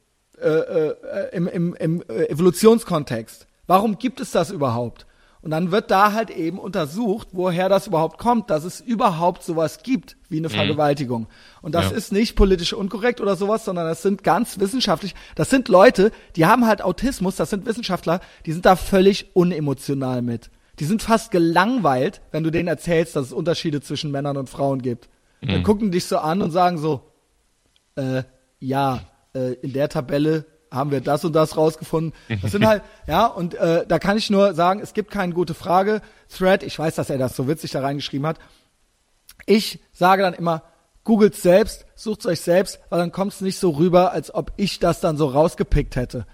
äh, 0.42 0.48
äh, 0.48 0.96
im, 1.32 1.48
im, 1.48 1.76
im 1.76 2.02
äh, 2.10 2.26
Evolutionskontext. 2.30 3.46
Warum 3.68 4.00
gibt 4.00 4.20
es 4.20 4.32
das 4.32 4.50
überhaupt? 4.50 5.06
Und 5.44 5.52
dann 5.52 5.72
wird 5.72 5.92
da 5.92 6.14
halt 6.14 6.32
eben 6.32 6.58
untersucht, 6.58 7.28
woher 7.34 7.70
das 7.70 7.86
überhaupt 7.86 8.18
kommt, 8.18 8.50
dass 8.50 8.64
es 8.64 8.82
überhaupt 8.82 9.44
sowas 9.44 9.84
gibt 9.84 10.18
wie 10.30 10.38
eine 10.38 10.50
Vergewaltigung. 10.50 11.28
Und 11.62 11.76
das 11.76 11.92
Ja. 11.92 11.98
ist 11.98 12.12
nicht 12.12 12.36
politisch 12.36 12.74
unkorrekt 12.74 13.22
oder 13.22 13.36
sowas, 13.36 13.66
sondern 13.66 13.86
das 13.86 14.02
sind 14.02 14.24
ganz 14.24 14.60
wissenschaftlich, 14.60 15.14
das 15.36 15.52
sind 15.52 15.68
Leute, 15.68 16.12
die 16.36 16.48
haben 16.48 16.66
halt 16.66 16.82
Autismus, 16.82 17.36
das 17.36 17.52
sind 17.52 17.68
Wissenschaftler, 17.68 18.20
die 18.48 18.52
sind 18.52 18.66
da 18.66 18.76
völlig 18.76 19.28
unemotional 19.36 20.24
mit. 20.24 20.50
Die 20.80 20.86
sind 20.86 21.04
fast 21.04 21.30
gelangweilt, 21.30 22.22
wenn 22.32 22.44
du 22.44 22.50
denen 22.50 22.68
erzählst, 22.68 23.16
dass 23.16 23.28
es 23.28 23.34
Unterschiede 23.34 23.80
zwischen 23.80 24.10
Männern 24.10 24.38
und 24.38 24.50
Frauen 24.50 24.82
gibt. 24.82 25.08
Dann 25.48 25.64
gucken 25.64 25.92
die 25.92 25.98
dich 25.98 26.06
so 26.06 26.18
an 26.18 26.42
und 26.42 26.52
sagen 26.52 26.78
so, 26.78 27.02
äh, 27.96 28.24
ja, 28.60 29.02
äh, 29.34 29.54
in 29.56 29.74
der 29.74 29.90
Tabelle 29.90 30.46
haben 30.72 30.92
wir 30.92 31.02
das 31.02 31.24
und 31.24 31.34
das 31.34 31.56
rausgefunden. 31.56 32.14
Das 32.42 32.52
sind 32.52 32.66
halt, 32.66 32.82
ja, 33.08 33.28
und 33.28 33.54
äh, 33.54 33.86
da 33.88 34.00
kann 34.00 34.18
ich 34.18 34.30
nur 34.30 34.54
sagen, 34.54 34.80
es 34.80 34.94
gibt 34.94 35.12
keine 35.12 35.34
gute 35.34 35.54
Frage. 35.54 36.02
Thread, 36.36 36.64
ich 36.64 36.78
weiß, 36.78 36.96
dass 36.96 37.10
er 37.10 37.18
das 37.18 37.36
so 37.36 37.48
witzig 37.48 37.72
da 37.72 37.82
reingeschrieben 37.82 38.26
hat. 38.26 38.40
Ich 39.46 39.80
sage 39.92 40.24
dann 40.24 40.34
immer, 40.34 40.64
googelt 41.04 41.36
selbst, 41.36 41.86
sucht 41.96 42.26
euch 42.26 42.42
selbst, 42.42 42.80
weil 42.90 43.00
dann 43.00 43.12
kommt 43.12 43.34
es 43.34 43.42
nicht 43.42 43.60
so 43.60 43.72
rüber, 43.72 44.12
als 44.12 44.34
ob 44.34 44.52
ich 44.58 44.80
das 44.80 45.00
dann 45.00 45.18
so 45.18 45.28
rausgepickt 45.28 45.96
hätte. 45.96 46.26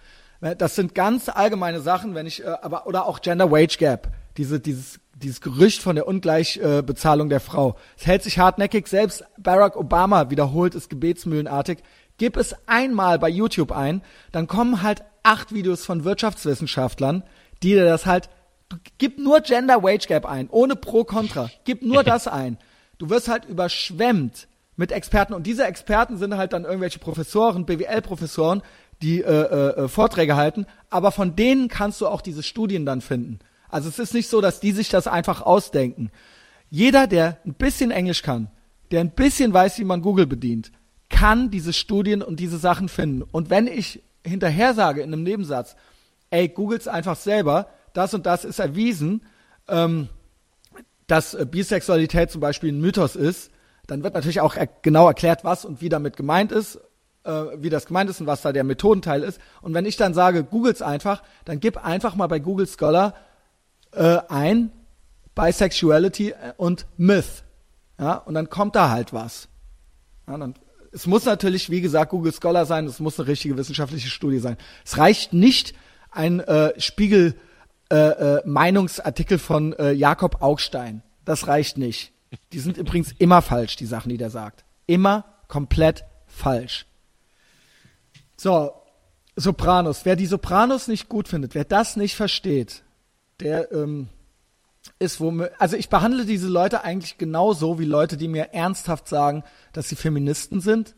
Das 0.58 0.76
sind 0.76 0.96
ganz 0.96 1.28
allgemeine 1.28 1.82
Sachen, 1.82 2.16
wenn 2.16 2.26
ich, 2.26 2.44
äh, 2.44 2.48
aber 2.48 2.88
oder 2.88 3.06
auch 3.08 3.22
Gender 3.22 3.52
Wage 3.52 3.78
Gap, 3.78 4.10
diese, 4.38 4.62
dieses, 4.62 5.00
dieses 5.20 5.42
Gerücht 5.42 5.82
von 5.82 5.96
der 5.96 6.08
Ungleichbezahlung 6.08 7.28
äh, 7.28 7.30
der 7.30 7.40
Frau. 7.40 7.76
Es 7.98 8.08
hält 8.08 8.24
sich 8.24 8.40
hartnäckig, 8.40 8.88
selbst 8.88 9.24
Barack 9.38 9.76
Obama 9.76 10.30
wiederholt 10.30 10.76
es 10.76 10.90
gebetsmühlenartig. 10.90 11.80
Gib 12.18 12.38
es 12.38 12.56
einmal 12.68 13.20
bei 13.20 13.30
YouTube 13.30 13.72
ein, 13.72 14.02
dann 14.32 14.48
kommen 14.48 14.82
halt 14.82 15.04
acht 15.24 15.54
Videos 15.54 15.86
von 15.86 16.04
Wirtschaftswissenschaftlern, 16.04 17.24
die 17.64 17.74
dir 17.74 17.86
das 17.86 18.06
halt, 18.06 18.30
gib 18.98 19.20
nur 19.20 19.42
Gender 19.42 19.84
Wage 19.84 20.08
Gap 20.08 20.26
ein, 20.26 20.50
ohne 20.50 20.76
Pro 20.76 21.04
Contra, 21.04 21.50
gib 21.64 21.82
nur 21.82 22.04
das 22.04 22.28
ein. 22.28 22.58
Du 22.98 23.10
wirst 23.10 23.30
halt 23.30 23.46
überschwemmt 23.46 24.48
mit 24.76 24.92
Experten 24.92 25.34
und 25.34 25.46
diese 25.48 25.66
Experten 25.66 26.18
sind 26.18 26.36
halt 26.38 26.54
dann 26.54 26.66
irgendwelche 26.66 27.00
Professoren, 27.00 27.66
BWL-Professoren, 27.66 28.62
die 29.02 29.22
äh, 29.22 29.26
äh, 29.26 29.88
Vorträge 29.88 30.36
halten, 30.36 30.66
aber 30.90 31.12
von 31.12 31.36
denen 31.36 31.70
kannst 31.70 32.02
du 32.02 32.08
auch 32.08 32.22
diese 32.22 32.44
Studien 32.44 32.86
dann 32.86 33.02
finden. 33.02 33.40
Also 33.70 33.90
es 33.90 34.00
ist 34.00 34.14
nicht 34.14 34.30
so, 34.30 34.42
dass 34.42 34.60
die 34.60 34.72
sich 34.72 34.90
das 34.90 35.08
einfach 35.08 35.42
ausdenken. 35.42 36.12
Jeder, 36.70 37.08
der 37.08 37.38
ein 37.46 37.54
bisschen 37.54 37.92
Englisch 37.92 38.22
kann, 38.22 38.50
der 38.92 39.02
ein 39.02 39.12
bisschen 39.12 39.54
weiß, 39.54 39.80
wie 39.80 39.86
man 39.86 40.02
Google 40.02 40.28
bedient, 40.28 40.72
kann 41.10 41.50
diese 41.50 41.74
Studien 41.74 42.22
und 42.22 42.40
diese 42.40 42.58
Sachen 42.58 42.90
finden. 42.90 43.24
Und 43.24 43.50
wenn 43.50 43.68
ich 43.68 44.04
hinterher 44.26 44.74
sage 44.74 45.02
in 45.02 45.14
einem 45.14 45.24
Nebensatz, 45.24 45.76
ey, 46.30 46.48
googles 46.48 46.88
einfach 46.88 47.16
selber, 47.16 47.70
das 47.94 48.14
und 48.14 48.26
das 48.26 48.46
ist 48.46 48.60
erwiesen, 48.60 49.24
ähm, 49.68 50.10
dass 51.08 51.34
äh, 51.34 51.46
Bisexualität 51.50 52.32
zum 52.32 52.42
Beispiel 52.42 52.72
ein 52.72 52.82
Mythos 52.82 53.16
ist, 53.16 53.52
dann 53.88 54.04
wird 54.04 54.14
natürlich 54.14 54.42
auch 54.42 54.56
er 54.56 54.68
genau 54.68 55.08
erklärt, 55.08 55.44
was 55.44 55.66
und 55.66 55.82
wie 55.82 55.90
damit 55.90 56.16
gemeint 56.16 56.52
ist, 56.52 56.80
äh, 57.24 57.32
wie 57.58 57.70
das 57.70 57.88
gemeint 57.88 58.10
ist 58.10 58.22
und 58.22 58.28
was 58.28 58.44
da 58.44 58.52
der 58.52 58.64
Methodenteil 58.64 59.24
ist. 59.24 59.40
Und 59.62 59.74
wenn 59.74 59.86
ich 59.86 59.98
dann 59.98 60.14
sage, 60.14 60.44
googles 60.44 60.82
einfach, 60.84 61.24
dann 61.46 61.60
gib 61.60 61.84
einfach 61.84 62.16
mal 62.16 62.28
bei 62.28 62.40
Google 62.40 62.68
Scholar 62.68 63.16
äh, 63.92 64.20
ein 64.30 64.72
Bisexuality 65.36 66.34
und 66.58 66.86
Myth. 66.98 67.44
Ja, 68.00 68.16
und 68.16 68.34
dann 68.34 68.50
kommt 68.50 68.76
da 68.76 68.90
halt 68.90 69.14
was. 69.14 69.50
Ja, 70.28 70.38
dann, 70.38 70.56
es 70.92 71.06
muss 71.06 71.26
natürlich, 71.26 71.70
wie 71.70 71.82
gesagt, 71.82 72.12
Google 72.12 72.34
Scholar 72.34 72.66
sein, 72.66 72.86
es 72.86 73.00
muss 73.00 73.20
eine 73.20 73.28
richtige 73.28 73.58
wissenschaftliche 73.58 74.10
Studie 74.10 74.40
sein. 74.40 74.58
Es 74.86 74.98
reicht 74.98 75.34
nicht 75.34 75.74
ein 76.12 76.40
äh, 76.40 76.80
Spiegel 76.80 77.36
äh, 77.92 77.96
äh, 77.96 78.42
Meinungsartikel 78.46 79.40
von 79.40 79.74
äh, 79.74 79.92
Jakob 79.92 80.42
Augstein. 80.42 81.02
Das 81.26 81.48
reicht 81.48 81.78
nicht. 81.78 82.14
Die 82.54 82.60
sind 82.60 82.78
übrigens 82.78 83.12
immer 83.18 83.42
falsch, 83.42 83.76
die 83.76 83.86
Sachen, 83.86 84.10
die 84.10 84.18
der 84.18 84.30
sagt. 84.30 84.64
Immer 84.86 85.26
komplett 85.48 86.06
falsch. 86.28 86.86
So, 88.38 88.72
Sopranos. 89.36 90.06
Wer 90.06 90.16
die 90.16 90.26
Sopranos 90.26 90.88
nicht 90.88 91.10
gut 91.10 91.28
findet, 91.28 91.56
wer 91.56 91.64
das 91.64 91.96
nicht 91.96 92.16
versteht, 92.16 92.84
der 93.40 93.72
ähm, 93.72 94.08
ist 94.98 95.20
wo 95.20 95.32
also 95.58 95.76
ich 95.76 95.90
behandle 95.90 96.26
diese 96.26 96.48
Leute 96.48 96.84
eigentlich 96.84 97.18
genauso 97.18 97.80
wie 97.80 97.86
Leute, 97.86 98.18
die 98.18 98.28
mir 98.28 98.54
ernsthaft 98.54 99.08
sagen, 99.08 99.44
dass 99.74 99.90
sie 99.90 99.96
Feministen 99.96 100.62
sind 100.62 100.96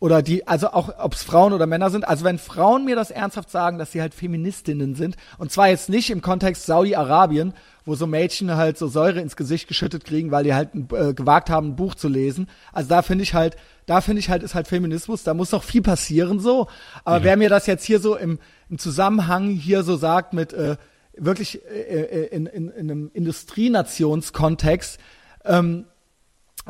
oder 0.00 0.22
die, 0.22 0.46
also 0.46 0.68
auch, 0.68 0.90
ob 0.98 1.14
es 1.14 1.24
Frauen 1.24 1.52
oder 1.52 1.66
Männer 1.66 1.90
sind. 1.90 2.06
Also 2.06 2.24
wenn 2.24 2.38
Frauen 2.38 2.84
mir 2.84 2.94
das 2.94 3.10
ernsthaft 3.10 3.50
sagen, 3.50 3.78
dass 3.78 3.90
sie 3.90 4.00
halt 4.00 4.14
Feministinnen 4.14 4.94
sind, 4.94 5.16
und 5.38 5.50
zwar 5.50 5.68
jetzt 5.68 5.88
nicht 5.88 6.10
im 6.10 6.22
Kontext 6.22 6.66
Saudi-Arabien, 6.66 7.52
wo 7.84 7.96
so 7.96 8.06
Mädchen 8.06 8.54
halt 8.54 8.78
so 8.78 8.86
Säure 8.86 9.20
ins 9.20 9.34
Gesicht 9.34 9.66
geschüttet 9.66 10.04
kriegen, 10.04 10.30
weil 10.30 10.44
die 10.44 10.54
halt 10.54 10.70
äh, 10.92 11.14
gewagt 11.14 11.50
haben, 11.50 11.70
ein 11.70 11.76
Buch 11.76 11.96
zu 11.96 12.06
lesen. 12.06 12.48
Also 12.72 12.90
da 12.90 13.02
finde 13.02 13.24
ich 13.24 13.34
halt, 13.34 13.56
da 13.86 14.00
finde 14.00 14.20
ich 14.20 14.30
halt, 14.30 14.44
ist 14.44 14.54
halt 14.54 14.68
Feminismus, 14.68 15.24
da 15.24 15.34
muss 15.34 15.50
noch 15.50 15.64
viel 15.64 15.82
passieren 15.82 16.38
so. 16.38 16.68
Aber 17.04 17.18
mhm. 17.18 17.24
wer 17.24 17.36
mir 17.36 17.48
das 17.48 17.66
jetzt 17.66 17.84
hier 17.84 17.98
so 17.98 18.16
im, 18.16 18.38
im 18.70 18.78
Zusammenhang 18.78 19.48
hier 19.48 19.82
so 19.82 19.96
sagt 19.96 20.32
mit 20.32 20.52
äh, 20.52 20.76
wirklich 21.18 21.62
äh, 21.64 22.02
äh 22.02 22.26
in, 22.26 22.46
in, 22.46 22.68
in 22.68 22.90
einem 22.90 23.10
Industrienationskontext, 23.12 24.98
ähm, 25.44 25.86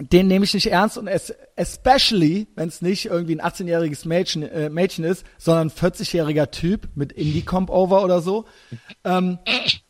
den 0.00 0.28
nehme 0.28 0.44
ich 0.44 0.54
nicht 0.54 0.70
ernst 0.70 0.96
und 0.96 1.08
es, 1.08 1.34
especially, 1.56 2.46
wenn 2.54 2.68
es 2.68 2.82
nicht 2.82 3.06
irgendwie 3.06 3.38
ein 3.38 3.40
18-jähriges 3.40 4.06
Mädchen, 4.06 4.42
äh, 4.44 4.70
Mädchen 4.70 5.04
ist, 5.04 5.24
sondern 5.38 5.68
ein 5.68 5.70
40-jähriger 5.70 6.50
Typ 6.50 6.88
mit 6.94 7.12
Indie-Comp-Over 7.12 8.04
oder 8.04 8.20
so. 8.20 8.44
Ähm, 9.04 9.38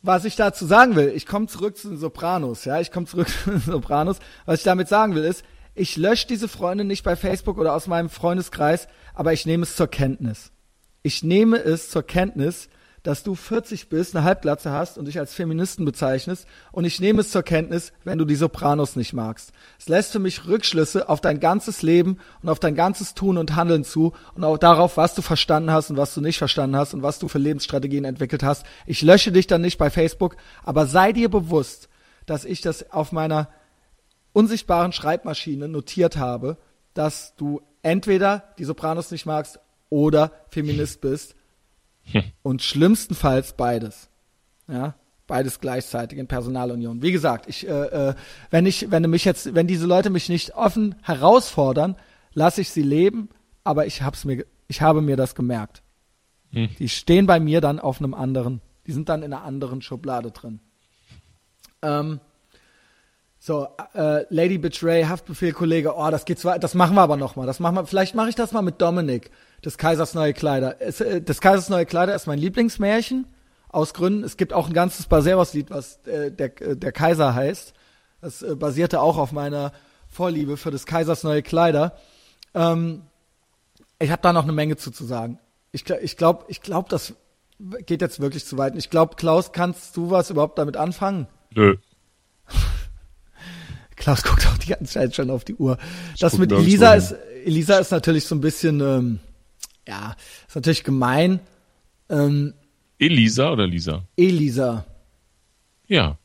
was 0.00 0.24
ich 0.24 0.36
dazu 0.36 0.64
sagen 0.64 0.96
will, 0.96 1.12
ich 1.14 1.26
komme 1.26 1.46
zurück 1.46 1.76
zu 1.76 1.88
den 1.88 1.98
Sopranos, 1.98 2.64
ja, 2.64 2.80
ich 2.80 2.90
komme 2.90 3.06
zurück 3.06 3.28
zu 3.44 3.50
den 3.50 3.60
Sopranos. 3.60 4.18
Was 4.46 4.60
ich 4.60 4.64
damit 4.64 4.88
sagen 4.88 5.14
will, 5.14 5.24
ist, 5.24 5.44
ich 5.74 5.96
lösche 5.96 6.26
diese 6.26 6.48
Freunde 6.48 6.84
nicht 6.84 7.04
bei 7.04 7.14
Facebook 7.14 7.58
oder 7.58 7.74
aus 7.74 7.86
meinem 7.86 8.08
Freundeskreis, 8.08 8.88
aber 9.14 9.32
ich 9.32 9.46
nehme 9.46 9.64
es 9.64 9.76
zur 9.76 9.88
Kenntnis. 9.88 10.52
Ich 11.02 11.22
nehme 11.22 11.58
es 11.58 11.90
zur 11.90 12.02
Kenntnis, 12.02 12.68
dass 13.02 13.22
du 13.22 13.34
40 13.34 13.88
bist, 13.88 14.14
eine 14.14 14.24
Halbglatze 14.24 14.70
hast 14.72 14.98
und 14.98 15.06
dich 15.06 15.18
als 15.18 15.34
Feministen 15.34 15.84
bezeichnest 15.84 16.46
und 16.72 16.84
ich 16.84 17.00
nehme 17.00 17.20
es 17.20 17.30
zur 17.30 17.42
Kenntnis, 17.42 17.92
wenn 18.04 18.18
du 18.18 18.24
die 18.24 18.34
Sopranos 18.34 18.96
nicht 18.96 19.12
magst. 19.12 19.52
Es 19.78 19.88
lässt 19.88 20.12
für 20.12 20.18
mich 20.18 20.46
Rückschlüsse 20.46 21.08
auf 21.08 21.20
dein 21.20 21.40
ganzes 21.40 21.82
Leben 21.82 22.18
und 22.42 22.48
auf 22.48 22.58
dein 22.58 22.74
ganzes 22.74 23.14
Tun 23.14 23.38
und 23.38 23.56
Handeln 23.56 23.84
zu 23.84 24.12
und 24.34 24.44
auch 24.44 24.58
darauf, 24.58 24.96
was 24.96 25.14
du 25.14 25.22
verstanden 25.22 25.70
hast 25.70 25.90
und 25.90 25.96
was 25.96 26.14
du 26.14 26.20
nicht 26.20 26.38
verstanden 26.38 26.76
hast 26.76 26.94
und 26.94 27.02
was 27.02 27.18
du 27.18 27.28
für 27.28 27.38
Lebensstrategien 27.38 28.04
entwickelt 28.04 28.42
hast. 28.42 28.64
Ich 28.86 29.02
lösche 29.02 29.32
dich 29.32 29.46
dann 29.46 29.62
nicht 29.62 29.78
bei 29.78 29.90
Facebook, 29.90 30.36
aber 30.64 30.86
sei 30.86 31.12
dir 31.12 31.28
bewusst, 31.28 31.88
dass 32.26 32.44
ich 32.44 32.60
das 32.60 32.90
auf 32.90 33.12
meiner 33.12 33.48
unsichtbaren 34.32 34.92
Schreibmaschine 34.92 35.68
notiert 35.68 36.16
habe, 36.16 36.58
dass 36.94 37.34
du 37.36 37.62
entweder 37.82 38.54
die 38.58 38.64
Sopranos 38.64 39.10
nicht 39.10 39.24
magst 39.24 39.60
oder 39.88 40.32
Feminist 40.50 41.00
bist 41.00 41.34
und 42.42 42.62
schlimmstenfalls 42.62 43.54
beides. 43.54 44.08
Ja, 44.68 44.94
beides 45.26 45.60
gleichzeitig 45.60 46.18
in 46.18 46.26
Personalunion. 46.26 47.02
Wie 47.02 47.12
gesagt, 47.12 47.48
ich, 47.48 47.66
äh, 47.68 47.70
äh, 48.10 48.14
wenn 48.50 48.66
ich, 48.66 48.90
wenn 48.90 49.08
mich 49.08 49.24
jetzt, 49.24 49.54
wenn 49.54 49.66
diese 49.66 49.86
Leute 49.86 50.10
mich 50.10 50.28
nicht 50.28 50.54
offen 50.54 50.96
herausfordern, 51.02 51.96
lasse 52.32 52.60
ich 52.60 52.70
sie 52.70 52.82
leben, 52.82 53.28
aber 53.64 53.86
ich 53.86 54.02
hab's 54.02 54.24
mir, 54.24 54.44
ich 54.66 54.82
habe 54.82 55.02
mir 55.02 55.16
das 55.16 55.34
gemerkt. 55.34 55.82
Hm. 56.52 56.70
Die 56.78 56.88
stehen 56.88 57.26
bei 57.26 57.40
mir 57.40 57.60
dann 57.60 57.78
auf 57.78 58.00
einem 58.00 58.14
anderen, 58.14 58.60
die 58.86 58.92
sind 58.92 59.08
dann 59.08 59.22
in 59.22 59.32
einer 59.32 59.44
anderen 59.44 59.82
Schublade 59.82 60.30
drin. 60.30 60.60
Ähm, 61.82 62.20
so, 63.40 63.68
äh, 63.94 64.24
Lady 64.30 64.58
Betray, 64.58 65.04
Haftbefehl, 65.04 65.52
Kollege, 65.52 65.94
oh, 65.96 66.10
das 66.10 66.24
geht 66.24 66.40
zwar, 66.40 66.58
das 66.58 66.74
machen 66.74 66.96
wir 66.96 67.02
aber 67.02 67.16
nochmal. 67.16 67.46
Das 67.46 67.60
machen 67.60 67.76
wir, 67.76 67.86
vielleicht 67.86 68.14
mache 68.14 68.28
ich 68.28 68.34
das 68.34 68.52
mal 68.52 68.62
mit 68.62 68.80
Dominik 68.80 69.30
des 69.64 69.78
Kaisers 69.78 70.14
neue 70.14 70.32
Kleider. 70.32 70.76
Es, 70.80 71.00
äh, 71.00 71.22
des 71.22 71.40
Kaisers 71.40 71.68
neue 71.68 71.86
Kleider 71.86 72.14
ist 72.14 72.26
mein 72.26 72.38
Lieblingsmärchen 72.38 73.26
aus 73.68 73.94
Gründen. 73.94 74.24
Es 74.24 74.36
gibt 74.36 74.52
auch 74.52 74.66
ein 74.66 74.72
ganzes 74.72 75.06
Barceros-Lied, 75.06 75.70
was 75.70 75.98
äh, 76.06 76.32
der, 76.32 76.60
äh, 76.60 76.76
der 76.76 76.90
Kaiser 76.90 77.34
heißt. 77.34 77.74
Das 78.20 78.42
äh, 78.42 78.56
basierte 78.56 79.00
auch 79.00 79.18
auf 79.18 79.30
meiner 79.30 79.72
Vorliebe 80.08 80.56
für 80.56 80.72
des 80.72 80.84
Kaisers 80.84 81.22
neue 81.22 81.42
Kleider. 81.42 81.96
Ähm, 82.54 83.02
ich 84.00 84.10
habe 84.10 84.22
da 84.22 84.32
noch 84.32 84.44
eine 84.44 84.52
Menge 84.52 84.76
zu, 84.76 84.90
zu 84.90 85.04
sagen. 85.04 85.38
Ich, 85.70 85.88
ich 85.88 86.16
glaube, 86.16 86.44
ich 86.48 86.60
glaub, 86.60 86.88
das 86.88 87.14
geht 87.86 88.00
jetzt 88.00 88.20
wirklich 88.20 88.44
zu 88.46 88.58
weit. 88.58 88.74
Ich 88.76 88.90
glaube, 88.90 89.16
Klaus, 89.16 89.52
kannst 89.52 89.96
du 89.96 90.10
was 90.10 90.30
überhaupt 90.30 90.58
damit 90.58 90.76
anfangen? 90.76 91.28
Nö. 91.54 91.76
Klaus 93.98 94.22
guckt 94.22 94.46
auch 94.46 94.58
die 94.58 94.68
ganze 94.68 94.94
Zeit 94.94 95.14
schon 95.14 95.30
auf 95.30 95.44
die 95.44 95.54
Uhr. 95.54 95.78
Das 96.20 96.38
mit 96.38 96.52
Elisa 96.52 96.94
ist, 96.94 97.14
Elisa 97.44 97.78
ist 97.78 97.90
natürlich 97.90 98.24
so 98.24 98.34
ein 98.34 98.40
bisschen, 98.40 98.80
ähm, 98.80 99.20
ja, 99.86 100.14
ist 100.46 100.56
natürlich 100.56 100.84
gemein. 100.84 101.40
Ähm, 102.08 102.54
Elisa 102.98 103.52
oder 103.52 103.66
Lisa? 103.66 104.04
Elisa. 104.16 104.84
Ja. 105.86 106.18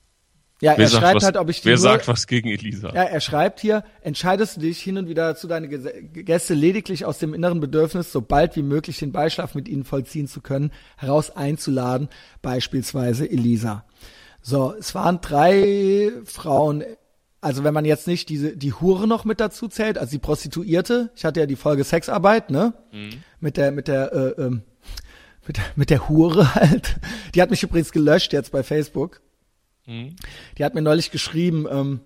Ja, 0.62 0.78
wer 0.78 0.86
er 0.86 0.90
schreibt 0.90 1.16
was, 1.18 1.24
halt, 1.26 1.36
ob 1.36 1.50
ich 1.50 1.60
die 1.60 1.68
Wer 1.68 1.78
sagt 1.78 2.08
was 2.08 2.26
gegen 2.26 2.48
Elisa? 2.48 2.94
Ja, 2.94 3.04
er 3.04 3.20
schreibt 3.20 3.60
hier, 3.60 3.84
entscheidest 4.02 4.56
du 4.56 4.62
dich 4.62 4.80
hin 4.80 4.98
und 4.98 5.10
wieder 5.10 5.36
zu 5.36 5.48
deine 5.48 5.68
Gäste 5.68 6.54
lediglich 6.54 7.04
aus 7.04 7.18
dem 7.18 7.34
inneren 7.34 7.60
Bedürfnis, 7.60 8.14
so 8.14 8.22
bald 8.22 8.56
wie 8.56 8.62
möglich 8.62 8.98
den 8.98 9.12
Beischlaf 9.12 9.56
mit 9.56 9.68
ihnen 9.68 9.84
vollziehen 9.84 10.28
zu 10.28 10.40
können, 10.40 10.72
heraus 10.96 11.36
einzuladen, 11.36 12.08
beispielsweise 12.42 13.30
Elisa. 13.30 13.84
So, 14.42 14.74
es 14.80 14.96
waren 14.96 15.20
drei 15.20 16.12
Frauen 16.24 16.84
also 17.44 17.64
wenn 17.64 17.74
man 17.74 17.86
jetzt 17.86 18.08
nicht 18.08 18.30
diese 18.30 18.56
die 18.56 18.74
Hure 18.74 19.08
noch 19.08 19.26
mit 19.26 19.40
dazu 19.40 19.68
zählt, 19.68 19.98
also 19.98 20.12
die 20.12 20.20
Prostituierte, 20.20 21.12
ich 21.16 21.26
hatte 21.26 21.42
ja 21.42 21.46
die 21.46 21.56
Folge 21.56 21.84
Sexarbeit, 21.84 22.50
ne? 22.50 22.74
Mhm. 22.92 23.24
Mit 23.40 23.58
der 23.58 23.72
mit 23.72 23.88
der 23.88 24.14
äh, 24.14 24.42
ähm, 24.42 24.64
mit 25.46 25.58
der 25.58 25.64
mit 25.76 25.90
der 25.90 26.10
Hure 26.10 26.56
halt. 26.56 26.96
Die 27.36 27.42
hat 27.42 27.52
mich 27.52 27.64
übrigens 27.64 27.92
gelöscht 27.92 28.34
jetzt 28.34 28.52
bei 28.52 28.64
Facebook. 28.64 29.22
Mhm. 29.86 30.16
Die 30.58 30.64
hat 30.64 30.74
mir 30.74 30.82
neulich 30.82 31.12
geschrieben, 31.12 31.68
ähm, 31.70 32.00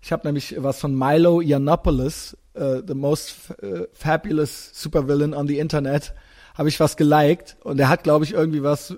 ich 0.00 0.12
habe 0.12 0.26
nämlich 0.26 0.54
was 0.58 0.80
von 0.80 0.96
Milo 0.96 1.42
Yiannopoulos, 1.42 2.36
uh, 2.56 2.80
the 2.86 2.94
most 2.94 3.36
uh, 3.62 3.84
fabulous 3.92 4.70
supervillain 4.72 5.34
on 5.34 5.46
the 5.46 5.58
internet, 5.58 6.14
habe 6.54 6.70
ich 6.70 6.80
was 6.80 6.96
geliked 6.96 7.58
und 7.64 7.78
er 7.78 7.90
hat 7.90 8.02
glaube 8.02 8.24
ich 8.24 8.32
irgendwie 8.32 8.62
was 8.62 8.96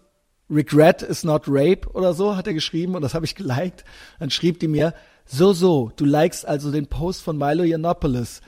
Regret 0.48 1.02
is 1.02 1.24
not 1.24 1.44
rape 1.46 1.88
oder 1.92 2.14
so 2.14 2.36
hat 2.36 2.46
er 2.46 2.54
geschrieben 2.54 2.94
und 2.94 3.02
das 3.02 3.14
habe 3.14 3.24
ich 3.24 3.34
geliked. 3.34 3.84
Dann 4.20 4.30
schrieb 4.30 4.60
die 4.60 4.68
mir, 4.68 4.94
so, 5.24 5.52
so, 5.52 5.92
du 5.96 6.04
likest 6.04 6.46
also 6.46 6.70
den 6.70 6.86
Post 6.86 7.22
von 7.22 7.36
Milo 7.38 7.64
Yiannopoulos. 7.64 8.40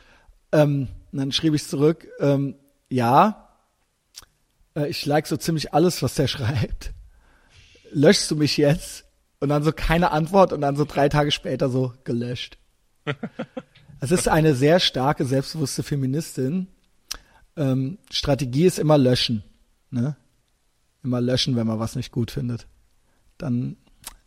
Ähm, 0.53 0.89
dann 1.13 1.33
schrieb 1.33 1.55
ich 1.55 1.67
zurück, 1.67 2.09
ähm, 2.21 2.57
ja, 2.89 3.49
äh, 4.77 4.89
ich 4.89 5.07
like 5.07 5.27
so 5.27 5.37
ziemlich 5.37 5.73
alles, 5.75 6.03
was 6.03 6.15
der 6.15 6.27
schreibt. 6.29 6.93
Löschst 7.93 8.31
du 8.31 8.37
mich 8.37 8.57
jetzt? 8.57 9.05
Und 9.41 9.51
dann 9.51 9.63
so 9.63 9.73
keine 9.73 10.11
Antwort 10.11 10.53
und 10.53 10.61
dann 10.63 10.77
so 10.77 10.85
drei 10.85 11.09
Tage 11.09 11.31
später 11.31 11.69
so 11.69 11.93
gelöscht. 12.05 12.59
Es 14.01 14.11
ist 14.11 14.29
eine 14.29 14.55
sehr 14.55 14.81
starke, 14.81 15.25
selbstbewusste 15.25 15.83
Feministin. 15.83 16.67
Ähm, 17.57 17.97
Strategie 18.11 18.67
ist 18.67 18.79
immer 18.79 18.99
löschen. 18.99 19.43
Ne? 19.91 20.15
Immer 21.03 21.23
löschen, 21.23 21.57
wenn 21.57 21.67
man 21.67 21.79
was 21.79 21.97
nicht 21.97 22.13
gut 22.13 22.31
findet. 22.31 22.67
Dann, 23.39 23.79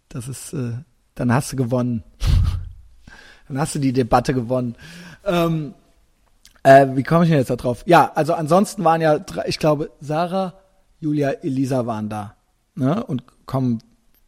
das 0.09 0.27
ist, 0.29 0.53
äh, 0.53 0.79
dann 1.17 1.33
hast 1.33 1.51
du 1.51 1.55
gewonnen. 1.55 2.03
dann 3.47 3.59
hast 3.59 3.75
du 3.75 3.79
die 3.79 3.93
Debatte 3.93 4.33
gewonnen. 4.33 4.75
Ähm, 5.25 5.73
äh, 6.63 6.87
wie 6.93 7.03
komme 7.03 7.25
ich 7.25 7.29
denn 7.29 7.39
jetzt 7.39 7.49
da 7.49 7.55
drauf? 7.55 7.83
Ja, 7.85 8.11
also 8.15 8.33
ansonsten 8.33 8.83
waren 8.83 9.01
ja, 9.01 9.19
ich 9.45 9.59
glaube, 9.59 9.91
Sarah, 9.99 10.53
Julia, 10.99 11.29
Elisa 11.29 11.85
waren 11.85 12.09
da. 12.09 12.35
Ne? 12.75 13.03
Und 13.03 13.23
kommen 13.45 13.79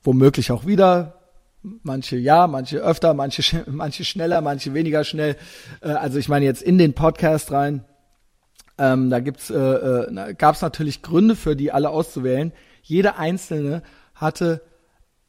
womöglich 0.03 0.51
auch 0.51 0.65
wieder. 0.65 1.15
Manche 1.61 2.17
ja, 2.17 2.47
manche 2.47 2.79
öfter, 2.79 3.13
manche, 3.13 3.63
manche 3.67 4.03
schneller, 4.03 4.41
manche 4.41 4.73
weniger 4.73 5.03
schnell. 5.03 5.35
Äh, 5.81 5.89
also 5.89 6.17
ich 6.17 6.27
meine 6.27 6.45
jetzt 6.45 6.63
in 6.63 6.77
den 6.77 6.93
Podcast 6.93 7.51
rein. 7.51 7.85
Ähm, 8.77 9.09
da 9.09 9.19
gibt's, 9.19 9.49
äh, 9.49 9.57
äh, 9.57 10.33
gab 10.33 10.55
es 10.55 10.61
natürlich 10.61 11.01
Gründe 11.01 11.35
für 11.35 11.55
die 11.55 11.71
alle 11.71 11.89
auszuwählen. 11.89 12.53
Jede 12.81 13.17
einzelne 13.17 13.83
hatte 14.15 14.61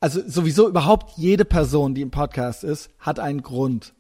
also 0.00 0.20
sowieso 0.26 0.68
überhaupt 0.68 1.16
jede 1.16 1.44
Person, 1.44 1.94
die 1.94 2.02
im 2.02 2.10
Podcast 2.10 2.64
ist, 2.64 2.90
hat 2.98 3.20
einen 3.20 3.42
Grund. 3.42 3.94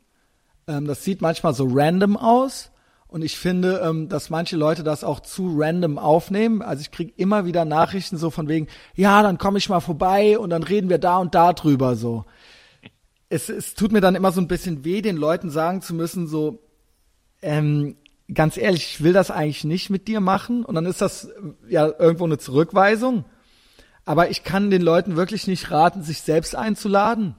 Ähm, 0.66 0.86
das 0.86 1.04
sieht 1.04 1.20
manchmal 1.20 1.54
so 1.54 1.68
random 1.70 2.16
aus 2.16 2.70
und 3.06 3.22
ich 3.22 3.36
finde, 3.36 3.82
ähm, 3.84 4.08
dass 4.08 4.30
manche 4.30 4.56
Leute 4.56 4.82
das 4.82 5.04
auch 5.04 5.20
zu 5.20 5.54
random 5.56 5.98
aufnehmen. 5.98 6.62
Also 6.62 6.80
ich 6.80 6.90
kriege 6.90 7.12
immer 7.16 7.44
wieder 7.44 7.64
Nachrichten 7.64 8.16
so 8.16 8.30
von 8.30 8.48
wegen, 8.48 8.68
ja, 8.94 9.22
dann 9.22 9.36
komme 9.36 9.58
ich 9.58 9.68
mal 9.68 9.80
vorbei 9.80 10.38
und 10.38 10.50
dann 10.50 10.62
reden 10.62 10.88
wir 10.88 10.98
da 10.98 11.18
und 11.18 11.34
da 11.34 11.52
drüber 11.52 11.96
so. 11.96 12.24
Es, 13.28 13.48
es 13.48 13.74
tut 13.74 13.92
mir 13.92 14.00
dann 14.00 14.14
immer 14.14 14.32
so 14.32 14.40
ein 14.40 14.48
bisschen 14.48 14.84
weh, 14.84 15.02
den 15.02 15.16
Leuten 15.16 15.50
sagen 15.50 15.82
zu 15.82 15.94
müssen, 15.94 16.26
so, 16.26 16.62
ähm, 17.42 17.96
ganz 18.32 18.56
ehrlich, 18.56 18.94
ich 18.94 19.02
will 19.02 19.12
das 19.12 19.30
eigentlich 19.30 19.64
nicht 19.64 19.90
mit 19.90 20.08
dir 20.08 20.20
machen 20.20 20.64
und 20.64 20.74
dann 20.74 20.86
ist 20.86 21.00
das 21.00 21.28
ja 21.68 21.86
irgendwo 21.86 22.24
eine 22.24 22.38
Zurückweisung. 22.38 23.24
Aber 24.10 24.28
ich 24.28 24.42
kann 24.42 24.70
den 24.70 24.82
Leuten 24.82 25.14
wirklich 25.14 25.46
nicht 25.46 25.70
raten, 25.70 26.02
sich 26.02 26.22
selbst 26.22 26.56
einzuladen. 26.56 27.36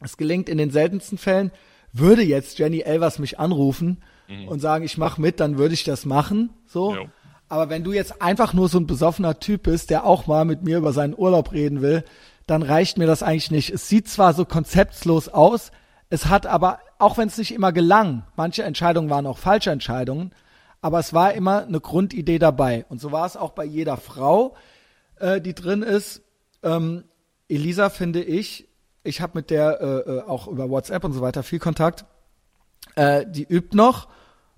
Es 0.00 0.16
gelingt 0.16 0.48
in 0.48 0.56
den 0.56 0.70
seltensten 0.70 1.18
Fällen. 1.18 1.50
Würde 1.92 2.22
jetzt 2.22 2.56
Jenny 2.56 2.82
Elvers 2.82 3.18
mich 3.18 3.40
anrufen 3.40 4.00
mhm. 4.28 4.46
und 4.46 4.60
sagen, 4.60 4.84
ich 4.84 4.96
mache 4.96 5.20
mit, 5.20 5.40
dann 5.40 5.58
würde 5.58 5.74
ich 5.74 5.82
das 5.82 6.06
machen. 6.06 6.50
So. 6.68 6.94
Jo. 6.94 7.06
Aber 7.48 7.68
wenn 7.68 7.82
du 7.82 7.92
jetzt 7.92 8.22
einfach 8.22 8.54
nur 8.54 8.68
so 8.68 8.78
ein 8.78 8.86
besoffener 8.86 9.40
Typ 9.40 9.64
bist, 9.64 9.90
der 9.90 10.04
auch 10.04 10.28
mal 10.28 10.44
mit 10.44 10.62
mir 10.62 10.78
über 10.78 10.92
seinen 10.92 11.18
Urlaub 11.18 11.50
reden 11.50 11.82
will, 11.82 12.04
dann 12.46 12.62
reicht 12.62 12.96
mir 12.96 13.08
das 13.08 13.24
eigentlich 13.24 13.50
nicht. 13.50 13.70
Es 13.70 13.88
sieht 13.88 14.06
zwar 14.08 14.34
so 14.34 14.44
konzeptlos 14.44 15.28
aus, 15.28 15.72
es 16.10 16.26
hat 16.26 16.46
aber, 16.46 16.78
auch 17.00 17.18
wenn 17.18 17.26
es 17.26 17.38
nicht 17.38 17.52
immer 17.52 17.72
gelang, 17.72 18.22
manche 18.36 18.62
Entscheidungen 18.62 19.10
waren 19.10 19.26
auch 19.26 19.38
falsche 19.38 19.72
Entscheidungen, 19.72 20.30
aber 20.80 21.00
es 21.00 21.12
war 21.12 21.34
immer 21.34 21.66
eine 21.66 21.80
Grundidee 21.80 22.38
dabei. 22.38 22.86
Und 22.88 23.00
so 23.00 23.10
war 23.10 23.26
es 23.26 23.36
auch 23.36 23.50
bei 23.50 23.64
jeder 23.64 23.96
Frau, 23.96 24.54
äh, 25.20 25.40
die 25.40 25.54
drin 25.54 25.82
ist. 25.82 26.22
Ähm, 26.62 27.04
Elisa 27.48 27.90
finde 27.90 28.22
ich, 28.22 28.68
ich 29.04 29.20
habe 29.20 29.32
mit 29.36 29.50
der 29.50 29.80
äh, 29.80 30.10
äh, 30.10 30.22
auch 30.22 30.48
über 30.48 30.68
WhatsApp 30.68 31.04
und 31.04 31.12
so 31.12 31.20
weiter 31.20 31.42
viel 31.42 31.58
Kontakt. 31.58 32.04
Äh, 32.94 33.26
die 33.26 33.44
übt 33.44 33.76
noch 33.76 34.08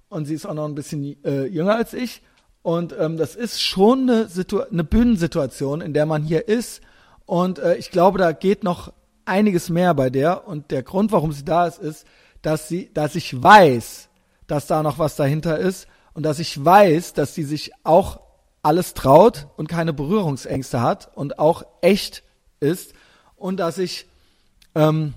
und 0.08 0.24
sie 0.24 0.34
ist 0.34 0.46
auch 0.46 0.54
noch 0.54 0.66
ein 0.66 0.74
bisschen 0.74 1.22
äh, 1.24 1.44
jünger 1.44 1.76
als 1.76 1.92
ich. 1.92 2.22
Und 2.62 2.94
ähm, 2.98 3.16
das 3.16 3.36
ist 3.36 3.62
schon 3.62 4.10
eine, 4.10 4.28
eine 4.70 4.84
Bühnensituation, 4.84 5.80
in 5.80 5.94
der 5.94 6.06
man 6.06 6.22
hier 6.22 6.48
ist. 6.48 6.82
Und 7.26 7.58
äh, 7.58 7.76
ich 7.76 7.90
glaube, 7.90 8.18
da 8.18 8.32
geht 8.32 8.64
noch 8.64 8.92
einiges 9.24 9.70
mehr 9.70 9.94
bei 9.94 10.10
der. 10.10 10.46
Und 10.46 10.70
der 10.70 10.82
Grund, 10.82 11.12
warum 11.12 11.32
sie 11.32 11.44
da 11.44 11.66
ist, 11.66 11.78
ist, 11.78 12.06
dass 12.42 12.68
sie, 12.68 12.92
dass 12.92 13.14
ich 13.14 13.42
weiß, 13.42 14.08
dass 14.46 14.66
da 14.66 14.82
noch 14.82 14.98
was 14.98 15.16
dahinter 15.16 15.58
ist 15.58 15.86
und 16.12 16.24
dass 16.24 16.38
ich 16.38 16.62
weiß, 16.62 17.14
dass 17.14 17.34
sie 17.34 17.44
sich 17.44 17.72
auch 17.84 18.19
alles 18.62 18.94
traut 18.94 19.48
und 19.56 19.68
keine 19.68 19.92
Berührungsängste 19.92 20.80
hat 20.80 21.10
und 21.16 21.38
auch 21.38 21.64
echt 21.80 22.22
ist 22.60 22.92
und 23.36 23.58
dass 23.58 23.78
ich 23.78 24.06
ähm, 24.74 25.14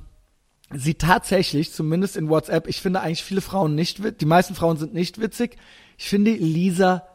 sie 0.74 0.96
tatsächlich, 0.96 1.72
zumindest 1.72 2.16
in 2.16 2.30
WhatsApp, 2.30 2.68
ich 2.68 2.82
finde 2.82 3.02
eigentlich 3.02 3.24
viele 3.24 3.42
Frauen 3.42 3.76
nicht, 3.76 4.02
die 4.22 4.26
meisten 4.26 4.56
Frauen 4.56 4.78
sind 4.78 4.94
nicht 4.94 5.20
witzig. 5.20 5.58
Ich 5.98 6.10
finde 6.10 6.32
Lisa 6.32 7.08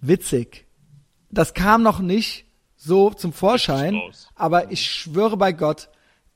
witzig. 0.00 0.66
Das 1.30 1.54
kam 1.54 1.82
noch 1.82 2.00
nicht 2.00 2.44
so 2.76 3.10
zum 3.10 3.32
Vorschein, 3.32 4.00
aber 4.34 4.70
ich 4.70 4.84
schwöre 4.84 5.36
bei 5.36 5.52
Gott, 5.52 5.88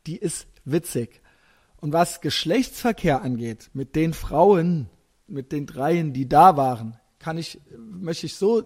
die 0.07 0.17
ist 0.17 0.47
witzig. 0.65 1.21
Und 1.79 1.93
was 1.93 2.21
Geschlechtsverkehr 2.21 3.23
angeht, 3.23 3.71
mit 3.75 3.95
den 3.97 4.15
Frauen, 4.15 4.89
mit 5.27 5.53
den 5.53 5.67
dreien, 5.67 6.13
die 6.13 6.29
da 6.29 6.57
waren, 6.57 6.99
kann 7.19 7.37
ich, 7.37 7.61
möchte 7.77 8.27
ich 8.27 8.37
so 8.37 8.63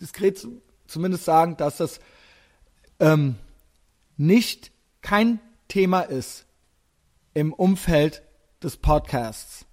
diskret 0.00 0.46
zumindest 0.86 1.24
sagen, 1.24 1.56
dass 1.56 1.78
das 1.78 2.00
ähm, 3.00 3.36
nicht 4.16 4.72
kein 5.02 5.40
Thema 5.68 6.00
ist 6.00 6.46
im 7.34 7.52
Umfeld 7.52 8.22
des 8.62 8.76
Podcasts. 8.76 9.66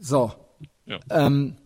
So. 0.00 0.32
Ja. 0.86 0.98
Ähm, 1.10 1.56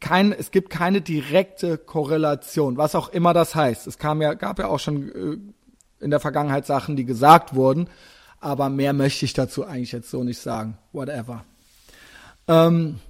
kein, 0.00 0.32
es 0.32 0.50
gibt 0.50 0.70
keine 0.70 1.00
direkte 1.00 1.78
Korrelation, 1.78 2.76
was 2.76 2.94
auch 2.94 3.08
immer 3.08 3.32
das 3.32 3.54
heißt. 3.54 3.86
Es 3.86 3.98
kam 3.98 4.20
ja, 4.22 4.34
gab 4.34 4.58
ja 4.58 4.68
auch 4.68 4.80
schon 4.80 5.08
äh, 5.10 6.04
in 6.04 6.10
der 6.10 6.20
Vergangenheit 6.20 6.66
Sachen, 6.66 6.96
die 6.96 7.04
gesagt 7.04 7.54
wurden, 7.54 7.88
aber 8.40 8.68
mehr 8.68 8.92
möchte 8.92 9.24
ich 9.24 9.32
dazu 9.32 9.64
eigentlich 9.64 9.92
jetzt 9.92 10.10
so 10.10 10.22
nicht 10.22 10.40
sagen. 10.40 10.78
Whatever. 10.92 11.44
Ähm, 12.48 13.00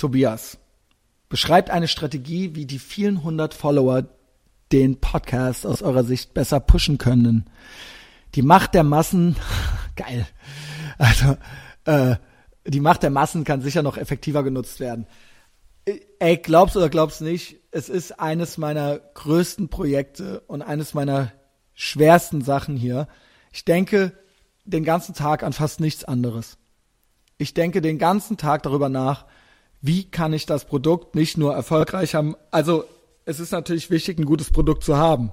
Tobias, 0.00 0.58
beschreibt 1.28 1.70
eine 1.70 1.86
Strategie, 1.86 2.54
wie 2.54 2.64
die 2.64 2.78
vielen 2.78 3.22
hundert 3.22 3.52
Follower 3.54 4.04
den 4.72 5.00
Podcast 5.00 5.66
aus 5.66 5.82
eurer 5.82 6.04
Sicht 6.04 6.32
besser 6.32 6.58
pushen 6.58 6.96
können. 6.96 7.50
Die 8.34 8.42
Macht 8.42 8.74
der 8.74 8.82
Massen, 8.82 9.36
geil. 9.96 10.26
Also, 10.96 11.36
äh, 11.84 12.16
die 12.66 12.80
Macht 12.80 13.02
der 13.02 13.10
Massen 13.10 13.44
kann 13.44 13.60
sicher 13.60 13.82
noch 13.82 13.98
effektiver 13.98 14.42
genutzt 14.42 14.80
werden. 14.80 15.06
Ey, 16.18 16.36
glaubst 16.38 16.76
oder 16.76 16.88
glaubst 16.88 17.20
nicht, 17.20 17.58
es 17.70 17.88
ist 17.88 18.20
eines 18.20 18.58
meiner 18.58 18.98
größten 18.98 19.68
Projekte 19.68 20.40
und 20.40 20.62
eines 20.62 20.94
meiner 20.94 21.32
schwersten 21.74 22.42
Sachen 22.42 22.76
hier. 22.76 23.06
Ich 23.52 23.64
denke 23.64 24.12
den 24.64 24.84
ganzen 24.84 25.14
Tag 25.14 25.42
an 25.42 25.52
fast 25.52 25.80
nichts 25.80 26.04
anderes. 26.04 26.58
Ich 27.38 27.54
denke 27.54 27.80
den 27.80 27.98
ganzen 27.98 28.36
Tag 28.36 28.62
darüber 28.62 28.88
nach, 28.88 29.26
wie 29.80 30.04
kann 30.04 30.32
ich 30.32 30.46
das 30.46 30.64
Produkt 30.64 31.14
nicht 31.14 31.38
nur 31.38 31.54
erfolgreich 31.54 32.14
haben. 32.14 32.36
Also 32.50 32.84
es 33.24 33.40
ist 33.40 33.52
natürlich 33.52 33.90
wichtig, 33.90 34.18
ein 34.18 34.24
gutes 34.24 34.50
Produkt 34.50 34.84
zu 34.84 34.96
haben. 34.96 35.32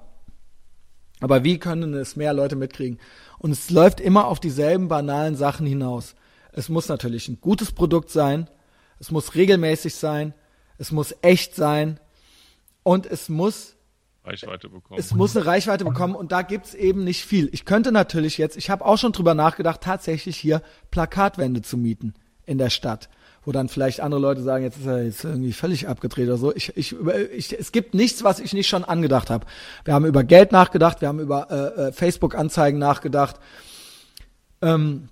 Aber 1.20 1.44
wie 1.44 1.58
können 1.58 1.94
es 1.94 2.16
mehr 2.16 2.34
Leute 2.34 2.56
mitkriegen? 2.56 3.00
Und 3.40 3.52
es 3.52 3.70
läuft 3.70 4.00
immer 4.00 4.28
auf 4.28 4.40
dieselben 4.40 4.88
banalen 4.88 5.36
Sachen 5.36 5.66
hinaus. 5.66 6.16
Es 6.52 6.70
muss 6.70 6.88
natürlich 6.88 7.28
ein 7.28 7.42
gutes 7.42 7.72
Produkt 7.72 8.10
sein, 8.10 8.50
es 9.00 9.12
muss 9.12 9.36
regelmäßig 9.36 9.96
sein, 9.96 10.34
es 10.78 10.92
muss 10.92 11.16
echt 11.22 11.56
sein 11.56 12.00
und 12.84 13.06
es 13.06 13.30
muss 13.30 13.76
Reichweite 14.24 14.70
bekommen. 14.70 15.00
Es 15.00 15.14
muss 15.14 15.36
eine 15.36 15.46
Reichweite 15.46 15.86
bekommen 15.86 16.16
und 16.16 16.32
da 16.32 16.42
gibt's 16.42 16.74
eben 16.74 17.04
nicht 17.04 17.26
viel. 17.26 17.50
Ich 17.54 17.66
könnte 17.66 17.92
natürlich 17.92 18.38
jetzt, 18.38 18.58
ich 18.58 18.70
habe 18.70 18.86
auch 18.86 18.98
schon 18.98 19.12
drüber 19.12 19.34
nachgedacht, 19.34 19.82
tatsächlich 19.82 20.38
hier 20.38 20.62
Plakatwände 20.92 21.62
zu 21.62 21.78
mieten 21.78 22.14
in 22.46 22.58
der 22.58 22.70
Stadt 22.70 23.10
wo 23.48 23.54
dann 23.54 23.70
vielleicht 23.70 24.02
andere 24.02 24.20
Leute 24.20 24.42
sagen, 24.42 24.66
jetzt 24.66 24.78
ist 24.78 24.86
er 24.88 25.04
jetzt 25.04 25.24
irgendwie 25.24 25.54
völlig 25.54 25.88
abgedreht 25.88 26.28
oder 26.28 26.36
so. 26.36 26.54
Ich, 26.54 26.76
ich, 26.76 26.94
ich, 27.34 27.58
es 27.58 27.72
gibt 27.72 27.94
nichts, 27.94 28.26
was 28.26 28.42
ich 28.42 28.52
nicht 28.52 28.68
schon 28.68 28.84
angedacht 28.84 29.30
habe. 29.30 29.46
Wir 29.86 29.94
haben 29.94 30.06
über 30.06 30.26
Geld 30.26 30.52
nachgedacht, 30.52 31.00
wir 31.00 31.08
haben 31.08 31.22
über 31.22 31.48
äh, 31.50 31.88
äh, 31.88 31.92
Facebook-Anzeigen 31.94 32.78
nachgedacht. 32.78 33.38
Ähm, 34.62 35.08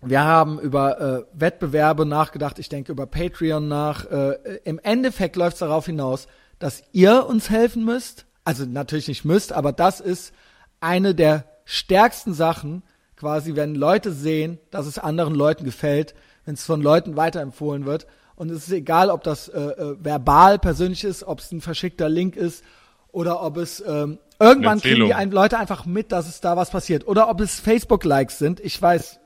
wir 0.00 0.24
haben 0.24 0.58
über 0.60 0.98
äh, 0.98 1.24
Wettbewerbe 1.34 2.06
nachgedacht, 2.06 2.58
ich 2.58 2.70
denke 2.70 2.90
über 2.90 3.04
Patreon 3.04 3.68
nach. 3.68 4.10
Äh, 4.10 4.60
Im 4.64 4.78
Endeffekt 4.78 5.36
läuft 5.36 5.56
es 5.56 5.60
darauf 5.60 5.84
hinaus, 5.84 6.26
dass 6.58 6.82
ihr 6.92 7.26
uns 7.26 7.50
helfen 7.50 7.84
müsst. 7.84 8.24
Also 8.44 8.64
natürlich 8.64 9.08
nicht 9.08 9.26
müsst, 9.26 9.52
aber 9.52 9.72
das 9.72 10.00
ist 10.00 10.32
eine 10.80 11.14
der 11.14 11.44
stärksten 11.66 12.32
Sachen, 12.32 12.82
quasi, 13.14 13.56
wenn 13.56 13.74
Leute 13.74 14.10
sehen, 14.10 14.58
dass 14.70 14.86
es 14.86 14.98
anderen 14.98 15.34
Leuten 15.34 15.66
gefällt, 15.66 16.14
wenn 16.44 16.54
es 16.54 16.64
von 16.64 16.82
Leuten 16.82 17.16
weiterempfohlen 17.16 17.86
wird. 17.86 18.06
Und 18.36 18.50
es 18.50 18.66
ist 18.66 18.72
egal, 18.72 19.10
ob 19.10 19.22
das 19.22 19.48
äh, 19.48 19.60
äh, 19.60 19.96
verbal 20.00 20.58
persönlich 20.58 21.04
ist, 21.04 21.22
ob 21.24 21.38
es 21.38 21.52
ein 21.52 21.60
verschickter 21.60 22.08
Link 22.08 22.36
ist 22.36 22.64
oder 23.12 23.42
ob 23.42 23.56
es 23.56 23.82
ähm, 23.86 24.18
irgendwann 24.40 24.80
kriegen 24.80 25.06
die 25.06 25.14
ein, 25.14 25.30
Leute 25.30 25.58
einfach 25.58 25.86
mit, 25.86 26.10
dass 26.10 26.28
es 26.28 26.40
da 26.40 26.56
was 26.56 26.70
passiert. 26.70 27.06
Oder 27.06 27.28
ob 27.28 27.40
es 27.40 27.60
Facebook-Likes 27.60 28.38
sind. 28.38 28.58
Ich 28.60 28.80
weiß, 28.80 29.20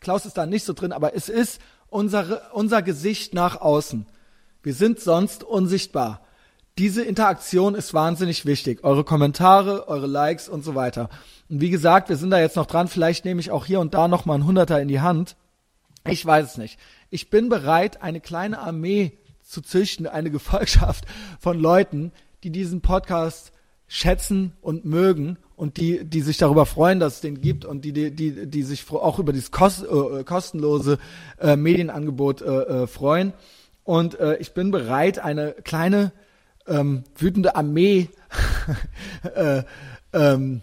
Klaus 0.00 0.24
ist 0.24 0.38
da 0.38 0.46
nicht 0.46 0.64
so 0.64 0.72
drin, 0.72 0.92
aber 0.92 1.14
es 1.14 1.28
ist 1.28 1.60
unsere, 1.90 2.42
unser 2.52 2.80
Gesicht 2.80 3.34
nach 3.34 3.60
außen. 3.60 4.06
Wir 4.62 4.74
sind 4.74 5.00
sonst 5.00 5.44
unsichtbar. 5.44 6.22
Diese 6.78 7.02
Interaktion 7.02 7.74
ist 7.74 7.92
wahnsinnig 7.92 8.46
wichtig. 8.46 8.84
Eure 8.84 9.04
Kommentare, 9.04 9.88
eure 9.88 10.06
Likes 10.06 10.48
und 10.48 10.64
so 10.64 10.74
weiter. 10.74 11.10
Und 11.50 11.60
wie 11.60 11.70
gesagt, 11.70 12.08
wir 12.08 12.16
sind 12.16 12.30
da 12.30 12.38
jetzt 12.38 12.56
noch 12.56 12.66
dran. 12.66 12.88
Vielleicht 12.88 13.24
nehme 13.24 13.40
ich 13.40 13.50
auch 13.50 13.66
hier 13.66 13.80
und 13.80 13.94
da 13.94 14.08
noch 14.08 14.26
mal 14.26 14.36
ein 14.36 14.46
Hunderter 14.46 14.80
in 14.80 14.88
die 14.88 15.00
Hand 15.00 15.36
ich 16.08 16.24
weiß 16.24 16.52
es 16.52 16.58
nicht. 16.58 16.78
Ich 17.10 17.30
bin 17.30 17.48
bereit, 17.48 18.02
eine 18.02 18.20
kleine 18.20 18.58
Armee 18.58 19.18
zu 19.42 19.60
züchten, 19.62 20.06
eine 20.06 20.30
Gefolgschaft 20.38 21.04
von 21.40 21.58
Leuten, 21.58 22.12
die 22.42 22.50
diesen 22.50 22.80
Podcast 22.80 23.52
schätzen 23.88 24.52
und 24.60 24.84
mögen 24.84 25.38
und 25.56 25.78
die, 25.78 26.04
die 26.04 26.20
sich 26.20 26.36
darüber 26.36 26.66
freuen, 26.66 27.00
dass 27.00 27.16
es 27.16 27.20
den 27.20 27.40
gibt 27.40 27.64
und 27.64 27.84
die, 27.84 27.92
die, 27.92 28.14
die, 28.14 28.46
die 28.46 28.62
sich 28.62 28.88
auch 28.90 29.18
über 29.18 29.32
dieses 29.32 29.50
kost, 29.50 29.82
äh, 29.82 30.22
kostenlose 30.24 30.98
äh, 31.40 31.56
Medienangebot 31.56 32.42
äh, 32.42 32.46
äh, 32.46 32.86
freuen. 32.86 33.32
Und 33.82 34.20
äh, 34.20 34.36
ich 34.36 34.52
bin 34.52 34.70
bereit, 34.70 35.18
eine 35.18 35.52
kleine 35.64 36.12
ähm, 36.66 37.04
wütende 37.16 37.56
Armee 37.56 38.10
äh, 39.34 39.62
ähm, 40.12 40.60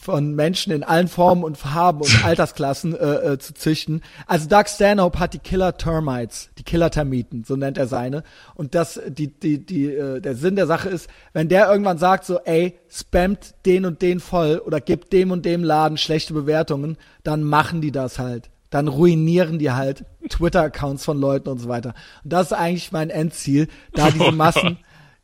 von 0.00 0.34
Menschen 0.34 0.72
in 0.72 0.82
allen 0.82 1.08
Formen 1.08 1.44
und 1.44 1.58
Farben 1.58 2.00
und 2.00 2.24
Altersklassen 2.24 2.96
äh, 2.96 3.32
äh, 3.32 3.38
zu 3.38 3.52
züchten. 3.52 4.00
Also 4.26 4.48
Doug 4.48 4.64
Stanhope 4.66 5.18
hat 5.18 5.34
die 5.34 5.38
Killer 5.38 5.76
Termites, 5.76 6.48
die 6.56 6.62
Killer 6.62 6.90
Termiten, 6.90 7.44
so 7.44 7.54
nennt 7.54 7.76
er 7.76 7.86
seine. 7.86 8.22
Und 8.54 8.74
das, 8.74 8.98
die, 9.06 9.28
die, 9.28 9.58
die, 9.58 9.86
äh, 9.88 10.20
der 10.20 10.36
Sinn 10.36 10.56
der 10.56 10.66
Sache 10.66 10.88
ist, 10.88 11.10
wenn 11.34 11.50
der 11.50 11.70
irgendwann 11.70 11.98
sagt 11.98 12.24
so, 12.24 12.38
ey, 12.38 12.78
spammt 12.88 13.54
den 13.66 13.84
und 13.84 14.00
den 14.00 14.20
voll 14.20 14.62
oder 14.64 14.80
gibt 14.80 15.12
dem 15.12 15.32
und 15.32 15.44
dem 15.44 15.62
Laden 15.62 15.98
schlechte 15.98 16.32
Bewertungen, 16.32 16.96
dann 17.22 17.44
machen 17.44 17.82
die 17.82 17.92
das 17.92 18.18
halt. 18.18 18.48
Dann 18.70 18.88
ruinieren 18.88 19.58
die 19.58 19.72
halt 19.72 20.06
Twitter-Accounts 20.30 21.04
von 21.04 21.20
Leuten 21.20 21.50
und 21.50 21.58
so 21.58 21.68
weiter. 21.68 21.92
Und 22.24 22.32
das 22.32 22.46
ist 22.46 22.52
eigentlich 22.54 22.90
mein 22.90 23.10
Endziel, 23.10 23.68
da 23.92 24.10
diese 24.10 24.32
Massen, 24.32 24.78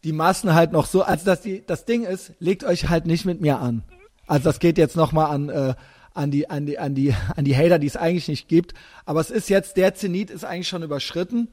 die 0.04 0.12
Massen 0.12 0.52
halt 0.52 0.72
noch 0.72 0.84
so, 0.84 1.02
also 1.02 1.24
dass 1.24 1.40
die, 1.40 1.64
das 1.66 1.86
Ding 1.86 2.04
ist, 2.04 2.32
legt 2.40 2.62
euch 2.62 2.90
halt 2.90 3.06
nicht 3.06 3.24
mit 3.24 3.40
mir 3.40 3.58
an. 3.58 3.82
Also 4.26 4.44
das 4.44 4.58
geht 4.58 4.78
jetzt 4.78 4.96
nochmal 4.96 5.30
an, 5.30 5.48
äh, 5.48 5.74
an 6.14 6.30
die, 6.30 6.48
an 6.48 6.66
die, 6.66 6.78
an 6.78 6.94
die, 6.94 7.14
an 7.36 7.44
die 7.44 7.56
Hater, 7.56 7.78
die 7.78 7.86
es 7.86 7.96
eigentlich 7.96 8.28
nicht 8.28 8.48
gibt. 8.48 8.74
Aber 9.04 9.20
es 9.20 9.30
ist 9.30 9.48
jetzt, 9.48 9.76
der 9.76 9.94
Zenit 9.94 10.30
ist 10.30 10.44
eigentlich 10.44 10.68
schon 10.68 10.82
überschritten. 10.82 11.48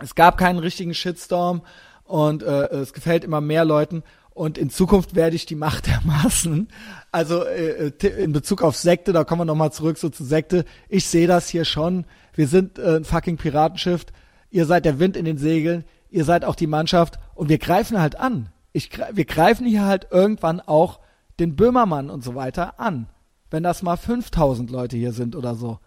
Es 0.00 0.14
gab 0.14 0.38
keinen 0.38 0.58
richtigen 0.58 0.94
Shitstorm 0.94 1.62
und 2.04 2.42
äh, 2.42 2.68
es 2.68 2.92
gefällt 2.92 3.24
immer 3.24 3.40
mehr 3.40 3.64
Leuten. 3.64 4.02
Und 4.30 4.56
in 4.56 4.70
Zukunft 4.70 5.16
werde 5.16 5.34
ich 5.34 5.46
die 5.46 5.56
Macht 5.56 5.86
der 5.88 6.00
Massen, 6.04 6.68
also 7.10 7.44
äh, 7.44 7.88
äh 7.88 8.22
in 8.22 8.32
Bezug 8.32 8.62
auf 8.62 8.76
Sekte, 8.76 9.12
da 9.12 9.24
kommen 9.24 9.40
wir 9.40 9.44
nochmal 9.46 9.72
zurück 9.72 9.98
so 9.98 10.08
zu 10.08 10.24
Sekte. 10.24 10.64
Ich 10.88 11.06
sehe 11.06 11.26
das 11.26 11.48
hier 11.48 11.64
schon. 11.64 12.04
Wir 12.34 12.46
sind 12.46 12.78
äh, 12.78 12.96
ein 12.96 13.04
fucking 13.04 13.36
Piratenschiff. 13.36 14.06
Ihr 14.50 14.66
seid 14.66 14.84
der 14.84 15.00
Wind 15.00 15.16
in 15.16 15.24
den 15.24 15.38
Segeln. 15.38 15.84
Ihr 16.10 16.24
seid 16.24 16.44
auch 16.44 16.54
die 16.54 16.66
Mannschaft. 16.66 17.18
Und 17.34 17.48
wir 17.48 17.58
greifen 17.58 18.00
halt 18.00 18.16
an. 18.16 18.50
Ich, 18.72 18.90
wir 19.12 19.24
greifen 19.24 19.66
hier 19.66 19.84
halt 19.84 20.06
irgendwann 20.10 20.60
auch 20.60 21.00
den 21.40 21.56
Böhmermann 21.56 22.10
und 22.10 22.22
so 22.22 22.34
weiter 22.34 22.78
an. 22.80 23.08
Wenn 23.50 23.62
das 23.62 23.82
mal 23.82 23.96
5000 23.96 24.70
Leute 24.70 24.96
hier 24.96 25.12
sind 25.12 25.34
oder 25.34 25.54
so, 25.54 25.78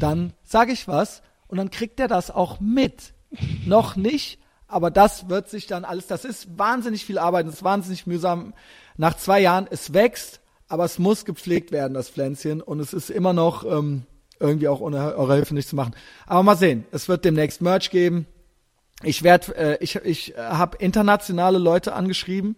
dann 0.00 0.32
sage 0.42 0.72
ich 0.72 0.86
was 0.86 1.22
und 1.46 1.58
dann 1.58 1.70
kriegt 1.70 1.98
er 1.98 2.08
das 2.08 2.30
auch 2.30 2.60
mit. 2.60 3.14
Noch 3.64 3.96
nicht, 3.96 4.38
aber 4.68 4.90
das 4.90 5.28
wird 5.28 5.48
sich 5.48 5.66
dann 5.66 5.84
alles, 5.84 6.06
das 6.06 6.24
ist 6.24 6.58
wahnsinnig 6.58 7.04
viel 7.04 7.18
Arbeit, 7.18 7.46
das 7.46 7.54
ist 7.54 7.64
wahnsinnig 7.64 8.06
mühsam. 8.06 8.52
Nach 8.96 9.16
zwei 9.16 9.40
Jahren, 9.40 9.66
es 9.70 9.92
wächst, 9.92 10.40
aber 10.68 10.84
es 10.84 10.98
muss 10.98 11.24
gepflegt 11.24 11.70
werden, 11.72 11.94
das 11.94 12.10
Pflänzchen. 12.10 12.60
Und 12.60 12.80
es 12.80 12.92
ist 12.92 13.10
immer 13.10 13.32
noch 13.32 13.64
ähm, 13.64 14.04
irgendwie 14.40 14.68
auch 14.68 14.80
ohne 14.80 15.14
eure 15.16 15.36
Hilfe 15.36 15.54
nicht 15.54 15.68
zu 15.68 15.76
machen. 15.76 15.94
Aber 16.26 16.42
mal 16.42 16.56
sehen, 16.56 16.84
es 16.90 17.08
wird 17.08 17.24
demnächst 17.24 17.62
Merch 17.62 17.90
geben. 17.90 18.26
Ich 19.02 19.22
werde, 19.22 19.54
äh, 19.56 19.78
ich, 19.80 19.96
ich 19.96 20.34
habe 20.36 20.78
internationale 20.78 21.58
Leute 21.58 21.94
angeschrieben, 21.94 22.56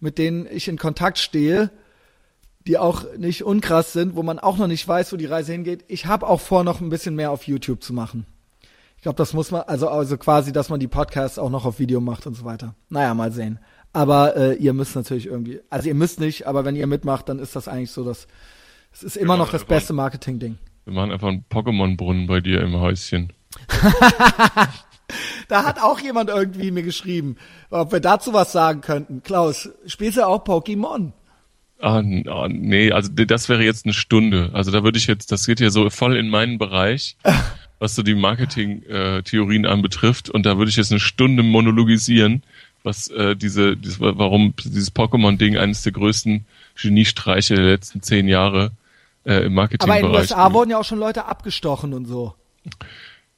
mit 0.00 0.18
denen 0.18 0.46
ich 0.50 0.68
in 0.68 0.78
Kontakt 0.78 1.18
stehe, 1.18 1.70
die 2.66 2.78
auch 2.78 3.04
nicht 3.16 3.44
unkrass 3.44 3.92
sind, 3.92 4.16
wo 4.16 4.22
man 4.22 4.38
auch 4.38 4.56
noch 4.56 4.66
nicht 4.66 4.86
weiß, 4.86 5.12
wo 5.12 5.16
die 5.16 5.26
Reise 5.26 5.52
hingeht. 5.52 5.84
Ich 5.88 6.06
habe 6.06 6.26
auch 6.26 6.40
vor, 6.40 6.64
noch 6.64 6.80
ein 6.80 6.88
bisschen 6.88 7.14
mehr 7.14 7.30
auf 7.30 7.46
YouTube 7.46 7.82
zu 7.82 7.92
machen 7.92 8.26
glaube, 9.04 9.16
das 9.16 9.34
muss 9.34 9.50
man, 9.50 9.62
also, 9.62 9.88
also 9.88 10.16
quasi, 10.16 10.50
dass 10.50 10.70
man 10.70 10.80
die 10.80 10.88
Podcasts 10.88 11.38
auch 11.38 11.50
noch 11.50 11.66
auf 11.66 11.78
Video 11.78 12.00
macht 12.00 12.26
und 12.26 12.34
so 12.34 12.44
weiter. 12.44 12.74
Naja, 12.88 13.14
mal 13.14 13.30
sehen. 13.30 13.58
Aber 13.92 14.34
äh, 14.34 14.54
ihr 14.54 14.72
müsst 14.72 14.96
natürlich 14.96 15.26
irgendwie, 15.26 15.60
also 15.68 15.88
ihr 15.88 15.94
müsst 15.94 16.18
nicht, 16.18 16.46
aber 16.46 16.64
wenn 16.64 16.74
ihr 16.74 16.86
mitmacht, 16.86 17.28
dann 17.28 17.38
ist 17.38 17.54
das 17.54 17.68
eigentlich 17.68 17.90
so, 17.90 18.02
dass 18.02 18.26
es 18.92 19.02
ist 19.02 19.16
immer 19.16 19.36
noch 19.36 19.50
das 19.50 19.64
beste 19.64 19.92
Marketing-Ding. 19.92 20.56
Wir 20.84 20.94
machen 20.94 21.12
einfach 21.12 21.28
einen 21.28 21.44
Pokémon-Brunnen 21.50 22.26
bei 22.26 22.40
dir 22.40 22.62
im 22.62 22.80
Häuschen. 22.80 23.32
da 25.48 25.64
hat 25.64 25.80
auch 25.80 26.00
jemand 26.00 26.30
irgendwie 26.30 26.70
mir 26.70 26.82
geschrieben, 26.82 27.36
ob 27.70 27.92
wir 27.92 28.00
dazu 28.00 28.32
was 28.32 28.52
sagen 28.52 28.80
könnten. 28.80 29.22
Klaus, 29.22 29.68
spielst 29.86 30.18
du 30.18 30.26
auch 30.26 30.44
Pokémon? 30.44 31.12
Ah, 31.80 32.02
ah, 32.26 32.48
nee, 32.48 32.92
also 32.92 33.10
das 33.12 33.48
wäre 33.48 33.62
jetzt 33.62 33.84
eine 33.84 33.92
Stunde. 33.92 34.50
Also 34.52 34.70
da 34.70 34.84
würde 34.84 34.96
ich 34.96 35.06
jetzt, 35.06 35.32
das 35.32 35.46
geht 35.46 35.60
ja 35.60 35.70
so 35.70 35.90
voll 35.90 36.16
in 36.16 36.28
meinen 36.28 36.58
Bereich. 36.58 37.16
was 37.78 37.94
so 37.94 38.02
die 38.02 38.14
Marketing-Theorien 38.14 39.66
anbetrifft. 39.66 40.30
Und 40.30 40.46
da 40.46 40.56
würde 40.56 40.70
ich 40.70 40.76
jetzt 40.76 40.90
eine 40.90 41.00
Stunde 41.00 41.42
monologisieren, 41.42 42.42
was 42.82 43.08
äh, 43.08 43.36
diese, 43.36 43.76
dieses, 43.76 44.00
warum 44.00 44.54
dieses 44.56 44.94
Pokémon-Ding 44.94 45.58
eines 45.58 45.82
der 45.82 45.92
größten 45.92 46.46
Geniestreiche 46.80 47.56
der 47.56 47.64
letzten 47.64 48.00
zehn 48.00 48.28
Jahre 48.28 48.72
äh, 49.24 49.44
im 49.44 49.54
Marketingbereich. 49.54 50.02
Aber 50.02 50.06
in 50.06 50.12
den 50.12 50.20
USA 50.20 50.52
wurden 50.52 50.70
ja 50.70 50.78
auch 50.78 50.84
schon 50.84 50.98
Leute 50.98 51.26
abgestochen 51.26 51.92
und 51.92 52.06
so. 52.06 52.34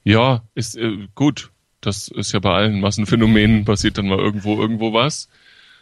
Ja, 0.05 0.43
ist 0.55 0.77
äh, 0.77 1.09
gut. 1.15 1.51
Das 1.87 2.09
ist 2.09 2.33
ja 2.33 2.41
bei 2.41 2.53
allen 2.53 2.81
Massenphänomenen 2.81 3.65
passiert 3.65 3.99
dann 3.99 4.09
mal 4.09 4.19
irgendwo 4.19 4.61
irgendwo 4.61 4.93
was. 4.93 5.29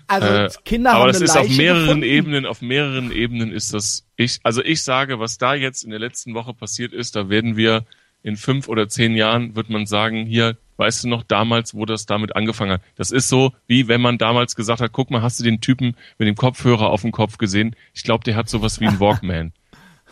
Also 0.06 0.28
äh, 0.28 0.50
Kinder 0.64 0.90
aber 0.90 1.00
haben 1.00 1.08
das 1.08 1.16
eine 1.16 1.24
ist 1.24 1.34
Leiche 1.34 1.50
auf 1.50 1.56
mehreren 1.56 1.84
gefunden. 1.86 2.02
Ebenen, 2.02 2.46
auf 2.46 2.62
mehreren 2.62 3.10
Ebenen 3.10 3.52
ist 3.52 3.72
das 3.72 4.04
ich, 4.16 4.40
also 4.42 4.62
ich 4.62 4.82
sage, 4.82 5.18
was 5.18 5.38
da 5.38 5.54
jetzt 5.54 5.82
in 5.82 5.90
der 5.90 5.98
letzten 5.98 6.34
Woche 6.34 6.54
passiert 6.54 6.92
ist, 6.92 7.16
da 7.16 7.28
werden 7.28 7.56
wir 7.56 7.84
in 8.22 8.36
fünf 8.36 8.68
oder 8.68 8.88
zehn 8.88 9.16
Jahren 9.16 9.54
wird 9.56 9.70
man 9.70 9.86
sagen, 9.86 10.24
hier, 10.26 10.56
weißt 10.76 11.04
du 11.04 11.08
noch 11.08 11.22
damals, 11.22 11.74
wo 11.74 11.84
das 11.84 12.06
damit 12.06 12.36
angefangen 12.36 12.72
hat? 12.72 12.82
Das 12.96 13.10
ist 13.10 13.28
so, 13.28 13.52
wie 13.66 13.88
wenn 13.88 14.00
man 14.00 14.18
damals 14.18 14.56
gesagt 14.56 14.80
hat, 14.80 14.92
guck 14.92 15.10
mal, 15.10 15.22
hast 15.22 15.40
du 15.40 15.44
den 15.44 15.60
Typen 15.60 15.96
mit 16.18 16.28
dem 16.28 16.36
Kopfhörer 16.36 16.90
auf 16.90 17.02
dem 17.02 17.12
Kopf 17.12 17.38
gesehen? 17.38 17.76
Ich 17.92 18.02
glaube, 18.02 18.24
der 18.24 18.36
hat 18.36 18.48
sowas 18.48 18.80
wie 18.80 18.86
ein 18.86 19.00
Walkman. 19.00 19.52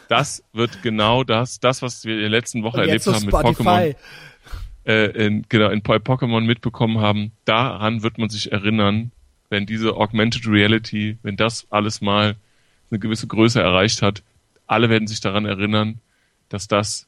das 0.09 0.45
wird 0.53 0.83
genau 0.83 1.25
das, 1.25 1.59
das, 1.61 1.81
was 1.81 2.05
wir 2.05 2.15
in 2.15 2.21
der 2.21 2.31
letzten 2.31 2.63
Woche 2.63 2.83
erlebt 2.83 3.03
so 3.03 3.15
haben 3.15 3.25
mit 3.25 3.35
Pokémon. 3.35 3.95
Äh, 4.85 5.27
in, 5.27 5.45
genau, 5.49 5.71
in 5.71 5.83
Pokémon 5.83 6.41
mitbekommen 6.41 6.99
haben, 6.99 7.33
daran 7.45 8.03
wird 8.03 8.19
man 8.19 8.29
sich 8.29 8.51
erinnern, 8.51 9.13
wenn 9.49 9.65
diese 9.65 9.95
Augmented 9.95 10.47
Reality, 10.47 11.19
wenn 11.23 11.37
das 11.37 11.67
alles 11.71 12.01
mal 12.01 12.37
eine 12.91 12.99
gewisse 12.99 13.27
Größe 13.27 13.61
erreicht 13.61 14.03
hat, 14.03 14.23
alle 14.67 14.91
werden 14.91 15.07
sich 15.07 15.21
daran 15.21 15.45
erinnern, 15.45 16.01
dass 16.49 16.67
das 16.67 17.07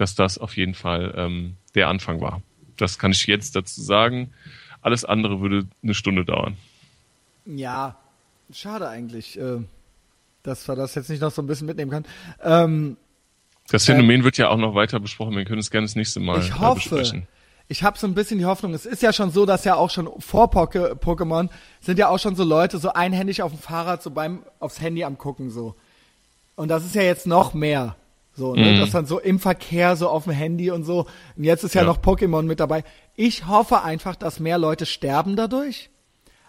dass 0.00 0.14
das 0.14 0.38
auf 0.38 0.56
jeden 0.56 0.74
Fall 0.74 1.12
ähm, 1.14 1.56
der 1.74 1.88
Anfang 1.88 2.22
war. 2.22 2.40
Das 2.78 2.98
kann 2.98 3.10
ich 3.10 3.26
jetzt 3.26 3.54
dazu 3.54 3.82
sagen. 3.82 4.32
Alles 4.80 5.04
andere 5.04 5.42
würde 5.42 5.68
eine 5.82 5.92
Stunde 5.92 6.24
dauern. 6.24 6.56
Ja, 7.44 7.96
schade 8.50 8.88
eigentlich, 8.88 9.38
äh, 9.38 9.58
dass 10.42 10.66
wir 10.66 10.74
das 10.74 10.94
jetzt 10.94 11.10
nicht 11.10 11.20
noch 11.20 11.30
so 11.30 11.42
ein 11.42 11.46
bisschen 11.46 11.66
mitnehmen 11.66 11.90
können. 11.90 12.06
Ähm, 12.42 12.96
das 13.70 13.86
Phänomen 13.86 14.22
äh, 14.22 14.24
wird 14.24 14.36
ja 14.36 14.48
auch 14.48 14.56
noch 14.56 14.74
weiter 14.74 15.00
besprochen. 15.00 15.36
Wir 15.36 15.44
können 15.44 15.60
es 15.60 15.70
gerne 15.70 15.86
das 15.86 15.96
nächste 15.96 16.20
Mal 16.20 16.40
ich 16.40 16.50
äh, 16.50 16.54
hoffe, 16.54 16.76
besprechen. 16.76 17.26
Ich 17.68 17.84
habe 17.84 17.98
so 17.98 18.06
ein 18.06 18.14
bisschen 18.14 18.38
die 18.38 18.46
Hoffnung. 18.46 18.74
Es 18.74 18.84
ist 18.84 19.02
ja 19.02 19.12
schon 19.12 19.30
so, 19.30 19.46
dass 19.46 19.64
ja 19.64 19.76
auch 19.76 19.90
schon 19.90 20.08
vor 20.18 20.50
Pokémon 20.50 21.48
sind 21.80 21.98
ja 21.98 22.08
auch 22.08 22.18
schon 22.18 22.34
so 22.34 22.42
Leute 22.42 22.78
so 22.78 22.92
einhändig 22.92 23.42
auf 23.42 23.52
dem 23.52 23.60
Fahrrad 23.60 24.02
so 24.02 24.10
beim 24.10 24.42
aufs 24.58 24.80
Handy 24.80 25.04
am 25.04 25.18
gucken 25.18 25.50
so. 25.50 25.76
Und 26.56 26.68
das 26.68 26.84
ist 26.84 26.94
ja 26.94 27.02
jetzt 27.02 27.26
noch 27.26 27.54
mehr. 27.54 27.96
So, 28.34 28.54
ne? 28.54 28.72
Mhm. 28.72 28.80
Das 28.80 28.90
dann 28.90 29.06
so 29.06 29.20
im 29.20 29.38
Verkehr, 29.38 29.96
so 29.96 30.08
auf 30.08 30.24
dem 30.24 30.32
Handy 30.32 30.70
und 30.70 30.84
so. 30.84 31.06
Und 31.36 31.44
jetzt 31.44 31.62
ist 31.64 31.74
ja, 31.74 31.82
ja. 31.82 31.86
noch 31.86 31.98
Pokémon 31.98 32.42
mit 32.42 32.60
dabei. 32.60 32.84
Ich 33.14 33.46
hoffe 33.46 33.82
einfach, 33.82 34.16
dass 34.16 34.40
mehr 34.40 34.58
Leute 34.58 34.86
sterben 34.86 35.36
dadurch. 35.36 35.90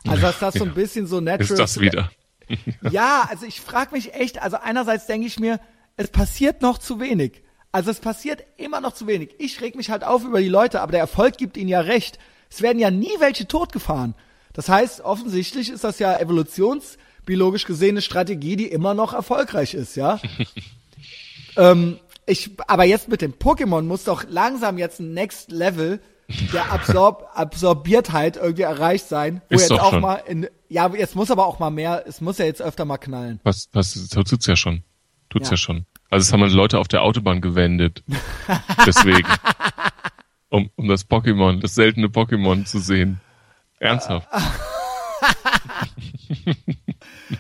Also, 0.08 0.22
dass 0.22 0.40
das 0.40 0.54
so 0.58 0.64
ein 0.64 0.74
bisschen 0.74 1.08
so 1.08 1.20
natural 1.20 1.52
ist. 1.52 1.60
das 1.60 1.80
wieder? 1.80 2.10
ja, 2.92 3.28
also 3.30 3.46
ich 3.46 3.62
frage 3.62 3.92
mich 3.94 4.14
echt, 4.14 4.42
also 4.42 4.58
einerseits 4.62 5.06
denke 5.06 5.28
ich 5.28 5.40
mir, 5.40 5.60
es 6.06 6.12
passiert 6.12 6.62
noch 6.62 6.78
zu 6.78 7.00
wenig. 7.00 7.44
Also 7.72 7.92
es 7.92 8.00
passiert 8.00 8.44
immer 8.58 8.82
noch 8.82 8.94
zu 8.94 9.08
wenig. 9.08 9.36
Ich 9.38 9.62
reg 9.62 9.76
mich 9.76 9.90
halt 9.90 10.04
auf 10.04 10.24
über 10.24 10.42
die 10.42 10.50
Leute, 10.50 10.82
aber 10.82 10.92
der 10.92 11.02
Erfolg 11.02 11.38
gibt 11.38 11.58
ihnen 11.58 11.70
ja 11.70 11.80
recht. 11.82 12.20
Es 12.50 12.62
werden 12.62 12.80
ja 12.80 12.92
nie 12.92 13.12
welche 13.20 13.48
totgefahren. 13.48 14.16
Das 14.54 14.68
heißt, 14.68 15.02
offensichtlich 15.02 15.70
ist 15.70 15.86
das 15.86 16.00
ja 16.00 16.18
evolutionsbiologisch 16.18 17.66
gesehen 17.66 17.92
eine 17.92 18.02
Strategie, 18.02 18.58
die 18.58 18.68
immer 18.68 18.94
noch 18.94 19.14
erfolgreich 19.14 19.74
ist, 19.74 19.96
ja. 19.96 20.20
Ähm, 21.58 22.00
ich, 22.26 22.52
aber 22.68 22.86
jetzt 22.86 23.10
mit 23.10 23.22
dem 23.22 23.34
Pokémon 23.34 23.82
muss 23.82 24.06
doch 24.06 24.24
langsam 24.30 24.78
jetzt 24.78 25.00
ein 25.00 25.14
Next 25.14 25.52
Level 25.52 26.00
der 26.54 26.72
Absorb 26.72 27.30
Absorbiertheit 27.34 28.38
irgendwie 28.38 28.62
erreicht 28.62 29.08
sein. 29.08 29.42
Wo 29.50 29.56
Ist 29.56 29.70
jetzt 29.70 29.82
auch 29.82 29.92
schon. 29.92 30.02
mal 30.02 30.16
in, 30.16 30.48
ja, 30.70 30.90
jetzt 30.96 31.16
muss 31.16 31.30
aber 31.30 31.46
auch 31.46 31.60
mal 31.60 31.72
mehr, 31.72 32.06
es 32.08 32.22
muss 32.22 32.38
ja 32.38 32.46
jetzt 32.46 32.62
öfter 32.62 32.86
mal 32.86 32.98
knallen. 32.98 33.40
Was, 33.44 33.68
was, 33.74 34.08
tut's 34.08 34.46
ja 34.46 34.56
schon. 34.56 34.84
Tut's 35.30 35.50
ja, 35.50 35.54
ja 35.54 35.58
schon. 35.58 35.86
Also 36.12 36.28
es 36.28 36.34
haben 36.34 36.42
halt 36.42 36.52
Leute 36.52 36.78
auf 36.78 36.90
der 36.90 37.02
Autobahn 37.02 37.42
gewendet. 37.42 38.04
Deswegen. 38.86 39.28
Um, 40.54 40.70
um 40.76 40.90
das 40.90 41.10
Pokémon, 41.10 41.62
das 41.62 41.76
seltene 41.76 42.08
Pokémon 42.08 42.66
zu 42.66 42.80
sehen. 42.80 43.22
Ernsthaft. 43.80 44.28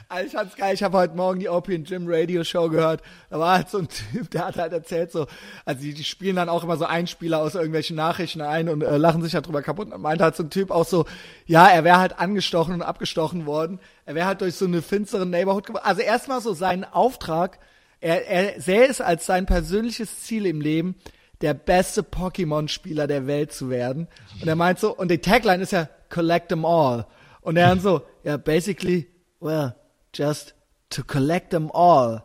Also 0.07 0.25
ich 0.25 0.31
fand's 0.33 0.55
geil, 0.55 0.73
ich 0.73 0.83
habe 0.83 0.97
heute 0.97 1.15
Morgen 1.15 1.39
die 1.39 1.49
Opium 1.49 1.83
Gym 1.83 2.05
Radio 2.07 2.43
Show 2.43 2.69
gehört. 2.69 3.01
Da 3.29 3.39
war 3.39 3.55
halt 3.57 3.69
so 3.69 3.79
ein 3.79 3.87
Typ, 3.89 4.29
der 4.31 4.45
hat 4.45 4.57
halt 4.57 4.73
erzählt 4.73 5.11
so, 5.11 5.27
also 5.65 5.81
die, 5.81 5.93
die 5.93 6.03
spielen 6.03 6.35
dann 6.35 6.49
auch 6.49 6.63
immer 6.63 6.77
so 6.77 6.85
Einspieler 6.85 7.39
aus 7.39 7.55
irgendwelchen 7.55 7.95
Nachrichten 7.95 8.41
ein 8.41 8.69
und 8.69 8.83
äh, 8.83 8.97
lachen 8.97 9.21
sich 9.21 9.35
halt 9.35 9.47
drüber 9.47 9.61
kaputt. 9.61 9.91
Und 9.91 10.01
meinte 10.01 10.23
halt 10.23 10.35
so 10.35 10.43
ein 10.43 10.49
Typ 10.49 10.71
auch 10.71 10.85
so, 10.85 11.05
ja, 11.45 11.67
er 11.67 11.83
wäre 11.83 11.99
halt 11.99 12.19
angestochen 12.19 12.73
und 12.73 12.81
abgestochen 12.81 13.45
worden. 13.45 13.79
Er 14.05 14.15
wäre 14.15 14.27
halt 14.27 14.41
durch 14.41 14.55
so 14.55 14.65
eine 14.65 14.81
finstere 14.81 15.25
Neighborhood 15.25 15.65
geworden. 15.65 15.85
Also 15.85 16.01
erstmal 16.01 16.41
so 16.41 16.53
sein 16.53 16.83
Auftrag, 16.85 17.59
er, 18.01 18.27
er 18.27 18.59
sähe 18.59 18.87
es 18.87 18.99
als 18.99 19.25
sein 19.25 19.45
persönliches 19.45 20.23
Ziel 20.23 20.45
im 20.45 20.59
Leben, 20.59 20.95
der 21.41 21.53
beste 21.53 22.01
Pokémon-Spieler 22.01 23.07
der 23.07 23.27
Welt 23.27 23.51
zu 23.53 23.69
werden. 23.69 24.07
Und 24.41 24.47
er 24.47 24.55
meint 24.55 24.79
so, 24.79 24.95
und 24.95 25.09
die 25.09 25.19
Tagline 25.19 25.63
ist 25.63 25.71
ja 25.71 25.87
Collect 26.09 26.49
them 26.49 26.65
all. 26.65 27.07
Und 27.41 27.57
er 27.57 27.69
dann 27.69 27.79
so, 27.79 28.01
ja, 28.23 28.37
basically, 28.37 29.07
well, 29.39 29.75
just 30.13 30.53
to 30.89 31.03
collect 31.03 31.51
them 31.51 31.71
all, 31.71 32.23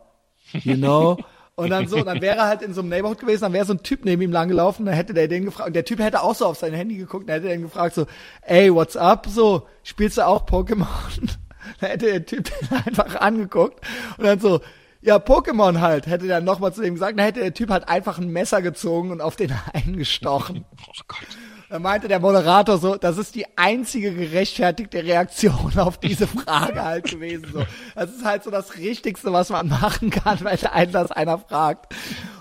you 0.51 0.75
know? 0.75 1.17
Und 1.55 1.71
dann 1.71 1.87
so, 1.87 2.03
dann 2.03 2.21
wäre 2.21 2.37
er 2.37 2.47
halt 2.47 2.61
in 2.61 2.73
so 2.75 2.81
einem 2.81 2.89
Neighborhood 2.89 3.19
gewesen, 3.19 3.41
dann 3.41 3.53
wäre 3.53 3.65
so 3.65 3.73
ein 3.73 3.81
Typ 3.81 4.05
neben 4.05 4.21
ihm 4.21 4.31
langgelaufen, 4.31 4.85
dann 4.85 4.93
hätte 4.93 5.15
der 5.15 5.27
den 5.27 5.45
gefragt, 5.45 5.67
und 5.67 5.75
der 5.75 5.85
Typ 5.85 5.99
hätte 5.99 6.21
auch 6.21 6.35
so 6.35 6.45
auf 6.45 6.57
sein 6.57 6.73
Handy 6.73 6.97
geguckt, 6.97 7.27
dann 7.27 7.37
hätte 7.37 7.47
er 7.47 7.55
den 7.55 7.63
gefragt 7.63 7.95
so, 7.95 8.05
ey, 8.43 8.71
what's 8.71 8.95
up, 8.95 9.25
so, 9.27 9.67
spielst 9.81 10.19
du 10.19 10.27
auch 10.27 10.45
Pokémon? 10.45 10.85
dann 11.79 11.89
hätte 11.89 12.05
der 12.05 12.25
Typ 12.25 12.43
den 12.43 12.77
einfach 12.85 13.15
angeguckt 13.15 13.83
und 14.19 14.25
dann 14.25 14.39
so, 14.39 14.61
ja, 15.07 15.19
Pokémon 15.19 15.79
halt, 15.79 16.05
hätte 16.05 16.27
er 16.27 16.41
nochmal 16.41 16.73
zu 16.73 16.81
dem 16.81 16.95
gesagt, 16.95 17.17
dann 17.17 17.25
hätte 17.25 17.39
der 17.39 17.53
Typ 17.53 17.69
halt 17.69 17.87
einfach 17.87 18.17
ein 18.17 18.27
Messer 18.29 18.61
gezogen 18.61 19.11
und 19.11 19.21
auf 19.21 19.37
den 19.37 19.53
eingestochen. 19.73 20.65
Oh 20.87 21.01
Gott. 21.07 21.27
Da 21.69 21.79
meinte 21.79 22.07
der 22.07 22.21
Moderator 22.21 22.77
so, 22.77 22.95
das 22.95 23.17
ist 23.17 23.35
die 23.35 23.45
einzige 23.57 24.13
gerechtfertigte 24.13 25.03
Reaktion 25.03 25.77
auf 25.77 25.97
diese 25.97 26.25
Frage 26.27 26.81
halt 26.83 27.09
gewesen. 27.09 27.47
So. 27.51 27.63
Das 27.93 28.09
ist 28.09 28.23
halt 28.23 28.43
so 28.43 28.51
das 28.51 28.77
Richtigste, 28.77 29.33
was 29.33 29.49
man 29.49 29.67
machen 29.67 30.09
kann, 30.09 30.39
weil 30.43 30.57
einen 30.71 30.91
das 30.93 31.11
einer 31.11 31.37
fragt. 31.37 31.93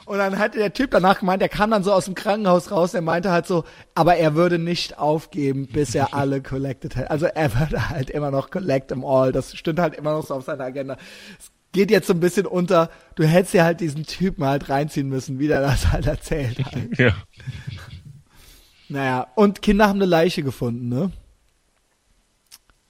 Und 0.04 0.18
dann 0.18 0.38
hat 0.38 0.54
der 0.54 0.72
Typ 0.72 0.92
danach 0.92 1.18
gemeint, 1.18 1.42
der 1.42 1.48
kam 1.48 1.72
dann 1.72 1.82
so 1.82 1.92
aus 1.92 2.04
dem 2.04 2.14
Krankenhaus 2.14 2.70
raus, 2.70 2.92
der 2.92 3.02
meinte 3.02 3.32
halt 3.32 3.48
so, 3.48 3.64
aber 3.96 4.16
er 4.16 4.36
würde 4.36 4.60
nicht 4.60 4.98
aufgeben, 4.98 5.66
bis 5.66 5.94
er 5.96 6.14
alle 6.14 6.40
collected 6.40 6.94
hätte. 6.94 7.10
Also 7.10 7.26
er 7.26 7.58
würde 7.58 7.88
halt 7.88 8.10
immer 8.10 8.30
noch 8.30 8.50
collect 8.50 8.88
them 8.88 9.04
all. 9.04 9.32
Das 9.32 9.56
stimmt 9.56 9.80
halt 9.80 9.94
immer 9.96 10.12
noch 10.12 10.24
so 10.24 10.34
auf 10.34 10.44
seiner 10.44 10.64
Agenda. 10.64 10.96
Es 11.38 11.50
geht 11.72 11.90
jetzt 11.90 12.06
so 12.06 12.14
ein 12.14 12.20
bisschen 12.20 12.46
unter, 12.46 12.90
du 13.16 13.24
hättest 13.24 13.54
ja 13.54 13.64
halt 13.64 13.80
diesen 13.80 14.04
Typen 14.04 14.44
halt 14.44 14.68
reinziehen 14.68 15.08
müssen, 15.08 15.38
wie 15.38 15.48
der 15.48 15.60
das 15.60 15.92
halt 15.92 16.06
erzählt 16.06 16.64
halt. 16.64 16.88
Ja. 16.98 17.14
Naja, 18.88 19.26
und 19.34 19.62
Kinder 19.62 19.88
haben 19.88 19.96
eine 19.98 20.06
Leiche 20.06 20.42
gefunden, 20.42 20.88
ne? 20.88 21.10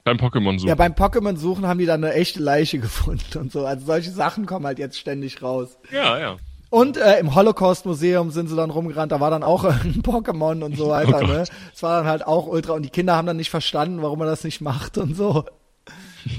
Beim 0.03 0.17
Pokémon 0.17 0.57
suchen. 0.57 0.69
Ja, 0.69 0.75
beim 0.75 0.93
Pokémon 0.93 1.35
suchen 1.37 1.65
haben 1.67 1.79
die 1.79 1.85
dann 1.85 2.03
eine 2.03 2.13
echte 2.13 2.41
Leiche 2.41 2.79
gefunden 2.79 3.37
und 3.39 3.51
so. 3.51 3.65
Also 3.65 3.85
solche 3.85 4.11
Sachen 4.11 4.45
kommen 4.45 4.65
halt 4.65 4.79
jetzt 4.79 4.97
ständig 4.97 5.41
raus. 5.41 5.77
ja, 5.91 6.17
ja. 6.19 6.37
Und 6.69 6.97
äh, 6.97 7.19
im 7.19 7.33
Holocaust-Museum 7.33 8.31
sind 8.31 8.47
sie 8.49 8.55
dann 8.57 8.71
rumgerannt, 8.71 9.13
da 9.13 9.21
war 9.21 9.31
dann 9.31 9.41
auch 9.43 9.63
ein 9.63 10.01
Pokémon 10.03 10.63
und 10.63 10.75
so 10.77 10.89
weiter, 10.89 11.21
Oh 11.23 11.25
ne? 11.25 11.45
Es 11.73 11.81
war 11.81 11.99
dann 11.99 12.09
halt 12.09 12.27
auch 12.27 12.45
ultra 12.45 12.73
und 12.73 12.83
die 12.83 12.89
Kinder 12.89 13.15
haben 13.15 13.25
dann 13.25 13.37
nicht 13.37 13.49
verstanden, 13.49 14.01
warum 14.01 14.19
man 14.19 14.27
das 14.27 14.43
nicht 14.43 14.59
macht 14.59 14.97
und 14.97 15.15
so. 15.15 15.45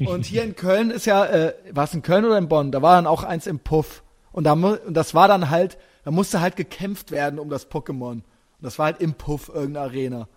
Und 0.07 0.27
hier 0.27 0.45
in 0.45 0.57
Köln 0.57 0.91
ist 0.91 1.07
ja, 1.07 1.25
äh, 1.27 1.55
war 1.73 1.85
es 1.85 1.95
in 1.95 2.03
Köln 2.03 2.25
oder 2.25 2.39
in 2.39 2.49
Bonn? 2.49 2.73
Da 2.73 2.83
war 2.83 2.97
dann 2.97 3.07
auch 3.07 3.23
eins 3.23 3.47
im 3.47 3.59
Puff. 3.59 4.03
Und, 4.33 4.45
da, 4.45 4.53
und 4.53 4.95
das 4.95 5.15
war 5.15 5.29
dann 5.29 5.51
halt, 5.51 5.79
da 6.05 6.11
musste 6.11 6.41
halt 6.41 6.57
gekämpft 6.57 7.11
werden 7.11 7.39
um 7.39 7.49
das 7.49 7.71
Pokémon. 7.71 8.13
Und 8.13 8.25
das 8.61 8.79
war 8.79 8.87
halt 8.87 9.01
im 9.01 9.15
Puff, 9.15 9.49
irgendeine 9.49 9.87
Arena. 9.87 10.29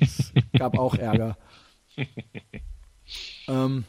Es 0.00 0.32
gab 0.58 0.78
auch 0.78 0.94
Ärger. 0.94 1.36
ähm, 3.48 3.84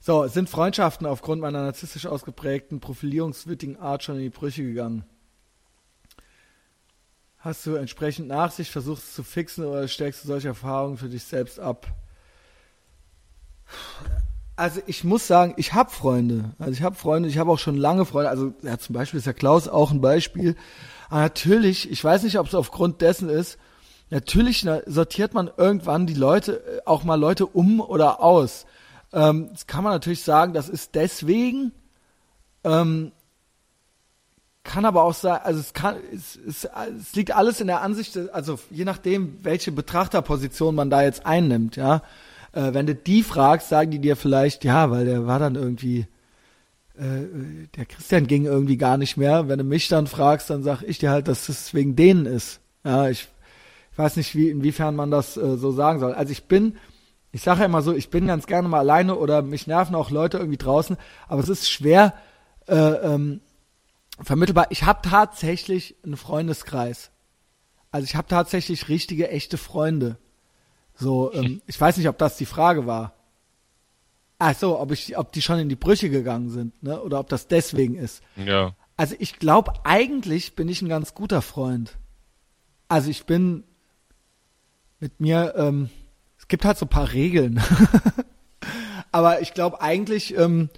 so, 0.00 0.26
sind 0.26 0.50
Freundschaften 0.50 1.06
aufgrund 1.06 1.40
meiner 1.40 1.62
narzisstisch 1.62 2.06
ausgeprägten, 2.06 2.80
profilierungswütigen 2.80 3.78
Art 3.78 4.02
schon 4.02 4.16
in 4.16 4.22
die 4.22 4.30
Brüche 4.30 4.62
gegangen? 4.62 5.04
Hast 7.38 7.64
du 7.66 7.74
entsprechend 7.74 8.28
Nachsicht, 8.28 8.70
versuchst 8.70 9.04
es 9.04 9.14
zu 9.14 9.22
fixen 9.22 9.64
oder 9.64 9.86
stellst 9.88 10.24
du 10.24 10.28
solche 10.28 10.48
Erfahrungen 10.48 10.96
für 10.96 11.08
dich 11.08 11.24
selbst 11.24 11.60
ab? 11.60 11.86
Also 14.56 14.80
ich 14.86 15.02
muss 15.02 15.26
sagen, 15.26 15.54
ich 15.56 15.74
habe 15.74 15.90
Freunde. 15.90 16.52
Also 16.58 16.72
ich 16.72 16.82
habe 16.82 16.94
Freunde, 16.94 17.28
ich 17.28 17.38
habe 17.38 17.50
auch 17.50 17.58
schon 17.58 17.76
lange 17.76 18.04
Freunde. 18.04 18.30
Also 18.30 18.54
ja, 18.62 18.78
zum 18.78 18.94
Beispiel 18.94 19.18
ist 19.18 19.26
ja 19.26 19.32
Klaus 19.32 19.68
auch 19.68 19.90
ein 19.90 20.00
Beispiel. 20.00 20.56
Aber 21.10 21.20
natürlich, 21.20 21.90
ich 21.90 22.02
weiß 22.02 22.22
nicht, 22.22 22.38
ob 22.38 22.46
es 22.46 22.54
aufgrund 22.54 23.00
dessen 23.00 23.28
ist, 23.28 23.58
natürlich 24.10 24.64
na, 24.64 24.80
sortiert 24.86 25.34
man 25.34 25.50
irgendwann 25.56 26.06
die 26.06 26.14
Leute, 26.14 26.64
äh, 26.64 26.80
auch 26.84 27.04
mal 27.04 27.16
Leute 27.16 27.46
um 27.46 27.80
oder 27.80 28.22
aus. 28.22 28.66
Ähm, 29.12 29.48
das 29.50 29.66
kann 29.66 29.84
man 29.84 29.92
natürlich 29.92 30.22
sagen, 30.22 30.52
das 30.52 30.68
ist 30.68 30.94
deswegen, 30.94 31.72
ähm, 32.62 33.12
kann 34.64 34.86
aber 34.86 35.02
auch 35.02 35.14
sein, 35.14 35.40
also 35.42 35.60
es 35.60 35.74
kann, 35.74 35.96
es, 36.12 36.36
es, 36.36 36.64
es 36.64 37.14
liegt 37.14 37.32
alles 37.32 37.60
in 37.60 37.66
der 37.66 37.82
Ansicht, 37.82 38.16
also 38.32 38.58
je 38.70 38.84
nachdem, 38.84 39.44
welche 39.44 39.72
Betrachterposition 39.72 40.74
man 40.74 40.90
da 40.90 41.02
jetzt 41.02 41.26
einnimmt, 41.26 41.76
ja. 41.76 42.02
Äh, 42.54 42.72
wenn 42.72 42.86
du 42.86 42.94
die 42.94 43.22
fragst, 43.22 43.68
sagen 43.68 43.90
die 43.90 43.98
dir 43.98 44.16
vielleicht, 44.16 44.64
ja, 44.64 44.90
weil 44.90 45.04
der 45.04 45.26
war 45.26 45.38
dann 45.38 45.56
irgendwie, 45.56 46.06
äh, 46.96 47.66
der 47.76 47.84
Christian 47.86 48.26
ging 48.26 48.44
irgendwie 48.44 48.76
gar 48.76 48.96
nicht 48.96 49.16
mehr. 49.16 49.48
Wenn 49.48 49.58
du 49.58 49.64
mich 49.64 49.88
dann 49.88 50.06
fragst, 50.06 50.50
dann 50.50 50.62
sag 50.62 50.82
ich 50.82 50.98
dir 50.98 51.10
halt, 51.10 51.26
dass 51.26 51.48
es 51.48 51.74
wegen 51.74 51.96
denen 51.96 52.26
ist. 52.26 52.60
Ja, 52.84 53.08
ich, 53.08 53.28
ich 53.92 53.98
weiß 53.98 54.16
nicht, 54.16 54.34
wie, 54.36 54.50
inwiefern 54.50 54.94
man 54.94 55.10
das 55.10 55.36
äh, 55.36 55.56
so 55.56 55.72
sagen 55.72 55.98
soll. 55.98 56.14
Also 56.14 56.30
ich 56.30 56.44
bin, 56.44 56.76
ich 57.32 57.42
sage 57.42 57.60
ja 57.60 57.66
immer 57.66 57.82
so, 57.82 57.92
ich 57.92 58.10
bin 58.10 58.28
ganz 58.28 58.46
gerne 58.46 58.68
mal 58.68 58.78
alleine 58.78 59.16
oder 59.16 59.42
mich 59.42 59.66
nerven 59.66 59.96
auch 59.96 60.10
Leute 60.10 60.38
irgendwie 60.38 60.58
draußen, 60.58 60.96
aber 61.26 61.42
es 61.42 61.48
ist 61.48 61.68
schwer 61.68 62.14
äh, 62.68 62.74
ähm, 62.76 63.40
vermittelbar. 64.22 64.66
Ich 64.70 64.84
habe 64.84 65.00
tatsächlich 65.02 65.96
einen 66.04 66.16
Freundeskreis. 66.16 67.10
Also 67.90 68.04
ich 68.04 68.14
habe 68.14 68.28
tatsächlich 68.28 68.88
richtige, 68.88 69.28
echte 69.28 69.58
Freunde. 69.58 70.18
So, 70.94 71.32
ähm, 71.32 71.60
ich 71.66 71.80
weiß 71.80 71.96
nicht, 71.96 72.08
ob 72.08 72.18
das 72.18 72.36
die 72.36 72.46
Frage 72.46 72.86
war. 72.86 73.12
Ach 74.38 74.54
so, 74.54 74.78
ob 74.78 74.92
ich, 74.92 75.16
ob 75.16 75.32
die 75.32 75.42
schon 75.42 75.58
in 75.58 75.68
die 75.68 75.76
Brüche 75.76 76.10
gegangen 76.10 76.50
sind, 76.50 76.82
ne? 76.82 77.00
Oder 77.00 77.20
ob 77.20 77.28
das 77.28 77.48
deswegen 77.48 77.96
ist. 77.96 78.22
Ja. 78.36 78.74
Also 78.96 79.16
ich 79.18 79.38
glaube, 79.38 79.72
eigentlich 79.84 80.54
bin 80.54 80.68
ich 80.68 80.82
ein 80.82 80.88
ganz 80.88 81.14
guter 81.14 81.42
Freund. 81.42 81.96
Also 82.88 83.10
ich 83.10 83.26
bin 83.26 83.64
mit 85.00 85.20
mir, 85.20 85.54
ähm, 85.56 85.90
es 86.38 86.48
gibt 86.48 86.64
halt 86.64 86.78
so 86.78 86.86
ein 86.86 86.90
paar 86.90 87.12
Regeln. 87.12 87.60
Aber 89.12 89.40
ich 89.40 89.54
glaube 89.54 89.80
eigentlich, 89.80 90.36
ähm, 90.36 90.70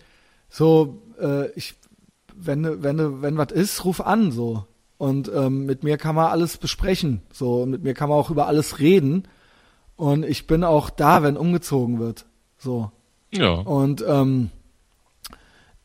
so, 0.48 1.02
äh, 1.20 1.50
ich, 1.52 1.74
wenn, 2.34 2.82
wenn, 2.82 3.22
wenn 3.22 3.36
was 3.36 3.52
ist, 3.52 3.84
ruf 3.84 4.00
an, 4.00 4.32
so. 4.32 4.66
Und 4.98 5.30
ähm, 5.34 5.66
mit 5.66 5.82
mir 5.82 5.98
kann 5.98 6.14
man 6.14 6.26
alles 6.26 6.56
besprechen, 6.56 7.22
so. 7.32 7.62
Und 7.62 7.70
mit 7.70 7.82
mir 7.82 7.94
kann 7.94 8.08
man 8.08 8.18
auch 8.18 8.30
über 8.30 8.46
alles 8.46 8.78
reden. 8.78 9.28
Und 9.96 10.24
ich 10.24 10.46
bin 10.46 10.62
auch 10.62 10.90
da, 10.90 11.22
wenn 11.22 11.36
umgezogen 11.36 11.98
wird, 11.98 12.26
so. 12.58 12.90
Ja. 13.32 13.52
Und 13.52 14.04
ähm, 14.06 14.50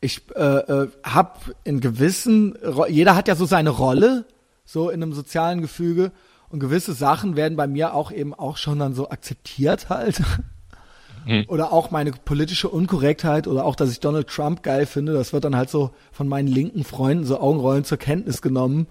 ich 0.00 0.22
äh, 0.34 0.40
äh, 0.40 0.88
habe 1.04 1.54
in 1.64 1.80
gewissen, 1.80 2.56
jeder 2.88 3.16
hat 3.16 3.28
ja 3.28 3.36
so 3.36 3.46
seine 3.46 3.70
Rolle, 3.70 4.26
so 4.64 4.90
in 4.90 5.02
einem 5.02 5.12
sozialen 5.12 5.60
Gefüge. 5.60 6.12
Und 6.50 6.60
gewisse 6.60 6.92
Sachen 6.92 7.36
werden 7.36 7.56
bei 7.56 7.66
mir 7.66 7.94
auch 7.94 8.12
eben 8.12 8.34
auch 8.34 8.58
schon 8.58 8.78
dann 8.78 8.94
so 8.94 9.08
akzeptiert 9.08 9.88
halt. 9.88 10.22
Hm. 11.24 11.44
Oder 11.46 11.72
auch 11.72 11.90
meine 11.90 12.10
politische 12.10 12.68
Unkorrektheit 12.68 13.46
oder 13.46 13.64
auch, 13.64 13.76
dass 13.76 13.92
ich 13.92 14.00
Donald 14.00 14.26
Trump 14.26 14.62
geil 14.62 14.86
finde, 14.86 15.12
das 15.12 15.32
wird 15.32 15.44
dann 15.44 15.56
halt 15.56 15.70
so 15.70 15.92
von 16.10 16.28
meinen 16.28 16.48
linken 16.48 16.84
Freunden 16.84 17.24
so 17.24 17.40
Augenrollen 17.40 17.84
zur 17.84 17.98
Kenntnis 17.98 18.42
genommen. 18.42 18.88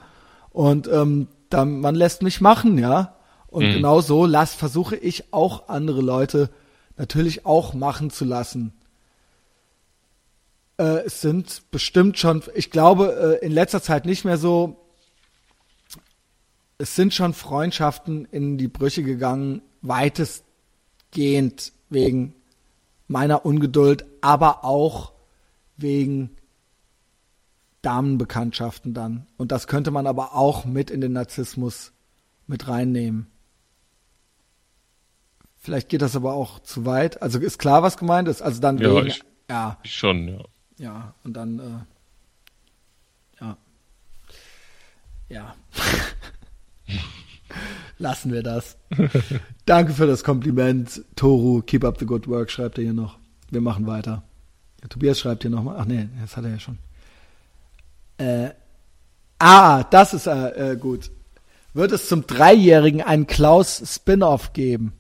Und 0.50 0.88
ähm, 0.88 1.28
dann, 1.50 1.82
man 1.82 1.94
lässt 1.94 2.22
mich 2.22 2.40
machen, 2.40 2.78
ja. 2.78 3.16
Und 3.52 3.66
Mhm. 3.68 3.74
genau 3.74 4.02
so 4.02 4.26
lass, 4.26 4.56
versuche 4.56 4.96
ich 4.96 5.32
auch 5.34 5.70
andere 5.70 6.02
Leute 6.02 6.50
natürlich 6.98 7.46
auch 7.46 7.74
machen 7.76 8.10
zu 8.10 8.26
lassen. 8.26 8.74
Äh, 10.78 11.04
es 11.06 11.22
sind 11.22 11.70
bestimmt 11.70 12.18
schon, 12.18 12.42
ich 12.56 12.72
glaube, 12.72 13.40
äh, 13.42 13.46
in 13.46 13.52
letzter 13.52 13.84
Zeit 13.84 14.06
nicht 14.06 14.26
mehr 14.26 14.38
so. 14.38 14.78
Es 16.78 16.96
sind 16.96 17.14
schon 17.14 17.34
Freundschaften 17.34 18.26
in 18.26 18.58
die 18.58 18.68
Brüche 18.70 19.04
gegangen, 19.04 19.62
weitestgehend 19.82 21.74
wegen 21.90 22.34
meiner 23.08 23.46
Ungeduld, 23.46 24.06
aber 24.22 24.64
auch 24.64 25.12
wegen 25.78 26.32
Damenbekanntschaften 27.82 28.94
dann. 28.94 29.28
Und 29.38 29.52
das 29.52 29.68
könnte 29.68 29.92
man 29.92 30.08
aber 30.08 30.34
auch 30.36 30.66
mit 30.66 30.90
in 30.90 31.02
den 31.02 31.14
Narzissmus 31.14 31.92
mit 32.48 32.68
reinnehmen. 32.68 33.31
Vielleicht 35.64 35.90
geht 35.90 36.02
das 36.02 36.16
aber 36.16 36.34
auch 36.34 36.58
zu 36.60 36.86
weit. 36.86 37.22
Also 37.22 37.38
ist 37.40 37.60
klar, 37.60 37.84
was 37.84 37.98
gemeint 37.98 38.28
ist. 38.28 38.42
Also 38.42 38.60
dann 38.60 38.80
Ja, 38.80 38.96
wegen, 38.96 39.08
ich- 39.08 39.24
ja, 39.48 39.78
Ich 39.84 39.94
schon, 39.96 40.28
ja. 40.28 40.40
ja, 40.78 41.14
und 41.24 41.34
dann, 41.34 41.60
äh, 41.60 43.44
ja. 43.44 43.58
Ja. 45.30 45.56
Lassen 48.00 48.32
wir 48.34 48.42
das. 48.42 48.78
Danke 49.66 49.94
für 49.94 50.08
das 50.08 50.24
Kompliment, 50.24 51.04
Toru. 51.16 51.62
Keep 51.62 51.84
up 51.84 52.00
the 52.00 52.06
good 52.06 52.28
work, 52.28 52.50
schreibt 52.50 52.78
er 52.80 52.84
hier 52.86 52.94
noch. 52.94 53.20
Wir 53.52 53.62
machen 53.62 53.86
weiter. 53.86 54.24
Der 54.82 54.90
Tobias 54.90 55.20
schreibt 55.20 55.44
hier 55.44 55.52
nochmal. 55.52 55.76
Ach 55.80 55.86
nee, 55.86 56.10
das 56.20 56.36
hat 56.38 56.46
er 56.46 56.52
ja 56.52 56.60
schon. 56.60 56.80
Äh, 58.18 58.50
ah, 59.38 59.84
das 59.84 60.14
ist 60.16 60.26
äh, 60.26 60.72
äh, 60.72 60.76
gut. 60.78 61.12
Wird 61.74 61.92
es 61.92 62.08
zum 62.08 62.26
Dreijährigen 62.26 63.02
einen 63.02 63.28
Klaus-Spin-Off 63.28 64.54
geben? 64.54 64.94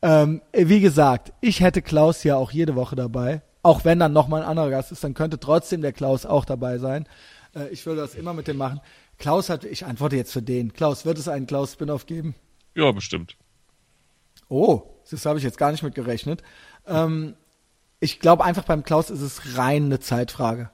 Ähm, 0.00 0.42
wie 0.52 0.80
gesagt, 0.80 1.32
ich 1.40 1.60
hätte 1.60 1.82
Klaus 1.82 2.22
ja 2.22 2.36
auch 2.36 2.52
jede 2.52 2.76
Woche 2.76 2.94
dabei. 2.94 3.42
Auch 3.62 3.84
wenn 3.84 3.98
dann 3.98 4.12
nochmal 4.12 4.42
ein 4.42 4.48
anderer 4.48 4.70
Gast 4.70 4.92
ist, 4.92 5.02
dann 5.02 5.14
könnte 5.14 5.40
trotzdem 5.40 5.82
der 5.82 5.92
Klaus 5.92 6.24
auch 6.24 6.44
dabei 6.44 6.78
sein. 6.78 7.08
Äh, 7.54 7.68
ich 7.70 7.84
würde 7.84 8.00
das 8.00 8.14
immer 8.14 8.32
mit 8.32 8.46
dem 8.46 8.56
machen. 8.56 8.80
Klaus 9.18 9.50
hat, 9.50 9.64
ich 9.64 9.84
antworte 9.84 10.16
jetzt 10.16 10.32
für 10.32 10.42
den. 10.42 10.72
Klaus, 10.72 11.04
wird 11.04 11.18
es 11.18 11.28
einen 11.28 11.46
Klaus-Spin-Off 11.46 12.06
geben? 12.06 12.36
Ja, 12.74 12.92
bestimmt. 12.92 13.36
Oh, 14.48 14.82
das 15.10 15.26
habe 15.26 15.38
ich 15.38 15.44
jetzt 15.44 15.58
gar 15.58 15.72
nicht 15.72 15.82
mit 15.82 15.94
gerechnet. 15.94 16.42
Ähm, 16.86 17.34
ich 18.00 18.20
glaube 18.20 18.44
einfach 18.44 18.64
beim 18.64 18.84
Klaus 18.84 19.10
ist 19.10 19.20
es 19.20 19.58
rein 19.58 19.86
eine 19.86 19.98
Zeitfrage. 19.98 20.70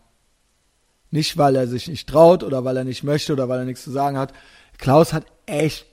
Nicht, 1.10 1.38
weil 1.38 1.56
er 1.56 1.66
sich 1.66 1.88
nicht 1.88 2.08
traut 2.08 2.42
oder 2.42 2.64
weil 2.64 2.76
er 2.76 2.84
nicht 2.84 3.04
möchte 3.04 3.32
oder 3.32 3.48
weil 3.48 3.60
er 3.60 3.64
nichts 3.64 3.84
zu 3.84 3.90
sagen 3.90 4.18
hat. 4.18 4.34
Klaus 4.78 5.12
hat 5.12 5.24
echt, 5.46 5.86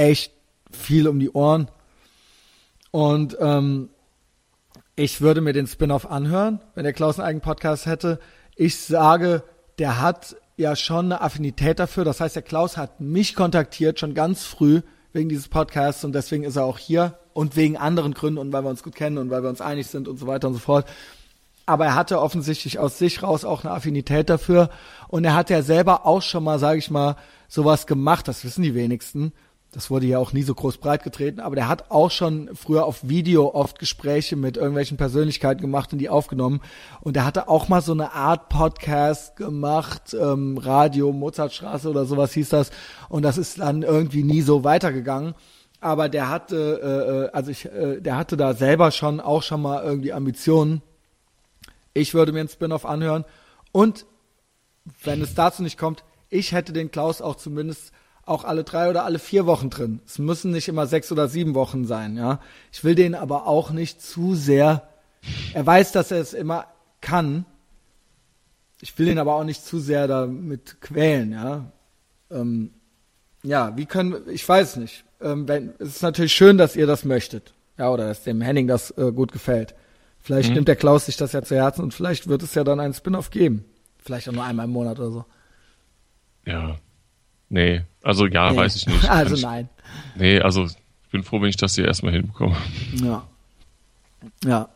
echt 0.00 0.32
viel 0.70 1.06
um 1.06 1.20
die 1.20 1.30
Ohren. 1.30 1.70
Und 2.90 3.36
ähm, 3.38 3.90
ich 4.96 5.20
würde 5.20 5.42
mir 5.42 5.52
den 5.52 5.66
Spin-off 5.66 6.10
anhören, 6.10 6.60
wenn 6.74 6.84
der 6.84 6.94
Klaus 6.94 7.18
einen 7.18 7.28
eigenen 7.28 7.42
Podcast 7.42 7.84
hätte. 7.86 8.18
Ich 8.56 8.78
sage, 8.78 9.42
der 9.78 10.00
hat 10.00 10.36
ja 10.56 10.74
schon 10.74 11.06
eine 11.06 11.20
Affinität 11.20 11.78
dafür. 11.78 12.04
Das 12.04 12.20
heißt, 12.20 12.34
der 12.34 12.42
Klaus 12.42 12.76
hat 12.76 13.00
mich 13.00 13.34
kontaktiert 13.34 14.00
schon 14.00 14.14
ganz 14.14 14.44
früh 14.44 14.80
wegen 15.12 15.28
dieses 15.28 15.48
Podcasts 15.48 16.04
und 16.04 16.14
deswegen 16.14 16.44
ist 16.44 16.56
er 16.56 16.64
auch 16.64 16.78
hier 16.78 17.18
und 17.34 17.56
wegen 17.56 17.76
anderen 17.76 18.14
Gründen 18.14 18.38
und 18.38 18.52
weil 18.52 18.64
wir 18.64 18.70
uns 18.70 18.82
gut 18.82 18.94
kennen 18.94 19.18
und 19.18 19.30
weil 19.30 19.42
wir 19.42 19.50
uns 19.50 19.60
einig 19.60 19.86
sind 19.88 20.08
und 20.08 20.18
so 20.18 20.26
weiter 20.26 20.48
und 20.48 20.54
so 20.54 20.60
fort. 20.60 20.86
aber 21.66 21.86
er 21.86 21.94
hatte 21.94 22.20
offensichtlich 22.20 22.78
aus 22.78 22.98
sich 22.98 23.22
raus 23.22 23.44
auch 23.44 23.64
eine 23.64 23.72
Affinität 23.72 24.28
dafür 24.28 24.70
und 25.08 25.24
er 25.24 25.34
hat 25.34 25.50
ja 25.50 25.62
selber 25.62 26.04
auch 26.04 26.22
schon 26.22 26.42
mal, 26.42 26.58
sage 26.58 26.78
ich 26.78 26.90
mal, 26.90 27.16
sowas 27.48 27.86
gemacht, 27.86 28.26
das 28.28 28.44
wissen 28.44 28.62
die 28.62 28.74
wenigsten. 28.74 29.32
Das 29.72 29.88
wurde 29.88 30.06
ja 30.06 30.18
auch 30.18 30.32
nie 30.32 30.42
so 30.42 30.52
groß 30.52 30.78
breit 30.78 31.04
getreten, 31.04 31.38
aber 31.38 31.54
der 31.54 31.68
hat 31.68 31.92
auch 31.92 32.10
schon 32.10 32.50
früher 32.56 32.86
auf 32.86 33.08
Video 33.08 33.54
oft 33.54 33.78
Gespräche 33.78 34.34
mit 34.34 34.56
irgendwelchen 34.56 34.96
Persönlichkeiten 34.96 35.60
gemacht 35.60 35.92
und 35.92 36.00
die 36.00 36.08
aufgenommen. 36.08 36.60
Und 37.02 37.16
er 37.16 37.24
hatte 37.24 37.48
auch 37.48 37.68
mal 37.68 37.80
so 37.80 37.92
eine 37.92 38.12
Art 38.12 38.48
Podcast 38.48 39.36
gemacht, 39.36 40.12
ähm, 40.12 40.58
Radio, 40.58 41.12
Mozartstraße 41.12 41.88
oder 41.88 42.04
sowas 42.04 42.32
hieß 42.32 42.48
das. 42.48 42.72
Und 43.08 43.22
das 43.22 43.38
ist 43.38 43.60
dann 43.60 43.82
irgendwie 43.82 44.24
nie 44.24 44.42
so 44.42 44.64
weitergegangen. 44.64 45.34
Aber 45.80 46.08
der 46.08 46.28
hatte, 46.28 46.80
äh, 46.82 47.26
äh 47.26 47.30
also 47.30 47.52
ich, 47.52 47.66
äh, 47.66 48.00
der 48.00 48.16
hatte 48.16 48.36
da 48.36 48.54
selber 48.54 48.90
schon 48.90 49.20
auch 49.20 49.44
schon 49.44 49.62
mal 49.62 49.84
irgendwie 49.84 50.12
Ambitionen. 50.12 50.82
Ich 51.94 52.12
würde 52.12 52.32
mir 52.32 52.40
einen 52.40 52.48
Spin-off 52.48 52.84
anhören. 52.84 53.24
Und 53.70 54.04
wenn 55.04 55.22
es 55.22 55.34
dazu 55.34 55.62
nicht 55.62 55.78
kommt, 55.78 56.02
ich 56.28 56.50
hätte 56.50 56.72
den 56.72 56.90
Klaus 56.90 57.22
auch 57.22 57.36
zumindest 57.36 57.92
auch 58.30 58.44
alle 58.44 58.64
drei 58.64 58.88
oder 58.88 59.04
alle 59.04 59.18
vier 59.18 59.44
Wochen 59.46 59.70
drin. 59.70 60.00
Es 60.06 60.18
müssen 60.18 60.52
nicht 60.52 60.68
immer 60.68 60.86
sechs 60.86 61.10
oder 61.10 61.28
sieben 61.28 61.54
Wochen 61.54 61.84
sein, 61.84 62.16
ja. 62.16 62.40
Ich 62.72 62.84
will 62.84 62.94
den 62.94 63.14
aber 63.14 63.46
auch 63.46 63.70
nicht 63.70 64.00
zu 64.00 64.34
sehr. 64.34 64.88
Er 65.52 65.66
weiß, 65.66 65.92
dass 65.92 66.10
er 66.10 66.20
es 66.20 66.32
immer 66.32 66.66
kann. 67.00 67.44
Ich 68.80 68.98
will 68.98 69.08
ihn 69.08 69.18
aber 69.18 69.34
auch 69.34 69.44
nicht 69.44 69.64
zu 69.64 69.80
sehr 69.80 70.06
damit 70.06 70.80
quälen, 70.80 71.32
ja. 71.32 71.72
Ähm, 72.30 72.70
ja, 73.42 73.76
wie 73.76 73.86
können, 73.86 74.16
ich 74.28 74.48
weiß 74.48 74.76
nicht. 74.76 75.04
Ähm, 75.20 75.48
wenn, 75.48 75.74
es 75.78 75.96
ist 75.96 76.02
natürlich 76.02 76.32
schön, 76.32 76.56
dass 76.56 76.76
ihr 76.76 76.86
das 76.86 77.04
möchtet. 77.04 77.52
Ja, 77.78 77.90
oder 77.90 78.06
dass 78.06 78.22
dem 78.22 78.40
Henning 78.40 78.68
das 78.68 78.90
äh, 78.92 79.10
gut 79.12 79.32
gefällt. 79.32 79.74
Vielleicht 80.20 80.50
mhm. 80.50 80.56
nimmt 80.56 80.68
der 80.68 80.76
Klaus 80.76 81.06
sich 81.06 81.16
das 81.16 81.32
ja 81.32 81.42
zu 81.42 81.56
Herzen 81.56 81.82
und 81.82 81.94
vielleicht 81.94 82.28
wird 82.28 82.42
es 82.42 82.54
ja 82.54 82.62
dann 82.62 82.78
einen 82.78 82.94
Spin-off 82.94 83.30
geben. 83.30 83.64
Vielleicht 83.98 84.28
auch 84.28 84.32
nur 84.32 84.44
einmal 84.44 84.66
im 84.66 84.72
Monat 84.72 84.98
oder 84.98 85.10
so. 85.10 85.24
Ja. 86.46 86.76
Nee, 87.50 87.82
also 88.02 88.26
ja, 88.26 88.50
nee. 88.50 88.56
weiß 88.56 88.76
ich 88.76 88.86
nicht. 88.86 89.04
also 89.10 89.34
ich, 89.34 89.42
nein. 89.42 89.68
Nee, 90.14 90.40
also 90.40 90.64
ich 90.64 91.10
bin 91.10 91.22
froh, 91.24 91.42
wenn 91.42 91.50
ich 91.50 91.56
das 91.56 91.74
hier 91.74 91.84
erstmal 91.84 92.12
hinbekomme. 92.12 92.56
Ja. 92.94 93.26
Ja. 94.44 94.68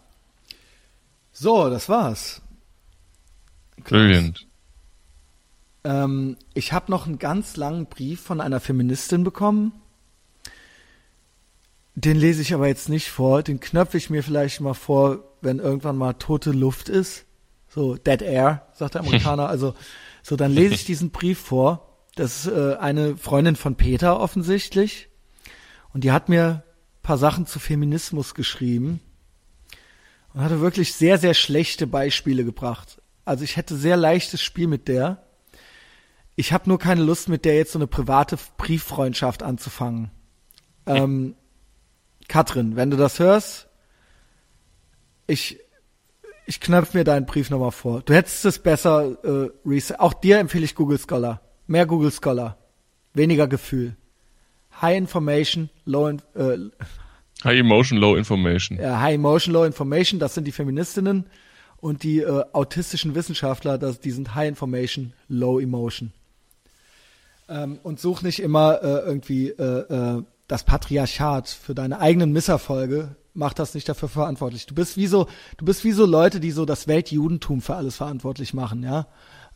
So, 1.32 1.70
das 1.70 1.88
war's. 1.88 2.42
Brilliant. 3.82 4.46
Ähm, 5.84 6.36
ich 6.54 6.72
habe 6.72 6.90
noch 6.90 7.06
einen 7.06 7.18
ganz 7.18 7.56
langen 7.56 7.86
Brief 7.86 8.20
von 8.20 8.40
einer 8.40 8.60
Feministin 8.60 9.22
bekommen. 9.22 9.72
Den 11.94 12.16
lese 12.16 12.42
ich 12.42 12.54
aber 12.54 12.66
jetzt 12.66 12.88
nicht 12.88 13.08
vor. 13.08 13.42
Den 13.42 13.60
knöpfe 13.60 13.98
ich 13.98 14.10
mir 14.10 14.24
vielleicht 14.24 14.60
mal 14.60 14.74
vor, 14.74 15.20
wenn 15.42 15.60
irgendwann 15.60 15.96
mal 15.96 16.14
tote 16.14 16.50
Luft 16.50 16.88
ist. 16.88 17.24
So, 17.68 17.96
Dead 17.96 18.22
Air, 18.22 18.66
sagt 18.74 18.94
der 18.94 19.02
Amerikaner. 19.02 19.48
Also, 19.48 19.74
so, 20.22 20.36
dann 20.36 20.52
lese 20.52 20.74
ich 20.74 20.84
diesen 20.84 21.10
Brief 21.10 21.38
vor. 21.38 21.93
Das 22.14 22.46
ist 22.46 22.52
äh, 22.52 22.76
eine 22.76 23.16
Freundin 23.16 23.56
von 23.56 23.76
Peter 23.76 24.20
offensichtlich. 24.20 25.08
Und 25.92 26.04
die 26.04 26.12
hat 26.12 26.28
mir 26.28 26.62
paar 27.02 27.18
Sachen 27.18 27.46
zu 27.46 27.58
Feminismus 27.58 28.34
geschrieben. 28.34 29.00
Und 30.32 30.42
hatte 30.42 30.60
wirklich 30.60 30.94
sehr, 30.94 31.18
sehr 31.18 31.34
schlechte 31.34 31.86
Beispiele 31.86 32.44
gebracht. 32.44 33.00
Also 33.24 33.44
ich 33.44 33.56
hätte 33.56 33.76
sehr 33.76 33.96
leichtes 33.96 34.42
Spiel 34.42 34.66
mit 34.66 34.88
der. 34.88 35.22
Ich 36.34 36.52
habe 36.52 36.68
nur 36.68 36.80
keine 36.80 37.02
Lust, 37.02 37.28
mit 37.28 37.44
der 37.44 37.56
jetzt 37.56 37.72
so 37.72 37.78
eine 37.78 37.86
private 37.86 38.36
Brieffreundschaft 38.56 39.44
anzufangen. 39.44 40.10
Ähm, 40.86 41.36
Katrin, 42.26 42.74
wenn 42.74 42.90
du 42.90 42.96
das 42.96 43.20
hörst, 43.20 43.68
ich 45.26 45.60
ich 46.46 46.60
knöpfe 46.60 46.98
mir 46.98 47.04
deinen 47.04 47.24
Brief 47.24 47.48
nochmal 47.48 47.70
vor. 47.70 48.02
Du 48.02 48.12
hättest 48.12 48.44
es 48.44 48.58
besser 48.58 49.16
äh, 49.24 49.50
reset. 49.64 49.96
Auch 49.98 50.12
dir 50.12 50.38
empfehle 50.38 50.64
ich 50.64 50.74
Google 50.74 50.98
Scholar. 50.98 51.40
Mehr 51.66 51.86
Google 51.86 52.10
Scholar. 52.10 52.56
Weniger 53.12 53.46
Gefühl. 53.46 53.96
High 54.80 54.98
Information, 54.98 55.70
Low 55.84 56.08
in, 56.08 56.20
äh, 56.34 56.58
High 57.44 57.60
Emotion, 57.60 57.98
Low 57.98 58.16
Information. 58.16 58.78
Ja, 58.78 59.00
High 59.00 59.14
Emotion, 59.14 59.54
Low 59.54 59.64
Information, 59.64 60.18
das 60.18 60.34
sind 60.34 60.44
die 60.44 60.52
Feministinnen. 60.52 61.26
Und 61.76 62.02
die 62.02 62.20
äh, 62.20 62.44
autistischen 62.52 63.14
Wissenschaftler, 63.14 63.78
das, 63.78 64.00
die 64.00 64.10
sind 64.10 64.34
High 64.34 64.48
Information, 64.48 65.12
Low 65.28 65.60
Emotion. 65.60 66.12
Ähm, 67.48 67.78
und 67.82 68.00
such 68.00 68.22
nicht 68.22 68.40
immer 68.40 68.82
äh, 68.82 69.06
irgendwie 69.06 69.50
äh, 69.50 69.62
äh, 69.62 70.22
das 70.48 70.64
Patriarchat 70.64 71.48
für 71.48 71.74
deine 71.74 72.00
eigenen 72.00 72.32
Misserfolge 72.32 73.16
mach 73.34 73.52
das 73.52 73.74
nicht 73.74 73.88
dafür 73.88 74.08
verantwortlich. 74.08 74.66
Du 74.66 74.74
bist 74.74 74.96
wie 74.96 75.08
so, 75.08 75.26
du 75.56 75.64
bist 75.64 75.84
wie 75.84 75.92
so 75.92 76.06
Leute, 76.06 76.40
die 76.40 76.52
so 76.52 76.64
das 76.64 76.88
Weltjudentum 76.88 77.60
für 77.60 77.74
alles 77.74 77.96
verantwortlich 77.96 78.54
machen, 78.54 78.82
ja. 78.82 79.06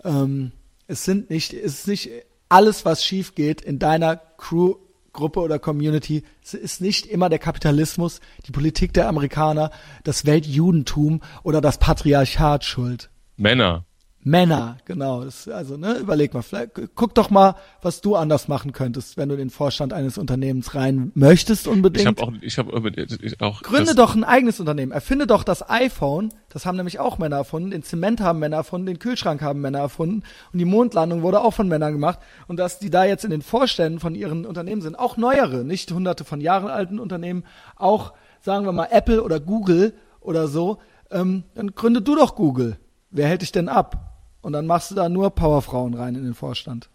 Ähm, 0.05 0.53
es 0.89 1.05
sind 1.05 1.31
nicht, 1.31 1.53
es 1.53 1.81
ist 1.81 1.87
nicht 1.87 2.11
alles, 2.49 2.85
was 2.85 3.05
schief 3.05 3.35
geht 3.35 3.61
in 3.61 3.79
deiner 3.79 4.17
Crew, 4.17 4.77
Gruppe 5.13 5.41
oder 5.41 5.59
Community. 5.59 6.25
Es 6.43 6.55
ist 6.55 6.81
nicht 6.81 7.07
immer 7.07 7.29
der 7.29 7.39
Kapitalismus, 7.39 8.21
die 8.47 8.53
Politik 8.53 8.93
der 8.95 9.09
Amerikaner, 9.09 9.71
das 10.03 10.27
Weltjudentum 10.27 11.21
oder 11.43 11.61
das 11.61 11.79
Patriarchat 11.79 12.65
schuld. 12.65 13.11
Männer. 13.37 13.85
Männer, 14.25 14.79
genau. 14.85 15.25
Das, 15.25 15.47
also, 15.47 15.77
ne, 15.77 15.95
überleg 15.95 16.35
mal, 16.35 16.43
vielleicht, 16.43 16.73
guck 16.97 17.15
doch 17.15 17.31
mal, 17.31 17.55
was 17.83 18.01
du 18.01 18.17
anders 18.17 18.49
machen 18.49 18.73
könntest, 18.73 19.17
wenn 19.17 19.29
du 19.29 19.37
den 19.37 19.49
Vorstand 19.49 19.93
eines 19.93 20.19
Unternehmens 20.19 20.75
rein 20.75 21.13
möchtest 21.15 21.69
unbedingt. 21.69 22.03
Ich 22.03 22.07
habe 22.07 22.23
auch, 22.23 22.33
ich 22.43 22.59
habe 22.59 23.47
auch. 23.47 23.63
Gründe 23.63 23.95
doch 23.95 24.17
ein 24.17 24.25
eigenes 24.25 24.59
Unternehmen. 24.59 24.91
Erfinde 24.91 25.29
doch 25.29 25.45
das 25.45 25.69
iPhone. 25.71 26.31
Das 26.49 26.67
haben 26.67 26.77
nämlich 26.77 26.99
auch 26.99 27.19
Männer 27.19 27.37
erfunden. 27.37 27.71
Den 27.71 27.85
Zement 27.85 28.21
haben 28.21 28.41
Männer 28.41 28.57
erfunden. 28.57 28.87
Den 28.87 28.99
Kühlschrank 28.99 29.41
haben 29.41 29.61
Männer 29.61 29.79
erfunden. 29.79 30.25
Und 30.53 30.59
die 30.59 30.65
Mondlandung 30.65 31.23
wurde 31.23 31.41
auch 31.41 31.55
von 31.55 31.69
Männern 31.69 31.93
gemacht. 31.93 32.19
Und 32.49 32.59
dass 32.59 32.81
die 32.81 32.91
da 32.91 33.05
jetzt 33.05 33.25
in 33.25 33.31
den 33.31 33.43
Vorständen 33.43 34.01
von 34.01 34.17
ihren 34.17 34.47
Unternehmen 34.47 34.83
sind, 34.83 34.99
auch 34.99 35.17
neuere, 35.17 35.65
nicht 35.65 35.93
hunderte 35.93 36.25
von 36.25 36.41
Jahren 36.41 36.69
alten 36.69 36.99
Unternehmen, 36.99 37.45
auch, 37.77 38.15
sagen 38.41 38.65
wir 38.65 38.73
mal, 38.73 38.89
Apple 38.91 39.23
oder 39.23 39.39
Google 39.39 39.95
oder 40.21 40.49
so, 40.49 40.79
ähm, 41.11 41.45
dann 41.55 41.75
gründe 41.75 42.03
du 42.03 42.17
doch 42.17 42.35
Google. 42.35 42.79
Wer 43.11 43.29
hält 43.29 43.43
dich 43.43 43.53
denn 43.53 43.69
ab? 43.69 44.15
Und 44.41 44.53
dann 44.53 44.67
machst 44.67 44.91
du 44.91 44.95
da 44.95 45.09
nur 45.09 45.31
Powerfrauen 45.31 45.95
rein 45.95 46.15
in 46.15 46.25
den 46.25 46.35
Vorstand. 46.35 46.89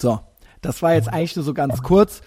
So, 0.00 0.20
das 0.62 0.82
war 0.82 0.94
jetzt 0.94 1.08
eigentlich 1.08 1.36
nur 1.36 1.44
so 1.44 1.54
ganz 1.54 1.82
kurz. 1.82 2.22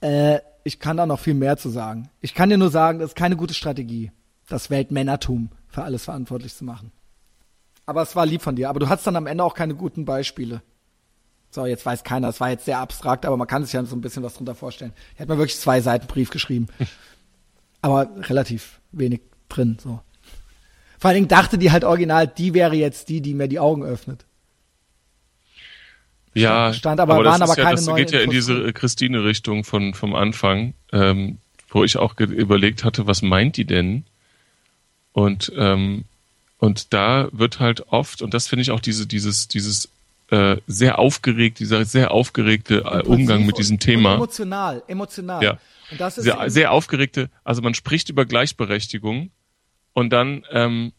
Äh, 0.00 0.40
ich 0.64 0.80
kann 0.80 0.96
da 0.96 1.06
noch 1.06 1.20
viel 1.20 1.34
mehr 1.34 1.56
zu 1.56 1.68
sagen. 1.68 2.08
Ich 2.20 2.34
kann 2.34 2.48
dir 2.48 2.58
nur 2.58 2.70
sagen, 2.70 2.98
das 2.98 3.10
ist 3.10 3.16
keine 3.16 3.36
gute 3.36 3.54
Strategie, 3.54 4.12
das 4.48 4.70
Weltmännertum 4.70 5.50
für 5.68 5.82
alles 5.82 6.04
verantwortlich 6.04 6.54
zu 6.54 6.64
machen. 6.64 6.92
Aber 7.86 8.02
es 8.02 8.16
war 8.16 8.26
lieb 8.26 8.42
von 8.42 8.56
dir. 8.56 8.68
Aber 8.68 8.80
du 8.80 8.88
hattest 8.88 9.06
dann 9.06 9.16
am 9.16 9.26
Ende 9.26 9.44
auch 9.44 9.54
keine 9.54 9.74
guten 9.74 10.04
Beispiele. 10.04 10.62
So, 11.50 11.64
jetzt 11.66 11.86
weiß 11.86 12.02
keiner, 12.02 12.28
es 12.28 12.40
war 12.40 12.50
jetzt 12.50 12.64
sehr 12.64 12.80
abstrakt, 12.80 13.24
aber 13.24 13.36
man 13.36 13.46
kann 13.46 13.64
sich 13.64 13.72
ja 13.72 13.84
so 13.84 13.96
ein 13.96 14.00
bisschen 14.00 14.22
was 14.22 14.34
drunter 14.34 14.54
vorstellen. 14.54 14.92
Er 15.14 15.20
hat 15.20 15.28
mir 15.28 15.38
wirklich 15.38 15.58
zwei 15.58 15.80
Seiten 15.80 16.06
Brief 16.06 16.30
geschrieben. 16.30 16.66
aber 17.80 18.10
relativ 18.28 18.80
wenig 18.92 19.22
drin, 19.48 19.78
so. 19.80 20.00
Vor 20.98 21.08
allen 21.08 21.16
Dingen 21.16 21.28
dachte 21.28 21.58
die 21.58 21.70
halt 21.70 21.84
original, 21.84 22.26
die 22.26 22.54
wäre 22.54 22.74
jetzt 22.74 23.08
die, 23.08 23.20
die 23.20 23.34
mir 23.34 23.48
die 23.48 23.58
Augen 23.58 23.84
öffnet. 23.84 24.24
Ja, 26.34 26.72
stand 26.74 27.00
aber, 27.00 27.14
aber 27.14 27.24
waren 27.24 27.42
aber 27.42 27.56
ja, 27.56 27.64
keine 27.64 27.76
das 27.76 27.96
geht 27.96 28.10
ja 28.12 28.20
in 28.20 28.30
diese 28.30 28.72
Christine-Richtung 28.72 29.64
von 29.64 29.94
vom 29.94 30.14
Anfang, 30.14 30.74
ähm, 30.92 31.38
wo 31.68 31.82
ich 31.82 31.96
auch 31.96 32.18
überlegt 32.18 32.84
hatte, 32.84 33.06
was 33.06 33.22
meint 33.22 33.56
die 33.56 33.64
denn? 33.64 34.04
Und 35.12 35.50
ähm, 35.56 36.04
und 36.58 36.92
da 36.92 37.28
wird 37.32 37.60
halt 37.60 37.88
oft 37.88 38.22
und 38.22 38.34
das 38.34 38.48
finde 38.48 38.62
ich 38.62 38.70
auch 38.70 38.80
diese 38.80 39.06
dieses 39.06 39.48
dieses 39.48 39.88
äh, 40.30 40.56
sehr 40.66 40.98
aufgeregt 40.98 41.58
dieser 41.58 41.84
sehr 41.84 42.10
aufgeregte 42.10 42.80
äh, 42.80 43.02
Umgang 43.02 43.46
mit 43.46 43.58
diesem 43.58 43.78
Thema 43.78 44.14
emotional 44.14 44.82
emotional 44.88 45.42
ja 45.42 45.58
und 45.90 46.00
das 46.00 46.18
ist 46.18 46.24
sehr, 46.24 46.50
sehr 46.50 46.72
aufgeregte 46.72 47.30
also 47.44 47.62
man 47.62 47.74
spricht 47.74 48.08
über 48.08 48.24
Gleichberechtigung 48.24 49.30
und 49.96 50.10
dann 50.10 50.44
ähm, 50.50 50.92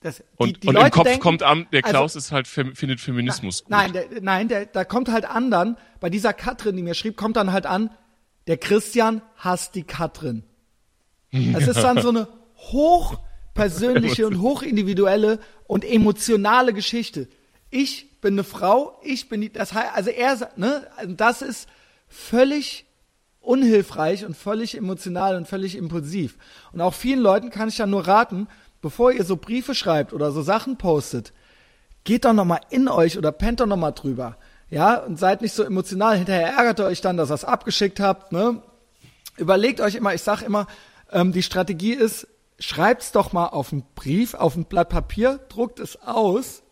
das, 0.00 0.16
die, 0.16 0.24
und, 0.36 0.64
die 0.64 0.68
und 0.68 0.76
im 0.76 0.90
Kopf 0.90 1.04
denken, 1.04 1.20
kommt 1.20 1.44
an, 1.44 1.68
der 1.72 1.84
also 1.84 1.92
Klaus 1.92 2.16
also, 2.16 2.18
ist 2.18 2.32
halt 2.32 2.48
findet 2.48 3.00
Feminismus 3.00 3.64
na, 3.68 3.86
gut. 3.86 3.94
Nein, 3.94 4.08
der, 4.10 4.20
nein, 4.20 4.48
der, 4.48 4.66
da 4.66 4.84
kommt 4.84 5.12
halt 5.12 5.24
an 5.24 5.52
dann, 5.52 5.76
bei 6.00 6.10
dieser 6.10 6.32
Katrin, 6.32 6.76
die 6.76 6.82
mir 6.82 6.94
schrieb, 6.94 7.16
kommt 7.16 7.36
dann 7.36 7.52
halt 7.52 7.66
an, 7.66 7.90
der 8.48 8.56
Christian 8.56 9.22
hasst 9.36 9.76
die 9.76 9.84
Katrin. 9.84 10.42
Es 11.30 11.68
ist 11.68 11.78
dann 11.78 12.02
so 12.02 12.08
eine 12.08 12.26
hochpersönliche 12.56 14.26
und 14.26 14.40
hochindividuelle 14.40 15.38
und 15.68 15.84
emotionale 15.84 16.72
Geschichte. 16.72 17.28
Ich 17.70 18.20
bin 18.20 18.34
eine 18.34 18.44
Frau, 18.44 19.00
ich 19.04 19.28
bin 19.28 19.40
die, 19.40 19.52
das 19.52 19.72
heißt, 19.72 19.94
also 19.94 20.10
er, 20.10 20.50
ne, 20.56 20.88
das 21.06 21.42
ist 21.42 21.68
völlig 22.08 22.86
unhilfreich 23.42 24.24
und 24.24 24.36
völlig 24.36 24.76
emotional 24.76 25.36
und 25.36 25.46
völlig 25.46 25.76
impulsiv. 25.76 26.38
Und 26.72 26.80
auch 26.80 26.94
vielen 26.94 27.20
Leuten 27.20 27.50
kann 27.50 27.68
ich 27.68 27.78
ja 27.78 27.86
nur 27.86 28.06
raten, 28.06 28.48
bevor 28.80 29.12
ihr 29.12 29.24
so 29.24 29.36
Briefe 29.36 29.74
schreibt 29.74 30.12
oder 30.12 30.32
so 30.32 30.42
Sachen 30.42 30.78
postet, 30.78 31.32
geht 32.04 32.24
doch 32.24 32.32
nochmal 32.32 32.60
in 32.70 32.88
euch 32.88 33.18
oder 33.18 33.32
pennt 33.32 33.60
doch 33.60 33.66
nochmal 33.66 33.92
drüber. 33.92 34.36
Ja, 34.70 34.96
und 34.96 35.18
seid 35.18 35.42
nicht 35.42 35.54
so 35.54 35.64
emotional. 35.64 36.16
Hinterher 36.16 36.54
ärgert 36.56 36.80
ihr 36.80 36.86
euch 36.86 37.02
dann, 37.02 37.16
dass 37.16 37.30
ihr 37.30 37.34
es 37.34 37.44
abgeschickt 37.44 38.00
habt. 38.00 38.32
Ne? 38.32 38.62
Überlegt 39.36 39.80
euch 39.80 39.94
immer, 39.94 40.14
ich 40.14 40.22
sag 40.22 40.42
immer, 40.42 40.66
ähm, 41.10 41.32
die 41.32 41.42
Strategie 41.42 41.92
ist, 41.92 42.26
schreibt's 42.58 43.12
doch 43.12 43.32
mal 43.32 43.48
auf 43.48 43.72
einen 43.72 43.84
Brief, 43.94 44.34
auf 44.34 44.56
ein 44.56 44.64
Blatt 44.64 44.88
Papier, 44.88 45.40
druckt 45.48 45.78
es 45.78 46.00
aus, 46.00 46.62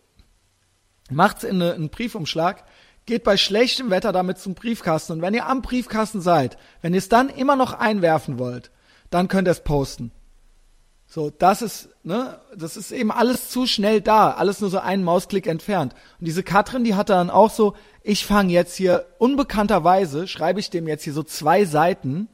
macht's 1.11 1.45
in 1.45 1.61
eine, 1.61 1.75
einen 1.75 1.91
Briefumschlag, 1.91 2.65
geht 3.11 3.25
bei 3.25 3.37
schlechtem 3.37 3.91
Wetter 3.91 4.13
damit 4.13 4.39
zum 4.39 4.55
Briefkasten 4.55 5.15
und 5.15 5.21
wenn 5.21 5.35
ihr 5.35 5.49
am 5.49 5.63
Briefkasten 5.63 6.21
seid, 6.21 6.57
wenn 6.81 6.95
ihr 6.95 6.99
es 6.99 7.09
dann 7.09 7.29
immer 7.29 7.57
noch 7.57 7.73
einwerfen 7.73 8.39
wollt, 8.39 8.71
dann 9.11 9.27
könnt 9.27 9.49
ihr 9.49 9.51
es 9.51 9.65
posten. 9.65 10.13
So, 11.09 11.29
das 11.29 11.61
ist, 11.61 11.89
ne, 12.05 12.39
das 12.57 12.77
ist 12.77 12.93
eben 12.93 13.11
alles 13.11 13.51
zu 13.51 13.67
schnell 13.67 14.01
da, 14.01 14.31
alles 14.31 14.61
nur 14.61 14.71
so 14.71 14.79
einen 14.79 15.03
Mausklick 15.03 15.49
entfernt. 15.49 15.93
Und 16.21 16.29
diese 16.29 16.45
Katrin, 16.45 16.85
die 16.85 16.95
hatte 16.95 17.15
dann 17.15 17.31
auch 17.31 17.51
so, 17.51 17.75
ich 18.05 18.25
fange 18.25 18.53
jetzt 18.53 18.77
hier 18.77 19.07
unbekannterweise, 19.19 20.29
schreibe 20.29 20.61
ich 20.61 20.71
dem 20.71 20.87
jetzt 20.87 21.03
hier 21.03 21.13
so 21.13 21.25
zwei 21.25 21.65
Seiten, 21.65 22.29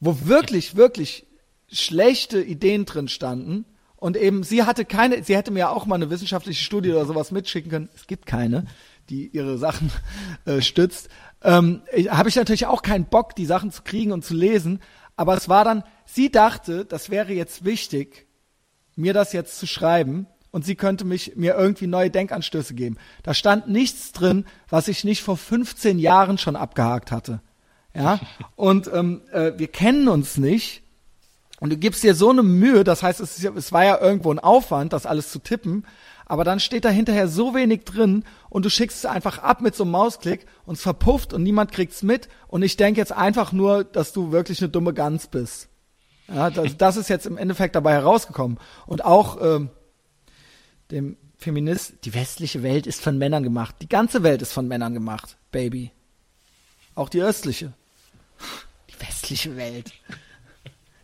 wo 0.00 0.20
wirklich, 0.24 0.74
wirklich 0.74 1.26
schlechte 1.70 2.40
Ideen 2.40 2.86
drin 2.86 3.08
standen. 3.08 3.66
Und 3.96 4.16
eben, 4.16 4.42
sie 4.42 4.62
hatte 4.62 4.86
keine, 4.86 5.22
sie 5.22 5.36
hätte 5.36 5.50
mir 5.50 5.68
auch 5.68 5.84
mal 5.84 5.96
eine 5.96 6.08
wissenschaftliche 6.08 6.64
Studie 6.64 6.92
oder 6.92 7.04
sowas 7.04 7.30
mitschicken 7.30 7.70
können. 7.70 7.88
Es 7.94 8.06
gibt 8.06 8.24
keine, 8.24 8.64
die 9.08 9.28
ihre 9.28 9.58
Sachen 9.58 9.90
äh, 10.44 10.60
stützt. 10.60 11.08
Ähm, 11.42 11.82
Habe 12.08 12.28
ich 12.28 12.36
natürlich 12.36 12.66
auch 12.66 12.82
keinen 12.82 13.04
Bock, 13.04 13.34
die 13.34 13.46
Sachen 13.46 13.70
zu 13.70 13.82
kriegen 13.82 14.12
und 14.12 14.24
zu 14.24 14.34
lesen. 14.34 14.80
Aber 15.16 15.36
es 15.36 15.48
war 15.48 15.64
dann, 15.64 15.84
sie 16.06 16.30
dachte, 16.30 16.84
das 16.84 17.10
wäre 17.10 17.32
jetzt 17.32 17.64
wichtig, 17.64 18.26
mir 18.96 19.12
das 19.12 19.32
jetzt 19.32 19.58
zu 19.58 19.66
schreiben 19.66 20.26
und 20.50 20.64
sie 20.64 20.74
könnte 20.74 21.04
mich, 21.04 21.34
mir 21.36 21.54
irgendwie 21.54 21.86
neue 21.86 22.10
Denkanstöße 22.10 22.74
geben. 22.74 22.96
Da 23.22 23.34
stand 23.34 23.68
nichts 23.68 24.12
drin, 24.12 24.44
was 24.68 24.88
ich 24.88 25.02
nicht 25.02 25.22
vor 25.22 25.36
15 25.36 25.98
Jahren 25.98 26.38
schon 26.38 26.56
abgehakt 26.56 27.10
hatte. 27.10 27.40
Ja, 27.94 28.20
und 28.56 28.90
ähm, 28.92 29.22
äh, 29.32 29.52
wir 29.56 29.68
kennen 29.68 30.08
uns 30.08 30.36
nicht. 30.36 30.82
Und 31.60 31.70
du 31.70 31.76
gibst 31.76 32.02
dir 32.02 32.14
so 32.14 32.30
eine 32.30 32.42
Mühe, 32.42 32.82
das 32.82 33.04
heißt, 33.04 33.20
es, 33.20 33.38
ist 33.38 33.44
es 33.44 33.72
war 33.72 33.84
ja 33.84 34.00
irgendwo 34.00 34.32
ein 34.32 34.40
Aufwand, 34.40 34.92
das 34.92 35.06
alles 35.06 35.30
zu 35.30 35.38
tippen, 35.38 35.86
aber 36.26 36.44
dann 36.44 36.60
steht 36.60 36.84
da 36.84 36.88
hinterher 36.88 37.28
so 37.28 37.54
wenig 37.54 37.84
drin 37.84 38.24
und 38.48 38.64
du 38.64 38.70
schickst 38.70 38.98
es 38.98 39.06
einfach 39.06 39.38
ab 39.38 39.60
mit 39.60 39.74
so 39.74 39.84
einem 39.84 39.92
Mausklick 39.92 40.46
und 40.64 40.74
es 40.74 40.82
verpufft 40.82 41.32
und 41.32 41.42
niemand 41.42 41.72
kriegt's 41.72 42.02
mit 42.02 42.28
und 42.48 42.62
ich 42.62 42.76
denke 42.76 43.00
jetzt 43.00 43.12
einfach 43.12 43.52
nur, 43.52 43.84
dass 43.84 44.12
du 44.12 44.32
wirklich 44.32 44.60
eine 44.60 44.68
dumme 44.68 44.94
Gans 44.94 45.26
bist. 45.26 45.68
Ja, 46.28 46.50
das, 46.50 46.76
das 46.78 46.96
ist 46.96 47.08
jetzt 47.08 47.26
im 47.26 47.38
Endeffekt 47.38 47.74
dabei 47.74 47.92
herausgekommen. 47.92 48.58
Und 48.86 49.04
auch 49.04 49.38
ähm, 49.40 49.70
dem 50.90 51.16
Feminist, 51.36 51.94
die 52.04 52.14
westliche 52.14 52.62
Welt 52.62 52.86
ist 52.86 53.00
von 53.00 53.18
Männern 53.18 53.42
gemacht. 53.42 53.76
Die 53.82 53.88
ganze 53.88 54.22
Welt 54.22 54.42
ist 54.42 54.52
von 54.52 54.68
Männern 54.68 54.94
gemacht, 54.94 55.36
Baby. 55.50 55.90
Auch 56.94 57.08
die 57.08 57.22
östliche. 57.22 57.72
Die 58.90 59.00
westliche 59.06 59.56
Welt. 59.56 59.92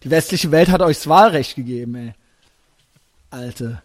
Die 0.04 0.10
westliche 0.10 0.52
Welt 0.52 0.68
hat 0.68 0.80
euch 0.80 0.98
das 0.98 1.08
Wahlrecht 1.08 1.56
gegeben, 1.56 1.96
ey. 1.96 2.14
Alte. 3.30 3.82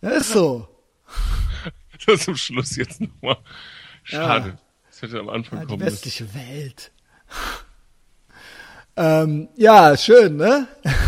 Das 0.00 0.16
ist 0.20 0.32
so. 0.32 0.68
Das 2.06 2.22
zum 2.22 2.36
Schluss 2.36 2.76
jetzt 2.76 3.00
nochmal. 3.00 3.36
Schade. 4.04 4.48
Ja. 4.50 4.58
Das 4.88 5.02
hätte 5.02 5.20
am 5.20 5.28
Anfang 5.28 5.58
ja, 5.60 5.64
kommen 5.66 5.78
Die 5.80 5.84
westliche 5.86 6.24
müssen. 6.24 6.36
Welt. 6.36 6.92
ähm, 8.96 9.48
ja, 9.56 9.96
schön, 9.96 10.36
ne? 10.36 10.66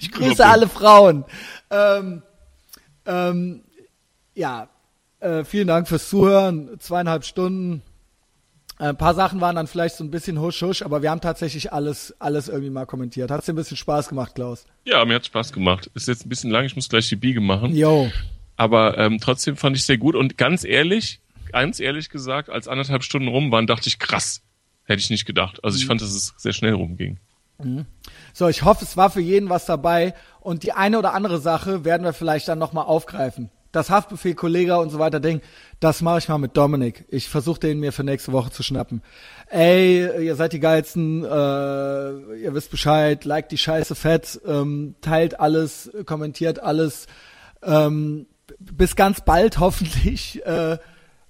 ich 0.00 0.10
grüße 0.12 0.44
alle 0.44 0.68
Frauen. 0.68 1.24
Ähm, 1.70 2.22
ähm, 3.06 3.64
ja, 4.34 4.68
äh, 5.20 5.44
vielen 5.44 5.68
Dank 5.68 5.88
fürs 5.88 6.08
Zuhören. 6.08 6.78
Zweieinhalb 6.78 7.24
Stunden. 7.24 7.82
Ein 8.78 8.96
paar 8.96 9.14
Sachen 9.14 9.40
waren 9.40 9.56
dann 9.56 9.66
vielleicht 9.66 9.96
so 9.96 10.04
ein 10.04 10.10
bisschen 10.10 10.40
husch 10.40 10.62
husch, 10.62 10.82
aber 10.82 11.02
wir 11.02 11.10
haben 11.10 11.20
tatsächlich 11.20 11.72
alles, 11.72 12.14
alles 12.20 12.48
irgendwie 12.48 12.70
mal 12.70 12.86
kommentiert. 12.86 13.30
Hat 13.30 13.40
es 13.40 13.46
dir 13.46 13.52
ein 13.52 13.56
bisschen 13.56 13.76
Spaß 13.76 14.08
gemacht, 14.08 14.36
Klaus? 14.36 14.66
Ja, 14.84 15.04
mir 15.04 15.16
hat 15.16 15.26
Spaß 15.26 15.52
gemacht. 15.52 15.90
Ist 15.94 16.06
jetzt 16.06 16.24
ein 16.24 16.28
bisschen 16.28 16.50
lang, 16.50 16.64
ich 16.64 16.76
muss 16.76 16.88
gleich 16.88 17.08
die 17.08 17.16
Biege 17.16 17.40
machen. 17.40 17.74
Jo. 17.74 18.10
Aber 18.56 18.96
ähm, 18.98 19.18
trotzdem 19.20 19.56
fand 19.56 19.76
ich 19.76 19.84
sehr 19.84 19.98
gut 19.98 20.14
und 20.14 20.38
ganz 20.38 20.64
ehrlich, 20.64 21.20
ganz 21.50 21.80
ehrlich 21.80 22.08
gesagt, 22.08 22.50
als 22.50 22.68
anderthalb 22.68 23.02
Stunden 23.02 23.28
rum 23.28 23.50
waren, 23.50 23.66
dachte 23.66 23.88
ich, 23.88 23.98
krass. 23.98 24.42
Hätte 24.84 25.00
ich 25.00 25.10
nicht 25.10 25.26
gedacht. 25.26 25.62
Also 25.64 25.76
ich 25.76 25.84
mhm. 25.84 25.88
fand, 25.88 26.00
dass 26.00 26.10
es 26.10 26.34
sehr 26.36 26.52
schnell 26.52 26.72
rumging. 26.72 27.18
Mhm. 27.58 27.84
So, 28.32 28.48
ich 28.48 28.62
hoffe, 28.62 28.84
es 28.84 28.96
war 28.96 29.10
für 29.10 29.20
jeden 29.20 29.48
was 29.48 29.66
dabei 29.66 30.14
und 30.40 30.62
die 30.62 30.72
eine 30.72 30.98
oder 30.98 31.14
andere 31.14 31.40
Sache 31.40 31.84
werden 31.84 32.04
wir 32.04 32.12
vielleicht 32.12 32.46
dann 32.46 32.58
nochmal 32.58 32.84
aufgreifen 32.84 33.50
das 33.72 33.90
Haftbefehl, 33.90 34.34
Kollege 34.34 34.78
und 34.78 34.90
so 34.90 34.98
weiter 34.98 35.20
Ding, 35.20 35.40
das 35.80 36.00
mache 36.02 36.18
ich 36.18 36.28
mal 36.28 36.38
mit 36.38 36.56
Dominik. 36.56 37.04
Ich 37.08 37.28
versuche 37.28 37.60
den 37.60 37.80
mir 37.80 37.92
für 37.92 38.04
nächste 38.04 38.32
Woche 38.32 38.50
zu 38.50 38.62
schnappen. 38.62 39.02
Ey, 39.48 40.24
ihr 40.24 40.36
seid 40.36 40.52
die 40.52 40.60
geilsten, 40.60 41.24
äh, 41.24 41.28
ihr 41.28 42.50
wisst 42.54 42.70
Bescheid, 42.70 43.24
liked 43.24 43.52
die 43.52 43.58
Scheiße 43.58 43.94
fett, 43.94 44.40
ähm, 44.46 44.94
teilt 45.00 45.38
alles, 45.38 45.90
kommentiert 46.06 46.60
alles. 46.60 47.06
Ähm, 47.62 48.26
bis 48.58 48.96
ganz 48.96 49.20
bald 49.20 49.58
hoffentlich 49.60 50.44
äh, 50.46 50.78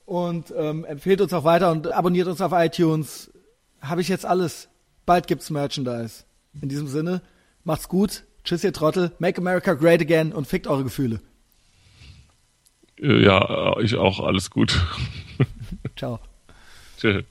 und 0.05 0.53
ähm, 0.57 0.85
empfehlt 0.85 1.21
uns 1.21 1.33
auch 1.33 1.45
weiter 1.45 1.71
und 1.71 1.93
abonniert 1.93 2.29
uns 2.29 2.41
auf 2.41 2.53
iTunes. 2.55 3.31
Habe 3.81 4.01
ich 4.01 4.09
jetzt 4.09 4.25
alles. 4.25 4.69
Bald 5.07 5.27
gibt's 5.27 5.51
Merchandise. 5.51 6.25
In 6.61 6.69
diesem 6.69 6.89
Sinne, 6.89 7.23
macht's 7.65 7.89
gut. 7.89 8.25
Tschüss, 8.45 8.65
ihr 8.65 8.73
Trottel. 8.73 9.13
Make 9.19 9.41
America 9.41 9.75
great 9.75 10.01
again 10.01 10.33
und 10.33 10.47
fickt 10.47 10.67
eure 10.67 10.85
Gefühle. 10.85 11.21
Äh, 13.01 13.25
ja, 13.25 13.77
ich 13.81 13.97
auch. 13.97 14.21
Alles 14.21 14.51
gut. 14.51 14.79
Ciao. 15.97 16.19
Tschüss. 16.99 17.25